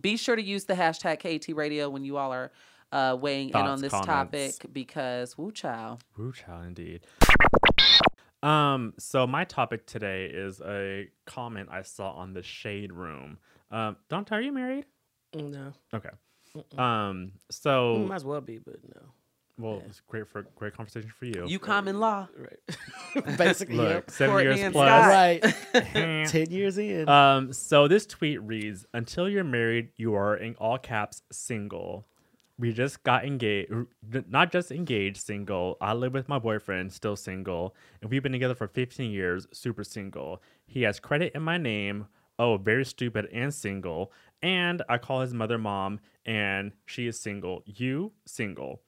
Be 0.00 0.16
sure 0.16 0.36
to 0.36 0.42
use 0.42 0.64
the 0.64 0.74
hashtag 0.74 1.18
KT 1.18 1.56
Radio 1.56 1.90
when 1.90 2.04
you 2.04 2.16
all 2.16 2.32
are 2.32 2.52
uh, 2.92 3.16
weighing 3.20 3.50
in 3.50 3.56
on 3.56 3.80
this 3.80 3.90
comments. 3.90 4.58
topic 4.58 4.72
because 4.72 5.36
woo 5.36 5.50
child. 5.50 6.04
Woo 6.16 6.32
child, 6.32 6.66
indeed. 6.66 7.00
Um, 8.42 8.94
so 8.98 9.26
my 9.26 9.44
topic 9.44 9.86
today 9.86 10.26
is 10.26 10.60
a 10.60 11.08
comment 11.26 11.68
I 11.70 11.82
saw 11.82 12.12
on 12.12 12.32
the 12.32 12.42
Shade 12.42 12.92
Room. 12.92 13.38
Um, 13.70 13.96
Dante, 14.08 14.36
are 14.36 14.40
you 14.40 14.52
married? 14.52 14.86
No, 15.34 15.72
Okay. 15.94 16.10
Um, 16.76 17.32
so 17.50 17.98
might 17.98 18.16
as 18.16 18.24
well 18.24 18.40
be, 18.40 18.58
but 18.58 18.76
no. 18.82 19.02
well, 19.58 19.82
it's 19.86 20.00
great 20.00 20.26
for 20.26 20.42
great 20.56 20.74
conversation 20.74 21.10
for 21.16 21.26
you. 21.26 21.44
You 21.46 21.58
common 21.60 22.00
law. 22.00 22.26
Right. 22.36 23.36
Basically, 23.38 23.76
Look, 23.76 23.88
yep. 23.88 24.10
seven 24.10 24.32
Courtney 24.34 24.58
years 24.60 24.72
plus. 24.72 24.88
Scott. 24.88 25.08
right. 25.74 26.26
Ten 26.28 26.50
years 26.50 26.78
in. 26.78 27.08
Um, 27.08 27.52
so 27.52 27.86
this 27.86 28.06
tweet 28.06 28.42
reads: 28.42 28.84
Until 28.94 29.28
you're 29.28 29.44
married, 29.44 29.90
you 29.96 30.14
are 30.14 30.36
in 30.36 30.54
all 30.56 30.78
caps 30.78 31.22
single. 31.30 32.06
We 32.58 32.72
just 32.72 33.02
got 33.04 33.24
engaged, 33.24 33.72
not 34.28 34.52
just 34.52 34.70
engaged, 34.70 35.16
single. 35.18 35.78
I 35.80 35.94
live 35.94 36.12
with 36.12 36.28
my 36.28 36.38
boyfriend, 36.38 36.92
still 36.92 37.16
single, 37.16 37.74
and 38.02 38.10
we've 38.10 38.22
been 38.22 38.32
together 38.32 38.54
for 38.54 38.66
15 38.68 39.10
years, 39.10 39.46
super 39.52 39.82
single. 39.82 40.42
He 40.66 40.82
has 40.82 41.00
credit 41.00 41.32
in 41.34 41.40
my 41.42 41.56
name. 41.56 42.06
Oh, 42.38 42.58
very 42.58 42.84
stupid 42.84 43.28
and 43.32 43.52
single. 43.54 44.12
And 44.42 44.82
I 44.88 44.98
call 44.98 45.20
his 45.20 45.34
mother 45.34 45.58
mom, 45.58 46.00
and 46.24 46.72
she 46.86 47.06
is 47.06 47.18
single. 47.20 47.62
You 47.66 48.12
single. 48.26 48.80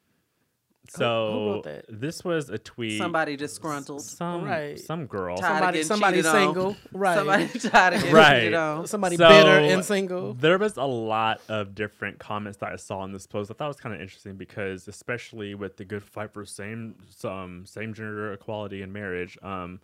So 0.88 1.62
wrote 1.64 1.84
this 1.88 2.24
was 2.24 2.50
a 2.50 2.58
tweet. 2.58 2.98
Somebody 2.98 3.36
disgruntled. 3.36 4.02
some 4.02 4.44
Right. 4.44 4.78
some 4.78 5.06
girl. 5.06 5.36
Tired 5.38 5.76
of 5.76 5.84
somebody, 5.84 5.84
somebody 5.84 6.16
cheated 6.18 6.26
on. 6.26 6.34
single. 6.34 6.76
Right. 6.92 7.14
Somebody 7.16 7.46
tired 7.70 7.94
of 7.94 8.00
getting 8.00 8.14
Right. 8.16 8.38
cheated 8.40 8.54
on. 8.54 8.86
Somebody 8.88 9.16
So, 9.16 9.28
bitter 9.28 9.58
and 9.72 9.84
single. 9.84 10.34
There 10.34 10.58
was 10.58 10.76
a 10.76 10.82
lot 10.84 11.40
of 11.48 11.74
different 11.76 12.18
comments 12.18 12.58
that 12.58 12.72
I 12.72 12.76
saw 12.76 13.04
in 13.04 13.12
this 13.12 13.26
post. 13.28 13.50
I 13.50 13.54
thought 13.54 13.66
it 13.66 13.68
was 13.68 13.76
kind 13.80 13.94
of 13.94 14.00
interesting 14.00 14.34
because, 14.36 14.88
especially 14.88 15.54
with 15.54 15.76
the 15.76 15.84
good 15.84 16.02
fight 16.02 16.32
for 16.32 16.44
same 16.44 16.96
some 17.10 17.64
same 17.64 17.94
gender 17.94 18.32
equality 18.32 18.82
in 18.82 18.92
marriage, 18.92 19.38
um, 19.40 19.80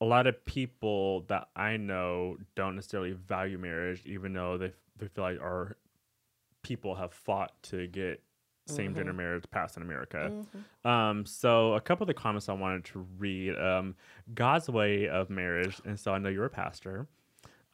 a 0.00 0.04
lot 0.04 0.26
of 0.26 0.44
people 0.44 1.22
that 1.28 1.48
I 1.56 1.76
know 1.76 2.36
don't 2.54 2.74
necessarily 2.76 3.12
value 3.12 3.58
marriage, 3.58 4.02
even 4.06 4.32
though 4.32 4.58
they 4.58 4.72
they 4.98 5.08
feel 5.08 5.24
like 5.24 5.40
our 5.40 5.76
people 6.62 6.94
have 6.94 7.12
fought 7.12 7.52
to 7.62 7.86
get 7.86 8.22
same 8.66 8.94
gender 8.96 9.12
marriage 9.12 9.44
passed 9.50 9.76
in 9.76 9.82
America. 9.82 10.32
Um, 10.84 11.24
so 11.24 11.74
a 11.74 11.80
couple 11.80 12.02
of 12.02 12.08
the 12.08 12.14
comments 12.14 12.48
I 12.48 12.52
wanted 12.54 12.84
to 12.86 13.06
read. 13.18 13.56
Um, 13.56 13.94
God's 14.34 14.68
way 14.68 15.08
of 15.08 15.30
marriage, 15.30 15.80
and 15.84 15.98
so 15.98 16.12
I 16.12 16.18
know 16.18 16.28
you're 16.28 16.46
a 16.46 16.50
pastor. 16.50 17.06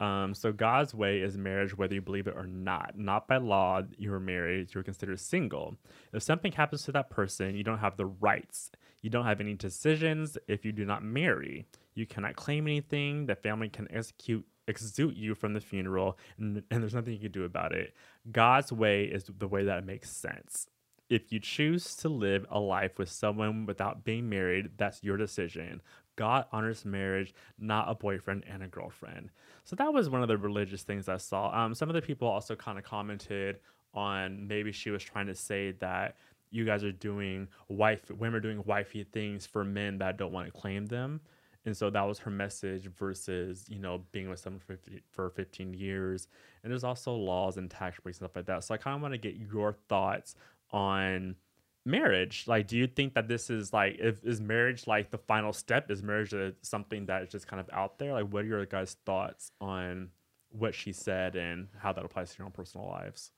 Um, 0.00 0.34
so 0.34 0.52
God's 0.52 0.94
way 0.94 1.20
is 1.20 1.38
marriage, 1.38 1.78
whether 1.78 1.94
you 1.94 2.02
believe 2.02 2.26
it 2.26 2.34
or 2.36 2.46
not. 2.46 2.98
Not 2.98 3.28
by 3.28 3.36
law, 3.36 3.82
you're 3.96 4.20
married. 4.20 4.74
You're 4.74 4.82
considered 4.82 5.20
single. 5.20 5.76
If 6.12 6.22
something 6.24 6.52
happens 6.52 6.82
to 6.84 6.92
that 6.92 7.08
person, 7.08 7.54
you 7.54 7.62
don't 7.62 7.78
have 7.78 7.96
the 7.96 8.06
rights. 8.06 8.72
You 9.02 9.10
don't 9.10 9.26
have 9.26 9.40
any 9.40 9.54
decisions 9.54 10.38
if 10.48 10.64
you 10.64 10.72
do 10.72 10.84
not 10.84 11.02
marry. 11.02 11.66
You 11.94 12.06
cannot 12.06 12.36
claim 12.36 12.66
anything. 12.66 13.26
The 13.26 13.34
family 13.34 13.68
can 13.68 13.88
execute 13.92 14.46
execute 14.68 15.16
you 15.16 15.34
from 15.34 15.54
the 15.54 15.60
funeral, 15.60 16.16
and, 16.38 16.62
and 16.70 16.82
there's 16.82 16.94
nothing 16.94 17.12
you 17.12 17.18
can 17.18 17.32
do 17.32 17.44
about 17.44 17.72
it. 17.72 17.94
God's 18.30 18.72
way 18.72 19.04
is 19.04 19.24
the 19.24 19.48
way 19.48 19.64
that 19.64 19.84
makes 19.84 20.08
sense. 20.08 20.68
If 21.10 21.32
you 21.32 21.40
choose 21.40 21.96
to 21.96 22.08
live 22.08 22.46
a 22.48 22.60
life 22.60 22.96
with 22.96 23.10
someone 23.10 23.66
without 23.66 24.04
being 24.04 24.28
married, 24.30 24.70
that's 24.76 25.02
your 25.02 25.16
decision. 25.16 25.82
God 26.16 26.46
honors 26.52 26.84
marriage, 26.84 27.34
not 27.58 27.90
a 27.90 27.94
boyfriend 27.94 28.44
and 28.48 28.62
a 28.62 28.68
girlfriend. 28.68 29.30
So 29.64 29.76
that 29.76 29.92
was 29.92 30.08
one 30.08 30.22
of 30.22 30.28
the 30.28 30.38
religious 30.38 30.84
things 30.84 31.08
I 31.08 31.16
saw. 31.16 31.50
Um, 31.52 31.74
some 31.74 31.88
of 31.88 31.94
the 31.94 32.02
people 32.02 32.28
also 32.28 32.54
kind 32.54 32.78
of 32.78 32.84
commented 32.84 33.58
on 33.94 34.46
maybe 34.46 34.72
she 34.72 34.90
was 34.90 35.02
trying 35.02 35.26
to 35.26 35.34
say 35.34 35.72
that 35.72 36.16
you 36.52 36.64
guys 36.64 36.84
are 36.84 36.92
doing 36.92 37.48
wife, 37.68 38.10
women 38.10 38.36
are 38.36 38.40
doing 38.40 38.62
wifey 38.66 39.04
things 39.04 39.46
for 39.46 39.64
men 39.64 39.98
that 39.98 40.18
don't 40.18 40.32
want 40.32 40.46
to 40.46 40.52
claim 40.52 40.86
them. 40.86 41.20
And 41.64 41.76
so 41.76 41.90
that 41.90 42.02
was 42.02 42.18
her 42.20 42.30
message 42.30 42.86
versus, 42.86 43.64
you 43.68 43.78
know, 43.78 44.02
being 44.10 44.28
with 44.28 44.40
someone 44.40 44.60
for, 44.60 44.76
50, 44.76 45.02
for 45.10 45.30
15 45.30 45.74
years. 45.74 46.26
And 46.62 46.70
there's 46.70 46.84
also 46.84 47.14
laws 47.14 47.56
and 47.56 47.70
tax 47.70 48.00
breaks 48.00 48.18
and 48.18 48.26
stuff 48.26 48.36
like 48.36 48.46
that. 48.46 48.64
So 48.64 48.74
I 48.74 48.78
kind 48.78 48.96
of 48.96 49.02
want 49.02 49.14
to 49.14 49.18
get 49.18 49.36
your 49.36 49.72
thoughts 49.88 50.34
on 50.72 51.36
marriage. 51.84 52.44
Like, 52.48 52.66
do 52.66 52.76
you 52.76 52.88
think 52.88 53.14
that 53.14 53.28
this 53.28 53.48
is 53.48 53.72
like, 53.72 53.96
if, 54.00 54.24
is 54.24 54.40
marriage 54.40 54.86
like 54.86 55.10
the 55.10 55.18
final 55.18 55.52
step? 55.52 55.90
Is 55.90 56.02
marriage 56.02 56.34
uh, 56.34 56.50
something 56.62 57.06
that 57.06 57.22
is 57.22 57.28
just 57.28 57.46
kind 57.46 57.60
of 57.60 57.70
out 57.72 57.98
there? 57.98 58.12
Like, 58.12 58.28
what 58.32 58.44
are 58.44 58.48
your 58.48 58.66
guys' 58.66 58.96
thoughts 59.06 59.52
on 59.60 60.08
what 60.50 60.74
she 60.74 60.92
said 60.92 61.36
and 61.36 61.68
how 61.78 61.92
that 61.92 62.04
applies 62.04 62.32
to 62.32 62.38
your 62.38 62.46
own 62.46 62.52
personal 62.52 62.88
lives? 62.88 63.30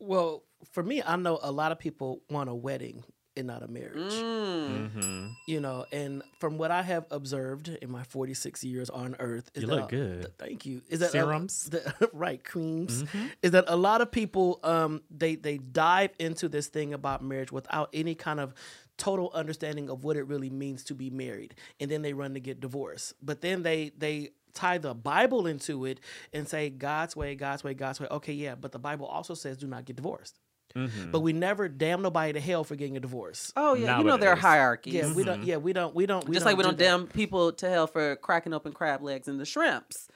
Well, 0.00 0.42
for 0.72 0.82
me, 0.82 1.02
I 1.04 1.16
know 1.16 1.38
a 1.42 1.52
lot 1.52 1.72
of 1.72 1.78
people 1.78 2.22
want 2.30 2.48
a 2.48 2.54
wedding 2.54 3.04
and 3.36 3.46
not 3.46 3.62
a 3.62 3.68
marriage. 3.68 4.12
Mm. 4.12 4.90
Mm-hmm. 4.90 5.26
You 5.46 5.60
know, 5.60 5.86
and 5.92 6.22
from 6.38 6.58
what 6.58 6.70
I 6.70 6.82
have 6.82 7.06
observed 7.10 7.68
in 7.68 7.90
my 7.90 8.02
46 8.04 8.64
years 8.64 8.90
on 8.90 9.16
Earth, 9.18 9.50
is 9.54 9.62
You 9.62 9.68
that 9.68 9.74
look 9.76 9.88
good. 9.90 10.22
th- 10.22 10.34
thank 10.38 10.66
you. 10.66 10.82
Is 10.88 11.00
that 11.00 11.10
Serums? 11.12 11.64
the, 11.70 12.10
right 12.12 12.42
creams? 12.42 13.04
Mm-hmm. 13.04 13.26
Is 13.42 13.52
that 13.52 13.64
a 13.68 13.76
lot 13.76 14.00
of 14.00 14.10
people 14.10 14.58
um 14.64 15.02
they 15.10 15.36
they 15.36 15.58
dive 15.58 16.10
into 16.18 16.48
this 16.48 16.66
thing 16.68 16.92
about 16.92 17.22
marriage 17.22 17.52
without 17.52 17.88
any 17.92 18.14
kind 18.14 18.40
of 18.40 18.54
total 18.98 19.30
understanding 19.32 19.88
of 19.88 20.04
what 20.04 20.16
it 20.16 20.24
really 20.24 20.50
means 20.50 20.84
to 20.84 20.94
be 20.94 21.08
married, 21.08 21.54
and 21.78 21.90
then 21.90 22.02
they 22.02 22.12
run 22.12 22.34
to 22.34 22.40
get 22.40 22.60
divorced. 22.60 23.14
But 23.22 23.40
then 23.40 23.62
they 23.62 23.92
they 23.96 24.30
tie 24.54 24.78
the 24.78 24.94
Bible 24.94 25.46
into 25.46 25.84
it 25.84 26.00
and 26.32 26.48
say 26.48 26.70
God's 26.70 27.16
way, 27.16 27.34
God's 27.34 27.64
way, 27.64 27.74
God's 27.74 28.00
way. 28.00 28.06
Okay, 28.10 28.32
yeah, 28.32 28.54
but 28.54 28.72
the 28.72 28.78
Bible 28.78 29.06
also 29.06 29.34
says 29.34 29.58
do 29.58 29.66
not 29.66 29.84
get 29.84 29.96
divorced. 29.96 30.38
Mm-hmm. 30.74 31.10
But 31.10 31.20
we 31.20 31.32
never 31.32 31.68
damn 31.68 32.00
nobody 32.02 32.32
to 32.32 32.40
hell 32.40 32.62
for 32.62 32.76
getting 32.76 32.96
a 32.96 33.00
divorce. 33.00 33.52
Oh 33.56 33.74
yeah, 33.74 33.98
you 33.98 34.04
know 34.04 34.16
there 34.16 34.30
are 34.30 34.36
hierarchies. 34.36 34.94
Yeah, 34.94 35.12
we 35.12 35.24
don't. 35.24 35.42
Yeah, 35.42 35.56
we 35.56 35.72
don't. 35.72 35.94
We 35.94 36.06
don't. 36.06 36.28
We 36.28 36.34
Just 36.34 36.46
like 36.46 36.56
we 36.56 36.62
do 36.62 36.68
don't 36.68 36.78
that. 36.78 36.84
damn 36.84 37.06
people 37.08 37.52
to 37.52 37.68
hell 37.68 37.86
for 37.86 38.16
cracking 38.16 38.52
open 38.52 38.72
crab 38.72 39.02
legs 39.02 39.26
and 39.26 39.40
the 39.40 39.44
shrimps. 39.44 40.08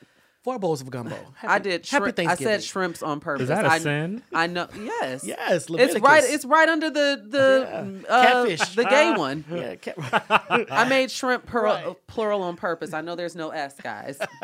Four 0.44 0.58
bowls 0.58 0.80
of 0.82 0.90
gumbo. 0.90 1.16
I 1.42 1.46
Happy- 1.54 1.62
did. 1.70 1.86
Happy 1.88 2.12
Shrimp, 2.12 2.18
I 2.30 2.34
said 2.36 2.62
shrimps 2.62 3.02
on 3.02 3.18
purpose. 3.20 3.42
Is 3.44 3.48
that 3.48 3.64
a 3.64 3.70
I, 3.70 3.78
sin? 3.78 4.22
I 4.32 4.46
know. 4.46 4.68
Yes. 4.78 5.24
Yes, 5.24 5.66
It's 5.70 5.98
right. 6.00 6.22
It's 6.24 6.44
right 6.44 6.68
under 6.68 6.90
the 6.90 7.24
the 7.26 8.02
Yeah. 8.08 8.14
uh, 8.14 8.24
Catfish. 8.46 8.74
the 8.76 8.84
gay 8.84 9.12
one. 9.12 9.44
yeah. 9.50 9.74
Cat- 9.76 9.96
I 10.70 10.86
made 10.88 11.10
shrimp 11.10 11.46
plural, 11.46 11.74
Right. 11.74 12.06
plural 12.06 12.42
on 12.42 12.56
purpose. 12.56 12.92
I 12.92 13.00
know 13.00 13.16
there's 13.16 13.34
no 13.34 13.50
s, 13.50 13.74
guys. 13.82 14.18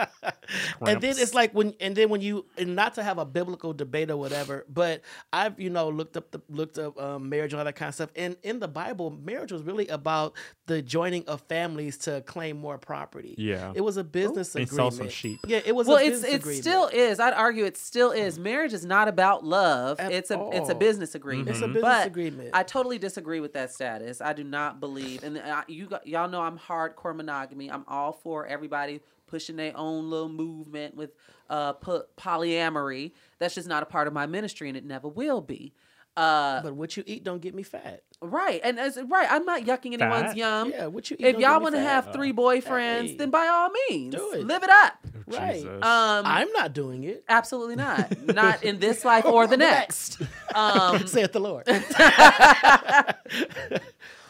and 0.81 1.01
then 1.01 1.15
it's 1.19 1.35
like 1.35 1.53
when 1.53 1.75
and 1.81 1.95
then 1.95 2.09
when 2.09 2.21
you 2.21 2.47
and 2.57 2.75
not 2.75 2.95
to 2.95 3.03
have 3.03 3.19
a 3.19 3.25
biblical 3.25 3.73
debate 3.73 4.11
or 4.11 4.17
whatever, 4.17 4.65
but 4.69 5.03
I've 5.33 5.61
you 5.61 5.71
know 5.71 5.89
looked 5.91 6.17
up 6.17 6.31
the 6.31 6.41
looked 6.49 6.79
up 6.79 7.01
um, 7.01 7.29
marriage 7.29 7.53
and 7.53 7.59
all 7.61 7.65
that 7.65 7.77
kind 7.77 7.89
of 7.91 7.95
stuff. 7.95 8.11
And 8.17 8.37
in 8.43 8.59
the 8.59 8.69
Bible, 8.69 9.11
marriage 9.11 9.53
was 9.53 9.63
really 9.63 9.89
about 9.89 10.35
the 10.67 10.83
joining 10.83 11.27
of 11.27 11.41
families 11.43 11.99
to 11.99 12.23
claim 12.23 12.59
more 12.59 12.79
property. 12.79 13.35
Yeah. 13.39 13.73
it 13.75 13.81
was 13.83 13.97
a 13.97 14.05
business 14.05 14.55
And 14.55 14.65
agreement. 14.65 14.93
sell 14.95 15.05
some 15.05 15.09
sheep. 15.11 15.41
Yeah, 15.47 15.61
it 15.65 15.75
was. 15.75 15.90
Well, 15.91 15.99
it's 15.99 16.23
it 16.25 16.45
still 16.63 16.89
is. 16.93 17.21
I'd 17.21 17.35
argue 17.35 17.65
it 17.65 17.77
still 17.77 18.11
is. 18.11 18.39
Marriage 18.39 18.73
is 18.73 18.85
not 18.85 19.09
about 19.09 19.45
love. 19.45 20.01
At 20.01 20.13
it's 20.13 20.31
a 20.31 20.49
it's 20.53 20.69
a 20.69 20.75
business 20.75 21.15
agreement. 21.15 21.49
It's 21.51 21.61
a 21.61 21.67
business 21.67 21.83
but 21.83 22.07
agreement. 22.07 22.51
I 22.53 22.63
totally 22.63 22.99
disagree 22.99 23.41
with 23.41 23.53
that 23.55 23.73
status. 23.73 24.21
I 24.21 24.33
do 24.33 24.45
not 24.45 24.81
believe, 24.81 25.23
and 25.23 25.39
I, 25.39 25.65
you 25.69 25.87
got, 25.87 26.07
y'all 26.07 26.29
know 26.29 26.43
I'm 26.43 26.59
hardcore 26.59 27.15
monogamy. 27.15 27.71
I'm 27.71 27.85
all 27.89 28.13
for 28.13 28.47
everybody 28.47 29.01
pushing 29.27 29.57
their 29.57 29.77
own 29.77 30.11
little 30.11 30.29
movement 30.29 30.97
with 30.97 31.11
uh 31.49 31.75
polyamory. 31.75 33.13
That's 33.39 33.55
just 33.55 33.69
not 33.69 33.83
a 33.83 33.87
part 33.87 34.07
of 34.07 34.13
my 34.13 34.27
ministry, 34.27 34.69
and 34.69 34.77
it 34.77 34.85
never 34.85 35.09
will 35.09 35.41
be. 35.41 35.73
Uh, 36.21 36.61
But 36.63 36.75
what 36.75 36.97
you 36.97 37.05
eat 37.07 37.25
don't 37.25 37.41
get 37.41 37.55
me 37.55 37.63
fat. 37.63 38.03
right, 38.21 38.61
and 38.63 38.79
as 38.79 38.99
right, 39.09 39.27
I'm 39.31 39.45
not 39.47 39.63
yucking 39.65 39.95
anyone's 39.95 40.29
Fat? 40.33 40.37
yum. 40.37 40.71
yeah, 40.71 40.87
what 40.87 41.11
you 41.11 41.17
eat. 41.19 41.25
If 41.27 41.33
don't 41.35 41.41
y'all 41.43 41.61
want 41.61 41.75
to 41.75 41.81
fat. 41.81 42.05
have 42.05 42.13
three 42.13 42.33
boyfriends, 42.33 43.07
Hey. 43.11 43.17
then 43.17 43.31
by 43.31 43.47
all 43.47 43.71
means, 43.89 44.15
Do 44.15 44.33
it. 44.35 44.47
live 44.47 44.63
it 44.63 44.71
up. 44.71 44.99
Right. 45.27 45.55
Jesus. 45.63 45.71
Um, 45.83 46.27
I'm 46.27 46.51
not 46.53 46.73
doing 46.75 47.05
it. 47.05 47.25
Absolutely 47.29 47.77
not. 47.77 48.11
Not 48.27 48.63
in 48.65 48.81
this 48.81 49.05
life 49.05 49.25
or 49.25 49.47
the 49.47 49.57
next. 49.57 50.21
Um, 50.55 51.07
Saith 51.15 51.33
the 51.33 51.39
Lord. 51.41 51.65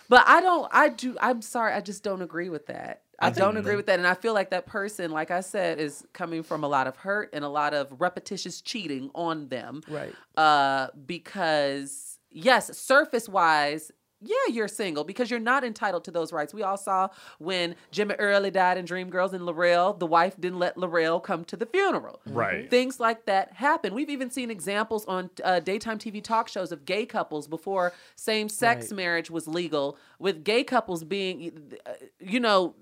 but 0.08 0.24
I 0.26 0.40
don't. 0.40 0.68
I 0.72 0.88
do. 0.90 1.16
I'm 1.20 1.42
sorry. 1.42 1.72
I 1.72 1.80
just 1.80 2.02
don't 2.02 2.22
agree 2.22 2.48
with 2.48 2.66
that. 2.66 3.02
I, 3.20 3.26
think- 3.26 3.36
don't 3.36 3.56
agree 3.56 3.76
with 3.76 3.86
that, 3.86 3.98
and 3.98 4.06
I 4.08 4.14
feel 4.14 4.34
like 4.34 4.50
that 4.50 4.66
person, 4.66 5.10
like 5.10 5.30
I 5.30 5.40
said, 5.40 5.78
is 5.78 6.04
coming 6.12 6.42
from 6.42 6.64
a 6.64 6.68
lot 6.68 6.86
of 6.86 6.96
hurt 6.96 7.30
and 7.32 7.44
a 7.44 7.48
lot 7.48 7.74
of 7.74 8.00
repetitious 8.00 8.60
cheating 8.60 9.10
on 9.14 9.48
them. 9.48 9.82
right. 9.88 10.14
Uh, 10.36 10.88
because 11.06 12.18
yes, 12.30 12.76
surface 12.76 13.28
wise. 13.28 13.90
Yeah, 14.22 14.36
you're 14.52 14.68
single 14.68 15.04
because 15.04 15.30
you're 15.30 15.40
not 15.40 15.64
entitled 15.64 16.04
to 16.04 16.10
those 16.10 16.32
rights. 16.32 16.52
We 16.52 16.62
all 16.62 16.76
saw 16.76 17.08
when 17.38 17.74
Jimmy 17.90 18.14
Early 18.18 18.50
died 18.50 18.76
in 18.76 18.84
Dreamgirls 18.84 19.32
and 19.32 19.42
Lorrell, 19.44 19.98
the 19.98 20.06
wife 20.06 20.34
didn't 20.38 20.58
let 20.58 20.76
Lorrell 20.76 21.22
come 21.22 21.44
to 21.46 21.56
the 21.56 21.64
funeral. 21.66 22.20
Right. 22.26 22.68
Things 22.68 23.00
like 23.00 23.24
that 23.26 23.52
happen. 23.54 23.94
We've 23.94 24.10
even 24.10 24.30
seen 24.30 24.50
examples 24.50 25.06
on 25.06 25.30
uh, 25.42 25.60
daytime 25.60 25.98
TV 25.98 26.22
talk 26.22 26.48
shows 26.48 26.70
of 26.70 26.84
gay 26.84 27.06
couples 27.06 27.48
before 27.48 27.92
same 28.14 28.48
sex 28.48 28.90
Right. 28.90 28.96
marriage 28.96 29.30
was 29.30 29.48
legal, 29.48 29.96
with 30.18 30.44
gay 30.44 30.64
couples 30.64 31.02
being, 31.02 31.72
uh, 31.86 31.92
you 32.20 32.40
know, 32.40 32.74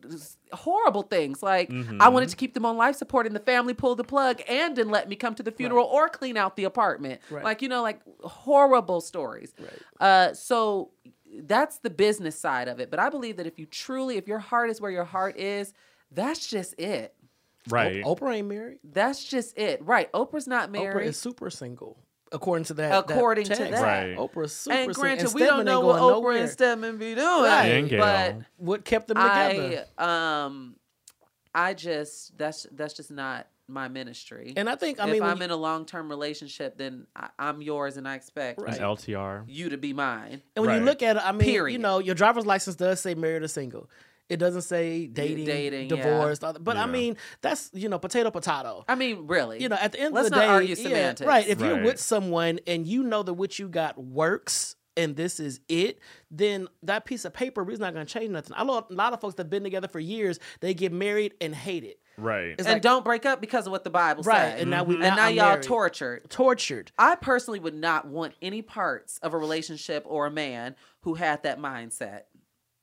horrible 0.52 1.02
things. 1.02 1.42
Like, 1.42 1.72
I 2.00 2.08
wanted 2.08 2.28
to 2.30 2.36
keep 2.36 2.54
them 2.54 2.64
on 2.64 2.76
life 2.76 2.96
support, 2.96 3.26
and 3.26 3.34
the 3.34 3.40
family 3.40 3.74
pulled 3.74 3.98
the 3.98 4.04
plug 4.04 4.40
and 4.48 4.74
didn't 4.74 4.92
let 4.92 5.08
me 5.08 5.16
come 5.16 5.34
to 5.34 5.42
the 5.42 5.52
funeral 5.52 5.86
or 5.86 6.08
clean 6.08 6.36
out 6.36 6.56
the 6.56 6.64
apartment. 6.64 7.20
Right. 7.30 7.44
Like, 7.44 7.62
you 7.62 7.68
know, 7.68 7.82
like 7.82 8.00
horrible 8.22 9.00
stories. 9.00 9.54
Right. 9.58 9.70
Uh, 10.00 10.34
so 10.34 10.90
that's 11.42 11.78
the 11.78 11.90
business 11.90 12.38
side 12.38 12.68
of 12.68 12.80
it. 12.80 12.90
But 12.90 12.98
I 13.00 13.10
believe 13.10 13.36
that 13.36 13.46
if 13.46 13.58
you 13.58 13.66
truly, 13.66 14.16
if 14.16 14.26
your 14.26 14.38
heart 14.38 14.70
is 14.70 14.80
where 14.80 14.90
your 14.90 15.04
heart 15.04 15.38
is, 15.38 15.74
that's 16.10 16.46
just 16.46 16.78
it. 16.78 17.14
Right. 17.68 18.02
Oprah 18.02 18.36
ain't 18.36 18.48
married. 18.48 18.78
That's 18.82 19.22
just 19.22 19.58
it. 19.58 19.84
Right. 19.84 20.10
Oprah's 20.12 20.46
not 20.46 20.70
married. 20.70 21.04
Oprah 21.04 21.08
is 21.08 21.18
super 21.18 21.50
single, 21.50 21.98
according 22.32 22.64
to 22.66 22.74
that. 22.74 23.06
that 23.08 23.14
According 23.14 23.44
to 23.44 23.56
text. 23.56 23.72
that. 23.72 23.82
Right. 23.82 24.16
Oprah's 24.16 24.52
super 24.54 24.76
and 24.76 24.94
granted, 24.94 25.26
and 25.26 25.34
we 25.34 25.40
don't 25.44 25.64
know 25.64 25.80
what 25.80 26.00
Oprah 26.00 26.10
nowhere. 26.12 26.36
and 26.38 26.50
Stedman 26.50 26.98
be 26.98 27.14
doing. 27.14 27.42
Right. 27.42 27.88
But 27.90 28.36
What 28.56 28.84
kept 28.84 29.08
them 29.08 29.16
together? 29.16 29.86
I 29.98 30.44
um 30.44 30.76
I 31.54 31.74
just 31.74 32.36
that's 32.38 32.66
that's 32.72 32.94
just 32.94 33.10
not 33.10 33.46
my 33.70 33.86
ministry. 33.88 34.54
and 34.56 34.68
I 34.68 34.76
think 34.76 34.98
I 34.98 35.04
if 35.04 35.12
mean, 35.12 35.20
when 35.22 35.30
I'm 35.30 35.38
you- 35.38 35.44
in 35.44 35.50
a 35.50 35.56
long 35.56 35.84
term 35.84 36.08
relationship, 36.08 36.78
then 36.78 37.06
I, 37.14 37.28
I'm 37.38 37.60
yours, 37.60 37.96
and 37.98 38.08
I 38.08 38.14
expect 38.14 38.60
Right. 38.62 38.78
LTR. 38.80 39.44
you 39.46 39.68
to 39.70 39.76
be 39.76 39.92
mine. 39.92 40.40
and 40.56 40.64
when 40.64 40.78
you 40.78 40.84
look 40.84 41.02
at 41.02 41.16
it, 41.16 41.22
I 41.24 41.32
mean, 41.32 41.48
you 41.70 41.78
know, 41.78 41.98
your 41.98 42.14
driver's 42.14 42.46
license 42.46 42.76
does 42.76 43.00
say 43.00 43.14
married 43.14 43.42
or 43.42 43.48
single. 43.48 43.90
It 44.28 44.36
doesn't 44.38 44.62
say 44.62 45.06
dating, 45.06 45.46
dating, 45.46 45.90
yeah. 45.90 45.96
divorced. 45.96 46.44
But 46.60 46.76
I 46.76 46.86
mean, 46.86 47.16
that's 47.40 47.70
you 47.72 47.88
know, 47.88 47.98
potato 47.98 48.30
potato. 48.30 48.84
I 48.88 48.94
mean, 48.94 49.26
really. 49.26 49.62
you 49.62 49.68
know, 49.68 49.76
at 49.80 49.92
the 49.92 50.00
end 50.00 50.14
Let's 50.14 50.28
of 50.28 50.32
the 50.32 50.36
not 50.38 50.42
day, 50.42 50.48
argue 50.48 50.74
yeah, 50.76 51.14
right? 51.24 51.46
If 51.46 51.60
you're 51.60 51.82
with 51.82 51.98
someone 52.00 52.60
and 52.66 52.86
you 52.86 53.02
know 53.02 53.22
that 53.22 53.34
what 53.34 53.58
you 53.58 53.68
got 53.68 54.02
works 54.02 54.76
and 54.96 55.16
this 55.16 55.38
is 55.40 55.60
it, 55.68 56.00
then 56.30 56.68
that 56.82 57.04
piece 57.04 57.24
of 57.24 57.32
paper 57.32 57.68
is 57.70 57.78
not 57.78 57.94
going 57.94 58.04
to 58.04 58.12
change 58.12 58.30
nothing. 58.30 58.52
I 58.56 58.64
know 58.64 58.84
a 58.90 58.92
lot 58.92 59.12
of 59.12 59.20
folks 59.20 59.36
that've 59.36 59.48
been 59.48 59.62
together 59.62 59.88
for 59.88 60.00
years. 60.00 60.38
They 60.60 60.74
get 60.74 60.92
married 60.92 61.34
and 61.40 61.54
hate 61.54 61.84
it, 61.84 62.00
Right. 62.18 62.48
It's 62.58 62.66
and 62.66 62.74
like- 62.74 62.82
don't 62.82 63.04
break 63.04 63.24
up 63.24 63.40
because 63.40 63.66
of 63.66 63.70
what 63.70 63.84
the 63.84 63.90
Bible 63.90 64.24
right? 64.24 64.52
says. 64.52 64.62
And 64.62 64.70
now 64.70 64.82
we 64.82 64.94
mm-hmm. 64.94 65.04
And 65.04 65.16
now 65.16 65.26
I'm 65.26 65.34
y'all 65.36 65.48
married. 65.50 65.62
tortured. 65.62 66.28
tortured. 66.28 66.90
I 66.98 67.14
personally 67.14 67.60
would 67.60 67.74
not 67.74 68.08
want 68.08 68.34
any 68.42 68.60
parts 68.60 69.18
of 69.18 69.34
a 69.34 69.38
relationship 69.38 70.04
or 70.06 70.26
a 70.26 70.30
man 70.30 70.74
who 71.02 71.14
had 71.14 71.44
that 71.44 71.60
mindset. 71.60 72.22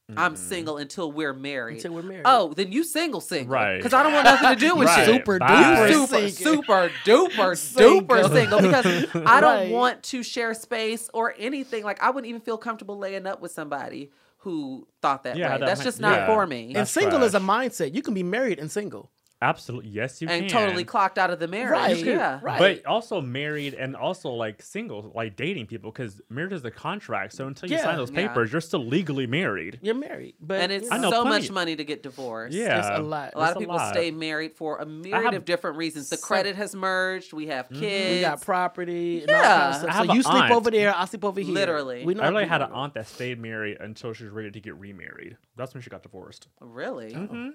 I'm 0.10 0.34
mm-hmm. 0.34 0.36
single 0.36 0.78
until 0.78 1.12
we're 1.12 1.34
married. 1.34 1.78
Until 1.78 1.94
we're 1.96 2.04
married. 2.04 2.22
Oh, 2.26 2.54
then 2.54 2.72
you 2.72 2.84
single 2.84 3.22
single. 3.22 3.54
Right. 3.54 3.78
Because 3.78 3.94
I 3.94 4.04
don't 4.04 4.14
want 4.14 4.26
nothing 4.26 4.50
to 4.50 4.56
do 4.56 4.76
with 4.76 4.88
Right. 4.90 5.08
you. 5.08 5.14
super 5.16 5.40
Bye. 5.40 5.48
duper 5.48 5.92
super, 5.92 6.30
single. 6.30 6.54
super 6.64 6.92
duper 7.06 7.58
Single. 7.66 8.02
duper 8.02 8.32
single 8.32 8.62
because 8.62 8.86
I 9.26 9.42
don't 9.42 9.56
Right. 9.62 9.72
want 9.72 10.04
to 10.04 10.22
share 10.22 10.54
space 10.54 11.10
or 11.14 11.34
anything. 11.40 11.84
Like 11.84 12.02
I 12.04 12.12
wouldn't 12.12 12.30
even 12.30 12.42
feel 12.42 12.58
comfortable 12.58 13.00
laying 13.00 13.26
up 13.26 13.42
with 13.42 13.52
somebody 13.52 14.12
who 14.40 14.88
thought 15.02 15.24
that 15.24 15.38
Yeah, 15.38 15.54
way. 15.54 15.60
that 15.60 15.66
That's 15.66 15.84
just 15.84 16.00
not 16.00 16.20
yeah. 16.20 16.26
for 16.28 16.46
me. 16.46 16.68
And 16.68 16.76
That's 16.76 16.92
single 16.92 17.24
is 17.24 17.34
a 17.34 17.40
mindset. 17.40 17.96
You 17.96 18.04
can 18.04 18.14
be 18.14 18.22
married 18.24 18.60
and 18.60 18.72
single. 18.72 19.10
Absolutely. 19.46 19.92
Yes, 19.92 20.22
you 20.22 20.28
can. 20.28 20.42
and 20.44 20.50
can. 20.52 20.66
totally 20.66 20.84
clocked 20.84 21.18
out 21.18 21.30
of 21.30 21.40
the 21.40 21.48
marriage. 21.48 21.72
Right, 21.72 21.98
Yeah. 22.06 22.40
right. 22.42 22.58
But 22.60 22.86
also 22.86 23.22
married 23.22 23.74
and 23.76 23.96
also 23.96 24.30
like 24.32 24.62
single, 24.62 25.12
like 25.14 25.36
dating 25.36 25.68
people, 25.68 25.92
because 25.92 26.22
marriage 26.30 26.54
is 26.54 26.66
a 26.66 26.72
contract. 26.72 27.34
So 27.34 27.46
until 27.48 27.70
you 27.70 27.76
Yeah. 27.76 27.84
sign 27.84 27.98
those 27.98 28.10
Yeah. 28.12 28.28
papers, 28.28 28.52
you're 28.52 28.62
still 28.62 28.84
legally 28.86 29.28
married. 29.28 29.80
You're 29.82 29.94
married, 29.96 30.36
but 30.42 30.60
And 30.62 30.72
it's 30.72 30.90
I 30.92 30.98
know 30.98 31.12
so 31.12 31.22
plenty- 31.24 31.44
much 31.44 31.52
money 31.52 31.76
to 31.76 31.84
get 31.84 32.02
divorced. 32.04 32.56
Yeah. 32.56 32.80
it's 32.80 33.00
a 33.00 33.02
lot. 33.04 33.34
A 33.36 33.38
lot 33.40 33.50
It's 33.50 33.56
of 33.58 33.60
people 33.60 33.76
lot. 33.76 33.94
stay 33.94 34.12
married 34.12 34.54
for 34.54 34.78
a 34.78 34.86
myriad 34.86 35.34
of 35.36 35.46
different 35.46 35.78
reasons. 35.78 36.10
The 36.10 36.18
credit 36.18 36.56
has 36.56 36.76
merged. 36.76 37.32
We 37.34 37.48
have 37.48 37.70
kids. 37.70 38.16
We 38.16 38.22
got 38.22 38.42
property. 38.42 39.22
And 39.22 39.32
all 39.32 39.36
kinds 39.42 39.46
Yeah. 39.46 39.70
of 39.70 39.76
stuff. 39.94 40.06
So 40.08 40.14
you 40.14 40.22
sleep 40.24 40.36
aunt. 40.44 40.52
over 40.54 40.72
there, 40.72 40.96
I 40.96 41.06
sleep 41.06 41.24
over 41.26 41.40
here. 41.40 41.54
Literally. 41.54 42.04
We 42.06 42.14
know 42.16 42.24
I 42.24 42.30
really 42.30 42.44
we- 42.44 42.50
had 42.50 42.62
an 42.62 42.72
aunt 42.72 42.94
that 42.96 43.08
stayed 43.08 43.40
married 43.40 43.78
until 43.80 44.14
she 44.14 44.24
was 44.24 44.34
ready 44.34 44.52
to 44.52 44.60
get 44.60 44.76
remarried. 44.76 45.38
That's 45.56 45.74
when 45.74 45.82
she 45.84 45.90
got 45.90 46.04
divorced. 46.04 46.48
Really? 46.60 47.14
hmm 47.14 47.50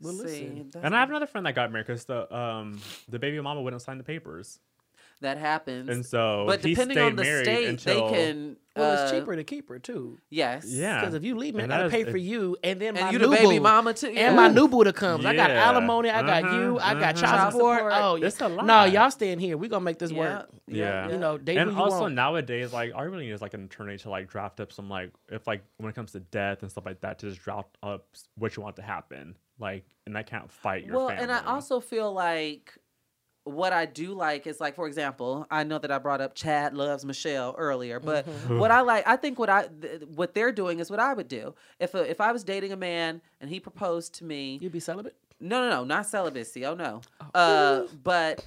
Well, 0.00 0.12
See, 0.14 0.22
listen. 0.22 0.56
that's- 0.72 0.84
And 0.84 0.94
I 0.96 1.00
have 1.00 1.08
another 1.10 1.26
friend 1.26 1.46
that 1.46 1.54
got 1.54 1.70
married 1.72 1.86
because 1.86 2.04
the 2.04 2.34
um 2.34 2.80
the 3.08 3.18
baby 3.18 3.40
mama 3.40 3.60
wouldn't 3.62 3.82
sign 3.82 3.98
the 3.98 4.04
papers, 4.04 4.58
that 5.20 5.36
happens. 5.36 5.88
and 5.90 6.04
so 6.06 6.44
but 6.46 6.64
he 6.64 6.70
depending 6.74 6.96
stayed 6.96 7.04
on 7.06 7.16
the 7.16 7.22
married 7.22 7.44
state, 7.44 7.68
until 7.68 8.10
they 8.10 8.16
can. 8.16 8.56
Well, 8.76 8.98
uh, 8.98 9.02
it's 9.02 9.10
cheaper 9.12 9.34
to 9.36 9.42
keep 9.44 9.68
her 9.68 9.78
too. 9.80 10.16
Yes. 10.30 10.64
Yeah. 10.66 11.00
Because 11.00 11.14
if 11.14 11.24
you 11.24 11.36
leave 11.36 11.54
me, 11.54 11.60
I 11.60 11.64
And 11.64 11.70
gotta 11.70 11.82
that 11.88 11.90
pay 11.90 12.04
for 12.04 12.16
you, 12.16 12.56
and 12.62 12.80
then 12.80 12.94
my 12.94 13.10
you 13.10 13.18
new 13.18 13.26
the 13.26 13.36
baby 13.36 13.58
boo. 13.58 13.60
mama 13.64 13.92
too. 13.92 14.06
And 14.06 14.36
my 14.36 14.46
new 14.48 14.68
boo 14.68 14.84
to 14.84 14.92
comes. 14.92 15.26
I 15.26 15.34
got 15.34 15.50
alimony. 15.50 16.08
I 16.08 16.22
got 16.22 16.44
Uh-huh, 16.44 16.56
you. 16.56 16.78
I 16.78 16.94
got 16.94 17.02
uh-huh. 17.02 17.12
child 17.14 17.20
Child 17.20 17.52
support. 17.52 17.78
support. 17.78 17.92
Oh, 17.96 18.14
It's 18.14 18.40
a 18.40 18.48
lot. 18.48 18.64
No, 18.64 18.84
y'all 18.84 19.10
staying 19.10 19.40
here. 19.40 19.56
We 19.58 19.68
gonna 19.68 19.84
make 19.84 19.98
this 19.98 20.12
Yeah. 20.12 20.18
work. 20.18 20.50
Yeah. 20.68 21.10
You 21.10 21.18
know, 21.18 21.36
date 21.36 21.58
and 21.58 21.68
who 21.70 21.76
you 21.76 21.82
also 21.82 22.02
want. 22.02 22.14
nowadays, 22.14 22.72
like, 22.72 22.92
I 22.94 23.02
really 23.02 23.26
need 23.28 23.40
like 23.40 23.54
an 23.54 23.64
attorney 23.64 23.98
to 23.98 24.08
like 24.08 24.28
draft 24.30 24.60
up 24.60 24.72
some 24.72 24.88
like 24.88 25.10
if 25.28 25.46
like 25.48 25.62
when 25.78 25.90
it 25.90 25.94
comes 25.96 26.12
to 26.12 26.20
death 26.20 26.62
and 26.62 26.70
stuff 26.70 26.86
like 26.86 27.00
that 27.00 27.18
to 27.18 27.28
just 27.28 27.42
draft 27.42 27.76
up 27.82 28.06
what 28.36 28.56
you 28.56 28.62
want 28.62 28.76
to 28.76 28.82
happen. 28.82 29.36
Like, 29.60 29.84
and 30.06 30.16
I 30.18 30.22
can't 30.22 30.50
fight 30.50 30.84
your 30.84 30.96
well, 30.96 31.08
family. 31.08 31.22
and 31.22 31.32
I 31.32 31.44
also 31.44 31.78
feel 31.80 32.12
like 32.12 32.72
what 33.44 33.72
I 33.72 33.86
do 33.86 34.12
like 34.14 34.46
is 34.46 34.60
like, 34.60 34.74
for 34.74 34.86
example, 34.86 35.46
I 35.50 35.64
know 35.64 35.78
that 35.78 35.90
I 35.90 35.98
brought 35.98 36.20
up 36.20 36.34
Chad 36.34 36.74
loves 36.74 37.04
Michelle 37.04 37.54
earlier, 37.58 37.98
but 38.00 38.26
Mm-hmm. 38.26 38.58
what 38.58 38.70
I 38.70 38.80
like, 38.82 39.06
I 39.06 39.16
think 39.16 39.38
what 39.38 39.48
I 39.48 39.66
th- 39.68 40.02
what 40.14 40.34
they're 40.34 40.52
doing 40.52 40.78
is 40.78 40.90
what 40.90 41.00
I 41.00 41.14
would 41.14 41.28
do 41.28 41.54
if 41.78 41.94
a, 41.94 42.08
if 42.10 42.20
I 42.20 42.32
was 42.32 42.44
dating 42.44 42.72
a 42.72 42.76
man 42.76 43.20
and 43.40 43.48
he 43.50 43.58
proposed 43.60 44.14
to 44.16 44.24
me. 44.24 44.58
You'd 44.60 44.72
be 44.72 44.80
celibate. 44.80 45.16
No, 45.40 45.62
no, 45.62 45.70
no, 45.70 45.84
not 45.84 46.06
celibacy. 46.06 46.66
Oh 46.66 46.74
no, 46.74 47.00
uh, 47.34 47.84
but 48.02 48.44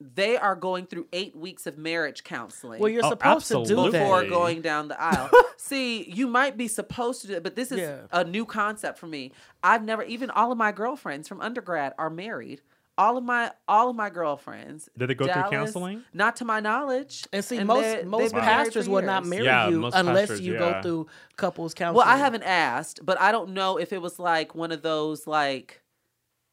they 0.00 0.36
are 0.36 0.56
going 0.56 0.86
through 0.86 1.06
eight 1.12 1.36
weeks 1.36 1.66
of 1.66 1.78
marriage 1.78 2.24
counseling. 2.24 2.80
Well, 2.80 2.90
you're 2.90 3.04
Oh, 3.04 3.10
supposed 3.10 3.46
to 3.48 3.54
do 3.54 3.60
absolutely. 3.60 3.90
that. 3.92 4.02
before 4.04 4.24
going 4.26 4.60
down 4.60 4.88
the 4.88 5.00
aisle. 5.00 5.30
See, 5.56 6.10
you 6.10 6.26
might 6.26 6.56
be 6.56 6.68
supposed 6.68 7.20
to 7.22 7.28
do 7.28 7.34
it, 7.34 7.42
but 7.42 7.54
this 7.56 7.70
is 7.72 7.78
Yeah. 7.80 8.00
a 8.10 8.24
new 8.24 8.44
concept 8.44 8.98
for 8.98 9.06
me. 9.06 9.32
I've 9.62 9.84
never 9.84 10.02
even 10.02 10.30
all 10.30 10.50
of 10.52 10.58
my 10.58 10.72
girlfriends 10.72 11.28
from 11.28 11.40
undergrad 11.40 11.94
are 11.96 12.10
married. 12.10 12.60
All 12.98 13.16
of 13.16 13.24
my 13.24 13.50
all 13.66 13.90
of 13.90 13.96
my 13.96 14.08
girlfriends. 14.10 14.88
Did 14.96 15.10
they 15.10 15.14
go 15.14 15.24
through 15.26 15.50
counseling? 15.50 16.04
Not 16.12 16.36
to 16.36 16.44
my 16.44 16.60
knowledge. 16.60 17.26
And 17.32 17.44
see, 17.44 17.56
they're- 17.56 17.64
most 17.64 17.82
they've 17.82 18.06
most 18.06 18.34
been 18.34 18.42
pastors 18.42 18.84
for 18.86 18.92
will 18.92 19.02
not 19.02 19.24
marry 19.24 19.44
Yeah, 19.46 19.68
you 19.68 19.84
unless 19.92 20.28
pastors, 20.28 20.40
you 20.42 20.58
go 20.58 20.80
through 20.82 21.06
couples 21.36 21.74
counseling. 21.74 22.04
Well, 22.06 22.14
I 22.14 22.18
haven't 22.18 22.44
asked, 22.44 23.00
but 23.04 23.20
I 23.20 23.32
don't 23.32 23.50
know 23.50 23.78
if 23.78 23.92
it 23.92 24.00
was 24.02 24.18
like 24.20 24.54
one 24.54 24.70
of 24.70 24.82
those 24.82 25.26
like, 25.26 25.82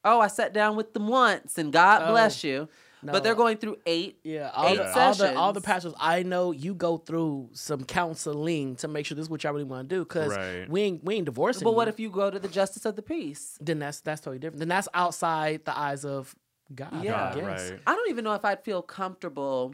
oh, 0.03 0.19
I 0.19 0.27
sat 0.27 0.51
down 0.53 0.75
with 0.75 0.93
them 0.93 1.07
once 1.07 1.57
and 1.59 1.71
God 1.71 2.01
Oh, 2.05 2.11
bless 2.11 2.43
you. 2.43 2.69
But 3.03 3.23
they're 3.23 3.35
going 3.35 3.57
through 3.57 3.77
eight. 3.85 4.19
Yeah, 4.23 4.51
all 4.53 4.67
eight 4.67 4.77
the, 4.77 4.99
all 4.99 5.13
the 5.13 5.35
all 5.35 5.53
the 5.53 5.61
pastors 5.61 5.93
I 5.99 6.23
know, 6.23 6.51
you 6.51 6.73
go 6.73 6.97
through 6.97 7.49
some 7.53 7.83
counseling 7.83 8.75
to 8.77 8.87
make 8.87 9.05
sure 9.05 9.15
this 9.15 9.23
is 9.23 9.29
what 9.29 9.43
y'all 9.43 9.53
really 9.53 9.63
want 9.65 9.89
to 9.89 9.95
do. 9.95 10.03
Because 10.03 10.35
Right. 10.35 10.69
we 10.69 10.81
ain't 10.81 11.03
we 11.03 11.15
ain't 11.15 11.25
divorcing. 11.25 11.63
But 11.63 11.75
what 11.75 11.87
you. 11.87 11.93
if 11.93 11.99
you 11.99 12.09
go 12.09 12.29
to 12.29 12.39
the 12.39 12.47
justice 12.47 12.85
of 12.85 12.95
the 12.95 13.01
peace? 13.01 13.57
then 13.61 13.79
that's 13.79 14.01
that's 14.01 14.21
totally 14.21 14.39
different. 14.39 14.59
Then 14.59 14.67
that's 14.67 14.87
outside 14.93 15.65
the 15.65 15.77
eyes 15.77 16.05
of 16.05 16.35
God. 16.75 17.03
Yeah. 17.03 17.31
I 17.31 17.35
guess. 17.35 17.71
right. 17.71 17.79
I 17.87 17.95
don't 17.95 18.09
even 18.09 18.23
know 18.23 18.33
if 18.33 18.45
I'd 18.45 18.63
feel 18.63 18.81
comfortable. 18.81 19.73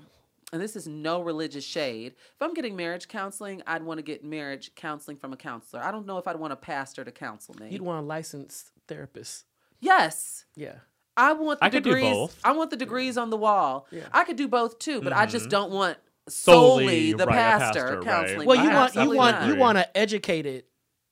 And 0.53 0.61
this 0.61 0.77
is 0.77 0.87
no 0.87 1.21
religious 1.21 1.65
shade. 1.65 2.13
If 2.17 2.41
I'm 2.41 2.53
getting 2.53 2.77
marriage 2.77 3.09
counseling, 3.09 3.61
I'd 3.67 3.83
want 3.83 3.97
to 3.97 4.01
get 4.01 4.23
marriage 4.23 4.73
counseling 4.75 5.17
from 5.17 5.33
a 5.33 5.35
counselor. 5.37 5.83
I 5.83 5.91
don't 5.91 6.05
know 6.05 6.17
if 6.19 6.25
I'd 6.27 6.37
want 6.37 6.53
a 6.53 6.55
pastor 6.55 7.03
to 7.03 7.11
counsel 7.11 7.53
me. 7.59 7.67
You'd 7.69 7.81
want 7.81 8.01
a 8.01 8.07
licensed 8.07 8.71
therapist. 8.87 9.43
yes. 9.81 10.45
Yeah. 10.55 10.75
I 11.17 11.33
want 11.33 11.59
the 11.59 11.65
I 11.65 11.69
could 11.69 11.83
do 11.83 11.89
degrees. 11.89 12.13
both. 12.13 12.39
I 12.43 12.51
want 12.51 12.69
the 12.69 12.77
degrees 12.77 13.17
on 13.17 13.29
the 13.29 13.37
wall. 13.37 13.87
Yeah. 13.91 14.03
I 14.13 14.23
could 14.23 14.37
do 14.37 14.47
both 14.47 14.79
too, 14.79 15.01
but 15.01 15.11
I 15.11 15.25
just 15.25 15.45
mm-hmm. 15.45 15.49
don't 15.49 15.71
want 15.71 15.97
Solely, 16.29 16.83
solely, 16.83 17.13
the 17.13 17.25
right, 17.25 17.33
a 17.33 17.37
pastor, 17.37 17.79
pastor, 17.79 17.95
right. 17.95 18.05
counseling. 18.05 18.47
Well, 18.47 18.57
you 18.61 18.69
I 18.69 18.75
want 18.75 18.95
you 18.95 19.15
want 19.15 19.35
Absolutely 19.35 19.55
you 19.55 19.59
want 19.61 19.77
an 19.77 19.85
educated 19.95 20.63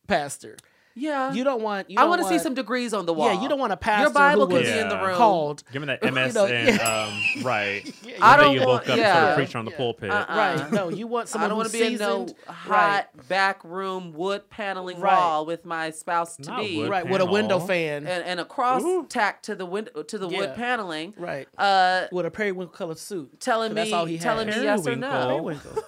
pastor. 0.08 0.58
Yeah. 0.96 1.34
You 1.34 1.44
don't 1.44 1.62
want. 1.62 1.90
You 1.90 1.98
I 2.00 2.02
don't 2.02 2.10
want 2.10 2.22
to 2.24 2.28
see 2.28 2.40
some 2.40 2.54
degrees 2.54 2.94
on 2.94 3.06
the 3.06 3.14
wall. 3.14 3.34
Yeah, 3.34 3.42
you 3.42 3.48
don't 3.50 3.60
want 3.60 3.74
a 3.74 3.78
pastor 3.78 4.04
Your 4.04 4.12
Bible 4.12 4.42
who 4.48 4.54
could 4.54 4.62
was 4.64 4.70
be 4.72 4.78
in 4.80 4.90
the 4.90 4.98
room. 4.98 5.16
called. 5.18 5.64
Give 5.72 5.82
me 5.82 5.88
that 5.88 6.04
You 6.04 6.12
MS 6.12 6.34
know, 6.36 6.46
and 6.46 6.68
yeah. 6.78 7.08
um, 7.38 7.44
right. 7.44 7.84
I 8.22 8.38
One 8.38 8.40
don't 8.46 8.54
you 8.56 8.60
want- 8.62 8.70
look 8.72 8.82
up 8.84 8.90
and 8.90 8.98
yeah. 9.00 9.14
start 9.14 9.36
preaching 9.36 9.60
on 9.60 9.66
the 9.66 9.72
Yeah. 9.72 9.78
pulpit. 9.78 10.10
Uh-uh. 10.12 10.26
Right. 10.36 10.72
No, 10.72 10.90
you 10.90 11.08
want 11.08 11.28
someone 11.28 11.46
I 11.46 11.50
don't 11.50 11.58
want 11.58 11.66
want 11.72 11.74
to 11.74 11.90
be 11.90 11.94
in 11.94 12.00
no 12.00 12.26
seasoned. 12.28 12.40
hot 12.48 13.28
back 13.28 13.64
room 13.64 14.14
wood 14.14 14.50
paneling 14.50 15.00
Right. 15.00 15.14
wall 15.18 15.46
with 15.46 15.66
my 15.66 15.92
spouse 15.92 16.38
to 16.38 16.50
Not 16.50 16.60
be, 16.62 16.78
wood. 16.78 16.90
Right, 16.90 17.08
with 17.10 17.22
a 17.22 17.26
window 17.26 17.60
fan. 17.60 18.08
and, 18.08 18.24
and 18.24 18.40
a 18.40 18.46
cross 18.46 18.82
Ooh. 18.84 19.06
tacked 19.08 19.46
to 19.46 19.56
the 19.56 19.66
window 19.66 20.04
to 20.04 20.18
the 20.18 20.30
Yeah. 20.30 20.40
wood 20.40 20.56
paneling. 20.56 21.14
right. 21.18 21.48
Uh, 21.58 22.06
With 22.12 22.26
a 22.26 22.32
periwinkle 22.32 22.76
colored 22.76 22.98
suit. 22.98 23.40
telling 23.40 23.74
That's 23.74 23.90
me, 23.90 23.94
all 23.94 24.06
he 24.06 24.18
telling 24.18 24.48
me 24.48 24.54
yes 24.64 24.88
or 24.88 24.96
no, 24.96 25.10
Periwinkle. 25.28 25.84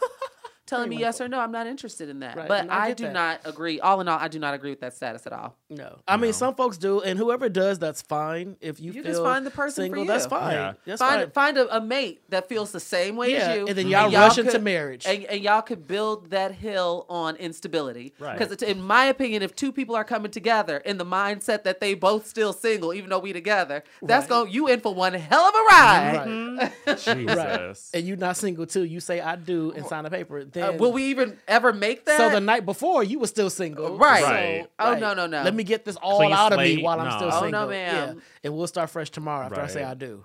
Telling 0.67 0.89
me 0.89 0.97
yes 0.97 1.19
or 1.19 1.27
no. 1.27 1.39
I'm 1.39 1.51
not 1.51 1.65
interested 1.65 2.09
in 2.09 2.19
that. 2.19 2.35
Right, 2.37 2.47
But 2.47 2.69
I 2.69 2.89
I, 2.89 2.93
do 2.93 3.05
that. 3.05 3.13
not 3.13 3.41
agree. 3.45 3.79
All 3.79 3.99
in 4.01 4.07
all, 4.07 4.19
I 4.19 4.27
do 4.27 4.37
not 4.39 4.53
agree 4.53 4.69
with 4.69 4.81
that 4.81 4.93
status 4.95 5.25
at 5.25 5.33
all. 5.33 5.55
No, 5.69 5.97
I 6.07 6.17
mean 6.17 6.33
some 6.33 6.53
folks 6.55 6.77
do, 6.77 7.01
and 7.01 7.17
whoever 7.17 7.49
does, 7.49 7.79
that's 7.79 8.01
fine. 8.01 8.55
If 8.61 8.79
you, 8.79 8.91
You 8.91 9.01
feel 9.03 9.11
just 9.13 9.23
find 9.23 9.45
the 9.45 9.49
person 9.51 9.81
for 9.81 9.81
single, 9.85 10.01
you. 10.03 10.07
that's 10.07 10.25
fine. 10.27 10.53
Yeah. 10.53 10.73
That's 10.85 10.99
find 11.01 11.21
fine. 11.23 11.31
find 11.31 11.57
a, 11.57 11.77
a 11.77 11.81
mate 11.81 12.21
that 12.29 12.47
feels 12.47 12.71
the 12.71 12.79
same 12.79 13.15
way 13.15 13.31
Yeah, 13.33 13.37
as 13.39 13.57
you, 13.57 13.67
and 13.67 13.77
then 13.77 13.87
y'all 13.87 14.11
rush 14.11 14.37
into 14.37 14.59
marriage. 14.59 15.05
and, 15.07 15.23
and 15.25 15.41
y'all 15.43 15.61
could 15.61 15.87
build 15.87 16.29
that 16.31 16.51
hill 16.53 17.05
on 17.09 17.35
instability. 17.37 18.13
Right. 18.19 18.37
Because 18.37 18.61
in 18.61 18.81
my 18.81 19.05
opinion, 19.05 19.41
if 19.41 19.55
two 19.55 19.71
people 19.71 19.95
are 19.95 20.03
coming 20.03 20.31
together 20.31 20.77
in 20.77 20.97
the 20.97 21.05
mindset 21.05 21.63
that 21.63 21.79
they 21.79 21.93
both 21.93 22.27
still 22.27 22.53
single, 22.53 22.93
even 22.93 23.09
though 23.09 23.19
we 23.19 23.33
together, 23.33 23.83
that's 24.01 24.23
Right. 24.23 24.29
going 24.29 24.51
you 24.51 24.67
in 24.67 24.79
for 24.81 24.93
one 24.93 25.13
hell 25.13 25.43
of 25.43 25.53
a 25.55 25.57
ride. 25.57 26.13
Right. 26.15 26.27
Mm-hmm. 26.27 27.17
Jesus. 27.19 27.91
and 27.93 28.05
you 28.05 28.15
not 28.15 28.37
single 28.37 28.65
too. 28.65 28.83
You 28.83 28.99
say 28.99 29.21
I 29.21 29.35
do 29.35 29.71
and 29.75 29.85
sign 29.85 30.05
a 30.05 30.09
paper. 30.09 30.43
Then 30.57 30.75
Uh, 30.75 30.77
will 30.77 30.91
we 30.91 31.03
even 31.05 31.37
ever 31.47 31.71
make 31.71 32.05
that? 32.05 32.17
So 32.17 32.29
the 32.29 32.41
night 32.41 32.65
before, 32.65 33.03
you 33.03 33.19
were 33.19 33.27
still 33.27 33.49
single, 33.49 33.97
Right. 33.97 34.21
So, 34.21 34.27
Right. 34.27 34.65
Oh, 34.79 34.93
no, 34.95 35.13
no, 35.13 35.27
no. 35.27 35.43
Let 35.43 35.53
me 35.53 35.63
get 35.63 35.85
this 35.85 35.95
all 35.97 36.17
Clean 36.17 36.33
out 36.33 36.51
of 36.53 36.59
me 36.59 36.73
slate? 36.75 36.83
while 36.83 36.99
I'm 36.99 37.11
still 37.11 37.29
No. 37.29 37.41
single. 37.41 37.61
Oh, 37.61 37.65
no, 37.65 37.69
ma'am. 37.69 38.15
Yeah. 38.15 38.21
And 38.43 38.55
we'll 38.57 38.67
start 38.67 38.89
fresh 38.89 39.09
tomorrow 39.09 39.45
after 39.45 39.61
I 39.61 39.67
say 39.67 39.83
I 39.83 39.93
do. 39.93 40.23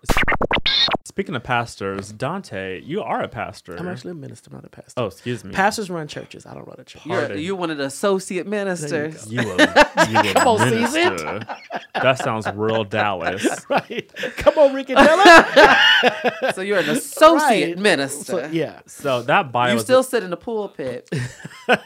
Speaking 1.04 1.34
of 1.34 1.42
pastors, 1.42 2.12
Dante, 2.12 2.80
you 2.80 3.02
are 3.02 3.22
a 3.22 3.28
pastor. 3.28 3.76
I'm 3.76 3.88
actually 3.88 4.12
a 4.12 4.14
minister, 4.14 4.50
not 4.52 4.64
a 4.64 4.68
pastor. 4.68 4.92
Oh, 5.00 5.06
excuse 5.06 5.42
me. 5.42 5.52
Pastors 5.52 5.90
run 5.90 6.06
churches. 6.06 6.46
I 6.46 6.54
don't 6.54 6.64
run 6.66 6.76
a 6.78 6.84
church. 6.84 7.04
You're, 7.04 7.18
Pardon. 7.18 7.40
you're 7.40 7.56
one 7.56 7.72
of 7.72 7.78
the 7.78 7.86
associate 7.86 8.46
ministers. 8.46 9.26
You 9.30 9.40
a, 9.40 9.44
you 9.44 10.18
a 10.20 10.32
Come 10.34 10.46
on, 10.46 10.58
season. 10.68 10.84
minister. 11.14 11.46
That 11.94 12.18
sounds 12.18 12.46
real 12.54 12.84
Dallas. 12.84 13.44
right. 13.68 14.08
Come 14.36 14.56
on, 14.58 14.74
Rick 14.74 14.90
and 14.90 14.98
Della. 14.98 16.52
so 16.54 16.60
you're 16.60 16.78
an 16.78 16.88
associate 16.90 17.74
Right. 17.74 17.78
minister. 17.78 18.24
So, 18.24 18.46
yeah. 18.52 18.80
So 18.86 19.22
that 19.22 19.50
bio 19.50 19.72
You 19.72 19.76
is 19.78 19.82
still 19.82 20.04
sit 20.04 20.22
in 20.22 20.30
the 20.30 20.36
pulpit. 20.36 21.10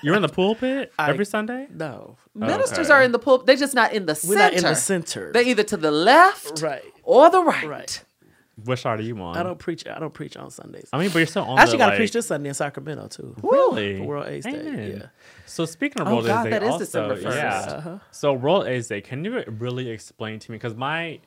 you're 0.02 0.16
in 0.16 0.22
the 0.22 0.28
pulpit 0.28 0.92
I- 0.98 1.08
every 1.08 1.24
Sunday. 1.24 1.68
No. 1.74 2.16
Oh, 2.18 2.46
ministers 2.46 2.90
Okay. 2.90 2.92
are 2.98 3.02
in 3.02 3.12
the 3.12 3.18
pulpit. 3.18 3.46
They're 3.46 3.56
just 3.56 3.74
not 3.74 3.94
in 3.94 4.04
the 4.04 4.12
We're 4.12 4.36
center. 4.36 4.42
not 4.42 4.52
in 4.52 4.62
the 4.62 4.74
center. 4.74 5.32
They're 5.32 5.42
either 5.48 5.62
to 5.64 5.78
the 5.78 5.90
left 5.90 6.60
right. 6.60 6.82
or 7.02 7.30
the 7.30 7.40
right. 7.42 7.66
Right. 7.66 8.02
Which 8.64 8.80
side 8.80 9.00
are 9.00 9.02
you 9.02 9.18
on? 9.20 9.36
I 9.36 9.42
don't 9.42 9.58
preach. 9.58 9.86
I 9.86 9.98
don't 9.98 10.14
preach 10.14 10.36
on 10.36 10.50
Sundays. 10.50 10.88
I 10.92 10.98
mean, 10.98 11.10
but 11.10 11.18
you're 11.18 11.26
still 11.26 11.44
on. 11.44 11.58
I 11.58 11.62
actually 11.62 11.72
the, 11.72 11.78
got 11.78 11.84
to 11.86 11.90
like, 11.90 11.98
preach 11.98 12.12
this 12.12 12.26
Sunday 12.26 12.48
in 12.48 12.54
Sacramento 12.54 13.08
too. 13.08 13.36
Really? 13.42 13.98
For 13.98 14.04
World 14.04 14.26
AIDS 14.28 14.46
Day. 14.46 14.96
Yeah. 14.98 15.06
So 15.44 15.66
speaking 15.66 16.00
of 16.02 16.08
Oh, 16.08 16.12
World 16.14 16.24
AIDS 16.26 16.32
God, 16.34 16.44
Day, 16.44 16.50
that 16.50 16.62
is 16.62 16.68
also, 16.70 16.84
December 16.84 17.16
1st. 17.16 17.34
yeah. 17.36 17.58
Uh-huh. 17.76 17.98
So 18.12 18.32
World 18.32 18.66
AIDS 18.66 18.88
Day, 18.88 19.00
can 19.02 19.24
you 19.24 19.44
really 19.46 19.90
explain 19.90 20.38
to 20.38 20.50
me? 20.50 20.56
Because 20.56 20.74
my, 20.74 21.20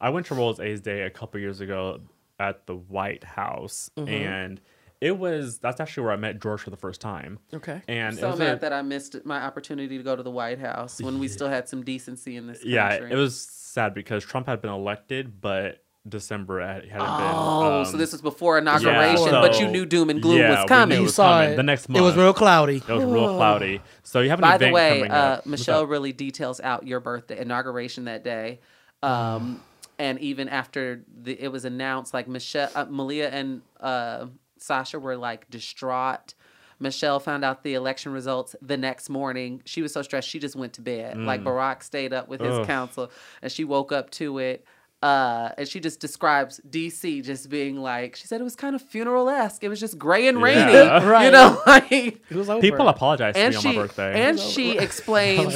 I 0.00 0.10
went 0.10 0.26
to 0.26 0.34
World 0.36 0.60
AIDS 0.60 0.80
Day 0.80 1.02
a 1.02 1.10
couple 1.10 1.40
years 1.40 1.60
ago 1.60 2.00
at 2.38 2.66
the 2.66 2.76
White 2.76 3.24
House, 3.24 3.90
Mm-hmm. 3.96 4.08
and 4.08 4.60
it 5.00 5.18
was 5.18 5.58
that's 5.58 5.80
actually 5.80 6.04
where 6.04 6.12
I 6.12 6.16
met 6.16 6.40
George 6.40 6.60
for 6.60 6.70
the 6.70 6.76
first 6.76 7.00
time. 7.00 7.40
Okay. 7.52 7.82
And 7.88 8.16
it 8.16 8.20
So 8.20 8.36
mad 8.36 8.58
a- 8.58 8.60
that 8.60 8.72
I 8.72 8.82
missed 8.82 9.16
my 9.24 9.42
opportunity 9.42 9.96
to 9.98 10.04
go 10.04 10.14
to 10.14 10.22
the 10.22 10.30
White 10.30 10.60
House 10.60 11.00
when 11.02 11.18
we 11.18 11.26
still 11.36 11.48
had 11.48 11.68
some 11.68 11.82
decency 11.84 12.36
in 12.36 12.46
this 12.46 12.58
country. 12.58 12.72
yeah, 12.74 12.94
it 12.94 13.16
was 13.16 13.36
sad 13.40 13.94
because 13.94 14.24
Trump 14.24 14.46
had 14.46 14.60
been 14.60 14.70
elected, 14.72 15.40
but 15.40 15.82
December 16.08 16.60
had, 16.60 16.84
hadn't 16.84 16.88
been. 16.88 17.00
Oh, 17.00 17.80
um, 17.80 17.84
so 17.84 17.96
this 17.96 18.12
was 18.12 18.20
before 18.22 18.58
inauguration, 18.58 19.26
yeah, 19.26 19.40
but 19.40 19.60
you 19.60 19.68
knew 19.68 19.86
doom 19.86 20.10
and 20.10 20.20
gloom 20.20 20.38
yeah, 20.38 20.44
we 20.44 20.50
was 20.56 20.58
knew 20.60 20.66
coming. 20.68 20.98
it 20.98 21.02
You 21.02 21.08
saw 21.08 21.38
coming 21.38 21.52
it 21.52 21.56
the 21.56 21.62
next 21.62 21.88
month. 21.88 22.00
It 22.00 22.04
was 22.04 22.16
real 22.16 22.32
cloudy. 22.34 22.76
It 22.76 22.88
was 22.88 23.04
real 23.04 23.36
cloudy. 23.36 23.80
So 24.02 24.20
you 24.20 24.30
have 24.30 24.38
an 24.38 24.42
By 24.42 24.58
the 24.58 24.70
way, 24.70 24.98
coming 24.98 25.10
uh, 25.10 25.14
up. 25.14 25.46
Michelle 25.46 25.86
really 25.86 26.12
details 26.12 26.60
out 26.60 26.86
your 26.86 27.00
birthday 27.00 27.38
inauguration 27.40 28.04
that 28.06 28.24
day. 28.24 28.60
Um, 29.02 29.62
and 29.98 30.18
even 30.20 30.48
after 30.48 31.02
the, 31.22 31.32
it 31.40 31.48
was 31.52 31.64
announced, 31.64 32.14
like 32.14 32.28
Michelle, 32.28 32.70
uh, 32.74 32.84
Malia 32.86 33.28
and 33.30 33.62
uh, 33.80 34.26
Sasha 34.58 34.98
were 34.98 35.16
like 35.16 35.48
distraught. 35.50 36.34
Michelle 36.80 37.18
found 37.18 37.44
out 37.44 37.64
the 37.64 37.74
election 37.74 38.12
results 38.12 38.54
the 38.62 38.76
next 38.76 39.10
morning. 39.10 39.62
She 39.64 39.82
was 39.82 39.92
so 39.92 40.00
stressed, 40.02 40.28
she 40.28 40.38
just 40.38 40.54
went 40.54 40.74
to 40.74 40.80
bed. 40.80 41.18
Like 41.18 41.42
Barack 41.42 41.82
stayed 41.82 42.12
up 42.12 42.28
with 42.28 42.40
his 42.40 42.50
Mm. 42.54 42.60
Ugh. 42.60 42.66
counsel, 42.68 43.10
and 43.42 43.50
she 43.50 43.64
woke 43.64 43.90
up 43.90 44.10
to 44.12 44.38
it. 44.38 44.64
Uh, 45.00 45.50
and 45.56 45.68
she 45.68 45.78
just 45.78 46.00
describes 46.00 46.60
DC 46.68 47.22
just 47.22 47.48
being 47.48 47.76
like, 47.76 48.16
she 48.16 48.26
said 48.26 48.40
it 48.40 48.44
was 48.44 48.56
kind 48.56 48.74
of 48.74 48.82
funeral 48.82 49.28
esque. 49.28 49.62
It 49.62 49.68
was 49.68 49.78
just 49.78 49.96
gray 49.96 50.26
and 50.26 50.42
rainy, 50.42 50.72
Yeah. 50.72 51.22
you 51.24 51.30
know, 51.36 51.62
like 51.68 51.92
It 51.92 52.32
was 52.34 52.50
over. 52.50 52.60
People 52.60 52.88
apologize 52.88 53.34
to 53.34 53.40
and 53.40 53.54
me 53.54 53.58
on 53.58 53.64
my 53.76 53.82
birthday. 53.82 54.20
and 54.28 54.40
she 54.40 54.76
explains 54.78 55.54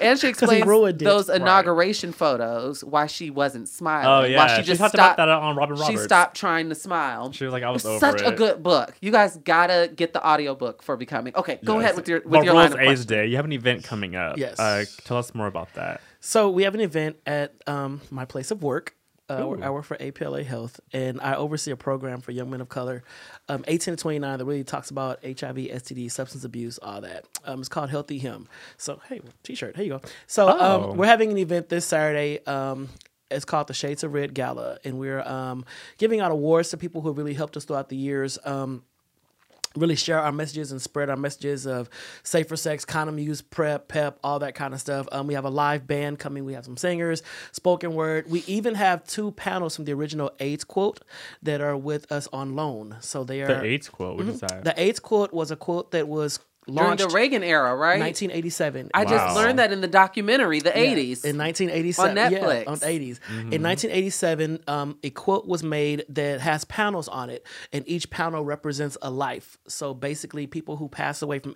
and 0.00 0.18
she 0.18 0.28
explains 0.28 0.64
ruined 0.64 1.02
it. 1.02 1.04
those 1.04 1.28
Right. 1.28 1.42
inauguration 1.42 2.12
photos 2.12 2.82
why 2.82 3.06
she 3.06 3.28
wasn't 3.28 3.68
smiling. 3.68 4.06
oh 4.06 4.20
why 4.22 4.26
yeah, 4.28 4.56
she 4.56 4.62
she, 4.62 4.66
just 4.68 4.80
talked 4.80 4.94
stopped. 4.94 5.14
about 5.18 5.26
that 5.26 5.28
on 5.28 5.56
Robin 5.56 5.76
Roberts. 5.76 5.90
she 6.00 6.02
stopped 6.02 6.36
trying 6.38 6.70
to 6.70 6.74
smile. 6.74 7.32
She 7.32 7.44
was 7.44 7.52
like, 7.52 7.62
I 7.62 7.68
was 7.68 7.82
It's 7.82 7.86
over 7.86 7.98
such 8.00 8.22
it. 8.22 8.28
a 8.28 8.32
good 8.34 8.62
book. 8.62 8.94
You 9.02 9.10
guys 9.12 9.36
gotta 9.44 9.90
get 9.94 10.14
the 10.14 10.26
audiobook 10.26 10.82
for 10.82 10.96
becoming. 10.96 11.34
Okay, 11.36 11.58
go 11.62 11.74
Yes. 11.74 11.84
ahead 11.84 11.96
with 11.96 12.08
your 12.08 12.20
with 12.20 12.30
But 12.30 12.44
your 12.44 12.54
World 12.54 12.70
line 12.70 12.72
of 12.72 12.78
AIDS 12.78 12.86
questions. 12.86 13.04
Day, 13.06 13.26
you 13.26 13.36
have 13.36 13.44
an 13.44 13.52
event 13.52 13.84
coming 13.84 14.16
up. 14.16 14.38
Yes. 14.38 14.58
Uh, 14.58 14.86
tell 15.04 15.18
us 15.18 15.34
more 15.34 15.48
about 15.48 15.74
that. 15.74 16.00
So 16.20 16.50
we 16.50 16.64
have 16.64 16.74
an 16.74 16.80
event 16.80 17.16
at 17.26 17.54
um, 17.66 18.00
my 18.10 18.24
place 18.24 18.50
of 18.50 18.62
work. 18.62 18.94
Uh, 19.28 19.48
I 19.62 19.70
work 19.70 19.84
for 19.84 19.96
APLA 19.96 20.44
Health, 20.44 20.80
and 20.92 21.20
I 21.20 21.34
oversee 21.36 21.70
a 21.70 21.76
program 21.76 22.20
for 22.20 22.32
young 22.32 22.50
men 22.50 22.60
of 22.60 22.68
color, 22.68 23.04
um, 23.48 23.64
18 23.68 23.94
to 23.94 24.02
29, 24.02 24.38
that 24.38 24.44
really 24.44 24.64
talks 24.64 24.90
about 24.90 25.20
HIV, 25.24 25.54
STD, 25.56 26.10
substance 26.10 26.42
abuse, 26.42 26.78
all 26.78 27.00
that. 27.02 27.26
Um, 27.44 27.60
it's 27.60 27.68
called 27.68 27.90
Healthy 27.90 28.18
Him. 28.18 28.48
So, 28.76 29.00
hey, 29.08 29.20
t-shirt, 29.44 29.76
here 29.76 29.84
you 29.84 29.90
go. 29.92 30.00
So 30.26 30.48
Oh. 30.48 30.90
um, 30.90 30.96
we're 30.96 31.06
having 31.06 31.30
an 31.30 31.38
event 31.38 31.68
this 31.68 31.86
Saturday. 31.86 32.44
Um, 32.44 32.88
it's 33.30 33.44
called 33.44 33.68
the 33.68 33.74
Shades 33.74 34.02
of 34.02 34.12
Red 34.12 34.34
Gala, 34.34 34.78
and 34.84 34.98
we're 34.98 35.20
um, 35.22 35.64
giving 35.96 36.18
out 36.18 36.32
awards 36.32 36.70
to 36.70 36.76
people 36.76 37.00
who 37.00 37.12
really 37.12 37.34
helped 37.34 37.56
us 37.56 37.64
throughout 37.64 37.88
the 37.88 37.96
years. 37.96 38.36
Really 39.76 39.94
share 39.94 40.18
our 40.18 40.32
messages 40.32 40.72
and 40.72 40.82
spread 40.82 41.10
our 41.10 41.16
messages 41.16 41.64
of 41.64 41.88
safer 42.24 42.56
sex, 42.56 42.84
condom 42.84 43.18
use, 43.18 43.40
PrEP, 43.40 43.86
PEP, 43.86 44.18
all 44.24 44.40
that 44.40 44.56
kind 44.56 44.74
of 44.74 44.80
stuff. 44.80 45.06
Um, 45.12 45.28
we 45.28 45.34
have 45.34 45.44
a 45.44 45.50
live 45.50 45.86
band 45.86 46.18
coming. 46.18 46.44
We 46.44 46.54
have 46.54 46.64
some 46.64 46.76
singers, 46.76 47.22
spoken 47.52 47.94
word. 47.94 48.28
We 48.28 48.42
even 48.48 48.74
have 48.74 49.04
two 49.04 49.30
panels 49.30 49.76
from 49.76 49.84
the 49.84 49.92
original 49.92 50.32
AIDS 50.40 50.64
Quilt 50.64 51.04
that 51.44 51.60
are 51.60 51.76
with 51.76 52.10
us 52.10 52.26
on 52.32 52.56
loan. 52.56 52.96
So 53.00 53.22
they 53.22 53.42
are 53.42 53.46
The 53.46 53.64
AIDS 53.64 53.88
Quilt. 53.88 54.16
What 54.16 54.26
is 54.26 54.40
that? 54.40 54.50
Mm-hmm. 54.50 54.62
the 54.64 54.80
AIDS 54.80 54.98
Quilt 54.98 55.32
was 55.32 55.52
a 55.52 55.56
quote 55.56 55.92
that 55.92 56.08
was 56.08 56.40
During 56.74 56.96
the 56.96 57.08
Reagan 57.08 57.42
era, 57.42 57.74
right? 57.76 58.00
1987. 58.00 58.90
I 58.94 59.04
Wow. 59.04 59.10
just 59.10 59.36
learned 59.36 59.58
that 59.58 59.72
in 59.72 59.80
the 59.80 59.88
documentary, 59.88 60.60
the 60.60 60.70
Yeah, 60.70 60.94
80s. 60.94 61.24
in 61.24 61.36
1987 61.38 62.10
On 62.10 62.16
yeah, 62.32 62.38
Netflix. 62.38 62.68
on 62.68 62.76
80s 62.78 63.18
Mm-hmm. 63.20 63.52
in 63.52 63.62
1987 63.62 64.60
um, 64.68 64.98
a 65.02 65.10
quilt 65.10 65.46
was 65.46 65.62
made 65.62 66.04
that 66.08 66.40
has 66.40 66.64
panels 66.64 67.08
on 67.08 67.30
it 67.30 67.44
and 67.72 67.84
each 67.86 68.10
panel 68.10 68.44
represents 68.44 68.96
a 69.02 69.10
life 69.10 69.58
so 69.66 69.94
basically 69.94 70.46
people 70.46 70.76
who 70.76 70.88
pass 70.88 71.22
away 71.22 71.38
from 71.38 71.54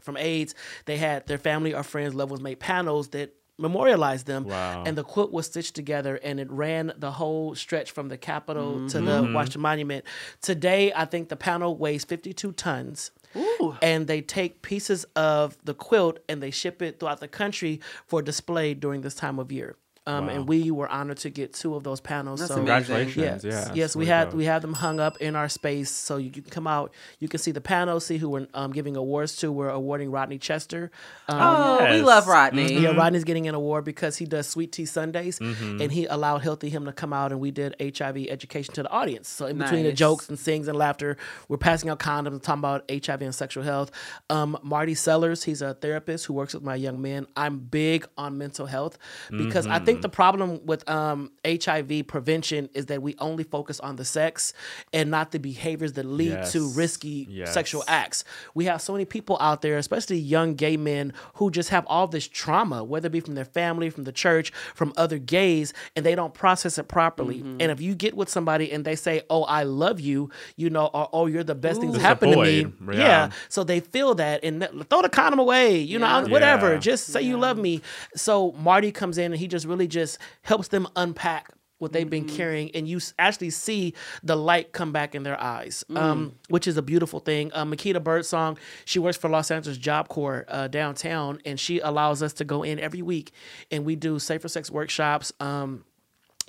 from 0.00 0.16
AIDS 0.16 0.54
they 0.86 0.96
had 0.96 1.26
their 1.26 1.38
family 1.38 1.74
or 1.74 1.82
friends 1.82 2.14
loved 2.14 2.30
ones 2.30 2.42
made 2.42 2.58
panels 2.60 3.08
that 3.08 3.34
memorialized 3.58 4.26
them 4.26 4.44
Wow. 4.44 4.82
and 4.86 4.96
the 4.96 5.04
quilt 5.04 5.30
was 5.32 5.46
stitched 5.46 5.74
together 5.74 6.18
and 6.24 6.40
it 6.40 6.50
ran 6.50 6.92
the 6.96 7.12
whole 7.12 7.54
stretch 7.54 7.90
from 7.92 8.08
the 8.08 8.16
capitol 8.16 8.88
to 8.88 9.00
the 9.00 9.22
Mm-hmm. 9.22 9.34
washington 9.34 9.60
monument 9.60 10.04
today 10.40 10.92
i 10.96 11.04
think 11.04 11.28
the 11.28 11.36
panel 11.36 11.76
weighs 11.76 12.04
52 12.04 12.52
tons 12.52 13.10
Ooh. 13.36 13.76
and 13.82 14.06
they 14.06 14.20
take 14.20 14.62
pieces 14.62 15.04
of 15.16 15.56
the 15.64 15.74
quilt 15.74 16.18
and 16.28 16.42
they 16.42 16.50
ship 16.50 16.82
it 16.82 17.00
throughout 17.00 17.20
the 17.20 17.28
country 17.28 17.80
for 18.06 18.22
display 18.22 18.74
during 18.74 19.00
this 19.02 19.14
time 19.14 19.38
of 19.38 19.50
year. 19.52 19.76
Um, 20.06 20.26
Wow. 20.26 20.32
And 20.32 20.48
we 20.48 20.70
were 20.72 20.88
honored 20.88 21.18
to 21.18 21.30
get 21.30 21.52
two 21.52 21.74
of 21.76 21.84
those 21.84 22.00
panels. 22.00 22.40
That's 22.40 22.52
so 22.52 22.60
amazing. 22.60 22.86
Congratulations. 22.96 23.44
Yes, 23.44 23.68
Yeah. 23.68 23.74
yes, 23.74 23.94
we 23.94 24.00
really 24.00 24.10
had 24.10 24.24
dope. 24.30 24.34
we 24.34 24.44
have 24.46 24.60
them 24.62 24.72
hung 24.72 24.98
up 24.98 25.16
in 25.18 25.36
our 25.36 25.48
space, 25.48 25.90
so 25.90 26.16
you 26.16 26.30
can 26.30 26.42
come 26.42 26.66
out. 26.66 26.92
You 27.20 27.28
can 27.28 27.38
see 27.38 27.52
the 27.52 27.60
panel, 27.60 28.00
see 28.00 28.18
who 28.18 28.28
we're 28.30 28.46
um, 28.54 28.72
giving 28.72 28.96
awards 28.96 29.36
to. 29.36 29.52
We're 29.52 29.68
awarding 29.68 30.10
Rodney 30.10 30.38
Chester. 30.38 30.90
Um, 31.28 31.38
oh, 31.40 31.86
we 31.92 32.02
love 32.02 32.26
Rodney. 32.26 32.80
yeah, 32.80 32.90
Rodney's 32.96 33.22
getting 33.24 33.46
an 33.46 33.54
award 33.54 33.84
because 33.84 34.16
he 34.16 34.26
does 34.26 34.48
Sweet 34.48 34.72
Tea 34.72 34.86
Sundays, 34.86 35.38
Mm-hmm. 35.38 35.80
and 35.82 35.92
he 35.92 36.06
allowed 36.06 36.38
Healthy 36.42 36.68
Him 36.70 36.84
to 36.86 36.92
come 36.92 37.12
out, 37.12 37.30
and 37.30 37.40
we 37.40 37.50
did 37.52 37.76
HIV 37.80 38.26
education 38.28 38.74
to 38.74 38.82
the 38.82 38.90
audience. 38.90 39.28
So 39.28 39.46
in 39.46 39.56
between 39.58 39.84
the 39.84 39.92
jokes 39.92 40.28
and 40.28 40.36
sings 40.38 40.66
and 40.66 40.76
laughter, 40.76 41.16
we're 41.48 41.58
passing 41.58 41.90
out 41.90 42.00
condoms, 42.00 42.42
talking 42.42 42.58
about 42.60 42.90
HIV 42.90 43.22
and 43.22 43.34
sexual 43.34 43.62
health. 43.62 43.90
Um, 44.30 44.58
Marty 44.64 44.94
Sellers, 44.94 45.44
he's 45.44 45.62
a 45.62 45.74
therapist 45.74 46.26
who 46.26 46.34
works 46.34 46.54
with 46.54 46.64
my 46.64 46.74
young 46.74 47.00
men. 47.00 47.26
I'm 47.36 47.58
big 47.60 48.06
on 48.18 48.36
mental 48.36 48.66
health 48.66 48.98
because 49.30 49.66
I 49.66 49.76
Mm-hmm. 49.76 49.84
Think 49.92 50.02
the 50.02 50.08
problem 50.08 50.64
with 50.64 50.88
um, 50.88 51.30
HIV 51.46 52.06
prevention 52.06 52.68
is 52.74 52.86
that 52.86 53.02
we 53.02 53.14
only 53.18 53.44
focus 53.44 53.80
on 53.80 53.96
the 53.96 54.04
sex 54.04 54.52
and 54.92 55.10
not 55.10 55.30
the 55.32 55.38
behaviors 55.38 55.92
that 55.94 56.04
lead 56.06 56.44
to 56.46 56.68
risky 56.70 57.26
Yes. 57.30 57.52
sexual 57.52 57.84
acts. 57.88 58.24
We 58.54 58.64
have 58.66 58.80
so 58.82 58.92
many 58.92 59.04
people 59.04 59.36
out 59.40 59.62
there, 59.62 59.76
especially 59.78 60.18
young 60.18 60.54
gay 60.54 60.76
men, 60.76 61.12
who 61.34 61.50
just 61.50 61.68
have 61.70 61.84
all 61.86 62.06
this 62.06 62.26
trauma, 62.28 62.82
whether 62.84 63.06
it 63.06 63.10
be 63.10 63.20
from 63.20 63.34
their 63.34 63.44
family, 63.44 63.90
from 63.90 64.04
the 64.04 64.12
church, 64.12 64.52
from 64.74 64.92
other 64.96 65.18
gays, 65.18 65.72
and 65.96 66.04
they 66.04 66.14
don't 66.14 66.34
process 66.34 66.78
it 66.78 66.88
properly. 66.88 67.38
Mm-hmm. 67.38 67.58
And 67.60 67.70
if 67.72 67.80
you 67.80 67.94
get 67.94 68.16
with 68.16 68.28
somebody 68.28 68.72
and 68.72 68.84
they 68.84 68.96
say, 68.96 69.22
"Oh, 69.30 69.42
I 69.44 69.62
love 69.64 70.00
you," 70.00 70.30
you 70.56 70.70
know, 70.70 70.86
or 70.86 71.08
"Oh, 71.12 71.26
you're 71.26 71.44
the 71.44 71.54
best 71.54 71.80
thing 71.80 71.92
that's 71.92 72.02
happened 72.02 72.32
to 72.32 72.42
me," 72.42 72.72
yeah. 72.92 73.02
Yeah. 73.02 73.30
So 73.48 73.64
they 73.64 73.80
feel 73.80 74.14
that 74.16 74.42
and 74.44 74.66
throw 74.88 75.02
the 75.02 75.08
condom 75.08 75.38
away, 75.38 75.78
you 75.78 75.98
know, 75.98 76.24
whatever. 76.28 76.74
Yeah. 76.74 76.78
Just 76.78 77.06
say 77.08 77.22
you 77.22 77.36
love 77.38 77.58
me. 77.58 77.82
So 78.16 78.52
Marty 78.52 78.92
comes 78.92 79.18
in 79.18 79.32
and 79.32 79.40
he 79.40 79.46
just 79.48 79.66
really 79.66 79.81
just 79.86 80.18
helps 80.42 80.68
them 80.68 80.88
unpack 80.96 81.52
what 81.82 81.92
they've 81.92 82.08
been 82.08 82.28
carrying 82.28 82.70
and 82.76 82.88
you 82.88 83.00
actually 83.18 83.50
see 83.50 83.92
the 84.22 84.36
light 84.36 84.72
come 84.72 84.92
back 84.92 85.16
in 85.16 85.24
their 85.24 85.38
eyes. 85.40 85.84
Um, 85.90 86.36
which 86.48 86.68
is 86.68 86.76
a 86.76 86.82
beautiful 86.82 87.18
thing. 87.18 87.50
Um, 87.54 87.72
makita 87.72 88.02
birdsong 88.02 88.56
she 88.84 89.00
works 89.00 89.16
for 89.16 89.28
los 89.28 89.50
angeles 89.50 89.78
job 89.78 90.08
corps 90.08 90.44
uh, 90.46 90.68
downtown 90.68 91.40
and 91.44 91.58
she 91.58 91.80
allows 91.80 92.22
us 92.22 92.32
to 92.34 92.44
go 92.44 92.62
in 92.62 92.78
every 92.78 93.02
week 93.02 93.32
and 93.72 93.84
we 93.84 93.96
do 93.96 94.20
safer 94.20 94.48
sex 94.48 94.70
workshops 94.70 95.32
um, 95.40 95.84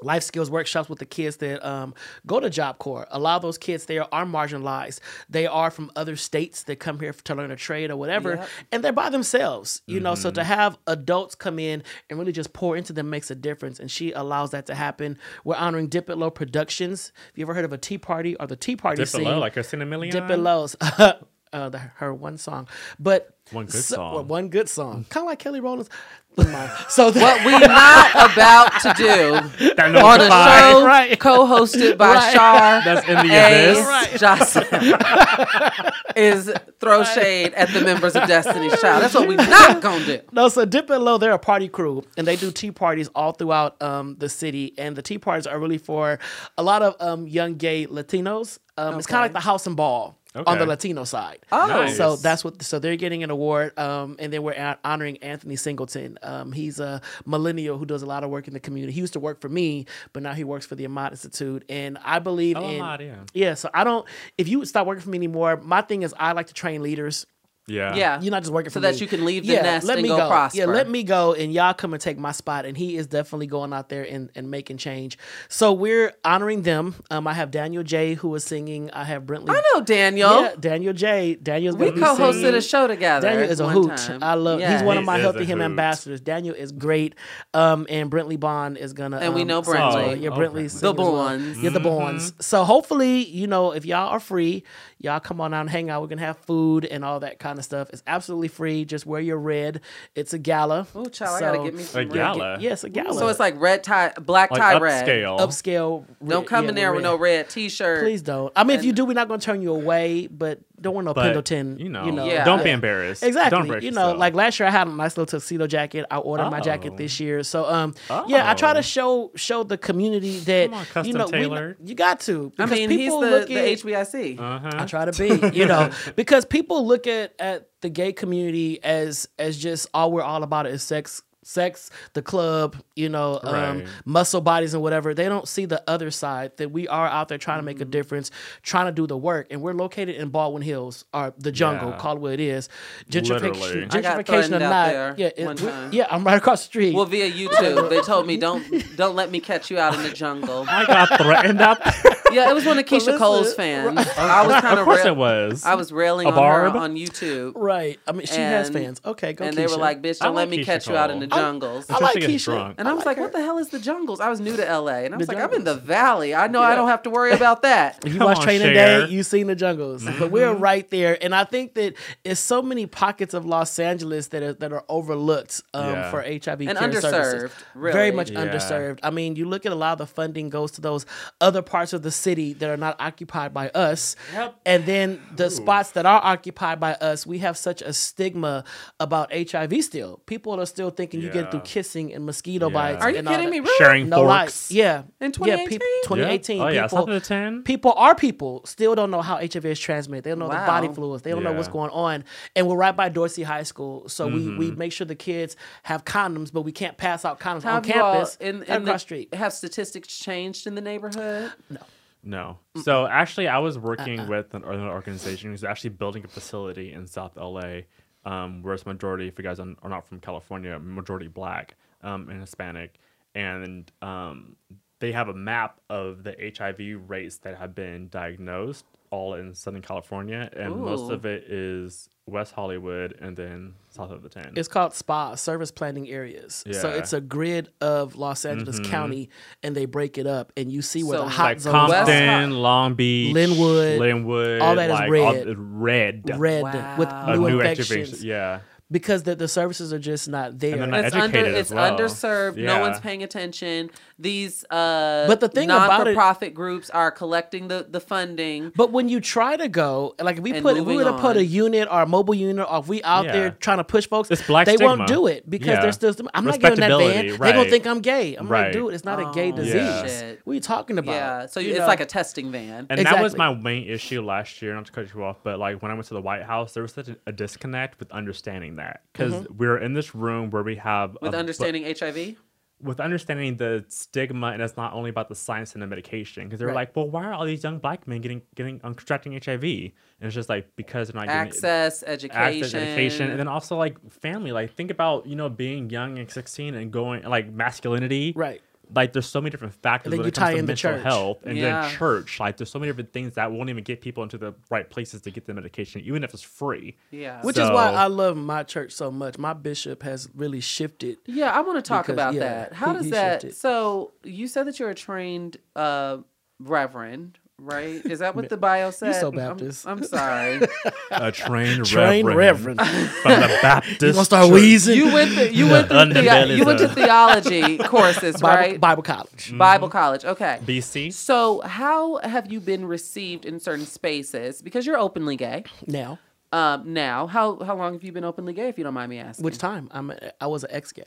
life 0.02 0.24
skills 0.24 0.50
workshops 0.50 0.90
with 0.90 1.00
the 1.00 1.06
kids 1.06 1.38
that 1.38 1.66
um, 1.66 1.94
go 2.26 2.40
to 2.40 2.50
Job 2.50 2.78
Corps. 2.80 3.08
A 3.12 3.20
lot 3.20 3.36
of 3.38 3.42
those 3.42 3.58
kids 3.58 3.86
there 3.86 4.12
are 4.14 4.26
marginalized. 4.26 5.00
They 5.30 5.46
are 5.48 5.70
from 5.72 5.92
other 5.96 6.16
states 6.16 6.64
that 6.64 6.78
come 6.80 7.00
here 7.00 7.14
to 7.14 7.36
learn 7.36 7.52
a 7.52 7.56
trade 7.56 7.92
or 7.92 7.96
whatever, 7.96 8.36
Yep. 8.36 8.50
and 8.72 8.84
they're 8.84 8.92
by 8.92 9.10
themselves. 9.10 9.82
You 9.86 10.00
know, 10.00 10.16
so 10.16 10.32
to 10.32 10.44
have 10.44 10.78
adults 10.88 11.36
come 11.36 11.60
in 11.60 11.84
and 12.10 12.20
really 12.20 12.32
just 12.32 12.54
pour 12.54 12.76
into 12.76 12.92
them 12.94 13.10
makes 13.10 13.30
a 13.32 13.36
difference. 13.36 13.80
And 13.80 13.90
she 13.90 14.12
allows 14.12 14.52
that 14.52 14.66
to 14.68 14.76
happen. 14.76 15.18
We're 15.44 15.56
honoring 15.56 15.88
Dip 15.88 16.10
It 16.10 16.18
Low 16.18 16.30
Productions. 16.32 17.12
Have 17.28 17.38
you 17.38 17.44
ever 17.46 17.54
heard 17.54 17.66
of 17.66 17.74
a 17.74 17.78
Tea 17.78 17.98
Party 17.98 18.36
or 18.38 18.48
the 18.48 18.56
Tea 18.56 18.76
Party 18.76 18.98
Dip 18.98 19.08
it 19.08 19.10
scene? 19.12 19.24
low, 19.26 19.40
like 19.40 19.54
Christina 19.54 19.86
Milian. 19.86 20.12
Dip 20.12 20.30
It 20.30 20.38
Lows. 20.38 20.76
uh, 21.54 21.70
the, 21.70 21.78
her 21.78 22.14
one 22.14 22.38
song, 22.38 22.68
but 23.00 23.36
One 23.52 23.66
good 23.66 23.76
so- 23.84 23.96
song. 23.96 24.14
well, 24.16 24.24
one 24.26 24.50
good 24.50 24.68
song, 24.68 25.06
kind 25.10 25.24
of 25.26 25.30
like 25.30 25.40
Kelly 25.40 25.60
Rowland's. 25.62 25.90
So 26.90 27.12
that, 27.12 27.22
What 27.22 27.46
we 27.46 27.52
not 27.68 28.32
about 28.32 28.72
to 28.82 28.94
do 28.98 29.74
That 29.76 29.92
no 29.92 30.04
on 30.04 30.16
a 30.16 30.24
goodbye. 30.24 30.60
show 30.72 30.84
Right. 30.86 31.20
co-hosted 31.20 31.96
by 31.96 32.14
Right. 32.16 32.34
Shar 32.34 32.82
That's 32.84 33.08
in 33.08 33.28
the 33.28 33.34
A. 33.36 33.72
abyss. 33.72 33.86
Right. 33.86 34.20
Johnson 34.20 36.14
is 36.16 36.52
throw 36.80 37.04
shade 37.04 37.54
at 37.54 37.70
the 37.70 37.82
members 37.82 38.16
of 38.16 38.28
Destiny's 38.28 38.80
Child. 38.82 39.04
That's 39.04 39.14
what 39.14 39.28
we 39.28 39.36
not 39.36 39.82
gonna 39.82 40.06
do. 40.06 40.20
No, 40.32 40.50
so 40.50 40.66
Dip 40.66 40.90
and 40.90 41.04
Low, 41.04 41.18
they're 41.20 41.34
a 41.34 41.40
party 41.40 41.68
crew, 41.68 42.04
and 42.18 42.26
they 42.28 42.36
do 42.36 42.52
tea 42.52 42.72
parties 42.72 43.10
all 43.16 43.32
throughout 43.34 43.80
um, 43.82 44.16
the 44.18 44.30
city. 44.30 44.74
And 44.78 44.96
the 44.96 45.02
tea 45.04 45.18
parties 45.20 45.46
are 45.48 45.60
really 45.60 45.78
for 45.78 46.18
a 46.58 46.64
lot 46.64 46.82
of 46.82 46.96
um, 47.00 47.28
young 47.28 47.56
gay 47.56 47.86
Latinos. 47.88 48.58
Um, 48.78 48.98
It's 48.98 49.06
kind 49.08 49.20
of 49.24 49.26
like 49.26 49.34
the 49.34 49.48
house 49.48 49.68
and 49.68 49.76
ball 49.76 50.18
on 50.36 50.58
the 50.58 50.66
Latino 50.66 51.04
side. 51.04 51.40
Oh, 51.52 51.68
Nice. 51.68 51.98
So 51.98 52.16
that's 52.16 52.44
what. 52.44 52.62
So 52.64 52.80
they're 52.80 52.96
getting 52.96 53.24
an 53.24 53.30
award, 53.30 53.78
um, 53.78 54.16
and 54.20 54.32
then 54.34 54.42
we're 54.44 54.56
hon- 54.60 54.78
honoring 54.84 55.18
Anthony 55.18 55.56
Singleton. 55.56 56.18
Um, 56.24 56.52
he's 56.52 56.80
a 56.80 57.02
millennial 57.26 57.78
who 57.78 57.86
does 57.86 58.02
a 58.02 58.06
lot 58.06 58.24
of 58.24 58.30
work 58.30 58.48
in 58.48 58.54
the 58.54 58.60
community. 58.60 58.94
He 58.94 59.00
used 59.02 59.14
to 59.14 59.20
work 59.20 59.42
for 59.42 59.50
me, 59.50 59.86
but 60.12 60.24
now 60.24 60.34
he 60.34 60.44
works 60.44 60.66
for 60.66 60.76
the 60.76 60.86
Amaad 60.86 61.12
Institute. 61.12 61.64
And 61.70 61.98
I 62.04 62.20
believe 62.20 62.58
Oh, 62.58 62.68
in 62.68 62.82
Amaad, 62.82 63.00
yeah. 63.02 63.16
yeah. 63.34 63.54
So 63.54 63.70
I 63.74 63.84
don't. 63.84 64.08
If 64.38 64.48
you 64.48 64.66
stop 64.66 64.88
working 64.88 65.04
for 65.04 65.10
me 65.10 65.18
anymore, 65.18 65.58
my 65.58 65.82
thing 65.82 66.04
is 66.04 66.14
I 66.18 66.32
like 66.32 66.48
to 66.48 66.54
train 66.54 66.82
leaders. 66.82 67.26
Yeah. 67.66 67.96
yeah. 67.96 68.22
You're 68.22 68.32
not 68.32 68.44
just 68.44 68.52
working 68.52 68.72
So 68.72 68.76
for 68.76 68.80
that 68.82 69.00
you 69.00 69.08
can 69.08 69.24
leave 69.24 69.48
the 69.48 69.54
nest 69.54 69.88
let 69.88 69.98
and 69.98 70.04
me 70.04 70.10
go 70.10 70.28
prosper. 70.28 70.58
Yeah, 70.58 70.66
let 70.66 70.90
me 70.90 71.04
go 71.04 71.34
and 71.34 71.54
y'all 71.54 71.74
come 71.74 71.94
and 71.94 72.02
take 72.02 72.18
my 72.18 72.34
spot. 72.34 72.66
And 72.66 72.76
he 72.76 72.98
is 72.98 73.08
definitely 73.08 73.48
going 73.48 73.72
out 73.72 73.88
there 73.90 74.04
and, 74.04 74.30
and 74.36 74.52
making 74.52 74.78
change. 74.78 75.18
So 75.48 75.72
we're 75.72 76.14
honoring 76.26 76.64
them. 76.64 76.96
Um, 77.10 77.26
I 77.26 77.34
have 77.34 77.52
Daniel 77.52 77.84
J 77.84 78.16
who 78.16 78.36
is 78.36 78.44
singing. 78.44 78.92
I 78.92 79.06
have 79.06 79.24
Brentley. 79.24 79.52
I 79.52 79.62
know 79.74 79.82
Daniel. 79.82 80.42
Yeah, 80.42 80.56
Daniel 80.60 80.94
J. 80.94 81.36
Daniel's 81.36 81.78
we 81.78 81.92
co-hosted 81.92 82.54
a 82.54 82.62
show 82.62 82.88
together. 82.88 83.30
Daniel 83.30 83.50
is 83.50 83.60
a 83.62 83.70
hoot. 83.70 83.96
time. 83.96 84.22
I 84.22 84.34
love. 84.34 84.60
He's 84.60 84.70
Yeah. 84.70 84.84
one 84.84 84.98
of 84.98 85.06
my 85.06 85.18
is 85.18 85.22
healthy 85.24 85.46
him 85.46 85.60
hoot. 85.60 85.66
ambassadors. 85.66 86.20
Daniel 86.22 86.56
is 86.56 86.72
great. 86.74 87.16
Um, 87.54 87.88
and 87.90 88.12
Brentley 88.12 88.40
Bond 88.40 88.78
is 88.78 88.92
gonna. 88.94 89.20
And 89.20 89.34
we 89.34 89.42
um, 89.44 89.48
know 89.48 89.62
sing. 89.64 89.76
Brentley. 89.76 89.94
So, 89.94 90.14
yeah, 90.14 90.30
Oh, 90.30 90.34
Brentley. 90.34 90.66
Brentley. 90.66 90.80
The 90.82 90.90
as 90.92 90.98
well. 90.98 91.12
Bonds. 91.12 91.64
Yeah, 91.64 91.70
the 91.70 91.80
Bonds. 91.80 92.34
So 92.42 92.64
hopefully, 92.66 93.26
you 93.26 93.48
know, 93.48 93.72
if 93.72 93.86
y'all 93.86 94.10
are 94.10 94.20
free, 94.20 94.64
y'all 95.04 95.20
come 95.20 95.40
on 95.40 95.54
out 95.54 95.62
and 95.62 95.70
hang 95.70 95.90
out. 95.92 96.02
We're 96.02 96.08
gonna 96.08 96.22
have 96.22 96.38
food 96.40 96.86
and 96.86 97.06
all 97.06 97.20
that 97.20 97.38
kind 97.38 97.60
of 97.60 97.66
stuff. 97.66 97.90
It's 97.92 98.02
absolutely 98.08 98.48
free. 98.48 98.86
Just 98.86 99.06
wear 99.06 99.22
your 99.22 99.38
red. 99.38 99.82
It's 100.16 100.34
a 100.34 100.40
gala. 100.40 100.88
Oh, 100.96 101.06
child, 101.06 101.36
I 101.36 101.40
gotta 101.42 101.64
get 101.66 101.76
me 101.76 101.84
some 101.84 102.02
A 102.02 102.06
red. 102.06 102.14
gala. 102.14 102.58
Yes, 102.60 102.84
a 102.84 102.90
gala. 102.90 103.14
So 103.14 103.28
it's 103.28 103.40
like 103.40 103.60
red 103.60 103.84
tie, 103.84 104.14
black 104.20 104.50
Like 104.50 104.62
tie, 104.62 104.80
red. 104.80 105.06
upscale. 105.06 105.40
upscale. 105.40 106.06
Don't 106.28 106.48
come 106.48 106.64
yeah, 106.66 106.70
in 106.70 106.76
there 106.76 106.92
with 106.94 107.04
red. 107.04 107.10
no 107.10 107.16
red 107.18 107.50
T-shirt. 107.50 108.02
Please 108.04 108.22
don't. 108.24 108.52
I 108.56 108.64
mean, 108.64 108.80
if 108.80 108.86
you 108.86 108.94
do, 108.94 109.06
we're 109.06 109.14
not 109.14 109.28
gonna 109.28 109.42
turn 109.42 109.62
you 109.62 109.76
away, 109.76 110.28
but 110.28 110.60
don't 110.82 110.96
wear 110.96 111.04
no 111.04 111.14
But, 111.14 111.24
Pendleton. 111.24 111.78
you 111.80 111.88
know, 111.88 112.06
you 112.06 112.12
know. 112.12 112.26
Yeah. 112.26 112.44
don't 112.44 112.64
be 112.64 112.70
embarrassed. 112.72 113.24
Exactly. 113.24 113.58
Don't 113.58 113.68
break 113.68 113.84
you 113.84 113.92
know, 113.92 114.02
yourself. 114.08 114.18
like 114.20 114.34
last 114.34 114.60
year 114.60 114.68
I 114.68 114.72
had 114.72 114.88
a 114.88 114.92
nice 114.92 115.16
little 115.16 115.26
tuxedo 115.28 115.68
jacket. 115.68 116.06
I 116.12 116.18
ordered 116.18 116.50
my 116.50 116.60
jacket 116.60 116.94
Oh. 116.94 116.98
this 116.98 117.20
year. 117.20 117.44
So 117.44 117.66
um 117.70 117.94
yeah, 118.28 118.50
I 118.50 118.54
try 118.54 118.72
Oh. 118.72 118.74
to 118.76 118.82
show 118.82 119.32
show 119.36 119.64
the 119.64 119.78
community 119.78 120.40
that 120.40 120.72
Come 120.72 121.02
on, 121.02 121.06
you 121.06 121.14
know 121.14 121.26
we- 121.26 121.32
tailored. 121.32 121.78
you 121.84 121.96
got 121.96 122.20
to. 122.22 122.52
I 122.58 122.66
because 122.66 122.72
mean, 122.80 122.90
he's 122.90 123.00
people 123.00 123.22
the, 123.22 123.30
look 123.30 123.48
the 123.48 123.58
at- 123.60 123.78
HBIC. 123.80 124.40
uh-huh. 124.40 124.72
I 124.74 124.86
try 124.86 125.06
to 125.06 125.12
be, 125.52 125.58
you 125.58 125.66
know, 125.66 125.90
because 126.16 126.44
people 126.46 126.86
look 126.88 127.08
at 127.08 127.34
at 127.40 127.70
the 127.82 127.90
gay 127.90 128.12
community 128.12 128.84
as 128.84 129.28
as 129.40 129.58
just 129.58 129.88
all 129.94 130.12
we're 130.12 130.22
all 130.24 130.42
about 130.44 130.66
is 130.66 130.82
sex 130.84 131.22
sex 131.44 131.90
the 132.14 132.22
club 132.22 132.76
you 132.96 133.10
know 133.10 133.40
um, 133.44 133.54
Right. 133.80 133.88
muscle 134.06 134.42
bodies 134.42 134.74
and 134.74 134.82
whatever 134.84 135.14
they 135.14 135.26
don't 135.30 135.48
see 135.48 135.66
the 135.66 135.84
other 135.88 136.10
side 136.12 136.56
that 136.58 136.72
we 136.72 136.88
are 136.88 137.08
out 137.08 137.28
there 137.30 137.38
trying 137.38 137.58
to 137.58 137.60
Mm-hmm. 137.62 137.66
make 137.66 137.82
a 137.82 137.86
difference 137.86 138.32
trying 138.62 138.88
to 138.88 138.92
do 138.92 139.08
the 139.08 139.18
work 139.18 139.48
and 139.52 139.62
we're 139.62 139.74
located 139.74 140.16
in 140.16 140.30
baldwin 140.30 140.62
hills 140.64 141.06
or 141.14 141.34
the 141.38 141.52
jungle 141.52 141.90
Yeah. 141.92 141.98
call 141.98 142.16
it 142.16 142.20
what 142.20 142.34
it 142.34 142.40
is 142.40 142.70
Literally. 143.12 143.50
gentrification 143.52 143.96
I 143.96 144.02
got 144.02 144.26
gentrification 144.26 144.56
or 144.56 144.60
not 144.60 144.88
there 144.88 145.16
yeah 145.18 145.30
it- 145.38 145.46
one 145.46 145.56
we- 145.58 145.62
time. 145.68 145.94
yeah 145.94 146.08
i'm 146.10 146.24
right 146.24 146.38
across 146.38 146.62
the 146.62 146.66
street 146.68 146.94
Well, 146.96 147.06
via 147.06 147.30
YouTube, 147.32 147.90
they 147.90 148.02
told 148.12 148.28
me 148.28 148.38
don't 148.38 148.64
don't 148.98 149.16
let 149.16 149.32
me 149.32 149.40
catch 149.40 149.70
you 149.72 149.78
out 149.80 149.94
in 149.96 150.04
the 150.04 150.10
jungle. 150.12 150.66
I 150.68 150.86
got 150.86 151.20
threatened 151.22 151.62
out 151.62 151.84
there. 151.84 151.94
Yeah, 152.34 152.50
it 152.50 152.56
was 152.56 152.66
one 152.66 152.80
of 152.80 152.86
Keyshia 152.86 152.94
listen, 152.94 153.18
Cole's 153.20 153.54
fans. 153.54 153.96
I 154.18 154.42
was 154.48 154.56
kind 154.60 154.74
of 154.74 154.80
of 154.80 154.86
course 154.86 155.06
it 155.06 155.16
was. 155.16 155.64
I 155.64 155.76
was 155.76 155.92
railing 155.92 156.26
A 156.26 156.30
on 156.32 156.36
barb? 156.36 156.74
her 156.74 156.80
on 156.80 156.96
YouTube, 156.96 157.52
right 157.56 158.00
i 158.08 158.12
mean 158.12 158.26
she 158.26 158.38
has 158.38 158.72
fans 158.72 159.00
okay 159.06 159.34
go 159.34 159.46
and 159.46 159.56
they 159.56 159.68
were 159.68 159.78
like, 159.78 160.02
"Bitch, 160.02 160.18
don't 160.18 160.34
let 160.34 160.50
me 160.50 160.58
Keyshia 160.58 160.66
catch 160.66 160.88
you 160.90 160.96
out 160.96 161.12
in 161.12 161.20
the 161.20 161.28
Cole. 161.28 161.33
Jungles." 161.36 161.86
I 161.90 161.94
Until 161.94 162.08
like 162.08 162.22
she 162.22 162.36
Keyshia. 162.36 162.44
drunk. 162.46 162.76
And 162.78 162.88
I 162.88 162.94
was 162.94 163.06
like 163.06 163.14
like, 163.14 163.18
her. 163.18 163.24
"What 163.24 163.34
the 163.34 163.42
hell 163.44 163.58
is 163.58 163.70
the 163.70 163.80
jungles?" 163.80 164.20
I 164.20 164.30
was 164.30 164.40
new 164.40 164.56
to 164.58 164.64
LA, 164.64 165.06
and 165.06 165.14
I 165.14 165.18
was 165.18 165.28
The 165.28 165.34
like, 165.36 165.44
"I'm 165.44 165.54
in 165.54 165.64
the 165.64 165.76
valley. 165.76 166.34
I 166.36 166.48
know 166.48 166.62
I 166.62 166.76
don't 166.76 166.88
have 166.90 167.04
to 167.04 167.10
worry 167.10 167.32
about 167.32 167.62
that." 167.64 168.00
You 168.06 168.18
Come 168.20 168.26
watch 168.28 168.38
on, 168.40 168.44
Training 168.44 168.74
Cher. 168.74 169.06
Day, 169.08 169.12
you've 169.14 169.26
seen 169.26 169.48
the 169.48 169.56
jungles, 169.56 170.04
but 170.20 170.30
we're 170.32 170.54
right 170.54 170.88
there, 170.90 171.18
and 171.22 171.34
I 171.36 171.44
think 171.46 171.74
that 171.76 171.94
it's 172.24 172.40
so 172.40 172.62
many 172.62 172.86
pockets 172.86 173.34
of 173.34 173.46
Los 173.46 173.78
Angeles 173.80 174.28
that 174.28 174.44
are 174.44 174.54
that 174.54 174.72
are 174.74 174.84
overlooked 174.90 175.62
um, 175.74 175.90
Yeah. 175.94 176.12
for 176.12 176.22
HIV 176.22 176.62
And 176.70 176.78
care 176.78 176.92
services. 177.02 177.14
underserved, 177.14 177.52
really. 177.76 177.94
Very 177.94 178.12
much 178.12 178.30
Yeah. 178.32 178.46
underserved. 178.46 179.00
I 179.04 179.10
mean, 179.10 179.36
you 179.36 179.48
look 179.48 179.66
at 179.66 179.72
a 179.72 179.76
lot 179.76 179.94
of 179.94 179.98
the 180.00 180.06
funding 180.08 180.50
goes 180.50 180.72
to 180.74 180.82
those 180.82 181.06
other 181.42 181.62
parts 181.62 181.94
of 181.94 182.02
the 182.04 182.12
city 182.12 182.54
that 182.54 182.70
are 182.70 182.78
not 182.78 182.96
occupied 183.00 183.54
by 183.54 183.70
us, 183.70 184.16
Yep. 184.34 184.56
and 184.66 184.86
then 184.86 185.22
the 185.36 185.50
spots 185.50 185.92
that 185.92 186.06
are 186.06 186.22
occupied 186.24 186.80
by 186.80 186.94
us, 186.96 187.26
we 187.26 187.40
have 187.40 187.58
such 187.58 187.82
a 187.82 187.94
stigma 187.94 188.64
about 189.00 189.32
HIV. 189.34 189.82
Still, 189.84 190.22
people 190.26 190.60
are 190.60 190.66
still 190.66 190.90
thinking 190.92 191.22
you 191.24 191.30
get 191.32 191.46
it 191.46 191.52
through 191.52 191.62
kissing 191.62 192.14
and 192.14 192.26
mosquito 192.26 192.68
Yeah. 192.70 192.74
bites. 192.74 193.04
Are 193.04 193.10
you 193.12 193.18
and 193.18 193.28
all 193.28 193.34
kidding 193.34 193.48
that. 193.50 193.52
me? 193.52 193.60
Really? 193.62 193.78
Sharing 193.78 194.10
No 194.10 194.22
lies. 194.24 194.46
forks. 194.46 194.72
Yeah. 194.72 195.00
In 195.22 195.28
Yeah, 195.28 195.30
2018? 195.32 195.68
peop- 195.70 195.82
Yeah. 195.82 196.08
2018. 196.08 196.62
Oh 196.62 196.68
yeah, 196.68 196.82
people, 196.84 196.98
something 196.98 197.20
to 197.20 197.26
ten. 197.26 197.64
people 197.64 197.94
our 197.94 198.16
people 198.16 198.62
still 198.66 198.96
don't 198.96 199.12
know 199.12 199.22
how 199.22 199.38
HIV 199.38 199.66
is 199.66 199.80
transmitted. 199.80 200.24
They 200.24 200.32
don't 200.32 200.40
know 200.40 200.48
the 200.48 200.54
body 200.56 200.88
fluids. 200.90 201.24
They 201.24 201.32
don't 201.32 201.44
know 201.44 201.54
what's 201.54 201.68
going 201.68 201.92
on. 201.92 202.24
And 202.56 202.68
we're 202.68 202.76
right 202.78 202.96
by 202.96 203.10
Dorsey 203.10 203.44
High 203.44 203.64
School, 203.64 204.08
so 204.10 204.28
we, 204.28 204.34
we 204.58 204.70
Mm-hmm. 204.70 204.78
make 204.78 204.92
sure 204.92 205.06
the 205.06 205.16
kids 205.16 205.56
have 205.84 206.06
condoms, 206.06 206.52
but 206.54 206.62
we 206.62 206.72
can't 206.72 206.98
pass 206.98 207.26
out 207.26 207.40
condoms 207.40 207.64
Have 207.64 207.84
on 207.86 207.90
you 207.90 208.02
all 208.02 208.14
campus 208.14 208.38
in, 208.40 208.56
in 208.58 208.62
across 208.64 208.78
the 208.80 208.92
the 208.94 209.00
street. 209.00 209.34
have 209.34 209.54
statistics 209.54 210.08
changed 210.18 210.68
in 210.68 210.76
the 210.76 210.82
neighborhood? 210.82 211.52
No. 211.70 211.80
No. 212.26 212.58
So 212.84 213.06
actually, 213.06 213.50
I 213.50 213.58
was 213.60 213.78
working 213.78 214.28
with 214.30 214.54
an, 214.54 214.64
an 214.64 214.80
organization 214.88 215.52
who's 215.52 215.64
actually 215.66 215.90
building 215.92 216.24
a 216.24 216.28
facility 216.30 216.94
in 216.94 217.06
South 217.06 217.36
LA, 217.36 217.82
um, 218.26 218.62
where 218.62 218.74
it's 218.74 218.86
majority, 218.86 219.28
if 219.28 219.38
you 219.38 219.44
guys 219.44 219.60
are 219.60 219.76
not 219.84 220.08
from 220.08 220.20
California, 220.20 220.80
majority 220.80 221.28
black 221.28 221.76
um, 222.02 222.30
and 222.30 222.40
Hispanic, 222.40 223.00
and 223.36 223.92
um, 224.02 224.56
they 225.00 225.12
have 225.12 225.30
a 225.30 225.34
map 225.34 225.80
of 225.90 226.24
the 226.24 226.36
HIV 226.58 227.10
rates 227.10 227.38
that 227.40 227.58
have 227.58 227.76
been 227.76 228.08
diagnosed 228.10 228.86
all 229.14 229.36
in 229.36 229.54
Southern 229.54 229.82
California, 229.84 230.50
and 230.54 230.76
most 230.82 231.12
of 231.12 231.26
it 231.26 231.44
is 231.44 232.10
West 232.26 232.54
Hollywood 232.54 233.16
and 233.22 233.36
then 233.38 233.74
south 233.90 234.10
of 234.12 234.24
the 234.24 234.30
ten. 234.30 234.54
It's 234.56 234.68
called 234.70 234.94
SPA, 234.94 235.36
Service 235.36 235.72
Planning 235.72 236.10
Areas. 236.10 236.64
So 236.66 236.70
Yeah. 236.72 236.76
Mm-hmm. 236.78 237.00
it's 237.00 237.14
a 237.14 237.22
grid 237.22 237.70
of 237.82 238.16
Los 238.16 238.44
Angeles 238.46 238.80
County, 238.80 239.30
and 239.62 239.76
they 239.76 239.86
break 239.86 240.18
it 240.18 240.26
up, 240.26 240.52
and 240.58 240.72
you 240.72 240.82
see 240.82 241.04
where 241.04 241.20
So 241.20 241.24
the 241.26 241.30
hot 241.30 241.44
like 241.44 241.60
zones 241.60 241.90
West 241.92 242.10
are. 242.10 242.16
Compton, 242.16 242.58
Long 242.58 242.96
Beach, 242.96 243.36
Lynwood, 243.36 243.98
Lynwood, 244.00 244.62
all 244.62 244.76
that 244.76 244.90
is 244.90 244.94
like, 244.94 245.10
red. 245.12 245.46
red, 245.58 246.40
Red 246.40 246.98
with 246.98 247.10
Wow. 247.10 247.26
a 247.28 247.36
new, 247.38 247.50
new 247.50 247.60
infections. 247.60 248.24
Yeah. 248.24 248.60
Because 248.94 249.24
the, 249.24 249.36
the 249.36 249.48
services 249.50 249.92
are 249.92 250.00
just 250.00 250.30
not 250.30 250.60
there. 250.60 250.78
they're 250.78 250.88
not 250.88 251.04
It's 251.06 251.16
under 251.16 251.40
as 251.40 251.56
it's 251.58 251.72
well. 251.72 251.98
underserved. 251.98 252.56
No 252.58 252.80
one's 252.80 253.00
paying 253.02 253.24
attention. 253.24 253.90
These 254.20 254.64
uh 254.70 255.26
But 255.28 255.40
the 255.42 255.50
thing 255.50 255.70
about 255.70 256.02
it- 256.08 256.14
non-for-profit 256.14 256.54
groups 256.54 256.90
are 256.92 257.12
collecting 257.12 257.68
the 257.68 257.86
the 257.90 258.00
funding. 258.00 258.72
But 258.76 258.92
when 258.92 259.10
you 259.10 259.20
try 259.20 259.58
to 259.58 259.68
go, 259.68 260.16
like 260.20 260.38
if 260.38 260.44
we 260.44 260.54
put 260.62 260.78
if 260.78 260.86
we 260.86 260.96
were 260.98 261.04
moving 261.04 261.14
to 261.16 261.20
put 261.20 261.36
a 261.36 261.44
unit 261.44 261.88
or 261.92 262.04
a 262.04 262.06
mobile 262.06 262.36
unit, 262.36 262.66
or 262.70 262.80
if 262.80 262.88
we 262.88 263.02
out 263.04 263.26
Yeah. 263.26 263.32
there 263.34 263.50
trying 263.52 263.80
to 263.80 263.84
push 263.84 264.08
folks, 264.08 264.30
It's 264.32 264.46
black 264.46 264.68
they 264.68 264.78
won't 264.78 265.08
do 265.08 265.28
it 265.28 265.50
because 265.50 265.68
Yeah. 265.68 265.82
they're 265.82 265.92
still. 265.92 266.14
I'm 266.34 266.46
not 266.46 266.60
getting 266.60 266.80
that 266.80 266.90
van. 266.90 267.00
Respectability, 267.00 267.32
They 267.44 267.52
gonna 267.58 267.70
think 267.70 267.88
I'm 267.88 268.02
gay. 268.02 268.36
I'm 268.36 268.46
like, 268.46 268.52
Right. 268.52 268.74
dude, 268.74 268.94
it's 268.94 269.04
not 269.04 269.20
a 269.20 269.32
gay 269.34 269.52
Oh, 269.52 269.56
disease. 269.56 269.74
Yeah. 269.76 270.06
shit. 270.08 270.42
What 270.44 270.52
are 270.52 270.56
you 270.56 270.62
talking 270.62 270.98
about? 271.00 271.14
Yeah, 271.14 271.46
so 271.48 271.60
You 271.60 271.72
it's 271.72 271.80
know? 271.80 271.88
like 271.88 272.00
a 272.00 272.06
testing 272.06 272.52
van. 272.52 272.86
And 272.92 273.06
that 273.06 273.22
was 273.22 273.36
my 273.36 273.54
main 273.54 273.88
issue 273.90 274.22
last 274.22 274.62
year. 274.62 274.76
Not 274.76 274.86
to 274.86 274.92
cut 274.92 275.08
you 275.14 275.24
off, 275.24 275.38
but 275.44 275.58
like 275.58 275.82
when 275.82 275.90
I 275.92 275.96
went 275.96 276.06
to 276.08 276.14
the 276.14 276.22
White 276.22 276.44
House, 276.44 276.74
there 276.74 276.84
was 276.84 276.94
such 276.94 277.08
a, 277.10 277.16
a 277.26 277.32
disconnect 277.32 278.00
with 278.00 278.12
understanding 278.12 278.76
that 278.76 278.83
because 279.12 279.34
Mm-hmm. 279.34 279.58
we're 279.58 279.78
in 279.78 279.94
this 279.94 280.14
room 280.16 280.50
where 280.50 280.64
we 280.64 280.76
have 280.78 281.18
With 281.22 281.34
a- 281.34 281.38
understanding 281.38 281.84
HIV? 281.84 282.36
with 282.82 283.00
understanding 283.00 283.56
the 283.56 283.86
stigma, 283.88 284.48
and 284.48 284.62
it's 284.62 284.76
not 284.76 284.92
only 284.92 285.10
about 285.10 285.30
the 285.30 285.36
science 285.36 285.72
and 285.74 285.82
the 285.82 285.88
medication. 285.88 286.44
Because 286.44 286.60
they're 286.60 286.68
Right. 286.68 286.76
like, 286.76 286.96
well, 286.98 287.10
why 287.10 287.24
are 287.24 287.34
all 287.34 287.46
these 287.46 287.64
young 287.64 287.78
black 287.80 288.06
men 288.10 288.20
getting 288.20 288.42
getting 288.56 288.82
um, 288.84 288.94
contracting 288.94 289.32
HIV? 289.42 289.64
And 289.64 289.92
it's 290.22 290.36
just 290.36 290.50
like 290.50 290.68
because 290.76 291.08
they're 291.08 291.16
not 291.22 291.28
getting 291.28 291.48
Access, 291.48 292.04
education. 292.06 292.42
access, 292.42 292.74
education, 292.74 293.30
and 293.32 293.40
then 293.40 293.48
also 293.48 293.78
like 293.78 293.96
family. 294.12 294.52
Like 294.52 294.74
think 294.76 294.92
about 294.92 295.26
you 295.28 295.38
know 295.38 295.48
being 295.48 295.90
young 295.90 296.20
and 296.20 296.30
sixteen 296.30 296.76
and 296.76 296.92
going 296.92 297.24
like 297.24 297.50
masculinity, 297.54 298.34
Right. 298.36 298.62
Like 298.94 299.14
there's 299.14 299.26
so 299.26 299.42
many 299.42 299.50
different 299.50 299.74
factors 299.76 300.12
then 300.12 300.20
when 300.20 300.26
you 300.26 300.30
it 300.30 300.36
comes 300.36 300.46
tie 300.50 300.54
to 300.54 300.60
in 300.60 300.66
the 300.66 300.72
mental 300.72 300.92
church. 300.94 301.04
health, 301.04 301.40
and 301.46 301.58
Yeah. 301.58 301.82
then 301.82 301.92
church. 301.98 302.40
Like 302.40 302.58
there's 302.58 302.70
so 302.70 302.80
many 302.80 302.92
different 302.92 303.12
things 303.14 303.36
that 303.36 303.52
won't 303.52 303.70
even 303.70 303.84
get 303.84 304.02
people 304.02 304.22
into 304.24 304.38
the 304.38 304.54
right 304.70 304.88
places 304.90 305.22
to 305.22 305.32
get 305.32 305.46
the 305.46 305.54
medication, 305.54 306.02
even 306.02 306.24
if 306.24 306.34
it's 306.34 306.44
free. 306.44 306.96
yeah. 307.10 307.42
Which 307.42 307.58
is 307.58 307.70
why 307.70 307.92
I 307.92 308.08
love 308.08 308.38
my 308.38 308.64
church 308.64 308.92
so 308.92 309.10
much. 309.10 309.38
My 309.38 309.54
bishop 309.54 310.04
has 310.04 310.30
really 310.36 310.60
shifted. 310.60 311.18
Yeah, 311.26 311.52
I 311.52 311.62
want 311.62 311.78
to 311.84 311.88
talk 311.88 312.06
Because, 312.06 312.14
about 312.14 312.34
yeah, 312.36 312.40
that. 312.42 312.74
How 312.74 312.88
he- 312.90 312.94
does 312.98 313.06
he 313.06 313.12
that? 313.12 313.42
shifted. 313.42 313.58
So 313.58 314.14
you 314.24 314.48
said 314.48 314.68
that 314.68 314.80
you're 314.80 314.90
a 314.90 314.96
trained 314.96 315.58
uh, 315.76 316.18
reverend, 316.60 317.40
right? 317.64 318.06
Is 318.06 318.20
that 318.20 318.36
what 318.36 318.50
the 318.50 318.58
bio 318.58 318.92
said? 318.92 319.14
so 319.20 319.28
I'm- 319.28 319.36
Baptist. 319.36 319.88
I'm, 319.88 320.04
sorry. 320.04 320.62
A 321.12 321.32
trained, 321.32 321.86
Trained 321.86 322.28
reverend, 322.28 322.80
reverend. 322.80 323.10
from 323.12 323.32
the 323.42 323.60
Baptist. 323.62 324.02
You 324.04 324.14
gonna 324.14 324.26
start 324.26 324.46
Church. 324.46 324.54
wheezing? 324.54 324.98
You 324.98 325.14
went. 325.14 325.32
th- 325.32 325.54
you 325.54 325.68
went 325.70 325.88
through. 325.88 325.98
Underbelly 325.98 326.48
The, 326.50 326.56
you 326.58 326.66
went 326.66 326.80
to 326.80 326.90
theology 326.90 327.78
courses, 327.80 328.40
Bible, 328.42 328.56
right? 328.62 328.80
Bible 328.80 329.04
college. 329.04 329.54
Bible 329.58 329.90
college. 329.90 330.26
Okay. 330.26 330.60
BC. 330.66 331.14
So, 331.14 331.62
how 331.62 332.18
have 332.18 332.52
you 332.52 332.60
been 332.60 332.86
received 332.86 333.46
in 333.46 333.60
certain 333.60 333.86
spaces? 333.86 334.62
Because 334.62 334.86
you're 334.86 334.98
openly 334.98 335.36
gay 335.36 335.64
Now, 335.88 336.20
um, 336.52 336.94
now. 336.94 337.28
How 337.28 337.64
how 337.64 337.76
long 337.76 337.94
have 337.94 338.04
you 338.04 338.12
been 338.12 338.24
openly 338.26 338.54
gay? 338.54 338.68
If 338.70 338.78
you 338.78 338.84
don't 338.84 338.94
mind 338.94 339.10
me 339.10 339.20
asking. 339.20 339.44
which 339.44 339.58
time? 339.58 339.88
I'm 339.92 340.12
a, 340.12 340.18
I 340.42 340.48
was 340.48 340.64
an 340.64 340.72
ex 340.74 340.92
gay. 340.92 341.04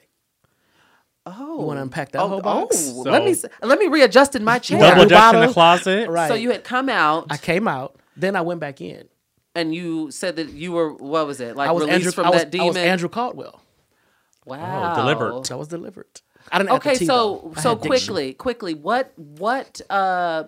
Oh, 1.28 1.58
you 1.60 1.66
wanna 1.66 1.82
unpack 1.82 2.12
that 2.12 2.22
oh, 2.22 2.28
whole 2.28 2.40
box? 2.40 2.90
Oh, 2.94 3.00
let 3.02 3.24
me 3.24 3.34
let 3.62 3.78
me 3.78 3.88
readjust 3.88 4.34
in 4.36 4.44
my 4.44 4.58
chair. 4.60 4.78
Double 4.78 5.06
Double 5.06 5.08
dutch 5.08 5.34
in 5.34 5.40
the 5.48 5.52
closet. 5.52 6.08
Right. 6.08 6.28
So 6.28 6.34
you 6.34 6.50
had 6.52 6.62
come 6.64 6.88
out 6.88 7.26
I 7.30 7.36
came 7.36 7.66
out. 7.66 7.96
Then 8.16 8.36
I 8.36 8.42
went 8.42 8.60
back 8.60 8.80
in. 8.80 9.08
and 9.54 9.74
you 9.74 10.10
said 10.10 10.36
that 10.36 10.50
you 10.50 10.72
were 10.72 10.92
what 10.92 11.26
was 11.26 11.40
it 11.40 11.56
like 11.56 11.68
I 11.68 11.72
was 11.72 11.82
released 11.84 11.96
Andrew. 11.96 12.12
from 12.12 12.26
I 12.26 12.30
was, 12.30 12.40
that 12.42 12.46
I 12.46 12.50
demon? 12.50 12.66
was 12.68 12.76
Andrew 12.76 13.08
Caldwell. 13.08 13.60
Wow, 14.44 14.94
delivered. 14.94 15.50
I 15.50 15.56
was 15.56 15.68
delivered. 15.68 16.20
I 16.52 16.58
didn't. 16.58 16.70
have 16.70 16.82
the 16.82 16.88
Okay, 16.90 16.98
T, 16.98 17.06
so 17.06 17.52
so 17.60 17.70
had 17.70 17.80
diction. 17.82 17.88
quickly, 18.14 18.32
quickly, 18.34 18.74
what 18.74 19.12
what 19.16 19.80
uh 19.90 20.44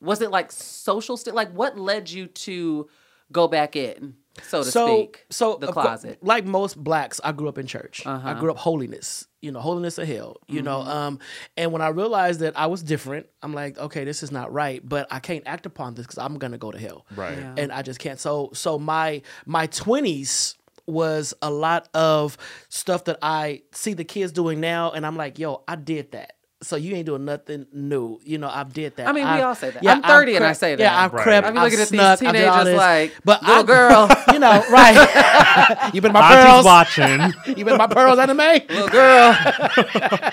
was 0.00 0.22
it 0.22 0.30
like 0.30 0.50
social 0.52 1.16
st- 1.18 1.34
like 1.36 1.50
what 1.52 1.78
led 1.78 2.08
you 2.10 2.26
to 2.26 2.88
go 3.32 3.48
back 3.48 3.76
in, 3.76 4.14
so 4.42 4.62
to 4.62 4.70
so, 4.70 4.86
speak, 4.86 5.26
so 5.30 5.56
the 5.56 5.68
of 5.68 5.74
cour- 5.74 5.82
closet? 5.82 6.18
like 6.22 6.46
most 6.46 6.82
blacks, 6.82 7.20
I 7.22 7.32
grew 7.32 7.48
up 7.48 7.58
in 7.58 7.66
church. 7.66 8.06
I 8.06 8.12
Uh-huh. 8.14 8.34
grew 8.34 8.50
up 8.50 8.56
holiness, 8.58 9.26
you 9.46 9.52
know, 9.52 9.60
holiness 9.60 9.96
of 9.98 10.08
hell, 10.08 10.36
you 10.48 10.60
know. 10.60 10.80
Mm-hmm. 10.80 10.88
Um, 10.90 11.18
and 11.56 11.70
when 11.72 11.80
I 11.80 11.88
realized 11.88 12.40
that 12.40 12.58
I 12.58 12.66
was 12.66 12.82
different, 12.82 13.26
I'm 13.42 13.54
like, 13.54 13.78
okay, 13.78 14.02
this 14.04 14.22
is 14.24 14.32
not 14.32 14.52
right, 14.52 14.86
but 14.86 15.06
I 15.10 15.20
can't 15.20 15.44
act 15.46 15.64
upon 15.66 15.94
this 15.94 16.04
because 16.04 16.18
I'm 16.18 16.36
gonna 16.38 16.58
go 16.58 16.72
to 16.72 16.78
hell, 16.78 17.06
Right. 17.14 17.38
Yeah. 17.38 17.54
and 17.56 17.70
I 17.72 17.82
just 17.82 18.00
can't. 18.00 18.18
So, 18.18 18.50
so 18.52 18.78
my 18.78 19.22
my 19.46 19.66
twenties 19.68 20.56
was 20.86 21.34
a 21.42 21.50
lot 21.50 21.88
of 21.94 22.36
stuff 22.68 23.04
that 23.04 23.18
I 23.22 23.62
see 23.72 23.92
the 23.94 24.04
kids 24.04 24.32
doing 24.32 24.60
now, 24.60 24.90
and 24.92 25.04
I'm 25.06 25.16
like, 25.16 25.38
yo, 25.38 25.62
I 25.66 25.74
did 25.76 26.12
that. 26.12 26.35
So 26.62 26.76
you 26.76 26.94
ain't 26.96 27.04
doing 27.04 27.26
nothing 27.26 27.66
new, 27.70 28.18
you 28.24 28.38
know. 28.38 28.48
I've 28.48 28.72
did 28.72 28.96
that. 28.96 29.06
I 29.08 29.12
mean, 29.12 29.24
we 29.24 29.30
I've- 29.30 29.42
all 29.42 29.54
say 29.54 29.70
that. 29.70 29.82
Yeah, 29.82 29.92
I'm 29.92 30.02
30 30.02 30.36
and 30.36 30.44
I 30.44 30.52
say 30.54 30.74
that. 30.74 30.82
Yeah, 30.82 31.04
I've 31.04 31.12
Right. 31.12 31.22
crept. 31.22 31.46
I 31.46 31.50
be 31.50 31.58
I've 31.58 31.64
looking 31.64 31.80
at 31.80 31.88
these 31.90 32.00
snuck, 32.00 32.22
I 32.22 32.32
did 32.32 32.44
all 32.48 32.54
teenagers 32.64 32.64
this. 32.64 32.76
like, 32.78 33.14
but 33.26 33.42
little 33.42 33.56
I- 33.58 33.62
girl. 33.62 34.08
you 34.32 34.38
know, 34.38 34.64
right? 34.70 35.90
you 35.94 36.00
been 36.00 36.12
my 36.12 36.20
Auntie's 36.22 36.44
pearls. 36.52 36.64
watching. 36.64 37.34
You 37.58 37.64
been 37.66 37.76
my 37.76 37.86
pearls 37.86 38.18
anime. 38.18 38.38
little 38.38 38.88
girl, 38.88 39.34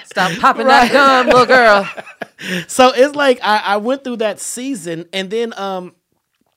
stop 0.05 0.31
popping 0.39 0.67
that 0.67 0.91
gum, 0.93 1.25
little 1.27 1.45
girl. 1.45 1.87
So 2.67 2.91
it's 2.95 3.15
like 3.15 3.39
I, 3.43 3.57
I 3.57 3.77
went 3.77 4.03
through 4.05 4.17
that 4.17 4.39
season, 4.39 5.05
and 5.13 5.29
then 5.29 5.53
um, 5.59 5.93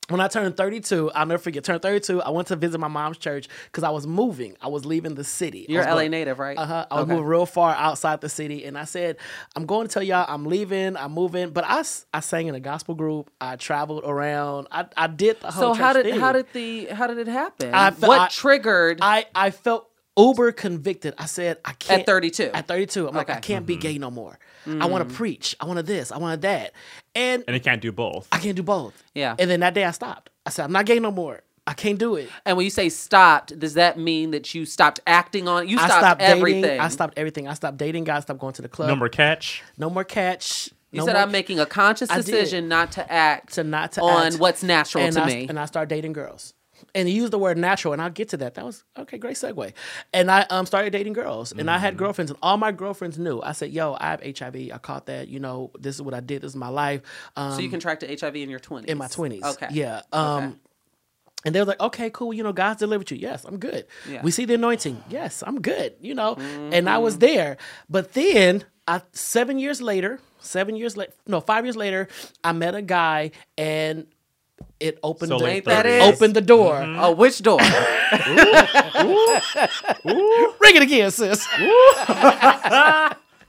when 0.09 0.21
I 0.21 0.27
turned 0.29 0.55
32, 0.55 1.11
I'll 1.11 1.25
never 1.25 1.37
forget. 1.41 1.63
Turned 1.63 1.81
32, 1.81 2.21
I 2.21 2.29
went 2.29 2.47
to 2.47 2.55
visit 2.55 2.77
my 2.79 2.87
mom's 2.87 3.17
church 3.17 3.47
because 3.65 3.83
I 3.83 3.89
was 3.89 4.07
moving. 4.07 4.55
I 4.61 4.67
was 4.67 4.85
leaving 4.85 5.15
the 5.15 5.23
city. 5.23 5.65
You're 5.67 5.81
was 5.81 5.87
LA 5.87 5.95
going- 5.95 6.11
native, 6.11 6.39
right? 6.39 6.57
Uh-huh. 6.57 6.85
I 6.89 6.93
was 6.95 7.03
Okay. 7.03 7.11
moving 7.11 7.25
real 7.25 7.45
far 7.45 7.75
outside 7.75 8.21
the 8.21 8.29
city, 8.29 8.63
and 8.65 8.77
I 8.77 8.85
said, 8.85 9.17
"I'm 9.55 9.65
going 9.65 9.87
to 9.87 9.93
tell 9.93 10.03
y'all 10.03 10.25
I'm 10.27 10.45
leaving. 10.45 10.95
I'm 10.95 11.11
moving." 11.11 11.49
But 11.49 11.65
I, 11.67 11.83
I 12.13 12.19
sang 12.21 12.47
in 12.47 12.55
a 12.55 12.59
gospel 12.59 12.95
group. 12.95 13.29
I 13.41 13.57
traveled 13.57 14.03
around. 14.05 14.67
I, 14.71 14.85
I 14.95 15.07
did 15.07 15.41
the 15.41 15.51
whole. 15.51 15.73
So 15.75 15.81
how 15.81 15.93
did 15.93 16.05
thing. 16.05 16.19
how 16.19 16.31
did 16.31 16.45
the 16.53 16.85
how 16.85 17.07
did 17.07 17.17
it 17.17 17.27
happen? 17.27 17.73
I 17.73 17.91
fe- 17.91 18.07
what 18.07 18.19
I- 18.21 18.27
triggered 18.29 18.99
I 19.01 19.25
I 19.35 19.51
felt 19.51 19.89
uber 20.17 20.51
convicted. 20.51 21.13
I 21.17 21.25
said 21.25 21.57
I 21.65 21.73
can't 21.73 21.99
at 22.01 22.05
32? 22.05 22.51
At 22.53 22.67
32, 22.67 23.07
I'm 23.07 23.13
like 23.13 23.29
I 23.29 23.39
can't 23.39 23.65
be 23.65 23.75
gay 23.75 23.97
no 23.97 24.09
more. 24.09 24.39
I 24.67 24.85
want 24.85 25.07
to 25.07 25.13
mm. 25.13 25.17
preach. 25.17 25.55
I 25.59 25.65
want 25.65 25.77
to 25.77 25.83
this. 25.83 26.11
I 26.11 26.17
want 26.17 26.41
that. 26.41 26.73
And 27.15 27.43
And 27.47 27.55
it 27.55 27.63
can't 27.63 27.81
do 27.81 27.91
both. 27.91 28.27
I 28.31 28.39
can't 28.39 28.55
do 28.55 28.63
both. 28.63 29.03
Yeah. 29.15 29.35
And 29.39 29.49
then 29.49 29.61
that 29.61 29.73
day 29.73 29.85
I 29.85 29.91
stopped. 29.91 30.29
I 30.45 30.49
said 30.49 30.65
I'm 30.65 30.71
not 30.71 30.85
gay 30.85 30.99
no 30.99 31.11
more. 31.11 31.41
I 31.67 31.73
can't 31.73 31.99
do 31.99 32.15
it. 32.15 32.29
And 32.45 32.55
when 32.55 32.63
you 32.63 32.69
say 32.69 32.87
stopped, 32.87 33.59
does 33.59 33.73
that 33.73 33.99
mean 33.99 34.31
that 34.31 34.55
you 34.55 34.65
stopped 34.65 35.01
acting 35.05 35.49
on? 35.49 35.67
You 35.67 35.77
I 35.77 35.85
stopped, 35.87 36.01
stopped 36.01 36.21
everything. 36.21 36.61
dating. 36.61 36.79
I 36.79 36.87
stopped 36.87 37.17
everything. 37.17 37.47
I 37.49 37.53
stopped 37.55 37.77
dating 37.77 38.05
guys. 38.05 38.23
Stopped 38.23 38.39
going 38.39 38.53
to 38.53 38.61
the 38.61 38.69
club. 38.69 38.87
No 38.87 38.95
more 38.95 39.09
catch. 39.09 39.63
No 39.77 39.89
more 39.89 40.05
catch. 40.05 40.69
You 40.91 40.99
no 40.99 41.05
said 41.05 41.13
more 41.13 41.23
I'm 41.23 41.31
making 41.31 41.59
a 41.59 41.65
conscious 41.65 42.07
decision 42.09 42.69
not 42.69 42.93
to 42.93 43.11
act 43.11 43.53
to 43.55 43.65
not 43.65 43.91
to 43.93 44.01
on 44.01 44.27
act. 44.27 44.39
what's 44.39 44.63
natural 44.63 45.03
and 45.03 45.13
to 45.15 45.23
I, 45.23 45.27
me. 45.27 45.47
And 45.49 45.59
I 45.59 45.65
started 45.65 45.89
dating 45.89 46.13
girls. 46.13 46.53
And 46.95 47.07
he 47.07 47.13
used 47.15 47.31
the 47.33 47.37
word 47.39 47.57
natural, 47.57 47.93
and 47.93 48.01
I'll 48.01 48.09
get 48.09 48.29
to 48.29 48.37
that. 48.37 48.55
That 48.55 48.65
was 48.65 48.83
okay, 48.97 49.17
great 49.17 49.35
segue. 49.35 49.73
And 50.13 50.29
I 50.31 50.41
um 50.49 50.65
started 50.65 50.91
dating 50.91 51.13
girls, 51.13 51.51
and 51.51 51.69
I 51.69 51.77
had 51.77 51.93
Mm-hmm. 51.93 52.03
girlfriends, 52.03 52.31
and 52.31 52.39
all 52.41 52.57
my 52.57 52.71
girlfriends 52.71 53.17
knew. 53.17 53.41
I 53.41 53.51
said, 53.53 53.71
"Yo, 53.71 53.95
I 53.99 54.11
have 54.11 54.21
HIV. 54.23 54.55
I 54.73 54.77
caught 54.77 55.07
that. 55.07 55.27
You 55.27 55.39
know, 55.39 55.71
this 55.79 55.95
is 55.95 56.01
what 56.01 56.13
I 56.13 56.19
did. 56.19 56.41
This 56.43 56.51
is 56.51 56.55
my 56.55 56.69
life." 56.69 57.01
Um, 57.35 57.53
so 57.53 57.59
you 57.59 57.69
contracted 57.69 58.19
HIV 58.19 58.35
in 58.37 58.49
your 58.49 58.59
20s? 58.59 58.85
in 58.85 58.97
my 58.97 59.07
twenties. 59.07 59.43
Okay. 59.43 59.67
Yeah. 59.71 60.01
Um, 60.11 60.59
and 61.45 61.53
they 61.53 61.59
were 61.59 61.65
like, 61.65 61.79
"Okay, 61.79 62.09
cool. 62.09 62.33
You 62.33 62.43
know, 62.43 62.53
God's 62.53 62.79
delivered 62.79 63.09
you. 63.11 63.17
Yes, 63.17 63.43
I'm 63.45 63.57
good. 63.57 63.85
Yeah. 64.09 64.21
We 64.23 64.31
see 64.31 64.45
the 64.45 64.55
anointing. 64.55 65.03
Yes, 65.09 65.43
I'm 65.45 65.61
good. 65.61 65.95
You 66.01 66.15
know." 66.15 66.35
And 66.35 66.89
I 66.89 66.93
Mm-hmm. 66.95 67.03
was 67.03 67.17
there, 67.19 67.57
but 67.89 68.13
then 68.13 68.63
I 68.87 69.01
seven 69.13 69.59
years 69.59 69.81
later, 69.81 70.19
seven 70.39 70.75
years 70.75 70.95
later, 70.97 71.13
no, 71.27 71.39
five 71.41 71.65
years 71.65 71.75
later, 71.75 72.07
I 72.43 72.51
met 72.53 72.75
a 72.75 72.81
guy, 72.81 73.31
and 73.57 74.07
it 74.79 74.99
opened 75.03 75.29
So 75.29 75.37
the, 75.39 75.43
late 75.43 75.55
Ain't 75.55 75.65
that 75.65 75.85
it? 75.85 76.01
opened 76.01 76.35
the 76.35 76.41
door. 76.41 76.77
Oh, 76.97 77.11
which 77.11 77.41
door? 77.41 77.59
Ring 80.05 80.75
it 80.75 80.81
again, 80.81 81.11
sis. 81.11 81.47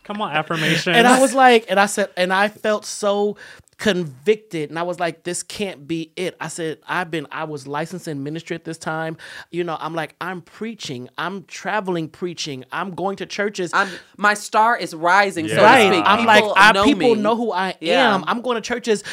Come 0.04 0.22
on, 0.22 0.32
affirmation. 0.32 0.94
and 0.94 1.06
I 1.06 1.20
was 1.20 1.34
like, 1.34 1.66
and 1.68 1.78
I 1.78 1.84
said, 1.86 2.08
and 2.16 2.32
I 2.32 2.48
felt 2.48 2.86
so 2.86 3.36
convicted, 3.76 4.70
and 4.70 4.78
I 4.78 4.82
was 4.82 4.98
like, 4.98 5.22
this 5.22 5.42
can't 5.42 5.86
be 5.86 6.12
it. 6.16 6.34
I 6.40 6.48
said, 6.48 6.78
I've 6.88 7.10
been, 7.10 7.26
I 7.30 7.44
was 7.44 7.66
licensed 7.66 8.08
in 8.08 8.22
ministry 8.24 8.54
at 8.56 8.64
this 8.64 8.78
time. 8.78 9.18
You 9.50 9.64
know, 9.64 9.76
I'm 9.78 9.94
like, 9.94 10.16
I'm 10.20 10.40
preaching, 10.40 11.10
I'm 11.18 11.44
traveling 11.44 12.08
preaching, 12.08 12.64
I'm 12.72 12.94
going 12.94 13.16
to 13.16 13.26
churches. 13.26 13.70
I'm, 13.74 13.88
my 14.16 14.32
star 14.32 14.78
is 14.78 14.94
rising, 14.94 15.46
so 15.48 15.62
right. 15.62 15.90
to 15.90 15.94
speak. 15.94 16.04
I'm 16.06 16.24
like, 16.24 16.42
People 16.42 16.54
I, 16.56 16.72
know 16.72 16.84
people 16.84 17.14
me. 17.14 17.20
know 17.20 17.36
who 17.36 17.52
I 17.52 17.74
Yeah. 17.80 18.14
am. 18.14 18.24
I'm 18.26 18.40
going 18.40 18.54
to 18.54 18.62
churches. 18.62 19.04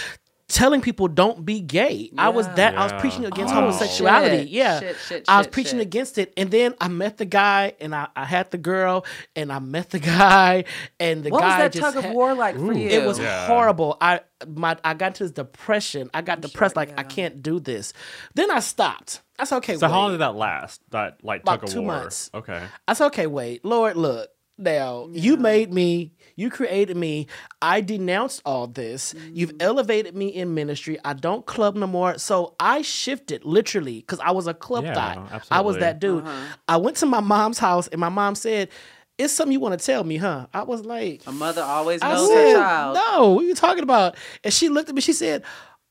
Telling 0.47 0.79
people 0.81 1.07
don't 1.07 1.43
be 1.43 1.59
gay. 1.59 2.11
I 2.19 2.29
was 2.29 2.45
Yeah. 2.45 2.53
that. 2.55 2.77
I 2.77 2.83
was 2.83 2.93
preaching 3.01 3.25
against 3.25 3.51
Wow. 3.51 3.61
homosexuality. 3.61 4.43
Shit, 4.43 4.47
yeah, 4.49 4.79
shit, 4.79 4.95
shit, 5.07 5.25
I 5.27 5.37
was 5.39 5.45
shit, 5.47 5.51
preaching 5.53 5.79
shit. 5.79 5.87
against 5.87 6.17
it, 6.19 6.33
and 6.37 6.51
then 6.51 6.75
I 6.79 6.87
met 6.87 7.17
the 7.17 7.25
guy, 7.25 7.73
and 7.81 7.95
I, 7.95 8.09
I 8.15 8.25
had 8.25 8.51
the 8.51 8.59
girl, 8.59 9.07
and 9.35 9.51
I 9.51 9.57
met 9.57 9.89
the 9.89 9.97
guy, 10.19 10.65
and 10.99 11.23
the 11.23 11.31
guy. 11.31 11.33
What 11.33 11.43
was 11.45 11.53
that 11.57 11.71
just 11.71 11.83
tug 11.83 11.95
of 11.97 12.03
had- 12.03 12.13
war 12.13 12.35
like 12.35 12.57
for 12.57 12.73
you? 12.73 12.87
it 12.89 13.03
was 13.03 13.17
Yeah. 13.17 13.47
horrible. 13.47 13.97
I 13.99 14.19
my 14.47 14.77
I 14.83 14.93
got 14.93 15.07
into 15.07 15.23
this 15.23 15.31
depression. 15.31 16.11
I 16.13 16.21
got 16.21 16.41
depressed. 16.41 16.75
Like 16.75 16.93
I 16.99 17.01
can't 17.03 17.41
do 17.41 17.59
this. 17.59 17.91
Then 18.35 18.51
I 18.51 18.59
stopped. 18.59 19.21
I 19.39 19.45
said, 19.45 19.57
okay. 19.57 19.73
Wait. 19.73 19.79
So 19.79 19.87
how 19.87 19.99
long 19.99 20.11
did 20.11 20.19
that 20.21 20.35
last? 20.35 20.79
That 20.91 21.17
like 21.23 21.41
About 21.41 21.61
tug 21.61 21.63
of 21.63 21.73
two 21.73 21.81
war. 21.81 21.87
months. 22.01 22.29
Okay. 22.35 22.61
I 22.87 22.93
said, 22.93 23.07
okay, 23.07 23.25
wait, 23.27 23.65
Lord, 23.65 23.97
look. 23.97 24.29
Now 24.57 25.09
you 25.11 25.35
made 25.37 25.73
me. 25.73 26.13
You 26.35 26.49
created 26.49 26.97
me. 26.97 27.27
I 27.61 27.81
denounced 27.81 28.41
all 28.45 28.67
this. 28.67 29.13
You've 29.33 29.53
Mm. 29.53 29.61
elevated 29.63 30.15
me 30.15 30.27
in 30.27 30.53
ministry. 30.53 30.97
I 31.05 31.13
don't 31.13 31.45
club 31.45 31.75
no 31.75 31.87
more. 31.87 32.17
So 32.17 32.55
I 32.59 32.81
shifted 32.81 33.45
literally 33.45 34.01
because 34.01 34.19
I 34.19 34.31
was 34.31 34.47
a 34.47 34.53
club 34.53 34.83
Yeah, 34.83 34.93
thot. 34.93 35.43
I 35.49 35.61
was 35.61 35.77
that 35.77 35.99
dude. 35.99 36.23
Uh-huh. 36.25 36.55
I 36.67 36.77
went 36.77 36.97
to 36.97 37.05
my 37.05 37.21
mom's 37.21 37.57
house 37.59 37.87
and 37.87 37.99
my 38.01 38.09
mom 38.09 38.35
said, 38.35 38.69
"It's 39.17 39.31
something 39.33 39.53
you 39.53 39.59
want 39.61 39.79
to 39.79 39.85
tell 39.85 40.03
me, 40.03 40.17
huh?" 40.17 40.47
I 40.53 40.63
was 40.63 40.83
like, 40.85 41.21
a 41.25 41.31
mother 41.31 41.61
always 41.63 42.01
knows 42.01 42.27
said, 42.27 42.47
her 42.57 42.61
child. 42.61 42.95
No, 42.97 43.29
what 43.31 43.43
are 43.45 43.47
you 43.47 43.55
talking 43.55 43.83
about? 43.83 44.15
And 44.43 44.53
she 44.53 44.67
looked 44.69 44.89
at 44.89 44.95
me. 44.95 45.01
She 45.01 45.13
said, 45.13 45.43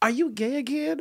"Are 0.02 0.10
you 0.10 0.30
gay 0.30 0.56
again?" 0.56 1.00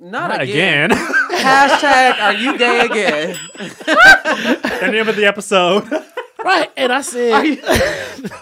Not, 0.00 0.30
Not 0.30 0.42
again. 0.42 0.92
again. 0.92 1.06
Hashtag 1.32 2.20
Are 2.20 2.32
you 2.32 2.56
gay 2.56 2.80
again? 2.86 3.36
the 3.58 4.88
name 4.92 5.08
of 5.08 5.16
the 5.16 5.26
episode. 5.26 5.84
Right. 6.44 6.70
And 6.76 6.92
I 6.92 7.00
said, 7.00 7.32
Are 7.32 7.44
you- 7.44 7.62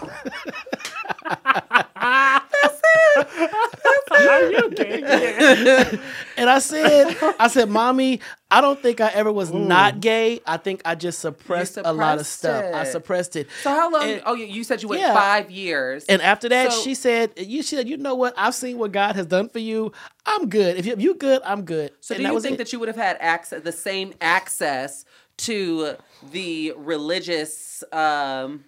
Are 4.11 4.51
you 4.51 4.69
gay? 4.71 5.99
and 6.37 6.49
I 6.49 6.59
said, 6.59 7.15
I 7.39 7.47
said, 7.47 7.69
"Mommy, 7.69 8.19
I 8.49 8.61
don't 8.61 8.79
think 8.81 9.01
I 9.01 9.09
ever 9.09 9.31
was 9.31 9.51
not 9.51 9.99
gay. 9.99 10.39
I 10.45 10.57
think 10.57 10.81
I 10.85 10.95
just 10.95 11.19
suppressed, 11.19 11.77
a 11.77 11.91
lot 11.93 12.19
of 12.19 12.27
suppressed 12.27 12.39
stuff. 12.39 12.75
I 12.75 12.81
it. 12.83 12.91
suppressed 12.91 13.35
it." 13.35 13.47
so 13.63 13.69
how 13.71 13.91
long? 13.91 14.03
And- 14.03 14.21
oh, 14.25 14.33
you- 14.35 14.45
you 14.45 14.63
said 14.63 14.81
you 14.81 14.87
went 14.89 15.01
Yeah. 15.01 15.13
five 15.13 15.51
years. 15.51 16.05
And 16.05 16.21
after 16.21 16.49
that, 16.49 16.71
So- 16.71 16.81
she 16.83 16.95
said, 16.95 17.31
"You 17.37 17.63
she 17.63 17.75
said, 17.75 17.87
you 17.89 17.97
know 17.97 18.15
what? 18.15 18.33
I've 18.37 18.55
seen 18.55 18.77
what 18.77 18.91
God 18.91 19.15
has 19.15 19.25
done 19.25 19.49
for 19.49 19.59
you. 19.59 19.91
I'm 20.25 20.49
good. 20.49 20.77
If 20.77 20.85
you, 20.85 20.93
if 20.93 21.01
you 21.01 21.15
good, 21.15 21.41
I'm 21.43 21.63
good." 21.63 21.91
So 22.01 22.15
and 22.15 22.23
do 22.23 22.31
you 22.31 22.39
think 22.39 22.55
it. 22.55 22.57
that 22.59 22.73
you 22.73 22.79
would 22.79 22.87
have 22.87 22.97
had 22.97 23.17
access, 23.19 23.63
the 23.63 23.71
same 23.71 24.13
access 24.21 25.05
to 25.37 25.95
the 26.31 26.73
religious, 26.77 27.83
um, 27.91 28.63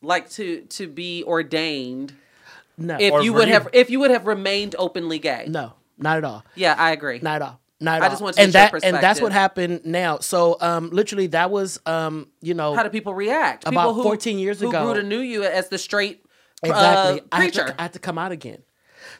like 0.00 0.30
to 0.30 0.62
to 0.62 0.86
be 0.88 1.22
ordained, 1.24 2.14
no, 2.76 2.96
if 2.98 3.12
Or 3.12 3.22
you 3.22 3.32
would 3.32 3.48
you- 3.48 3.54
have 3.54 3.68
if 3.72 3.90
you 3.90 4.00
would 4.00 4.10
have 4.10 4.26
remained 4.26 4.74
openly 4.78 5.18
gay? 5.18 5.46
no, 5.48 5.74
not 5.98 6.18
at 6.18 6.24
all. 6.24 6.44
Yeah, 6.54 6.74
I 6.78 6.92
agree. 6.92 7.20
Not 7.22 7.36
at 7.36 7.42
all. 7.42 7.60
Not 7.80 7.96
at 7.96 8.02
I 8.02 8.04
all. 8.06 8.10
just 8.10 8.22
want 8.22 8.36
to 8.36 8.42
and 8.42 8.52
get 8.52 8.70
your 8.72 8.80
that 8.80 8.86
and 8.86 8.96
that's 9.02 9.20
what 9.20 9.32
happened 9.32 9.80
now. 9.84 10.18
So 10.18 10.56
um, 10.60 10.90
literally, 10.90 11.26
that 11.28 11.50
was 11.50 11.80
um, 11.86 12.28
you 12.40 12.54
know, 12.54 12.74
How 12.74 12.82
do 12.84 12.90
people 12.90 13.14
react? 13.14 13.64
About 13.64 13.70
people 13.88 13.94
who, 13.94 14.02
14 14.04 14.38
years 14.38 14.60
who 14.60 14.68
ago. 14.68 14.84
grew 14.84 14.94
to 15.00 15.06
knew 15.06 15.18
you 15.18 15.42
as 15.44 15.68
the 15.68 15.78
straight 15.78 16.24
exactly. 16.62 17.20
uh, 17.20 17.24
I, 17.32 17.40
had 17.42 17.52
preacher. 17.52 17.66
to, 17.66 17.80
I 17.80 17.82
had 17.82 17.92
to 17.94 17.98
come 17.98 18.18
out 18.18 18.30
again. 18.32 18.62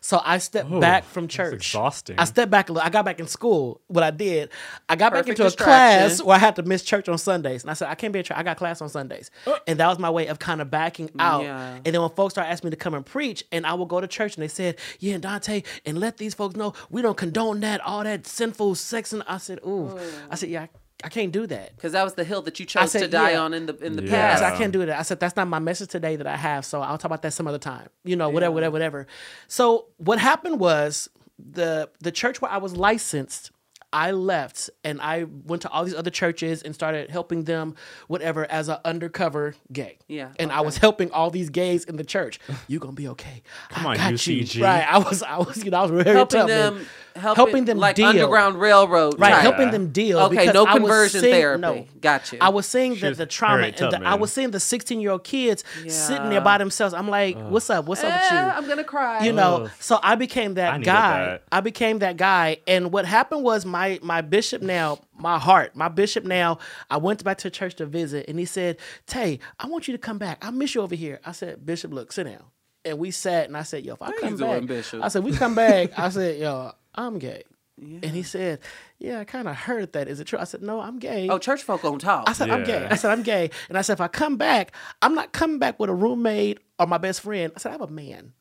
So 0.04 0.20
I 0.24 0.38
stepped 0.38 0.68
Oh, 0.70 0.80
back 0.80 1.04
from 1.04 1.28
church. 1.28 1.54
exhausting. 1.54 2.18
I 2.18 2.24
stepped 2.24 2.50
back 2.50 2.68
a 2.68 2.72
little. 2.72 2.84
I 2.84 2.90
got 2.90 3.04
back 3.04 3.20
in 3.20 3.28
school. 3.28 3.80
What 3.86 4.02
I 4.02 4.10
did, 4.10 4.50
I 4.88 4.96
got 4.96 5.12
back 5.12 5.28
into 5.28 5.46
a 5.46 5.50
class 5.52 6.20
where 6.20 6.34
I 6.34 6.40
had 6.40 6.56
to 6.56 6.64
miss 6.64 6.82
church 6.82 7.08
on 7.08 7.18
Sundays. 7.18 7.62
And 7.62 7.70
I 7.70 7.74
said, 7.74 7.86
I 7.88 7.94
can't 7.94 8.12
be 8.12 8.18
a 8.18 8.22
church. 8.24 8.36
I 8.36 8.42
got 8.42 8.56
class 8.56 8.82
on 8.82 8.88
Sundays. 8.88 9.30
Uh. 9.46 9.56
And 9.68 9.78
that 9.78 9.86
was 9.86 10.00
my 10.00 10.10
way 10.10 10.26
of 10.26 10.40
kind 10.40 10.60
of 10.60 10.70
backing 10.72 11.08
out. 11.20 11.44
Yeah. 11.44 11.74
And 11.84 11.94
then 11.94 12.00
when 12.02 12.10
folks 12.10 12.34
started 12.34 12.50
asking 12.50 12.68
me 12.68 12.70
to 12.72 12.76
come 12.76 12.94
and 12.94 13.06
preach, 13.06 13.44
and 13.52 13.64
I 13.64 13.74
would 13.74 13.88
go 13.88 14.00
to 14.00 14.08
church 14.08 14.34
and 14.34 14.42
they 14.42 14.48
said, 14.48 14.76
Yeah, 14.98 15.18
Dante, 15.18 15.62
and 15.86 15.98
let 15.98 16.16
these 16.16 16.34
folks 16.34 16.56
know 16.56 16.72
we 16.90 17.00
don't 17.00 17.16
condone 17.16 17.60
that, 17.60 17.80
all 17.82 18.02
that 18.02 18.26
sinful 18.26 18.74
sex. 18.74 19.12
And 19.12 19.22
I 19.28 19.38
said, 19.38 19.60
Ooh. 19.64 19.96
I 20.28 20.34
said, 20.34 20.48
Yeah, 20.48 20.62
I, 20.62 20.68
I 21.04 21.08
can't 21.08 21.32
do 21.32 21.46
that. 21.46 21.74
Because 21.76 21.92
that 21.92 22.04
was 22.04 22.14
the 22.14 22.24
hill 22.24 22.42
that 22.42 22.58
you 22.60 22.66
chose 22.66 22.92
said, 22.92 23.00
to 23.02 23.08
die 23.08 23.32
yeah. 23.32 23.40
on 23.40 23.54
in 23.54 23.66
the 23.66 23.76
in 23.84 23.96
the 23.96 24.02
Yeah. 24.04 24.10
Past. 24.10 24.40
said, 24.42 24.52
I 24.52 24.56
can't 24.56 24.72
do 24.72 24.84
that. 24.86 24.98
I 24.98 25.02
said, 25.02 25.20
that's 25.20 25.36
not 25.36 25.48
my 25.48 25.58
message 25.58 25.88
today 25.90 26.16
that 26.16 26.26
I 26.26 26.36
have. 26.36 26.64
So 26.64 26.80
I'll 26.80 26.98
talk 26.98 27.06
about 27.06 27.22
that 27.22 27.32
some 27.32 27.46
other 27.46 27.58
time. 27.58 27.88
You 28.04 28.16
know, 28.16 28.28
whatever, 28.30 28.52
whatever, 28.52 28.72
whatever. 28.72 29.06
So 29.48 29.86
what 29.98 30.18
happened 30.18 30.60
was 30.60 31.08
the 31.38 31.90
the 32.00 32.12
church 32.12 32.40
where 32.40 32.50
I 32.50 32.58
was 32.58 32.76
licensed, 32.76 33.50
I 33.94 34.12
left 34.12 34.70
and 34.84 35.00
I 35.02 35.24
went 35.24 35.62
to 35.62 35.70
all 35.70 35.84
these 35.84 35.94
other 35.94 36.08
churches 36.10 36.62
and 36.62 36.74
started 36.74 37.10
helping 37.10 37.44
them, 37.44 37.74
whatever, 38.08 38.50
as 38.50 38.68
an 38.68 38.78
undercover 38.86 39.54
gay. 39.70 39.98
Yeah, 40.08 40.30
And 40.38 40.50
I 40.50 40.62
was 40.62 40.78
helping 40.78 41.10
all 41.10 41.30
these 41.30 41.50
gays 41.50 41.84
in 41.84 41.96
the 41.96 42.04
church. 42.04 42.38
You 42.68 42.78
gonna 42.78 42.94
be 42.94 43.08
okay. 43.08 43.42
Come 43.70 43.86
I 43.86 43.90
on, 43.90 43.96
got 43.96 44.12
UCG. 44.14 44.54
you. 44.54 44.64
Right. 44.64 44.86
I 44.90 44.98
was 44.98 45.22
I 45.22 45.38
was, 45.38 45.62
you 45.64 45.70
know, 45.70 45.78
I 45.78 45.82
was 45.82 45.90
very 46.04 46.16
helping 46.16 46.38
tough, 46.40 46.48
man. 46.48 46.86
Them, 47.14 47.22
helping, 47.22 47.36
Helping 47.44 47.64
them 47.66 47.78
like 47.78 47.96
deal. 47.96 48.06
Underground 48.06 48.60
Railroad, 48.60 49.18
Right, 49.18 49.30
type. 49.30 49.42
helping 49.42 49.70
them 49.70 49.88
deal. 49.90 50.18
Okay, 50.20 50.46
no 50.52 50.64
I 50.64 50.72
was 50.74 50.80
conversion 50.80 51.20
seeing- 51.20 51.34
therapy. 51.34 51.60
No, 51.60 51.86
Got 52.00 52.32
you. 52.32 52.38
I 52.40 52.48
was 52.48 52.66
seeing 52.66 52.94
that 52.96 53.16
the 53.16 53.26
trauma, 53.26 53.58
Harriet 53.62 53.80
and 53.80 53.92
the, 53.92 54.06
I 54.08 54.14
was 54.14 54.32
seeing 54.32 54.50
the 54.50 54.60
16 54.60 55.00
year 55.00 55.10
old 55.12 55.24
kids 55.24 55.64
sitting 55.88 56.30
there 56.30 56.40
by 56.40 56.58
themselves. 56.58 56.94
I'm 56.94 57.08
like, 57.08 57.36
what's 57.38 57.70
up? 57.70 57.86
What's 57.86 58.02
up 58.04 58.12
with 58.12 58.30
you? 58.32 58.36
I'm 58.38 58.66
gonna 58.68 58.84
cry. 58.84 59.24
you 59.24 59.32
know 59.32 59.64
Ugh. 59.64 59.70
so 59.80 59.98
i 60.02 60.14
became 60.14 60.54
that 60.54 60.74
I 60.74 60.78
guy 60.78 61.24
that. 61.24 61.42
i 61.52 61.60
became 61.60 61.98
that 62.00 62.16
guy 62.16 62.58
and 62.66 62.92
what 62.92 63.04
happened 63.06 63.42
was 63.44 63.64
my 63.64 63.98
my 64.02 64.20
bishop 64.20 64.62
now 64.62 64.98
my 65.18 65.38
heart 65.38 65.74
my 65.76 65.88
bishop 65.88 66.24
now 66.24 66.58
i 66.90 66.96
went 66.96 67.22
back 67.24 67.38
to 67.38 67.50
church 67.50 67.74
to 67.76 67.86
visit 67.86 68.26
and 68.28 68.38
he 68.38 68.44
said 68.44 68.78
tay 69.06 69.38
i 69.58 69.66
want 69.66 69.88
you 69.88 69.92
to 69.92 69.98
come 69.98 70.18
back 70.18 70.44
i 70.44 70.50
miss 70.50 70.74
you 70.74 70.80
over 70.80 70.94
here 70.94 71.20
i 71.24 71.32
said 71.32 71.64
bishop 71.64 71.92
look 71.92 72.12
sit 72.12 72.24
down 72.24 72.42
and 72.84 72.98
we 72.98 73.10
sat 73.10 73.46
and 73.46 73.56
i 73.56 73.62
said 73.62 73.84
yo 73.84 73.94
if 73.94 74.02
i 74.02 74.08
you 74.08 74.18
come 74.20 74.36
back 74.36 74.66
Bishop? 74.66 75.02
i 75.02 75.08
said 75.08 75.22
we 75.24 75.32
come 75.32 75.54
back 75.54 75.96
i 75.98 76.08
said 76.08 76.38
yo 76.38 76.72
i'm 76.94 77.18
gay 77.18 77.42
and 77.80 78.04
he 78.04 78.22
said 78.22 78.60
yeah 78.98 79.18
i 79.20 79.24
kind 79.24 79.48
of 79.48 79.56
heard 79.56 79.92
that 79.94 80.06
is 80.08 80.20
it 80.20 80.24
true 80.26 80.38
i 80.38 80.44
said 80.44 80.62
no 80.62 80.80
i'm 80.80 80.98
gay 80.98 81.28
oh, 81.28 81.38
church 81.38 81.62
folk 81.62 81.82
don't 81.82 82.00
talk. 82.00 82.28
I 82.28 82.32
said, 82.32 82.50
I'm 82.50 82.64
gay. 82.64 82.86
I 82.90 82.94
said, 82.96 83.10
I'm 83.10 83.22
gay. 83.22 83.50
And 83.68 83.76
I 83.76 83.82
said, 83.82 83.94
if 83.94 84.00
I 84.00 84.08
come 84.08 84.36
back, 84.36 84.72
I'm 85.00 85.14
not 85.14 85.32
coming 85.32 85.58
back 85.58 85.80
with 85.80 85.90
a 85.90 85.94
roommate 85.94 86.60
or 86.78 86.86
my 86.86 86.98
best 86.98 87.22
friend. 87.22 87.52
I 87.56 87.58
said, 87.58 87.70
I 87.70 87.72
have 87.72 87.80
a 87.80 87.86
man. 87.88 88.34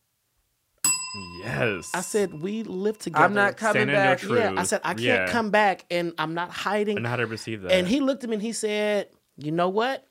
Yes. 1.40 1.92
I 1.94 2.02
said, 2.02 2.42
we 2.42 2.64
live 2.64 2.98
together. 2.98 3.26
I'm 3.26 3.34
not 3.34 3.58
coming 3.58 3.84
Stand 3.84 3.90
in 3.90 3.96
your 3.96 4.04
back. 4.04 4.20
truth. 4.20 4.40
Yeah, 4.40 4.54
I 4.58 4.64
said 4.64 4.82
I 4.84 4.90
can't 4.94 5.00
Yeah. 5.02 5.28
come 5.28 5.50
back, 5.50 5.86
and 5.92 6.14
I'm 6.18 6.34
not 6.34 6.52
hiding. 6.52 6.98
I 6.98 7.02
know 7.02 7.10
how 7.10 7.16
to 7.18 7.26
receive 7.26 7.64
that. 7.64 7.72
And 7.72 7.88
he 7.88 8.00
looked 8.00 8.24
at 8.24 8.30
me 8.30 8.36
and 8.36 8.44
he 8.44 8.54
said, 8.54 9.10
"You 9.38 9.52
know 9.52 9.70
what? 9.70 10.08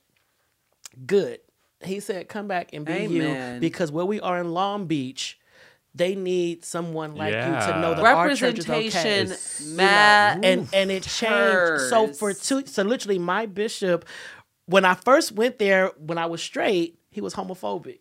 Good." 1.06 1.40
He 1.82 2.00
said, 2.00 2.28
"Come 2.28 2.48
back 2.48 2.70
and 2.74 2.84
be 2.84 2.92
Amen. 2.92 3.54
you 3.54 3.60
because 3.60 3.90
where 3.90 4.04
we 4.04 4.20
are 4.20 4.38
in 4.40 4.52
Long 4.52 4.86
Beach, 4.86 5.38
they 5.94 6.14
need 6.14 6.64
someone 6.64 7.14
like 7.16 7.32
you 7.34 7.40
to 7.40 7.78
know 7.80 7.94
that 7.94 8.02
Yeah. 8.02 8.14
our 8.14 8.30
okay." 8.30 8.44
Representation 8.46 9.06
It's- 9.32 9.60
matters. 9.60 10.44
and 10.44 10.68
and 10.72 10.90
it 10.90 11.02
changed. 11.02 11.88
So 11.90 12.08
for 12.12 12.32
two, 12.32 12.64
so 12.66 12.82
literally, 12.82 13.18
my 13.18 13.46
bishop, 13.46 14.04
when 14.66 14.84
I 14.84 14.94
first 14.94 15.32
went 15.32 15.58
there, 15.58 15.88
when 15.98 16.18
I 16.18 16.26
was 16.26 16.42
straight, 16.42 16.98
he 17.10 17.20
was 17.20 17.34
homophobic. 17.34 17.98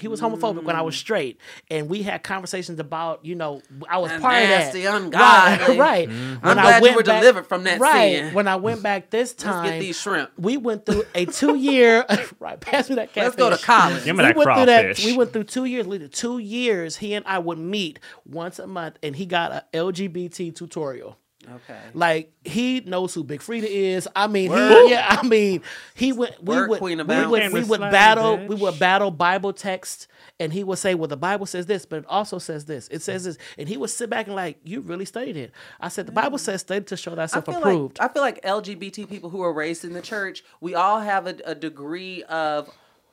He 0.00 0.08
was 0.08 0.20
homophobic 0.20 0.62
when 0.64 0.76
I 0.76 0.80
Mm. 0.80 0.84
was 0.86 0.96
straight, 0.96 1.38
and 1.70 1.88
we 1.88 2.02
had 2.02 2.22
conversations 2.22 2.80
about, 2.80 3.24
you 3.24 3.34
know, 3.34 3.60
I 3.88 3.98
was 3.98 4.10
And 4.12 4.22
part 4.22 4.34
nasty, 4.34 4.86
of 4.86 4.92
that. 4.94 5.02
ungodly. 5.02 5.78
Right, 5.78 5.78
right. 5.78 6.08
Mm-hmm. 6.08 6.46
When 6.46 6.58
I'm 6.58 6.58
I 6.58 6.62
glad 6.78 6.84
you 6.84 6.96
were 6.96 7.02
back- 7.02 7.20
delivered 7.20 7.46
from 7.46 7.64
that 7.64 7.78
right. 7.80 8.16
sin. 8.16 8.34
When 8.34 8.48
I 8.48 8.56
went 8.56 8.82
back 8.82 9.10
this 9.10 9.30
Let's 9.32 9.42
time, 9.42 9.64
get 9.64 9.80
these 9.80 10.00
shrimp. 10.00 10.30
we 10.38 10.56
went 10.56 10.86
through 10.86 11.04
a 11.14 11.26
two 11.26 11.54
year. 11.56 12.04
right, 12.40 12.60
pass 12.60 12.88
me 12.88 12.96
that 12.96 13.12
catfish. 13.12 13.22
Let's 13.24 13.36
go 13.36 13.50
to 13.50 13.58
college. 13.58 14.04
Give 14.04 14.16
me 14.16 14.24
We 14.24 14.32
went 14.32 14.42
through 14.56 14.66
that. 14.66 14.82
crawfish. 14.84 15.04
We 15.04 15.16
went 15.16 15.32
through 15.32 15.44
two 15.44 15.64
years. 15.66 15.86
Literally 15.86 16.08
two 16.10 16.38
years. 16.38 16.96
He 16.96 17.14
and 17.14 17.24
I 17.26 17.38
would 17.38 17.58
meet 17.58 17.98
once 18.26 18.58
a 18.58 18.66
month, 18.66 18.96
and 19.02 19.16
he 19.16 19.26
got 19.26 19.52
a 19.52 19.64
LGBT 19.76 20.54
tutorial. 20.54 21.16
Okay. 21.50 21.78
Like 21.94 22.32
he 22.44 22.80
knows 22.80 23.14
who 23.14 23.24
Big 23.24 23.40
Freedia 23.40 23.68
is. 23.68 24.08
I 24.14 24.26
mean, 24.26 24.50
Word. 24.50 24.84
he, 24.84 24.90
yeah. 24.90 25.18
I 25.20 25.26
mean, 25.26 25.62
he 25.94 26.12
went. 26.12 26.42
We 26.42 26.54
Word, 26.54 26.70
would. 26.70 26.78
Queen 26.78 26.98
we 26.98 27.26
would. 27.26 27.52
We 27.52 27.60
to 27.60 27.66
would 27.66 27.80
battle. 27.80 28.38
bitch. 28.38 28.48
We 28.48 28.54
would 28.56 28.78
battle 28.78 29.10
Bible 29.10 29.52
text, 29.52 30.06
and 30.38 30.52
he 30.52 30.62
would 30.64 30.78
say, 30.78 30.94
"Well, 30.94 31.08
the 31.08 31.16
Bible 31.16 31.46
says 31.46 31.66
this, 31.66 31.86
but 31.86 32.00
it 32.00 32.06
also 32.08 32.38
says 32.38 32.66
this. 32.66 32.88
It 32.88 33.02
says 33.02 33.24
this." 33.24 33.38
And 33.58 33.68
he 33.68 33.76
would 33.76 33.90
sit 33.90 34.10
back 34.10 34.26
and 34.26 34.36
like, 34.36 34.58
"You 34.64 34.80
really 34.80 35.04
studied 35.04 35.36
it." 35.36 35.52
I 35.80 35.88
said, 35.88 36.06
"The 36.06 36.12
Bible 36.12 36.38
mm. 36.38 36.42
says 36.42 36.60
study 36.60 36.84
to 36.84 36.96
show 36.96 37.12
I 37.12 37.16
thyself 37.16 37.46
feel 37.46 37.58
approved." 37.58 37.98
like 37.98 38.10
I 38.10 38.12
feel 38.12 38.22
like 38.22 38.42
LGBT 38.42 39.08
people 39.08 39.30
who 39.30 39.42
are 39.42 39.52
raised 39.52 39.84
in 39.84 39.92
the 39.92 40.02
church, 40.02 40.44
we 40.60 40.74
all 40.74 41.00
have 41.00 41.26
a, 41.26 41.36
a 41.44 41.54
degree 41.54 42.22
of 42.24 42.70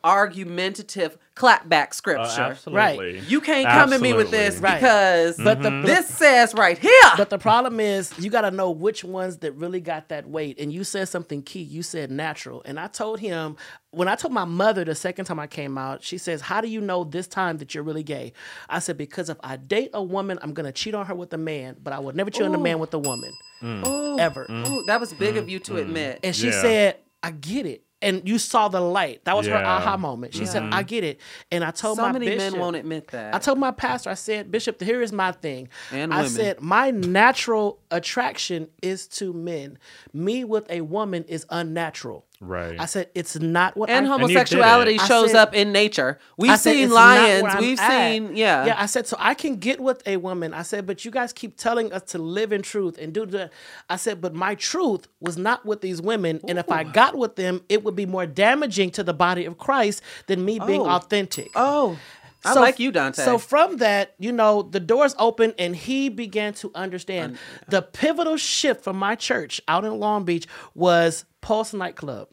argumentative 0.07 1.17
clapback 1.35 1.89
Uh, 1.89 1.91
scripture. 1.91 2.41
absolutely. 2.41 3.19
you 3.27 3.39
can't 3.41 3.67
come 3.67 3.93
at 3.93 4.01
me 4.01 4.13
with 4.13 4.31
this 4.31 4.57
Right. 4.57 4.75
because 4.79 5.35
mm-hmm. 5.35 5.43
But 5.43 5.61
the- 5.61 5.81
this 5.85 6.07
says 6.07 6.53
right 6.55 6.77
here. 6.77 6.91
But 7.15 7.29
the 7.29 7.37
problem 7.37 7.79
is, 7.79 8.11
you 8.17 8.29
got 8.31 8.41
to 8.41 8.51
know 8.51 8.71
which 8.71 9.03
ones 9.03 9.37
that 9.37 9.51
really 9.53 9.79
got 9.81 10.09
that 10.09 10.27
weight. 10.27 10.59
And 10.59 10.71
you 10.73 10.83
said 10.83 11.09
something 11.09 11.41
key. 11.43 11.61
You 11.61 11.83
said 11.83 12.09
natural. 12.09 12.61
And 12.65 12.79
I 12.79 12.87
told 12.87 13.19
him, 13.19 13.55
when 13.91 14.07
I 14.07 14.15
told 14.15 14.33
my 14.33 14.45
mother 14.45 14.83
the 14.83 14.95
second 14.95 15.25
time 15.25 15.39
I 15.39 15.47
came 15.47 15.77
out, 15.77 16.03
she 16.03 16.17
says, 16.17 16.41
How 16.41 16.61
do 16.61 16.67
you 16.67 16.81
know 16.81 17.03
this 17.03 17.27
time 17.27 17.57
that 17.57 17.73
you're 17.75 17.83
really 17.83 18.03
gay? 18.03 18.33
I 18.69 18.79
said, 18.79 18.97
Because 18.97 19.29
if 19.29 19.37
I 19.43 19.57
date 19.57 19.91
a 19.93 20.01
woman, 20.03 20.39
I'm 20.41 20.53
going 20.53 20.65
to 20.65 20.71
cheat 20.71 20.95
on 20.95 21.05
her 21.05 21.15
with 21.15 21.33
a 21.33 21.37
man, 21.37 21.75
but 21.83 21.93
I 21.93 21.99
would 21.99 22.15
never 22.15 22.29
cheat 22.31 22.43
on 22.43 22.55
a 22.55 22.59
man 22.59 22.79
with 22.79 22.93
a 22.93 22.99
woman. 22.99 23.33
Mm. 23.61 23.87
Ooh, 23.87 24.19
Ever. 24.19 24.45
ooh, 24.49 24.83
that 24.85 24.99
was 24.99 25.13
big 25.13 25.35
of 25.37 25.45
mm, 25.45 25.49
you 25.49 25.59
to 25.59 25.73
mm. 25.73 25.81
admit. 25.81 26.19
And 26.23 26.35
she 26.35 26.47
Yeah. 26.47 26.61
said, 26.61 26.97
I 27.23 27.31
get 27.31 27.65
it. 27.65 27.83
And 27.99 28.29
you 28.29 28.37
saw 28.37 28.67
the 28.67 28.79
light. 28.79 29.25
That 29.25 29.35
was 29.35 29.47
her 29.47 29.55
aha 29.55 29.97
moment. 29.97 30.35
She 30.35 30.45
said, 30.45 30.61
mm-hmm. 30.61 30.73
I 30.73 30.83
get 30.83 31.03
it. 31.03 31.19
And 31.51 31.63
I 31.63 31.71
told 31.71 31.97
my 31.97 32.03
pastor. 32.03 32.13
So 32.13 32.13
my 32.13 32.19
many 32.19 32.37
bishop, 32.37 32.51
men 32.53 32.61
won't 32.61 32.75
admit 32.75 33.07
that. 33.07 33.33
I 33.33 33.39
told 33.39 33.57
my 33.57 33.71
pastor, 33.71 34.11
I 34.11 34.13
said, 34.13 34.51
Bishop, 34.51 34.79
here 34.81 35.01
is 35.01 35.11
my 35.11 35.31
thing. 35.31 35.69
And 35.91 36.13
I 36.13 36.17
women. 36.17 36.29
said, 36.29 36.61
my 36.61 36.91
natural 36.91 37.79
attraction 37.89 38.67
is 38.83 39.07
to 39.07 39.33
men. 39.33 39.79
Me 40.13 40.43
with 40.43 40.69
a 40.69 40.81
woman 40.81 41.23
is 41.23 41.47
unnatural. 41.49 42.25
Right. 42.39 42.79
I 42.79 42.85
said, 42.85 43.09
it's 43.15 43.39
not 43.39 43.75
what 43.75 43.89
and 43.89 44.05
I 44.05 44.09
you 44.09 44.11
homosexuality 44.19 44.95
it. 44.95 45.01
I 45.01 45.07
shows 45.07 45.31
said- 45.31 45.39
up 45.39 45.55
in 45.55 45.71
nature. 45.71 46.19
We've 46.37 46.51
said, 46.59 46.73
seen 46.73 46.83
"It's 46.85 46.93
not 46.93 47.15
where 47.17 47.41
lions. 47.51 47.61
We've 47.61 47.79
at." 47.79 48.11
seen, 48.11 48.35
yeah. 48.35 48.65
Yeah, 48.67 48.75
I 48.77 48.85
said, 48.85 49.07
so 49.07 49.17
I 49.19 49.33
can 49.33 49.55
get 49.55 49.79
with 49.79 50.07
a 50.07 50.17
woman. 50.17 50.53
I 50.53 50.61
said, 50.61 50.85
but 50.85 51.03
you 51.03 51.09
guys 51.09 51.33
keep 51.33 51.57
telling 51.57 51.91
us 51.91 52.03
to 52.11 52.19
live 52.19 52.51
in 52.51 52.61
truth 52.61 52.97
and 52.99 53.11
do 53.11 53.25
the. 53.25 53.49
I 53.89 53.95
said, 53.95 54.21
but 54.21 54.35
my 54.35 54.53
truth 54.53 55.07
was 55.19 55.35
not 55.37 55.65
with 55.65 55.81
these 55.81 55.99
women. 55.99 56.39
And 56.47 56.59
if 56.59 56.69
I 56.71 56.83
got 56.83 57.15
with 57.15 57.37
them, 57.37 57.61
it 57.69 57.83
would 57.83 57.95
be 57.95 58.05
more 58.05 58.27
damaging 58.27 58.91
to 58.91 59.03
the 59.03 59.13
body 59.15 59.45
of 59.45 59.57
Christ 59.57 60.03
than 60.27 60.45
me 60.45 60.59
being 60.59 60.81
Oh. 60.81 60.89
authentic. 60.89 61.49
Oh, 61.55 61.97
I 62.45 62.53
So- 62.53 62.61
like 62.61 62.79
you, 62.79 62.91
Dante. 62.91 63.23
So 63.25 63.39
from 63.39 63.77
that, 63.77 64.13
you 64.19 64.31
know, 64.31 64.61
the 64.61 64.79
doors 64.79 65.15
opened 65.17 65.55
and 65.57 65.75
he 65.75 66.07
began 66.07 66.53
to 66.53 66.71
understand. 66.75 67.39
the 67.67 67.81
pivotal 67.81 68.37
shift 68.37 68.83
for 68.83 68.93
my 68.93 69.15
church 69.15 69.59
out 69.67 69.83
in 69.83 69.99
Long 69.99 70.23
Beach 70.23 70.45
was 70.75 71.25
Pulse 71.41 71.73
nightclub. 71.73 72.29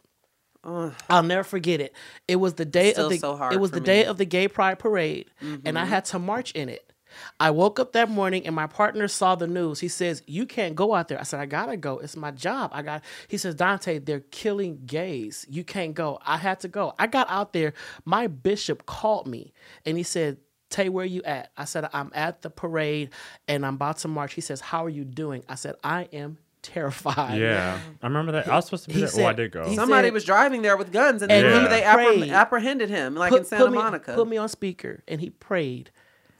I'll 0.64 1.22
never 1.22 1.44
forget 1.44 1.80
it. 1.80 1.94
It 2.26 2.36
was 2.36 2.54
the 2.54 2.64
day 2.64 2.92
Still 2.92 3.06
of 3.06 3.12
the 3.12 3.18
so 3.18 3.36
hard 3.36 3.52
it 3.52 3.60
was 3.60 3.70
the 3.70 3.80
me. 3.80 3.86
day 3.86 4.04
of 4.06 4.16
the 4.16 4.24
gay 4.24 4.48
pride 4.48 4.78
parade 4.78 5.30
and 5.40 5.62
Mm-hmm. 5.62 5.76
I 5.76 5.84
had 5.84 6.06
to 6.06 6.18
march 6.18 6.52
in 6.52 6.70
it. 6.70 6.90
I 7.38 7.50
woke 7.50 7.78
up 7.78 7.92
that 7.92 8.08
morning 8.10 8.44
and 8.46 8.56
my 8.56 8.66
partner 8.66 9.06
saw 9.06 9.34
the 9.36 9.46
news. 9.46 9.78
He 9.78 9.86
says, 9.88 10.22
"You 10.26 10.46
can't 10.46 10.74
go 10.74 10.94
out 10.94 11.06
there." 11.08 11.20
I 11.20 11.22
said, 11.22 11.38
"I 11.38 11.46
gotta 11.46 11.76
go. 11.76 11.98
It's 11.98 12.16
my 12.16 12.30
job. 12.32 12.70
I 12.72 12.82
got." 12.82 13.04
He 13.28 13.36
says, 13.36 13.54
"Dante, 13.54 13.98
they're 13.98 14.20
killing 14.32 14.80
gays. 14.86 15.46
You 15.48 15.62
can't 15.64 15.94
go." 15.94 16.18
I 16.24 16.38
had 16.38 16.58
to 16.60 16.68
go. 16.68 16.94
I 16.98 17.06
got 17.06 17.28
out 17.30 17.52
there. 17.52 17.74
My 18.04 18.26
bishop 18.26 18.86
called 18.86 19.26
me 19.28 19.52
and 19.84 19.96
he 19.96 20.02
said, 20.02 20.38
"Tay, 20.70 20.88
where 20.88 21.04
you 21.04 21.22
at?" 21.24 21.52
I 21.56 21.66
said, 21.66 21.88
"I'm 21.92 22.10
at 22.14 22.42
the 22.42 22.50
parade 22.50 23.10
and 23.46 23.64
I'm 23.64 23.74
about 23.74 23.98
to 23.98 24.08
march." 24.08 24.32
He 24.34 24.40
says, 24.40 24.60
"How 24.60 24.84
are 24.84 24.88
you 24.90 25.04
doing?" 25.04 25.44
I 25.48 25.54
said, 25.56 25.76
"I 25.84 26.08
am 26.12 26.38
terrified." 26.64 27.38
yeah. 27.40 27.78
I 28.02 28.06
remember 28.08 28.32
that. 28.32 28.48
I 28.48 28.56
was 28.56 28.64
supposed 28.64 28.84
to 28.84 28.88
be 28.88 28.94
He 29.00 29.06
there. 29.06 29.24
oh, 29.24 29.28
I 29.28 29.32
did 29.32 29.52
go. 29.52 29.72
Somebody 29.74 30.08
said- 30.08 30.12
was 30.14 30.24
driving 30.24 30.62
there 30.62 30.76
with 30.76 30.90
guns, 30.92 31.22
and, 31.22 31.30
And 31.30 31.44
then 31.46 31.62
he 31.62 31.68
they 31.68 31.82
appreh- 31.82 32.32
apprehended 32.32 32.90
him, 32.90 33.14
like 33.14 33.32
in 33.32 33.44
Santa 33.44 33.70
me, 33.70 33.76
Monica. 33.78 34.14
Put 34.14 34.26
me 34.26 34.36
on 34.36 34.48
speaker 34.48 35.02
and 35.06 35.20
he 35.20 35.30
prayed. 35.30 35.90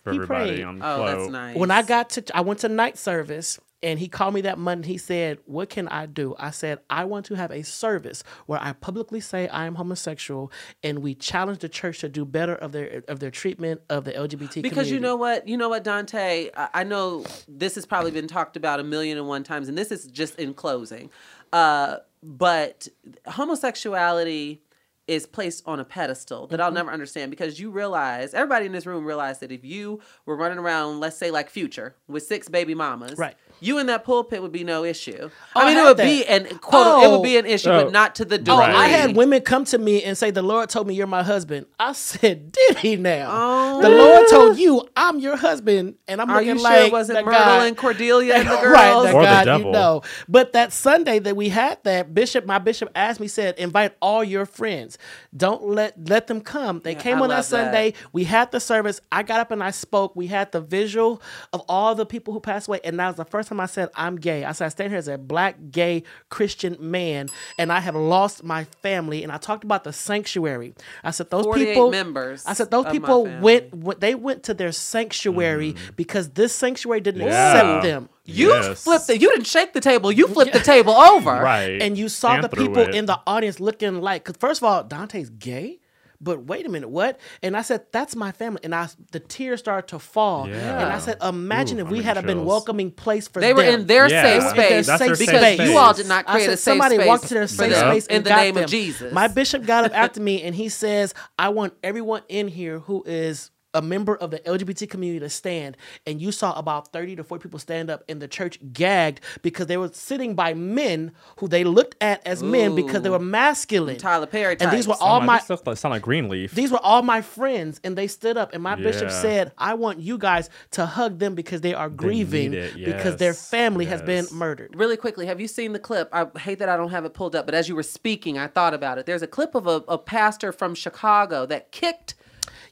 for 0.03 0.11
he 0.13 0.17
everybody 0.17 0.51
prayed. 0.57 0.65
on 0.65 0.83
oh, 0.83 0.97
float. 0.97 1.07
that's 1.19 1.31
nice. 1.31 1.57
When 1.57 1.71
I 1.71 1.83
got 1.83 2.11
to, 2.11 2.25
I 2.37 2.41
went 2.41 2.61
to 2.61 2.69
night 2.69 2.99
service 2.99 3.61
and 3.85 3.99
he 3.99 4.09
called 4.09 4.33
me 4.33 4.41
that 4.41 4.59
Monday. 4.59 4.89
He 4.89 4.99
said, 4.99 5.39
What 5.45 5.69
can 5.69 5.87
I 5.89 6.07
do? 6.07 6.35
I 6.39 6.51
said, 6.51 6.79
I 6.89 7.05
want 7.05 7.27
to 7.27 7.35
have 7.35 7.51
a 7.51 7.63
service 7.63 8.25
where 8.47 8.59
I 8.61 8.73
publicly 8.73 9.21
say 9.21 9.47
I 9.49 9.67
am 9.67 9.75
homosexual 9.75 10.51
and 10.83 11.01
we 11.01 11.15
challenge 11.15 11.59
the 11.59 11.69
church 11.69 11.99
to 12.01 12.09
do 12.09 12.25
better 12.25 12.55
of 12.55 12.73
their 12.73 13.03
of 13.07 13.21
their 13.21 13.31
treatment 13.31 13.83
of 13.91 14.05
the 14.05 14.13
LGBT 14.13 14.63
because 14.63 14.91
you 14.91 14.99
know 14.99 15.17
what, 15.17 15.47
you 15.47 15.57
know 15.57 15.69
what, 15.69 15.85
Dante. 15.85 16.51
I, 16.57 16.83
know 16.85 17.25
this 17.47 17.75
has 17.75 17.85
probably 17.85 18.11
been 18.11 18.27
talked 18.27 18.57
about 18.57 18.81
a 18.81 18.85
million 18.85 19.19
and 19.19 19.29
one 19.29 19.45
times, 19.45 19.69
and 19.69 19.77
this 19.77 19.93
is 19.93 20.07
just 20.07 20.39
in 20.39 20.55
closing. 20.55 21.11
Uh, 21.53 21.99
but 22.23 22.89
homosexuality 23.27 24.63
is 25.07 25.27
placed 25.27 25.63
on 25.67 25.81
a 25.81 25.85
pedestal 25.85 26.47
that 26.47 26.61
I'll 26.61 26.69
Mm-hmm. 26.69 26.77
never 26.77 26.91
understand 26.91 27.31
because 27.31 27.61
you 27.61 27.71
realize 27.71 28.33
everybody 28.33 28.67
in 28.67 28.73
this 28.73 28.87
room 28.87 29.05
realized 29.05 29.41
that 29.41 29.53
if 29.53 29.65
you 29.65 30.01
were 30.25 30.37
running 30.37 30.59
around, 30.59 31.01
let's 31.01 31.17
say 31.17 31.31
like 31.31 31.51
Future 31.51 31.95
with 32.09 32.23
six 32.23 32.49
baby 32.49 32.75
mamas, 32.75 33.19
Right. 33.19 33.35
You 33.65 33.79
in 33.79 33.87
that 33.87 34.05
pulpit 34.05 34.43
would 34.43 34.53
be 34.53 34.65
no 34.65 34.85
issue. 34.85 35.31
Oh, 35.57 35.61
I 35.61 35.63
I 35.63 35.69
mean, 35.69 35.79
it 35.79 35.83
would 35.89 35.97
that. 35.97 36.05
be 36.05 36.25
an 36.27 36.59
quote. 36.59 37.05
it 37.05 37.09
would 37.09 37.21
oh. 37.21 37.23
be 37.23 37.37
an 37.37 37.47
issue, 37.47 37.71
Oh. 37.71 37.85
but 37.85 37.93
not 37.93 38.15
to 38.17 38.25
the 38.25 38.35
Oh, 38.37 38.39
degree. 38.39 38.55
Right. 38.57 38.75
I 38.75 38.89
had 38.89 39.17
women 39.17 39.41
come 39.43 39.65
to 39.67 39.79
me 39.79 40.03
and 40.03 40.17
say, 40.19 40.31
"The 40.31 40.43
Lord 40.43 40.69
told 40.69 40.87
me 40.87 40.95
you're 40.95 41.07
my 41.07 41.23
husband." 41.23 41.67
I 41.79 41.93
said, 41.93 42.53
"Did 42.53 42.79
he 42.79 42.97
now? 42.97 43.29
Oh. 43.33 43.83
the 43.83 43.89
Lord 43.89 44.29
told 44.29 44.59
you 44.59 44.87
I'm 44.97 45.19
your 45.19 45.37
husband," 45.37 45.95
and 46.09 46.21
I'm 46.21 46.29
Are 46.31 46.35
looking 46.37 46.49
you 46.51 46.59
sure 46.59 46.63
like 46.71 46.87
it 46.89 46.93
wasn't 46.93 47.17
that 47.17 47.25
Myrtle 47.25 47.41
guy- 47.41 47.67
and 47.67 47.77
Cordelia 47.77 48.35
and 48.35 48.49
the 48.49 48.57
girls? 48.61 48.73
right, 48.75 49.03
that 49.05 49.15
Or 49.15 49.23
the 49.23 49.27
God, 49.51 49.59
you 49.61 49.71
know. 49.71 50.03
But 50.29 50.53
that 50.53 50.73
Sunday 50.73 51.19
that 51.21 51.37
we 51.37 51.49
had 51.49 51.79
that 51.85 52.15
bishop, 52.15 52.45
my 52.47 52.59
bishop 52.59 52.91
asked 52.95 53.21
me, 53.21 53.29
said, 53.29 53.55
invite 53.59 53.95
all 54.03 54.23
your 54.23 54.47
friends. 54.47 54.99
Don't 55.37 55.65
let 55.69 56.09
let 56.09 56.27
them 56.27 56.41
come. 56.41 56.81
They 56.85 56.93
Yeah, 56.93 57.01
came 57.01 57.19
I 57.19 57.23
on 57.23 57.29
that 57.31 57.37
love 57.37 57.49
that. 57.51 57.65
Sunday. 57.65 57.95
We 58.13 58.25
had 58.25 58.53
the 58.53 58.61
service. 58.61 59.01
I 59.11 59.23
got 59.23 59.41
up 59.41 59.51
and 59.51 59.63
I 59.63 59.71
spoke. 59.71 60.15
We 60.15 60.27
had 60.29 60.53
the 60.53 60.61
visual 60.61 61.23
of 61.53 61.63
all 61.69 61.95
the 61.95 62.07
people 62.07 62.33
who 62.35 62.41
passed 62.41 62.69
away, 62.69 62.81
and 62.85 62.99
that 63.01 63.07
was 63.09 63.17
the 63.17 63.25
first 63.25 63.49
time 63.49 63.54
I 63.61 63.67
said 63.67 63.89
I'm 63.95 64.17
gay. 64.17 64.45
I 64.45 64.53
said 64.53 64.67
I 64.67 64.69
stand 64.69 64.91
here 64.91 64.99
as 64.99 65.09
a 65.09 65.19
black 65.19 65.57
gay 65.71 66.03
Christian 66.29 66.77
man, 66.81 67.29
and 67.59 67.73
I 67.73 67.81
have 67.81 67.95
lost 67.95 68.43
my 68.45 68.65
family. 68.83 69.23
And 69.23 69.31
I 69.33 69.37
talked 69.39 69.65
about 69.65 69.85
the 69.85 69.93
sanctuary. 69.93 70.75
I 71.03 71.11
said 71.11 71.31
those 71.31 71.47
people. 71.55 71.91
members 71.91 72.45
I 72.47 72.53
said 72.55 72.71
those 72.71 72.87
people 72.87 73.25
went, 73.41 73.75
went. 73.75 74.01
They 74.01 74.15
went 74.15 74.43
to 74.45 74.55
their 74.55 74.73
sanctuary 74.73 75.75
because 75.97 76.31
this 76.31 76.53
sanctuary 76.55 77.01
didn't 77.01 77.23
Mm. 77.23 77.27
Yeah. 77.31 77.53
accept 77.53 77.83
them. 77.85 78.09
You 78.25 78.49
Yes. 78.49 78.83
flipped 78.85 79.09
it. 79.11 79.21
You 79.21 79.31
didn't 79.31 79.47
shake 79.47 79.73
the 79.75 79.81
table. 79.81 80.11
You 80.11 80.27
flipped 80.29 80.53
the 80.53 80.61
table 80.61 80.95
over. 80.95 81.31
Right. 81.31 81.81
and 81.83 81.97
you 81.99 82.09
saw 82.09 82.35
And 82.35 82.45
the 82.45 82.49
people 82.49 82.79
it. 82.79 82.95
in 82.95 83.07
the 83.07 83.21
audience 83.27 83.61
looking 83.61 84.01
like 84.01 84.25
because 84.25 84.37
first 84.39 84.61
of 84.63 84.65
all 84.65 84.83
dante's 84.83 85.29
gay 85.31 85.79
but 86.25 86.45
wait 86.47 86.67
a 86.67 86.69
minute 86.69 86.89
what 86.89 87.21
and 87.43 87.57
i 87.57 87.63
said 87.63 87.85
that's 87.93 88.17
my 88.17 88.33
family 88.33 88.61
and 88.65 88.75
i 88.75 88.89
the 89.13 89.21
tears 89.21 89.61
started 89.61 89.87
to 89.89 89.99
fall 89.99 90.49
Yeah. 90.49 90.83
and 90.83 90.93
i 90.93 90.99
said 90.99 91.19
imagine 91.23 91.79
Ooh, 91.79 91.83
if 91.83 91.87
I'm 91.89 91.93
we 91.93 92.03
had 92.03 92.17
a 92.17 92.23
been 92.23 92.45
welcoming 92.45 92.91
place 92.91 93.29
for 93.29 93.41
They 93.41 93.53
were 93.53 93.63
them. 93.63 93.83
in 93.83 93.87
their 93.87 94.09
Yeah. 94.09 94.23
safe 94.23 94.57
They 94.57 94.59
were 94.59 94.65
in 94.65 94.69
their 94.71 94.83
space 94.83 94.87
That's 94.87 94.99
their 95.01 95.09
safe 95.11 95.19
safe 95.19 95.27
because 95.29 95.55
space. 95.55 95.69
you 95.71 95.77
all 95.79 95.93
did 95.95 96.09
not 96.09 96.25
I 96.27 96.33
create 96.33 96.45
said 96.47 96.55
a 96.55 96.57
safe 96.57 96.65
somebody 96.73 96.95
space 96.97 97.07
walked 97.07 97.29
to 97.29 97.35
their 97.35 97.47
safe 97.47 97.71
them 97.71 97.91
space 97.91 98.07
in 98.07 98.17
and 98.17 98.25
the 98.25 98.29
got 98.31 98.37
name 98.37 98.55
them. 98.55 98.65
of 98.65 98.71
Jesus. 98.71 99.13
My 99.13 99.29
bishop 99.29 99.67
got 99.67 99.85
up 99.85 99.93
after 99.95 100.21
me 100.21 100.43
and 100.43 100.55
he 100.55 100.69
says, 100.71 101.13
"I 101.39 101.51
want 101.51 101.75
everyone 101.83 102.23
in 102.29 102.49
here 102.49 102.79
who 102.81 103.03
is." 103.07 103.51
A 103.75 103.83
member 103.83 104.17
of 104.17 104.31
the 104.31 104.39
LGBT 104.41 104.89
community 104.89 105.21
to 105.21 105.29
stand, 105.31 105.77
and 106.07 106.21
you 106.21 106.33
saw 106.33 106.53
about 106.59 106.93
30 106.93 107.17
to 107.17 107.25
40 107.25 107.43
people 107.43 107.59
stand 107.59 107.91
up, 107.91 108.05
and 108.09 108.23
the 108.23 108.29
church 108.29 108.59
gagged 108.73 109.21
because 109.43 109.67
they 109.67 109.77
were 109.77 109.91
sitting 109.93 110.35
by 110.35 110.55
men 110.55 111.13
who 111.39 111.49
they 111.49 111.65
looked 111.65 111.97
at 112.01 112.27
as 112.27 112.43
men 112.43 112.75
because 112.75 113.03
they 113.03 113.11
were 113.11 113.19
masculine. 113.19 113.97
Tyler 113.99 114.27
Perry 114.27 114.57
And 114.61 114.71
these 114.71 114.87
were 114.89 114.97
all 115.01 115.17
Oh 115.17 115.21
my, 115.21 115.27
my 115.27 115.39
this 115.47 115.67
like, 115.67 115.77
sound 115.77 115.93
like 115.93 116.03
Greenleaf. 116.03 116.53
these 116.53 116.71
were 116.71 116.79
all 116.83 117.03
my 117.03 117.21
friends, 117.21 117.81
and 117.85 117.97
they 117.97 118.07
stood 118.07 118.37
up. 118.37 118.53
And 118.53 118.63
my 118.63 118.75
bishop 118.75 119.11
said, 119.11 119.53
"I 119.59 119.75
want 119.75 119.99
you 120.01 120.19
guys 120.19 120.51
to 120.73 120.87
hug 120.87 121.19
them 121.19 121.35
because 121.35 121.61
they 121.61 121.75
are 121.75 121.89
grieving 121.89 122.53
it, 122.55 122.75
because 122.75 123.17
their 123.17 123.31
yes, 123.31 123.49
family 123.51 123.85
has 123.87 124.03
been 124.03 124.27
murdered." 124.33 124.75
Really 124.77 124.97
quickly, 124.97 125.27
have 125.27 125.41
you 125.41 125.49
seen 125.49 125.73
the 125.73 125.79
clip? 125.79 126.09
I 126.13 126.27
hate 126.39 126.59
that 126.59 126.69
I 126.69 126.77
don't 126.77 126.91
have 126.91 127.05
it 127.05 127.15
pulled 127.15 127.37
up, 127.37 127.47
but 127.47 127.55
as 127.55 127.69
you 127.69 127.77
were 127.77 127.83
speaking, 127.83 128.39
I 128.39 128.47
thought 128.47 128.75
about 128.75 128.99
it. 128.99 129.07
There's 129.07 129.23
a 129.23 129.27
clip 129.27 129.55
of 129.55 129.67
a, 129.67 129.83
a 129.89 129.99
pastor 129.99 130.53
from 130.53 130.75
Chicago 130.75 131.47
that 131.47 131.71
kicked 131.73 132.15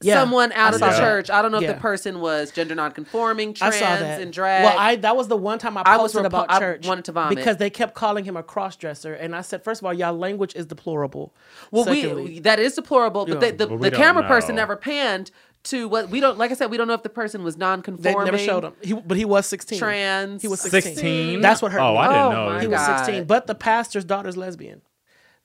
Yeah, 0.05 0.15
someone 0.21 0.53
out 0.53 0.73
I 0.73 0.75
of 0.75 0.81
the 0.81 0.87
that. 0.87 0.99
church. 0.99 1.31
I 1.31 1.43
don't 1.43 1.53
know 1.53 1.61
if 1.61 1.67
the 1.67 1.75
person 1.81 2.21
was 2.21 2.51
gender 2.51 2.75
nonconforming, 2.75 3.51
I 3.61 3.71
trans, 3.71 3.77
saw 3.77 3.97
that. 3.97 4.21
and 4.21 4.33
drag. 4.33 4.65
Well, 4.65 4.79
I 4.79 4.97
that 4.97 5.17
was 5.17 5.29
the 5.29 5.37
one 5.37 5.59
time 5.59 5.77
I 5.77 5.83
I 5.85 5.97
was 5.97 6.13
posted 6.13 6.23
repo- 6.23 6.27
about 6.27 6.47
I 6.51 6.59
church. 6.59 6.87
wanted 6.87 7.05
to 7.07 7.13
vomit. 7.13 7.37
because 7.37 7.57
they 7.57 7.71
kept 7.71 7.95
calling 7.95 8.25
him 8.25 8.37
a 8.37 8.43
crossdresser, 8.43 9.17
and 9.21 9.35
I 9.37 9.41
said, 9.43 9.63
first 9.65 9.81
of 9.81 9.87
all, 9.87 9.95
y'all 9.95 10.15
language 10.17 10.55
is 10.55 10.67
deplorable. 10.67 11.35
Well, 11.71 11.85
Secondly, 11.85 12.25
we 12.25 12.39
that 12.41 12.59
is 12.59 12.75
deplorable, 12.75 13.27
but 13.27 13.35
Yeah. 13.43 13.51
the, 13.51 13.57
the, 13.57 13.67
But 13.67 13.79
we 13.79 13.85
the 13.87 13.91
don't 13.91 14.01
camera 14.01 14.27
person 14.27 14.55
never 14.57 14.77
panned 14.77 15.31
to 15.65 15.87
what 15.89 16.09
we 16.11 16.19
don't. 16.19 16.39
Like 16.39 16.51
I 16.51 16.55
said, 16.55 16.71
we 16.73 16.77
don't 16.77 16.89
know 16.89 16.95
if 16.95 17.05
the 17.05 17.09
person 17.09 17.45
was 17.45 17.57
nonconforming. 17.57 18.03
they 18.03 18.13
non-conforming. 18.13 18.33
never 18.33 18.39
showed 18.39 18.65
him. 18.65 18.73
He, 18.83 18.95
but 18.95 19.17
he 19.17 19.25
was 19.25 19.47
sixteen. 19.47 19.79
Trans. 19.79 20.43
He 20.43 20.49
was 20.49 20.61
16. 20.61 20.83
16? 20.97 21.41
That's 21.41 21.63
what 21.63 21.71
hurt 21.71 21.81
Oh, 21.81 21.93
me. 21.93 21.99
I 21.99 22.09
didn't 22.09 22.19
Oh 22.23 22.31
know. 22.33 22.47
my 22.55 22.61
He 22.61 22.67
was 22.67 22.85
16, 22.85 23.25
but 23.25 23.47
the 23.47 23.55
pastor's 23.55 24.05
daughter's 24.05 24.37
lesbian. 24.37 24.83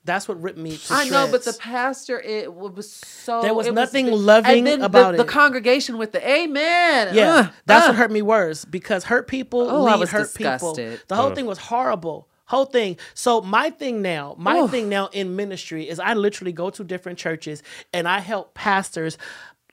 That's 0.07 0.27
what 0.27 0.41
ripped 0.41 0.57
me. 0.57 0.77
To 0.77 0.93
I 0.93 1.07
know, 1.09 1.27
but 1.29 1.43
the 1.43 1.53
pastor, 1.53 2.19
it 2.19 2.51
was 2.51 2.89
so. 2.91 3.41
There 3.43 3.53
was 3.53 3.67
nothing 3.71 4.07
the- 4.07 4.15
loving 4.15 4.59
and 4.59 4.65
then 4.67 4.81
about 4.81 5.11
the, 5.11 5.21
it. 5.21 5.25
The 5.25 5.31
congregation 5.31 5.99
with 5.99 6.13
the 6.13 6.27
amen. 6.27 7.13
Yeah, 7.13 7.29
Ugh, 7.33 7.53
that's 7.67 7.83
ugh. 7.85 7.89
what 7.91 7.97
hurt 7.97 8.11
me 8.11 8.21
worse 8.23 8.65
because 8.65 9.03
hurt 9.03 9.27
people 9.27 9.69
Oh, 9.69 9.85
I 9.85 9.91
lead 9.91 9.99
was 9.99 10.09
hurt 10.09 10.33
people. 10.33 10.73
The 10.73 11.15
whole 11.15 11.27
Ugh. 11.27 11.35
thing 11.35 11.45
was 11.45 11.59
horrible. 11.59 12.27
Whole 12.45 12.65
thing. 12.65 12.97
So 13.13 13.41
my 13.41 13.69
thing 13.69 14.01
now, 14.01 14.33
my 14.39 14.59
Oof. 14.59 14.71
thing 14.71 14.87
now 14.87 15.07
in 15.11 15.35
ministry 15.35 15.87
is 15.89 15.99
I 15.99 16.13
literally 16.13 16.53
go 16.53 16.69
to 16.69 16.83
different 16.85 17.19
churches 17.19 17.61
and 17.93 18.07
I 18.07 18.19
help 18.19 18.53
pastors 18.53 19.17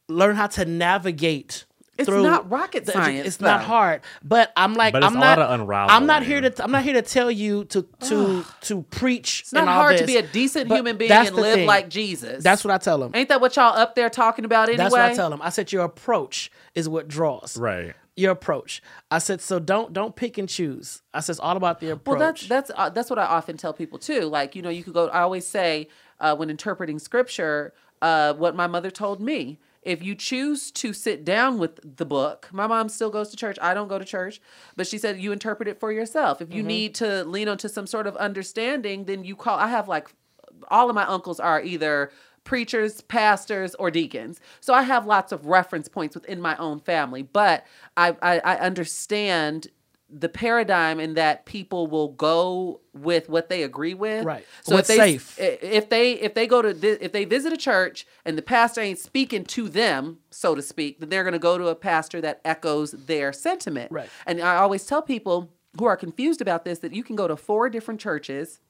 learn 0.08 0.34
how 0.34 0.48
to 0.48 0.64
navigate. 0.64 1.64
It's 1.96 2.08
through 2.08 2.22
not 2.24 2.50
rocket 2.50 2.86
science, 2.86 3.26
It's 3.26 3.40
not 3.40 3.62
hard, 3.62 4.00
but 4.22 4.52
I'm 4.56 4.74
like, 4.74 4.92
But 4.92 5.04
it's 5.04 5.12
I'm 5.12 5.16
a 5.16 5.20
not. 5.20 5.38
lot 5.38 5.46
of 5.50 5.60
unraveling. 5.60 5.90
I'm 5.90 6.06
not 6.06 6.24
here 6.24 6.40
to. 6.40 6.64
I'm 6.64 6.72
not 6.72 6.82
here 6.82 6.94
to 6.94 7.02
tell 7.02 7.30
you 7.30 7.64
to 7.66 7.82
to 8.00 8.44
to 8.62 8.82
preach. 8.90 9.40
It's 9.42 9.52
not 9.52 9.60
and 9.60 9.70
all 9.70 9.76
hard 9.76 9.98
to 9.98 10.06
be 10.06 10.16
a 10.16 10.22
decent 10.26 10.68
but 10.68 10.76
human 10.76 10.96
being 10.96 11.08
that's 11.08 11.28
and 11.28 11.38
live 11.38 11.54
thing. 11.54 11.66
like 11.66 11.88
Jesus. 11.88 12.42
That's 12.42 12.64
what 12.64 12.72
I 12.72 12.78
tell 12.78 12.98
them. 12.98 13.12
Ain't 13.14 13.28
that 13.28 13.40
what 13.40 13.54
y'all 13.56 13.76
up 13.76 13.94
there 13.94 14.10
talking 14.10 14.44
about 14.44 14.68
anyway? 14.68 14.76
That's 14.78 14.92
what 14.92 15.00
I 15.02 15.14
tell 15.14 15.30
them. 15.30 15.40
I 15.42 15.50
said 15.50 15.70
your 15.72 15.84
approach 15.84 16.50
is 16.74 16.88
what 16.88 17.06
draws. 17.08 17.56
Right. 17.56 17.94
Your 18.16 18.32
approach. 18.32 18.80
I 19.10 19.18
said 19.18 19.40
so. 19.40 19.58
Don't 19.58 19.92
don't 19.92 20.14
pick 20.16 20.38
and 20.38 20.48
choose. 20.48 21.02
I 21.12 21.20
said 21.20 21.32
it's 21.34 21.40
all 21.40 21.56
about 21.56 21.80
the 21.80 21.90
approach. 21.90 22.18
Well, 22.18 22.32
that's 22.32 22.46
that's 22.46 22.70
uh, 22.74 22.88
that's 22.90 23.10
what 23.10 23.18
I 23.18 23.24
often 23.24 23.56
tell 23.56 23.72
people 23.72 23.98
too. 23.98 24.22
Like 24.22 24.54
you 24.54 24.62
know, 24.62 24.70
you 24.70 24.84
could 24.84 24.94
go. 24.94 25.08
I 25.08 25.20
always 25.22 25.46
say 25.46 25.88
uh, 26.20 26.34
when 26.36 26.48
interpreting 26.50 26.98
scripture, 26.98 27.72
uh, 28.02 28.34
what 28.34 28.54
my 28.56 28.66
mother 28.66 28.90
told 28.90 29.20
me. 29.20 29.58
If 29.84 30.02
you 30.02 30.14
choose 30.14 30.70
to 30.72 30.92
sit 30.92 31.24
down 31.24 31.58
with 31.58 31.96
the 31.98 32.06
book, 32.06 32.48
my 32.52 32.66
mom 32.66 32.88
still 32.88 33.10
goes 33.10 33.28
to 33.30 33.36
church. 33.36 33.58
I 33.60 33.74
don't 33.74 33.88
go 33.88 33.98
to 33.98 34.04
church, 34.04 34.40
but 34.76 34.86
she 34.86 34.98
said 34.98 35.20
you 35.20 35.32
interpret 35.32 35.68
it 35.68 35.78
for 35.78 35.92
yourself. 35.92 36.40
If 36.40 36.52
you 36.52 36.60
Mm-hmm. 36.60 36.68
need 36.68 36.94
to 36.96 37.24
lean 37.24 37.48
onto 37.48 37.68
some 37.68 37.86
sort 37.86 38.06
of 38.06 38.16
understanding, 38.16 39.04
then 39.04 39.24
you 39.24 39.36
call. 39.36 39.58
I 39.58 39.68
have 39.68 39.88
like 39.88 40.08
all 40.68 40.88
of 40.88 40.94
my 40.94 41.04
uncles 41.06 41.40
are 41.40 41.62
either 41.62 42.10
preachers, 42.44 43.00
pastors, 43.02 43.74
or 43.76 43.90
deacons. 43.90 44.40
So 44.60 44.74
I 44.74 44.82
have 44.82 45.06
lots 45.06 45.32
of 45.32 45.46
reference 45.46 45.88
points 45.88 46.14
within 46.14 46.40
my 46.40 46.56
own 46.58 46.80
family, 46.80 47.22
but 47.22 47.64
I, 47.96 48.16
I, 48.22 48.38
I 48.40 48.56
understand 48.58 49.68
the 50.16 50.28
paradigm 50.28 51.00
in 51.00 51.14
that 51.14 51.44
people 51.44 51.88
will 51.88 52.08
go 52.08 52.80
with 52.92 53.28
what 53.28 53.48
they 53.48 53.64
agree 53.64 53.94
with. 53.94 54.24
Right. 54.24 54.46
So 54.62 54.76
What's 54.76 54.88
if 54.88 54.96
they 54.96 55.18
safe. 55.18 55.38
if 55.38 55.88
they 55.88 56.12
if 56.12 56.34
they 56.34 56.46
go 56.46 56.62
to 56.62 57.04
if 57.04 57.10
they 57.10 57.24
visit 57.24 57.52
a 57.52 57.56
church 57.56 58.06
and 58.24 58.38
the 58.38 58.42
pastor 58.42 58.80
ain't 58.80 59.00
speaking 59.00 59.44
to 59.46 59.68
them, 59.68 60.18
so 60.30 60.54
to 60.54 60.62
speak, 60.62 61.00
then 61.00 61.08
they're 61.08 61.24
going 61.24 61.32
to 61.32 61.38
go 61.40 61.58
to 61.58 61.66
a 61.66 61.74
pastor 61.74 62.20
that 62.20 62.40
echoes 62.44 62.92
their 62.92 63.32
sentiment. 63.32 63.90
Right. 63.90 64.08
And 64.24 64.40
I 64.40 64.56
always 64.56 64.86
tell 64.86 65.02
people 65.02 65.52
who 65.76 65.84
are 65.86 65.96
confused 65.96 66.40
about 66.40 66.64
this 66.64 66.78
that 66.78 66.94
you 66.94 67.02
can 67.02 67.16
go 67.16 67.26
to 67.26 67.36
four 67.36 67.68
different 67.68 68.00
churches 68.00 68.60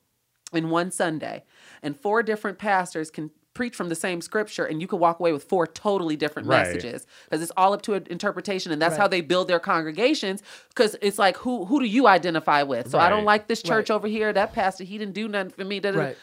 in 0.52 0.70
one 0.70 0.90
Sunday, 0.90 1.44
and 1.82 1.98
four 1.98 2.22
different 2.22 2.58
pastors 2.58 3.10
can 3.10 3.30
preach 3.54 3.74
from 3.74 3.88
the 3.88 3.94
same 3.94 4.20
scripture, 4.20 4.64
and 4.64 4.80
you 4.80 4.86
can 4.86 4.98
walk 4.98 5.20
away 5.20 5.32
with 5.32 5.44
four 5.44 5.66
totally 5.66 6.16
different 6.16 6.48
Right. 6.48 6.66
messages 6.66 7.06
because 7.24 7.40
it's 7.42 7.52
all 7.56 7.72
up 7.72 7.82
to 7.82 7.94
an 7.94 8.06
interpretation, 8.10 8.72
and 8.72 8.82
that's 8.82 8.96
how 8.96 9.08
they 9.08 9.20
build 9.20 9.48
their 9.48 9.60
congregations. 9.60 10.42
Because 10.68 10.96
it's 11.00 11.18
like, 11.18 11.36
who 11.38 11.64
who 11.64 11.80
do 11.80 11.86
you 11.86 12.06
identify 12.06 12.62
with? 12.62 12.90
So 12.90 12.98
I 12.98 13.08
don't 13.08 13.24
like 13.24 13.46
this 13.46 13.62
church 13.62 13.88
Right. 13.90 13.96
over 13.96 14.08
here. 14.08 14.32
That 14.32 14.52
pastor, 14.52 14.84
he 14.84 14.98
didn't 14.98 15.14
do 15.14 15.28
nothing 15.28 15.50
for 15.50 15.64
me. 15.64 15.80
right. 15.80 16.16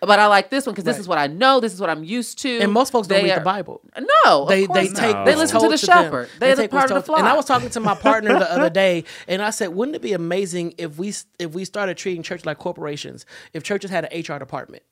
But 0.00 0.20
I 0.20 0.26
like 0.26 0.48
this 0.48 0.64
one 0.64 0.74
because 0.74 0.84
this 0.84 0.98
is 1.00 1.08
what 1.08 1.18
I 1.18 1.26
know. 1.26 1.58
This 1.58 1.72
is 1.72 1.80
what 1.80 1.90
I'm 1.90 2.04
used 2.04 2.38
to. 2.42 2.60
And 2.60 2.70
most 2.70 2.92
folks 2.92 3.08
don't 3.08 3.24
read 3.24 3.32
are- 3.32 3.38
the 3.40 3.44
Bible. 3.44 3.80
No, 3.98 4.42
of 4.42 4.48
They 4.48 4.66
they 4.66 4.86
not. 4.88 4.96
take 4.96 5.16
No. 5.16 5.24
They 5.24 5.34
listen 5.34 5.58
to 5.60 5.64
the 5.68 5.70
them. 5.70 5.78
shepherd. 5.78 6.28
They're 6.38 6.54
the 6.54 6.62
take 6.62 6.70
part 6.70 6.88
of 6.92 6.94
the 6.94 7.02
flock. 7.02 7.18
And 7.18 7.26
I 7.26 7.34
was 7.34 7.46
talking 7.46 7.68
to 7.70 7.80
my 7.80 7.96
partner 7.96 8.38
the 8.38 8.52
other 8.52 8.70
day, 8.70 9.02
and 9.26 9.42
I 9.42 9.50
said, 9.50 9.70
"Wouldn't 9.74 9.96
it 9.96 10.02
be 10.02 10.12
amazing 10.12 10.74
if 10.78 10.98
we 10.98 11.12
if 11.40 11.52
we 11.52 11.64
started 11.64 11.96
treating 11.96 12.22
church 12.22 12.44
like 12.46 12.58
corporations? 12.58 13.26
If 13.52 13.64
churches 13.64 13.90
had 13.90 14.04
an 14.04 14.10
HR 14.20 14.38
department." 14.38 14.84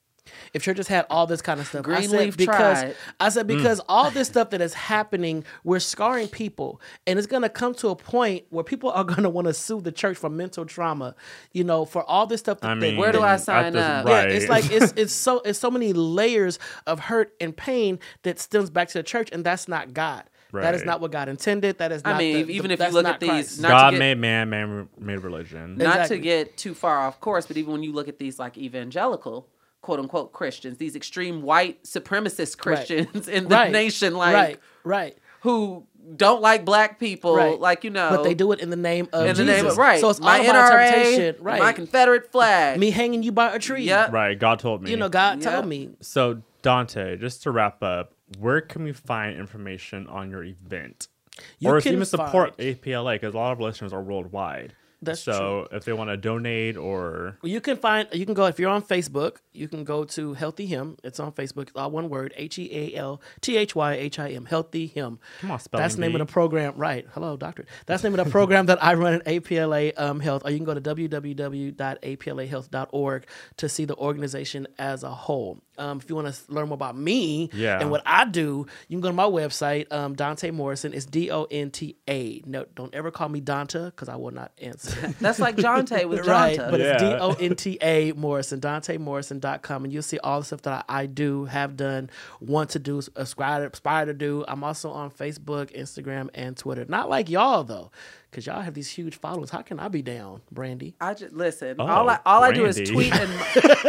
If 0.55 0.63
churches 0.63 0.89
had 0.89 1.07
all 1.11 1.27
this 1.27 1.43
kind 1.43 1.61
of 1.61 1.67
stuff, 1.67 1.87
I 1.89 2.03
said 2.07 2.37
because 2.37 2.81
tried. 2.83 2.97
I 3.21 3.29
said 3.29 3.47
mm. 3.47 3.57
because 3.57 3.81
all 3.89 4.11
this 4.11 4.29
stuff 4.29 4.51
that 4.51 4.61
is 4.61 4.75
happening, 4.75 5.45
we're 5.65 5.79
scarring 5.81 6.29
people, 6.29 6.81
and 7.07 7.19
it's 7.19 7.27
gonna 7.27 7.49
come 7.49 7.75
to 7.77 7.89
a 7.89 7.97
point 7.97 8.45
where 8.51 8.65
people 8.65 8.91
are 8.91 9.05
gonna 9.13 9.31
want 9.31 9.47
to 9.47 9.55
sue 9.55 9.81
the 9.81 9.93
church 9.93 10.17
for 10.17 10.31
mental 10.31 10.65
trauma, 10.65 11.15
you 11.53 11.65
know, 11.65 11.85
for 11.85 12.03
all 12.05 12.27
this 12.27 12.41
stuff. 12.41 12.61
That 12.61 12.71
I 12.71 12.75
they- 12.75 12.91
mean, 12.93 13.01
Where 13.01 13.13
do 13.13 13.23
I 13.23 13.37
sign 13.37 13.73
this- 13.73 13.83
up? 13.83 14.07
Right. 14.07 14.29
yeah, 14.31 14.37
it's 14.37 14.49
like 14.49 14.71
it's 14.71 14.93
it's 14.97 15.13
so 15.13 15.41
it's 15.45 15.59
so 15.59 15.71
many 15.71 15.93
layers 15.93 16.59
of 16.87 17.01
hurt 17.01 17.35
and 17.41 17.57
pain 17.57 17.99
that 18.23 18.39
stems 18.39 18.71
back 18.71 18.89
to 18.89 18.99
the 18.99 19.03
church, 19.03 19.29
and 19.33 19.45
that's 19.45 19.69
not 19.69 19.95
God. 19.95 20.25
Right. 20.53 20.63
That 20.63 20.75
is 20.77 20.85
not 20.85 21.01
what 21.01 21.11
God 21.11 21.29
intended. 21.29 21.79
That 21.79 21.91
is 21.93 22.03
I 22.05 22.13
not. 22.13 22.19
mean, 22.19 22.35
the- 22.37 22.43
the- 22.45 22.55
even 22.55 22.71
if 22.71 22.79
you 22.81 22.89
look 22.91 23.03
not 23.05 23.15
at 23.15 23.21
these- 23.21 23.29
Christ. 23.31 23.61
not 23.61 23.69
to 23.69 23.75
God 23.75 23.91
get- 23.91 23.99
made 23.99 24.19
man, 24.19 24.49
man 24.49 24.89
made 24.99 25.19
religion. 25.19 25.77
not 25.77 25.87
Exactly. 25.97 26.17
to 26.19 26.23
get 26.23 26.57
too 26.57 26.73
far 26.73 26.99
off 27.01 27.21
course, 27.21 27.47
but 27.47 27.57
even 27.57 27.73
when 27.73 27.83
you 27.83 27.93
look 27.93 28.09
at 28.09 28.19
these 28.19 28.39
like 28.39 28.57
evangelical 28.57 29.49
quote 29.87 30.01
unquote 30.01 30.33
Christians, 30.33 30.79
these 30.79 30.97
extreme 30.97 31.43
white 31.43 31.85
supremacist 31.85 32.59
Christians 32.59 33.29
in 33.37 33.45
the 33.45 33.55
Right. 33.55 33.71
nation, 33.71 34.15
like 34.17 34.35
right, 34.35 34.61
right. 34.83 35.19
who 35.43 35.87
don't 36.17 36.43
like 36.43 36.65
black 36.65 36.99
people, 36.99 37.37
Right. 37.37 37.59
like 37.59 37.85
you 37.85 37.91
know, 37.91 38.11
but 38.11 38.25
they 38.25 38.35
do 38.35 38.51
it 38.51 38.59
in 38.59 38.71
the 38.71 38.77
name 38.77 39.09
of 39.13 39.21
in 39.23 39.37
the 39.37 39.45
Jesus. 39.45 39.57
name 39.63 39.67
of 39.67 39.79
right. 39.79 40.01
So 40.01 40.11
it's 40.11 40.19
my 40.19 40.39
all 40.41 40.45
about 40.51 40.73
NRA, 40.73 40.87
interpretation, 40.89 41.45
right? 41.45 41.61
my 41.63 41.73
Confederate 41.73 42.33
flag. 42.33 42.81
me 42.81 42.91
hanging 42.91 43.23
you 43.23 43.31
by 43.31 43.55
a 43.55 43.59
tree. 43.61 43.85
Yep. 43.85 44.13
Right. 44.13 44.37
God 44.37 44.59
told 44.59 44.83
me. 44.83 44.91
You 44.91 44.97
know, 44.97 45.09
God 45.09 45.41
Yeah. 45.43 45.51
told 45.53 45.67
me. 45.67 45.91
So 46.01 46.43
Dante, 46.63 47.17
just 47.17 47.45
to 47.45 47.53
wrap 47.53 47.81
up, 47.83 48.13
where 48.41 48.61
can 48.61 48.83
we 48.83 48.93
find 48.93 49.39
information 49.39 50.09
on 50.09 50.31
your 50.33 50.43
event? 50.43 51.07
Or 51.39 51.43
if 51.43 51.45
you 51.61 51.71
or 51.71 51.81
can 51.81 51.93
even 51.93 52.05
support 52.07 52.57
find- 52.57 52.77
APLA 52.83 53.15
because 53.15 53.35
a 53.35 53.37
lot 53.39 53.53
of 53.53 53.61
listeners 53.61 53.93
are 53.93 54.03
worldwide. 54.03 54.75
That's 55.03 55.21
so 55.21 55.69
if 55.73 55.85
they 55.85 55.93
want 55.93 56.09
to 56.11 56.17
donate 56.17 56.77
or 56.77 57.37
You 57.43 57.61
can 57.61 57.77
find 57.77 58.09
you 58.13 58.25
can 58.25 58.35
go 58.35 58.47
if 58.47 58.59
you're 58.59 58.71
on 58.71 58.83
Facebook, 58.83 59.37
you 59.53 59.69
can 59.69 59.85
go 59.85 60.03
to 60.05 60.35
Healthy 60.35 60.67
Him. 60.67 60.97
It's 61.05 61.21
on 61.21 61.31
Facebook. 61.33 61.69
It's 61.69 61.77
all 61.77 61.91
one 61.91 62.09
word. 62.09 62.33
H 62.37 62.59
E 62.59 62.71
A 62.73 62.95
L 62.97 63.21
T 63.41 63.57
H 63.57 63.75
Y 63.75 63.95
H 63.95 64.19
I 64.19 64.31
M. 64.31 64.47
Healthy 64.47 64.87
Him. 64.87 65.19
Come 65.41 65.51
on, 65.51 65.61
spelling 65.61 65.83
That's 65.83 65.97
the 65.97 66.01
name 66.01 66.15
of 66.15 66.21
the 66.21 66.27
program. 66.27 66.75
Right. 66.77 67.07
Hello, 67.13 67.37
doctor. 67.37 67.67
That's 67.85 68.01
the 68.03 68.11
name 68.11 68.19
of 68.19 68.25
the 68.25 68.31
program 68.33 68.67
that 68.67 68.83
I 68.83 68.95
run 68.95 69.15
at 69.15 69.25
APLA 69.27 69.99
um, 70.01 70.21
Health. 70.21 70.43
Or 70.45 70.51
you 70.51 70.57
can 70.57 70.65
go 70.65 70.75
to 70.75 70.81
www.aplahealth.org 70.81 73.27
to 73.57 73.69
see 73.69 73.85
the 73.85 73.97
organization 73.97 74.67
as 74.79 75.03
a 75.03 75.11
whole. 75.11 75.59
Um, 75.79 75.99
if 75.99 76.09
you 76.09 76.17
want 76.17 76.33
to 76.35 76.53
learn 76.53 76.69
more 76.69 76.75
about 76.75 76.97
me 76.97 77.51
Yeah. 77.53 77.81
and 77.81 77.91
what 77.91 78.03
I 78.07 78.25
do, 78.25 78.67
you 78.89 78.97
can 78.97 79.01
go 79.01 79.09
to 79.09 79.15
my 79.15 79.25
website, 79.25 79.93
um, 79.93 80.17
Donta 80.17 80.53
Morrison. 80.53 80.95
It's 80.95 81.07
D 81.07 81.31
O 81.31 81.45
N 81.51 81.71
T 81.71 81.97
A. 82.09 82.43
No, 82.47 82.65
don't 82.75 82.95
ever 82.95 83.11
call 83.11 83.29
me 83.29 83.41
Donta 83.41 83.87
because 83.87 84.09
I 84.09 84.17
will 84.17 84.31
not 84.31 84.53
answer. 84.61 85.15
That's 85.21 85.39
like 85.39 85.57
Jonte 85.57 86.09
with 86.09 86.27
Right, 86.27 86.59
Jonta. 86.59 86.71
but 86.71 86.81
it's 86.81 87.03
D 87.03 87.09
O 87.09 87.33
N 87.39 87.55
T 87.57 87.79
A 87.83 88.13
Morrison, 88.13 88.61
DontaMorrison.com, 88.61 89.85
and 89.85 89.93
you'll 89.93 90.03
see 90.03 90.19
all 90.19 90.41
the 90.41 90.47
stuff 90.47 90.63
that 90.63 90.85
I, 90.89 91.03
I 91.03 91.07
do, 91.07 91.45
have 91.47 91.77
done, 91.77 92.11
want 92.41 92.71
to 92.71 92.79
do, 92.79 93.03
aspire, 93.17 93.65
aspire 93.67 94.07
to 94.07 94.15
do. 94.15 94.45
I'm 94.49 94.65
also 94.65 94.91
on 94.91 95.11
Facebook, 95.11 95.77
Instagram, 95.77 96.29
and 96.35 96.57
Twitter. 96.57 96.85
Not 96.89 97.09
like 97.09 97.29
y'all 97.29 97.65
though, 97.65 97.91
because 98.37 98.47
y'all 98.47 98.61
have 98.61 98.75
these 98.75 98.91
huge 98.91 99.17
followers. 99.19 99.49
How 99.49 99.63
can 99.63 99.81
I 99.81 99.89
be 99.89 100.03
down, 100.03 100.43
Brandy? 100.53 100.95
I 101.01 101.15
just 101.15 101.35
listen. 101.35 101.77
Oh, 101.79 101.87
all 101.87 102.11
I 102.11 102.19
all 102.27 102.45
I 102.45 102.53
do 102.53 102.67
is 102.67 102.77
tweet 102.77 103.15
and 103.15 103.33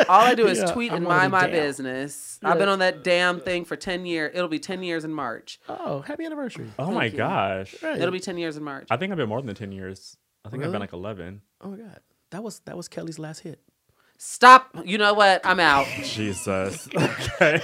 all 0.09 0.21
I 0.21 0.35
do 0.35 0.47
is 0.47 0.59
Yeah, 0.59 0.71
tweet 0.71 0.91
I'm 0.93 0.99
and 0.99 1.05
mind 1.05 1.33
my 1.33 1.41
down. 1.41 1.51
business. 1.51 2.39
I've 2.41 2.57
been 2.57 2.69
on 2.69 2.79
that 2.79 3.03
damn 3.03 3.41
thing 3.41 3.65
for 3.65 3.75
ten 3.75 4.05
years. 4.05 4.31
It'll 4.33 4.47
be 4.47 4.59
ten 4.59 4.83
years 4.83 5.03
in 5.03 5.11
March. 5.11 5.59
Oh, 5.67 5.99
happy 5.99 6.23
anniversary! 6.23 6.71
oh 6.79 6.91
my 6.91 7.05
you. 7.07 7.17
gosh, 7.17 7.75
Right. 7.83 7.97
It'll 7.99 8.09
be 8.11 8.21
ten 8.21 8.37
years 8.37 8.55
in 8.55 8.63
March. 8.63 8.87
I 8.89 8.95
think 8.95 9.11
I've 9.11 9.17
been 9.17 9.27
more 9.27 9.41
than 9.41 9.53
ten 9.53 9.73
years. 9.73 10.15
I 10.45 10.49
think 10.49 10.63
I've 10.63 10.71
been 10.71 10.79
like 10.79 10.93
eleven. 10.93 11.41
Oh 11.59 11.67
my 11.71 11.77
god, 11.77 11.99
that 12.31 12.41
was 12.41 12.59
that 12.59 12.77
was 12.77 12.87
Kelly's 12.87 13.19
last 13.19 13.39
hit. 13.41 13.59
Stop. 14.17 14.69
You 14.85 14.97
know 14.97 15.13
what? 15.13 15.41
I'm 15.45 15.59
out. 15.59 15.85
Jesus. 16.03 16.87
Okay. 16.97 17.61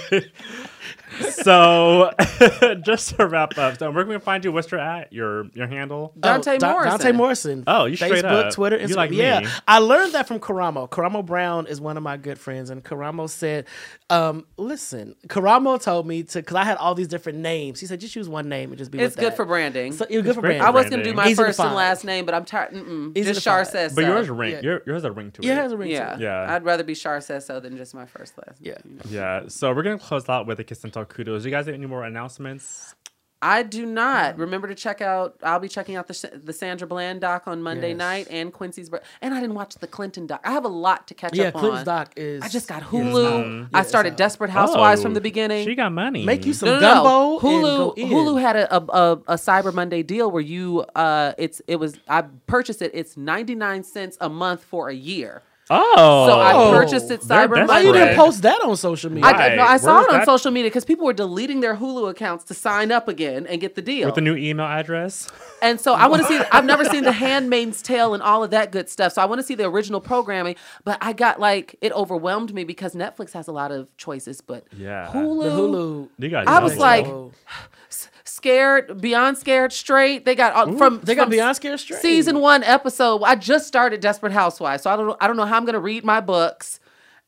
so 1.20 2.10
just 2.84 3.16
to 3.16 3.26
wrap 3.26 3.56
up, 3.56 3.78
so 3.78 3.90
where 3.90 4.04
can 4.04 4.12
we 4.12 4.18
find 4.18 4.44
you? 4.44 4.50
What's 4.52 4.70
your 4.70 4.80
at? 4.80 5.12
Your 5.12 5.46
your 5.54 5.66
handle? 5.68 6.12
Dante 6.18 6.56
oh, 6.56 6.58
Da- 6.58 6.72
Morrison. 6.72 6.98
Donta 6.98 7.14
Morrison. 7.14 7.64
Oh, 7.66 7.84
you 7.84 7.96
straight 7.96 8.24
Facebook, 8.24 8.46
up. 8.46 8.52
Twitter, 8.52 8.78
You 8.78 8.86
Instagram. 8.88 8.96
like 8.96 9.10
yeah, 9.12 9.40
me. 9.40 9.46
I 9.68 9.78
learned 9.78 10.12
that 10.14 10.26
from 10.26 10.40
Karamo. 10.40 10.88
Karamo 10.90 11.24
Brown 11.24 11.66
is 11.66 11.80
one 11.80 11.96
of 11.96 12.02
my 12.02 12.16
good 12.16 12.38
friends, 12.38 12.70
and 12.70 12.82
Karamo 12.82 13.28
said, 13.30 13.66
um, 14.10 14.44
"Listen, 14.56 15.14
Karamo 15.28 15.80
told 15.80 16.06
me 16.06 16.24
to 16.24 16.40
because 16.40 16.56
I 16.56 16.64
had 16.64 16.78
all 16.78 16.94
these 16.94 17.08
different 17.08 17.38
names. 17.38 17.80
He 17.80 17.86
said 17.86 18.00
just 18.00 18.16
use 18.16 18.28
one 18.28 18.48
name 18.48 18.70
and 18.70 18.78
just 18.78 18.90
be. 18.90 18.98
It's 18.98 19.14
with 19.14 19.20
good 19.22 19.32
that." 19.32 19.36
for 19.36 19.44
branding. 19.44 19.92
So, 19.92 20.06
you're 20.10 20.22
good 20.22 20.34
for 20.34 20.40
great 20.40 20.58
branding. 20.58 20.66
I 20.66 20.70
was 20.70 20.90
gonna 20.90 21.04
do 21.04 21.14
my 21.14 21.26
Easy 21.26 21.34
first 21.36 21.60
and 21.60 21.74
last 21.74 22.04
name, 22.04 22.24
but 22.26 22.34
I'm 22.34 22.44
tired. 22.44 22.72
Just 23.14 23.42
Char 23.42 23.64
says 23.64 23.94
But 23.94 24.02
so. 24.02 24.08
yours 24.08 24.28
ring. 24.30 24.54
Yeah. 24.54 24.78
Yours 24.84 25.02
has 25.02 25.04
a 25.04 25.12
ring 25.12 25.30
to 25.32 25.42
Yeah, 25.42 25.52
it. 25.52 25.58
it 25.58 25.62
has 25.62 25.72
a 25.72 25.76
ring. 25.76 25.88
to 25.90 25.94
Yeah. 25.94 26.43
It. 26.44 26.48
Yeah. 26.48 26.54
I'd 26.54 26.64
rather 26.64 26.84
be 26.84 26.94
Char 26.94 27.20
says 27.20 27.46
so 27.46 27.60
than 27.60 27.76
just 27.76 27.94
my 27.94 28.06
first 28.06 28.34
last. 28.38 28.60
Yeah. 28.60 28.74
name. 28.84 29.00
Yeah. 29.08 29.42
So 29.48 29.72
we're 29.72 29.82
gonna 29.82 29.98
close 29.98 30.28
out 30.28 30.46
with 30.46 30.60
a 30.60 30.64
kiss 30.64 30.84
and 30.84 30.92
tell 30.92 31.04
kudos. 31.04 31.44
You 31.44 31.50
guys 31.50 31.66
have 31.66 31.74
any 31.74 31.86
more 31.86 32.04
announcements? 32.04 32.94
I 33.42 33.62
do 33.62 33.84
not. 33.84 34.38
Remember 34.38 34.68
to 34.68 34.74
check 34.74 35.02
out. 35.02 35.36
I'll 35.42 35.58
be 35.58 35.68
checking 35.68 35.96
out 35.96 36.08
the 36.08 36.40
the 36.42 36.52
Sandra 36.54 36.86
Bland 36.86 37.20
doc 37.20 37.42
on 37.46 37.60
Monday 37.60 37.90
Yes. 37.90 37.98
night 37.98 38.26
and 38.30 38.50
Quincy's. 38.50 38.88
bir- 38.88 39.02
And 39.20 39.34
I 39.34 39.40
didn't 39.40 39.54
watch 39.54 39.74
the 39.74 39.86
Clinton 39.86 40.26
doc. 40.26 40.40
I 40.44 40.52
have 40.52 40.64
a 40.64 40.68
lot 40.68 41.06
to 41.08 41.14
catch 41.14 41.36
Yeah, 41.36 41.48
up 41.48 41.54
Clint's 41.54 41.80
on. 41.80 41.84
doc 41.84 42.12
is. 42.16 42.42
I 42.42 42.48
just 42.48 42.68
got 42.68 42.82
Hulu. 42.84 43.26
out. 43.26 43.44
I 43.44 43.48
Yeah, 43.76 43.80
it's 43.80 43.88
started. 43.90 44.16
Desperate 44.16 44.48
Housewives 44.48 45.00
Oh, 45.00 45.02
from 45.02 45.12
the 45.12 45.20
beginning. 45.20 45.66
She 45.66 45.74
got 45.74 45.92
money. 45.92 46.24
Make 46.24 46.46
you 46.46 46.54
some 46.54 46.70
no, 46.70 46.74
no, 46.76 46.80
gumbo. 46.80 47.08
no. 47.10 47.32
and 47.34 47.42
go 47.42 47.92
Hulu 47.92 47.98
in. 47.98 48.08
Hulu 48.08 48.40
had 48.40 48.56
a, 48.56 48.74
a, 48.76 48.78
a, 48.78 49.12
a 49.28 49.34
Cyber 49.34 49.74
Monday 49.74 50.02
deal 50.02 50.30
where 50.30 50.40
you 50.42 50.80
uh 50.94 51.34
it's 51.36 51.60
it 51.66 51.76
was 51.76 51.98
I 52.08 52.22
purchased 52.46 52.80
it. 52.80 52.92
It's 52.94 53.14
ninety 53.14 53.54
nine 53.54 53.82
cents 53.84 54.16
a 54.22 54.30
month 54.30 54.64
for 54.64 54.88
a 54.88 54.94
year. 54.94 55.42
Oh. 55.70 56.26
So 56.28 56.38
I 56.40 56.52
Oh. 56.52 56.70
purchased 56.72 57.10
it 57.10 57.22
They're 57.22 57.48
Cyber 57.48 57.54
desperate. 57.56 57.68
Why 57.68 57.80
you 57.80 57.92
didn't 57.92 58.16
post 58.16 58.42
that 58.42 58.60
on 58.62 58.76
social 58.76 59.10
media? 59.10 59.24
I, 59.26 59.32
Right. 59.32 59.48
did- 59.50 59.56
no, 59.56 59.62
I 59.62 59.76
saw 59.78 59.94
Where's 59.94 60.06
it 60.06 60.12
on 60.12 60.18
that? 60.18 60.26
social 60.26 60.50
media 60.50 60.68
because 60.70 60.84
people 60.84 61.06
were 61.06 61.14
deleting 61.14 61.60
their 61.60 61.76
Hulu 61.76 62.10
accounts 62.10 62.44
to 62.44 62.54
sign 62.54 62.92
up 62.92 63.08
again 63.08 63.46
and 63.46 63.60
get 63.60 63.74
the 63.74 63.80
deal. 63.82 64.06
with 64.06 64.14
the 64.14 64.20
new 64.20 64.36
email 64.36 64.66
address. 64.66 65.28
And 65.62 65.80
so 65.80 65.94
I 65.94 66.06
want 66.06 66.20
to 66.22 66.28
see. 66.28 66.38
I've 66.52 66.66
never 66.66 66.84
seen 66.84 67.04
The 67.04 67.12
Handmaid's 67.12 67.80
Tale 67.80 68.12
and 68.12 68.22
all 68.22 68.44
of 68.44 68.50
that 68.50 68.72
good 68.72 68.90
stuff. 68.90 69.12
So 69.14 69.22
I 69.22 69.24
want 69.24 69.38
to 69.38 69.42
see 69.42 69.54
the 69.54 69.64
original 69.64 70.00
programming. 70.02 70.56
But 70.84 70.98
I 71.00 71.14
got 71.14 71.40
like 71.40 71.76
it 71.80 71.92
overwhelmed 71.92 72.52
me 72.52 72.64
because 72.64 72.94
Netflix 72.94 73.32
has 73.32 73.48
a 73.48 73.52
lot 73.52 73.72
of 73.72 73.88
choices, 73.96 74.42
but 74.42 74.64
Yeah. 74.76 75.08
Hulu, 75.14 75.42
the 75.44 75.50
Hulu. 75.50 76.08
You 76.18 76.28
guys. 76.28 76.44
I 76.46 76.58
was 76.58 76.72
it. 76.74 76.78
like- 76.78 77.06
Oh. 77.06 77.32
scared, 78.34 79.00
beyond 79.00 79.38
scared 79.38 79.72
straight. 79.72 80.24
They 80.24 80.34
got 80.34 80.54
uh, 80.54 80.76
from 80.76 81.00
They 81.02 81.14
got 81.14 81.24
from 81.24 81.30
Beyond 81.30 81.56
Scared 81.56 81.80
Straight. 81.80 82.00
season 82.00 82.40
one 82.40 82.62
episode. 82.64 83.22
I 83.22 83.34
just 83.36 83.66
started 83.66 84.00
Desperate 84.00 84.32
Housewives, 84.32 84.82
so 84.82 84.90
I 84.90 84.96
don't. 84.96 85.16
I 85.20 85.26
don't 85.26 85.36
know 85.36 85.44
how 85.46 85.56
I'm 85.56 85.64
gonna 85.64 85.78
read 85.80 86.04
my 86.04 86.20
books 86.20 86.80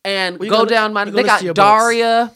and 0.05 0.39
Well, 0.39 0.49
go 0.51 0.57
gonna- 0.59 0.70
down 0.70 0.93
my. 0.93 1.05
They 1.05 1.23
got 1.23 1.33
list 1.35 1.45
your 1.45 1.55
books. 1.55 1.66
Daria. 1.66 2.33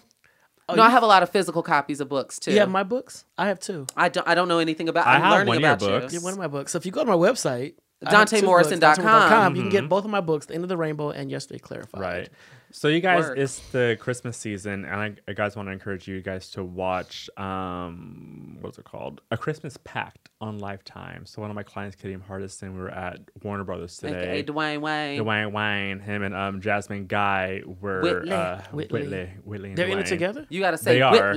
no, 0.68 0.74
you- 0.76 0.82
I 0.82 0.90
have 0.90 1.02
a 1.02 1.06
lot 1.06 1.22
of 1.22 1.30
physical 1.30 1.62
copies 1.62 2.00
of 2.00 2.08
books 2.08 2.38
too. 2.38 2.52
You 2.52 2.60
have 2.60 2.70
my 2.70 2.82
books? 2.84 3.24
I 3.36 3.48
have 3.48 3.58
two. 3.60 3.86
I 3.96 4.08
don't. 4.08 4.26
I 4.26 4.34
don't 4.34 4.48
know 4.48 4.58
anything 4.58 4.88
about. 4.88 5.06
I 5.06 5.14
I'm 5.16 5.20
have 5.22 5.32
learning 5.32 5.46
one 5.48 5.56
of 5.56 5.62
your 5.62 5.70
about 5.72 5.80
books. 6.02 6.12
you. 6.14 6.18
Yeah, 6.20 6.24
one 6.24 6.32
of 6.32 6.38
my 6.38 6.46
books. 6.48 6.72
So 6.72 6.76
if 6.78 6.86
you 6.86 6.92
go 6.92 7.04
to 7.04 7.10
my 7.10 7.16
website, 7.16 7.74
I 8.06 8.14
have 8.16 8.28
two 8.30 8.36
DontaMorrison.com. 8.36 8.78
books, 8.80 8.98
DontaMorrison.com, 8.98 9.56
You 9.56 9.62
can 9.62 9.70
Mm-hmm. 9.70 9.78
get 9.80 9.88
both 9.88 10.04
of 10.04 10.10
my 10.10 10.20
books, 10.20 10.46
The 10.46 10.54
End 10.54 10.62
of 10.62 10.68
the 10.68 10.76
Rainbow 10.76 11.10
and 11.10 11.30
Yesterday 11.30 11.58
Clarified. 11.58 12.00
Right. 12.00 12.28
So 12.72 12.88
you 12.88 13.00
guys, 13.00 13.24
Work. 13.24 13.38
it's 13.38 13.58
the 13.70 13.96
Christmas 14.00 14.36
season, 14.36 14.84
and 14.84 14.94
I, 14.94 15.14
I 15.28 15.32
guys 15.32 15.56
want 15.56 15.68
to 15.68 15.72
encourage 15.72 16.06
you 16.06 16.20
guys 16.20 16.50
to 16.50 16.62
watch 16.64 17.28
um 17.36 18.58
what's 18.60 18.78
it 18.78 18.84
called? 18.84 19.20
A 19.30 19.36
Christmas 19.36 19.76
Pact 19.84 20.28
on 20.40 20.58
Lifetime. 20.58 21.26
So 21.26 21.40
one 21.40 21.50
of 21.50 21.56
my 21.56 21.62
clients, 21.64 21.96
Kadeem 21.96 22.22
Hardison, 22.22 22.74
we 22.74 22.80
were 22.80 22.90
at 22.90 23.18
Warner 23.42 23.64
Brothers 23.64 23.96
today. 23.96 24.20
AKA 24.40 24.42
Dwayne 24.44 24.80
Wayne. 24.80 25.20
Dwayne 25.20 25.52
Wayne, 25.52 25.98
him 26.00 26.22
and 26.22 26.34
um 26.34 26.60
Jasmine 26.60 27.06
Guy 27.06 27.62
were 27.80 28.02
Whitley. 28.02 28.30
uh, 28.32 28.60
Whitley. 28.72 29.00
Whitley, 29.02 29.30
Whitley, 29.44 29.68
and 29.70 29.78
They're 29.78 29.88
in 29.88 29.98
it 29.98 30.06
together? 30.06 30.46
You 30.48 30.60
gotta 30.60 30.78
say 30.78 30.94
They 30.94 31.02
are. 31.02 31.34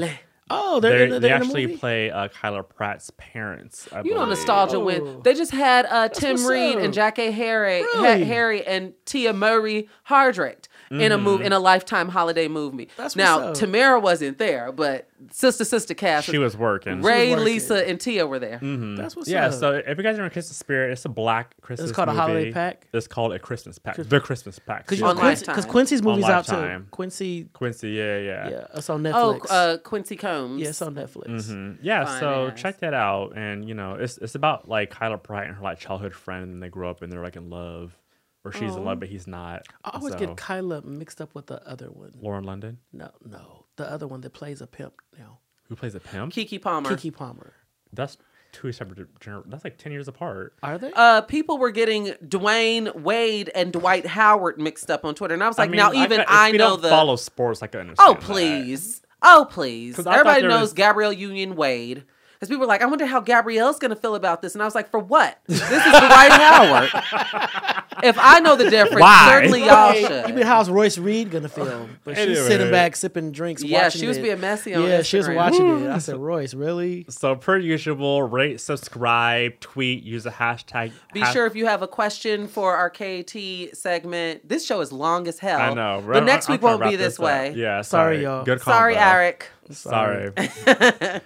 Oh, 0.50 0.82
they're, 0.82 0.92
They're- 0.92 1.04
in 1.06 1.10
the, 1.10 1.20
they 1.20 1.28
they're 1.30 1.36
in 1.38 1.42
the 1.42 1.46
actually 1.48 1.68
movie? 1.68 1.78
play 1.78 2.12
uh, 2.12 2.28
Kyla 2.28 2.64
Pratt's 2.64 3.10
parents. 3.18 3.88
I 3.94 4.02
You 4.02 4.14
know 4.14 4.26
nostalgia 4.26 4.76
Oh. 4.76 4.84
when 4.84 5.22
they 5.24 5.34
just 5.34 5.52
had 5.52 5.86
uh, 5.86 6.10
Tim 6.10 6.32
what's 6.34 6.44
Reid 6.46 6.76
up. 6.78 6.84
and 6.84 6.94
Jackée 6.94 7.32
Harry, 7.34 7.82
Ha- 7.82 8.02
Really? 8.04 8.24
Harry 8.26 8.68
and 8.68 8.94
Tia 9.06 9.32
Mowry 9.34 9.88
Hardrict 10.10 10.68
in 11.02 11.12
a 11.12 11.18
move 11.18 11.42
in 11.42 11.54
a 11.54 11.60
lifetime 11.60 12.10
holiday 12.10 12.48
movie. 12.48 12.90
That's 12.98 13.16
now 13.16 13.48
what's 13.48 13.62
up. 13.62 13.70
Tamera 13.70 14.02
wasn't 14.02 14.38
there, 14.38 14.72
but 14.72 15.08
sister 15.32 15.66
sister 15.66 15.94
cast. 15.94 16.28
She 16.28 16.38
was 16.38 16.56
working. 16.56 17.02
Ray, 17.02 17.32
working. 17.32 17.46
Lisa, 17.46 17.88
and 17.88 18.00
Tia 18.00 18.28
were 18.28 18.40
there. 18.40 18.60
That's 18.62 19.16
what's 19.16 19.30
so 19.30 19.34
yeah, 19.36 19.48
up. 19.48 19.54
so 19.54 19.72
if 19.74 19.98
you 19.98 20.04
guys 20.04 20.20
are 20.20 20.24
in 20.24 20.30
Christmas 20.30 20.58
spirit, 20.58 20.92
it's 20.92 21.06
a 21.06 21.10
black 21.10 21.56
Christmas. 21.62 21.90
It's 21.90 21.96
called 21.96 22.10
a 22.10 22.14
holiday 22.14 22.52
pack? 22.52 22.88
It's 22.94 23.08
called 23.08 23.34
a 23.34 23.40
Christmas 23.40 23.80
pack. 23.80 23.98
The 23.98 24.20
Christmas 24.20 24.60
pack. 24.60 24.86
Because 24.86 25.00
excuse 25.00 25.10
On 25.10 25.16
me. 25.16 25.22
Quincy, 25.22 25.70
Quincy's 25.70 26.00
On 26.02 26.06
movie's 26.06 26.26
out 26.26 26.46
too. 26.46 26.86
Quincy, 26.92 27.46
Quincy, 27.54 27.90
yeah, 27.92 28.18
yeah, 28.18 28.50
yeah, 28.50 28.68
it's 28.76 28.90
on 28.90 29.04
Netflix. 29.04 29.48
Oh, 29.50 29.54
uh, 29.54 29.78
Quincy 29.78 30.16
Combs. 30.16 30.62
yeah, 30.62 30.70
it's 30.70 30.82
on 30.82 30.96
Netflix. 30.96 31.28
Mhm. 31.50 31.78
Yeah, 31.82 32.06
Fine 32.06 32.20
so 32.20 32.48
ass. 32.48 32.62
check 32.62 32.80
that 32.80 32.94
out, 32.94 33.38
and 33.38 33.68
you 33.68 33.74
know, 33.74 33.96
it's 33.96 34.18
it's 34.18 34.36
about 34.36 34.68
like 34.70 34.90
Kyla 34.92 35.18
Pratt 35.18 35.48
and 35.48 35.56
her 35.56 35.62
like 35.64 35.80
childhood 35.80 36.14
friend, 36.14 36.52
and 36.54 36.62
they 36.62 36.70
grow 36.70 36.90
up 36.90 37.02
and 37.02 37.12
they're 37.12 37.24
like 37.24 37.36
in 37.36 37.50
love, 37.50 37.98
or 38.46 38.52
she's 38.52 38.76
in 38.76 38.84
love 38.84 39.00
but 39.00 39.10
he's 39.10 39.28
not. 39.28 39.64
I 39.84 39.92
always 39.98 40.14
So, 40.14 40.20
get 40.20 40.38
Kyla 40.38 40.82
mixed 40.82 41.22
up 41.22 41.34
with 41.36 41.48
the 41.48 41.66
other 41.68 41.88
one. 41.88 42.12
Lauren 42.22 42.44
London, 42.44 42.80
No, 42.92 43.10
no, 43.26 43.66
the 43.78 43.90
other 43.90 44.08
one 44.08 44.22
that 44.22 44.32
plays 44.32 44.62
a 44.62 44.68
pimp 44.68 44.94
now, 45.18 45.40
who 45.70 45.76
plays 45.76 45.96
a 45.96 46.00
pimp. 46.00 46.34
Keke 46.34 46.62
Palmer. 46.62 46.90
Keke 46.92 47.14
Palmer. 47.16 47.54
That's 47.94 48.18
two 48.52 48.72
separate. 48.72 49.20
Gener- 49.20 49.44
that's 49.48 49.64
like 49.64 49.78
ten 49.78 49.92
years 49.92 50.08
apart. 50.08 50.54
Are 50.64 50.78
they? 50.78 50.92
Uh, 50.96 51.22
people 51.22 51.58
were 51.58 51.72
getting 51.72 52.08
Dwyane 52.26 53.02
Wade 53.02 53.50
and 53.56 53.72
Dwight 53.72 54.06
Howard 54.06 54.60
mixed 54.60 54.92
up 54.92 55.06
on 55.06 55.16
Twitter, 55.16 55.34
and 55.34 55.44
I 55.44 55.48
was 55.48 55.58
like, 55.58 55.70
mean, 55.70 55.78
now 55.78 55.94
even 55.94 56.18
got- 56.18 56.30
I, 56.30 56.48
you 56.50 56.58
know 56.58 56.70
don't 56.72 56.82
the. 56.82 56.90
follow 56.90 57.16
sports. 57.16 57.62
I 57.64 57.68
can 57.68 57.80
understand. 57.82 58.10
Oh 58.10 58.14
that. 58.14 58.22
please. 58.24 59.02
Oh 59.22 59.48
please. 59.50 59.96
'Cause 59.96 60.06
I 60.08 60.16
Everybody 60.20 60.44
knows 60.48 60.62
was- 60.62 60.74
Gabrielle 60.74 61.14
Union 61.14 61.56
Wade. 61.56 62.04
Because 62.44 62.50
people 62.56 62.62
were 62.62 62.68
like, 62.68 62.82
I 62.82 62.88
wonder 62.88 63.06
how 63.06 63.22
Gabrielle's 63.22 63.80
gonna 63.80 63.96
feel 63.96 64.16
about 64.16 64.42
this. 64.42 64.54
And 64.54 64.62
I 64.62 64.66
was 64.66 64.76
like, 64.76 64.92
for 64.92 65.00
what? 65.00 65.40
This 65.48 65.62
is 65.62 65.70
Dwight 65.70 66.32
Howard. 66.32 66.90
If 68.04 68.18
I 68.20 68.40
know 68.42 68.58
the 68.58 68.70
difference, 68.70 69.00
Why? 69.00 69.30
certainly 69.32 69.62
y'all 69.62 69.92
Right. 69.92 70.06
should. 70.06 70.28
You 70.28 70.34
mean 70.34 70.46
how's 70.46 70.70
Royce 70.70 70.98
Reed 70.98 71.32
gonna 71.32 71.48
feel? 71.48 71.88
But 72.04 72.18
she's 72.18 72.28
Anyway. 72.40 72.48
sitting 72.48 72.72
back 72.72 72.98
sipping 72.98 73.32
drinks. 73.32 73.64
Yeah, 73.64 73.84
watching 73.84 74.02
she 74.02 74.08
was 74.08 74.18
it. 74.18 74.24
being 74.24 74.42
messy 74.42 74.76
on 74.76 74.84
Yeah, 74.84 75.04
she 75.04 75.16
was 75.18 75.28
Instagram. 75.30 75.36
watching 75.36 75.84
it. 75.86 75.90
I 75.90 75.98
said, 76.00 76.18
Royce, 76.18 76.54
really? 76.54 77.06
So 77.08 77.36
per 77.38 77.58
usual, 77.60 78.24
rate, 78.24 78.60
subscribe, 78.60 79.58
tweet, 79.62 80.04
use 80.04 80.26
a 80.26 80.32
hashtag. 80.32 80.92
Be 81.14 81.22
ha- 81.22 81.32
sure 81.32 81.46
if 81.46 81.56
you 81.56 81.66
have 81.68 81.82
a 81.82 81.88
question 81.88 82.48
for 82.48 82.76
our 82.76 82.90
KT 82.90 83.74
segment. 83.74 84.50
This 84.50 84.66
show 84.66 84.82
is 84.82 84.92
long 84.92 85.30
as 85.30 85.40
hell. 85.40 85.62
I 85.62 85.74
know. 85.74 86.04
But 86.06 86.26
next 86.26 86.50
I'm 86.50 86.54
week 86.54 86.62
trying 86.62 86.80
to 86.80 86.80
won't 86.80 86.92
be 86.92 86.98
wrap 86.98 87.06
this 87.06 87.20
up. 87.20 87.26
way. 87.26 87.54
Yeah, 87.56 87.82
Sorry, 87.84 88.16
sorry, 88.18 88.24
y'all. 88.24 88.44
Good 88.44 88.60
call. 88.60 88.74
Sorry, 88.74 88.96
combo. 88.96 89.08
Eric. 89.10 89.50
Sorry. 89.72 90.32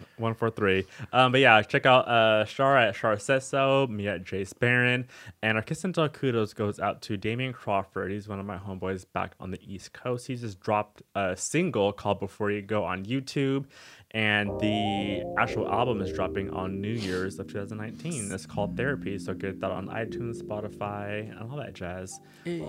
One 0.17 0.35
four 0.35 0.49
three. 0.49 0.85
Um, 1.11 1.31
but 1.31 1.41
yeah, 1.41 1.61
check 1.61 1.85
out 1.85 2.07
uh 2.07 2.45
Shara 2.45 2.89
at 2.89 2.95
Shara 2.95 3.19
Says 3.19 3.45
So, 3.45 3.87
me 3.87 4.07
at 4.07 4.23
Jace 4.23 4.57
Barron, 4.57 5.07
and 5.41 5.57
our 5.57 5.63
kiss 5.63 5.83
and 5.83 5.93
tell 5.93 6.09
kudos 6.09 6.53
goes 6.53 6.79
out 6.79 7.01
to 7.03 7.17
Damian 7.17 7.53
Crawford. 7.53 8.11
He's 8.11 8.27
one 8.27 8.39
of 8.39 8.45
my 8.45 8.57
homeboys 8.57 9.05
back 9.13 9.33
on 9.39 9.51
the 9.51 9.59
East 9.61 9.93
Coast. 9.93 10.27
He 10.27 10.35
just 10.35 10.59
dropped 10.59 11.01
a 11.15 11.35
single 11.35 11.91
called 11.91 12.19
Before 12.19 12.51
You 12.51 12.61
Go 12.61 12.83
on 12.83 13.05
YouTube, 13.05 13.65
and 14.11 14.49
the 14.59 15.23
actual 15.37 15.69
album 15.69 16.01
is 16.01 16.11
dropping 16.13 16.49
on 16.51 16.79
New 16.79 16.93
Year's 16.93 17.39
of 17.39 17.47
2019. 17.47 18.31
It's 18.31 18.45
called 18.45 18.77
Therapy, 18.77 19.17
so 19.17 19.33
get 19.33 19.59
that 19.59 19.71
on 19.71 19.87
iTunes, 19.87 20.41
Spotify, 20.41 21.29
and 21.29 21.51
all 21.51 21.57
that 21.57 21.73
jazz. 21.73 22.19
Hey. 22.45 22.59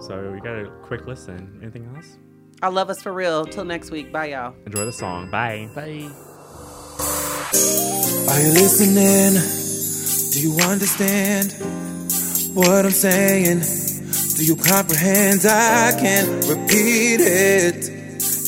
So 0.00 0.30
we 0.32 0.40
got 0.40 0.56
a 0.58 0.70
quick 0.82 1.06
listen. 1.06 1.58
Anything 1.62 1.92
else? 1.96 2.18
I 2.62 2.68
love 2.68 2.90
us 2.90 3.02
for 3.02 3.12
real. 3.12 3.44
Till 3.44 3.64
next 3.64 3.90
week. 3.90 4.12
Bye, 4.12 4.26
y'all. 4.26 4.54
Enjoy 4.64 4.84
the 4.84 4.92
song. 4.92 5.30
Bye. 5.30 5.68
Bye. 5.74 6.10
Are 8.28 8.40
you 8.40 8.52
listening? 8.52 9.34
Do 10.32 10.40
you 10.40 10.56
understand 10.64 11.52
what 12.54 12.84
I'm 12.84 12.90
saying? 12.90 13.60
Do 14.36 14.44
you 14.44 14.56
comprehend? 14.56 15.40
I 15.46 15.96
can't 15.98 16.28
repeat 16.48 17.20
it 17.20 17.96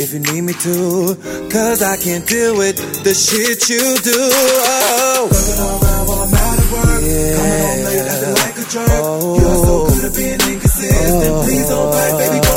if 0.00 0.14
you 0.14 0.20
need 0.20 0.42
me 0.42 0.52
to, 0.52 1.16
cause 1.50 1.82
I 1.82 1.96
can't 1.96 2.26
deal 2.26 2.56
with 2.56 2.78
the 3.02 3.14
shit 3.14 3.68
you 3.68 3.98
do. 3.98 4.14
Oh. 4.14 5.26
Looking 5.26 5.58
around 5.58 6.06
while 6.06 6.22
I'm 6.22 6.34
out 6.34 6.58
of 6.58 6.70
work, 6.70 7.02
yeah. 7.02 7.34
coming 7.34 7.58
home 7.66 7.82
late 7.82 8.06
acting 8.06 8.34
like 8.38 8.56
a 8.58 8.66
jerk. 8.70 8.88
Oh. 9.02 9.38
You're 9.42 9.58
so 9.58 9.74
good 9.90 10.04
at 10.06 10.14
being 10.14 10.42
inconsistent. 10.54 11.34
Oh. 11.34 11.42
Please 11.42 11.66
don't 11.68 11.90
fight, 11.90 12.14
baby, 12.14 12.38
don't 12.38 12.46
resist. 12.46 12.46
It 12.46 12.47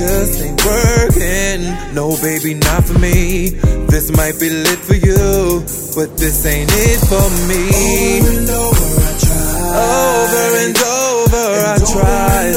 just 0.00 0.40
ain't 0.40 0.56
working. 0.64 1.60
No, 1.94 2.16
baby, 2.22 2.54
not 2.54 2.84
for 2.84 2.98
me. 2.98 3.50
This 3.92 4.10
might 4.16 4.40
be 4.40 4.48
lit 4.48 4.78
for 4.78 4.94
you, 4.94 5.60
but 5.94 6.16
this 6.16 6.46
ain't 6.46 6.70
it 6.72 7.00
for 7.10 7.28
me. 7.50 8.20
Over 8.20 8.30
and 8.32 8.48
over 8.64 8.88
I 8.96 9.12
tried. 9.20 9.76
Over 9.76 10.56
and 10.64 10.78
over 10.88 11.44
I 11.68 11.76
tried. 11.92 12.56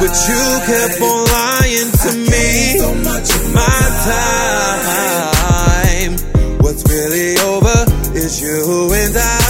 But 0.00 0.12
you 0.28 0.42
kept 0.68 1.00
on 1.00 1.24
lying 1.32 1.90
to 2.04 2.10
me. 2.30 2.46
So 2.76 2.92
much 3.08 3.28
of 3.38 3.44
my 3.60 3.80
time. 4.12 6.12
What's 6.60 6.84
really 6.92 7.32
over 7.40 7.78
is 8.14 8.32
you 8.42 8.92
and 8.92 9.16
I. 9.16 9.43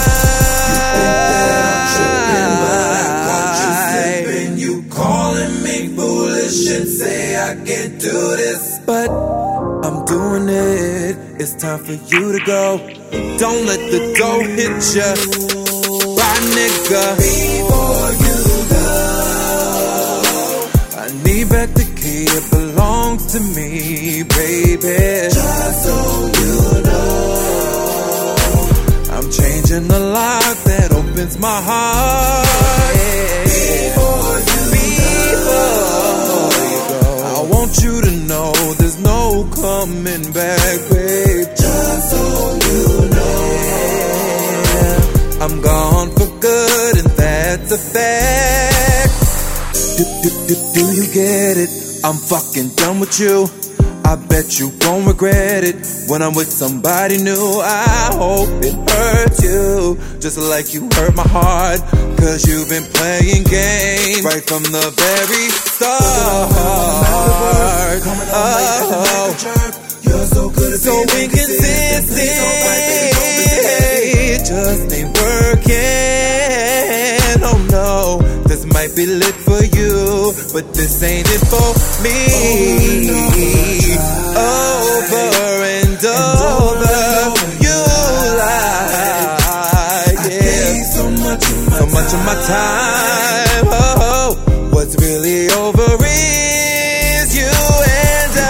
but 8.86 9.10
I'm 9.84 10.04
doing 10.04 10.48
it. 10.48 11.16
It's 11.40 11.54
time 11.54 11.78
for 11.84 11.92
you 11.92 12.38
to 12.38 12.44
go. 12.44 12.78
Don't 13.38 13.66
let 13.66 13.80
the 13.90 14.14
door 14.18 14.42
hit 14.44 14.94
ya. 14.96 15.14
Bye, 16.18 16.40
nigga. 16.56 17.16
Before 17.16 18.12
you 18.24 18.38
go, 18.74 18.88
I 21.02 21.06
need 21.24 21.48
back 21.48 21.70
the 21.74 21.84
key. 22.00 22.24
It 22.38 22.50
belongs 22.50 23.26
to 23.32 23.40
me, 23.40 24.22
baby. 24.22 25.28
Just 25.32 25.84
so 25.84 25.96
you 26.40 26.56
know, 26.88 28.36
I'm 29.10 29.26
changing 29.30 29.88
the 29.88 29.98
lock 29.98 30.56
that 30.64 30.92
opens 30.92 31.38
my 31.38 31.60
heart. 31.60 32.93
Do, 49.96 50.04
do, 50.22 50.30
do, 50.48 50.54
do 50.74 50.82
you 50.92 51.06
get 51.12 51.56
it? 51.56 51.70
I'm 52.04 52.16
fucking 52.16 52.70
done 52.76 53.00
with 53.00 53.18
you. 53.20 53.48
I 54.04 54.16
bet 54.16 54.58
you 54.60 54.70
gon' 54.80 55.06
regret 55.06 55.64
it 55.64 55.76
when 56.08 56.20
I'm 56.20 56.34
with 56.34 56.50
somebody 56.50 57.16
new. 57.18 57.60
I 57.64 58.10
hope 58.12 58.48
it 58.62 58.74
hurts 58.90 59.42
you 59.42 59.98
just 60.20 60.36
like 60.36 60.74
you 60.74 60.88
hurt 60.94 61.14
my 61.16 61.26
heart. 61.26 61.80
Cause 62.18 62.46
you've 62.46 62.68
been 62.68 62.84
playing 62.92 63.44
games 63.44 64.22
right 64.24 64.44
from 64.44 64.62
the 64.64 64.92
very 64.96 65.48
start. 65.72 66.02
Oh, 68.36 69.36
you're 70.02 70.26
so 70.26 70.50
good 70.50 70.72
at 70.74 70.80
so 70.80 71.02
inconsistent. 71.02 72.28
It 74.32 74.44
just 74.44 74.92
ain't 74.92 75.16
working. 75.16 75.74
Oh 77.46 77.58
no, 77.70 78.18
this 78.48 78.64
might 78.66 78.94
be 78.94 79.06
lit 79.06 79.34
for 79.34 79.62
you, 79.64 79.73
but 80.32 80.72
this 80.72 81.02
ain't 81.02 81.28
it 81.28 81.40
for 81.52 81.74
me. 82.02 82.16
Over 84.34 85.64
and 85.64 86.00
over, 86.00 86.96
you 87.60 87.76
lie. 88.40 89.36
Yeah. 90.24 90.82
So 90.96 91.04
much 91.86 92.10
of 92.14 92.20
my 92.24 92.34
time. 92.46 93.68
Oh, 93.68 94.36
what's 94.72 94.96
really 94.96 95.48
over 95.50 95.92
is 96.00 97.36
you 97.36 97.44
and 97.44 98.32
I. 98.40 98.48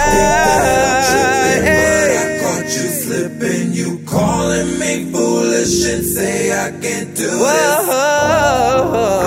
caught 2.41 2.65
you 2.65 2.89
slipping, 3.03 3.73
you 3.73 3.99
calling 4.07 4.79
me 4.79 5.11
foolish 5.11 5.85
and 5.91 6.05
say 6.05 6.53
I 6.53 6.71
can't 6.71 7.17
do 7.17 7.27
it. 7.27 7.41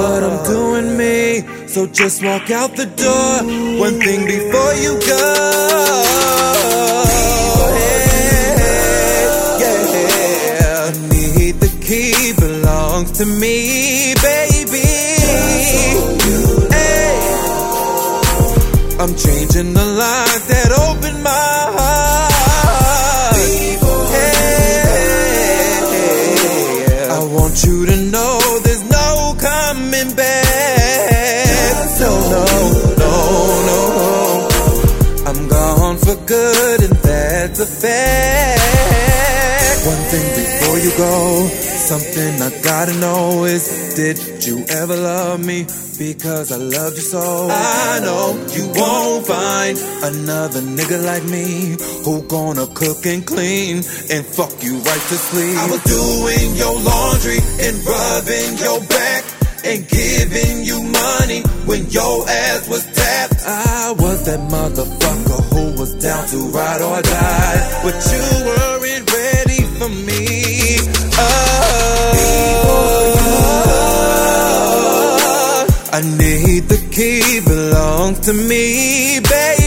But 0.07 0.23
I'm 0.23 0.39
doing 0.45 0.95
me, 0.97 1.43
so 1.68 1.85
just 1.88 2.23
walk 2.23 2.49
out 2.52 2.76
the 2.76 2.85
door. 2.85 3.44
One 3.80 3.99
thing 3.99 4.26
before 4.26 4.73
you 4.76 4.99
go. 5.07 6.38
Yeah, 9.60 10.89
I 10.89 10.91
need 11.14 11.56
the 11.60 11.72
key, 11.85 12.34
belongs 12.39 13.11
to 13.19 13.26
me, 13.26 14.14
baby. 14.22 14.88
Hey. 16.73 17.18
I'm 18.99 19.14
changing 19.15 19.73
the 19.73 19.85
lock 19.85 20.41
One 39.88 40.03
thing 40.11 40.27
before 40.35 40.77
you 40.80 40.91
go, 40.98 41.48
something 41.48 42.41
I 42.41 42.49
gotta 42.64 42.94
know 42.99 43.45
is 43.45 43.95
Did 43.95 44.45
you 44.45 44.65
ever 44.69 44.95
love 44.95 45.45
me? 45.45 45.65
Because 45.98 46.52
I 46.52 46.57
loved 46.57 46.98
you 46.98 47.03
so. 47.03 47.48
I 47.49 47.99
know 48.03 48.38
you 48.53 48.68
won't 48.76 49.26
find 49.26 49.77
another 50.03 50.61
nigga 50.61 51.03
like 51.03 51.23
me 51.26 51.76
who 52.06 52.22
gonna 52.27 52.68
cook 52.68 53.06
and 53.06 53.26
clean 53.26 53.77
and 54.11 54.26
fuck 54.26 54.53
you 54.61 54.77
right 54.77 55.06
to 55.11 55.18
sleep. 55.30 55.57
I 55.57 55.68
was 55.72 55.84
doing 55.84 56.56
your 56.56 56.76
laundry 56.80 57.39
and 57.65 57.76
rubbing 57.85 58.57
your 58.60 58.80
back 58.88 59.23
and 59.65 59.88
giving 59.89 60.64
you 60.64 60.84
money 60.84 61.41
when 61.65 61.89
your 61.89 62.30
ass 62.30 62.69
was 62.69 62.85
tapped. 62.94 63.41
I 63.45 63.95
was 63.98 64.26
that 64.26 64.39
motherfucker 64.52 65.06
who 65.33 65.71
was 65.79 65.93
down 65.95 66.27
to 66.27 66.37
ride 66.49 66.81
or 66.81 67.01
die, 67.01 67.81
but 67.83 67.95
you 68.11 68.21
weren't 68.45 69.11
ready 69.11 69.61
for 69.77 69.89
me. 69.89 70.77
Oh, 71.19 71.43
I 75.93 76.01
need 76.01 76.69
the 76.69 76.77
key, 76.91 77.39
belongs 77.41 78.19
to 78.21 78.33
me, 78.33 79.19
baby. 79.19 79.66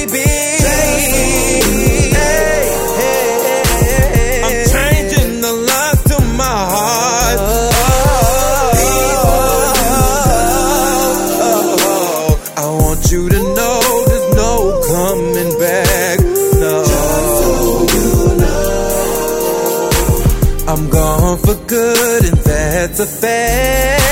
The 23.01 23.07
fact. 23.07 24.05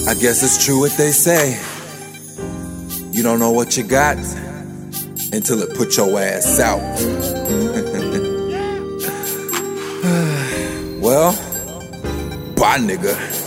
I 0.09 0.13
guess 0.15 0.43
it's 0.43 0.65
true 0.65 0.81
what 0.81 0.91
they 0.97 1.13
say. 1.13 1.57
You 3.13 3.23
don't 3.23 3.39
know 3.39 3.51
what 3.51 3.77
you 3.77 3.83
got 3.85 4.17
until 5.31 5.61
it 5.61 5.77
puts 5.77 5.95
your 5.95 6.19
ass 6.19 6.59
out. 6.59 7.42
Well, 11.13 11.33
bye, 12.55 12.79
nigga. 12.79 13.42